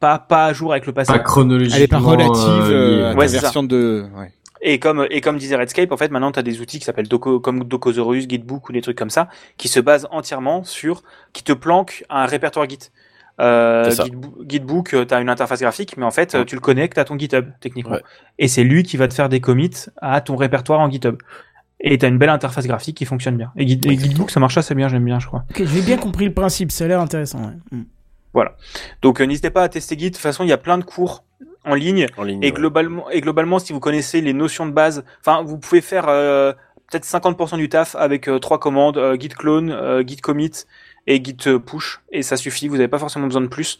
pas, 0.00 0.18
pas 0.18 0.46
à 0.46 0.52
jour 0.52 0.72
avec 0.72 0.86
le 0.86 0.92
passé. 0.92 1.12
Pas 1.12 1.18
chronologiquement, 1.18 1.76
Elle 1.76 1.82
est 1.82 1.88
pas 1.88 1.98
relative 1.98 2.70
euh, 2.70 3.02
euh, 3.02 3.12
à 3.12 3.14
Ouais, 3.14 3.28
c'est 3.28 3.36
ça. 3.36 3.42
version 3.42 3.62
de. 3.62 4.06
Ouais. 4.16 4.32
Et 4.64 4.78
comme, 4.78 5.06
et 5.10 5.20
comme 5.20 5.38
disait 5.38 5.56
Redscape, 5.56 5.90
en 5.90 5.96
fait, 5.96 6.10
maintenant, 6.10 6.30
tu 6.30 6.38
as 6.38 6.44
des 6.44 6.60
outils 6.60 6.78
qui 6.78 6.84
s'appellent 6.84 7.08
Doco, 7.08 7.40
comme 7.40 7.64
Docosaurus, 7.64 8.28
Gitbook 8.28 8.68
ou 8.68 8.72
des 8.72 8.80
trucs 8.80 8.96
comme 8.96 9.10
ça, 9.10 9.28
qui 9.56 9.66
se 9.66 9.80
basent 9.80 10.06
entièrement 10.12 10.62
sur, 10.62 11.02
qui 11.32 11.42
te 11.42 11.52
planquent 11.52 12.04
un 12.08 12.26
répertoire 12.26 12.68
Git. 12.68 12.78
Euh, 13.40 13.90
Gitbook, 14.46 14.90
tu 14.90 15.14
as 15.14 15.20
une 15.20 15.28
interface 15.28 15.60
graphique, 15.60 15.96
mais 15.96 16.04
en 16.04 16.12
fait, 16.12 16.36
euh, 16.36 16.44
tu 16.44 16.54
le 16.54 16.60
connectes 16.60 16.98
à 16.98 17.04
ton 17.04 17.18
GitHub, 17.18 17.46
techniquement. 17.60 17.94
Ouais. 17.94 18.02
Et 18.38 18.46
c'est 18.46 18.62
lui 18.62 18.84
qui 18.84 18.96
va 18.96 19.08
te 19.08 19.14
faire 19.14 19.28
des 19.28 19.40
commits 19.40 19.86
à 20.00 20.20
ton 20.20 20.36
répertoire 20.36 20.78
en 20.78 20.88
GitHub. 20.88 21.16
Et 21.82 21.98
tu 21.98 22.06
as 22.06 22.08
une 22.08 22.18
belle 22.18 22.28
interface 22.30 22.66
graphique 22.66 22.96
qui 22.96 23.04
fonctionne 23.04 23.36
bien. 23.36 23.52
Et, 23.56 23.66
Git, 23.66 23.80
et 23.84 23.98
Gitbook, 23.98 24.30
ça 24.30 24.38
marche 24.40 24.56
assez 24.56 24.74
bien, 24.74 24.88
j'aime 24.88 25.04
bien, 25.04 25.18
je 25.18 25.26
crois. 25.26 25.44
Ok, 25.50 25.62
j'ai 25.64 25.82
bien 25.82 25.96
compris 25.98 26.24
le 26.24 26.32
principe, 26.32 26.70
ça 26.70 26.84
a 26.84 26.88
l'air 26.88 27.00
intéressant. 27.00 27.40
ouais. 27.40 27.78
Mm. 27.78 27.82
Voilà. 28.34 28.56
Donc 29.02 29.20
euh, 29.20 29.24
n'hésitez 29.26 29.50
pas 29.50 29.62
à 29.64 29.68
tester 29.68 29.98
Git. 29.98 30.06
De 30.10 30.14
toute 30.14 30.22
façon, 30.22 30.44
il 30.44 30.48
y 30.48 30.52
a 30.52 30.58
plein 30.58 30.78
de 30.78 30.84
cours 30.84 31.24
en 31.64 31.74
ligne. 31.74 32.06
En 32.16 32.22
ligne, 32.22 32.42
et 32.42 32.46
ouais. 32.46 32.52
globalement, 32.52 33.10
et 33.10 33.20
globalement, 33.20 33.58
si 33.58 33.72
vous 33.72 33.80
connaissez 33.80 34.20
les 34.20 34.32
notions 34.32 34.64
de 34.66 34.70
base, 34.72 35.04
enfin, 35.20 35.42
vous 35.42 35.58
pouvez 35.58 35.80
faire 35.80 36.06
euh, 36.08 36.52
peut-être 36.90 37.04
50% 37.04 37.56
du 37.58 37.68
taf 37.68 37.94
avec 37.96 38.28
euh, 38.28 38.38
trois 38.38 38.58
commandes 38.58 38.96
euh, 38.96 39.16
git 39.18 39.28
clone, 39.28 39.70
euh, 39.70 40.02
git 40.06 40.16
commit 40.16 40.50
et 41.06 41.22
git 41.22 41.36
push, 41.66 42.00
et 42.10 42.22
ça 42.22 42.36
suffit. 42.36 42.68
Vous 42.68 42.76
n'avez 42.76 42.88
pas 42.88 42.98
forcément 42.98 43.26
besoin 43.26 43.42
de 43.42 43.48
plus. 43.48 43.78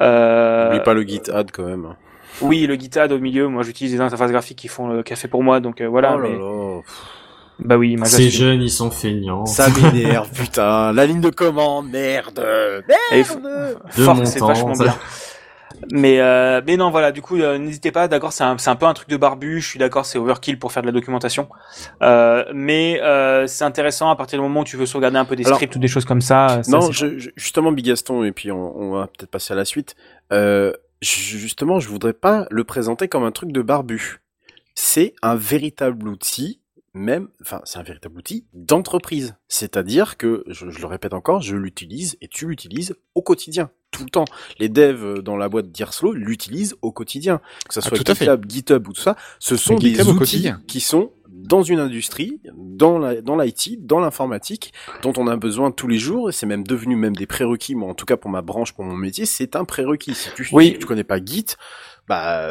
Euh, 0.00 0.66
N'oublie 0.70 0.84
pas 0.84 0.94
le 0.94 1.02
Git 1.02 1.22
add 1.32 1.50
quand 1.52 1.64
même. 1.64 1.94
Oui, 2.40 2.66
le 2.66 2.74
git 2.76 2.90
add 2.96 3.12
au 3.12 3.18
milieu. 3.18 3.48
Moi, 3.48 3.62
j'utilise 3.64 3.92
des 3.92 4.00
interfaces 4.00 4.30
graphiques 4.30 4.58
qui 4.58 4.68
font 4.68 4.88
le 4.88 5.02
café 5.02 5.28
pour 5.28 5.42
moi, 5.42 5.60
donc 5.60 5.80
euh, 5.80 5.88
voilà. 5.88 6.14
Oh 6.14 6.18
là 6.20 6.28
mais- 6.28 6.38
là. 6.38 6.80
Bah 7.64 7.76
oui, 7.76 7.96
Ces 8.04 8.30
jeunes, 8.30 8.62
ils 8.62 8.70
sont 8.70 8.90
feignants. 8.90 9.46
Ça 9.46 9.68
m'énerve, 9.68 10.30
putain. 10.34 10.92
La 10.92 11.06
ligne 11.06 11.20
de 11.20 11.30
commande, 11.30 11.90
merde. 11.90 12.44
Et 13.12 13.22
f- 13.22 13.40
De 13.40 13.76
Fork, 14.04 14.18
mon 14.18 14.24
c'est 14.24 14.38
temps, 14.40 14.46
vachement 14.48 14.74
ça. 14.74 14.84
bien. 14.84 14.94
Mais 15.92 16.20
euh, 16.20 16.60
mais 16.66 16.76
non 16.76 16.90
voilà 16.90 17.10
du 17.10 17.22
coup 17.22 17.36
euh, 17.40 17.56
n'hésitez 17.56 17.90
pas 17.90 18.06
d'accord 18.06 18.34
c'est 18.34 18.44
un 18.44 18.58
c'est 18.58 18.68
un 18.68 18.76
peu 18.76 18.84
un 18.84 18.92
truc 18.92 19.08
de 19.08 19.16
barbu 19.16 19.62
je 19.62 19.66
suis 19.66 19.78
d'accord 19.78 20.04
c'est 20.04 20.18
overkill 20.18 20.58
pour 20.58 20.72
faire 20.72 20.82
de 20.82 20.86
la 20.86 20.92
documentation 20.92 21.48
euh, 22.02 22.44
mais 22.52 23.00
euh, 23.00 23.46
c'est 23.46 23.64
intéressant 23.64 24.10
à 24.10 24.16
partir 24.16 24.38
du 24.38 24.42
moment 24.42 24.60
où 24.60 24.64
tu 24.64 24.76
veux 24.76 24.84
sauvegarder 24.84 25.16
un 25.16 25.24
peu 25.24 25.36
des 25.36 25.46
Alors, 25.46 25.56
scripts 25.56 25.74
ou 25.76 25.78
des 25.78 25.88
choses 25.88 26.04
comme 26.04 26.20
ça. 26.20 26.60
ça, 26.62 26.70
non, 26.70 26.82
c'est 26.82 26.92
je, 26.92 27.18
je- 27.18 27.30
justement, 27.34 27.72
Bigaston, 27.72 28.24
et 28.24 28.32
puis 28.32 28.52
on, 28.52 28.76
on 28.78 28.90
va 28.92 29.06
peut-être 29.06 29.30
passer 29.30 29.54
à 29.54 29.56
la 29.56 29.64
suite. 29.64 29.94
Euh, 30.34 30.72
ju- 31.00 31.38
justement, 31.38 31.80
je 31.80 31.88
voudrais 31.88 32.12
pas 32.12 32.46
le 32.50 32.64
présenter 32.64 33.08
comme 33.08 33.24
un 33.24 33.32
truc 33.32 33.50
de 33.50 33.62
barbu. 33.62 34.20
C'est 34.74 35.14
un 35.22 35.34
véritable 35.34 36.08
outil, 36.08 36.60
même, 36.92 37.28
enfin, 37.42 37.60
c'est 37.64 37.78
un 37.78 37.82
véritable 37.82 38.18
outil 38.18 38.46
d'entreprise. 38.52 39.36
C'est-à-dire 39.48 40.16
que, 40.16 40.44
je, 40.48 40.70
je 40.70 40.80
le 40.80 40.86
répète 40.86 41.14
encore, 41.14 41.40
je 41.40 41.56
l'utilise 41.56 42.16
et 42.20 42.28
tu 42.28 42.46
l'utilises 42.48 42.96
au 43.14 43.22
quotidien, 43.22 43.70
tout 43.90 44.02
le 44.04 44.10
temps. 44.10 44.24
Les 44.58 44.68
devs 44.68 45.04
euh, 45.04 45.22
dans 45.22 45.36
la 45.36 45.48
boîte 45.48 45.70
d'Irslo 45.70 46.12
l'utilisent 46.12 46.74
au 46.82 46.90
quotidien. 46.92 47.40
Que 47.68 47.74
ça 47.74 47.80
Ah, 47.84 47.88
soit 47.88 47.98
fait. 47.98 48.06
GitLab, 48.14 48.44
GitHub 48.48 48.88
ou 48.88 48.92
tout 48.92 49.00
ça, 49.02 49.16
ce 49.38 49.56
sont 49.56 49.76
des 49.76 49.90
GitHub 49.94 50.20
outils 50.20 50.50
qui 50.66 50.80
sont 50.80 51.12
dans 51.28 51.62
une 51.62 51.78
industrie, 51.78 52.40
dans 52.56 52.98
la, 52.98 53.22
dans 53.22 53.36
l'IT, 53.36 53.86
dans 53.86 53.98
l'informatique, 54.00 54.72
dont 55.02 55.12
on 55.16 55.26
a 55.26 55.36
besoin 55.36 55.70
tous 55.70 55.86
les 55.88 55.96
jours, 55.98 56.28
et 56.28 56.32
c'est 56.32 56.44
même 56.44 56.64
devenu 56.64 56.96
même 56.96 57.16
des 57.16 57.26
prérequis, 57.26 57.74
moi 57.74 57.88
en 57.88 57.94
tout 57.94 58.04
cas 58.04 58.16
pour 58.16 58.30
ma 58.30 58.42
branche, 58.42 58.72
pour 58.72 58.84
mon 58.84 58.96
métier, 58.96 59.26
c'est 59.26 59.56
un 59.56 59.64
prérequis. 59.64 60.14
Si 60.14 60.28
tu, 60.34 60.46
Oui. 60.52 60.76
tu 60.78 60.86
connais 60.86 61.04
pas 61.04 61.24
Git, 61.24 61.46
bah, 62.10 62.48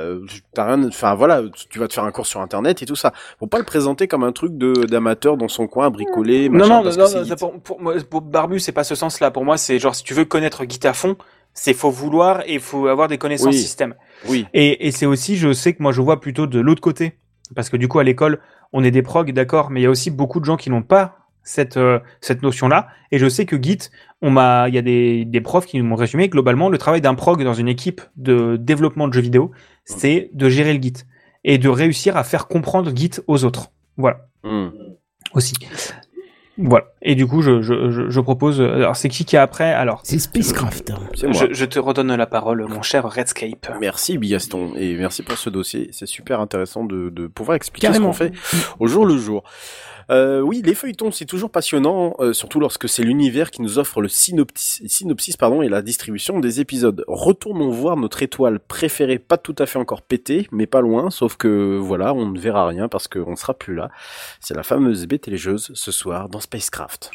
t'as 0.54 0.68
rien, 0.68 0.88
enfin 0.88 1.16
voilà, 1.16 1.42
tu 1.70 1.80
vas 1.80 1.90
te 1.90 1.94
faire 1.94 2.06
un 2.06 2.12
cours 2.12 2.26
sur 2.26 2.40
internet 2.40 2.82
et 2.82 2.86
tout 2.86 2.96
ça. 2.96 3.12
Faut 3.40 3.48
pas 3.48 3.58
le 3.58 3.66
présenter 3.66 4.08
comme 4.08 4.24
un 4.24 4.32
truc 4.32 4.58
de, 4.58 4.86
d'amateur 4.86 5.36
dans 5.36 5.50
son 5.50 5.68
coin 5.68 5.88
à 5.88 5.90
bricoler, 5.90 6.48
Non, 6.48 6.60
machin, 6.60 6.82
non, 6.82 6.92
non, 6.92 6.98
non, 6.98 7.26
ça, 7.26 7.36
pour, 7.36 7.60
pour, 7.60 7.82
moi, 7.82 7.96
pour 8.10 8.22
Barbu, 8.22 8.62
c'est 8.62 8.72
pas 8.72 8.86
ce 8.86 8.96
sens-là. 8.96 9.32
Pour 9.32 9.44
moi, 9.44 9.58
c'est 9.58 9.78
genre, 9.78 9.96
si 9.96 10.06
tu 10.06 10.14
veux 10.14 10.24
connaître 10.24 10.64
Git 10.66 10.88
à 10.88 10.94
fond, 10.94 11.18
c'est 11.54 11.74
faut 11.74 11.92
vouloir 11.92 12.42
et 12.46 12.58
faut 12.60 12.88
avoir 12.88 13.10
des 13.10 13.18
connaissances 13.18 13.54
Oui. 13.54 13.60
système. 13.60 13.96
Oui. 14.30 14.46
Et, 14.54 14.88
et 14.88 14.92
c'est 14.92 15.06
aussi, 15.06 15.36
je 15.36 15.52
sais 15.52 15.74
que 15.74 15.84
moi, 15.84 15.92
je 15.92 16.00
vois 16.00 16.22
plutôt 16.22 16.48
de 16.48 16.62
l'autre 16.62 16.82
côté. 16.82 17.18
Parce 17.54 17.70
que 17.70 17.76
du 17.76 17.90
coup, 17.90 18.00
à 18.00 18.06
l'école, 18.06 18.40
on 18.72 18.82
est 18.86 18.92
des 18.92 19.02
progs, 19.02 19.34
d'accord, 19.34 19.72
mais 19.72 19.82
il 19.82 19.84
y 19.84 19.88
a 19.88 19.90
aussi 19.90 20.10
beaucoup 20.10 20.40
de 20.40 20.46
gens 20.46 20.56
qui 20.56 20.70
n'ont 20.70 20.84
pas 20.84 21.19
cette, 21.50 21.78
euh, 21.78 22.00
cette 22.22 22.44
notion-là. 22.44 22.88
Et 23.12 23.18
je 23.18 23.28
sais 23.28 23.46
que 23.46 23.62
Git, 23.62 23.90
on 24.22 24.30
m'a, 24.30 24.70
il 24.70 24.76
y 24.76 24.78
a 24.78 24.82
des, 24.84 25.26
des 25.26 25.42
profs 25.42 25.66
qui 25.66 25.82
m'ont 25.82 25.96
résumé, 25.96 26.30
globalement, 26.30 26.70
le 26.70 26.78
travail 26.78 27.02
d'un 27.02 27.16
prog 27.16 27.44
dans 27.44 27.54
une 27.56 27.68
équipe 27.68 28.02
de 28.18 28.56
développement 28.58 29.08
de 29.08 29.14
jeux 29.14 29.22
vidéo, 29.22 29.52
c'est 29.86 30.30
de 30.34 30.48
gérer 30.50 30.74
le 30.74 30.82
Git. 30.82 30.94
Et 31.46 31.58
de 31.58 31.70
réussir 31.70 32.18
à 32.18 32.24
faire 32.24 32.48
comprendre 32.48 32.92
Git 32.96 33.12
aux 33.28 33.46
autres. 33.46 33.72
Voilà 33.98 34.26
Hmm. 34.44 34.70
aussi. 35.34 35.54
Voilà. 36.58 36.86
Et 37.02 37.16
du 37.16 37.26
coup, 37.26 37.42
je, 37.42 37.62
je, 37.62 37.90
je, 37.90 38.10
je 38.10 38.20
propose. 38.20 38.60
Alors, 38.60 38.96
c'est 38.98 39.08
qui 39.08 39.24
qui 39.24 39.38
est 39.38 39.40
après? 39.40 39.72
Alors, 39.74 40.02
C'est 40.04 40.20
Spacecraft. 40.20 40.92
C'est 41.16 41.28
moi. 41.28 41.36
je, 41.48 41.54
je 41.54 41.66
te 41.66 41.80
redonne 41.80 42.14
la 42.14 42.26
parole, 42.28 42.66
mon 42.68 42.82
cher 42.82 43.10
Redscape. 43.10 43.72
Merci 43.80 44.18
Bigaston 44.18 44.74
et 44.76 44.96
merci 44.98 45.24
pour 45.24 45.38
ce 45.38 45.50
dossier. 45.50 45.88
C'est 45.94 46.06
super 46.06 46.42
intéressant 46.42 46.84
de, 46.84 47.10
de 47.10 47.28
pouvoir 47.28 47.56
expliquer 47.56 47.88
Carrément. 47.88 48.12
ce 48.12 48.20
qu'on 48.20 48.32
fait 48.32 48.34
au 48.80 48.88
jour 48.88 49.06
le 49.06 49.18
jour. 49.18 49.44
Euh, 50.10 50.42
oui, 50.42 50.62
les 50.64 50.74
feuilletons, 50.74 51.12
c'est 51.12 51.26
toujours 51.26 51.52
passionnant, 51.52 52.16
euh, 52.20 52.34
surtout 52.34 52.60
lorsque 52.60 52.90
c'est 52.90 53.04
l'univers 53.04 53.52
qui 53.52 53.62
nous 53.62 53.78
offre 53.78 54.02
le 54.02 54.08
synopsis, 54.08 55.38
pardon, 55.38 55.62
et 55.62 55.70
la 55.70 55.82
distribution 55.82 56.40
des 56.40 56.62
épisodes. 56.62 57.04
Retournons 57.08 57.70
voir 57.70 57.96
notre 57.96 58.24
étoile 58.24 58.60
préférée, 58.60 59.20
pas 59.20 59.38
tout 59.38 59.56
à 59.60 59.66
fait 59.66 59.78
encore 59.78 60.02
pétée, 60.02 60.48
mais 60.52 60.66
pas 60.66 60.82
loin, 60.82 61.12
sauf 61.12 61.38
que 61.38 61.78
voilà, 61.78 62.14
on 62.14 62.26
ne 62.28 62.40
verra 62.40 62.68
rien 62.68 62.88
parce 62.88 63.08
qu'on 63.08 63.32
ne 63.32 63.36
sera 63.36 63.54
plus 63.54 63.76
là. 63.76 63.90
C'est 64.40 64.56
la 64.56 64.64
fameuse 64.64 65.06
baie 65.06 65.20
télégeuse 65.20 65.72
ce 65.74 65.92
soir 65.92 66.30
dans 66.30 66.40
Spacecraft. 66.40 67.12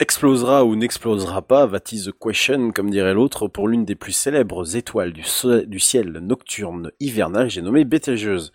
Explosera 0.00 0.64
ou 0.64 0.76
n'explosera 0.76 1.42
pas, 1.42 1.66
that 1.66 1.90
is 1.90 2.04
the 2.04 2.12
question, 2.16 2.70
comme 2.70 2.88
dirait 2.88 3.14
l'autre, 3.14 3.48
pour 3.48 3.66
l'une 3.66 3.84
des 3.84 3.96
plus 3.96 4.12
célèbres 4.12 4.76
étoiles 4.76 5.12
du, 5.12 5.24
so- 5.24 5.62
du 5.62 5.80
ciel 5.80 6.12
nocturne 6.22 6.92
hivernal, 7.00 7.50
j'ai 7.50 7.62
nommé 7.62 7.84
Betelgeuse. 7.84 8.52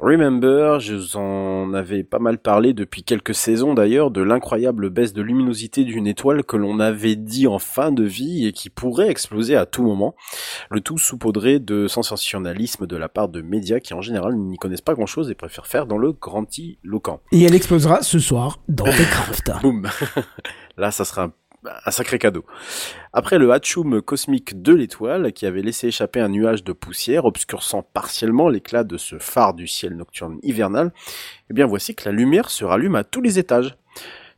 Remember, 0.00 0.80
je 0.80 0.94
vous 0.96 1.16
en 1.16 1.74
avais 1.74 2.02
pas 2.02 2.18
mal 2.18 2.38
parlé 2.38 2.72
depuis 2.72 3.04
quelques 3.04 3.36
saisons 3.36 3.74
d'ailleurs, 3.74 4.10
de 4.10 4.20
l'incroyable 4.20 4.90
baisse 4.90 5.12
de 5.12 5.22
luminosité 5.22 5.84
d'une 5.84 6.08
étoile 6.08 6.42
que 6.42 6.56
l'on 6.56 6.80
avait 6.80 7.14
dit 7.14 7.46
en 7.46 7.60
fin 7.60 7.92
de 7.92 8.02
vie 8.02 8.48
et 8.48 8.52
qui 8.52 8.68
pourrait 8.68 9.10
exploser 9.10 9.54
à 9.54 9.66
tout 9.66 9.84
moment. 9.84 10.16
Le 10.70 10.80
tout 10.80 10.98
saupoudré 10.98 11.60
de 11.60 11.86
sensationnalisme 11.86 12.88
de 12.88 12.96
la 12.96 13.08
part 13.08 13.28
de 13.28 13.42
médias 13.42 13.78
qui 13.78 13.94
en 13.94 14.02
général 14.02 14.34
n'y 14.34 14.56
connaissent 14.56 14.80
pas 14.80 14.94
grand 14.94 15.06
chose 15.06 15.30
et 15.30 15.36
préfèrent 15.36 15.68
faire 15.68 15.86
dans 15.86 15.98
le 15.98 16.10
grandiloquent. 16.12 17.20
Et 17.30 17.44
elle 17.44 17.54
explosera 17.54 18.02
ce 18.02 18.18
soir 18.18 18.58
dans 18.68 18.84
Techcraft. 18.90 19.52
Boum 19.62 19.86
Là, 20.80 20.90
ça 20.90 21.04
sera 21.04 21.30
un, 21.84 21.90
sacré 21.90 22.18
cadeau. 22.18 22.46
Après 23.12 23.38
le 23.38 23.52
hatchoum 23.52 24.00
cosmique 24.00 24.62
de 24.62 24.72
l'étoile, 24.72 25.34
qui 25.34 25.44
avait 25.44 25.60
laissé 25.60 25.88
échapper 25.88 26.20
un 26.20 26.30
nuage 26.30 26.64
de 26.64 26.72
poussière, 26.72 27.26
obscurcissant 27.26 27.82
partiellement 27.82 28.48
l'éclat 28.48 28.82
de 28.82 28.96
ce 28.96 29.18
phare 29.18 29.52
du 29.52 29.66
ciel 29.66 29.94
nocturne 29.94 30.38
hivernal, 30.42 30.92
eh 31.50 31.54
bien 31.54 31.66
voici 31.66 31.94
que 31.94 32.08
la 32.08 32.12
lumière 32.12 32.48
se 32.48 32.64
rallume 32.64 32.96
à 32.96 33.04
tous 33.04 33.20
les 33.20 33.38
étages. 33.38 33.76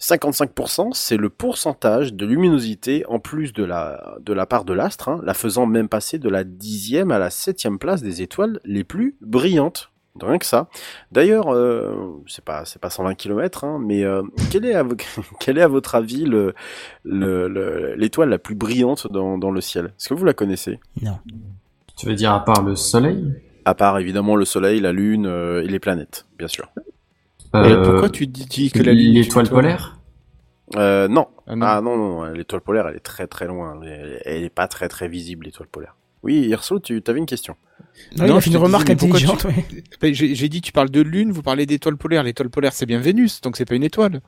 55%, 0.00 0.94
c'est 0.94 1.16
le 1.16 1.30
pourcentage 1.30 2.12
de 2.12 2.26
luminosité 2.26 3.04
en 3.06 3.20
plus 3.20 3.52
de 3.52 3.62
la, 3.62 4.16
de 4.20 4.32
la 4.32 4.46
part 4.46 4.64
de 4.64 4.72
l'astre, 4.72 5.08
hein, 5.08 5.20
la 5.22 5.32
faisant 5.32 5.66
même 5.66 5.88
passer 5.88 6.18
de 6.18 6.28
la 6.28 6.42
dixième 6.42 7.12
à 7.12 7.20
la 7.20 7.30
septième 7.30 7.78
place 7.78 8.02
des 8.02 8.20
étoiles 8.20 8.58
les 8.64 8.82
plus 8.82 9.16
brillantes. 9.20 9.91
De 10.20 10.26
Rien 10.26 10.38
que 10.38 10.44
ça. 10.46 10.68
D'ailleurs, 11.10 11.54
euh, 11.54 12.22
c'est 12.26 12.44
pas 12.44 12.64
c'est 12.66 12.80
pas 12.80 12.90
120 12.90 13.14
km, 13.14 13.64
hein, 13.64 13.78
mais 13.82 14.04
euh, 14.04 14.22
quel 14.50 14.66
est 14.66 14.74
à, 14.74 14.84
quel 15.40 15.56
est 15.56 15.62
à 15.62 15.68
votre 15.68 15.94
avis 15.94 16.24
le 16.24 16.54
le- 17.02 17.48
le- 17.48 17.94
l'étoile 17.94 18.28
la 18.28 18.38
plus 18.38 18.54
brillante 18.54 19.10
dans, 19.10 19.38
dans 19.38 19.50
le 19.50 19.60
ciel? 19.62 19.86
Est-ce 19.86 20.10
que 20.10 20.14
vous 20.14 20.26
la 20.26 20.34
connaissez? 20.34 20.80
Non. 21.00 21.18
Tu 21.96 22.06
veux 22.06 22.14
dire 22.14 22.32
à 22.32 22.44
part 22.44 22.62
le 22.62 22.76
soleil? 22.76 23.24
À 23.64 23.74
part 23.74 23.98
évidemment 23.98 24.34
le 24.36 24.44
Soleil, 24.44 24.80
la 24.80 24.92
Lune 24.92 25.24
euh, 25.26 25.62
et 25.62 25.68
les 25.68 25.78
planètes, 25.78 26.26
bien 26.36 26.48
sûr. 26.48 26.68
Euh, 27.54 27.82
pourquoi 27.84 28.08
tu 28.10 28.26
dis, 28.26 28.44
dis 28.46 28.70
que 28.70 28.82
la 28.82 28.92
Lune 28.92 29.16
est 29.16 29.22
L'étoile 29.22 29.48
polaire? 29.48 29.98
Euh, 30.76 31.06
non. 31.08 31.28
Ah 31.46 31.54
non. 31.56 31.66
Ah 31.66 31.80
non, 31.80 31.96
non, 31.96 32.08
non, 32.24 32.24
l'étoile 32.32 32.60
polaire, 32.62 32.88
elle 32.88 32.96
est 32.96 33.00
très 33.00 33.26
très 33.26 33.46
loin. 33.46 33.80
Elle, 33.82 34.20
elle 34.24 34.42
est 34.42 34.50
pas 34.50 34.68
très 34.68 34.88
très 34.88 35.08
visible, 35.08 35.46
l'étoile 35.46 35.68
polaire. 35.68 35.94
Oui, 36.22 36.46
Hirso, 36.48 36.78
tu 36.78 37.02
avais 37.06 37.18
une 37.18 37.26
question. 37.26 37.56
Non, 38.16 38.26
il 38.26 38.30
a 38.32 38.40
fait 38.40 38.46
une 38.50 38.52
te 38.56 38.58
remarque 38.58 38.90
disais, 38.90 39.06
intelligente, 39.10 39.40
tu- 39.40 39.46
ouais. 39.48 39.66
Ben, 40.00 40.14
J'ai 40.14 40.48
dit, 40.48 40.60
tu 40.60 40.72
parles 40.72 40.90
de 40.90 41.00
lune, 41.00 41.32
vous 41.32 41.42
parlez 41.42 41.66
d'étoile 41.66 41.96
polaire. 41.96 42.22
L'étoile 42.22 42.48
polaire, 42.50 42.72
c'est 42.72 42.86
bien 42.86 42.98
Vénus, 43.00 43.40
donc 43.40 43.56
c'est 43.56 43.64
pas 43.64 43.74
une 43.74 43.82
étoile. 43.84 44.20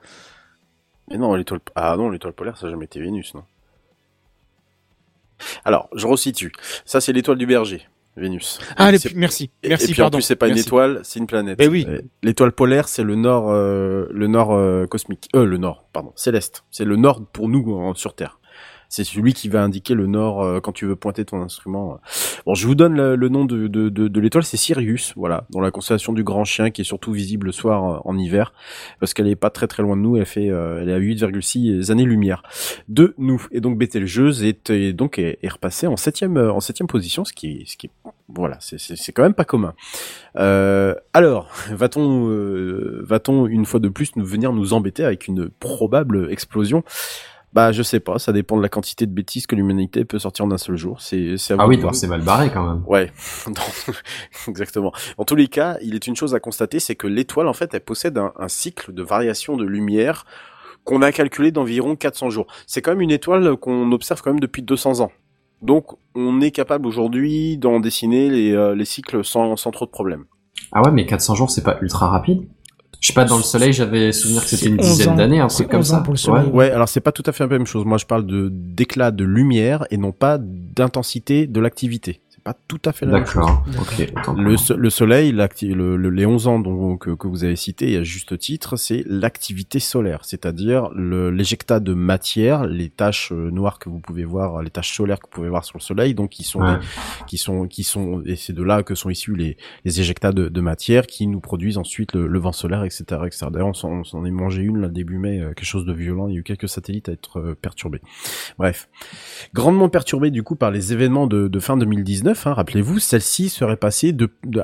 Mais 1.10 1.18
non, 1.18 1.34
l'étoile. 1.34 1.60
Ah 1.74 1.94
non, 1.96 2.10
l'étoile 2.10 2.32
polaire, 2.32 2.56
ça 2.56 2.66
n'a 2.66 2.72
jamais 2.72 2.86
été 2.86 3.00
Vénus, 3.00 3.34
non. 3.34 3.44
Alors, 5.64 5.88
je 5.94 6.06
resitue. 6.06 6.52
Ça, 6.84 7.00
c'est 7.00 7.12
l'étoile 7.12 7.38
du 7.38 7.46
berger, 7.46 7.82
Vénus. 8.16 8.58
Ah, 8.76 8.90
les- 8.92 8.98
merci, 9.14 9.50
Et- 9.62 9.68
merci, 9.68 9.84
Et 9.84 9.88
puis 9.88 9.96
pardon. 9.96 10.16
en 10.16 10.18
plus, 10.18 10.22
c'est 10.22 10.36
pas 10.36 10.48
une 10.48 10.58
étoile, 10.58 11.00
c'est 11.02 11.18
une 11.18 11.26
planète. 11.26 11.58
Ben 11.58 11.70
oui. 11.70 11.86
L'étoile 12.22 12.52
polaire, 12.52 12.88
c'est 12.88 13.02
le 13.02 13.14
nord, 13.16 13.50
euh, 13.50 14.06
le 14.10 14.26
nord 14.26 14.52
euh, 14.52 14.86
cosmique. 14.86 15.28
Euh, 15.36 15.44
le 15.44 15.56
nord, 15.58 15.88
pardon, 15.92 16.12
céleste. 16.16 16.64
C'est 16.70 16.84
le 16.84 16.96
nord 16.96 17.24
pour 17.32 17.48
nous 17.48 17.94
sur 17.94 18.14
Terre. 18.14 18.38
C'est 18.94 19.02
celui 19.02 19.32
qui 19.32 19.48
va 19.48 19.60
indiquer 19.60 19.94
le 19.94 20.06
nord 20.06 20.40
euh, 20.40 20.60
quand 20.60 20.70
tu 20.70 20.86
veux 20.86 20.94
pointer 20.94 21.24
ton 21.24 21.42
instrument. 21.42 21.98
Bon, 22.46 22.54
je 22.54 22.64
vous 22.64 22.76
donne 22.76 22.94
le, 22.94 23.16
le 23.16 23.28
nom 23.28 23.44
de, 23.44 23.66
de, 23.66 23.88
de, 23.88 24.06
de 24.06 24.20
l'étoile, 24.20 24.44
c'est 24.44 24.56
Sirius, 24.56 25.14
voilà, 25.16 25.48
dans 25.50 25.60
la 25.60 25.72
constellation 25.72 26.12
du 26.12 26.22
Grand 26.22 26.44
Chien, 26.44 26.70
qui 26.70 26.82
est 26.82 26.84
surtout 26.84 27.10
visible 27.10 27.46
le 27.46 27.52
soir 27.52 27.84
euh, 27.84 27.98
en 28.04 28.16
hiver, 28.16 28.52
parce 29.00 29.12
qu'elle 29.12 29.26
est 29.26 29.34
pas 29.34 29.50
très 29.50 29.66
très 29.66 29.82
loin 29.82 29.96
de 29.96 30.02
nous. 30.02 30.16
Elle 30.16 30.26
fait, 30.26 30.48
euh, 30.48 30.78
elle 30.80 30.90
est 30.90 30.94
à 30.94 31.00
8,6 31.00 31.90
années-lumière 31.90 32.44
de 32.88 33.16
nous. 33.18 33.44
Et 33.50 33.60
donc 33.60 33.78
Betelgeuse 33.78 34.44
est, 34.44 34.70
est 34.70 34.92
donc 34.92 35.18
est, 35.18 35.40
est 35.42 35.48
repassée 35.48 35.88
en 35.88 35.96
septième 35.96 36.36
en 36.36 36.60
septième 36.60 36.86
position, 36.86 37.24
ce 37.24 37.32
qui 37.32 37.64
ce 37.66 37.76
qui 37.76 37.90
voilà, 38.28 38.56
c'est 38.60 39.12
quand 39.12 39.22
même 39.22 39.34
pas 39.34 39.44
commun. 39.44 39.74
Euh, 40.36 40.94
alors, 41.12 41.50
va-t-on 41.70 42.28
euh, 42.28 43.02
va-t-on 43.06 43.46
une 43.46 43.66
fois 43.66 43.80
de 43.80 43.88
plus 43.88 44.16
nous 44.16 44.24
venir 44.24 44.52
nous 44.52 44.72
embêter 44.72 45.04
avec 45.04 45.28
une 45.28 45.48
probable 45.48 46.30
explosion? 46.32 46.84
Bah, 47.55 47.70
je 47.70 47.82
sais 47.85 48.01
pas. 48.01 48.18
Ça 48.18 48.32
dépend 48.32 48.56
de 48.56 48.62
la 48.62 48.68
quantité 48.68 49.06
de 49.06 49.12
bêtises 49.12 49.47
que 49.47 49.55
l'humanité 49.55 50.05
peut 50.05 50.18
sortir 50.18 50.44
en 50.44 50.51
un 50.51 50.59
seul 50.59 50.76
jour. 50.76 51.01
C'est 51.01 51.36
c'est 51.39 51.55
à 51.55 51.56
Ah 51.60 51.68
oui, 51.68 51.76
de 51.76 51.82
voir. 51.82 51.93
donc 51.93 52.01
c'est 52.01 52.09
mal 52.09 52.20
barré 52.22 52.51
quand 52.52 52.66
même. 52.66 52.82
Ouais, 52.86 53.12
exactement. 54.48 54.93
En 55.18 55.24
tous 55.24 55.36
les 55.36 55.47
cas, 55.47 55.78
il 55.81 55.94
est 55.94 56.06
une 56.06 56.16
chose 56.16 56.35
à 56.35 56.40
constater, 56.40 56.81
c'est 56.81 56.97
que 56.97 57.06
l'étoile, 57.06 57.47
en 57.48 57.52
fait, 57.52 57.72
elle 57.72 57.81
possède 57.81 58.18
un, 58.18 58.32
un 58.39 58.48
cycle 58.48 58.93
de 58.93 59.02
variation 59.02 59.56
de 59.56 59.64
lumière 59.64 60.24
qu'on 60.82 61.01
a 61.01 61.12
calculé 61.12 61.52
d'environ 61.52 61.97
400 61.97 62.31
jours. 62.31 62.47
C'est 62.66 62.82
quand 62.82 62.90
même 62.90 63.01
une 63.01 63.10
étoile 63.12 63.56
qu'on 63.56 63.90
observe 63.93 64.20
quand 64.20 64.31
même 64.31 64.40
depuis 64.40 64.62
200 64.62 65.01
ans. 65.01 65.12
Donc, 65.62 65.93
on 66.14 66.40
est 66.43 66.51
capable 66.51 66.86
aujourd'hui 66.86 67.56
d'en 67.56 67.81
dessiner 67.81 68.28
les, 68.28 68.52
euh, 68.52 68.74
les 68.74 68.85
cycles 68.85 69.24
sans, 69.24 69.56
sans 69.56 69.70
trop 69.70 69.86
de 69.86 69.90
problèmes. 69.90 70.24
Ah 70.72 70.82
ouais, 70.82 70.90
mais 70.90 71.06
400 71.06 71.36
jours, 71.36 71.51
c'est 71.51 71.62
pas 71.62 71.78
ultra 71.81 72.09
rapide? 72.09 72.47
Je 73.05 73.09
sais 73.09 73.12
pas, 73.12 73.26
dans 73.26 73.36
le 73.36 73.43
soleil, 73.43 73.74
j'avais 73.74 74.12
souvenir 74.12 74.43
que 74.43 74.48
c'était 74.48 74.70
une 74.70 74.81
11 74.81 74.86
dizaine 74.86 75.16
d'années, 75.16 75.39
un 75.39 75.51
C'est 75.51 75.64
truc 75.64 75.72
comme 75.72 75.81
11 75.81 75.93
ans 75.93 75.97
ça. 75.97 76.01
pour 76.01 76.14
le 76.14 76.18
soleil. 76.18 76.47
Ouais, 76.47 76.70
alors 76.70 76.89
c'est 76.89 77.02
pas 77.02 77.12
tout 77.12 77.22
à 77.26 77.32
fait 77.32 77.44
la 77.44 77.51
même 77.51 77.66
chose. 77.66 77.85
Moi, 77.85 77.98
je 77.98 78.06
parle 78.06 78.24
de 78.24 78.48
d'éclat 78.51 79.10
de 79.10 79.24
lumière 79.24 79.85
et 79.90 79.98
non 79.98 80.12
pas 80.12 80.39
d'intensité 80.40 81.47
de 81.47 81.60
l'activité. 81.60 82.22
Pas 82.44 82.54
tout 82.68 82.80
à 82.84 82.92
fait 82.92 83.06
la 83.06 83.12
même 83.12 83.26
chose. 83.26 83.46
Le, 84.36 84.42
moi. 84.42 84.56
so- 84.58 84.76
le 84.76 84.90
soleil, 84.90 85.32
l'acti- 85.32 85.72
le, 85.72 85.96
le- 85.96 86.10
les 86.10 86.26
11 86.26 86.46
ans 86.46 86.58
dont, 86.58 86.98
que, 86.98 87.10
que 87.10 87.26
vous 87.26 87.42
avez 87.44 87.56
cités, 87.56 87.92
et 87.92 87.96
à 87.96 88.02
juste 88.02 88.38
titre, 88.38 88.76
c'est 88.76 89.02
l'activité 89.06 89.78
solaire, 89.78 90.20
c'est-à-dire 90.24 90.90
l'éjectat 90.94 91.80
de 91.80 91.94
matière, 91.94 92.66
les 92.66 92.90
taches 92.90 93.32
euh, 93.32 93.50
noires 93.50 93.78
que 93.78 93.88
vous 93.88 93.98
pouvez 93.98 94.26
voir, 94.26 94.62
les 94.62 94.68
taches 94.68 94.94
solaires 94.94 95.20
que 95.20 95.26
vous 95.26 95.30
pouvez 95.32 95.48
voir 95.48 95.64
sur 95.64 95.78
le 95.78 95.82
soleil, 95.82 96.14
donc 96.14 96.30
qui 96.30 96.42
sont, 96.44 96.60
Ouais. 96.60 96.76
des- 96.78 96.84
qui 97.26 97.38
sont, 97.38 97.66
qui 97.66 97.82
sont, 97.82 98.22
et 98.26 98.36
c'est 98.36 98.52
de 98.52 98.62
là 98.62 98.82
que 98.82 98.94
sont 98.94 99.08
issus 99.08 99.34
les, 99.34 99.56
les 99.86 100.00
éjectats 100.00 100.32
de, 100.32 100.48
de 100.50 100.60
matière 100.60 101.06
qui 101.06 101.26
nous 101.26 101.40
produisent 101.40 101.78
ensuite 101.78 102.12
le, 102.14 102.38
vent 102.38 102.52
solaire, 102.52 102.84
etc., 102.84 103.04
etc. 103.24 103.46
D'ailleurs, 103.50 103.68
on 103.68 104.04
s'en 104.04 104.24
est 104.26 104.30
mangé 104.30 104.60
une 104.60 104.82
là 104.82 104.88
début 104.88 105.16
mai, 105.16 105.40
euh, 105.40 105.54
quelque 105.54 105.64
chose 105.64 105.86
de 105.86 105.94
violent. 105.94 106.28
Il 106.28 106.34
y 106.34 106.36
a 106.36 106.40
eu 106.40 106.42
quelques 106.42 106.68
satellites 106.68 107.08
à 107.08 107.12
être 107.12 107.38
euh, 107.40 107.54
perturbés. 107.54 108.02
Bref, 108.58 108.90
grandement 109.54 109.88
perturbé 109.88 110.30
du 110.30 110.42
coup 110.42 110.56
par 110.56 110.70
les 110.70 110.92
événements 110.92 111.26
de, 111.26 111.48
de 111.48 111.58
fin 111.58 111.78
2019. 111.78 112.34
Hein, 112.44 112.52
Rappelez-vous, 112.55 112.98
celle-ci 112.98 113.48
serait 113.48 113.77
passée 113.77 114.15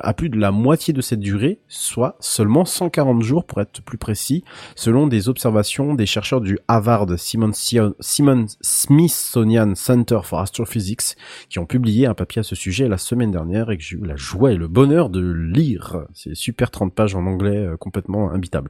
à 0.03 0.13
plus 0.13 0.29
de 0.29 0.37
la 0.37 0.51
moitié 0.51 0.93
de 0.93 1.01
cette 1.01 1.19
durée, 1.19 1.59
soit 1.67 2.15
seulement 2.19 2.65
140 2.65 3.21
jours 3.21 3.45
pour 3.45 3.61
être 3.61 3.81
plus 3.81 3.97
précis, 3.97 4.43
selon 4.75 5.07
des 5.07 5.29
observations 5.29 5.93
des 5.93 6.05
chercheurs 6.05 6.41
du 6.41 6.59
Harvard 6.67 7.07
Simon- 7.17 7.51
Simon 7.99 8.45
Smithsonian 8.61 9.73
Center 9.75 10.19
for 10.23 10.39
Astrophysics, 10.39 11.15
qui 11.49 11.59
ont 11.59 11.65
publié 11.65 12.05
un 12.05 12.13
papier 12.13 12.41
à 12.41 12.43
ce 12.43 12.55
sujet 12.55 12.87
la 12.87 12.97
semaine 12.97 13.31
dernière 13.31 13.71
et 13.71 13.77
que 13.77 13.83
j'ai 13.83 13.95
eu 13.97 14.05
la 14.05 14.15
joie 14.15 14.51
et 14.51 14.57
le 14.57 14.67
bonheur 14.67 15.09
de 15.09 15.21
lire. 15.21 16.01
C'est 16.13 16.35
super 16.35 16.71
30 16.71 16.93
pages 16.93 17.15
en 17.15 17.25
anglais, 17.25 17.57
euh, 17.57 17.77
complètement 17.77 18.31
imbitable. 18.31 18.69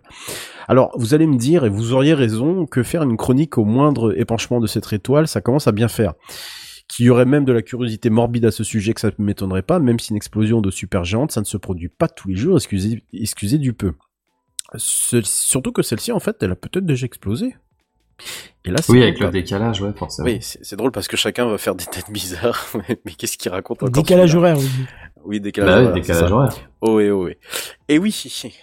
Alors, 0.68 0.92
vous 0.98 1.14
allez 1.14 1.28
me 1.28 1.38
dire, 1.38 1.66
et 1.66 1.70
vous 1.70 1.94
auriez 1.94 2.14
raison, 2.14 2.66
que 2.66 2.84
faire 2.84 3.04
une 3.04 3.18
chronique 3.18 3.58
au 3.58 3.66
moindre 3.66 4.18
épanchement 4.18 4.60
de 4.60 4.68
cette 4.68 4.92
étoile, 4.94 5.28
ça 5.28 5.42
commence 5.42 5.68
à 5.68 5.72
bien 5.72 5.88
faire. 5.88 6.14
Qu'il 6.92 7.06
y 7.06 7.10
aurait 7.10 7.24
même 7.26 7.46
de 7.46 7.54
la 7.54 7.62
curiosité 7.62 8.10
morbide 8.10 8.44
à 8.46 8.52
ce 8.52 8.66
sujet, 8.66 8.94
que 8.94 9.00
ça 9.00 9.12
ne 9.18 9.24
m'étonnerait 9.24 9.62
pas, 9.62 9.80
même 9.80 9.98
si 9.98 10.10
une 10.12 10.18
explosion 10.18 10.60
de 10.60 10.70
supergéante, 10.70 11.32
ça 11.32 11.40
ne 11.40 11.46
se 11.46 11.56
produit 11.56 11.88
pas 11.88 12.10
tous 12.10 12.28
les 12.28 12.36
jours, 12.36 12.58
excusez, 12.58 13.02
excusez 13.14 13.58
du 13.58 13.72
peu. 13.74 13.94
Ce- 14.76 15.22
surtout 15.22 15.72
que 15.72 15.82
celle-ci, 15.84 16.12
en 16.12 16.20
fait, 16.20 16.36
elle 16.44 16.52
a 16.52 16.56
peut-être 16.56 16.86
déjà 16.86 17.06
explosé. 17.06 17.56
Et 18.66 18.70
là, 18.72 18.78
Oui, 18.90 19.02
avec 19.02 19.20
le 19.20 19.30
décalage, 19.32 19.82
ouais, 19.82 19.94
forcément. 19.96 20.28
Oui, 20.28 20.38
c'est 20.42 20.76
drôle 20.76 20.92
parce 20.92 21.08
que 21.08 21.18
chacun 21.18 21.48
va 21.48 21.58
faire 21.58 21.76
des 21.76 21.86
têtes 21.86 22.12
bizarres. 22.12 22.68
mais 22.76 23.00
mais 23.06 23.14
qu'est-ce 23.14 23.38
qu'il 23.38 23.52
raconte 23.52 23.82
encore 23.84 23.92
Décalage 24.04 24.36
horaire, 24.36 24.58
oui. 24.60 24.70
Oui, 25.26 25.40
décalage 25.40 25.70
Bah 25.70 25.78
oui, 25.80 25.84
horaire. 25.88 25.94
décalage 25.94 26.32
horaire. 26.32 26.54
Oh 26.82 27.00
et 27.00 27.12
oh 27.12 27.28
et. 27.28 27.38
Et 27.88 28.00
oui, 28.00 28.16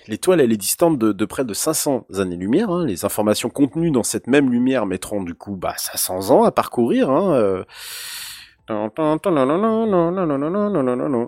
l'étoile, 0.09 0.41
elle 0.41 0.53
est 0.53 0.57
distante 0.57 0.99
de, 0.99 1.13
de 1.13 1.25
près 1.25 1.45
de 1.45 1.55
500 1.55 2.07
années-lumière. 2.19 2.71
hein. 2.71 2.85
Les 2.87 3.05
informations 3.05 3.49
contenues 3.51 3.91
dans 3.91 4.03
cette 4.03 4.27
même 4.27 4.51
lumière 4.51 4.87
mettront 4.87 5.23
du 5.23 5.35
coup 5.35 5.57
bah, 5.57 5.75
500 5.77 6.31
ans 6.31 6.45
à 6.45 6.51
parcourir. 6.53 7.11
Hein, 7.11 7.33
euh, 7.35 7.65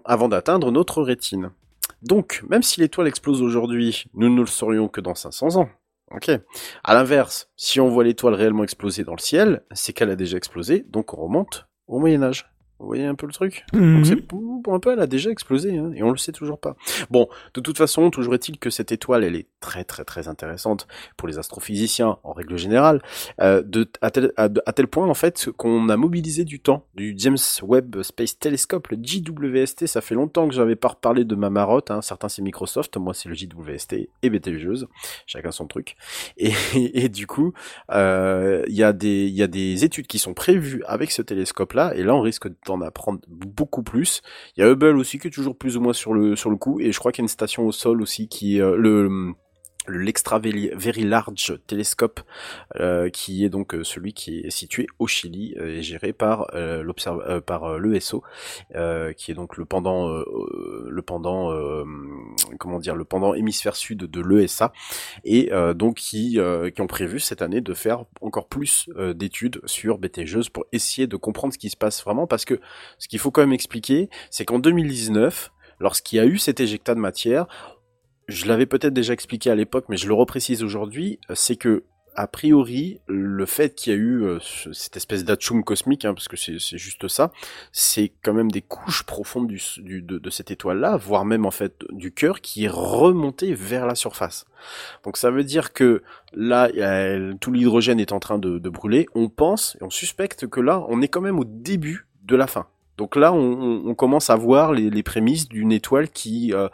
avant 0.04 0.28
d'atteindre 0.28 0.70
notre 0.70 1.02
rétine. 1.02 1.50
Donc, 2.02 2.42
même 2.48 2.62
si 2.62 2.80
l'étoile 2.80 3.06
explose 3.08 3.42
aujourd'hui, 3.42 4.04
nous 4.14 4.28
ne 4.28 4.40
le 4.40 4.46
saurions 4.46 4.88
que 4.88 5.00
dans 5.00 5.14
500 5.14 5.56
ans. 5.56 5.68
Ok. 6.12 6.30
À 6.82 6.94
l'inverse, 6.94 7.48
si 7.56 7.78
on 7.80 7.88
voit 7.88 8.04
l'étoile 8.04 8.34
réellement 8.34 8.64
exploser 8.64 9.04
dans 9.04 9.14
le 9.14 9.20
ciel, 9.20 9.62
c'est 9.72 9.92
qu'elle 9.92 10.10
a 10.10 10.16
déjà 10.16 10.36
explosé, 10.36 10.84
donc 10.88 11.14
on 11.14 11.22
remonte 11.22 11.66
au 11.86 11.98
Moyen 12.00 12.22
Âge. 12.22 12.50
Vous 12.80 12.86
voyez 12.86 13.04
un 13.04 13.14
peu 13.14 13.26
le 13.26 13.32
truc? 13.32 13.64
Mhm. 13.74 13.96
Donc 13.96 14.06
c'est 14.06 14.16
pour 14.16 14.40
pour 14.62 14.74
un 14.74 14.80
peu, 14.80 14.92
elle 14.92 15.00
a 15.00 15.06
déjà 15.06 15.30
explosé, 15.30 15.76
hein, 15.76 15.92
et 15.94 16.02
on 16.02 16.10
le 16.10 16.16
sait 16.16 16.32
toujours 16.32 16.58
pas. 16.58 16.76
Bon, 17.10 17.28
de 17.54 17.60
toute 17.60 17.78
façon, 17.78 18.10
toujours 18.10 18.34
est-il 18.34 18.58
que 18.58 18.70
cette 18.70 18.92
étoile, 18.92 19.24
elle 19.24 19.36
est 19.36 19.46
très 19.60 19.84
très 19.84 20.04
très 20.04 20.28
intéressante 20.28 20.86
pour 21.16 21.28
les 21.28 21.38
astrophysiciens 21.38 22.18
en 22.24 22.32
règle 22.32 22.56
générale, 22.56 23.02
euh, 23.40 23.62
de, 23.62 23.88
à, 24.00 24.10
tel, 24.10 24.32
à, 24.36 24.48
tel 24.48 24.86
point 24.88 25.06
en 25.06 25.14
fait 25.14 25.50
qu'on 25.56 25.88
a 25.88 25.96
mobilisé 25.96 26.44
du 26.44 26.60
temps 26.60 26.86
du 26.94 27.14
James 27.16 27.38
Webb 27.62 28.02
Space 28.02 28.38
Telescope, 28.38 28.88
le 28.88 28.98
JWST. 29.00 29.86
Ça 29.86 30.00
fait 30.00 30.14
longtemps 30.14 30.48
que 30.48 30.54
j'avais 30.54 30.76
pas 30.76 30.88
reparlé 30.88 31.24
de 31.24 31.34
ma 31.34 31.50
marotte. 31.50 31.90
Hein. 31.90 32.02
Certains 32.02 32.28
c'est 32.28 32.42
Microsoft, 32.42 32.96
moi 32.96 33.14
c'est 33.14 33.28
le 33.28 33.34
JWST 33.34 34.08
et 34.22 34.30
Betelgeuse, 34.30 34.88
chacun 35.26 35.50
son 35.50 35.66
truc. 35.66 35.96
Et, 36.36 36.52
et, 36.74 37.08
du 37.08 37.26
coup, 37.26 37.52
euh, 37.92 38.64
il 38.68 38.74
y 38.74 38.82
a 38.82 38.92
des 38.92 39.28
y 39.28 39.42
a 39.42 39.46
des 39.46 39.84
études 39.84 40.06
qui 40.06 40.18
sont 40.18 40.34
prévues 40.34 40.82
avec 40.86 41.10
ce 41.10 41.22
télescope-là, 41.22 41.94
et 41.94 42.02
là 42.02 42.14
on 42.14 42.20
risque 42.20 42.48
d'en 42.66 42.80
apprendre 42.80 43.20
beaucoup 43.28 43.82
plus. 43.82 44.22
Il 44.56 44.60
y 44.60 44.62
a 44.62 44.70
Hubble 44.70 44.96
aussi 44.96 45.18
qui 45.18 45.28
est 45.28 45.30
toujours 45.30 45.56
plus 45.56 45.76
ou 45.76 45.80
moins 45.80 45.92
sur 45.92 46.14
le 46.14 46.36
sur 46.36 46.50
le 46.50 46.56
coup, 46.56 46.80
et 46.80 46.92
je 46.92 46.98
crois 46.98 47.12
qu'il 47.12 47.22
y 47.22 47.24
a 47.24 47.26
une 47.26 47.28
station 47.28 47.66
au 47.66 47.72
sol 47.72 48.02
aussi 48.02 48.28
qui 48.28 48.60
euh, 48.60 48.76
le 48.76 49.34
l'Extra 49.90 50.38
Very 50.38 51.04
Large 51.04 51.58
Telescope, 51.66 52.20
euh, 52.76 53.10
qui 53.10 53.44
est 53.44 53.48
donc 53.48 53.74
euh, 53.74 53.84
celui 53.84 54.12
qui 54.12 54.40
est 54.40 54.50
situé 54.50 54.86
au 54.98 55.06
Chili 55.06 55.54
euh, 55.58 55.78
et 55.78 55.82
géré 55.82 56.12
par 56.12 56.46
euh, 56.54 56.84
euh, 57.06 57.40
par 57.40 57.78
l'ESO, 57.78 58.22
qui 59.16 59.30
est 59.30 59.34
donc 59.34 59.56
le 59.56 59.64
pendant 59.64 60.08
le 60.08 61.02
pendant 61.02 61.52
comment 62.58 62.78
dire 62.78 62.94
le 62.94 63.04
pendant 63.04 63.34
hémisphère 63.34 63.76
sud 63.76 63.98
de 63.98 64.20
l'ESA 64.20 64.72
et 65.24 65.50
donc 65.74 65.96
qui 65.96 66.38
qui 66.74 66.80
ont 66.80 66.86
prévu 66.86 67.20
cette 67.20 67.42
année 67.42 67.60
de 67.60 67.74
faire 67.74 68.04
encore 68.20 68.48
plus 68.48 68.88
d'études 69.14 69.60
sur 69.64 69.98
BTGeuse 69.98 70.48
pour 70.48 70.66
essayer 70.72 71.06
de 71.06 71.16
comprendre 71.16 71.52
ce 71.52 71.58
qui 71.58 71.70
se 71.70 71.76
passe 71.76 72.02
vraiment 72.02 72.26
parce 72.26 72.44
que 72.44 72.60
ce 72.98 73.08
qu'il 73.08 73.18
faut 73.18 73.30
quand 73.30 73.42
même 73.42 73.52
expliquer, 73.52 74.08
c'est 74.30 74.44
qu'en 74.44 74.58
2019, 74.58 75.52
lorsqu'il 75.80 76.16
y 76.16 76.20
a 76.20 76.26
eu 76.26 76.38
cet 76.38 76.60
éjectat 76.60 76.94
de 76.94 77.00
matière, 77.00 77.46
je 78.30 78.46
l'avais 78.46 78.66
peut-être 78.66 78.94
déjà 78.94 79.12
expliqué 79.12 79.50
à 79.50 79.54
l'époque, 79.54 79.86
mais 79.88 79.96
je 79.96 80.06
le 80.08 80.14
reprécise 80.14 80.62
aujourd'hui, 80.62 81.18
euh, 81.30 81.34
c'est 81.36 81.56
que 81.56 81.84
a 82.16 82.26
priori, 82.26 83.00
le 83.06 83.46
fait 83.46 83.74
qu'il 83.76 83.92
y 83.92 83.96
a 83.96 83.98
eu 83.98 84.24
euh, 84.24 84.38
ce- 84.40 84.72
cette 84.72 84.96
espèce 84.96 85.24
d'atchoum 85.24 85.62
cosmique, 85.62 86.04
hein, 86.04 86.12
parce 86.12 86.26
que 86.26 86.36
c'est 86.36 86.58
juste 86.76 87.06
ça, 87.06 87.30
c'est 87.70 88.12
quand 88.22 88.32
même 88.34 88.50
des 88.50 88.62
couches 88.62 89.04
profondes 89.04 89.48
de, 89.48 90.30
cette 90.30 90.50
étoile-là, 90.50 90.96
voire 90.96 91.24
même 91.24 91.46
en 91.46 91.52
fait 91.52 91.84
du 91.90 92.12
cœur, 92.12 92.40
qui 92.40 92.64
est 92.64 92.68
remonté 92.70 93.54
vers 93.54 93.86
la 93.86 93.94
surface. 93.94 94.44
Donc 95.04 95.16
ça 95.18 95.30
veut 95.30 95.44
dire 95.44 95.72
que 95.72 96.02
là, 96.34 96.68
tout 97.40 97.52
l'hydrogène 97.52 98.00
est 98.00 98.12
en 98.12 98.18
train 98.18 98.38
de 98.38 98.68
brûler. 98.68 99.06
On 99.14 99.28
pense 99.28 99.76
et 99.80 99.84
on 99.84 99.90
suspecte 99.90 100.48
que 100.48 100.60
là, 100.60 100.84
on 100.88 101.00
est 101.02 101.08
quand 101.08 101.20
même 101.22 101.38
au 101.38 101.44
début 101.44 102.08
de 102.24 102.34
la 102.34 102.48
fin. 102.48 102.66
Donc 103.00 103.16
là, 103.16 103.32
on, 103.32 103.94
commence 103.94 104.28
à 104.28 104.36
voir 104.36 104.74
les, 104.74 105.02
prémices 105.02 105.48
d'une 105.48 105.72
étoile 105.72 106.10
qui 106.10 106.52
euh, 106.52 106.68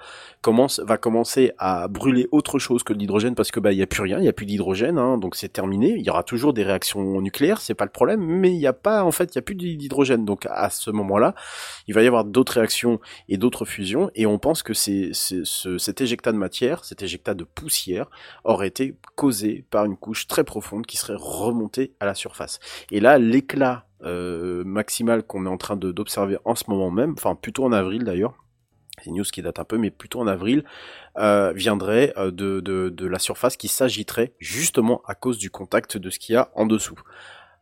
va 0.79 0.97
commencer 0.97 1.53
à 1.57 1.87
brûler 1.87 2.27
autre 2.33 2.59
chose 2.59 2.83
que 2.83 2.93
l'hydrogène 2.93 3.37
parce 3.37 3.53
que 3.53 3.61
bah 3.61 3.71
il 3.71 3.79
y 3.79 3.83
a 3.83 3.87
plus 3.87 4.03
rien, 4.03 4.19
il 4.19 4.25
y 4.25 4.29
a 4.29 4.33
plus 4.33 4.45
d'hydrogène, 4.45 4.99
hein, 4.99 5.19
donc 5.19 5.37
c'est 5.37 5.53
terminé. 5.53 5.95
Il 5.97 6.05
y 6.05 6.11
aura 6.11 6.25
toujours 6.25 6.53
des 6.53 6.65
réactions 6.65 7.21
nucléaires, 7.21 7.61
c'est 7.61 7.75
pas 7.75 7.85
le 7.85 7.93
problème, 7.93 8.21
mais 8.21 8.51
il 8.51 8.59
y 8.59 8.67
a 8.67 8.73
pas, 8.73 9.05
en 9.05 9.13
fait, 9.13 9.35
il 9.35 9.37
y 9.37 9.39
a 9.39 9.43
plus 9.43 9.55
d'hydrogène. 9.55 10.25
Donc 10.25 10.49
à 10.51 10.69
ce 10.69 10.91
moment-là, 10.91 11.37
il 11.87 11.95
va 11.95 12.03
y 12.03 12.09
avoir 12.09 12.25
d'autres 12.25 12.55
réactions 12.55 12.99
et 13.29 13.37
d'autres 13.37 13.65
fusions, 13.65 14.11
et 14.17 14.27
on 14.27 14.41
pense 14.41 14.65
que 14.65 14.75
c'est, 14.75 15.11
c'est- 15.13 15.45
ce, 15.45 15.79
cet 15.79 16.01
éjectat 16.01 16.33
de 16.33 16.39
matière, 16.39 16.85
cet 16.85 17.03
éjectat 17.03 17.35
de 17.35 17.45
poussière, 17.45 18.11
aurait 18.43 18.67
été 18.67 18.97
causé 19.15 19.65
par 19.71 19.85
une 19.85 19.97
couche 19.97 20.27
très 20.27 20.43
profonde 20.43 20.87
qui 20.87 20.97
serait 20.97 21.17
remontée 21.17 21.95
à 22.01 22.05
la 22.05 22.17
surface. 22.17 22.59
Et 22.91 22.99
là, 22.99 23.17
l'éclat 23.19 23.87
euh, 24.07 24.63
maximal 24.65 25.25
qu'on 25.25 25.47
est 25.47 25.49
en 25.49 25.57
train 25.57 25.77
d'observer 25.77 26.39
en 26.45 26.55
ce 26.55 26.65
moment 26.69 26.91
même, 26.91 27.13
enfin 27.13 27.35
plutôt 27.35 27.65
en 27.65 27.73
avril 27.73 28.05
d'ailleurs, 28.05 28.35
c'est 28.99 29.11
une 29.11 29.17
news 29.17 29.25
qui 29.25 29.43
date 29.43 29.59
un 29.59 29.65
peu, 29.65 29.79
mais 29.79 29.91
plutôt 29.91 30.21
en 30.21 30.27
avril, 30.27 30.65
euh, 31.19 31.53
viendrait 31.53 32.15
euh, 32.17 32.31
de, 32.31 32.61
de, 32.61 32.89
de 32.89 33.07
la 33.07 33.19
surface 33.19 33.57
qui 33.57 33.69
s'agiterait 33.69 34.33
justement 34.39 35.03
à 35.07 35.15
cause 35.15 35.39
du 35.39 35.51
contact 35.51 35.97
de 35.97 36.09
ce 36.09 36.19
qu'il 36.19 36.35
y 36.35 36.37
a 36.37 36.51
en 36.55 36.67
dessous. 36.67 36.99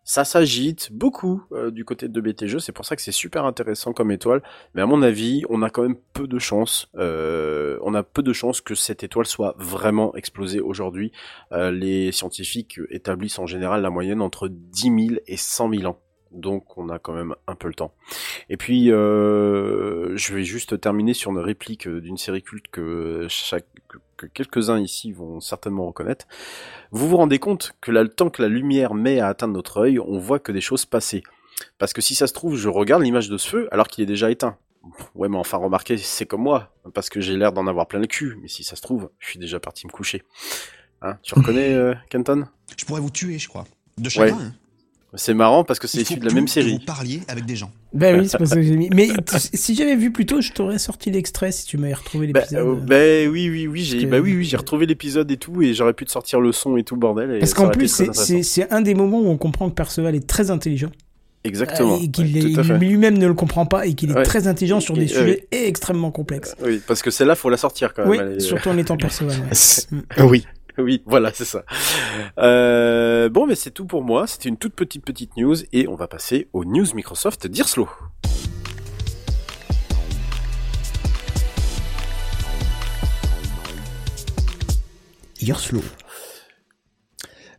Ça 0.07 0.27
s'agite 0.27 0.93
beaucoup 0.93 1.45
du 1.73 1.87
côté 1.87 2.09
de 2.09 2.21
BTG, 2.21 2.61
c'est 2.61 2.73
pour 2.73 2.85
ça 2.85 2.95
que 2.95 3.01
c'est 3.01 3.11
super 3.11 3.47
intéressant 3.47 3.95
comme 3.95 4.11
étoile, 4.11 4.43
mais 4.75 4.83
à 4.83 4.87
mon 4.87 5.01
avis, 5.01 5.45
on 5.49 5.63
a 5.63 5.71
quand 5.71 5.81
même 5.81 5.97
peu 6.13 6.29
de 6.29 6.39
chances, 6.39 6.91
euh, 6.97 7.79
on 7.81 7.95
a 7.95 8.03
peu 8.03 8.23
de 8.23 8.35
chances 8.35 8.61
que 8.61 8.75
cette 8.75 9.03
étoile 9.03 9.25
soit 9.25 9.55
vraiment 9.57 10.15
explosée 10.15 10.61
aujourd'hui. 10.61 11.11
Les 11.51 12.13
scientifiques 12.13 12.79
établissent 12.91 13.39
en 13.39 13.47
général 13.47 13.81
la 13.81 13.89
moyenne 13.89 14.21
entre 14.21 14.49
10 14.49 14.83
000 14.83 15.21
et 15.27 15.39
100 15.39 15.71
000 15.71 15.87
ans. 15.87 16.04
Donc 16.35 16.77
on 16.77 16.89
a 16.89 16.99
quand 16.99 17.13
même 17.15 17.35
un 17.47 17.55
peu 17.55 17.69
le 17.69 17.75
temps. 17.75 17.93
Et 18.51 18.57
puis 18.57 18.91
euh, 18.91 20.17
je 20.17 20.35
vais 20.35 20.45
juste 20.45 20.81
terminer 20.81 21.15
sur 21.15 21.31
une 21.31 21.39
réplique 21.39 21.87
euh, 21.87 22.01
d'une 22.01 22.17
série 22.17 22.43
culte 22.43 22.67
que 22.71 23.27
chaque 23.29 23.67
que, 23.89 23.99
que 24.17 24.27
quelques-uns 24.27 24.81
ici 24.81 25.13
vont 25.13 25.41
certainement 25.41 25.87
reconnaître. 25.87 26.27
Vous 26.91 27.09
vous 27.09 27.17
rendez 27.17 27.39
compte 27.39 27.73
que 27.81 27.91
là, 27.93 28.03
le 28.03 28.09
temps 28.09 28.31
que 28.31 28.43
la 28.43 28.49
lumière 28.49 28.95
met 28.95 29.21
à 29.21 29.29
atteindre 29.29 29.55
notre 29.55 29.79
œil, 29.79 29.99
on 29.99 30.19
voit 30.19 30.39
que 30.41 30.53
des 30.53 30.61
choses 30.61 30.85
passer. 30.87 31.23
Parce 31.79 31.93
que 31.93 32.01
si 32.01 32.15
ça 32.17 32.27
se 32.27 32.33
trouve, 32.33 32.57
je 32.57 32.69
regarde 32.69 33.03
l'image 33.03 33.29
de 33.29 33.39
ce 33.39 33.49
feu 33.49 33.69
alors 33.71 33.87
qu'il 33.89 34.03
est 34.03 34.07
déjà 34.07 34.31
éteint. 34.31 34.57
Ouais, 35.15 35.29
mais 35.29 35.37
enfin, 35.39 35.57
remarquez, 35.57 35.97
c'est 35.97 36.27
comme 36.27 36.43
moi, 36.43 36.75
parce 36.93 37.09
que 37.09 37.21
j'ai 37.21 37.37
l'air 37.37 37.53
d'en 37.53 37.67
avoir 37.67 37.87
plein 37.87 38.01
le 38.01 38.07
cul. 38.07 38.37
Mais 38.43 38.49
si 38.49 38.65
ça 38.65 38.77
se 38.77 38.83
trouve, 38.83 39.09
je 39.19 39.29
suis 39.31 39.39
déjà 39.39 39.59
parti 39.61 39.87
me 39.87 39.93
coucher. 39.93 40.23
Hein, 41.01 41.17
tu 41.23 41.35
reconnais, 41.35 41.73
euh, 41.75 41.95
Kenton? 42.11 42.47
Je 42.77 42.85
pourrais 42.85 43.01
vous 43.01 43.11
tuer, 43.11 43.39
je 43.39 43.49
crois. 43.49 43.65
De 43.97 44.05
Ouais. 44.05 44.11
chacun. 44.11 44.37
hein. 44.39 44.53
C'est 45.17 45.35
marrant 45.35 45.65
parce 45.65 45.79
que 45.79 45.87
c'est 45.87 46.03
issu 46.03 46.17
de 46.17 46.25
la 46.27 46.33
même 46.35 46.49
série. 46.49 46.73
Vous 46.79 46.85
parliez 46.85 47.21
avec 47.29 47.45
des 47.47 47.57
gens. 47.57 47.71
Ben 47.93 48.19
oui, 48.21 48.29
c'est 48.29 48.37
pour 48.39 48.47
ça 48.47 48.57
que 48.57 48.63
j'ai 48.63 48.77
mis. 48.77 48.91
Mais 48.95 49.09
si 49.55 49.75
j'avais 49.75 49.95
vu 49.97 50.11
plus 50.13 50.27
tôt, 50.27 50.41
je 50.41 50.53
t'aurais 50.53 50.79
sorti 50.79 51.11
l'extrait 51.11 51.53
si 51.53 51.67
tu 51.67 51.77
m'avais 51.79 51.95
retrouvé 51.95 52.27
Bah, 52.29 52.41
l'épisode. 52.41 52.67
euh, 52.67 52.75
bah 52.75 53.31
oui, 53.33 53.49
oui, 53.49 53.67
oui, 53.69 53.83
j'ai, 53.85 53.97
Parce 53.99 54.05
que- 54.07 54.11
bah 54.11 54.19
oui, 54.21 54.35
oui, 54.37 54.45
j'ai 54.45 54.57
retrouvé 54.57 54.87
l'épisode 54.87 55.31
et 55.31 55.37
tout, 55.37 55.63
et 55.63 55.75
j'aurais 55.75 55.93
pu 55.95 56.05
te 56.05 56.11
sortir 56.11 56.41
le 56.41 56.51
son 56.53 56.77
et 56.77 56.83
tout 56.85 56.95
le 56.97 57.01
bordel. 57.01 57.31
Et 57.31 57.39
Parce 57.39 57.55
qu'en 57.55 57.69
plus, 57.71 57.89
c'est- 58.23 58.73
un 58.73 58.81
des 58.81 58.95
moments 58.95 59.21
où 59.21 59.29
on 59.29 59.37
comprend 59.37 59.69
que 59.71 59.75
Perceval 59.75 60.15
est 60.17 60.27
très 60.27 60.51
intelligent. 60.51 60.91
Exactement. 61.47 61.97
Euh, 61.97 61.99
Et 62.03 62.09
qu'il 62.11 62.59
Ouais, 62.59 62.79
lui-même 62.79 63.19
ne 63.19 63.27
le 63.27 63.35
comprend 63.35 63.67
pas 63.67 63.87
et 63.87 63.93
qu'il 63.93 64.11
est 64.11 64.15
Ouais. 64.15 64.23
très 64.23 64.47
intelligent 64.47 64.81
sur 64.81 64.95
des 64.95 65.05
Et- 65.05 65.09
sujets 65.09 65.47
extrêmement 65.53 66.11
complexes. 66.11 66.57
Oui, 66.65 66.81
parce 66.87 67.03
que 67.03 67.11
celle-là, 67.11 67.35
faut 67.35 67.51
la 67.51 67.59
sortir 67.59 67.93
quand 67.93 68.07
même. 68.09 68.11
Oui, 68.29 68.37
est- 68.37 68.41
surtout 68.41 68.71
en 68.71 68.79
étant 68.79 68.97
Perceval. 68.97 69.37
ouais. 69.41 70.25
Oui. 70.27 70.47
Oui, 70.79 71.03
voilà, 71.07 71.31
c'est 71.33 71.45
ça. 71.45 71.65
Euh, 72.39 73.29
bon, 73.29 73.47
mais 73.47 73.55
c'est 73.55 73.71
tout 73.71 73.87
pour 73.87 74.03
moi. 74.03 74.27
C'était 74.27 74.49
une 74.49 74.57
toute 74.57 74.75
petite 74.75 75.05
petite 75.05 75.37
news 75.37 75.57
et 75.73 75.87
on 75.89 75.95
va 75.95 76.09
passer 76.09 76.49
aux 76.53 76.65
news 76.65 76.87
Microsoft 76.95 77.47
d'Irslo. 77.47 77.89
Yerslow. 85.41 85.83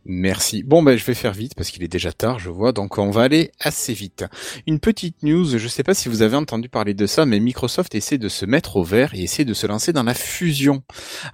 Merci. 0.08 0.62
Bon, 0.62 0.84
ben, 0.84 0.96
je 0.96 1.04
vais 1.04 1.14
faire 1.14 1.32
vite 1.32 1.54
parce 1.56 1.70
qu'il 1.70 1.82
est 1.82 1.88
déjà 1.88 2.12
tard, 2.12 2.38
je 2.38 2.48
vois. 2.48 2.72
Donc, 2.72 2.96
on 2.98 3.10
va 3.10 3.22
aller 3.22 3.50
assez 3.58 3.92
vite. 3.92 4.24
Une 4.66 4.78
petite 4.78 5.22
news. 5.24 5.58
Je 5.58 5.68
sais 5.68 5.82
pas 5.82 5.94
si 5.94 6.08
vous 6.08 6.22
avez 6.22 6.36
entendu 6.36 6.68
parler 6.68 6.94
de 6.94 7.06
ça, 7.06 7.26
mais 7.26 7.40
Microsoft 7.40 7.94
essaie 7.94 8.18
de 8.18 8.28
se 8.28 8.46
mettre 8.46 8.76
au 8.76 8.84
vert 8.84 9.14
et 9.14 9.22
essaie 9.22 9.44
de 9.44 9.52
se 9.52 9.66
lancer 9.66 9.92
dans 9.92 10.04
la 10.04 10.14
fusion. 10.14 10.84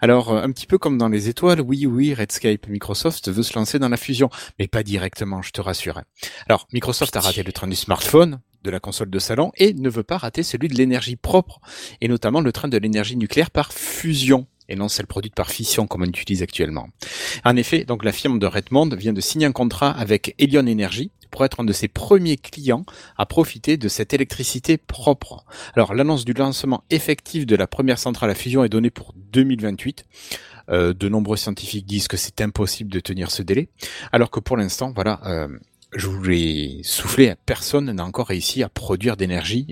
Alors, 0.01 0.33
euh, 0.33 0.43
un 0.43 0.51
petit 0.53 0.67
peu 0.67 0.79
comme 0.79 0.97
dans 0.97 1.09
les 1.09 1.29
étoiles. 1.29 1.61
Oui, 1.61 1.85
oui, 1.85 2.15
Redscape. 2.15 2.67
Microsoft 2.69 3.31
veut 3.31 3.43
se 3.43 3.55
lancer 3.55 3.79
dans 3.79 3.91
la 3.91 3.99
fusion, 3.99 4.31
mais 4.59 4.69
pas 4.69 4.83
directement, 4.83 5.43
je 5.43 5.51
te 5.51 5.61
rassure. 5.61 6.01
Alors, 6.49 6.67
Microsoft 6.73 7.15
a 7.17 7.21
raté 7.21 7.43
le 7.43 7.53
train 7.53 7.69
du 7.69 7.77
smartphone 7.77 8.41
de 8.65 8.71
la 8.71 8.81
console 8.81 9.11
de 9.11 9.19
salon 9.19 9.53
et 9.57 9.75
ne 9.75 9.91
veut 9.91 10.03
pas 10.03 10.19
rater 10.19 10.43
celui 10.43 10.69
de 10.69 10.75
l'énergie 10.75 11.17
propre 11.17 11.61
et 12.01 12.09
notamment 12.09 12.41
le 12.41 12.53
train 12.53 12.69
de 12.69 12.79
l'énergie 12.79 13.17
nucléaire 13.17 13.51
par 13.51 13.73
fusion 13.73 14.47
et 14.73 14.77
non 14.77 14.89
celle 14.89 15.07
produite 15.07 15.35
par 15.35 15.51
fission 15.51 15.87
comme 15.87 16.03
on 16.03 16.07
utilise 16.07 16.43
actuellement. 16.43 16.89
En 17.45 17.57
effet, 17.57 17.85
donc 17.85 18.05
la 18.05 18.13
firme 18.13 18.39
de 18.39 18.47
Redmond 18.47 18.89
vient 18.97 19.13
de 19.13 19.21
signer 19.21 19.47
un 19.47 19.53
contrat 19.53 19.91
avec 19.91 20.35
Elion 20.39 20.61
Energy 20.61 21.11
pour 21.31 21.45
être 21.45 21.61
un 21.61 21.65
de 21.65 21.73
ses 21.73 21.89
premiers 21.89 22.37
clients 22.37 22.85
à 23.17 23.27
profiter 23.27 23.77
de 23.77 23.89
cette 23.89 24.15
électricité 24.15 24.79
propre. 24.79 25.45
Alors 25.75 25.95
l'annonce 25.95 26.25
du 26.25 26.33
lancement 26.33 26.85
effectif 26.91 27.47
de 27.47 27.57
la 27.57 27.67
première 27.67 27.99
centrale 27.99 28.31
à 28.31 28.35
fusion 28.35 28.65
est 28.65 28.69
donnée 28.69 28.91
pour 28.91 29.15
2028. 29.33 30.05
Euh, 30.71 30.95
de 30.95 31.09
nombreux 31.09 31.37
scientifiques 31.37 31.87
disent 31.87 32.07
que 32.07 32.17
c'est 32.17 32.41
impossible 32.41 32.93
de 32.93 33.01
tenir 33.01 33.33
ce 33.33 33.43
délai, 33.43 33.69
alors 34.13 34.31
que 34.31 34.39
pour 34.39 34.57
l'instant, 34.57 34.93
voilà, 34.95 35.21
euh, 35.27 35.49
je 35.95 36.07
vous 36.07 36.23
l'ai 36.23 36.81
soufflé, 36.83 37.35
personne 37.47 37.91
n'a 37.93 38.05
encore 38.05 38.29
réussi 38.29 38.63
à 38.63 38.69
produire 38.69 39.17
d'énergie, 39.17 39.67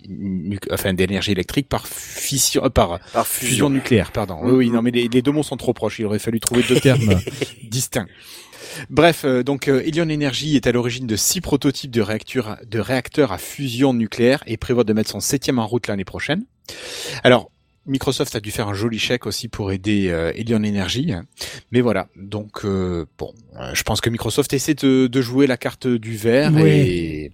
enfin 0.70 0.92
d'énergie 0.94 1.32
électrique 1.32 1.68
par 1.68 1.86
fission, 1.86 2.64
euh, 2.64 2.68
par, 2.68 2.98
Par 3.12 3.26
fusion. 3.26 3.48
fusion. 3.50 3.70
nucléaire, 3.70 4.12
pardon. 4.12 4.38
Oui, 4.42 4.52
oui, 4.52 4.70
non, 4.70 4.82
mais 4.82 4.90
les, 4.90 5.08
les 5.08 5.22
deux 5.22 5.32
mots 5.32 5.42
sont 5.42 5.56
trop 5.56 5.72
proches. 5.72 5.98
Il 5.98 6.06
aurait 6.06 6.18
fallu 6.18 6.40
trouver 6.40 6.62
deux 6.68 6.78
termes 6.80 7.18
distincts. 7.70 8.06
Bref, 8.88 9.22
euh, 9.24 9.42
donc 9.42 9.66
euh, 9.68 9.82
Elion 9.84 10.04
Energy 10.04 10.56
est 10.56 10.66
à 10.66 10.72
l'origine 10.72 11.06
de 11.06 11.16
six 11.16 11.40
prototypes 11.40 11.90
de 11.90 12.02
réacteurs, 12.02 12.56
de 12.66 12.78
réacteurs 12.78 13.32
à 13.32 13.38
fusion 13.38 13.92
nucléaire 13.94 14.42
et 14.46 14.56
prévoit 14.56 14.84
de 14.84 14.92
mettre 14.92 15.10
son 15.10 15.20
septième 15.20 15.58
en 15.58 15.66
route 15.66 15.86
l'année 15.88 16.04
prochaine. 16.04 16.44
Alors, 17.24 17.50
Microsoft 17.86 18.36
a 18.36 18.40
dû 18.40 18.50
faire 18.50 18.68
un 18.68 18.74
joli 18.74 18.98
chèque 18.98 19.26
aussi 19.26 19.48
pour 19.48 19.72
aider 19.72 20.08
euh, 20.10 20.32
Elion 20.34 20.58
Energy, 20.58 21.12
mais 21.72 21.80
voilà. 21.80 22.08
Donc 22.16 22.64
euh, 22.64 23.06
bon, 23.18 23.32
euh, 23.58 23.70
je 23.74 23.82
pense 23.82 24.00
que 24.00 24.10
Microsoft 24.10 24.52
essaie 24.52 24.74
de, 24.74 25.06
de 25.06 25.20
jouer 25.22 25.46
la 25.46 25.56
carte 25.56 25.86
du 25.86 26.18
Oui. 26.24 26.60
et 26.70 27.32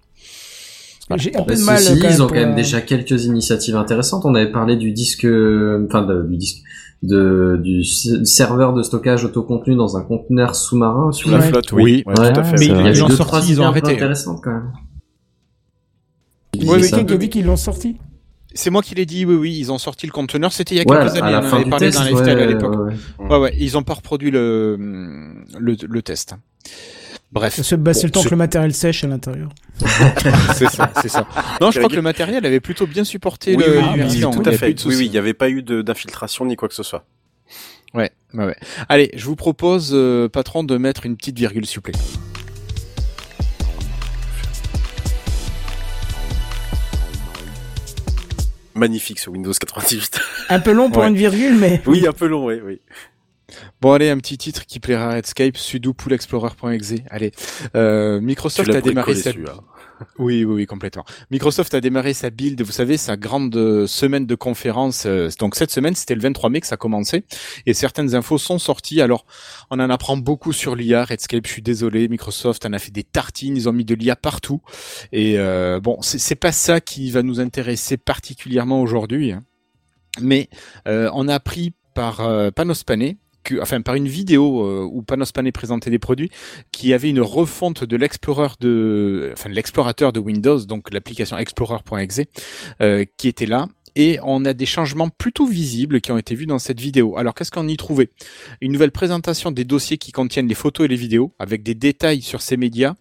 Voilà. 1.09 1.21
J'ai 1.21 1.35
un 1.35 1.43
peu 1.43 1.55
de 1.55 1.61
mal. 1.61 1.81
quand 2.01 2.09
ils 2.09 2.21
ont 2.23 2.27
quand 2.27 2.33
même 2.35 2.51
euh, 2.53 2.55
déjà 2.55 2.81
quelques 2.81 3.25
initiatives 3.25 3.75
intéressantes. 3.75 4.23
On 4.25 4.35
avait 4.35 4.51
parlé 4.51 4.77
du 4.77 4.91
disque, 4.93 5.25
enfin 5.25 6.01
de- 6.03 6.25
du 6.27 6.37
disque, 6.37 6.63
de 7.03 7.59
du 7.61 7.83
serveur 7.83 8.73
de 8.73 8.81
stockage 8.83 9.25
autocontenu 9.25 9.75
dans 9.75 9.97
un 9.97 10.01
conteneur 10.01 10.55
sous-marin 10.55 11.11
Sous 11.11 11.29
la 11.29 11.41
flotte, 11.41 11.71
Oui, 11.73 11.83
oui. 11.83 12.03
Ouais, 12.07 12.19
Ouais, 12.19 12.33
tout 12.33 12.39
à 12.39 12.43
fait. 12.43 12.55
Mais 12.57 12.65
il 12.67 12.71
y 12.71 12.83
deux, 12.83 12.95
sorti, 12.95 13.23
trois 13.23 13.41
ils 13.47 13.61
ont 13.61 13.65
arrêté. 13.65 13.91
intéressantes 13.91 14.39
quand 14.43 14.51
même. 14.51 14.71
Oui, 16.59 16.81
quelqu'un 16.81 17.03
qui 17.05 17.13
a 17.13 17.17
dit 17.17 17.29
qu'ils 17.29 17.45
l'ont 17.45 17.55
sorti. 17.57 17.97
C'est 18.57 18.69
moi 18.69 18.81
qui 18.81 18.95
l'ai 18.95 19.05
dit. 19.05 19.25
Oui, 19.25 19.35
oui, 19.35 19.57
ils 19.57 19.71
ont 19.71 19.77
sorti 19.77 20.05
le 20.05 20.11
conteneur. 20.11 20.51
C'était 20.51 20.75
il 20.75 20.77
y 20.79 20.81
a 20.81 20.85
quelques 20.85 21.15
à 21.17 21.23
années. 21.25 21.35
on 21.35 21.55
avait 21.55 21.69
parlé 21.69 21.91
dans 21.91 22.03
Lifestyle 22.03 22.35
ouais, 22.35 22.41
à 22.43 22.45
l'époque. 22.45 22.75
ouais, 23.19 23.37
ouais. 23.37 23.55
Ils 23.57 23.77
ont 23.77 23.83
pas 23.83 23.93
reproduit 23.93 24.31
le 24.31 24.77
le, 25.59 25.75
le 25.81 26.01
test. 26.01 26.35
Bref. 27.31 27.59
C'est 27.61 27.77
bah, 27.81 27.93
c'est 27.93 28.03
Bon, 28.03 28.07
le 28.07 28.11
temps 28.11 28.21
ce- 28.21 28.25
que 28.27 28.31
le 28.31 28.37
matériel 28.37 28.73
sèche 28.73 29.03
à 29.03 29.07
l'intérieur. 29.07 29.49
c'est 30.55 30.69
ça, 30.69 30.91
c'est 31.01 31.09
ça. 31.09 31.27
Non, 31.61 31.71
je 31.71 31.79
crois 31.79 31.89
que 31.89 31.95
le 31.95 32.01
matériel 32.01 32.45
avait 32.45 32.59
plutôt 32.61 32.87
bien 32.87 33.03
supporté 33.03 33.55
Oui, 33.55 33.63
le 33.67 33.79
oui, 33.79 33.85
oui, 34.09 34.21
tout 34.21 34.41
à 34.45 34.51
fait. 34.53 34.85
Oui, 34.85 34.95
oui, 34.97 35.05
il 35.05 35.11
n'y 35.11 35.17
avait 35.17 35.33
pas 35.33 35.49
eu 35.49 35.61
d'infiltration 35.61 36.45
ni 36.45 36.55
quoi 36.55 36.67
que 36.69 36.75
ce 36.75 36.83
soit. 36.83 37.05
Ouais, 37.93 38.11
ouais, 38.33 38.45
ouais. 38.45 38.55
Allez, 38.89 39.11
je 39.15 39.25
vous 39.25 39.35
propose, 39.35 39.91
euh, 39.93 40.27
patron, 40.29 40.63
de 40.63 40.77
mettre 40.77 41.05
une 41.05 41.15
petite 41.15 41.37
virgule, 41.37 41.65
s'il 41.65 41.81
Magnifique 48.77 49.19
ce 49.19 49.29
Windows 49.29 49.51
98. 49.53 50.19
Un 50.49 50.59
peu 50.59 50.71
long 50.71 50.89
pour 50.89 51.01
Ouais. 51.03 51.09
une 51.09 51.15
virgule, 51.15 51.55
mais. 51.55 51.81
oui, 51.87 52.05
un 52.07 52.13
peu 52.13 52.27
long, 52.27 52.45
oui, 52.45 52.59
oui. 52.63 52.79
Bon, 53.81 53.93
allez, 53.93 54.09
un 54.09 54.17
petit 54.17 54.37
titre 54.37 54.65
qui 54.65 54.79
plaira 54.79 55.09
à 55.09 55.13
Redscape, 55.13 55.55
sudo 55.57 55.93
poolexplorer.exe. 55.93 56.95
Allez, 57.09 57.31
euh, 57.75 58.19
Microsoft 58.19 58.67
Tu 58.67 58.71
l'as 58.73 58.79
a 58.79 58.81
démarré 58.81 59.15
celui-là. 59.15 59.55
Oui, 60.19 60.43
oui, 60.43 60.55
oui, 60.55 60.65
complètement. 60.65 61.05
Microsoft 61.31 61.73
a 61.73 61.81
démarré 61.81 62.13
sa 62.13 62.29
build, 62.29 62.61
vous 62.61 62.71
savez, 62.71 62.97
sa 62.97 63.17
grande 63.17 63.55
euh, 63.55 63.87
semaine 63.87 64.25
de 64.25 64.35
conférences. 64.35 65.05
euh, 65.05 65.29
donc 65.39 65.55
cette 65.55 65.71
semaine, 65.71 65.95
c'était 65.95 66.15
le 66.15 66.21
23 66.21 66.49
mai 66.49 66.61
que 66.61 66.67
ça 66.67 66.75
a 66.75 66.77
commencé, 66.77 67.23
et 67.65 67.73
certaines 67.73 68.15
infos 68.15 68.37
sont 68.37 68.59
sorties. 68.59 69.01
Alors, 69.01 69.25
on 69.69 69.79
en 69.79 69.89
apprend 69.89 70.17
beaucoup 70.17 70.53
sur 70.53 70.75
l'IA. 70.75 71.05
Redscape, 71.05 71.45
je 71.45 71.51
suis 71.51 71.61
désolé, 71.61 72.07
Microsoft 72.07 72.65
en 72.65 72.73
a 72.73 72.79
fait 72.79 72.91
des 72.91 73.03
tartines, 73.03 73.55
ils 73.55 73.69
ont 73.69 73.73
mis 73.73 73.85
de 73.85 73.95
l'IA 73.95 74.15
partout. 74.15 74.61
Et 75.11 75.37
euh, 75.37 75.79
bon, 75.79 75.97
c'est 76.01 76.35
pas 76.35 76.51
ça 76.51 76.81
qui 76.81 77.11
va 77.11 77.23
nous 77.23 77.39
intéresser 77.39 77.97
particulièrement 77.97 78.81
aujourd'hui, 78.81 79.31
hein. 79.31 79.43
mais 80.21 80.49
euh, 80.87 81.09
on 81.13 81.27
a 81.27 81.35
appris 81.35 81.73
par 81.93 82.21
euh, 82.21 82.51
Panos 82.51 82.83
Panay 82.83 83.17
que, 83.47 83.61
enfin 83.61 83.81
par 83.81 83.95
une 83.95 84.07
vidéo 84.07 84.65
euh, 84.65 84.89
où 84.91 85.01
Panos 85.01 85.31
Panay 85.31 85.51
présentait 85.51 85.89
des 85.89 85.99
produits, 85.99 86.29
qui 86.71 86.93
avait 86.93 87.09
une 87.09 87.21
refonte 87.21 87.83
de 87.83 87.95
l'explorer 87.95 88.49
de, 88.59 89.31
enfin 89.33 89.49
l'explorateur 89.49 90.11
de 90.11 90.19
Windows, 90.19 90.59
donc 90.65 90.93
l'application 90.93 91.37
Explorer.exe, 91.37 92.21
euh, 92.81 93.05
qui 93.17 93.27
était 93.27 93.45
là. 93.45 93.67
Et 93.99 94.19
on 94.21 94.45
a 94.45 94.53
des 94.53 94.67
changements 94.67 95.09
plutôt 95.09 95.47
visibles 95.47 96.01
qui 96.01 96.11
ont 96.11 96.19
été 96.19 96.35
vus 96.35 96.45
dans 96.45 96.59
cette 96.59 96.79
vidéo. 96.79 97.17
Alors 97.17 97.33
qu'est-ce 97.33 97.49
qu'on 97.49 97.67
y 97.67 97.75
trouvait? 97.77 98.11
Une 98.61 98.71
nouvelle 98.71 98.91
présentation 98.91 99.49
des 99.49 99.65
dossiers 99.65 99.97
qui 99.97 100.11
contiennent 100.11 100.47
les 100.47 100.53
photos 100.53 100.85
et 100.85 100.87
les 100.87 100.95
vidéos, 100.95 101.33
avec 101.39 101.63
des 101.63 101.73
détails 101.73 102.21
sur 102.21 102.43
ces 102.43 102.57
médias 102.57 102.93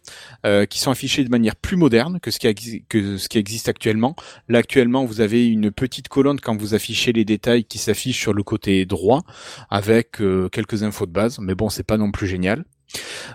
euh, 0.46 0.64
qui 0.64 0.78
sont 0.78 0.90
affichés 0.90 1.22
de 1.22 1.28
manière 1.28 1.54
plus 1.54 1.76
moderne 1.76 2.18
que 2.18 2.30
ce 2.30 2.38
qui, 2.38 3.38
existe 3.38 3.68
actuellement. 3.68 4.16
Là 4.48 4.60
actuellement, 4.60 5.04
vous 5.04 5.20
avez 5.20 5.46
une 5.46 5.70
petite 5.70 6.08
colonne 6.08 6.40
quand 6.40 6.56
vous 6.56 6.72
affichez 6.72 7.12
les 7.12 7.26
détails 7.26 7.66
qui 7.66 7.76
s'affichent 7.76 8.18
sur 8.18 8.32
le 8.32 8.42
côté 8.42 8.86
droit, 8.86 9.22
avec 9.68 10.22
euh, 10.22 10.48
quelques 10.48 10.82
infos 10.82 11.04
de 11.04 11.12
base. 11.12 11.38
Mais 11.40 11.54
bon, 11.54 11.68
c'est 11.68 11.86
pas 11.86 11.98
non 11.98 12.10
plus 12.10 12.26
génial. 12.26 12.64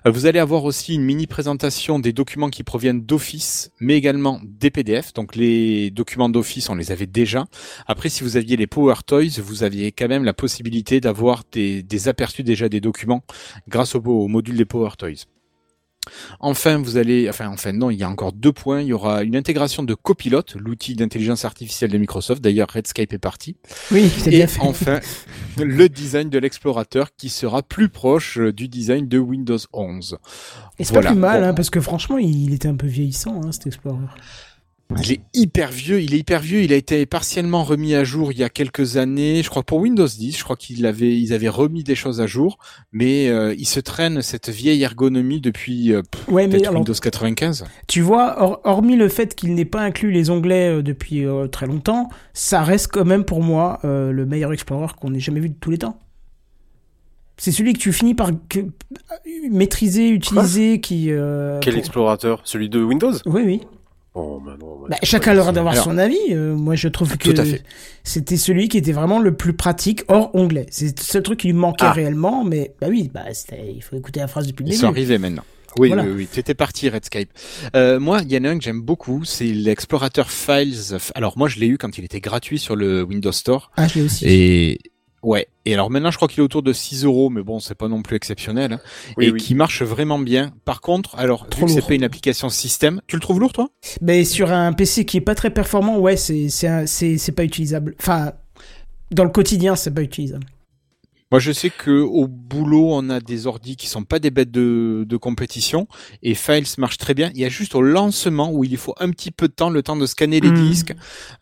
Euh, 0.06 0.12
Vous 0.12 0.26
allez 0.26 0.40
avoir 0.40 0.64
aussi 0.64 0.96
une 0.96 1.04
mini 1.04 1.28
présentation 1.28 2.00
des 2.00 2.14
documents 2.14 2.50
qui 2.50 2.64
proviennent 2.64 3.02
d'Office, 3.02 3.72
mais 3.80 3.96
également 3.96 4.42
des 4.44 4.72
PDF. 4.72 5.14
Donc 5.14 5.36
les 5.36 5.92
documents 5.92 6.30
d'Office, 6.30 6.70
on 6.70 6.76
les 6.76 6.92
avait 6.92 7.08
déjà. 7.08 7.46
Après, 7.88 8.10
si 8.10 8.24
vous 8.24 8.38
aviez 8.38 8.58
les 8.58 8.68
Power 8.68 8.96
Toys, 9.06 9.40
vous 9.44 9.64
aviez 9.64 9.92
quand 9.92 10.08
même 10.08 10.24
la 10.24 10.34
possibilité 10.34 11.02
d'avoir 11.02 11.44
des, 11.52 12.08
aperçus 12.08 12.44
déjà 12.44 12.70
des 12.70 12.82
documents 12.82 13.24
grâce 13.68 13.96
au 13.96 14.28
module 14.28 14.58
des 14.58 14.66
Power 14.66 14.92
Toys. 14.98 15.26
Enfin, 16.40 16.78
vous 16.80 16.98
allez, 16.98 17.30
enfin, 17.30 17.48
enfin, 17.50 17.72
non, 17.74 17.92
il 17.92 17.98
y 17.98 18.04
a 18.04 18.10
encore 18.10 18.34
deux 18.34 18.52
points. 18.52 18.82
Il 18.82 18.88
y 18.88 18.94
aura 18.94 19.24
une 19.24 19.36
intégration 19.36 19.84
de 19.84 19.94
Copilot, 19.94 20.42
l'outil 20.56 20.96
d'intelligence 20.96 21.46
artificielle 21.46 21.92
de 21.92 21.98
Microsoft. 21.98 22.42
D'ailleurs, 22.42 22.70
Redscape 22.74 23.14
est 23.14 23.18
parti. 23.20 23.56
Oui, 23.92 24.10
c'est 24.18 24.32
bien 24.32 24.48
fait. 24.48 24.60
enfin, 24.62 25.00
le 25.58 25.88
design 25.90 26.30
de 26.30 26.40
l'explorateur 26.40 27.10
qui 27.16 27.30
sera 27.30 27.62
plus 27.62 27.90
proche 27.90 28.40
euh, 28.40 28.52
du 28.52 28.68
design 28.68 29.08
de 29.08 29.20
Windows 29.20 29.58
11. 29.74 30.18
Et 30.80 30.84
c'est 30.84 30.94
Voilà. 30.94 31.10
pas 31.10 31.14
plus 31.14 31.20
mal, 31.22 31.42
Bon. 31.42 31.48
hein, 31.50 31.54
parce 31.54 31.70
que 31.70 31.80
franchement, 31.82 32.18
il 32.18 32.54
était 32.54 32.68
un 32.68 32.76
peu 32.76 32.88
vieillissant, 32.88 33.42
hein, 33.46 33.52
cet 33.52 33.68
Explorer. 33.68 33.98
Il 35.00 35.12
est 35.14 35.22
hyper 35.34 35.72
vieux, 35.72 36.02
il 36.02 36.14
est 36.14 36.18
hyper 36.20 36.42
vieux, 36.42 36.62
il 36.62 36.74
a 36.74 36.76
été 36.76 37.06
partiellement 37.06 37.64
remis 37.64 37.96
à 37.96 38.04
jour 38.04 38.32
il 38.32 38.38
y 38.38 38.44
a 38.44 38.50
quelques 38.50 38.98
années, 38.98 39.42
je 39.44 39.50
crois 39.50 39.64
pour 39.64 39.80
Windows 39.80 40.06
10, 40.08 40.38
je 40.38 40.44
crois 40.44 40.56
qu'ils 40.56 40.86
avaient, 40.86 41.18
ils 41.18 41.34
avaient 41.34 41.50
remis 41.50 41.84
des 41.84 41.96
choses 41.96 42.22
à 42.22 42.28
jour, 42.28 42.58
mais 42.92 43.30
euh, 43.30 43.56
il 43.58 43.66
se 43.66 43.80
traîne 43.80 44.22
cette 44.22 44.50
vieille 44.50 44.84
ergonomie 44.84 45.40
depuis 45.42 45.94
euh, 45.94 46.02
pff, 46.04 46.28
Ouais, 46.28 46.46
mais 46.48 46.54
peut-être 46.58 46.68
alors- 46.70 46.82
Windows 46.82 46.94
95. 46.94 47.66
Tu 47.88 48.02
vois, 48.02 48.42
hor- 48.42 48.62
hormis 48.64 48.96
le 48.96 49.08
fait 49.08 49.34
qu'il 49.34 49.56
n'ait 49.56 49.66
pas 49.66 49.82
inclus 49.82 50.12
les 50.12 50.30
onglets 50.30 50.78
euh, 50.78 50.82
depuis 50.84 51.26
euh, 51.26 51.48
très 51.48 51.68
longtemps, 51.68 52.10
ça 52.34 52.62
reste 52.62 52.90
quand 52.92 53.06
même 53.06 53.24
pour 53.24 53.42
moi 53.42 53.80
euh, 53.86 54.12
le 54.12 54.26
meilleur 54.26 54.52
Explorer 54.54 54.88
qu'on 55.00 55.14
ait 55.14 55.20
jamais 55.20 55.40
vu 55.40 55.50
de 55.50 55.56
tous 55.60 55.72
les 55.72 55.78
temps. 55.80 55.98
C'est 57.38 57.52
celui 57.52 57.74
que 57.74 57.80
tu 57.80 57.92
finis 57.92 58.14
par 58.14 58.30
que- 58.50 58.60
maîtriser, 59.50 60.10
utiliser, 60.10 60.80
qui. 60.80 61.12
euh, 61.12 61.60
Quel 61.62 61.74
pour- 61.74 61.80
explorateur? 61.80 62.42
Celui 62.44 62.70
de 62.70 62.84
Windows? 62.84 63.14
Oui, 63.26 63.42
oui. 63.46 63.62
Oh, 64.14 64.42
bah 64.46 64.58
non. 64.60 64.80
bah, 64.82 64.88
Bah, 64.90 64.98
chacun 65.04 65.32
a 65.32 65.34
le 65.36 65.40
droit 65.40 65.54
d'avoir 65.54 65.76
son 65.78 65.98
avis. 65.98 66.18
euh, 66.32 66.54
moi, 66.54 66.76
je 66.76 66.88
trouve 66.90 67.18
que 67.18 67.30
c'était 68.04 68.38
celui 68.38 68.68
qui 68.68 68.78
était 68.78 68.92
vraiment 68.92 69.20
le 69.20 69.34
plus 69.36 69.54
pratique 69.54 70.04
hors 70.10 70.36
onglet. 70.36 70.66
C'est 70.70 70.98
le 70.98 71.02
seul 71.04 71.24
truc 71.24 71.40
qui 71.40 71.48
lui 71.48 71.54
manquait 71.54 71.86
Ah. 71.86 71.94
réellement, 71.94 72.44
mais 72.44 72.74
bah 72.82 72.88
oui, 72.90 73.10
bah, 73.14 73.22
il 73.74 73.82
faut 73.82 73.96
écouter 73.96 74.20
la 74.20 74.28
phrase 74.28 74.48
depuis 74.48 74.64
le 74.64 74.70
Ils 74.70 74.72
début. 74.72 74.82
sont 74.82 74.88
arrivés 74.90 75.18
maintenant. 75.18 75.44
Oui, 75.80 75.88
Voilà. 75.88 76.04
oui, 76.04 76.12
oui. 76.14 76.28
T'étais 76.28 76.54
parti, 76.54 76.90
Redscape. 76.90 77.30
Euh, 77.78 77.98
moi, 78.02 78.20
il 78.24 78.32
y 78.34 78.38
en 78.38 78.44
a 78.44 78.50
un 78.50 78.58
que 78.58 78.64
j'aime 78.66 78.82
beaucoup, 78.82 79.24
c'est 79.24 79.46
l'explorateur 79.46 80.30
Files. 80.30 80.98
Alors 81.16 81.38
moi, 81.38 81.48
je 81.48 81.60
l'ai 81.60 81.68
eu 81.68 81.78
quand 81.78 81.98
il 81.98 82.04
était 82.04 82.20
gratuit 82.20 82.60
sur 82.60 82.76
le 82.76 83.04
Windows 83.04 83.32
Store. 83.32 83.72
Ah, 83.78 83.88
je 83.88 84.00
l'ai 84.00 84.06
aussi. 84.06 84.26
Et 84.28 84.80
ouais. 85.24 85.48
Et 85.66 85.74
alors 85.74 85.90
maintenant, 85.92 86.12
je 86.12 86.16
crois 86.18 86.28
qu'il 86.28 86.40
est 86.40 86.44
autour 86.44 86.64
de 86.64 86.74
6 86.74 87.04
euros, 87.06 87.30
mais 87.30 87.44
bon, 87.44 87.60
c'est 87.60 87.76
pas 87.76 87.88
non 87.88 88.02
plus 88.02 88.16
exceptionnel. 88.16 88.74
hein. 88.74 88.80
Oui, 89.18 89.26
et 89.26 89.32
oui. 89.32 89.40
qui 89.40 89.54
marche 89.56 89.82
vraiment 89.84 90.18
bien. 90.20 90.52
Par 90.66 90.82
contre, 90.82 91.16
alors, 91.18 91.48
Trop 91.48 91.62
vu 91.62 91.66
que 91.76 91.82
c'est 91.82 91.88
pas 91.88 91.94
une 91.94 92.04
application 92.04 92.50
système, 92.50 93.02
tu 93.08 93.16
le 93.16 93.22
trouves 93.22 93.40
lourd, 93.40 93.54
toi? 93.54 93.70
Mais 94.02 94.24
sur 94.26 94.52
un 94.52 94.74
PC 94.74 95.06
qui 95.06 95.18
est 95.18 95.22
pas 95.22 95.36
très 95.36 95.50
performant, 95.52 95.98
ouais, 96.00 96.18
c'est 96.18 96.50
c'est 96.50 96.68
un- 96.68 96.86
c'est 96.88 97.18
c'est 97.18 97.32
pas 97.34 97.44
utilisable. 97.44 97.96
Enfin, 98.00 98.34
dans 99.12 99.24
le 99.24 99.30
quotidien, 99.30 99.76
c'est 99.76 99.92
pas 99.94 100.02
utilisable. 100.02 100.46
Moi, 101.32 101.40
je 101.40 101.52
sais 101.54 101.70
que 101.70 101.92
au 102.02 102.28
boulot, 102.28 102.90
on 102.92 103.10
a 103.10 103.20
des 103.22 103.48
ordis 103.48 103.76
qui 103.78 103.88
sont 103.88 104.04
pas 104.04 104.20
des 104.20 104.32
bêtes 104.32 104.52
de, 104.52 105.06
de 105.08 105.18
compétition 105.18 105.88
et 106.24 106.36
Files 106.36 106.66
marche 106.78 106.98
très 106.98 107.14
bien. 107.14 107.32
Il 107.34 107.40
y 107.40 107.46
a 107.46 107.50
juste 107.50 107.74
au 107.74 107.82
lancement 107.82 108.52
où 108.52 108.64
il 108.66 108.76
faut 108.78 108.94
un 109.00 109.10
petit 109.12 109.32
peu 109.32 109.48
de 109.48 109.54
temps, 109.54 109.70
le 109.70 109.82
temps 109.82 109.96
de 109.96 110.06
scanner 110.06 110.42
les 110.42 110.52
Mhm. 110.52 110.70
disques, 110.70 110.94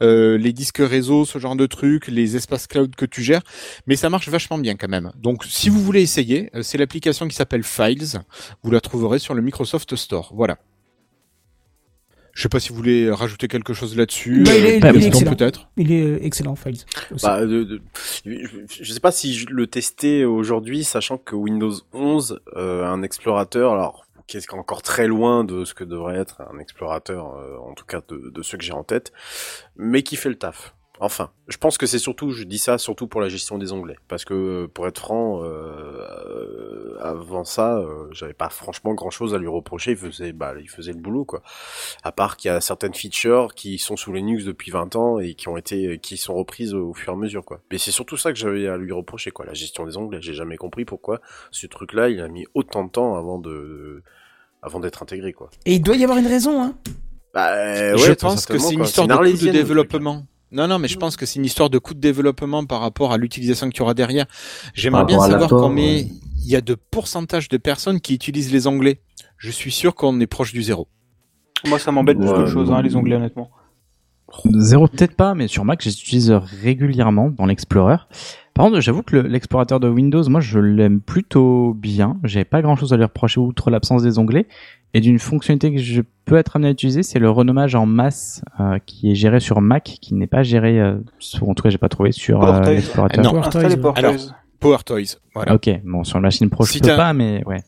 euh, 0.03 0.38
les 0.38 0.53
disques 0.53 0.78
réseau, 0.80 1.26
ce 1.26 1.40
genre 1.40 1.56
de 1.56 1.66
trucs, 1.66 2.07
les 2.07 2.36
espaces 2.36 2.68
cloud 2.68 2.95
que 2.95 3.06
tu 3.06 3.24
gères, 3.24 3.41
mais 3.88 3.95
ça 3.95 4.10
marche 4.10 4.30
vachement 4.30 4.60
bien 4.60 4.76
quand 4.76 4.90
même. 4.90 5.11
Donc, 5.18 5.44
si 5.45 5.70
vous 5.70 5.82
voulez 5.84 6.02
essayer, 6.02 6.49
euh, 6.56 6.61
c'est 6.61 6.78
l'application 6.78 7.28
qui 7.28 7.36
s'appelle 7.36 7.64
Files. 7.64 8.20
Vous 8.64 8.72
la 8.72 8.82
trouverez 8.82 9.18
sur 9.20 9.34
le 9.34 9.41
Microsoft 9.41 9.95
Store. 9.95 10.32
Voilà. 10.36 10.57
Je 12.40 12.44
sais 12.44 12.48
pas 12.49 12.61
si 12.61 12.70
vous 12.70 12.76
voulez 12.76 13.11
rajouter 13.11 13.49
quelque 13.49 13.74
chose 13.74 13.98
là-dessus. 13.98 14.44
Bah, 14.45 14.52
il 14.56 14.66
est- 14.66 14.76
Euh, 14.76 14.78
il 14.78 14.86
est 14.86 14.91
Piston, 14.94 15.07
excellent. 15.10 15.36
peut-être. 15.36 15.68
Il 15.76 15.91
est 15.91 16.03
euh, 16.03 16.20
excellent, 16.24 16.56
Files. 16.56 16.78
Bah, 17.22 17.41
de- 17.45 17.66
de- 17.66 17.82
je, 18.26 18.94
sais 18.94 19.02
pas 19.02 19.11
si 19.11 19.34
je 19.34 19.48
le 19.49 19.68
testais 19.68 20.24
aujourd'hui, 20.24 20.86
sachant 20.86 21.18
que 21.18 21.36
Windows 21.36 21.74
11 21.91 22.40
euh, 22.56 22.86
un 22.86 23.03
explorateur, 23.03 23.74
alors 23.74 24.06
qui 24.26 24.38
est 24.38 24.53
encore 24.53 24.82
très 24.84 25.06
loin 25.07 25.44
de 25.44 25.66
ce 25.66 25.74
que 25.74 25.84
devrait 25.84 26.16
être 26.18 26.41
un 26.53 26.60
explorateur, 26.60 27.36
euh, 27.36 27.57
en 27.70 27.74
tout 27.74 27.84
cas 27.86 27.99
de, 28.07 28.30
de 28.30 28.41
ceux 28.41 28.57
que 28.57 28.64
j'ai 28.64 28.72
en 28.72 28.86
tête, 28.86 29.11
mais 29.76 30.02
qui 30.02 30.16
fait 30.16 30.30
le 30.30 30.36
taf. 30.36 30.74
Enfin, 31.02 31.32
je 31.48 31.58
pense 31.58 31.78
que 31.78 31.86
c'est 31.86 32.00
surtout, 32.00 32.32
je 32.32 32.44
dis 32.44 32.58
ça 32.58 32.78
surtout 32.78 33.08
pour 33.08 33.22
la 33.22 33.30
gestion 33.30 33.58
des 33.58 33.72
onglets, 33.72 33.98
parce 34.10 34.26
que 34.26 34.66
pour 34.66 34.86
être 34.86 35.00
franc, 35.00 35.42
euh, 35.44 35.48
euh, 35.48 36.98
avant 37.00 37.46
ça, 37.46 37.78
euh, 37.78 38.08
j'avais 38.12 38.34
pas 38.34 38.50
franchement 38.50 38.94
grand 38.94 39.10
chose 39.10 39.34
à 39.34 39.38
lui 39.38 39.48
reprocher. 39.48 39.92
Il 39.92 39.98
faisait, 39.98 40.34
bah, 40.34 40.54
il 40.60 40.70
faisait 40.70 40.92
le 40.92 41.00
boulot 41.00 41.24
quoi. 41.24 41.42
À 42.04 42.12
part 42.12 42.36
qu'il 42.36 42.52
y 42.52 42.54
a 42.54 42.60
certaines 42.60 42.94
features 42.94 43.56
qui 43.56 43.78
sont 43.78 43.96
sous 43.96 44.12
Linux 44.12 44.44
depuis 44.44 44.72
20 44.72 44.96
ans 44.98 45.20
et 45.20 45.36
qui 45.36 45.48
ont 45.48 45.56
été, 45.56 46.00
qui 46.00 46.18
sont 46.18 46.34
reprises 46.34 46.74
au 46.74 46.94
fur 46.94 47.14
et 47.14 47.16
à 47.16 47.20
mesure 47.20 47.46
quoi. 47.46 47.62
Mais 47.72 47.78
c'est 47.78 47.92
surtout 47.92 48.18
ça 48.18 48.34
que 48.34 48.38
j'avais 48.38 48.68
à 48.68 48.78
lui 48.78 48.92
reprocher 48.92 49.32
quoi, 49.32 49.46
la 49.46 49.54
gestion 49.54 49.86
des 49.86 49.96
onglets. 49.96 50.22
J'ai 50.22 50.34
jamais 50.34 50.58
compris 50.58 50.84
pourquoi 50.84 51.22
ce 51.52 51.66
truc-là, 51.66 52.10
il 52.10 52.20
a 52.20 52.28
mis 52.28 52.46
autant 52.54 52.84
de 52.84 52.90
temps 52.90 53.16
avant 53.16 53.40
de, 53.40 54.04
avant 54.62 54.82
d'être 54.82 55.02
intégré 55.02 55.32
quoi. 55.32 55.50
Et 55.66 55.76
il 55.76 55.82
doit 55.82 55.96
y 55.96 56.04
avoir 56.04 56.20
une 56.20 56.28
raison, 56.28 56.62
hein. 56.62 56.76
Bah, 57.34 57.54
euh, 57.54 57.98
je 57.98 58.12
pense 58.14 58.46
que 58.46 58.58
c'est 58.58 58.74
une 58.74 58.84
histoire 58.84 59.08
de 59.08 59.52
développement. 59.52 60.26
Non, 60.52 60.68
non, 60.68 60.80
mais 60.80 60.88
je 60.88 60.98
pense 60.98 61.16
que 61.16 61.26
c'est 61.26 61.38
une 61.38 61.46
histoire 61.46 61.70
de 61.70 61.78
coût 61.78 61.94
de 61.94 62.00
développement 62.00 62.66
par 62.66 62.82
rapport 62.82 63.12
à 63.12 63.18
l'utilisation 63.18 63.70
que 63.70 63.74
tu 63.74 63.82
auras 63.82 63.94
derrière. 63.94 64.26
J'aimerais 64.74 65.06
bien 65.06 65.20
savoir 65.20 65.50
combien 65.50 65.86
ouais. 65.86 66.08
il 66.44 66.50
y 66.50 66.56
a 66.56 66.62
de 66.62 66.76
pourcentage 66.76 67.50
de 67.50 67.58
personnes 67.58 68.00
qui 68.00 68.16
utilisent 68.16 68.52
les 68.52 68.66
onglets. 68.66 69.02
Je 69.38 69.52
suis 69.52 69.72
sûr 69.72 69.94
qu'on 69.94 70.20
est 70.20 70.28
proche 70.28 70.52
du 70.52 70.64
zéro. 70.64 70.88
Moi, 71.68 71.78
ça 71.78 71.92
m'embête 71.92 72.18
plus 72.18 72.28
Ouais, 72.28 72.36
qu'autre 72.36 72.50
chose, 72.50 72.72
hein, 72.72 72.82
les 72.82 72.96
onglets, 72.96 73.16
honnêtement. 73.16 73.52
Zéro 74.58 74.88
peut-être 74.88 75.16
pas, 75.16 75.36
mais 75.36 75.48
sur 75.48 75.66
Mac, 75.66 75.82
j'utilise 75.82 76.32
régulièrement 76.32 77.30
dans 77.30 77.46
l'Explorer. 77.46 77.98
Par 78.60 78.65
contre, 78.65 78.81
j'avoue 78.81 79.03
que 79.03 79.15
le- 79.15 79.22
l'explorateur 79.30 79.80
de 79.80 79.88
Windows, 79.88 80.22
moi, 80.27 80.41
je 80.41 80.60
l'aime 80.60 80.99
plutôt 80.99 81.73
bien. 81.76 82.18
J'ai 82.26 82.44
pas 82.44 82.61
grand-chose 82.61 82.91
à 82.91 82.98
lui 82.98 83.06
reprocher 83.06 83.40
outre 83.40 83.69
l'absence 83.72 84.03
des 84.03 84.19
onglets. 84.19 84.48
Et 84.94 84.99
d'une 84.99 85.18
fonctionnalité 85.18 85.72
que 85.73 85.80
je 85.80 86.02
peux 86.26 86.36
être 86.36 86.57
amené 86.57 86.68
à 86.68 86.72
utiliser, 86.72 87.02
c'est 87.02 87.19
le 87.19 87.30
renommage 87.30 87.76
en 87.76 87.86
masse 87.86 88.41
euh, 88.60 88.77
qui 88.86 89.11
est 89.11 89.15
géré 89.15 89.40
sur 89.40 89.61
Mac, 89.61 89.84
qui 90.02 90.14
n'est 90.14 90.27
pas 90.27 90.44
géré, 90.44 90.77
euh, 90.77 90.98
sur, 91.19 91.48
en 91.48 91.53
tout 91.53 91.64
cas, 91.64 91.69
j'ai 91.69 91.77
pas 91.77 91.88
trouvé 91.88 92.11
sur 92.11 92.44
euh, 92.44 92.60
Power 92.60 92.76
l'explorateur. 92.76 93.23
Non. 93.23 93.41
Power 93.41 93.94
Alors, 93.95 94.15
Toys. 94.18 94.34
Power 94.60 94.77
Toys, 94.86 95.15
voilà. 95.34 95.53
Ok, 95.56 95.69
bon, 95.86 96.03
sur 96.03 96.18
la 96.18 96.23
machine 96.23 96.49
pro, 96.49 96.65
Si 96.65 96.80
je 96.80 96.84
peux 96.84 96.98
pas, 96.98 97.14
mais 97.14 97.41
ouais. 97.45 97.61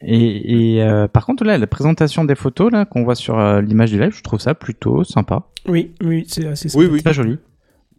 Et, 0.00 0.76
et 0.76 0.82
euh, 0.82 1.06
par 1.06 1.26
contre, 1.26 1.44
là, 1.44 1.58
la 1.58 1.66
présentation 1.66 2.24
des 2.24 2.34
photos 2.34 2.72
là 2.72 2.86
qu'on 2.86 3.04
voit 3.04 3.14
sur 3.14 3.38
euh, 3.38 3.60
l'image 3.60 3.90
du 3.90 4.00
live, 4.00 4.14
je 4.16 4.22
trouve 4.22 4.40
ça 4.40 4.54
plutôt 4.54 5.04
sympa. 5.04 5.42
Oui, 5.68 5.92
oui, 6.02 6.24
c'est 6.26 6.46
assez 6.46 6.74
Oui, 6.74 6.88
oui. 6.90 7.02
Très 7.02 7.12
joli. 7.12 7.36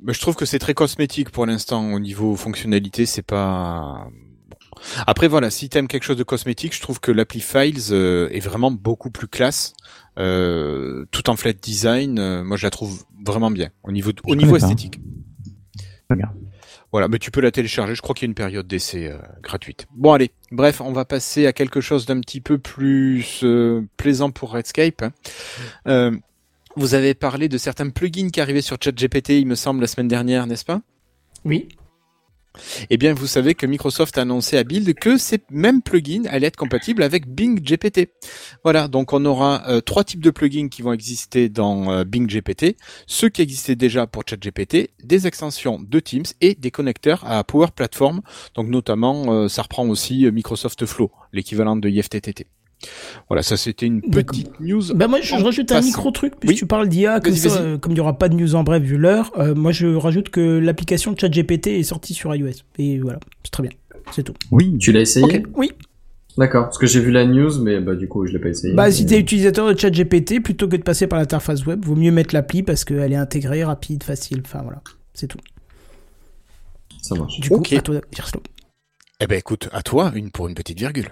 Mais 0.04 0.14
je 0.14 0.20
trouve 0.20 0.36
que 0.36 0.46
c'est 0.46 0.60
très 0.60 0.74
cosmétique 0.74 1.30
pour 1.30 1.46
l'instant 1.46 1.94
au 1.94 2.00
niveau 2.00 2.36
fonctionnalité, 2.36 3.06
c'est 3.06 3.22
pas. 3.22 4.08
Après 5.08 5.28
voilà, 5.30 5.50
si 5.50 5.70
t'aimes 5.70 5.88
quelque 5.88 6.04
chose 6.04 6.18
de 6.18 6.24
cosmétique, 6.24 6.76
je 6.76 6.82
trouve 6.82 7.00
que 7.00 7.12
l'appli 7.12 7.40
Files 7.40 7.92
euh, 7.92 8.28
est 8.32 8.42
vraiment 8.42 8.70
beaucoup 8.72 9.12
plus 9.12 9.28
classe, 9.28 9.74
euh, 10.20 11.06
tout 11.12 11.30
en 11.30 11.38
flat 11.38 11.54
design. 11.54 12.20
euh, 12.20 12.44
moi, 12.44 12.58
je 12.58 12.66
la 12.66 12.70
trouve 12.70 13.04
vraiment 13.26 13.50
bien 13.52 13.70
au 13.84 13.92
niveau 13.94 14.12
au 14.28 14.36
niveau 14.36 14.58
esthétique. 14.58 15.00
Très 16.10 16.18
bien. 16.18 16.32
Voilà, 16.92 17.08
mais 17.08 17.18
tu 17.18 17.32
peux 17.32 17.42
la 17.42 17.50
télécharger. 17.52 17.96
Je 17.96 18.02
crois 18.02 18.14
qu'il 18.14 18.26
y 18.26 18.28
a 18.28 18.32
une 18.32 18.36
période 18.36 18.68
d'essai 18.68 19.08
euh, 19.08 19.18
gratuite. 19.42 19.88
Bon, 19.96 20.12
allez. 20.14 20.32
Bref, 20.52 20.80
on 20.82 20.92
va 20.92 21.06
passer 21.06 21.48
à 21.48 21.54
quelque 21.54 21.82
chose 21.82 22.06
d'un 22.06 22.20
petit 22.20 22.42
peu 22.42 22.58
plus 22.60 23.40
euh, 23.44 23.82
plaisant 23.98 24.30
pour 24.32 24.52
Redscape. 24.52 25.02
hein. 25.86 26.12
Vous 26.76 26.96
avez 26.96 27.14
parlé 27.14 27.50
de 27.50 27.58
certains 27.58 27.90
plugins 27.90 28.30
qui 28.30 28.42
arrivaient 28.42 28.62
sur 28.62 28.78
ChatGPT, 28.82 29.30
il 29.40 29.46
me 29.46 29.56
semble, 29.56 29.82
la 29.82 29.88
semaine 29.88 30.08
dernière, 30.08 30.48
n'est-ce 30.48 30.66
pas? 30.66 30.82
Oui. 31.46 31.68
Eh 32.90 32.98
bien, 32.98 33.14
vous 33.14 33.28
savez 33.28 33.56
que 33.56 33.66
Microsoft 33.66 34.18
a 34.18 34.22
annoncé 34.22 34.58
à 34.58 34.64
Build 34.64 34.94
que 34.96 35.18
ces 35.18 35.40
mêmes 35.50 35.82
plugins 35.82 36.26
allaient 36.30 36.48
être 36.48 36.56
compatibles 36.56 37.04
avec 37.04 37.28
Bing 37.28 37.60
GPT. 37.60 38.10
Voilà, 38.64 38.88
donc 38.88 39.14
on 39.14 39.26
aura 39.26 39.68
euh, 39.68 39.82
trois 39.82 40.04
types 40.04 40.24
de 40.24 40.30
plugins 40.30 40.70
qui 40.70 40.82
vont 40.82 40.94
exister 40.94 41.50
dans 41.50 41.92
euh, 41.92 42.04
Bing 42.04 42.28
GPT, 42.28 42.78
ceux 43.08 43.30
qui 43.30 43.42
existaient 43.42 43.76
déjà 43.76 44.06
pour 44.08 44.24
ChatGPT, 44.28 44.92
des 45.04 45.28
extensions 45.28 45.80
de 45.80 46.00
Teams 46.00 46.26
et 46.42 46.56
des 46.56 46.72
connecteurs 46.72 47.24
à 47.26 47.44
Power 47.44 47.68
Platform. 47.76 48.22
Donc 48.56 48.68
notamment, 48.68 49.34
euh, 49.34 49.48
ça 49.48 49.64
reprend 49.64 49.88
aussi 49.88 50.26
euh, 50.26 50.32
Microsoft 50.32 50.86
Flow, 50.86 51.12
l'équivalent 51.34 51.76
de 51.76 51.90
IFTTT. 51.90 52.48
Voilà, 53.30 53.42
ça 53.44 53.58
c'était 53.58 53.86
une 53.86 54.02
D'accord. 54.02 54.36
petite 54.38 54.60
news. 54.60 54.82
Bah 54.96 55.08
moi 55.08 55.20
je, 55.22 55.34
rajoute 55.36 55.72
un 55.72 55.82
micro 55.82 56.12
truc 56.12 56.34
puisque 56.40 56.52
Oui. 56.54 56.58
tu 56.60 56.66
parles 56.66 56.88
d'IA 56.90 57.20
comme 57.20 57.36
ça, 57.36 57.62
euh, 57.62 57.78
comme 57.78 57.92
il 57.92 57.96
n'y 57.96 58.02
aura 58.02 58.18
pas 58.18 58.30
de 58.30 58.36
news 58.36 58.56
en 58.56 58.64
bref 58.64 58.84
vu 58.84 58.98
l'heure, 58.98 59.32
euh, 59.38 59.56
moi 59.56 59.72
je 59.72 59.88
rajoute 59.88 60.30
que 60.30 60.40
l'application 60.60 61.16
ChatGPT 61.18 61.68
est 61.68 61.84
sortie 61.84 62.14
sur 62.14 62.34
iOS 62.36 62.50
et 62.78 63.00
voilà 63.00 63.20
c'est 63.44 63.52
très 63.52 63.64
bien 63.64 63.72
c'est 64.12 64.24
tout. 64.24 64.34
Oui. 64.52 64.78
Tu 64.80 64.92
l'as 64.92 65.02
essayé 65.02 65.26
Ok, 65.26 65.44
oui. 65.56 65.72
D'accord, 66.38 66.64
parce 66.66 66.78
que 66.80 66.88
j'ai 66.88 67.00
vu 67.00 67.12
la 67.12 67.26
news, 67.26 67.62
mais 67.62 67.80
bah 67.80 67.96
du 67.96 68.08
coup 68.08 68.26
je 68.26 68.34
l'ai 68.34 68.40
pas 68.40 68.50
essayé. 68.50 68.74
Bah 68.74 68.92
si 68.92 69.04
Mais- 69.04 69.10
t'es 69.10 69.20
utilisateur 69.20 69.72
de 69.74 69.80
ChatGPT 69.80 70.42
plutôt 70.42 70.68
que 70.68 70.76
de 70.76 70.82
passer 70.82 71.06
par 71.08 71.20
l'interface 71.20 71.66
web, 71.66 71.86
vaut 71.86 71.96
mieux 71.96 72.12
mettre 72.12 72.34
l'appli 72.34 72.64
parce 72.64 72.84
qu'elle 72.86 73.14
est 73.14 73.18
intégrée, 73.18 73.64
rapide, 73.64 74.04
facile. 74.04 74.42
Enfin 74.44 74.62
voilà, 74.64 74.82
c'est 75.14 75.28
tout. 75.28 75.38
Ça 77.02 77.16
marche. 77.16 77.40
Du 77.40 77.50
coup 77.50 77.56
Ok. 77.58 77.74
à 77.74 77.82
toi 77.82 78.02
Gerslo. 78.16 78.42
Eh 79.20 79.28
ben 79.28 79.38
écoute, 79.38 79.70
à 79.72 79.84
toi, 79.84 80.12
une 80.16 80.32
pour 80.32 80.48
une 80.48 80.56
petite 80.56 80.80
virgule. 80.80 81.10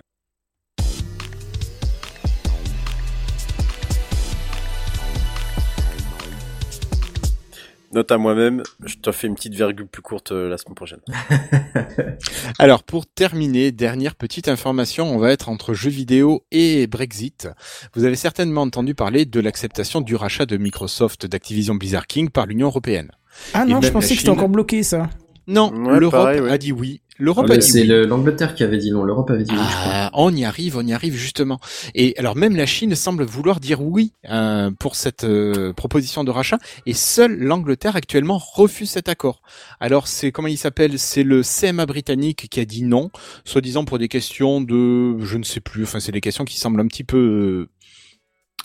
Note 7.94 8.10
à 8.12 8.18
moi-même, 8.18 8.64
je 8.86 8.96
te 8.96 9.12
fais 9.12 9.28
une 9.28 9.36
petite 9.36 9.54
virgule 9.54 9.86
plus 9.86 10.02
courte 10.02 10.32
euh, 10.32 10.48
la 10.50 10.58
semaine 10.58 10.76
prochaine. 10.76 11.00
Alors 12.60 12.84
pour 12.84 13.06
terminer, 13.06 13.72
dernière 13.72 14.16
petite 14.16 14.48
information, 14.48 15.14
on 15.14 15.18
va 15.18 15.32
être 15.32 15.50
entre 15.50 15.74
jeux 15.74 15.90
vidéo 15.90 16.46
et 16.52 16.88
Brexit. 16.88 17.50
Vous 17.94 18.06
avez 18.06 18.16
certainement 18.16 18.62
entendu 18.62 18.96
parler 18.96 19.26
de 19.26 19.40
l'acceptation 19.40 20.00
du 20.02 20.16
rachat 20.16 20.46
de 20.46 20.58
Microsoft 20.58 21.26
d'Activision 21.26 21.76
Blizzard 21.76 22.08
King 22.08 22.30
par 22.30 22.46
l'Union 22.46 22.68
européenne. 22.68 23.12
Ah 23.54 23.66
Et 23.68 23.72
non, 23.72 23.82
je 23.82 23.90
pensais 23.90 23.92
la 23.92 23.92
que 23.92 24.08
c'était 24.08 24.20
Chine- 24.22 24.30
encore 24.32 24.50
bloqué 24.50 24.84
ça. 24.84 25.10
Non, 25.48 25.72
Ouais, 25.74 26.00
l'Europe 26.00 26.22
pareil, 26.22 26.40
ouais. 26.42 26.52
a 26.52 26.58
dit 26.58 26.72
oui. 26.72 27.02
L'Europe 27.22 27.46
Ah, 27.50 27.54
a 27.54 27.58
dit 27.58 27.68
c'est 27.72 27.82
oui. 27.82 28.08
l'Angleterre 28.08 28.56
qui 28.56 28.64
avait 28.64 28.80
dit 28.80 28.92
non, 28.92 29.04
l'Europe 29.04 29.30
avait 29.30 29.44
dit 29.44 29.52
oui. 29.52 29.60
je 29.60 29.64
crois. 29.76 29.92
Ah, 29.94 30.10
on 30.16 30.36
y 30.36 30.44
arrive, 30.44 30.76
on 30.76 30.82
y 30.82 30.92
arrive 30.92 31.14
justement. 31.14 31.60
Et 31.94 32.16
alors 32.18 32.36
même 32.36 32.56
la 32.56 32.66
Chine 32.66 32.96
semble 32.96 33.26
vouloir 33.26 33.60
dire 33.60 33.82
oui 33.84 34.14
euh, 34.30 34.72
pour 34.80 34.96
cette 34.96 35.24
euh, 35.24 35.72
proposition 35.72 36.24
de 36.24 36.32
rachat, 36.32 36.58
et 36.88 36.94
seule 36.96 37.38
l'Angleterre 37.38 37.96
actuellement 37.96 38.40
refuse 38.40 38.90
cet 38.90 39.08
accord. 39.08 39.44
Alors 39.80 40.08
c'est 40.08 40.32
comment 40.32 40.48
il 40.48 40.58
s'appelle? 40.58 40.98
C'est 40.98 41.22
le 41.22 41.44
CMA 41.44 41.86
britannique 41.86 42.48
qui 42.50 42.60
a 42.60 42.66
dit 42.66 42.84
non, 42.84 43.12
soi-disant 43.46 43.86
pour 43.86 44.00
des 44.00 44.08
questions 44.08 44.60
de, 44.60 45.20
je 45.20 45.38
ne 45.38 45.44
sais 45.44 45.62
plus. 45.62 45.84
Enfin 45.84 46.00
c'est 46.00 46.12
des 46.12 46.22
questions 46.22 46.44
qui 46.44 46.58
semblent 46.58 46.82
un 46.82 46.88
petit 46.88 47.04
peu. 47.04 47.68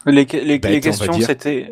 Les, 0.07 0.25
les, 0.25 0.45
les 0.45 0.59
va 0.59 0.81
questions, 0.81 1.21
c'était. 1.21 1.69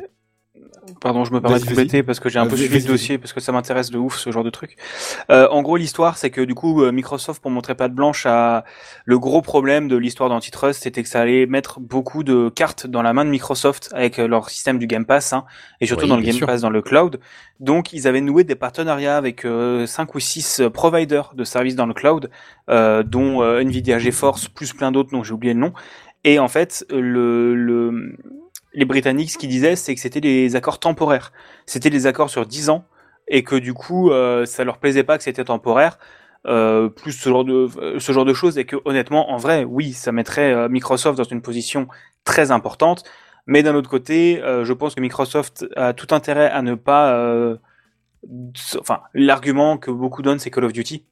Pardon, 1.00 1.24
je 1.24 1.32
me 1.32 1.40
permets 1.40 1.60
de 1.60 1.64
compléter 1.64 2.02
parce 2.02 2.20
que 2.20 2.28
j'ai 2.28 2.38
un 2.38 2.46
peu 2.46 2.56
suivi 2.56 2.78
le 2.80 2.86
dossier 2.86 3.18
parce 3.18 3.32
que 3.32 3.40
ça 3.40 3.52
m'intéresse 3.52 3.90
de 3.90 3.98
ouf 3.98 4.16
ce 4.16 4.30
genre 4.30 4.44
de 4.44 4.50
truc. 4.50 4.76
Euh, 5.30 5.48
en 5.50 5.62
gros, 5.62 5.76
l'histoire, 5.76 6.18
c'est 6.18 6.30
que 6.30 6.40
du 6.40 6.54
coup, 6.54 6.82
euh, 6.82 6.92
Microsoft, 6.92 7.42
pour 7.42 7.50
montrer 7.50 7.74
patte 7.74 7.92
blanche, 7.94 8.26
a 8.26 8.64
le 9.04 9.18
gros 9.18 9.42
problème 9.42 9.88
de 9.88 9.96
l'histoire 9.96 10.28
d'Antitrust, 10.28 10.82
c'était 10.82 11.02
que 11.02 11.08
ça 11.08 11.20
allait 11.20 11.46
mettre 11.46 11.80
beaucoup 11.80 12.24
de 12.24 12.48
cartes 12.48 12.86
dans 12.86 13.02
la 13.02 13.12
main 13.12 13.24
de 13.24 13.30
Microsoft 13.30 13.90
avec 13.94 14.18
euh, 14.18 14.26
leur 14.26 14.50
système 14.50 14.78
du 14.78 14.86
Game 14.86 15.06
Pass 15.06 15.32
hein, 15.32 15.44
et 15.80 15.86
surtout 15.86 16.04
Oui, 16.04 16.10
dans 16.10 16.16
le 16.16 16.22
Game 16.22 16.34
sûr. 16.34 16.46
Pass 16.46 16.60
dans 16.60 16.70
le 16.70 16.82
cloud. 16.82 17.20
Donc, 17.60 17.92
ils 17.92 18.08
avaient 18.08 18.20
noué 18.20 18.44
des 18.44 18.56
partenariats 18.56 19.16
avec 19.16 19.44
euh, 19.44 19.86
cinq 19.86 20.14
ou 20.14 20.20
six 20.20 20.60
euh, 20.60 20.70
providers 20.70 21.34
de 21.34 21.44
services 21.44 21.76
dans 21.76 21.86
le 21.86 21.94
cloud, 21.94 22.30
euh, 22.68 23.02
dont 23.02 23.42
Nvidia 23.42 23.98
GeForce 23.98 24.48
plus 24.48 24.72
plein 24.72 24.92
d'autres, 24.92 25.10
dont 25.10 25.22
j'ai 25.22 25.32
oublié 25.32 25.54
le 25.54 25.60
nom. 25.60 25.72
Et 26.24 26.38
en 26.38 26.48
fait, 26.48 26.84
le, 26.90 27.54
le 27.54 28.16
les 28.74 28.84
Britanniques, 28.84 29.30
ce 29.30 29.38
qu'ils 29.38 29.48
disaient, 29.48 29.76
c'est 29.76 29.94
que 29.94 30.00
c'était 30.00 30.20
des 30.20 30.56
accords 30.56 30.80
temporaires. 30.80 31.32
C'était 31.66 31.90
des 31.90 32.06
accords 32.06 32.30
sur 32.30 32.46
10 32.46 32.70
ans 32.70 32.84
et 33.28 33.42
que 33.42 33.56
du 33.56 33.72
coup, 33.72 34.10
euh, 34.10 34.44
ça 34.46 34.64
leur 34.64 34.78
plaisait 34.78 35.04
pas 35.04 35.16
que 35.16 35.24
c'était 35.24 35.44
temporaire. 35.44 35.98
Euh, 36.46 36.90
plus 36.90 37.12
ce 37.12 37.30
genre 37.30 37.42
de 37.42 37.68
euh, 37.78 37.98
ce 37.98 38.12
genre 38.12 38.26
de 38.26 38.34
choses 38.34 38.58
et 38.58 38.66
que 38.66 38.76
honnêtement, 38.84 39.30
en 39.30 39.38
vrai, 39.38 39.64
oui, 39.64 39.94
ça 39.94 40.12
mettrait 40.12 40.52
euh, 40.52 40.68
Microsoft 40.68 41.16
dans 41.16 41.24
une 41.24 41.40
position 41.40 41.88
très 42.24 42.50
importante. 42.50 43.04
Mais 43.46 43.62
d'un 43.62 43.74
autre 43.74 43.88
côté, 43.88 44.42
euh, 44.42 44.64
je 44.64 44.72
pense 44.74 44.94
que 44.94 45.00
Microsoft 45.00 45.66
a 45.76 45.94
tout 45.94 46.14
intérêt 46.14 46.50
à 46.50 46.62
ne 46.62 46.74
pas. 46.74 47.56
enfin, 48.78 49.00
l'argument 49.14 49.78
que 49.78 49.90
beaucoup 49.90 50.22
donnent, 50.22 50.38
c'est 50.38 50.50
Call 50.50 50.64
of 50.64 50.72
Duty. 50.72 51.04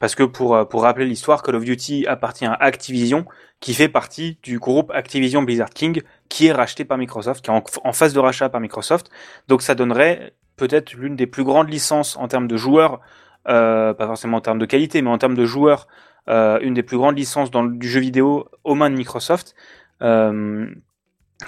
Parce 0.00 0.14
que 0.14 0.22
pour, 0.22 0.54
euh, 0.54 0.64
pour 0.64 0.82
rappeler 0.82 1.06
l'histoire, 1.06 1.42
Call 1.42 1.56
of 1.56 1.64
Duty 1.64 2.06
appartient 2.06 2.46
à 2.46 2.54
Activision, 2.54 3.26
qui 3.60 3.74
fait 3.74 3.88
partie 3.88 4.38
du 4.42 4.58
groupe 4.58 4.90
Activision 4.92 5.42
Blizzard 5.42 5.70
King, 5.70 6.02
qui 6.28 6.48
est 6.48 6.52
racheté 6.52 6.84
par 6.84 6.98
Microsoft, 6.98 7.44
qui 7.44 7.50
est 7.50 7.78
en, 7.84 7.92
phase 7.92 8.12
de 8.12 8.18
rachat 8.18 8.48
par 8.48 8.60
Microsoft. 8.60 9.10
Donc 9.48 9.62
ça 9.62 9.74
donnerait 9.74 10.34
peut-être 10.56 10.92
l'une 10.92 11.16
des 11.16 11.26
plus 11.26 11.44
grandes 11.44 11.70
licences 11.70 12.16
en 12.16 12.28
termes 12.28 12.46
de 12.46 12.56
joueurs, 12.56 13.00
euh, 13.48 13.94
pas 13.94 14.06
forcément 14.06 14.36
en 14.36 14.40
termes 14.40 14.58
de 14.58 14.66
qualité, 14.66 15.02
mais 15.02 15.10
en 15.10 15.18
termes 15.18 15.34
de 15.34 15.46
joueurs, 15.46 15.86
euh, 16.28 16.58
une 16.60 16.74
des 16.74 16.82
plus 16.82 16.96
grandes 16.96 17.16
licences 17.16 17.50
dans 17.50 17.64
du 17.64 17.88
jeu 17.88 18.00
vidéo 18.00 18.48
aux 18.64 18.74
mains 18.74 18.90
de 18.90 18.96
Microsoft. 18.96 19.54
Euh, 20.02 20.66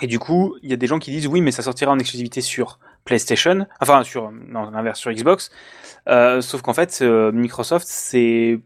et 0.00 0.06
du 0.06 0.18
coup, 0.18 0.56
il 0.62 0.70
y 0.70 0.72
a 0.72 0.76
des 0.76 0.86
gens 0.86 0.98
qui 0.98 1.10
disent 1.10 1.26
oui, 1.26 1.40
mais 1.40 1.50
ça 1.50 1.62
sortira 1.62 1.92
en 1.92 1.98
exclusivité 1.98 2.40
sur 2.40 2.78
PlayStation, 3.06 3.66
enfin 3.80 4.02
sur 4.04 4.30
non, 4.30 4.70
l'inverse 4.70 5.00
sur 5.00 5.10
Xbox. 5.10 5.50
Euh, 6.08 6.42
sauf 6.42 6.60
qu'en 6.60 6.74
fait, 6.74 6.98
euh, 7.00 7.32
Microsoft, 7.32 7.86
c'est 7.88 8.60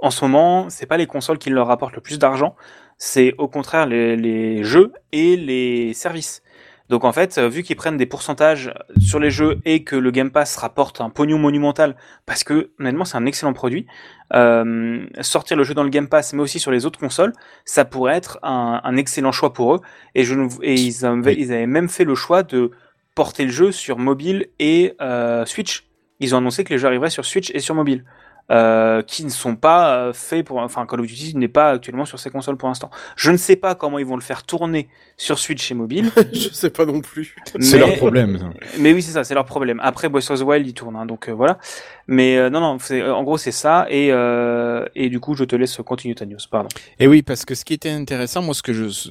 en 0.00 0.10
ce 0.10 0.24
moment, 0.24 0.70
c'est 0.70 0.86
pas 0.86 0.96
les 0.96 1.08
consoles 1.08 1.38
qui 1.38 1.50
leur 1.50 1.66
rapportent 1.66 1.96
le 1.96 2.00
plus 2.00 2.20
d'argent, 2.20 2.54
c'est 2.98 3.34
au 3.38 3.48
contraire 3.48 3.86
les, 3.86 4.14
les 4.16 4.62
jeux 4.62 4.92
et 5.10 5.36
les 5.36 5.92
services. 5.94 6.42
Donc 6.88 7.04
en 7.04 7.12
fait, 7.12 7.38
vu 7.38 7.62
qu'ils 7.62 7.76
prennent 7.76 7.98
des 7.98 8.06
pourcentages 8.06 8.72
sur 8.98 9.18
les 9.18 9.30
jeux 9.30 9.58
et 9.66 9.84
que 9.84 9.94
le 9.94 10.10
Game 10.10 10.30
Pass 10.30 10.56
rapporte 10.56 11.02
un 11.02 11.10
pognon 11.10 11.38
monumental, 11.38 11.96
parce 12.24 12.44
que 12.44 12.70
honnêtement 12.80 13.04
c'est 13.04 13.18
un 13.18 13.26
excellent 13.26 13.52
produit, 13.52 13.86
euh, 14.32 15.04
sortir 15.20 15.58
le 15.58 15.64
jeu 15.64 15.74
dans 15.74 15.82
le 15.82 15.90
Game 15.90 16.08
Pass, 16.08 16.32
mais 16.32 16.40
aussi 16.40 16.58
sur 16.58 16.70
les 16.70 16.86
autres 16.86 16.98
consoles, 16.98 17.34
ça 17.66 17.84
pourrait 17.84 18.16
être 18.16 18.38
un, 18.42 18.80
un 18.82 18.96
excellent 18.96 19.32
choix 19.32 19.52
pour 19.52 19.74
eux. 19.74 19.80
Et, 20.14 20.24
je, 20.24 20.34
et 20.62 20.74
ils, 20.74 21.04
avaient, 21.04 21.34
ils 21.34 21.52
avaient 21.52 21.66
même 21.66 21.90
fait 21.90 22.04
le 22.04 22.14
choix 22.14 22.42
de 22.42 22.70
porter 23.18 23.46
le 23.46 23.50
jeu 23.50 23.72
sur 23.72 23.98
mobile 23.98 24.46
et 24.60 24.94
euh, 25.00 25.44
Switch. 25.44 25.88
Ils 26.20 26.36
ont 26.36 26.38
annoncé 26.38 26.62
que 26.62 26.72
les 26.72 26.78
jeux 26.78 26.86
arriveraient 26.86 27.10
sur 27.10 27.24
Switch 27.24 27.50
et 27.52 27.58
sur 27.58 27.74
mobile. 27.74 28.04
Euh, 28.50 29.02
qui 29.02 29.24
ne 29.24 29.30
sont 29.30 29.56
pas 29.56 29.94
euh, 29.98 30.12
faits 30.14 30.46
pour. 30.46 30.56
Enfin, 30.58 30.86
Call 30.86 31.00
of 31.00 31.06
Duty 31.06 31.36
n'est 31.36 31.48
pas 31.48 31.72
actuellement 31.72 32.06
sur 32.06 32.18
ces 32.18 32.30
consoles 32.30 32.56
pour 32.56 32.68
l'instant. 32.68 32.90
Je 33.14 33.30
ne 33.30 33.36
sais 33.36 33.56
pas 33.56 33.74
comment 33.74 33.98
ils 33.98 34.06
vont 34.06 34.16
le 34.16 34.22
faire 34.22 34.42
tourner 34.42 34.88
sur 35.18 35.38
Switch 35.38 35.70
et 35.70 35.74
mobile. 35.74 36.10
Je 36.32 36.48
sais 36.48 36.70
pas 36.70 36.86
non 36.86 37.00
plus. 37.00 37.36
C'est 37.60 37.78
leur 37.78 37.94
problème. 37.96 38.38
ça. 38.38 38.46
Mais 38.78 38.94
oui, 38.94 39.02
c'est 39.02 39.12
ça, 39.12 39.24
c'est 39.24 39.34
leur 39.34 39.44
problème. 39.44 39.80
Après, 39.82 40.08
Breath 40.08 40.30
of 40.30 40.40
the 40.40 40.44
Wild, 40.44 40.66
il 40.66 40.72
tourne, 40.72 40.96
hein, 40.96 41.04
donc 41.04 41.28
euh, 41.28 41.32
voilà. 41.32 41.58
Mais 42.06 42.38
euh, 42.38 42.48
non, 42.48 42.60
non, 42.60 42.78
en 43.12 43.22
gros, 43.22 43.36
c'est 43.36 43.52
ça. 43.52 43.86
Et, 43.90 44.08
euh, 44.12 44.86
et 44.94 45.10
du 45.10 45.20
coup, 45.20 45.34
je 45.34 45.44
te 45.44 45.56
laisse 45.56 45.76
continuer 45.84 46.14
ta 46.14 46.24
news, 46.24 46.38
pardon. 46.50 46.68
Et 46.98 47.06
oui, 47.06 47.22
parce 47.22 47.44
que 47.44 47.54
ce 47.54 47.64
qui 47.64 47.74
était 47.74 47.90
intéressant, 47.90 48.40
moi, 48.40 48.54
ce 48.54 48.62
que 48.62 48.72
je, 48.72 49.10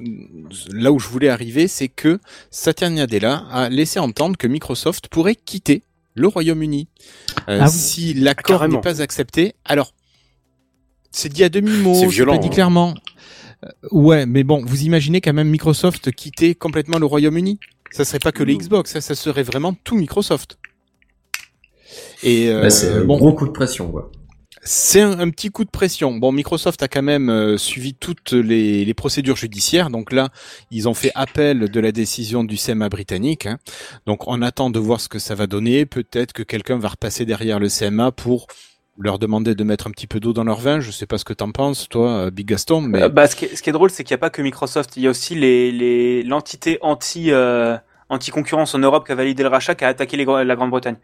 là 0.73 0.91
où 0.91 0.97
je 0.97 1.09
voulais 1.09 1.30
arriver, 1.30 1.68
c'est 1.68 1.89
que 1.89 2.19
Satya 2.49 2.89
Nadella 2.89 3.43
a 3.51 3.69
laissé 3.69 3.99
entendre 3.99 4.38
que 4.38 4.47
Microsoft 4.47 5.09
pourrait 5.09 5.35
quitter 5.35 5.84
le 6.18 6.27
Royaume-Uni 6.27 6.88
euh, 7.49 7.60
Ah 7.61 7.65
oui. 7.65 7.72
si 7.72 8.14
l'accord 8.14 8.68
n'est 8.68 8.81
pas 8.81 9.02
accepté. 9.02 9.53
Alors, 9.65 9.94
c'est 11.11 11.30
dit 11.30 11.44
à 11.44 11.49
demi-mot, 11.49 11.94
C'est 11.94 12.02
c'est 12.02 12.07
violent, 12.07 12.34
pas 12.34 12.38
dit 12.39 12.48
hein. 12.48 12.52
clairement. 12.52 12.94
Euh, 13.64 13.69
ouais, 13.91 14.26
mais 14.26 14.44
bon, 14.44 14.64
vous 14.65 14.84
imaginez 14.84 15.22
quand 15.22 15.34
même 15.34 15.49
Microsoft 15.49 16.11
quitter 16.11 16.56
complètement 16.56 16.99
le 16.99 17.06
Royaume-Uni 17.06 17.60
Ça 17.91 18.06
serait 18.06 18.19
pas 18.19 18.31
que 18.31 18.44
les 18.44 18.56
Xbox, 18.57 18.91
ça, 18.91 19.02
ça 19.02 19.15
serait 19.15 19.44
vraiment 19.44 19.73
tout 19.73 19.95
Microsoft. 19.95 20.57
Et 22.23 22.49
euh, 22.49 22.61
Bah, 22.64 22.69
c'est 22.69 22.91
un 22.91 23.03
bon, 23.06 23.18
gros 23.18 23.34
coup 23.34 23.45
de 23.48 23.52
pression, 23.52 23.89
quoi. 23.91 24.11
C'est 24.68 25.02
un, 25.02 25.30
petit 25.30 25.49
coup 25.49 25.64
de 25.64 25.69
pression. 25.69 26.11
Bon, 26.11 26.34
Microsoft 26.34 26.84
a 26.84 26.89
quand 26.89 27.02
même 27.02 27.30
euh, 27.30 27.57
suivi 27.57 27.94
toutes 27.94 28.34
les, 28.34 28.94
procédures 28.94 29.38
judiciaires. 29.38 29.89
Donc 29.89 30.11
là, 30.11 30.30
ils 30.72 30.89
ont 30.89 30.94
fait 30.94 31.11
appel 31.15 31.69
de 31.69 31.80
la 31.80 31.94
décision 31.94 32.44
du 32.44 32.57
CMA 32.57 32.89
britannique. 32.89 33.45
hein. 33.45 33.60
Donc 34.06 34.27
on 34.27 34.41
attend 34.41 34.69
de 34.69 34.77
voir 34.77 34.99
ce 34.99 35.07
que 35.07 35.19
ça 35.19 35.35
va 35.35 35.48
donner. 35.48 35.85
Peut-être 35.85 36.34
que 36.34 36.44
quelqu'un 36.44 36.77
va 36.77 36.89
repasser 36.89 37.26
derrière 37.26 37.60
le 37.60 37.69
CMA 37.69 38.11
pour 38.11 38.48
leur 38.99 39.19
demander 39.19 39.56
de 39.56 39.64
mettre 39.64 39.88
un 39.88 39.91
petit 39.91 40.07
peu 40.07 40.19
d'eau 40.19 40.34
dans 40.34 40.44
leur 40.44 40.60
vin. 40.60 40.81
Je 40.81 40.91
sais 40.91 41.06
pas 41.06 41.18
ce 41.18 41.23
que 41.23 41.34
t'en 41.34 41.52
penses, 41.52 41.88
toi, 41.88 42.10
euh, 42.10 42.31
Big 42.31 42.48
Gaston, 42.48 42.81
mais 42.81 43.03
Euh, 43.03 43.10
bah, 43.10 43.27
ce, 43.27 43.38
qui 43.38 43.45
est, 43.45 43.72
drôle, 43.72 43.89
c'est 43.89 44.03
qu'il 44.03 44.14
n'y 44.15 44.19
a 44.19 44.22
pas 44.22 44.31
que 44.31 44.41
Microsoft. 44.41 44.98
Il 44.98 45.03
y 45.03 45.07
a 45.07 45.11
aussi 45.11 45.35
les 45.35 46.23
l'entité 46.23 46.77
anti 46.81 47.31
anti-concurrence 48.09 48.73
en 48.75 48.79
Europe 48.79 49.05
qui 49.05 49.11
a 49.11 49.15
validé 49.15 49.43
le 49.43 49.49
rachat, 49.49 49.75
qui 49.75 49.84
a 49.84 49.89
attaqué 49.89 50.17
les, 50.17 50.25
la 50.25 50.55
Grande-Bretagne. 50.55 50.95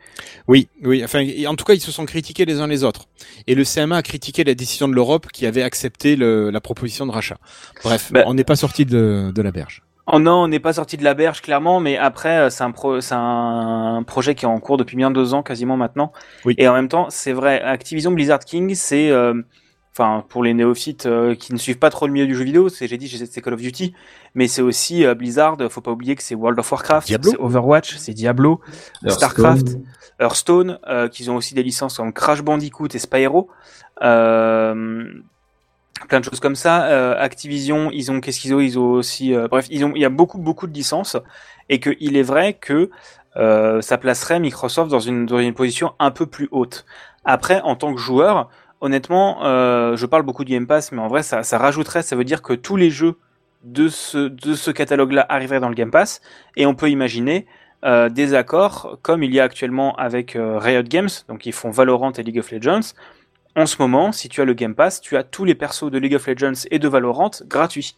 oui, 0.48 0.68
oui. 0.84 1.04
Enfin, 1.04 1.26
en 1.48 1.56
tout 1.56 1.66
cas, 1.66 1.74
ils 1.74 1.82
se 1.82 1.92
sont 1.92 2.06
critiqués 2.06 2.46
les 2.46 2.60
uns 2.62 2.68
les 2.68 2.84
autres. 2.84 3.06
Et 3.48 3.56
le 3.56 3.64
CMA 3.64 3.98
a 3.98 4.02
critiqué 4.02 4.44
la 4.44 4.54
décision 4.56 4.88
de 4.88 4.94
l'Europe 4.94 5.28
qui 5.32 5.46
avait 5.46 5.64
accepté 5.64 6.16
le- 6.16 6.50
la 6.50 6.62
proposition 6.62 7.06
de 7.06 7.12
rachat. 7.12 7.38
Bref, 7.84 8.12
Bah- 8.12 8.24
on 8.28 8.34
n'est 8.34 8.44
pas 8.44 8.56
sorti 8.56 8.86
de, 8.86 9.32
de 9.34 9.42
la 9.42 9.52
berge. 9.52 9.84
Oh 10.12 10.20
non, 10.20 10.44
on 10.44 10.48
n'est 10.50 10.60
pas 10.60 10.74
sorti 10.74 10.98
de 10.98 11.04
la 11.06 11.14
berge 11.14 11.42
clairement, 11.42 11.80
mais 11.80 11.98
après 11.98 12.38
euh, 12.38 12.50
c'est 12.50 12.64
un 12.66 12.72
pro, 12.72 13.00
un 13.12 14.04
projet 14.06 14.36
qui 14.36 14.44
est 14.44 14.50
en 14.50 14.60
cours 14.60 14.76
depuis 14.76 14.98
bien 14.98 15.12
deux 15.12 15.34
ans 15.34 15.44
quasiment 15.44 15.78
maintenant. 15.78 16.12
Oui. 16.44 16.56
Et 16.58 16.68
en 16.68 16.74
même 16.74 16.90
temps, 16.90 17.08
c'est 17.10 17.32
vrai, 17.32 17.62
Activision 17.62 18.12
Blizzard 18.12 18.40
King, 18.40 18.76
c'est, 18.76 19.10
euh, 19.12 19.34
enfin 19.96 20.26
pour 20.28 20.44
les 20.44 20.54
néophytes 20.54 21.06
euh, 21.06 21.36
qui 21.36 21.54
ne 21.54 21.58
suivent 21.58 21.78
pas 21.78 21.90
trop 21.90 22.08
le 22.08 22.14
milieu 22.14 22.26
du 22.26 22.36
jeu 22.36 22.44
vidéo, 22.44 22.70
c'est 22.70 22.88
j'ai 22.88 22.98
dit 22.98 23.08
c'est 23.08 23.42
Call 23.42 23.54
of 23.54 23.62
Duty, 23.62 23.94
mais 24.34 24.48
c'est 24.48 24.64
aussi 24.64 25.06
euh, 25.06 25.14
Blizzard. 25.14 25.58
Faut 25.70 25.82
pas 25.82 25.92
oublier 25.92 26.16
que 26.16 26.24
c'est 26.24 26.36
World 26.36 26.60
of 26.60 26.72
Warcraft, 26.72 27.08
c'est 27.08 27.40
Overwatch, 27.40 27.98
c'est 27.98 28.14
Diablo, 28.14 28.60
Hearthstone. 29.04 29.12
Starcraft, 29.12 29.68
Hearthstone, 30.20 30.80
euh, 30.88 31.08
qu'ils 31.08 31.30
ont 31.30 31.36
aussi 31.36 31.54
des 31.54 31.64
licences 31.64 31.98
comme 31.98 32.12
Crash 32.12 32.42
Bandicoot 32.42 32.88
et 32.94 33.00
Spyro. 33.00 33.50
Euh, 34.02 35.06
plein 36.10 36.20
de 36.20 36.26
choses 36.26 36.40
comme 36.40 36.56
ça. 36.56 36.86
Euh, 36.88 37.16
Activision, 37.18 37.92
ils 37.92 38.12
ont 38.12 38.20
qu'est-ce 38.20 38.40
qu'ils 38.40 38.54
ont? 38.54 38.60
Ils 38.60 38.80
ont 38.80 38.92
aussi, 38.92 39.34
euh, 39.34 39.48
bref, 39.48 39.68
ils 39.70 39.86
ont, 39.86 39.94
il 39.96 40.02
y 40.02 40.06
a 40.06 40.10
beaucoup 40.10 40.40
beaucoup 40.40 40.68
de 40.68 40.74
licences 40.74 41.18
et 41.70 41.80
que 41.80 41.92
il 42.00 42.18
est 42.18 42.24
vrai 42.24 42.54
que 42.54 42.90
euh, 43.36 43.82
ça 43.82 43.98
placerait 43.98 44.40
Microsoft 44.40 44.90
dans 44.92 45.00
une 45.00 45.26
dans 45.26 45.40
une 45.40 45.54
position 45.54 45.94
un 46.00 46.12
peu 46.12 46.26
plus 46.26 46.48
haute. 46.52 46.86
Après, 47.26 47.62
en 47.62 47.76
tant 47.76 47.94
que 47.94 48.00
joueur, 48.00 48.50
honnêtement, 48.84 49.46
euh, 49.46 49.96
je 49.96 50.06
parle 50.06 50.24
beaucoup 50.24 50.44
du 50.44 50.52
Game 50.52 50.68
Pass, 50.68 50.92
mais 50.92 51.02
en 51.02 51.08
vrai, 51.08 51.24
ça, 51.24 51.42
rajouterait, 51.58 52.04
ça 52.04 52.18
veut 52.18 52.26
dire 52.26 52.42
que 52.42 52.52
tous 52.52 52.76
les 52.76 52.92
jeux 52.92 53.16
de 53.64 53.88
ce 53.88 54.72
catalogue-là 54.72 55.26
arriveraient 55.30 55.62
dans 55.62 55.70
le 55.70 55.74
Game 55.74 55.90
Pass 55.90 56.22
et 56.58 56.66
on 56.66 56.76
peut 56.76 56.90
imaginer 56.90 57.48
euh, 57.86 58.10
des 58.10 58.34
accords 58.34 59.00
comme 59.02 59.24
il 59.24 59.34
y 59.34 59.40
a 59.40 59.46
actuellement 59.46 59.96
avec 59.96 60.36
euh, 60.36 60.60
Riot 60.60 60.84
Games, 60.84 61.10
donc 61.30 61.46
ils 61.46 61.54
font 61.54 61.72
Valorant 61.72 62.12
et 62.12 62.24
League 62.24 62.40
of 62.40 62.52
Legends. 62.52 62.94
En 63.56 63.66
ce 63.66 63.78
moment, 63.80 64.12
si 64.12 64.28
tu 64.28 64.42
as 64.42 64.46
le 64.46 64.54
Game 64.54 64.76
Pass, 64.76 65.00
tu 65.00 65.16
as 65.16 65.24
tous 65.24 65.46
les 65.46 65.56
persos 65.56 65.90
de 65.90 65.98
League 65.98 66.16
of 66.16 66.28
Legends 66.28 66.68
et 66.70 66.78
de 66.78 66.88
Valorant 66.90 67.32
gratuits. 67.46 67.96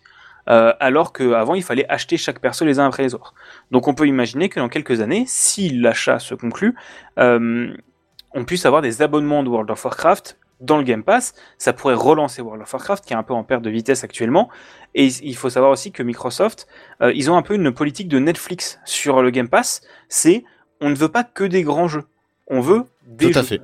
Alors 0.47 1.11
qu'avant, 1.11 1.55
il 1.55 1.63
fallait 1.63 1.89
acheter 1.89 2.17
chaque 2.17 2.37
perso 2.39 2.65
les 2.65 2.77
uns 2.77 2.85
après 2.85 3.01
les 3.01 3.15
autres. 3.15 3.33
Donc 3.71 3.87
on 3.87 3.95
peut 3.95 4.07
imaginer 4.07 4.49
que 4.49 4.59
dans 4.59 4.69
quelques 4.69 5.01
années, 5.01 5.23
si 5.25 5.69
l'achat 5.69 6.19
se 6.19 6.35
conclut, 6.35 6.75
on 7.17 8.45
puisse 8.45 8.67
avoir 8.67 8.83
des 8.83 9.01
abonnements 9.01 9.41
de 9.41 9.49
World 9.49 9.71
of 9.71 9.83
Warcraft 9.83 10.37
dans 10.61 10.77
le 10.77 10.83
Game 10.83 11.03
Pass. 11.03 11.33
Ça 11.57 11.73
pourrait 11.73 11.95
relancer 11.95 12.41
World 12.41 12.61
of 12.63 12.73
Warcraft, 12.73 13.05
qui 13.05 13.13
est 13.13 13.15
un 13.15 13.23
peu 13.23 13.33
en 13.33 13.43
perte 13.43 13.61
de 13.61 13.69
vitesse 13.69 14.03
actuellement. 14.03 14.49
Et 14.93 15.07
il 15.07 15.35
faut 15.35 15.49
savoir 15.49 15.71
aussi 15.71 15.91
que 15.91 16.03
Microsoft, 16.03 16.67
euh, 17.01 17.11
ils 17.13 17.29
ont 17.29 17.35
un 17.35 17.41
peu 17.41 17.55
une 17.55 17.71
politique 17.71 18.07
de 18.07 18.19
Netflix 18.19 18.79
sur 18.85 19.21
le 19.21 19.29
Game 19.29 19.49
Pass. 19.49 19.81
C'est 20.09 20.43
on 20.81 20.89
ne 20.89 20.95
veut 20.95 21.09
pas 21.09 21.23
que 21.23 21.43
des 21.43 21.63
grands 21.63 21.87
jeux, 21.87 22.03
on 22.47 22.61
veut 22.61 22.83
des 23.07 23.31
Tout 23.31 23.39
à 23.39 23.43
fait. 23.43 23.61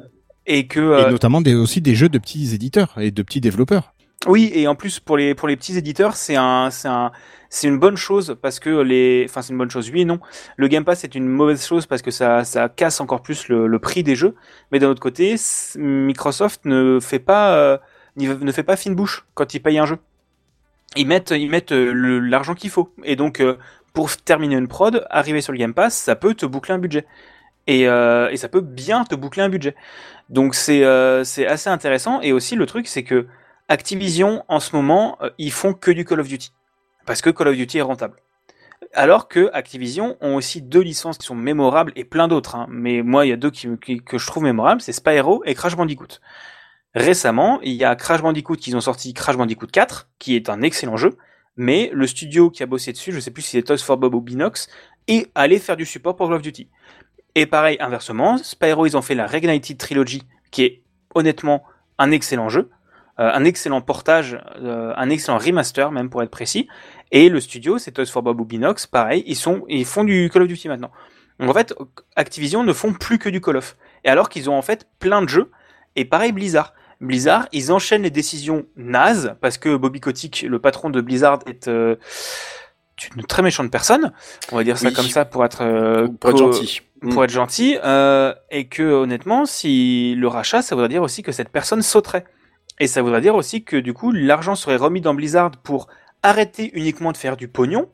Et 0.47 0.67
que 0.67 0.79
euh, 0.79 1.07
Et 1.07 1.11
notamment 1.11 1.41
des, 1.41 1.53
aussi 1.53 1.81
des 1.81 1.95
jeux 1.95 2.09
de 2.09 2.17
petits 2.17 2.53
éditeurs 2.53 2.95
et 2.99 3.11
de 3.11 3.21
petits 3.21 3.41
développeurs. 3.41 3.93
Oui, 4.27 4.51
et 4.53 4.67
en 4.67 4.75
plus 4.75 4.99
pour 4.99 5.17
les 5.17 5.33
pour 5.33 5.47
les 5.47 5.55
petits 5.57 5.77
éditeurs, 5.77 6.15
c'est 6.15 6.35
un 6.35 6.69
c'est 6.69 6.87
un 6.87 7.11
c'est 7.49 7.67
une 7.67 7.79
bonne 7.79 7.97
chose 7.97 8.37
parce 8.39 8.59
que 8.59 8.69
les 8.69 9.25
enfin 9.27 9.41
c'est 9.41 9.51
une 9.51 9.57
bonne 9.57 9.71
chose 9.71 9.89
oui 9.91 10.01
et 10.01 10.05
non. 10.05 10.19
Le 10.57 10.67
Game 10.67 10.85
Pass 10.85 10.99
c'est 10.99 11.15
une 11.15 11.27
mauvaise 11.27 11.65
chose 11.65 11.87
parce 11.87 12.03
que 12.03 12.11
ça 12.11 12.43
ça 12.43 12.69
casse 12.69 13.01
encore 13.01 13.23
plus 13.23 13.47
le, 13.49 13.79
prix 13.79 14.03
des 14.03 14.15
jeux, 14.15 14.35
mais 14.71 14.77
d'un 14.77 14.89
autre 14.89 15.01
côté, 15.01 15.35
Microsoft 15.75 16.65
ne 16.65 16.99
fait 16.99 17.19
pas 17.19 17.55
euh, 17.55 17.77
ne 18.15 18.51
fait 18.51 18.63
pas 18.63 18.75
fine 18.75 18.93
bouche 18.93 19.25
quand 19.33 19.55
il 19.55 19.59
paye 19.59 19.79
un 19.79 19.87
jeu. 19.87 19.97
Ils 20.95 21.07
mettent 21.07 21.31
ils 21.31 21.51
euh, 21.71 22.19
l'argent 22.19 22.53
qu'il 22.53 22.69
faut 22.69 22.93
et 23.03 23.15
donc 23.15 23.39
euh, 23.39 23.57
pour 23.93 24.15
terminer 24.15 24.55
une 24.55 24.67
prod, 24.67 25.05
arriver 25.09 25.41
sur 25.41 25.51
le 25.51 25.57
Game 25.57 25.73
Pass, 25.73 25.95
ça 25.95 26.15
peut 26.15 26.35
te 26.35 26.45
boucler 26.45 26.75
un 26.75 26.79
budget. 26.79 27.05
Et, 27.67 27.83
et 27.83 28.37
ça 28.37 28.49
peut 28.49 28.61
bien 28.61 29.05
te 29.05 29.15
boucler 29.15 29.43
un 29.43 29.49
budget. 29.49 29.75
Donc 30.29 30.55
c'est 30.55 30.83
c'est 31.25 31.47
assez 31.47 31.69
intéressant. 31.69 32.21
Et 32.21 32.33
aussi 32.33 32.55
le 32.55 32.65
truc, 32.65 32.87
c'est 32.87 33.03
que 33.03 33.27
Activision, 33.71 34.43
en 34.49 34.59
ce 34.59 34.75
moment, 34.75 35.17
euh, 35.21 35.29
ils 35.37 35.51
font 35.53 35.73
que 35.73 35.91
du 35.91 36.03
Call 36.03 36.19
of 36.19 36.27
Duty. 36.27 36.51
Parce 37.05 37.21
que 37.21 37.29
Call 37.29 37.47
of 37.47 37.55
Duty 37.55 37.77
est 37.77 37.81
rentable. 37.81 38.17
Alors 38.93 39.29
que 39.29 39.49
Activision 39.53 40.17
ont 40.19 40.35
aussi 40.35 40.61
deux 40.61 40.81
licences 40.81 41.17
qui 41.17 41.25
sont 41.25 41.35
mémorables 41.35 41.93
et 41.95 42.03
plein 42.03 42.27
d'autres. 42.27 42.55
hein. 42.55 42.65
Mais 42.69 43.01
moi, 43.01 43.25
il 43.25 43.29
y 43.29 43.31
a 43.31 43.37
deux 43.37 43.49
qui, 43.49 43.69
qui- 43.81 44.01
que 44.03 44.17
je 44.17 44.27
trouve 44.27 44.43
mémorables, 44.43 44.81
c'est 44.81 44.91
Spyro 44.91 45.41
et 45.45 45.55
Crash 45.55 45.77
Bandicoot. 45.77 46.19
Récemment, 46.95 47.61
il 47.61 47.71
y 47.71 47.85
a 47.85 47.95
Crash 47.95 48.21
Bandicoot 48.21 48.57
qu'ils 48.57 48.75
ont 48.75 48.81
sorti 48.81 49.13
Crash 49.13 49.37
Bandicoot 49.37 49.67
4, 49.67 50.09
qui 50.19 50.35
est 50.35 50.49
un 50.49 50.61
excellent 50.61 50.97
jeu, 50.97 51.17
mais 51.55 51.89
le 51.93 52.07
studio 52.07 52.49
qui 52.49 52.63
a 52.63 52.65
bossé 52.65 52.91
dessus, 52.91 53.13
je 53.13 53.21
sais 53.21 53.31
plus 53.31 53.41
si 53.41 53.51
c'est 53.51 53.63
Toys 53.63 53.77
for 53.77 53.95
Bob 53.95 54.13
ou 54.15 54.19
Binox, 54.19 54.67
est 55.07 55.31
allé 55.33 55.59
faire 55.59 55.77
du 55.77 55.85
support 55.85 56.17
pour 56.17 56.27
Call 56.27 56.35
of 56.35 56.41
Duty. 56.41 56.67
Et 57.35 57.45
pareil, 57.45 57.77
inversement, 57.79 58.37
Spyro, 58.37 58.85
ils 58.85 58.97
ont 58.97 59.01
fait 59.01 59.15
la 59.15 59.27
Reignited 59.27 59.77
Trilogy, 59.77 60.23
qui 60.51 60.63
est 60.65 60.81
honnêtement 61.15 61.63
un 61.97 62.11
excellent 62.11 62.49
jeu, 62.49 62.69
un 63.29 63.43
excellent 63.45 63.81
portage, 63.81 64.39
euh, 64.61 64.93
un 64.95 65.09
excellent 65.09 65.37
remaster 65.37 65.91
même 65.91 66.09
pour 66.09 66.23
être 66.23 66.31
précis. 66.31 66.67
Et 67.11 67.29
le 67.29 67.39
studio, 67.39 67.77
c'est 67.77 67.91
Toys 67.91 68.05
for 68.05 68.23
Bob 68.23 68.39
ou 68.41 68.45
Binox, 68.45 68.87
pareil, 68.87 69.23
ils 69.27 69.35
sont, 69.35 69.63
ils 69.67 69.85
font 69.85 70.03
du 70.03 70.29
Call 70.31 70.43
of 70.43 70.47
Duty 70.47 70.67
maintenant. 70.69 70.91
Donc 71.39 71.49
en 71.49 71.53
fait, 71.53 71.73
Activision 72.15 72.63
ne 72.63 72.73
font 72.73 72.93
plus 72.93 73.17
que 73.19 73.29
du 73.29 73.41
Call 73.41 73.57
of. 73.57 73.75
Et 74.03 74.09
alors 74.09 74.29
qu'ils 74.29 74.49
ont 74.49 74.55
en 74.57 74.61
fait 74.61 74.87
plein 74.99 75.21
de 75.21 75.29
jeux. 75.29 75.51
Et 75.95 76.05
pareil 76.05 76.31
Blizzard. 76.31 76.73
Blizzard, 77.01 77.47
ils 77.51 77.71
enchaînent 77.71 78.03
les 78.03 78.11
décisions 78.11 78.65
nazes 78.75 79.35
parce 79.41 79.57
que 79.57 79.75
Bobby 79.75 79.99
Kotick, 79.99 80.45
le 80.47 80.59
patron 80.59 80.89
de 80.91 81.01
Blizzard, 81.01 81.39
est 81.47 81.67
euh, 81.67 81.95
une 83.15 83.23
très 83.23 83.41
méchante 83.41 83.71
personne. 83.71 84.11
On 84.51 84.55
va 84.55 84.63
dire 84.63 84.77
ça 84.77 84.91
comme 84.91 85.07
ça 85.07 85.25
pour 85.25 85.43
être 85.43 85.63
euh, 85.63 86.07
Pour 86.19 86.29
être 86.29 86.37
gentil. 86.37 86.81
Pour 87.01 87.21
Mm. 87.21 87.23
être 87.23 87.31
gentil. 87.31 87.77
euh, 87.83 88.33
et 88.51 88.67
que 88.67 88.83
honnêtement, 88.83 89.47
si 89.47 90.13
le 90.15 90.27
rachat, 90.27 90.61
ça 90.61 90.75
voudrait 90.75 90.89
dire 90.89 91.01
aussi 91.01 91.23
que 91.23 91.31
cette 91.31 91.49
personne 91.49 91.81
sauterait. 91.81 92.25
Et 92.81 92.87
ça 92.87 93.01
voudrait 93.03 93.21
dire 93.21 93.35
aussi 93.35 93.63
que 93.63 93.77
du 93.77 93.93
coup, 93.93 94.11
l'argent 94.11 94.55
serait 94.55 94.75
remis 94.75 95.01
dans 95.01 95.13
Blizzard 95.13 95.51
pour 95.51 95.87
arrêter 96.23 96.71
uniquement 96.73 97.11
de 97.11 97.17
faire 97.17 97.37
du 97.37 97.47
pognon, 97.47 97.89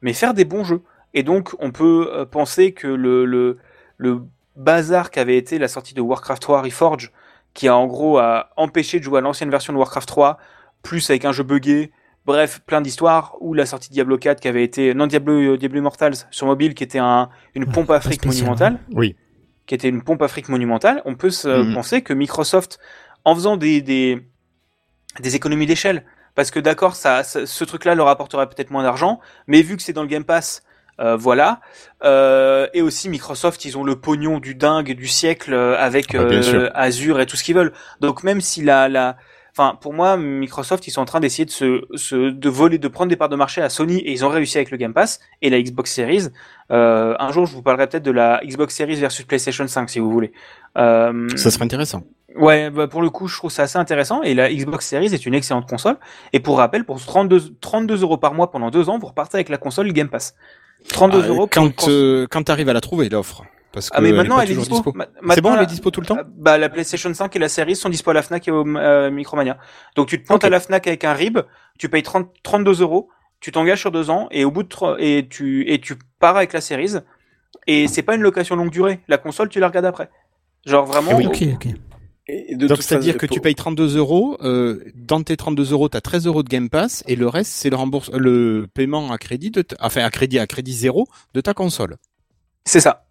mais 0.00 0.12
faire 0.12 0.34
des 0.34 0.44
bons 0.44 0.64
jeux. 0.64 0.82
Et 1.14 1.22
donc, 1.22 1.54
on 1.60 1.70
peut 1.70 2.08
euh, 2.12 2.24
penser 2.24 2.72
que 2.72 2.88
le, 2.88 3.24
le, 3.24 3.58
le 3.98 4.22
bazar 4.56 5.10
qu'avait 5.10 5.36
été 5.36 5.58
la 5.58 5.68
sortie 5.68 5.94
de 5.94 6.00
Warcraft 6.00 6.42
3 6.42 6.62
Reforge, 6.62 7.12
qui 7.54 7.68
a 7.68 7.76
en 7.76 7.86
gros 7.86 8.18
a 8.18 8.48
empêché 8.56 8.98
de 8.98 9.04
jouer 9.04 9.18
à 9.18 9.20
l'ancienne 9.20 9.50
version 9.50 9.72
de 9.72 9.78
Warcraft 9.78 10.08
3, 10.08 10.38
plus 10.82 11.08
avec 11.10 11.24
un 11.24 11.32
jeu 11.32 11.44
buggé, 11.44 11.92
bref, 12.26 12.60
plein 12.66 12.80
d'histoires, 12.80 13.36
ou 13.40 13.54
la 13.54 13.66
sortie 13.66 13.90
de 13.90 13.94
Diablo 13.94 14.18
4 14.18 14.40
qui 14.40 14.48
avait 14.48 14.64
été, 14.64 14.92
non 14.94 15.06
Diablo, 15.06 15.34
euh, 15.34 15.56
Diablo 15.56 15.78
Immortals 15.78 16.14
sur 16.32 16.46
mobile, 16.48 16.74
qui 16.74 16.82
était 16.82 16.98
un, 16.98 17.28
une 17.54 17.66
pompe 17.66 17.90
à 17.90 18.00
fric 18.00 18.14
spécial, 18.22 18.46
monumentale 18.48 18.80
Oui. 18.94 19.14
qui 19.66 19.74
était 19.76 19.88
une 19.88 20.02
pompe 20.02 20.22
à 20.22 20.28
fric 20.28 20.48
monumentale, 20.48 21.00
on 21.04 21.14
peut 21.14 21.30
se 21.30 21.48
Mhm. 21.48 21.74
penser 21.74 22.02
que 22.02 22.12
Microsoft, 22.12 22.80
en 23.24 23.34
faisant 23.36 23.56
des, 23.56 23.82
des, 23.82 24.26
des 25.20 25.36
économies 25.36 25.66
d'échelle, 25.66 26.04
parce 26.34 26.50
que 26.50 26.60
d'accord, 26.60 26.94
ça, 26.96 27.22
ça- 27.24 27.46
ce 27.46 27.64
truc-là 27.64 27.94
leur 27.94 28.08
apporterait 28.08 28.48
peut-être 28.48 28.70
moins 28.70 28.82
d'argent, 28.82 29.20
mais 29.46 29.62
vu 29.62 29.76
que 29.76 29.82
c'est 29.82 29.92
dans 29.92 30.02
le 30.02 30.08
Game 30.08 30.24
Pass, 30.24 30.62
euh, 31.00 31.16
voilà. 31.16 31.60
Euh, 32.04 32.66
et 32.74 32.82
aussi 32.82 33.08
Microsoft, 33.08 33.64
ils 33.64 33.76
ont 33.78 33.84
le 33.84 33.96
pognon 33.96 34.38
du 34.38 34.54
dingue 34.54 34.92
du 34.92 35.08
siècle 35.08 35.52
euh, 35.52 35.76
avec 35.78 36.14
Ah, 36.14 36.18
euh. 36.18 36.70
Azure 36.74 37.20
et 37.20 37.26
tout 37.26 37.36
ce 37.36 37.44
qu'ils 37.44 37.54
veulent. 37.54 37.72
Donc 38.00 38.22
même 38.24 38.40
si 38.40 38.62
la, 38.62 38.88
la, 38.88 39.16
enfin 39.56 39.76
pour 39.80 39.92
moi, 39.92 40.16
Microsoft, 40.16 40.86
ils 40.86 40.90
sont 40.90 41.00
en 41.00 41.04
train 41.04 41.20
d'essayer 41.20 41.44
de 41.44 41.50
se, 41.50 41.82
se, 41.94 42.30
de 42.30 42.48
voler, 42.48 42.78
de 42.78 42.88
prendre 42.88 43.10
des 43.10 43.16
parts 43.16 43.28
de 43.28 43.36
marché 43.36 43.60
à 43.60 43.68
Sony 43.68 43.98
et 43.98 44.12
ils 44.12 44.24
ont 44.24 44.28
réussi 44.28 44.58
avec 44.58 44.70
le 44.70 44.76
Game 44.76 44.94
Pass 44.94 45.20
et 45.42 45.50
la 45.50 45.60
Xbox 45.60 45.92
Series. 45.92 46.28
Euh, 46.70 47.14
un 47.18 47.32
jour, 47.32 47.46
je 47.46 47.54
vous 47.54 47.62
parlerai 47.62 47.86
peut-être 47.86 48.02
de 48.02 48.10
la 48.10 48.40
Xbox 48.44 48.74
Series 48.74 48.96
versus 48.96 49.24
PlayStation 49.24 49.66
5 49.66 49.90
si 49.90 49.98
vous 49.98 50.10
voulez. 50.10 50.32
Euh, 50.78 51.28
Ça 51.36 51.50
serait 51.50 51.64
intéressant. 51.64 52.02
Ouais, 52.34 52.70
bah 52.70 52.88
pour 52.88 53.02
le 53.02 53.10
coup, 53.10 53.28
je 53.28 53.36
trouve 53.36 53.50
ça 53.50 53.64
assez 53.64 53.76
intéressant. 53.78 54.22
Et 54.22 54.32
la 54.32 54.50
Xbox 54.50 54.86
Series 54.86 55.12
est 55.12 55.26
une 55.26 55.34
excellente 55.34 55.68
console. 55.68 55.96
Et 56.32 56.40
pour 56.40 56.56
rappel, 56.56 56.84
pour 56.84 56.98
32, 56.98 57.56
32 57.60 58.00
euros 58.02 58.16
par 58.16 58.32
mois 58.32 58.50
pendant 58.50 58.70
deux 58.70 58.88
ans, 58.88 58.98
vous 58.98 59.08
repartez 59.08 59.36
avec 59.36 59.50
la 59.50 59.58
console 59.58 59.92
Game 59.92 60.08
Pass. 60.08 60.34
32 60.88 61.20
Ah, 61.22 61.28
euros 61.28 61.46
quand 61.46 61.88
euh, 61.88 62.26
quand 62.30 62.42
t'arrives 62.42 62.70
à 62.70 62.72
la 62.72 62.80
trouver 62.80 63.08
l'offre. 63.10 63.44
Parce 63.72 63.90
que 63.90 63.96
Ah 63.96 64.00
mais 64.00 64.08
elle 64.10 64.14
est 64.14 64.18
maintenant 64.18 64.40
elle 64.40 64.50
est 64.50 64.54
dispo. 64.54 64.92
C'est 65.34 65.40
bon, 65.40 65.54
elle 65.54 65.62
est 65.62 65.66
dispo 65.66 65.90
tout 65.90 66.00
le 66.00 66.06
temps? 66.06 66.18
Bah 66.36 66.58
la 66.58 66.68
PlayStation 66.68 67.12
5 67.12 67.34
et 67.36 67.38
la 67.38 67.48
Series 67.48 67.76
sont 67.76 67.88
dispo 67.88 68.10
à 68.10 68.14
la 68.14 68.22
Fnac 68.22 68.46
et 68.48 68.50
au 68.50 68.66
euh, 68.66 69.10
Micromania. 69.10 69.58
Donc 69.96 70.08
tu 70.08 70.20
te 70.20 70.26
plantes 70.26 70.44
à 70.44 70.50
la 70.50 70.60
Fnac 70.60 70.86
avec 70.86 71.04
un 71.04 71.12
RIB, 71.14 71.38
tu 71.78 71.88
payes 71.88 72.02
30, 72.02 72.28
32 72.42 72.82
euros, 72.82 73.08
tu 73.40 73.50
t'engages 73.52 73.80
sur 73.80 73.90
deux 73.90 74.10
ans 74.10 74.28
et 74.30 74.44
au 74.44 74.50
bout 74.50 74.62
de 74.62 74.68
trois, 74.68 74.96
et 74.98 75.26
tu 75.28 75.68
et 75.70 75.80
tu 75.80 75.96
pars 76.18 76.36
avec 76.36 76.52
la 76.52 76.60
Series. 76.60 76.94
Et 77.66 77.88
c'est 77.88 78.02
pas 78.02 78.14
une 78.14 78.22
location 78.22 78.56
longue 78.56 78.70
durée. 78.70 79.00
La 79.08 79.18
console 79.18 79.48
tu 79.48 79.60
la 79.60 79.68
regardes 79.68 79.86
après. 79.86 80.10
Genre 80.66 80.84
vraiment. 80.86 81.14
Oui. 81.16 81.26
Ok, 81.26 81.42
ok. 81.54 81.68
Et 82.28 82.54
de 82.54 82.68
Donc 82.68 82.82
c'est-à-dire 82.82 83.18
que 83.18 83.26
tu 83.26 83.40
payes 83.40 83.54
32 83.56 83.96
euros, 83.96 84.36
euh, 84.42 84.80
dans 84.94 85.22
tes 85.24 85.36
32 85.36 85.72
euros, 85.72 85.88
t'as 85.88 86.00
13 86.00 86.26
euros 86.28 86.44
de 86.44 86.48
Game 86.48 86.70
Pass 86.70 87.02
et 87.08 87.16
le 87.16 87.26
reste 87.26 87.50
c'est 87.50 87.68
le 87.68 87.74
rembourse, 87.74 88.10
le 88.12 88.68
paiement 88.72 89.10
à 89.10 89.18
crédit 89.18 89.50
de, 89.50 89.62
ta- 89.62 89.74
enfin 89.80 90.04
à 90.04 90.10
crédit 90.10 90.38
à 90.38 90.46
crédit 90.46 90.72
zéro 90.72 91.08
de 91.34 91.40
ta 91.40 91.52
console. 91.52 91.96
C'est 92.64 92.78
ça. 92.78 93.06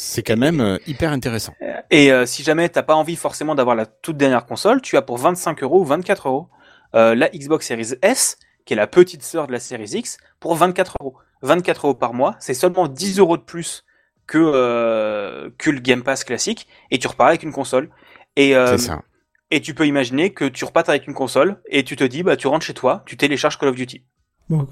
C'est 0.00 0.22
quand 0.22 0.36
même 0.36 0.60
euh, 0.60 0.78
hyper 0.86 1.10
intéressant. 1.10 1.54
Et 1.90 2.12
euh, 2.12 2.24
si 2.24 2.44
jamais 2.44 2.68
t'as 2.68 2.84
pas 2.84 2.94
envie 2.94 3.16
forcément 3.16 3.56
d'avoir 3.56 3.74
la 3.74 3.84
toute 3.84 4.16
dernière 4.16 4.46
console, 4.46 4.80
tu 4.80 4.96
as 4.96 5.02
pour 5.02 5.18
25 5.18 5.60
euros 5.64 5.80
ou 5.80 5.84
24 5.84 6.28
euros 6.28 6.48
euh, 6.94 7.16
la 7.16 7.28
Xbox 7.30 7.66
Series 7.66 7.94
S, 8.00 8.38
qui 8.64 8.74
est 8.74 8.76
la 8.76 8.86
petite 8.86 9.24
sœur 9.24 9.48
de 9.48 9.52
la 9.52 9.58
Series 9.58 9.90
X, 9.94 10.18
pour 10.38 10.54
24 10.54 10.98
euros. 11.00 11.16
24 11.42 11.86
euros 11.86 11.94
par 11.94 12.14
mois, 12.14 12.36
c'est 12.38 12.54
seulement 12.54 12.86
10 12.86 13.18
euros 13.18 13.36
de 13.36 13.42
plus 13.42 13.84
que 14.28 14.38
euh, 14.38 15.50
que 15.58 15.70
le 15.70 15.80
Game 15.80 16.04
Pass 16.04 16.22
classique, 16.22 16.68
et 16.92 16.98
tu 16.98 17.08
repars 17.08 17.26
avec 17.26 17.42
une 17.42 17.52
console. 17.52 17.90
Et 18.36 18.54
euh, 18.54 18.76
C'est 18.76 18.86
ça. 18.86 19.02
et 19.50 19.60
tu 19.60 19.74
peux 19.74 19.86
imaginer 19.88 20.32
que 20.32 20.44
tu 20.44 20.64
repartes 20.64 20.90
avec 20.90 21.08
une 21.08 21.14
console 21.14 21.60
et 21.68 21.82
tu 21.82 21.96
te 21.96 22.04
dis 22.04 22.22
bah 22.22 22.36
tu 22.36 22.46
rentres 22.46 22.64
chez 22.64 22.74
toi, 22.74 23.02
tu 23.04 23.16
télécharges 23.16 23.58
Call 23.58 23.70
of 23.70 23.74
Duty. 23.74 24.04
Bon, 24.48 24.68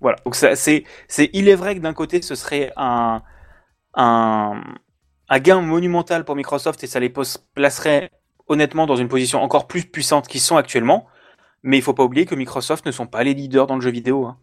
Voilà. 0.00 0.16
Donc 0.24 0.36
ça, 0.36 0.56
c'est, 0.56 0.84
c'est, 1.06 1.28
il 1.34 1.48
est 1.48 1.54
vrai 1.54 1.74
que 1.74 1.80
d'un 1.80 1.92
côté, 1.92 2.22
ce 2.22 2.34
serait 2.34 2.72
un, 2.76 3.22
un, 3.96 4.60
un 5.28 5.38
gain 5.40 5.60
monumental 5.60 6.24
pour 6.24 6.36
Microsoft 6.36 6.82
et 6.84 6.86
ça 6.86 7.00
les 7.00 7.12
placerait 7.54 8.10
honnêtement 8.48 8.86
dans 8.86 8.96
une 8.96 9.08
position 9.08 9.42
encore 9.42 9.66
plus 9.66 9.84
puissante 9.84 10.28
qu'ils 10.28 10.40
sont 10.40 10.56
actuellement. 10.56 11.06
Mais 11.62 11.78
il 11.78 11.82
faut 11.82 11.94
pas 11.94 12.04
oublier 12.04 12.26
que 12.26 12.34
Microsoft 12.36 12.86
ne 12.86 12.92
sont 12.92 13.06
pas 13.06 13.24
les 13.24 13.34
leaders 13.34 13.66
dans 13.66 13.74
le 13.74 13.80
jeu 13.80 13.90
vidéo. 13.90 14.26
hein. 14.26 14.36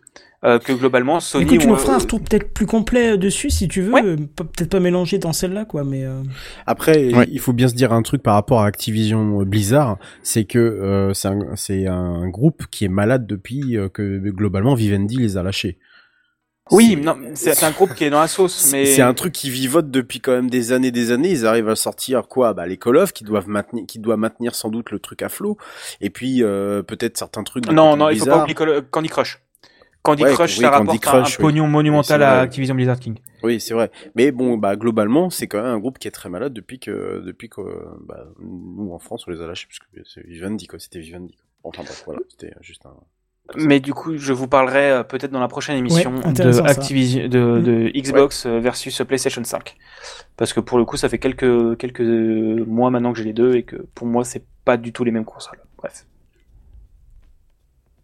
Euh, 0.44 0.60
que 0.60 0.74
globalement, 0.74 1.22
Sony. 1.22 1.46
Écoute, 1.46 1.60
tu 1.60 1.68
nous 1.68 1.78
feras 1.78 1.94
un 1.96 2.00
retour 2.00 2.20
peut-être 2.20 2.54
plus 2.54 2.66
complet 2.66 3.14
euh, 3.14 3.18
dessus 3.18 3.50
si 3.50 3.70
tu 3.70 3.82
veux. 3.82 3.94
euh, 3.96 4.18
pe- 4.18 4.44
Peut-être 4.44 4.72
pas 4.72 4.82
mélanger 4.82 5.18
dans 5.18 5.32
celle-là, 5.32 5.64
quoi, 5.64 5.86
mais. 5.86 6.04
euh, 6.04 6.22
Après, 6.68 7.14
Ouais. 7.14 7.26
il 7.32 7.40
faut 7.40 7.54
bien 7.54 7.70
se 7.70 7.76
dire 7.76 7.94
un 7.94 8.02
truc 8.02 8.22
par 8.22 8.34
rapport 8.34 8.60
à 8.60 8.66
Activision 8.66 9.42
Blizzard, 9.44 9.98
c'est 10.22 10.44
que 10.44 10.60
euh, 10.60 11.14
c'est 11.14 11.88
un, 11.88 12.28
groupe 12.28 12.66
qui 12.70 12.84
est 12.84 12.90
malade 12.90 13.26
depuis 13.26 13.78
euh, 13.78 13.88
que 13.88 14.18
globalement 14.32 14.76
Vivendi 14.76 15.16
les 15.16 15.38
a 15.38 15.44
lâchés. 15.44 15.78
Oui, 16.72 16.96
non, 16.96 17.18
c'est, 17.34 17.62
un 17.64 17.72
groupe 17.72 17.94
qui 17.94 18.06
est 18.06 18.10
dans 18.10 18.22
la 18.22 18.28
sauce, 18.28 18.72
mais. 18.72 18.86
C'est 18.86 19.02
un 19.02 19.14
truc 19.14 19.34
qui 19.34 19.50
vivote 19.50 19.92
depuis 19.92 20.22
quand 20.22 20.32
même 20.32 20.50
des 20.50 20.72
années, 20.72 20.92
des 20.92 21.12
années. 21.12 21.30
Ils 21.30 21.46
arrivent 21.46 21.70
à 21.70 21.76
sortir 21.76 22.28
quoi 22.30 22.54
Bah 22.54 22.66
les 22.66 22.78
Call 22.78 22.98
of 22.98 23.12
qui 23.12 23.26
doivent 23.26 23.50
maintenir, 23.50 23.86
qui 23.86 24.00
doivent 24.00 24.18
maintenir 24.18 24.56
sans 24.56 24.70
doute 24.70 24.90
le 24.92 25.00
truc 25.00 25.22
à 25.24 25.30
flot. 25.30 25.58
Et 26.00 26.10
puis 26.10 26.42
euh, 26.42 26.82
peut-être 26.82 27.18
certains 27.18 27.44
trucs. 27.44 27.70
Non, 27.70 27.98
non, 27.98 28.10
il 28.10 28.20
faut 28.20 28.26
pas 28.26 28.44
oublier 28.44 28.56
Candy 28.92 29.10
Crush. 29.10 29.42
Candy 30.04 30.24
Ouais, 30.24 30.34
Crush, 30.34 30.58
oui, 30.58 30.64
ça 30.64 30.70
Candy 30.70 30.80
rapporte 30.80 31.00
Crush, 31.02 31.16
un 31.16 31.38
oui. 31.38 31.42
pognon 31.42 31.68
monumental 31.68 32.22
Oui, 32.22 32.26
à. 32.26 32.40
Activision 32.40 32.76
Blizzard 32.76 33.00
King. 33.00 33.20
Oui, 33.42 33.60
c'est 33.60 33.74
vrai. 33.74 33.92
Mais 34.16 34.32
bon, 34.32 34.58
bah 34.58 34.76
globalement, 34.78 35.30
c'est 35.30 35.48
quand 35.48 35.62
même 35.62 35.72
un 35.72 35.80
groupe 35.80 36.00
qui 36.00 36.08
est 36.08 36.12
très 36.12 36.30
malade 36.30 36.54
depuis 36.54 36.80
que 36.80 37.22
depuis 37.26 37.50
que 37.50 37.62
bah, 38.06 38.26
nous 38.40 38.92
en 38.94 39.00
France 39.00 39.26
on 39.28 39.32
les 39.32 39.42
a 39.42 39.48
lâchés 39.48 39.68
parce 39.68 39.80
que 39.80 40.10
c'est 40.10 40.26
Vivendi 40.26 40.68
quoi. 40.68 40.80
C'était 40.80 41.00
Vivendi. 41.00 41.38
Enfin 41.64 41.84
bref, 41.84 42.04
voilà, 42.06 42.22
c'était 42.30 42.54
juste 42.62 42.86
un. 42.86 42.96
Mais 43.58 43.80
du 43.82 43.94
coup, 43.94 44.18
je 44.18 44.32
vous 44.32 44.48
parlerai 44.48 44.90
euh, 44.90 45.04
peut-être 45.04 45.32
dans 45.32 45.40
la 45.42 45.48
prochaine 45.50 45.78
émission 45.78 46.16
Ouais, 46.26 46.32
de. 46.34 46.62
Activision, 46.62 47.26
Mm. 47.26 47.30
de 47.30 47.92
Xbox 47.94 48.46
versus 48.46 49.02
PlayStation 49.08 49.44
5. 49.44 49.76
Parce 50.38 50.54
que 50.54 50.60
pour 50.62 50.78
le 50.78 50.86
coup, 50.86 50.96
ça 50.98 51.10
fait 51.10 51.18
quelques, 51.20 51.78
quelques 51.78 52.00
mois 52.02 52.90
maintenant 52.90 53.12
que 53.12 53.18
j'ai 53.20 53.26
les 53.26 53.34
deux 53.34 53.56
et 53.56 53.64
que 53.64 53.76
pour 53.96 54.08
moi, 54.08 54.24
c'est 54.24 54.44
pas 54.66 54.78
du 54.78 54.94
tout 54.94 55.04
les 55.04 55.12
mêmes 55.12 55.26
consoles. 55.26 55.60
Bref. 55.78 56.06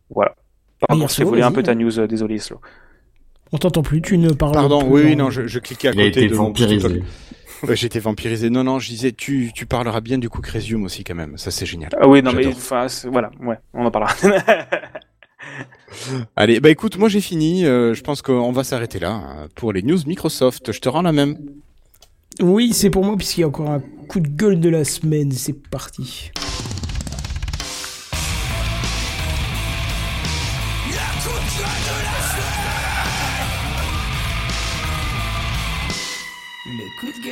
Voilà. 0.10 0.36
Par 0.88 0.98
contre, 0.98 1.12
Slow, 1.12 1.30
volé 1.30 1.42
un 1.42 1.52
peu 1.52 1.64
ta 1.64 1.74
news, 1.76 2.00
euh, 2.00 2.08
désolé 2.08 2.38
Slow. 2.40 2.60
On 3.52 3.58
t'entend 3.58 3.82
plus, 3.82 4.02
tu 4.02 4.18
ne 4.18 4.32
parles 4.32 4.54
Pardon, 4.54 4.80
plus 4.82 4.90
oui, 4.92 5.16
non, 5.16 5.30
je, 5.32 5.48
je 5.48 5.60
cliquais 5.60 5.88
à 5.88 5.92
Il 5.94 6.02
a 6.02 6.06
côté 6.06 6.20
été 6.26 6.28
de 6.30 6.36
vampirisé. 6.36 7.04
Ouais, 7.64 7.76
j'ai 7.76 7.88
été 7.88 8.00
vampirisé. 8.00 8.50
Non, 8.50 8.64
non, 8.64 8.80
je 8.80 8.90
disais, 8.90 9.12
tu, 9.12 9.52
tu 9.54 9.66
parleras 9.66 10.02
bien 10.02 10.18
du 10.18 10.30
coup 10.30 10.40
Cresium 10.42 10.84
aussi 10.84 11.04
quand 11.04 11.16
même. 11.16 11.38
Ça, 11.38 11.50
c'est 11.52 11.66
génial. 11.66 11.90
Ah 12.00 12.08
oui, 12.08 12.22
non, 12.22 12.32
mais 12.32 12.48
enfin, 12.48 12.86
voilà, 13.12 13.32
ouais, 13.42 13.58
on 13.74 13.86
en 13.86 13.92
parlera. 13.92 14.14
Allez, 16.36 16.60
bah 16.60 16.70
écoute, 16.70 16.98
moi 16.98 17.10
j'ai 17.10 17.22
fini. 17.22 17.66
euh, 17.66 17.94
je 17.94 18.02
pense 18.02 18.22
qu'on 18.22 18.52
va 18.52 18.64
s'arrêter 18.64 19.00
là 19.00 19.12
hein, 19.12 19.48
pour 19.56 19.74
les 19.74 19.82
news 19.82 20.00
Microsoft. 20.06 20.72
Je 20.72 20.80
te 20.80 20.90
rends 20.90 21.02
la 21.02 21.12
même. 21.12 21.38
Oui, 22.42 22.74
c'est 22.74 22.90
pour 22.90 23.04
moi, 23.04 23.18
puisqu'il 23.18 23.42
y 23.42 23.44
a 23.44 23.48
encore 23.48 23.70
un 23.70 23.82
coup 24.08 24.20
de 24.20 24.30
gueule 24.30 24.60
de 24.60 24.70
la 24.70 24.86
semaine. 24.86 25.32
C'est 25.32 25.54
parti. 25.70 26.32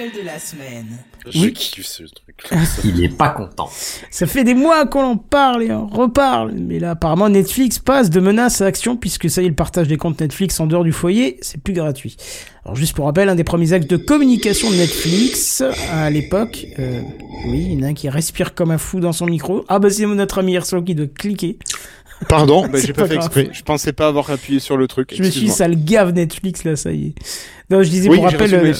Gueule 0.09 0.21
de 0.21 0.25
la 0.25 0.39
semaine. 0.39 0.85
Je 1.29 1.39
Oui. 1.39 1.53
kiffe 1.53 1.85
ce 1.85 2.03
truc. 2.03 2.37
Il 2.85 3.03
est 3.03 3.09
pas 3.15 3.29
content. 3.29 3.69
Ça 4.11 4.25
fait 4.27 4.43
des 4.43 4.53
mois 4.53 4.85
qu'on 4.85 5.03
en 5.03 5.17
parle 5.17 5.63
et 5.63 5.71
on 5.71 5.87
reparle, 5.87 6.53
mais 6.53 6.79
là 6.79 6.91
apparemment 6.91 7.27
Netflix 7.29 7.79
passe 7.79 8.09
de 8.09 8.19
menace 8.19 8.61
à 8.61 8.65
action 8.65 8.95
puisque 8.95 9.29
ça 9.29 9.41
y 9.41 9.45
est 9.45 9.49
le 9.49 9.55
partage 9.55 9.87
des 9.87 9.97
comptes 9.97 10.21
Netflix 10.21 10.59
en 10.59 10.67
dehors 10.67 10.83
du 10.83 10.91
foyer, 10.93 11.37
c'est 11.41 11.61
plus 11.61 11.73
gratuit. 11.73 12.15
Alors 12.63 12.75
juste 12.75 12.95
pour 12.95 13.05
rappel, 13.05 13.29
un 13.29 13.35
des 13.35 13.43
premiers 13.43 13.73
actes 13.73 13.89
de 13.89 13.97
communication 13.97 14.69
de 14.69 14.75
Netflix 14.75 15.63
à 15.91 16.09
l'époque, 16.09 16.65
euh, 16.79 17.01
oui, 17.47 17.67
il 17.71 17.73
y 17.73 17.77
en 17.79 17.83
a 17.83 17.87
un 17.87 17.93
qui 17.93 18.09
respire 18.09 18.53
comme 18.55 18.71
un 18.71 18.77
fou 18.77 18.99
dans 18.99 19.13
son 19.13 19.25
micro. 19.25 19.63
Ah 19.69 19.79
bah 19.79 19.89
c'est 19.89 20.05
notre 20.05 20.39
ami 20.39 20.55
Erso 20.55 20.81
qui 20.81 20.95
doit 20.95 21.07
cliquer. 21.07 21.57
Pardon, 22.27 22.63
bah, 22.67 22.79
C'est 22.79 22.87
j'ai 22.87 22.93
pas, 22.93 23.03
pas 23.03 23.07
fait 23.09 23.15
grave. 23.15 23.25
exprès. 23.27 23.49
Je 23.53 23.63
pensais 23.63 23.93
pas 23.93 24.07
avoir 24.07 24.29
appuyé 24.31 24.59
sur 24.59 24.75
le 24.77 24.87
truc. 24.87 25.13
Je 25.15 25.21
me 25.23 25.29
suis 25.29 25.41
dit, 25.41 25.49
ça 25.49 25.67
le 25.67 25.75
gave 25.75 26.11
Netflix 26.13 26.63
là, 26.63 26.75
ça 26.75 26.91
y 26.91 27.07
est. 27.07 27.13
Non, 27.69 27.83
je 27.83 27.89
disais 27.89 28.09
Oui, 28.09 28.15
pour 28.15 28.25
rappel, 28.25 28.53
euh, 28.53 28.73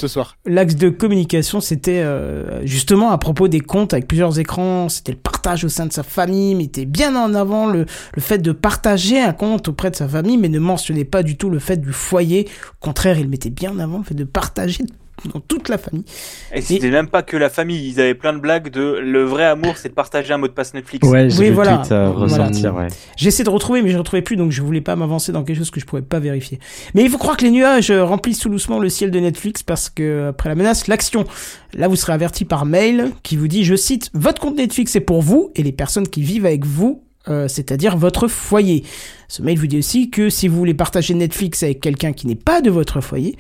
l'axe 0.46 0.76
de 0.76 0.90
communication, 0.90 1.60
c'était 1.60 2.00
euh, 2.00 2.66
justement 2.66 3.12
à 3.12 3.18
propos 3.18 3.48
des 3.50 3.60
comptes 3.60 3.94
avec 3.94 4.08
plusieurs 4.08 4.40
écrans, 4.40 4.88
c'était 4.90 5.12
le 5.12 5.18
partage 5.18 5.66
au 5.66 5.70
sein 5.70 5.86
de 5.86 5.92
sa 5.94 6.04
famille, 6.04 6.56
mettait 6.56 6.86
bien 6.86 7.16
en 7.16 7.34
avant 7.34 7.68
le, 7.68 7.86
le 8.16 8.22
fait 8.22 8.38
de 8.38 8.52
partager 8.54 9.20
un 9.20 9.34
compte 9.34 9.68
auprès 9.68 9.92
de 9.92 9.96
sa 9.98 10.08
famille, 10.08 10.38
mais 10.38 10.48
ne 10.50 10.60
mentionnait 10.60 11.04
pas 11.06 11.22
du 11.22 11.36
tout 11.36 11.50
le 11.50 11.60
fait 11.60 11.78
du 11.78 11.92
foyer. 11.92 12.48
Au 12.82 12.86
contraire, 12.86 13.20
il 13.20 13.28
mettait 13.28 13.50
bien 13.50 13.72
en 13.72 13.80
avant 13.80 13.98
le 13.98 14.04
fait 14.06 14.16
de 14.16 14.24
partager 14.24 14.84
dans 15.26 15.40
toute 15.40 15.70
la 15.70 15.78
famille. 15.78 16.06
Et 16.54 16.62
c'était 16.62 16.90
même 16.92 17.08
pas 17.08 17.24
que 17.24 17.36
la 17.38 17.50
famille, 17.50 17.88
ils 17.90 18.00
avaient 18.00 18.14
plein 18.16 18.34
de 18.34 18.40
blagues 18.40 18.70
de 18.70 19.00
le 19.02 19.24
vrai 19.24 19.46
amour, 19.46 19.78
c'est 19.78 19.90
de 19.90 19.94
partager 19.94 20.34
un 20.34 20.38
mot 20.38 20.48
de 20.48 20.54
passe 20.54 20.74
Netflix. 20.74 21.08
Ouais, 21.08 21.30
j'ai 21.30 21.40
Oui, 21.40 21.46
vu 21.48 21.52
voilà. 21.54 21.72
le 21.72 21.78
tweet 21.80 21.92
euh, 21.92 22.10
Voilà. 22.16 22.44
ressortir, 22.46 22.76
ouais. 22.76 22.88
J'essaie 23.16 23.44
de 23.44 23.50
retrouver, 23.50 23.82
mais 23.82 23.90
je 23.90 23.94
ne 23.96 24.00
retrouvais 24.00 24.22
plus, 24.22 24.36
donc 24.36 24.52
je 24.52 24.62
voulais 24.62 24.82
pas 24.82 24.96
m'avancer 24.96 25.32
dans 25.32 25.44
quelque 25.44 25.58
chose 25.58 25.72
que 25.72 25.80
je 25.80 25.86
pouvais 25.86 26.02
pas 26.02 26.20
vérifier. 26.20 26.60
Mais 26.94 27.04
il 27.04 27.10
faut 27.10 27.18
croire 27.18 27.36
que 27.38 27.46
les 27.46 27.52
nuages 27.52 27.90
euh, 27.90 28.04
remplissent 28.04 28.40
tout 28.40 28.50
doucement 28.50 28.80
le 28.80 28.90
ciel 28.90 29.10
de 29.12 29.20
Netflix 29.20 29.64
parce 29.64 29.90
que, 29.90 30.28
après 30.30 30.50
la 30.50 30.56
menace, 30.56 30.88
l'action. 30.88 31.26
Là, 31.74 31.88
vous 31.88 31.96
serez 31.96 32.14
averti 32.14 32.46
par 32.46 32.66
mail 32.66 33.12
qui 33.24 33.36
vous 33.38 33.48
dit, 33.48 33.64
je 33.66 33.76
cite, 33.76 34.10
votre 34.14 34.42
compte 34.42 34.58
Netflix 34.58 34.96
est 34.96 35.02
pour 35.02 35.22
vous 35.22 35.52
et 35.56 35.64
les 35.64 35.72
personnes 35.72 36.08
qui 36.08 36.22
vivent 36.22 36.46
avec 36.46 36.66
vous, 36.66 37.04
euh, 37.28 37.48
c'est-à-dire 37.48 37.98
votre 37.98 38.28
foyer. 38.28 38.84
Ce 39.28 39.42
mail 39.42 39.58
vous 39.60 39.68
dit 39.68 39.80
aussi 39.80 40.10
que 40.10 40.30
si 40.30 40.48
vous 40.48 40.56
voulez 40.58 40.74
partager 40.74 41.14
Netflix 41.14 41.62
avec 41.64 41.82
quelqu'un 41.82 42.14
qui 42.14 42.26
n'est 42.28 42.36
pas 42.36 42.62
de 42.62 42.70
votre 42.70 43.02
foyer, 43.02 43.36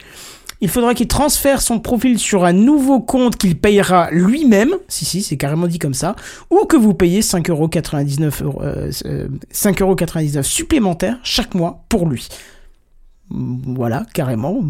il 0.61 0.69
faudra 0.69 0.93
qu'il 0.93 1.07
transfère 1.07 1.61
son 1.61 1.79
profil 1.79 2.19
sur 2.19 2.45
un 2.45 2.53
nouveau 2.53 2.99
compte 2.99 3.38
qu'il 3.38 3.57
payera 3.57 4.09
lui-même, 4.11 4.73
si 4.88 5.05
si, 5.05 5.21
c'est 5.21 5.38
carrément 5.38 5.67
dit 5.67 5.79
comme 5.79 5.93
ça, 5.93 6.15
ou 6.49 6.65
que 6.65 6.77
vous 6.77 6.93
payez 6.93 7.21
5,99€ 7.21 8.43
euros, 8.43 8.61
euh, 8.63 8.91
euh, 9.05 9.27
5,99€ 9.53 10.43
supplémentaires 10.43 11.19
chaque 11.23 11.55
mois 11.55 11.84
pour 11.89 12.07
lui. 12.07 12.27
Voilà, 13.29 14.05
carrément. 14.13 14.61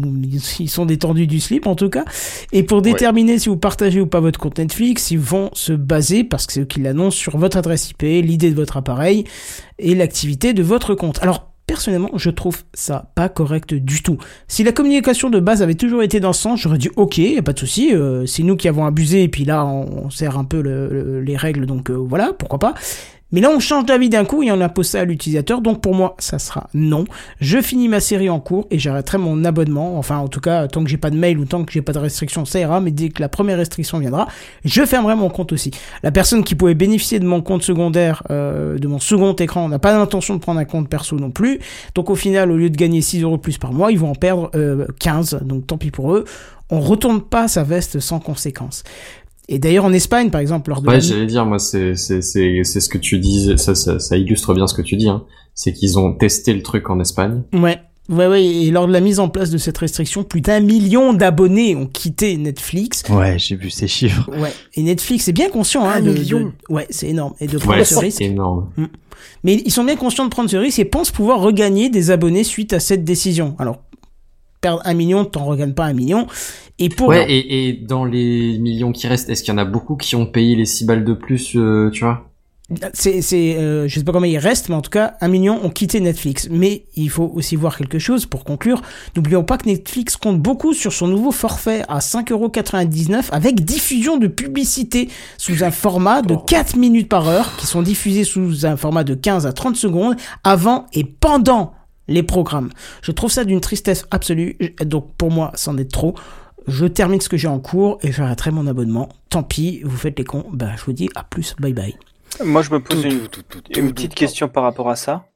Ils 0.58 0.68
sont 0.68 0.84
détendus 0.84 1.28
du 1.28 1.38
slip 1.38 1.66
en 1.66 1.76
tout 1.76 1.90
cas. 1.90 2.04
Et 2.50 2.64
pour 2.64 2.82
déterminer 2.82 3.38
si 3.38 3.48
vous 3.48 3.56
partagez 3.56 4.00
ou 4.00 4.06
pas 4.06 4.18
votre 4.18 4.40
compte 4.40 4.58
Netflix, 4.58 5.12
ils 5.12 5.18
vont 5.18 5.50
se 5.52 5.72
baser, 5.72 6.24
parce 6.24 6.46
que 6.46 6.52
c'est 6.52 6.60
eux 6.62 6.64
qui 6.64 6.80
l'annoncent, 6.80 7.16
sur 7.16 7.38
votre 7.38 7.56
adresse 7.56 7.90
IP, 7.90 8.02
l'idée 8.02 8.50
de 8.50 8.56
votre 8.56 8.76
appareil 8.76 9.24
et 9.78 9.94
l'activité 9.94 10.54
de 10.54 10.62
votre 10.64 10.94
compte. 10.94 11.22
Alors, 11.22 11.52
personnellement, 11.68 12.10
je 12.16 12.30
trouve 12.30 12.64
ça 12.74 13.12
pas 13.14 13.28
correct 13.28 13.72
du 13.74 14.02
tout. 14.02 14.18
Si 14.48 14.64
la 14.64 14.72
communication 14.72 15.30
de 15.30 15.38
base 15.38 15.62
avait 15.62 15.76
toujours 15.76 16.02
été 16.02 16.18
dans 16.18 16.32
ce 16.32 16.42
sens, 16.42 16.60
j'aurais 16.60 16.78
dit 16.78 16.90
ok, 16.96 17.18
y 17.18 17.38
a 17.38 17.42
pas 17.42 17.52
de 17.52 17.58
souci, 17.60 17.94
euh, 17.94 18.26
c'est 18.26 18.42
nous 18.42 18.56
qui 18.56 18.66
avons 18.66 18.84
abusé 18.86 19.22
et 19.22 19.28
puis 19.28 19.44
là 19.44 19.64
on, 19.64 20.06
on 20.06 20.10
sert 20.10 20.36
un 20.36 20.44
peu 20.44 20.60
le- 20.60 20.88
le- 20.88 21.20
les 21.20 21.36
règles, 21.36 21.66
donc 21.66 21.90
euh, 21.90 21.94
voilà, 21.94 22.32
pourquoi 22.36 22.58
pas. 22.58 22.74
Mais 23.30 23.40
là, 23.40 23.50
on 23.54 23.60
change 23.60 23.84
d'avis 23.84 24.08
d'un 24.08 24.24
coup 24.24 24.42
et 24.42 24.50
on 24.50 24.60
impose 24.60 24.86
ça 24.86 25.00
à 25.00 25.04
l'utilisateur. 25.04 25.60
Donc 25.60 25.82
pour 25.82 25.94
moi, 25.94 26.16
ça 26.18 26.38
sera 26.38 26.68
non. 26.72 27.04
Je 27.40 27.60
finis 27.60 27.88
ma 27.88 28.00
série 28.00 28.30
en 28.30 28.40
cours 28.40 28.66
et 28.70 28.78
j'arrêterai 28.78 29.18
mon 29.18 29.44
abonnement. 29.44 29.98
Enfin, 29.98 30.18
en 30.18 30.28
tout 30.28 30.40
cas, 30.40 30.66
tant 30.66 30.82
que 30.82 30.88
j'ai 30.88 30.96
pas 30.96 31.10
de 31.10 31.16
mail 31.16 31.38
ou 31.38 31.44
tant 31.44 31.64
que 31.64 31.72
j'ai 31.72 31.82
pas 31.82 31.92
de 31.92 31.98
restriction, 31.98 32.44
ça 32.44 32.58
ira. 32.58 32.80
Mais 32.80 32.90
dès 32.90 33.10
que 33.10 33.20
la 33.20 33.28
première 33.28 33.58
restriction 33.58 33.98
viendra, 33.98 34.28
je 34.64 34.84
fermerai 34.84 35.14
mon 35.14 35.28
compte 35.28 35.52
aussi. 35.52 35.70
La 36.02 36.10
personne 36.10 36.42
qui 36.42 36.54
pouvait 36.54 36.74
bénéficier 36.74 37.18
de 37.18 37.26
mon 37.26 37.42
compte 37.42 37.62
secondaire, 37.62 38.22
euh, 38.30 38.78
de 38.78 38.88
mon 38.88 38.98
second 38.98 39.34
écran, 39.34 39.68
n'a 39.68 39.78
pas 39.78 39.92
l'intention 39.92 40.34
de 40.34 40.40
prendre 40.40 40.60
un 40.60 40.64
compte 40.64 40.88
perso 40.88 41.16
non 41.16 41.30
plus. 41.30 41.60
Donc 41.94 42.08
au 42.08 42.14
final, 42.14 42.50
au 42.50 42.56
lieu 42.56 42.70
de 42.70 42.76
gagner 42.76 43.02
6 43.02 43.22
euros 43.22 43.38
plus 43.38 43.58
par 43.58 43.72
mois, 43.72 43.92
ils 43.92 43.98
vont 43.98 44.10
en 44.10 44.14
perdre 44.14 44.50
euh, 44.54 44.86
15. 45.00 45.40
Donc 45.42 45.66
tant 45.66 45.76
pis 45.76 45.90
pour 45.90 46.14
eux. 46.14 46.24
On 46.70 46.80
retourne 46.80 47.22
pas 47.22 47.48
sa 47.48 47.62
veste 47.62 47.98
sans 48.00 48.20
conséquence. 48.20 48.84
Et 49.48 49.58
d'ailleurs 49.58 49.84
en 49.86 49.92
Espagne, 49.92 50.30
par 50.30 50.40
exemple, 50.40 50.70
lors 50.70 50.82
de 50.82 50.86
Ouais, 50.88 50.94
la- 50.94 51.00
j'allais 51.00 51.26
dire, 51.26 51.46
moi, 51.46 51.58
c'est 51.58 51.94
c'est 51.94 52.20
c'est 52.22 52.60
c'est 52.64 52.80
ce 52.80 52.88
que 52.88 52.98
tu 52.98 53.18
dis, 53.18 53.52
ça, 53.56 53.74
ça 53.74 53.98
ça 53.98 54.16
illustre 54.16 54.52
bien 54.54 54.66
ce 54.66 54.74
que 54.74 54.82
tu 54.82 54.96
dis. 54.96 55.08
Hein. 55.08 55.24
C'est 55.54 55.72
qu'ils 55.72 55.98
ont 55.98 56.12
testé 56.12 56.52
le 56.54 56.62
truc 56.62 56.90
en 56.90 57.00
Espagne. 57.00 57.42
Ouais. 57.52 57.78
Ouais, 58.10 58.26
ouais, 58.26 58.42
et 58.42 58.70
lors 58.70 58.86
de 58.86 58.92
la 58.94 59.00
mise 59.00 59.20
en 59.20 59.28
place 59.28 59.50
de 59.50 59.58
cette 59.58 59.76
restriction, 59.76 60.24
plus 60.24 60.40
d'un 60.40 60.60
million 60.60 61.12
d'abonnés 61.12 61.76
ont 61.76 61.84
quitté 61.86 62.38
Netflix. 62.38 63.02
Ouais, 63.10 63.38
j'ai 63.38 63.54
vu 63.54 63.68
ces 63.68 63.86
chiffres. 63.86 64.30
Ouais, 64.38 64.50
et 64.76 64.82
Netflix 64.82 65.28
est 65.28 65.32
bien 65.34 65.50
conscient, 65.50 65.84
hein, 65.84 65.96
Un 65.96 66.00
de, 66.00 66.12
million. 66.12 66.40
de- 66.40 66.74
ouais, 66.74 66.86
c'est 66.88 67.08
énorme, 67.08 67.34
et 67.38 67.46
de 67.46 67.58
prendre 67.58 67.76
Ouais, 67.76 67.84
ce 67.84 67.94
c'est 67.96 68.00
risque. 68.00 68.22
énorme. 68.22 68.70
Mm. 68.78 68.84
Mais 69.44 69.54
ils 69.62 69.70
sont 69.70 69.84
bien 69.84 69.96
conscients 69.96 70.24
de 70.24 70.30
prendre 70.30 70.48
ce 70.48 70.56
risque 70.56 70.78
et 70.78 70.86
pensent 70.86 71.10
pouvoir 71.10 71.40
regagner 71.40 71.90
des 71.90 72.10
abonnés 72.10 72.44
suite 72.44 72.72
à 72.72 72.80
cette 72.80 73.04
décision. 73.04 73.54
Alors, 73.58 73.82
perdre 74.60 74.82
un 74.84 74.94
million, 74.94 75.24
t'en 75.24 75.44
regagnes 75.44 75.74
pas 75.74 75.84
un 75.84 75.94
million. 75.94 76.26
Et 76.78 76.88
pour 76.88 77.08
Ouais, 77.08 77.30
et, 77.30 77.68
et 77.68 77.72
dans 77.72 78.04
les 78.04 78.58
millions 78.58 78.92
qui 78.92 79.06
restent, 79.06 79.28
est-ce 79.28 79.42
qu'il 79.42 79.52
y 79.52 79.54
en 79.54 79.58
a 79.58 79.64
beaucoup 79.64 79.96
qui 79.96 80.14
ont 80.16 80.26
payé 80.26 80.54
les 80.54 80.66
6 80.66 80.84
balles 80.84 81.04
de 81.04 81.14
plus, 81.14 81.56
euh, 81.56 81.90
tu 81.90 82.04
vois? 82.04 82.28
C'est, 82.92 83.22
c'est, 83.22 83.56
euh, 83.56 83.88
je 83.88 83.94
sais 83.94 84.04
pas 84.04 84.12
comment 84.12 84.26
il 84.26 84.36
reste, 84.36 84.68
mais 84.68 84.74
en 84.74 84.82
tout 84.82 84.90
cas, 84.90 85.14
un 85.22 85.28
million 85.28 85.58
ont 85.64 85.70
quitté 85.70 86.00
Netflix. 86.00 86.48
Mais 86.50 86.84
il 86.96 87.08
faut 87.08 87.32
aussi 87.34 87.56
voir 87.56 87.78
quelque 87.78 87.98
chose 87.98 88.26
pour 88.26 88.44
conclure. 88.44 88.82
N'oublions 89.16 89.42
pas 89.42 89.56
que 89.56 89.66
Netflix 89.66 90.18
compte 90.18 90.38
beaucoup 90.38 90.74
sur 90.74 90.92
son 90.92 91.08
nouveau 91.08 91.32
forfait 91.32 91.82
à 91.88 92.00
5,99€ 92.00 93.30
avec 93.32 93.64
diffusion 93.64 94.18
de 94.18 94.26
publicité 94.26 95.08
sous 95.38 95.64
un 95.64 95.70
format 95.70 96.20
de 96.20 96.36
4 96.46 96.76
minutes 96.76 97.08
par 97.08 97.26
heure, 97.28 97.56
qui 97.56 97.66
sont 97.66 97.80
diffusés 97.80 98.24
sous 98.24 98.66
un 98.66 98.76
format 98.76 99.02
de 99.02 99.14
15 99.14 99.46
à 99.46 99.54
30 99.54 99.74
secondes 99.74 100.16
avant 100.44 100.84
et 100.92 101.04
pendant 101.04 101.72
les 102.08 102.22
programmes. 102.22 102.70
Je 103.02 103.12
trouve 103.12 103.30
ça 103.30 103.44
d'une 103.44 103.60
tristesse 103.60 104.06
absolue. 104.10 104.56
Donc 104.80 105.14
pour 105.16 105.30
moi, 105.30 105.52
c'en 105.54 105.76
est 105.78 105.90
trop. 105.90 106.14
Je 106.66 106.86
termine 106.86 107.20
ce 107.20 107.28
que 107.28 107.36
j'ai 107.36 107.48
en 107.48 107.60
cours 107.60 107.98
et 108.02 108.12
j'arrêterai 108.12 108.50
mon 108.50 108.66
abonnement. 108.66 109.08
Tant 109.30 109.42
pis, 109.42 109.80
vous 109.84 109.96
faites 109.96 110.18
les 110.18 110.24
cons. 110.24 110.44
Bah, 110.52 110.70
je 110.76 110.84
vous 110.84 110.92
dis 110.92 111.08
à 111.14 111.24
plus. 111.24 111.54
Bye 111.58 111.72
bye. 111.72 111.96
Moi, 112.44 112.62
je 112.62 112.70
me 112.70 112.80
pose 112.80 113.04
une, 113.04 113.20
une 113.76 113.92
petite 113.92 114.14
question 114.14 114.48
par 114.48 114.64
rapport 114.64 114.90
à 114.90 114.96
ça. 114.96 115.26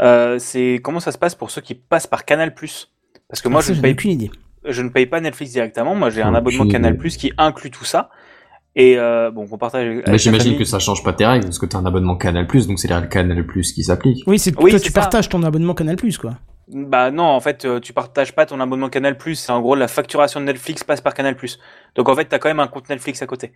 Euh, 0.00 0.38
c'est 0.38 0.80
comment 0.82 1.00
ça 1.00 1.12
se 1.12 1.18
passe 1.18 1.34
pour 1.34 1.50
ceux 1.50 1.60
qui 1.60 1.74
passent 1.74 2.06
par 2.08 2.24
Canal 2.24 2.54
Parce 2.54 3.40
que 3.40 3.48
moi, 3.48 3.60
Ah, 3.60 3.62
ça, 3.62 3.72
je, 3.74 3.78
ne 3.78 3.82
paye, 3.82 3.92
aucune 3.92 4.10
idée. 4.10 4.30
je 4.64 4.82
ne 4.82 4.88
paye 4.88 5.06
pas 5.06 5.20
Netflix 5.20 5.52
directement. 5.52 5.94
Moi, 5.94 6.10
j'ai 6.10 6.22
un 6.22 6.34
abonnement. 6.34 6.66
Canal 6.66 6.98
qui 6.98 7.32
inclut 7.38 7.70
tout 7.70 7.84
ça. 7.84 8.10
Et 8.74 8.98
euh, 8.98 9.30
bon, 9.30 9.46
on 9.50 9.58
partage. 9.58 9.84
avec 9.86 10.06
Mais 10.06 10.12
la 10.12 10.16
j'imagine 10.18 10.56
que 10.56 10.64
ça 10.64 10.78
change 10.78 11.02
pas 11.04 11.12
tes 11.12 11.26
règles, 11.26 11.44
parce 11.44 11.58
que 11.58 11.66
t'as 11.66 11.78
un 11.78 11.84
abonnement 11.86 12.16
Canal+, 12.16 12.46
donc 12.46 12.78
c'est 12.78 12.88
les 12.88 12.94
règles 12.94 13.08
Canal+, 13.08 13.44
qui 13.46 13.84
s'appliquent. 13.84 14.24
Oui, 14.26 14.38
c'est 14.38 14.56
Oui, 14.58 14.70
toi, 14.70 14.80
tu 14.80 14.90
ça. 14.90 15.00
partages 15.00 15.28
ton 15.28 15.42
abonnement 15.42 15.74
Canal 15.74 15.96
quoi. 16.18 16.32
Bah 16.68 17.10
non, 17.10 17.24
en 17.24 17.40
fait, 17.40 17.64
euh, 17.66 17.80
tu 17.80 17.92
partages 17.92 18.34
pas 18.34 18.46
ton 18.46 18.58
abonnement 18.60 18.88
Canal+. 18.88 19.16
C'est 19.34 19.52
en 19.52 19.60
gros 19.60 19.74
la 19.74 19.88
facturation 19.88 20.40
de 20.40 20.46
Netflix 20.46 20.84
passe 20.84 21.02
par 21.02 21.12
Canal+. 21.12 21.36
Donc 21.96 22.08
en 22.08 22.14
fait, 22.14 22.24
t'as 22.24 22.38
quand 22.38 22.48
même 22.48 22.60
un 22.60 22.66
compte 22.68 22.88
Netflix 22.88 23.20
à 23.20 23.26
côté. 23.26 23.52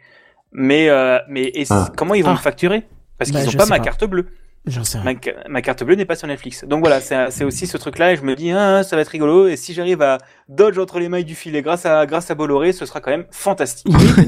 Mais 0.53 0.89
euh, 0.91 1.19
mais 1.29 1.45
et 1.55 1.65
Ah. 1.71 1.89
comment 1.97 2.15
ils 2.15 2.23
vont 2.23 2.31
Ah. 2.31 2.35
me 2.35 2.39
facturer? 2.39 2.83
Parce 3.19 3.31
Bah, 3.31 3.41
qu'ils 3.41 3.49
ont 3.49 3.59
pas 3.59 3.67
ma 3.67 3.79
pas. 3.79 3.85
carte 3.85 4.05
bleue. 4.05 4.27
J'en 4.67 4.83
sais 4.83 4.99
rien. 4.99 5.13
Ma, 5.15 5.21
ca- 5.23 5.45
ma 5.49 5.63
carte 5.63 5.85
bleue 5.85 5.95
n'est 5.95 6.05
pas 6.05 6.17
sur 6.17 6.27
Netflix. 6.27 6.65
Donc 6.65 6.81
voilà, 6.81 7.01
c'est 7.01 7.45
aussi 7.45 7.69
ce 7.69 7.77
truc-là 7.77 8.13
et 8.13 8.17
je 8.17 8.23
me 8.23 8.35
dis 8.35 8.51
ah, 8.51 8.83
ça 8.83 8.97
va 8.97 9.03
être 9.03 9.09
rigolo 9.09 9.47
et 9.47 9.55
si 9.57 9.73
j'arrive 9.75 10.03
à 10.03 10.19
dodge 10.49 10.77
entre 10.79 10.99
les 10.99 11.09
mailles 11.09 11.25
du 11.25 11.37
filet 11.37 11.63
grâce 11.63 11.87
à 11.87 12.05
grâce 12.07 12.31
à 12.33 12.35
Bolloré, 12.35 12.73
ce 12.73 12.85
sera 12.85 13.01
quand 13.01 13.13
même 13.13 13.27
fantastique. 13.31 13.87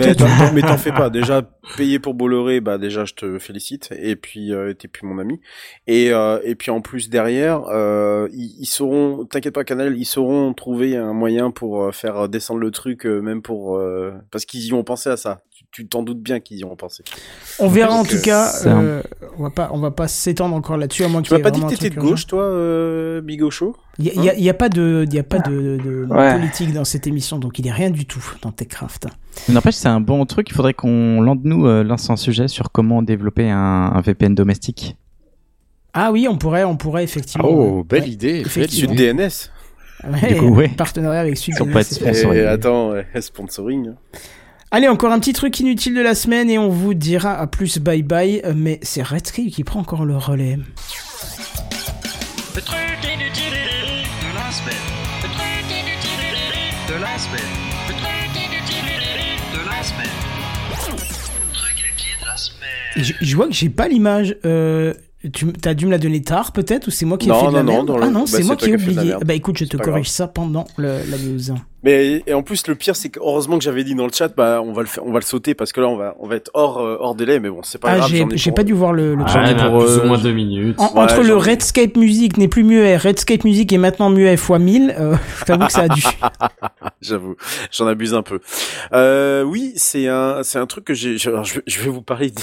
mais 0.55 0.63
t'en 0.63 0.79
fais 0.79 0.93
pas. 0.93 1.11
Déjà, 1.11 1.43
payer 1.77 1.99
pour 1.99 2.15
Bolloré, 2.15 2.61
bah 2.61 2.79
déjà, 2.79 3.05
je 3.05 3.15
te 3.15 3.39
félicite. 3.41 3.89
Et 4.01 4.15
puis, 4.15 4.53
euh, 4.53 4.75
t'es 4.75 4.87
plus 4.87 5.07
mon 5.07 5.19
ami. 5.19 5.41
Et 5.89 6.13
euh, 6.13 6.39
et 6.45 6.55
puis 6.55 6.71
en 6.71 6.81
plus 6.81 7.11
derrière, 7.11 7.65
euh, 7.71 8.29
ils, 8.33 8.55
ils 8.61 8.67
sauront, 8.67 9.25
t'inquiète 9.25 9.55
pas, 9.55 9.65
Canal, 9.65 9.97
ils 9.99 10.05
sauront 10.05 10.55
trouver 10.55 10.97
un 10.97 11.15
moyen 11.15 11.51
pour 11.51 11.93
faire 11.95 12.29
descendre 12.29 12.61
le 12.61 12.71
truc, 12.71 13.07
même 13.07 13.43
pour 13.43 13.77
euh, 13.77 14.13
parce 14.31 14.45
qu'ils 14.45 14.65
y 14.67 14.73
ont 14.73 14.85
pensé 14.85 15.11
à 15.11 15.17
ça. 15.17 15.41
Tu- 15.79 15.87
t'en 15.87 16.03
doutes 16.03 16.21
bien 16.21 16.41
qu'ils 16.41 16.59
y 16.59 16.65
ont 16.65 16.75
pensé. 16.75 17.05
On 17.61 17.69
verra 17.69 17.95
en 17.95 17.99
Donc, 17.99 18.09
tout 18.09 18.17
euh, 18.17 18.21
cas. 18.21 18.53
euh, 18.67 19.01
on 19.39 19.45
va 19.45 19.51
pas, 19.51 19.71
on 19.73 19.79
va 19.79 19.93
pas 19.93 20.09
s'étendre 20.09 20.57
encore 20.57 20.77
là-dessus 20.77 21.05
à 21.05 21.09
moins 21.09 21.23
Tu 21.23 21.33
m'as 21.33 21.39
pas 21.39 21.53
dit 21.53 21.61
que 21.61 21.69
t'étais 21.69 21.91
de 21.91 21.95
gauche, 22.01 22.27
toi, 22.27 22.43
euh, 22.43 23.21
Bigocho 23.21 23.77
Il 24.01 24.07
y 24.07 24.49
a, 24.51 24.55
pas 24.55 24.69
de, 24.69 25.05
il 25.07 25.15
y 25.15 25.21
a 25.21 25.23
pas 25.23 25.39
de, 25.39 25.79
de 25.85 26.05
Ouais. 26.11 26.33
politique 26.35 26.73
dans 26.73 26.85
cette 26.85 27.07
émission, 27.07 27.39
donc 27.39 27.61
il 27.61 27.67
y 27.67 27.71
a 27.71 27.75
rien 27.75 27.91
du 27.91 28.07
tout 28.07 28.25
dans 28.43 28.51
Techcraft. 28.51 29.07
N'empêche, 29.49 29.77
c'est 29.77 29.87
un 29.87 30.01
bon 30.01 30.27
truc. 30.27 30.49
Il 30.51 30.55
faudrait 30.55 30.75
qu'on 30.75 31.23
nous 31.45 31.67
euh, 31.69 31.85
lance 31.85 32.11
un 32.11 32.17
sujet 32.17 32.49
sur 32.49 32.73
comment 32.73 33.01
développer 33.03 33.49
un, 33.49 33.57
un 33.95 34.01
VPN 34.01 34.35
domestique. 34.35 34.97
Ah 35.95 36.11
oui, 36.11 36.27
on 36.29 36.37
pourrait, 36.39 36.65
on 36.65 36.77
pourrait 36.77 37.05
effectivement. 37.05 37.47
Oh, 37.49 37.85
belle 37.85 38.03
Ouais, 38.03 38.09
idée, 38.09 38.45
idée. 38.57 39.13
DNS. 39.13 39.29
Ouais, 40.11 40.33
Du 40.35 40.41
coup, 40.41 40.55
ouais. 40.55 40.69
Partenariat 40.69 41.21
avec 41.21 41.37
Sud. 41.37 41.55
Être 41.55 41.83
sponsorisé. 41.83 42.37
Et 42.43 42.47
attends, 42.47 42.95
sponsoring. 43.21 43.93
Allez, 44.71 44.87
encore 44.89 45.13
un 45.13 45.19
petit 45.19 45.33
truc 45.33 45.59
inutile 45.61 45.95
de 45.95 46.03
la 46.03 46.15
semaine 46.15 46.51
et 46.51 46.59
on 46.59 46.69
vous 46.69 46.93
dira 46.95 47.33
à 47.39 47.47
plus 47.47 47.79
bye 47.79 48.03
bye. 48.03 48.43
Mais 48.55 48.79
c'est 48.83 49.03
Redtree 49.03 49.51
qui 49.51 49.65
prend 49.65 49.81
encore 49.81 50.05
le 50.05 50.17
relais. 50.17 50.59
Le 52.55 52.61
truc 52.61 52.77
inutile 53.05 53.55
de 54.21 54.35
la 54.35 54.53
semaine. 54.53 54.75
Le 55.23 55.29
truc 55.29 55.71
inutile 55.71 56.21
de 56.89 56.95
la 57.01 57.19
semaine. 57.19 57.41
Le 57.89 57.95
truc 57.95 58.37
inutile 58.37 58.85
Et 62.97 63.03
Je, 63.05 63.15
je 63.23 63.37
vois 63.37 63.47
que 63.47 63.55
j'ai 63.55 63.71
pas 63.71 63.89
l'image. 63.89 64.37
Euh, 64.45 64.93
tu 65.33 65.47
as 65.65 65.75
dû 65.75 65.87
me 65.87 65.91
la 65.91 65.99
donner 65.99 66.21
tard, 66.23 66.53
peut-être, 66.53 66.89
ou 66.89 66.91
c'est 66.91 67.07
moi 67.07 67.17
qui 67.17 67.27
ai 67.27 67.31
Non, 67.31 67.41
fait 67.41 67.47
de 67.49 67.53
la 67.57 67.63
non, 67.63 67.73
non, 67.73 67.85
merde 67.85 67.97
le- 68.01 68.03
Ah 68.07 68.11
non, 68.11 68.21
bah, 68.21 68.27
c'est 68.27 68.45
moi 68.45 68.57
qui 68.57 68.69
ai 68.71 68.75
oublié. 68.75 69.15
Bah 69.25 69.35
écoute, 69.35 69.57
je 69.59 69.65
te 69.65 69.77
corrige 69.79 69.93
grave. 70.05 70.07
ça 70.07 70.29
pendant 70.29 70.67
le- 70.77 71.01
la 71.11 71.17
news. 71.19 71.57
Mais 71.85 72.23
et 72.27 72.35
en 72.35 72.43
plus 72.43 72.67
le 72.67 72.75
pire 72.75 72.97
c'est 72.97 73.09
que 73.09 73.21
heureusement 73.21 73.57
que 73.57 73.63
j'avais 73.63 73.85
dit 73.85 73.95
dans 73.95 74.05
le 74.07 74.13
chat 74.13 74.29
bah 74.37 74.61
on 74.65 74.73
va 74.73 74.83
le 74.83 74.89
faire, 74.89 75.07
on 75.07 75.13
va 75.13 75.21
le 75.21 75.25
sauter 75.25 75.55
parce 75.55 75.71
que 75.73 75.81
là 75.81 75.87
on 75.87 75.97
va 75.97 76.17
on 76.19 76.27
va 76.27 76.35
être 76.35 76.51
hors 76.55 76.81
euh, 76.81 76.97
hors 76.99 77.15
délai 77.15 77.39
mais 77.39 77.51
bon 77.51 77.61
c'est 77.63 77.79
pas 77.81 77.91
Ah, 77.93 77.97
grave. 77.99 78.11
j'ai 78.11 78.19
j'en 78.19 78.31
ai 78.31 78.37
j'ai 78.37 78.51
pour- 78.51 78.57
pas 78.57 78.65
dû 78.65 78.73
voir 78.73 78.93
le, 78.93 79.15
le 79.15 79.23
Ouais, 79.23 79.29
chat. 79.29 79.55
pour, 79.71 79.85
plus 79.85 79.93
euh, 79.93 80.03
ou 80.03 80.07
moins 80.09 80.19
deux 80.19 80.33
minutes. 80.33 80.75
En- 80.81 80.93
Ouais, 80.95 81.01
entre 81.03 81.23
le 81.23 81.37
Redscape 81.37 81.97
Music 81.97 82.37
n'est 82.37 82.49
plus 82.49 82.65
muet, 82.65 82.97
Redscape 82.97 83.45
Music 83.45 83.73
est 83.73 83.79
maintenant 83.79 84.11
muet 84.11 84.37
fois 84.37 84.59
1000, 84.59 84.93
euh, 84.99 85.15
je 85.39 85.45
t'avoue 85.45 85.67
que 85.67 85.73
ça 85.73 85.83
a 85.83 85.89
dû. 85.89 86.03
J'avoue, 87.01 87.37
j'en 87.71 87.87
abuse 87.87 88.13
un 88.15 88.23
peu. 88.23 88.41
Euh, 88.93 89.43
oui, 89.45 89.73
c'est 89.77 90.09
un, 90.09 90.43
c'est 90.43 90.59
un 90.59 90.67
truc 90.67 90.85
que 90.85 90.95
j'ai. 90.95 91.17
je- 91.17 91.31
alors, 91.31 91.45
Je, 91.45 91.55
vais- 91.57 91.63
je 91.67 91.81
vais 91.81 91.91
vous 91.91 92.03
parler. 92.03 92.31
De, 92.31 92.41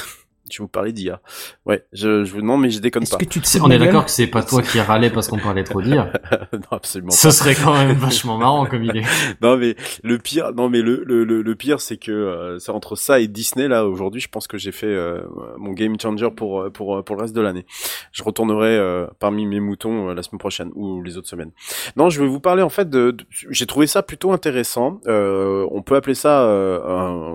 je 0.51 0.61
vous 0.61 0.67
parler 0.67 0.91
d'IA. 0.91 1.21
Ouais, 1.65 1.85
je, 1.93 2.23
je 2.23 2.37
non 2.37 2.57
mais 2.57 2.69
je 2.69 2.79
déconne 2.79 3.03
Est-ce 3.03 3.11
pas. 3.11 3.17
que 3.17 3.25
tu 3.25 3.41
te 3.41 3.47
fous 3.47 3.59
On 3.63 3.71
est 3.71 3.77
d'accord 3.79 4.05
que 4.05 4.11
c'est 4.11 4.27
pas 4.27 4.43
toi 4.43 4.61
qui 4.61 4.79
râlais 4.79 5.09
parce 5.09 5.27
qu'on 5.27 5.39
parlait 5.39 5.63
trop 5.63 5.81
d'IA. 5.81 6.11
non, 6.53 6.59
absolument 6.71 7.11
Ce 7.11 7.27
pas. 7.27 7.31
serait 7.31 7.55
quand 7.55 7.73
même 7.73 7.93
vachement 7.97 8.37
marrant 8.37 8.65
comme 8.65 8.83
idée. 8.83 9.03
Non 9.41 9.57
mais 9.57 9.75
le 10.03 10.17
pire, 10.17 10.53
non 10.53 10.69
mais 10.69 10.81
le 10.81 11.03
le 11.05 11.23
le, 11.23 11.41
le 11.41 11.55
pire 11.55 11.79
c'est 11.81 11.97
que 11.97 12.11
euh, 12.11 12.59
c'est 12.59 12.71
entre 12.71 12.95
ça 12.95 13.19
et 13.19 13.27
Disney 13.27 13.67
là 13.67 13.85
aujourd'hui, 13.85 14.21
je 14.21 14.29
pense 14.29 14.47
que 14.47 14.57
j'ai 14.57 14.71
fait 14.71 14.85
euh, 14.87 15.21
mon 15.57 15.71
game 15.71 15.99
changer 15.99 16.29
pour 16.35 16.61
euh, 16.61 16.69
pour 16.69 17.03
pour 17.03 17.15
le 17.15 17.21
reste 17.21 17.35
de 17.35 17.41
l'année. 17.41 17.65
Je 18.11 18.23
retournerai 18.23 18.77
euh, 18.77 19.07
parmi 19.19 19.45
mes 19.45 19.59
moutons 19.59 20.09
euh, 20.09 20.13
la 20.13 20.21
semaine 20.23 20.39
prochaine 20.39 20.71
ou 20.75 21.01
les 21.01 21.17
autres 21.17 21.27
semaines. 21.27 21.51
Non, 21.95 22.09
je 22.09 22.21
vais 22.21 22.27
vous 22.27 22.39
parler 22.39 22.61
en 22.61 22.69
fait 22.69 22.89
de, 22.89 23.11
de- 23.11 23.25
j'ai 23.49 23.65
trouvé 23.65 23.87
ça 23.87 24.03
plutôt 24.03 24.31
intéressant. 24.31 24.99
Euh, 25.07 25.67
on 25.71 25.81
peut 25.81 25.95
appeler 25.95 26.15
ça 26.15 26.43
euh, 26.43 26.79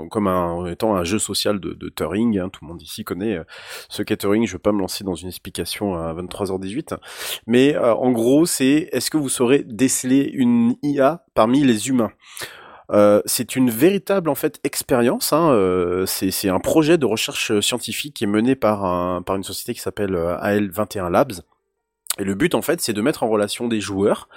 un- 0.04 0.08
comme 0.08 0.26
un 0.26 0.66
étant 0.66 0.94
un 0.94 1.04
jeu 1.04 1.18
social 1.18 1.60
de, 1.60 1.72
de 1.74 1.88
Turing. 1.88 2.38
hein. 2.38 2.48
tout 2.48 2.60
le 2.64 2.68
monde 2.68 2.82
ici 2.82 2.99
connaît 3.04 3.38
euh, 3.38 3.44
ce 3.88 4.02
Turing. 4.02 4.46
Je 4.46 4.52
vais 4.52 4.58
pas 4.58 4.72
me 4.72 4.80
lancer 4.80 5.04
dans 5.04 5.14
une 5.14 5.28
explication 5.28 5.94
à 5.94 6.14
23h18, 6.14 6.96
mais 7.46 7.74
euh, 7.74 7.94
en 7.94 8.10
gros, 8.12 8.46
c'est 8.46 8.88
est-ce 8.92 9.10
que 9.10 9.16
vous 9.16 9.28
saurez 9.28 9.62
déceler 9.64 10.30
une 10.32 10.76
IA 10.82 11.24
parmi 11.34 11.62
les 11.64 11.88
humains? 11.88 12.12
Euh, 12.92 13.22
c'est 13.24 13.54
une 13.54 13.70
véritable 13.70 14.28
en 14.28 14.34
fait 14.34 14.58
expérience. 14.64 15.32
Hein, 15.32 16.04
c'est 16.06 16.48
un 16.48 16.60
projet 16.60 16.98
de 16.98 17.06
recherche 17.06 17.60
scientifique 17.60 18.14
qui 18.14 18.24
est 18.24 18.28
mené 18.28 18.56
par 18.56 18.84
un 18.84 19.22
par 19.22 19.36
une 19.36 19.44
société 19.44 19.74
qui 19.74 19.80
s'appelle 19.80 20.14
euh, 20.14 20.36
AL21 20.38 21.10
Labs. 21.10 21.32
Et 22.18 22.24
le 22.24 22.34
but 22.34 22.54
en 22.54 22.62
fait, 22.62 22.80
c'est 22.80 22.92
de 22.92 23.00
mettre 23.00 23.22
en 23.22 23.28
relation 23.28 23.68
des 23.68 23.80
joueurs, 23.80 24.28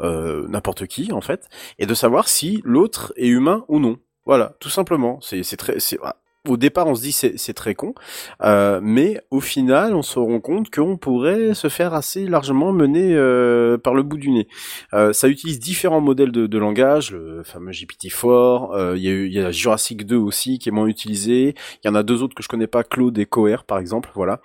n'importe 0.00 0.86
qui 0.86 1.12
en 1.12 1.20
fait, 1.20 1.48
et 1.78 1.86
de 1.86 1.94
savoir 1.94 2.28
si 2.28 2.60
l'autre 2.64 3.12
est 3.16 3.28
humain 3.28 3.64
ou 3.68 3.78
non. 3.78 3.98
Voilà, 4.26 4.54
tout 4.60 4.68
simplement. 4.68 5.20
C'est 5.22 5.56
très 5.56 5.80
c'est 5.80 5.98
au 6.48 6.56
départ, 6.56 6.86
on 6.86 6.94
se 6.94 7.02
dit 7.02 7.12
c'est 7.12 7.52
très 7.54 7.74
con, 7.74 7.94
euh, 8.42 8.80
mais 8.82 9.20
au 9.30 9.40
final, 9.40 9.94
on 9.94 10.02
se 10.02 10.18
rend 10.18 10.40
compte 10.40 10.70
qu'on 10.70 10.96
pourrait 10.96 11.52
se 11.52 11.68
faire 11.68 11.92
assez 11.92 12.26
largement 12.26 12.72
mener 12.72 13.14
euh, 13.14 13.76
par 13.76 13.92
le 13.94 14.02
bout 14.02 14.16
du 14.16 14.30
nez. 14.30 14.48
Euh, 14.94 15.12
ça 15.12 15.28
utilise 15.28 15.58
différents 15.60 16.00
modèles 16.00 16.32
de, 16.32 16.46
de 16.46 16.58
langage, 16.58 17.12
le 17.12 17.42
fameux 17.42 17.72
GPT-4. 17.72 18.74
euh, 18.74 18.94
Il 18.96 19.02
y 19.02 19.38
a 19.38 19.42
y 19.42 19.44
a 19.44 19.50
Jurassic 19.50 20.06
2 20.06 20.16
aussi 20.16 20.58
qui 20.58 20.70
est 20.70 20.72
moins 20.72 20.86
utilisé. 20.86 21.54
Il 21.84 21.86
y 21.86 21.90
en 21.90 21.94
a 21.94 22.02
deux 22.02 22.22
autres 22.22 22.34
que 22.34 22.42
je 22.42 22.48
connais 22.48 22.66
pas, 22.66 22.84
Claude 22.84 23.18
et 23.18 23.26
Coher 23.26 23.58
par 23.66 23.78
exemple, 23.78 24.10
voilà. 24.14 24.40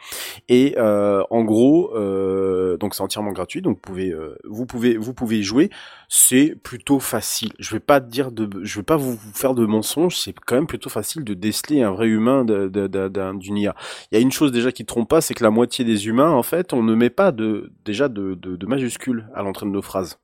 Et 0.50 0.76
euh, 0.78 1.24
en 1.30 1.44
gros, 1.44 1.96
euh, 1.96 2.76
donc 2.78 2.94
c'est 2.94 3.04
entièrement 3.04 3.32
gratuit, 3.32 3.62
donc 3.62 3.78
vous 3.78 3.82
pouvez 3.82 4.14
vous 4.44 4.66
pouvez 4.66 4.98
vous 4.98 5.14
pouvez 5.14 5.40
y 5.40 5.44
jouer. 5.44 5.70
C'est 6.10 6.56
plutôt 6.62 7.00
facile. 7.00 7.52
Je 7.60 7.72
vais 7.72 7.80
pas 7.80 8.00
dire 8.00 8.32
de, 8.32 8.50
je 8.64 8.80
vais 8.80 8.84
pas 8.84 8.98
vous 8.98 9.18
faire 9.34 9.54
de 9.54 9.66
mensonges. 9.66 10.18
C'est 10.18 10.34
quand 10.46 10.56
même 10.56 10.68
plutôt 10.68 10.90
facile 10.90 11.24
de 11.24 11.34
déceler 11.34 11.82
un 11.82 11.92
vrai 11.92 12.08
humain 12.08 12.46
d'une 12.46 13.58
IA. 13.58 13.76
Il 14.12 14.16
y 14.16 14.18
a 14.18 14.22
une 14.22 14.32
chose 14.32 14.52
déjà 14.52 14.72
qui 14.72 14.86
trompe 14.86 15.10
pas, 15.10 15.22
c'est 15.22 15.34
que 15.34 15.44
la 15.44 15.50
moitié 15.50 15.86
des 15.86 16.08
humains, 16.08 16.32
en 16.32 16.44
fait, 16.44 16.74
on 16.74 16.84
ne 16.84 16.96
met 16.96 17.10
pas 17.10 17.32
de 17.32 17.72
déjà 17.84 18.10
de 18.10 18.66
majuscules 18.66 19.28
à 19.34 19.42
l'entrée 19.42 19.66
de 19.66 19.72
nos 19.72 19.82
phrases. 19.82 20.20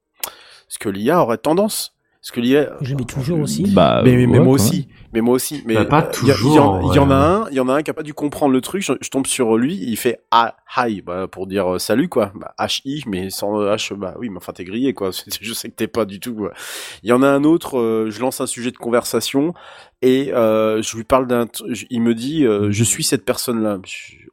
Parce 0.68 0.78
que 0.80 0.90
l'IA 0.90 1.22
aurait 1.22 1.38
tendance. 1.38 1.96
Parce 2.22 2.32
que 2.32 2.40
l'IA, 2.40 2.78
Je 2.82 2.94
mets 2.94 3.04
toujours 3.04 3.40
aussi. 3.40 3.64
Bah, 3.74 4.02
mais, 4.06 4.16
mais 4.28 4.38
ouais, 4.38 4.40
moi 4.46 4.54
aussi, 4.54 4.88
mais 5.12 5.22
moi 5.22 5.34
aussi, 5.34 5.64
mais 5.66 5.74
Bah, 5.74 5.86
pas 5.86 6.02
euh, 6.04 6.12
il 6.22 6.28
y, 6.28 6.32
toujours, 6.32 6.62
en- 6.62 6.82
il 6.92 6.96
y 6.96 7.00
en 7.00 7.10
a 7.10 7.16
un, 7.16 7.50
il 7.50 7.56
y 7.56 7.60
en 7.60 7.68
a 7.68 7.74
un 7.74 7.82
qui 7.82 7.90
a 7.90 7.96
pas 7.96 8.04
dû 8.04 8.14
comprendre 8.14 8.54
le 8.54 8.62
truc. 8.62 8.84
Je, 8.84 8.94
je 9.02 9.10
tombe 9.10 9.26
sur 9.26 9.58
lui, 9.58 9.74
il 9.82 9.98
fait 9.98 10.20
ah 10.30 10.56
hi, 10.78 11.02
bah, 11.02 11.28
pour 11.28 11.48
dire 11.48 11.74
euh, 11.74 11.80
salut 11.80 12.10
quoi, 12.10 12.32
bah, 12.36 12.54
H 12.60 12.82
I, 12.86 13.04
mais 13.08 13.32
sans 13.32 13.60
euh, 13.60 13.74
H, 13.76 13.96
bah 13.96 14.14
oui, 14.20 14.30
mais 14.30 14.38
enfin 14.38 14.54
t'es 14.54 14.66
grillé 14.66 14.94
quoi. 14.94 15.10
Je 15.42 15.54
sais 15.54 15.70
que 15.70 15.76
t'es 15.76 15.88
pas 15.88 16.06
du 16.06 16.20
tout. 16.20 16.36
quoi. 16.36 16.54
Il 17.02 17.10
y 17.10 17.12
en 17.14 17.24
a 17.24 17.28
un 17.28 17.44
autre, 17.44 17.80
euh, 17.80 18.12
je 18.12 18.20
lance 18.22 18.40
un 18.40 18.46
sujet 18.46 18.70
de 18.70 18.78
conversation 18.78 19.56
et 20.04 20.32
euh, 20.32 20.82
je 20.84 20.98
lui 20.98 21.04
parle 21.04 21.26
d'un, 21.26 21.48
il 21.90 22.02
me 22.04 22.14
dit 22.14 22.46
euh, 22.46 22.72
je 22.72 22.84
suis 22.84 23.04
cette 23.04 23.26
personne 23.26 23.64
là. 23.64 23.80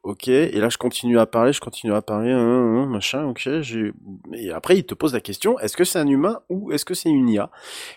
Ok, 0.05 0.29
et 0.29 0.53
là 0.61 0.69
je 0.71 0.79
continue 0.79 1.19
à 1.19 1.27
parler, 1.27 1.53
je 1.53 1.61
continue 1.61 1.93
à 1.93 2.01
parler, 2.01 2.31
hein, 2.31 2.39
hein, 2.39 2.87
machin, 2.87 3.25
ok. 3.27 3.49
j'ai- 3.61 3.93
Et 4.33 4.51
après 4.53 4.79
il 4.79 4.85
te 4.85 4.95
pose 4.95 5.13
la 5.13 5.21
question 5.21 5.59
est-ce 5.59 5.77
que 5.77 5.85
c'est 5.85 5.99
un 5.99 6.07
humain 6.07 6.39
ou 6.49 6.71
est-ce 6.73 6.85
que 6.85 6.95
c'est 6.95 7.11
une 7.11 7.29
IA 7.29 7.51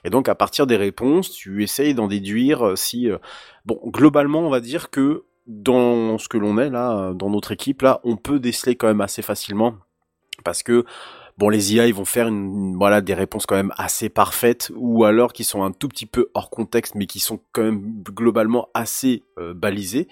et 0.03 0.09
donc 0.09 0.29
à 0.29 0.35
partir 0.35 0.67
des 0.67 0.77
réponses, 0.77 1.31
tu 1.31 1.63
essayes 1.63 1.93
d'en 1.93 2.07
déduire 2.07 2.65
euh, 2.65 2.75
si 2.75 3.09
euh, 3.09 3.17
bon 3.65 3.79
globalement 3.85 4.39
on 4.39 4.49
va 4.49 4.59
dire 4.59 4.89
que 4.89 5.23
dans 5.47 6.17
ce 6.17 6.27
que 6.29 6.37
l'on 6.37 6.57
est 6.57 6.69
là, 6.69 6.97
euh, 6.97 7.13
dans 7.13 7.29
notre 7.29 7.51
équipe 7.51 7.81
là, 7.81 7.99
on 8.03 8.17
peut 8.17 8.39
déceler 8.39 8.75
quand 8.75 8.87
même 8.87 9.01
assez 9.01 9.21
facilement 9.21 9.75
parce 10.43 10.63
que 10.63 10.85
bon 11.41 11.49
les 11.49 11.73
IA 11.73 11.87
ils 11.87 11.93
vont 11.95 12.05
faire 12.05 12.27
une, 12.27 12.77
voilà 12.77 13.01
des 13.01 13.15
réponses 13.15 13.47
quand 13.47 13.55
même 13.55 13.73
assez 13.75 14.09
parfaites 14.09 14.71
ou 14.75 15.05
alors 15.05 15.33
qui 15.33 15.43
sont 15.43 15.63
un 15.63 15.71
tout 15.71 15.87
petit 15.87 16.05
peu 16.05 16.29
hors 16.35 16.51
contexte 16.51 16.93
mais 16.93 17.07
qui 17.07 17.19
sont 17.19 17.39
quand 17.51 17.63
même 17.63 18.03
globalement 18.03 18.69
assez 18.75 19.23
euh, 19.39 19.55
balisées. 19.55 20.07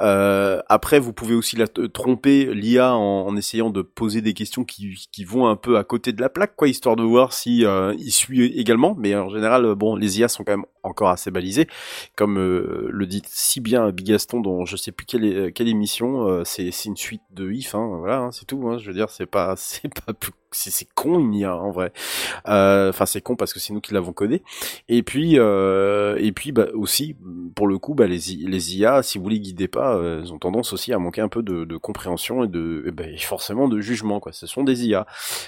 Euh, 0.00 0.60
après 0.68 0.98
vous 0.98 1.12
pouvez 1.12 1.34
aussi 1.34 1.56
la 1.56 1.68
t- 1.68 1.88
tromper 1.88 2.52
l'IA 2.52 2.94
en, 2.96 3.34
essayant 3.36 3.70
de 3.70 3.80
poser 3.80 4.20
des 4.20 4.34
questions 4.34 4.64
qui, 4.64 5.24
vont 5.24 5.46
un 5.46 5.56
peu 5.56 5.78
à 5.78 5.84
côté 5.84 6.12
de 6.12 6.20
la 6.20 6.28
plaque 6.28 6.56
quoi 6.56 6.68
histoire 6.68 6.96
de 6.96 7.04
voir 7.04 7.32
si 7.32 7.64
euh, 7.64 7.94
il 7.96 8.10
suit 8.10 8.44
également 8.58 8.94
mais 8.98 9.14
en 9.14 9.30
général 9.30 9.64
euh, 9.64 9.74
bon 9.76 9.94
les 9.94 10.18
IA 10.18 10.28
sont 10.28 10.42
quand 10.42 10.52
même 10.52 10.66
encore 10.82 11.10
assez 11.10 11.30
balisées 11.30 11.68
comme 12.16 12.38
euh, 12.38 12.88
le 12.90 13.06
dit 13.06 13.22
si 13.26 13.60
bien 13.60 13.90
Bigaston 13.90 14.40
dans 14.40 14.64
je 14.64 14.76
sais 14.76 14.90
plus 14.92 15.06
quelle, 15.06 15.52
quelle 15.52 15.68
émission 15.68 16.28
euh, 16.28 16.42
c'est 16.44 16.68
une 16.84 16.96
suite 16.96 17.22
de 17.30 17.50
if 17.52 17.74
hein, 17.76 17.96
voilà 17.98 18.18
hein, 18.18 18.32
c'est 18.32 18.46
tout 18.46 18.68
hein, 18.68 18.78
je 18.78 18.88
veux 18.88 18.94
dire 18.94 19.10
c'est 19.10 19.26
pas 19.26 19.54
c'est 19.56 19.88
pas 20.04 20.12
plus 20.12 20.32
c'est 20.74 20.88
con 20.94 21.18
une 21.18 21.34
IA 21.34 21.56
en 21.56 21.70
vrai. 21.70 21.92
Euh, 22.48 22.90
enfin 22.90 23.06
c'est 23.06 23.20
con 23.20 23.36
parce 23.36 23.52
que 23.52 23.60
c'est 23.60 23.72
nous 23.72 23.80
qui 23.80 23.94
l'avons 23.94 24.12
codé. 24.12 24.42
Et 24.88 25.02
puis 25.02 25.38
euh, 25.38 26.16
et 26.18 26.32
puis 26.32 26.52
bah 26.52 26.66
aussi 26.74 27.16
pour 27.54 27.66
le 27.66 27.78
coup 27.78 27.94
bah 27.94 28.06
les 28.06 28.76
IA 28.76 29.02
si 29.02 29.18
vous 29.18 29.28
les 29.28 29.40
guidez 29.40 29.68
pas 29.68 29.96
euh, 29.96 30.20
elles 30.20 30.32
ont 30.32 30.38
tendance 30.38 30.72
aussi 30.72 30.92
à 30.92 30.98
manquer 30.98 31.20
un 31.20 31.28
peu 31.28 31.42
de, 31.42 31.76
compréhension 31.76 32.44
et 32.44 32.48
de 32.48 32.92
ben, 32.94 33.16
forcément 33.18 33.68
de 33.68 33.80
jugement 33.80 34.20
quoi. 34.20 34.32
Ce 34.32 34.46
sont 34.46 34.64
des 34.64 34.86
IA 34.86 35.06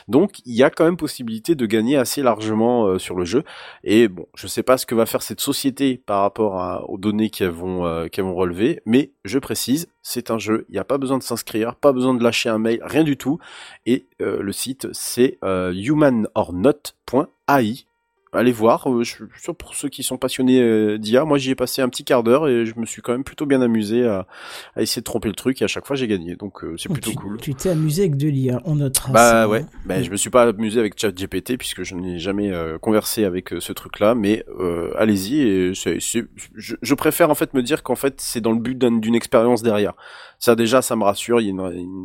donc 0.09 0.41
il 0.45 0.55
y 0.55 0.63
a 0.63 0.71
quand 0.71 0.85
même 0.85 0.97
possibilité 0.97 1.55
de 1.55 1.67
gagner 1.67 1.97
assez 1.97 2.23
largement 2.23 2.87
euh, 2.87 2.99
sur 2.99 3.17
le 3.17 3.25
jeu. 3.25 3.43
Et 3.85 4.09
bon 4.09 4.27
je 4.35 4.47
sais 4.47 4.63
pas 4.63 4.79
ce 4.79 4.87
que 4.87 4.95
va 4.95 5.07
faire 5.07 5.23
cette 5.23 5.41
société 5.41 5.99
par 5.99 6.23
rapport 6.23 6.85
aux 6.89 6.99
données 6.99 7.31
qu'elles 7.31 7.49
vont 7.51 7.87
euh, 7.87 8.07
qu'elles 8.09 8.25
vont 8.25 8.35
relever 8.35 8.81
mais 8.87 9.13
je 9.27 9.39
précise 9.39 9.89
c'est 10.03 10.31
un 10.31 10.39
jeu 10.39 10.67
il 10.69 10.73
n'y 10.73 10.79
a 10.79 10.85
pas 10.85 10.99
besoin 10.99 11.19
de 11.19 11.23
s'inscrire 11.23 11.77
pas 11.77 11.93
besoin 11.93 12.15
de 12.15 12.23
lâcher 12.23 12.49
un 12.49 12.59
mail 12.59 12.81
rien 12.83 13.05
du 13.05 13.17
tout. 13.17 13.39
Et 13.85 14.07
euh, 14.21 14.43
le 14.43 14.53
site 14.53 14.89
c'est 14.93 15.39
euh, 15.45 15.73
humanornot.ai 15.73 17.87
allez 18.33 18.53
voir, 18.53 18.87
euh, 18.91 19.03
je 19.03 19.11
suis 19.13 19.25
sûr 19.41 19.55
pour 19.57 19.75
ceux 19.75 19.89
qui 19.89 20.03
sont 20.03 20.19
passionnés 20.19 20.61
euh, 20.61 20.99
d'IA, 20.99 21.25
moi 21.25 21.39
j'y 21.39 21.51
ai 21.51 21.55
passé 21.55 21.81
un 21.83 21.89
petit 21.89 22.05
quart 22.05 22.23
d'heure 22.23 22.49
et 22.49 22.67
je 22.67 22.75
me 22.79 22.85
suis 22.85 23.01
quand 23.01 23.13
même 23.13 23.25
plutôt 23.25 23.47
bien 23.47 23.63
amusé 23.63 24.07
à, 24.07 24.27
à 24.75 24.83
essayer 24.83 25.01
de 25.01 25.05
tromper 25.05 25.29
le 25.29 25.35
truc 25.35 25.63
et 25.63 25.65
à 25.65 25.69
chaque 25.69 25.87
fois 25.87 25.97
j'ai 25.97 26.07
gagné, 26.07 26.37
donc 26.37 26.63
euh, 26.65 26.77
c'est 26.77 26.91
plutôt 26.93 27.11
tu, 27.11 27.17
cool. 27.17 27.39
Tu 27.39 27.55
t'es 27.55 27.71
amusé 27.71 28.03
avec 28.03 28.17
de 28.17 28.29
l'IA, 28.29 28.61
on 28.65 28.75
notera 28.77 29.13
Bah 29.13 29.31
ça. 29.31 29.49
ouais, 29.49 29.65
bah, 29.87 30.03
je 30.03 30.11
me 30.11 30.17
suis 30.17 30.31
pas 30.31 30.43
amusé 30.49 30.79
avec 30.81 30.99
ChatGPT 31.01 31.57
puisque 31.57 31.83
je 31.83 31.95
n'ai 31.95 32.19
jamais 32.19 32.51
euh, 32.53 32.79
conversé 32.79 33.25
avec 33.25 33.53
euh, 33.53 33.61
ce 33.61 33.73
truc-là, 33.73 34.15
mais 34.15 34.45
euh, 34.61 34.93
allez-y. 34.99 35.41
Et 35.43 35.75
c'est, 35.75 35.99
c'est- 36.01 36.27
je, 36.55 36.77
je 36.83 36.95
préfère 36.95 37.31
en 37.31 37.35
fait 37.35 37.55
me 37.55 37.63
dire 37.63 37.83
qu'en 37.83 37.95
fait 37.97 38.21
c'est 38.21 38.41
dans 38.41 38.53
le 38.53 38.59
but 38.61 38.77
d'un- 38.77 38.99
d'une 38.99 39.15
expérience 39.15 39.63
derrière. 39.63 39.95
Ça 40.39 40.55
déjà, 40.55 40.83
ça 40.83 40.97
me 40.97 41.05
rassure. 41.05 41.41
Il 41.41 41.45
y 41.45 41.49
a 41.49 41.51
une, 41.53 41.61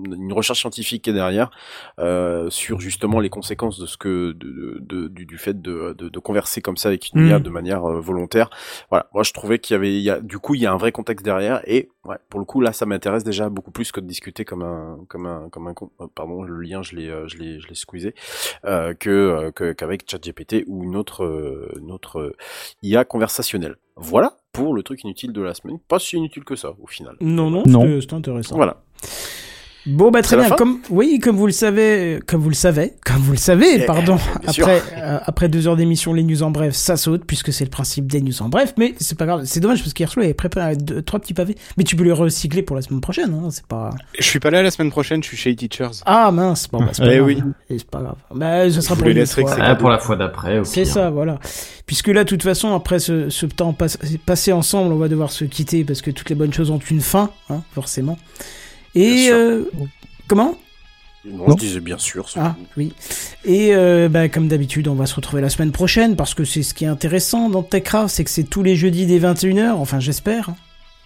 une- 0.05 0.13
une 0.23 0.33
recherche 0.33 0.59
scientifique 0.61 1.01
qui 1.03 1.09
est 1.09 1.13
derrière 1.13 1.51
euh, 1.99 2.49
sur 2.49 2.79
justement 2.79 3.19
les 3.19 3.29
conséquences 3.29 3.77
de 3.79 3.85
ce 3.85 3.97
que 3.97 4.31
de, 4.31 4.77
de- 4.79 5.07
du, 5.09 5.25
du 5.25 5.37
fait 5.37 5.61
de, 5.61 5.93
de, 6.11 6.19
converser 6.19 6.61
comme 6.61 6.77
ça 6.77 6.89
avec 6.89 7.09
une 7.13 7.21
Mm. 7.21 7.27
IA 7.27 7.39
de 7.39 7.49
manière 7.49 7.83
euh, 7.89 7.99
volontaire. 7.99 8.49
Voilà, 8.89 9.07
moi 9.13 9.23
je 9.23 9.33
trouvais 9.33 9.59
qu'il 9.59 9.73
y 9.73 9.77
avait, 9.77 9.93
il 9.93 10.01
y 10.01 10.09
a, 10.09 10.19
du 10.19 10.37
coup, 10.39 10.55
il 10.55 10.61
y 10.61 10.65
a 10.65 10.71
un 10.73 10.77
vrai 10.77 10.91
contexte 10.91 11.25
derrière 11.25 11.61
et 11.67 11.89
ouais, 12.05 12.17
pour 12.29 12.39
le 12.39 12.45
coup 12.45 12.61
là, 12.61 12.73
ça 12.73 12.85
m'intéresse 12.85 13.23
déjà 13.23 13.49
beaucoup 13.49 13.71
plus 13.71 13.91
que 13.91 13.99
de 13.99 14.05
discuter 14.07 14.45
comme 14.45 14.61
un 14.61 14.99
comme 15.07 15.25
un 15.25 15.49
comme 15.49 15.67
un 15.67 15.73
euh, 16.01 16.07
pardon, 16.13 16.43
le 16.43 16.59
lien 16.61 16.81
je 16.83 16.95
l'ai 16.95 17.09
euh, 17.09 17.27
je 17.27 17.37
l'ai 17.37 17.59
je 17.59 17.67
l'ai 17.67 17.75
squeezé 17.75 18.13
euh, 18.65 18.93
que 18.93 19.09
euh, 19.09 19.51
que- 19.51 19.73
qu'avec 19.73 20.09
ChatGPT 20.09 20.63
ou 20.67 20.83
une 20.83 20.95
autre 20.95 21.23
euh, 21.23 21.71
une 21.79 21.91
autre 21.91 22.19
euh, 22.19 22.35
IA 22.83 23.05
conversationnelle. 23.05 23.75
Voilà 23.95 24.37
pour 24.53 24.73
le 24.73 24.83
truc 24.83 25.03
inutile 25.03 25.31
de 25.31 25.41
la 25.41 25.53
semaine. 25.53 25.79
Pas 25.87 25.99
si 25.99 26.17
inutile 26.17 26.43
que 26.43 26.55
ça 26.55 26.73
au 26.81 26.87
final. 26.87 27.15
Non, 27.21 27.49
non, 27.49 27.63
Non. 27.67 28.01
c'était 28.01 28.15
intéressant. 28.15 28.55
Voilà. 28.55 28.81
Bon 29.87 30.11
bah 30.11 30.21
très 30.21 30.37
bien. 30.37 30.49
Comme 30.51 30.79
oui, 30.91 31.19
comme 31.19 31.35
vous 31.37 31.47
le 31.47 31.51
savez, 31.51 32.19
comme 32.27 32.39
vous 32.41 32.49
le 32.49 32.55
savez, 32.55 32.93
comme 33.03 33.17
vous 33.17 33.31
le 33.31 33.37
savez, 33.37 33.81
Eh, 33.81 33.85
pardon. 33.85 34.17
Après 34.47 34.81
euh, 34.97 35.17
après 35.25 35.49
deux 35.49 35.67
heures 35.67 35.75
d'émission, 35.75 36.13
les 36.13 36.23
news 36.23 36.43
en 36.43 36.51
bref, 36.51 36.75
ça 36.75 36.97
saute 36.97 37.23
puisque 37.25 37.51
c'est 37.51 37.63
le 37.63 37.69
principe 37.71 38.05
des 38.05 38.21
news 38.21 38.41
en 38.43 38.49
bref. 38.49 38.73
Mais 38.77 38.93
c'est 38.99 39.17
pas 39.17 39.25
grave. 39.25 39.41
C'est 39.45 39.59
dommage 39.59 39.81
parce 39.81 39.93
qu'hier 39.93 40.11
soir 40.11 40.23
il 40.23 40.27
avait 40.27 40.33
préparé 40.35 40.75
deux, 40.75 41.01
trois 41.01 41.19
petits 41.19 41.33
pavés. 41.33 41.55
Mais 41.77 41.83
tu 41.83 41.95
peux 41.95 42.03
les 42.03 42.11
recycler 42.11 42.61
pour 42.61 42.75
la 42.75 42.83
semaine 42.83 43.01
prochaine. 43.01 43.33
Hein, 43.33 43.47
c'est 43.49 43.65
pas. 43.65 43.89
Je 44.19 44.23
suis 44.23 44.39
pas 44.39 44.51
là 44.51 44.61
la 44.61 44.69
semaine 44.69 44.91
prochaine, 44.91 45.23
je 45.23 45.27
suis 45.29 45.37
chez 45.37 45.55
Teachers. 45.55 46.03
Ah 46.05 46.29
mince. 46.31 46.67
Bon 46.71 46.79
bah 46.79 46.89
c'est 46.93 47.01
pas 47.03 47.09
Eh 47.13 47.17
grave. 47.17 47.27
oui. 47.27 47.43
Et 47.71 47.79
C'est 47.79 47.89
pas 47.89 48.01
grave. 48.01 48.17
Bah 48.35 48.69
ce 48.69 48.81
sera 48.81 48.93
Je 48.95 48.99
pour 48.99 49.09
les 49.09 49.25
fois. 49.25 49.55
Ah, 49.59 49.75
pour 49.75 49.89
la 49.89 49.97
fois 49.97 50.15
d'après. 50.15 50.59
au 50.59 50.63
C'est 50.63 50.85
ça, 50.85 51.09
voilà. 51.09 51.39
Puisque 51.87 52.07
là, 52.09 52.23
de 52.23 52.29
toute 52.29 52.43
façon, 52.43 52.73
après 52.75 52.99
ce, 52.99 53.29
ce 53.29 53.45
temps 53.47 53.73
pas- 53.73 53.87
passé 54.25 54.51
ensemble, 54.53 54.93
on 54.93 54.97
va 54.97 55.07
devoir 55.07 55.31
se 55.31 55.43
quitter 55.43 55.83
parce 55.83 56.01
que 56.01 56.11
toutes 56.11 56.29
les 56.29 56.35
bonnes 56.35 56.53
choses 56.53 56.69
ont 56.69 56.79
une 56.91 57.01
fin, 57.01 57.31
hein, 57.49 57.63
forcément. 57.73 58.17
Et 58.95 59.29
euh, 59.31 59.63
comment? 60.27 60.57
Non, 61.23 61.49
je 61.49 61.55
disais 61.55 61.79
bien 61.79 61.99
sûr. 61.99 62.27
Ah 62.35 62.55
oui. 62.77 62.93
Et 63.45 63.75
euh, 63.75 64.09
bah, 64.09 64.27
comme 64.27 64.47
d'habitude, 64.47 64.87
on 64.87 64.95
va 64.95 65.05
se 65.05 65.15
retrouver 65.15 65.41
la 65.41 65.49
semaine 65.49 65.71
prochaine 65.71 66.15
parce 66.15 66.33
que 66.33 66.43
c'est 66.43 66.63
ce 66.63 66.73
qui 66.73 66.85
est 66.85 66.87
intéressant 66.87 67.49
dans 67.49 67.61
TechCraft, 67.61 68.09
c'est 68.13 68.23
que 68.23 68.29
c'est 68.29 68.43
tous 68.43 68.63
les 68.63 68.75
jeudis 68.75 69.05
dès 69.05 69.19
21h. 69.19 69.73
Enfin, 69.73 69.99
j'espère. 69.99 70.51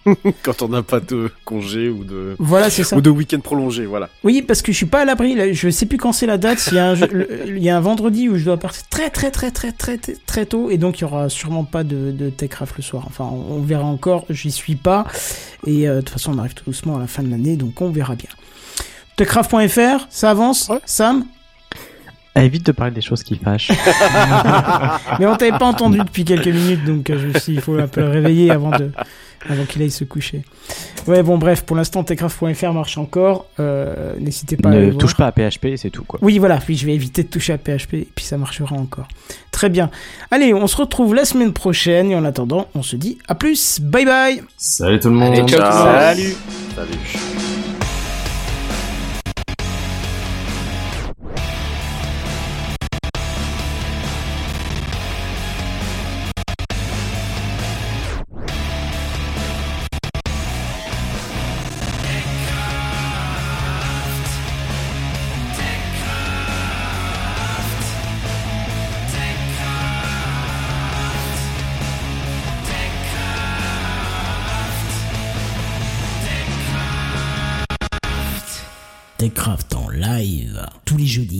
Quand 0.42 0.62
on 0.62 0.68
n'a 0.68 0.82
pas 0.82 1.00
de 1.00 1.30
congé 1.44 1.88
ou 1.88 2.04
de 2.04 2.36
Voilà, 2.38 2.70
c'est 2.70 2.84
ça. 2.84 2.96
ou 2.96 3.00
de 3.00 3.10
week-end 3.10 3.40
prolongé, 3.40 3.86
voilà. 3.86 4.08
Oui, 4.24 4.42
parce 4.42 4.62
que 4.62 4.72
je 4.72 4.76
suis 4.76 4.86
pas 4.86 5.00
à 5.00 5.04
l'abri. 5.04 5.54
Je 5.54 5.68
sais 5.70 5.86
plus 5.86 5.98
quand 5.98 6.12
c'est 6.12 6.26
la 6.26 6.38
date. 6.38 6.68
Il 6.70 6.76
y, 6.76 6.78
a 6.78 6.86
un, 6.90 6.94
jeu- 6.94 7.08
le- 7.12 7.28
il 7.56 7.62
y 7.62 7.68
a 7.70 7.76
un 7.76 7.80
vendredi 7.80 8.28
où 8.28 8.36
je 8.38 8.44
dois 8.44 8.56
partir 8.56 8.82
très 8.88 9.10
très 9.10 9.30
très 9.30 9.50
très 9.50 9.72
très 9.72 9.98
très, 9.98 10.14
très 10.26 10.46
tôt 10.46 10.70
et 10.70 10.78
donc 10.78 10.98
il 10.98 11.02
y 11.02 11.04
aura 11.04 11.28
sûrement 11.28 11.64
pas 11.64 11.84
de, 11.84 12.10
de 12.12 12.30
Techcraft 12.30 12.76
le 12.76 12.82
soir. 12.82 13.04
Enfin, 13.06 13.24
on, 13.24 13.56
on 13.56 13.60
verra 13.62 13.84
encore. 13.84 14.24
J'y 14.30 14.50
suis 14.50 14.76
pas 14.76 15.04
et 15.66 15.88
euh, 15.88 15.96
de 15.96 16.00
toute 16.02 16.10
façon 16.10 16.32
on 16.34 16.38
arrive 16.38 16.54
tout 16.54 16.64
doucement 16.66 16.96
à 16.96 17.00
la 17.00 17.06
fin 17.06 17.22
de 17.22 17.30
l'année, 17.30 17.56
donc 17.56 17.80
on 17.80 17.90
verra 17.90 18.14
bien. 18.14 18.30
Techcraft.fr, 19.16 20.06
ça 20.10 20.30
avance. 20.30 20.70
Sam, 20.84 21.24
Ah, 22.34 22.44
évite 22.44 22.66
de 22.66 22.72
parler 22.72 22.92
des 22.92 23.00
choses 23.00 23.22
qui 23.22 23.36
fâchent. 23.36 23.70
mais 25.18 25.26
on 25.26 25.36
t'avait 25.36 25.56
pas 25.58 25.64
entendu 25.66 25.98
depuis 25.98 26.24
quelques 26.24 26.48
minutes, 26.48 26.84
donc 26.84 27.08
euh, 27.08 27.18
je 27.18 27.26
me 27.28 27.32
suis 27.38 27.52
dit, 27.52 27.58
il 27.58 27.60
faut 27.62 27.78
un 27.78 27.88
peu 27.88 28.02
le 28.02 28.08
réveiller 28.10 28.50
avant 28.50 28.70
de, 28.76 28.90
avant 29.48 29.64
qu'il 29.64 29.82
aille 29.82 29.90
se 29.90 30.04
coucher. 30.04 30.42
Ouais, 31.06 31.22
bon, 31.22 31.38
bref, 31.38 31.62
pour 31.62 31.76
l'instant, 31.76 32.02
techcraft.fr 32.04 32.72
marche 32.72 32.98
encore. 32.98 33.46
Euh, 33.60 34.14
N'hésitez 34.18 34.56
pas 34.56 34.70
à 34.70 34.72
ne 34.72 34.76
aller 34.78 34.86
voir. 34.90 34.98
touche 34.98 35.14
pas 35.14 35.26
à 35.26 35.32
PHP, 35.32 35.76
c'est 35.76 35.90
tout 35.90 36.04
quoi. 36.04 36.18
Oui, 36.22 36.38
voilà, 36.38 36.58
oui, 36.68 36.76
je 36.76 36.86
vais 36.86 36.94
éviter 36.94 37.22
de 37.22 37.28
toucher 37.28 37.52
à 37.52 37.58
PHP 37.58 37.94
et 37.94 38.08
puis 38.14 38.24
ça 38.24 38.36
marchera 38.38 38.74
encore. 38.74 39.08
Très 39.52 39.68
bien. 39.68 39.90
Allez, 40.30 40.52
on 40.52 40.66
se 40.66 40.76
retrouve 40.76 41.14
la 41.14 41.24
semaine 41.24 41.52
prochaine 41.52 42.10
et 42.10 42.16
en 42.16 42.24
attendant, 42.24 42.68
on 42.74 42.82
se 42.82 42.96
dit 42.96 43.18
à 43.28 43.34
plus. 43.34 43.80
Bye 43.80 44.04
bye. 44.04 44.42
Salut 44.56 45.00
tout 45.00 45.08
le 45.08 45.14
monde. 45.14 45.32
Allez, 45.34 45.46
ciao, 45.46 45.60
tout 45.60 45.76
le 45.78 45.84
monde. 45.84 46.00
Salut. 46.00 46.36
Salut. 46.74 47.65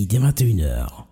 Dès 0.04 0.18
21h. 0.18 1.05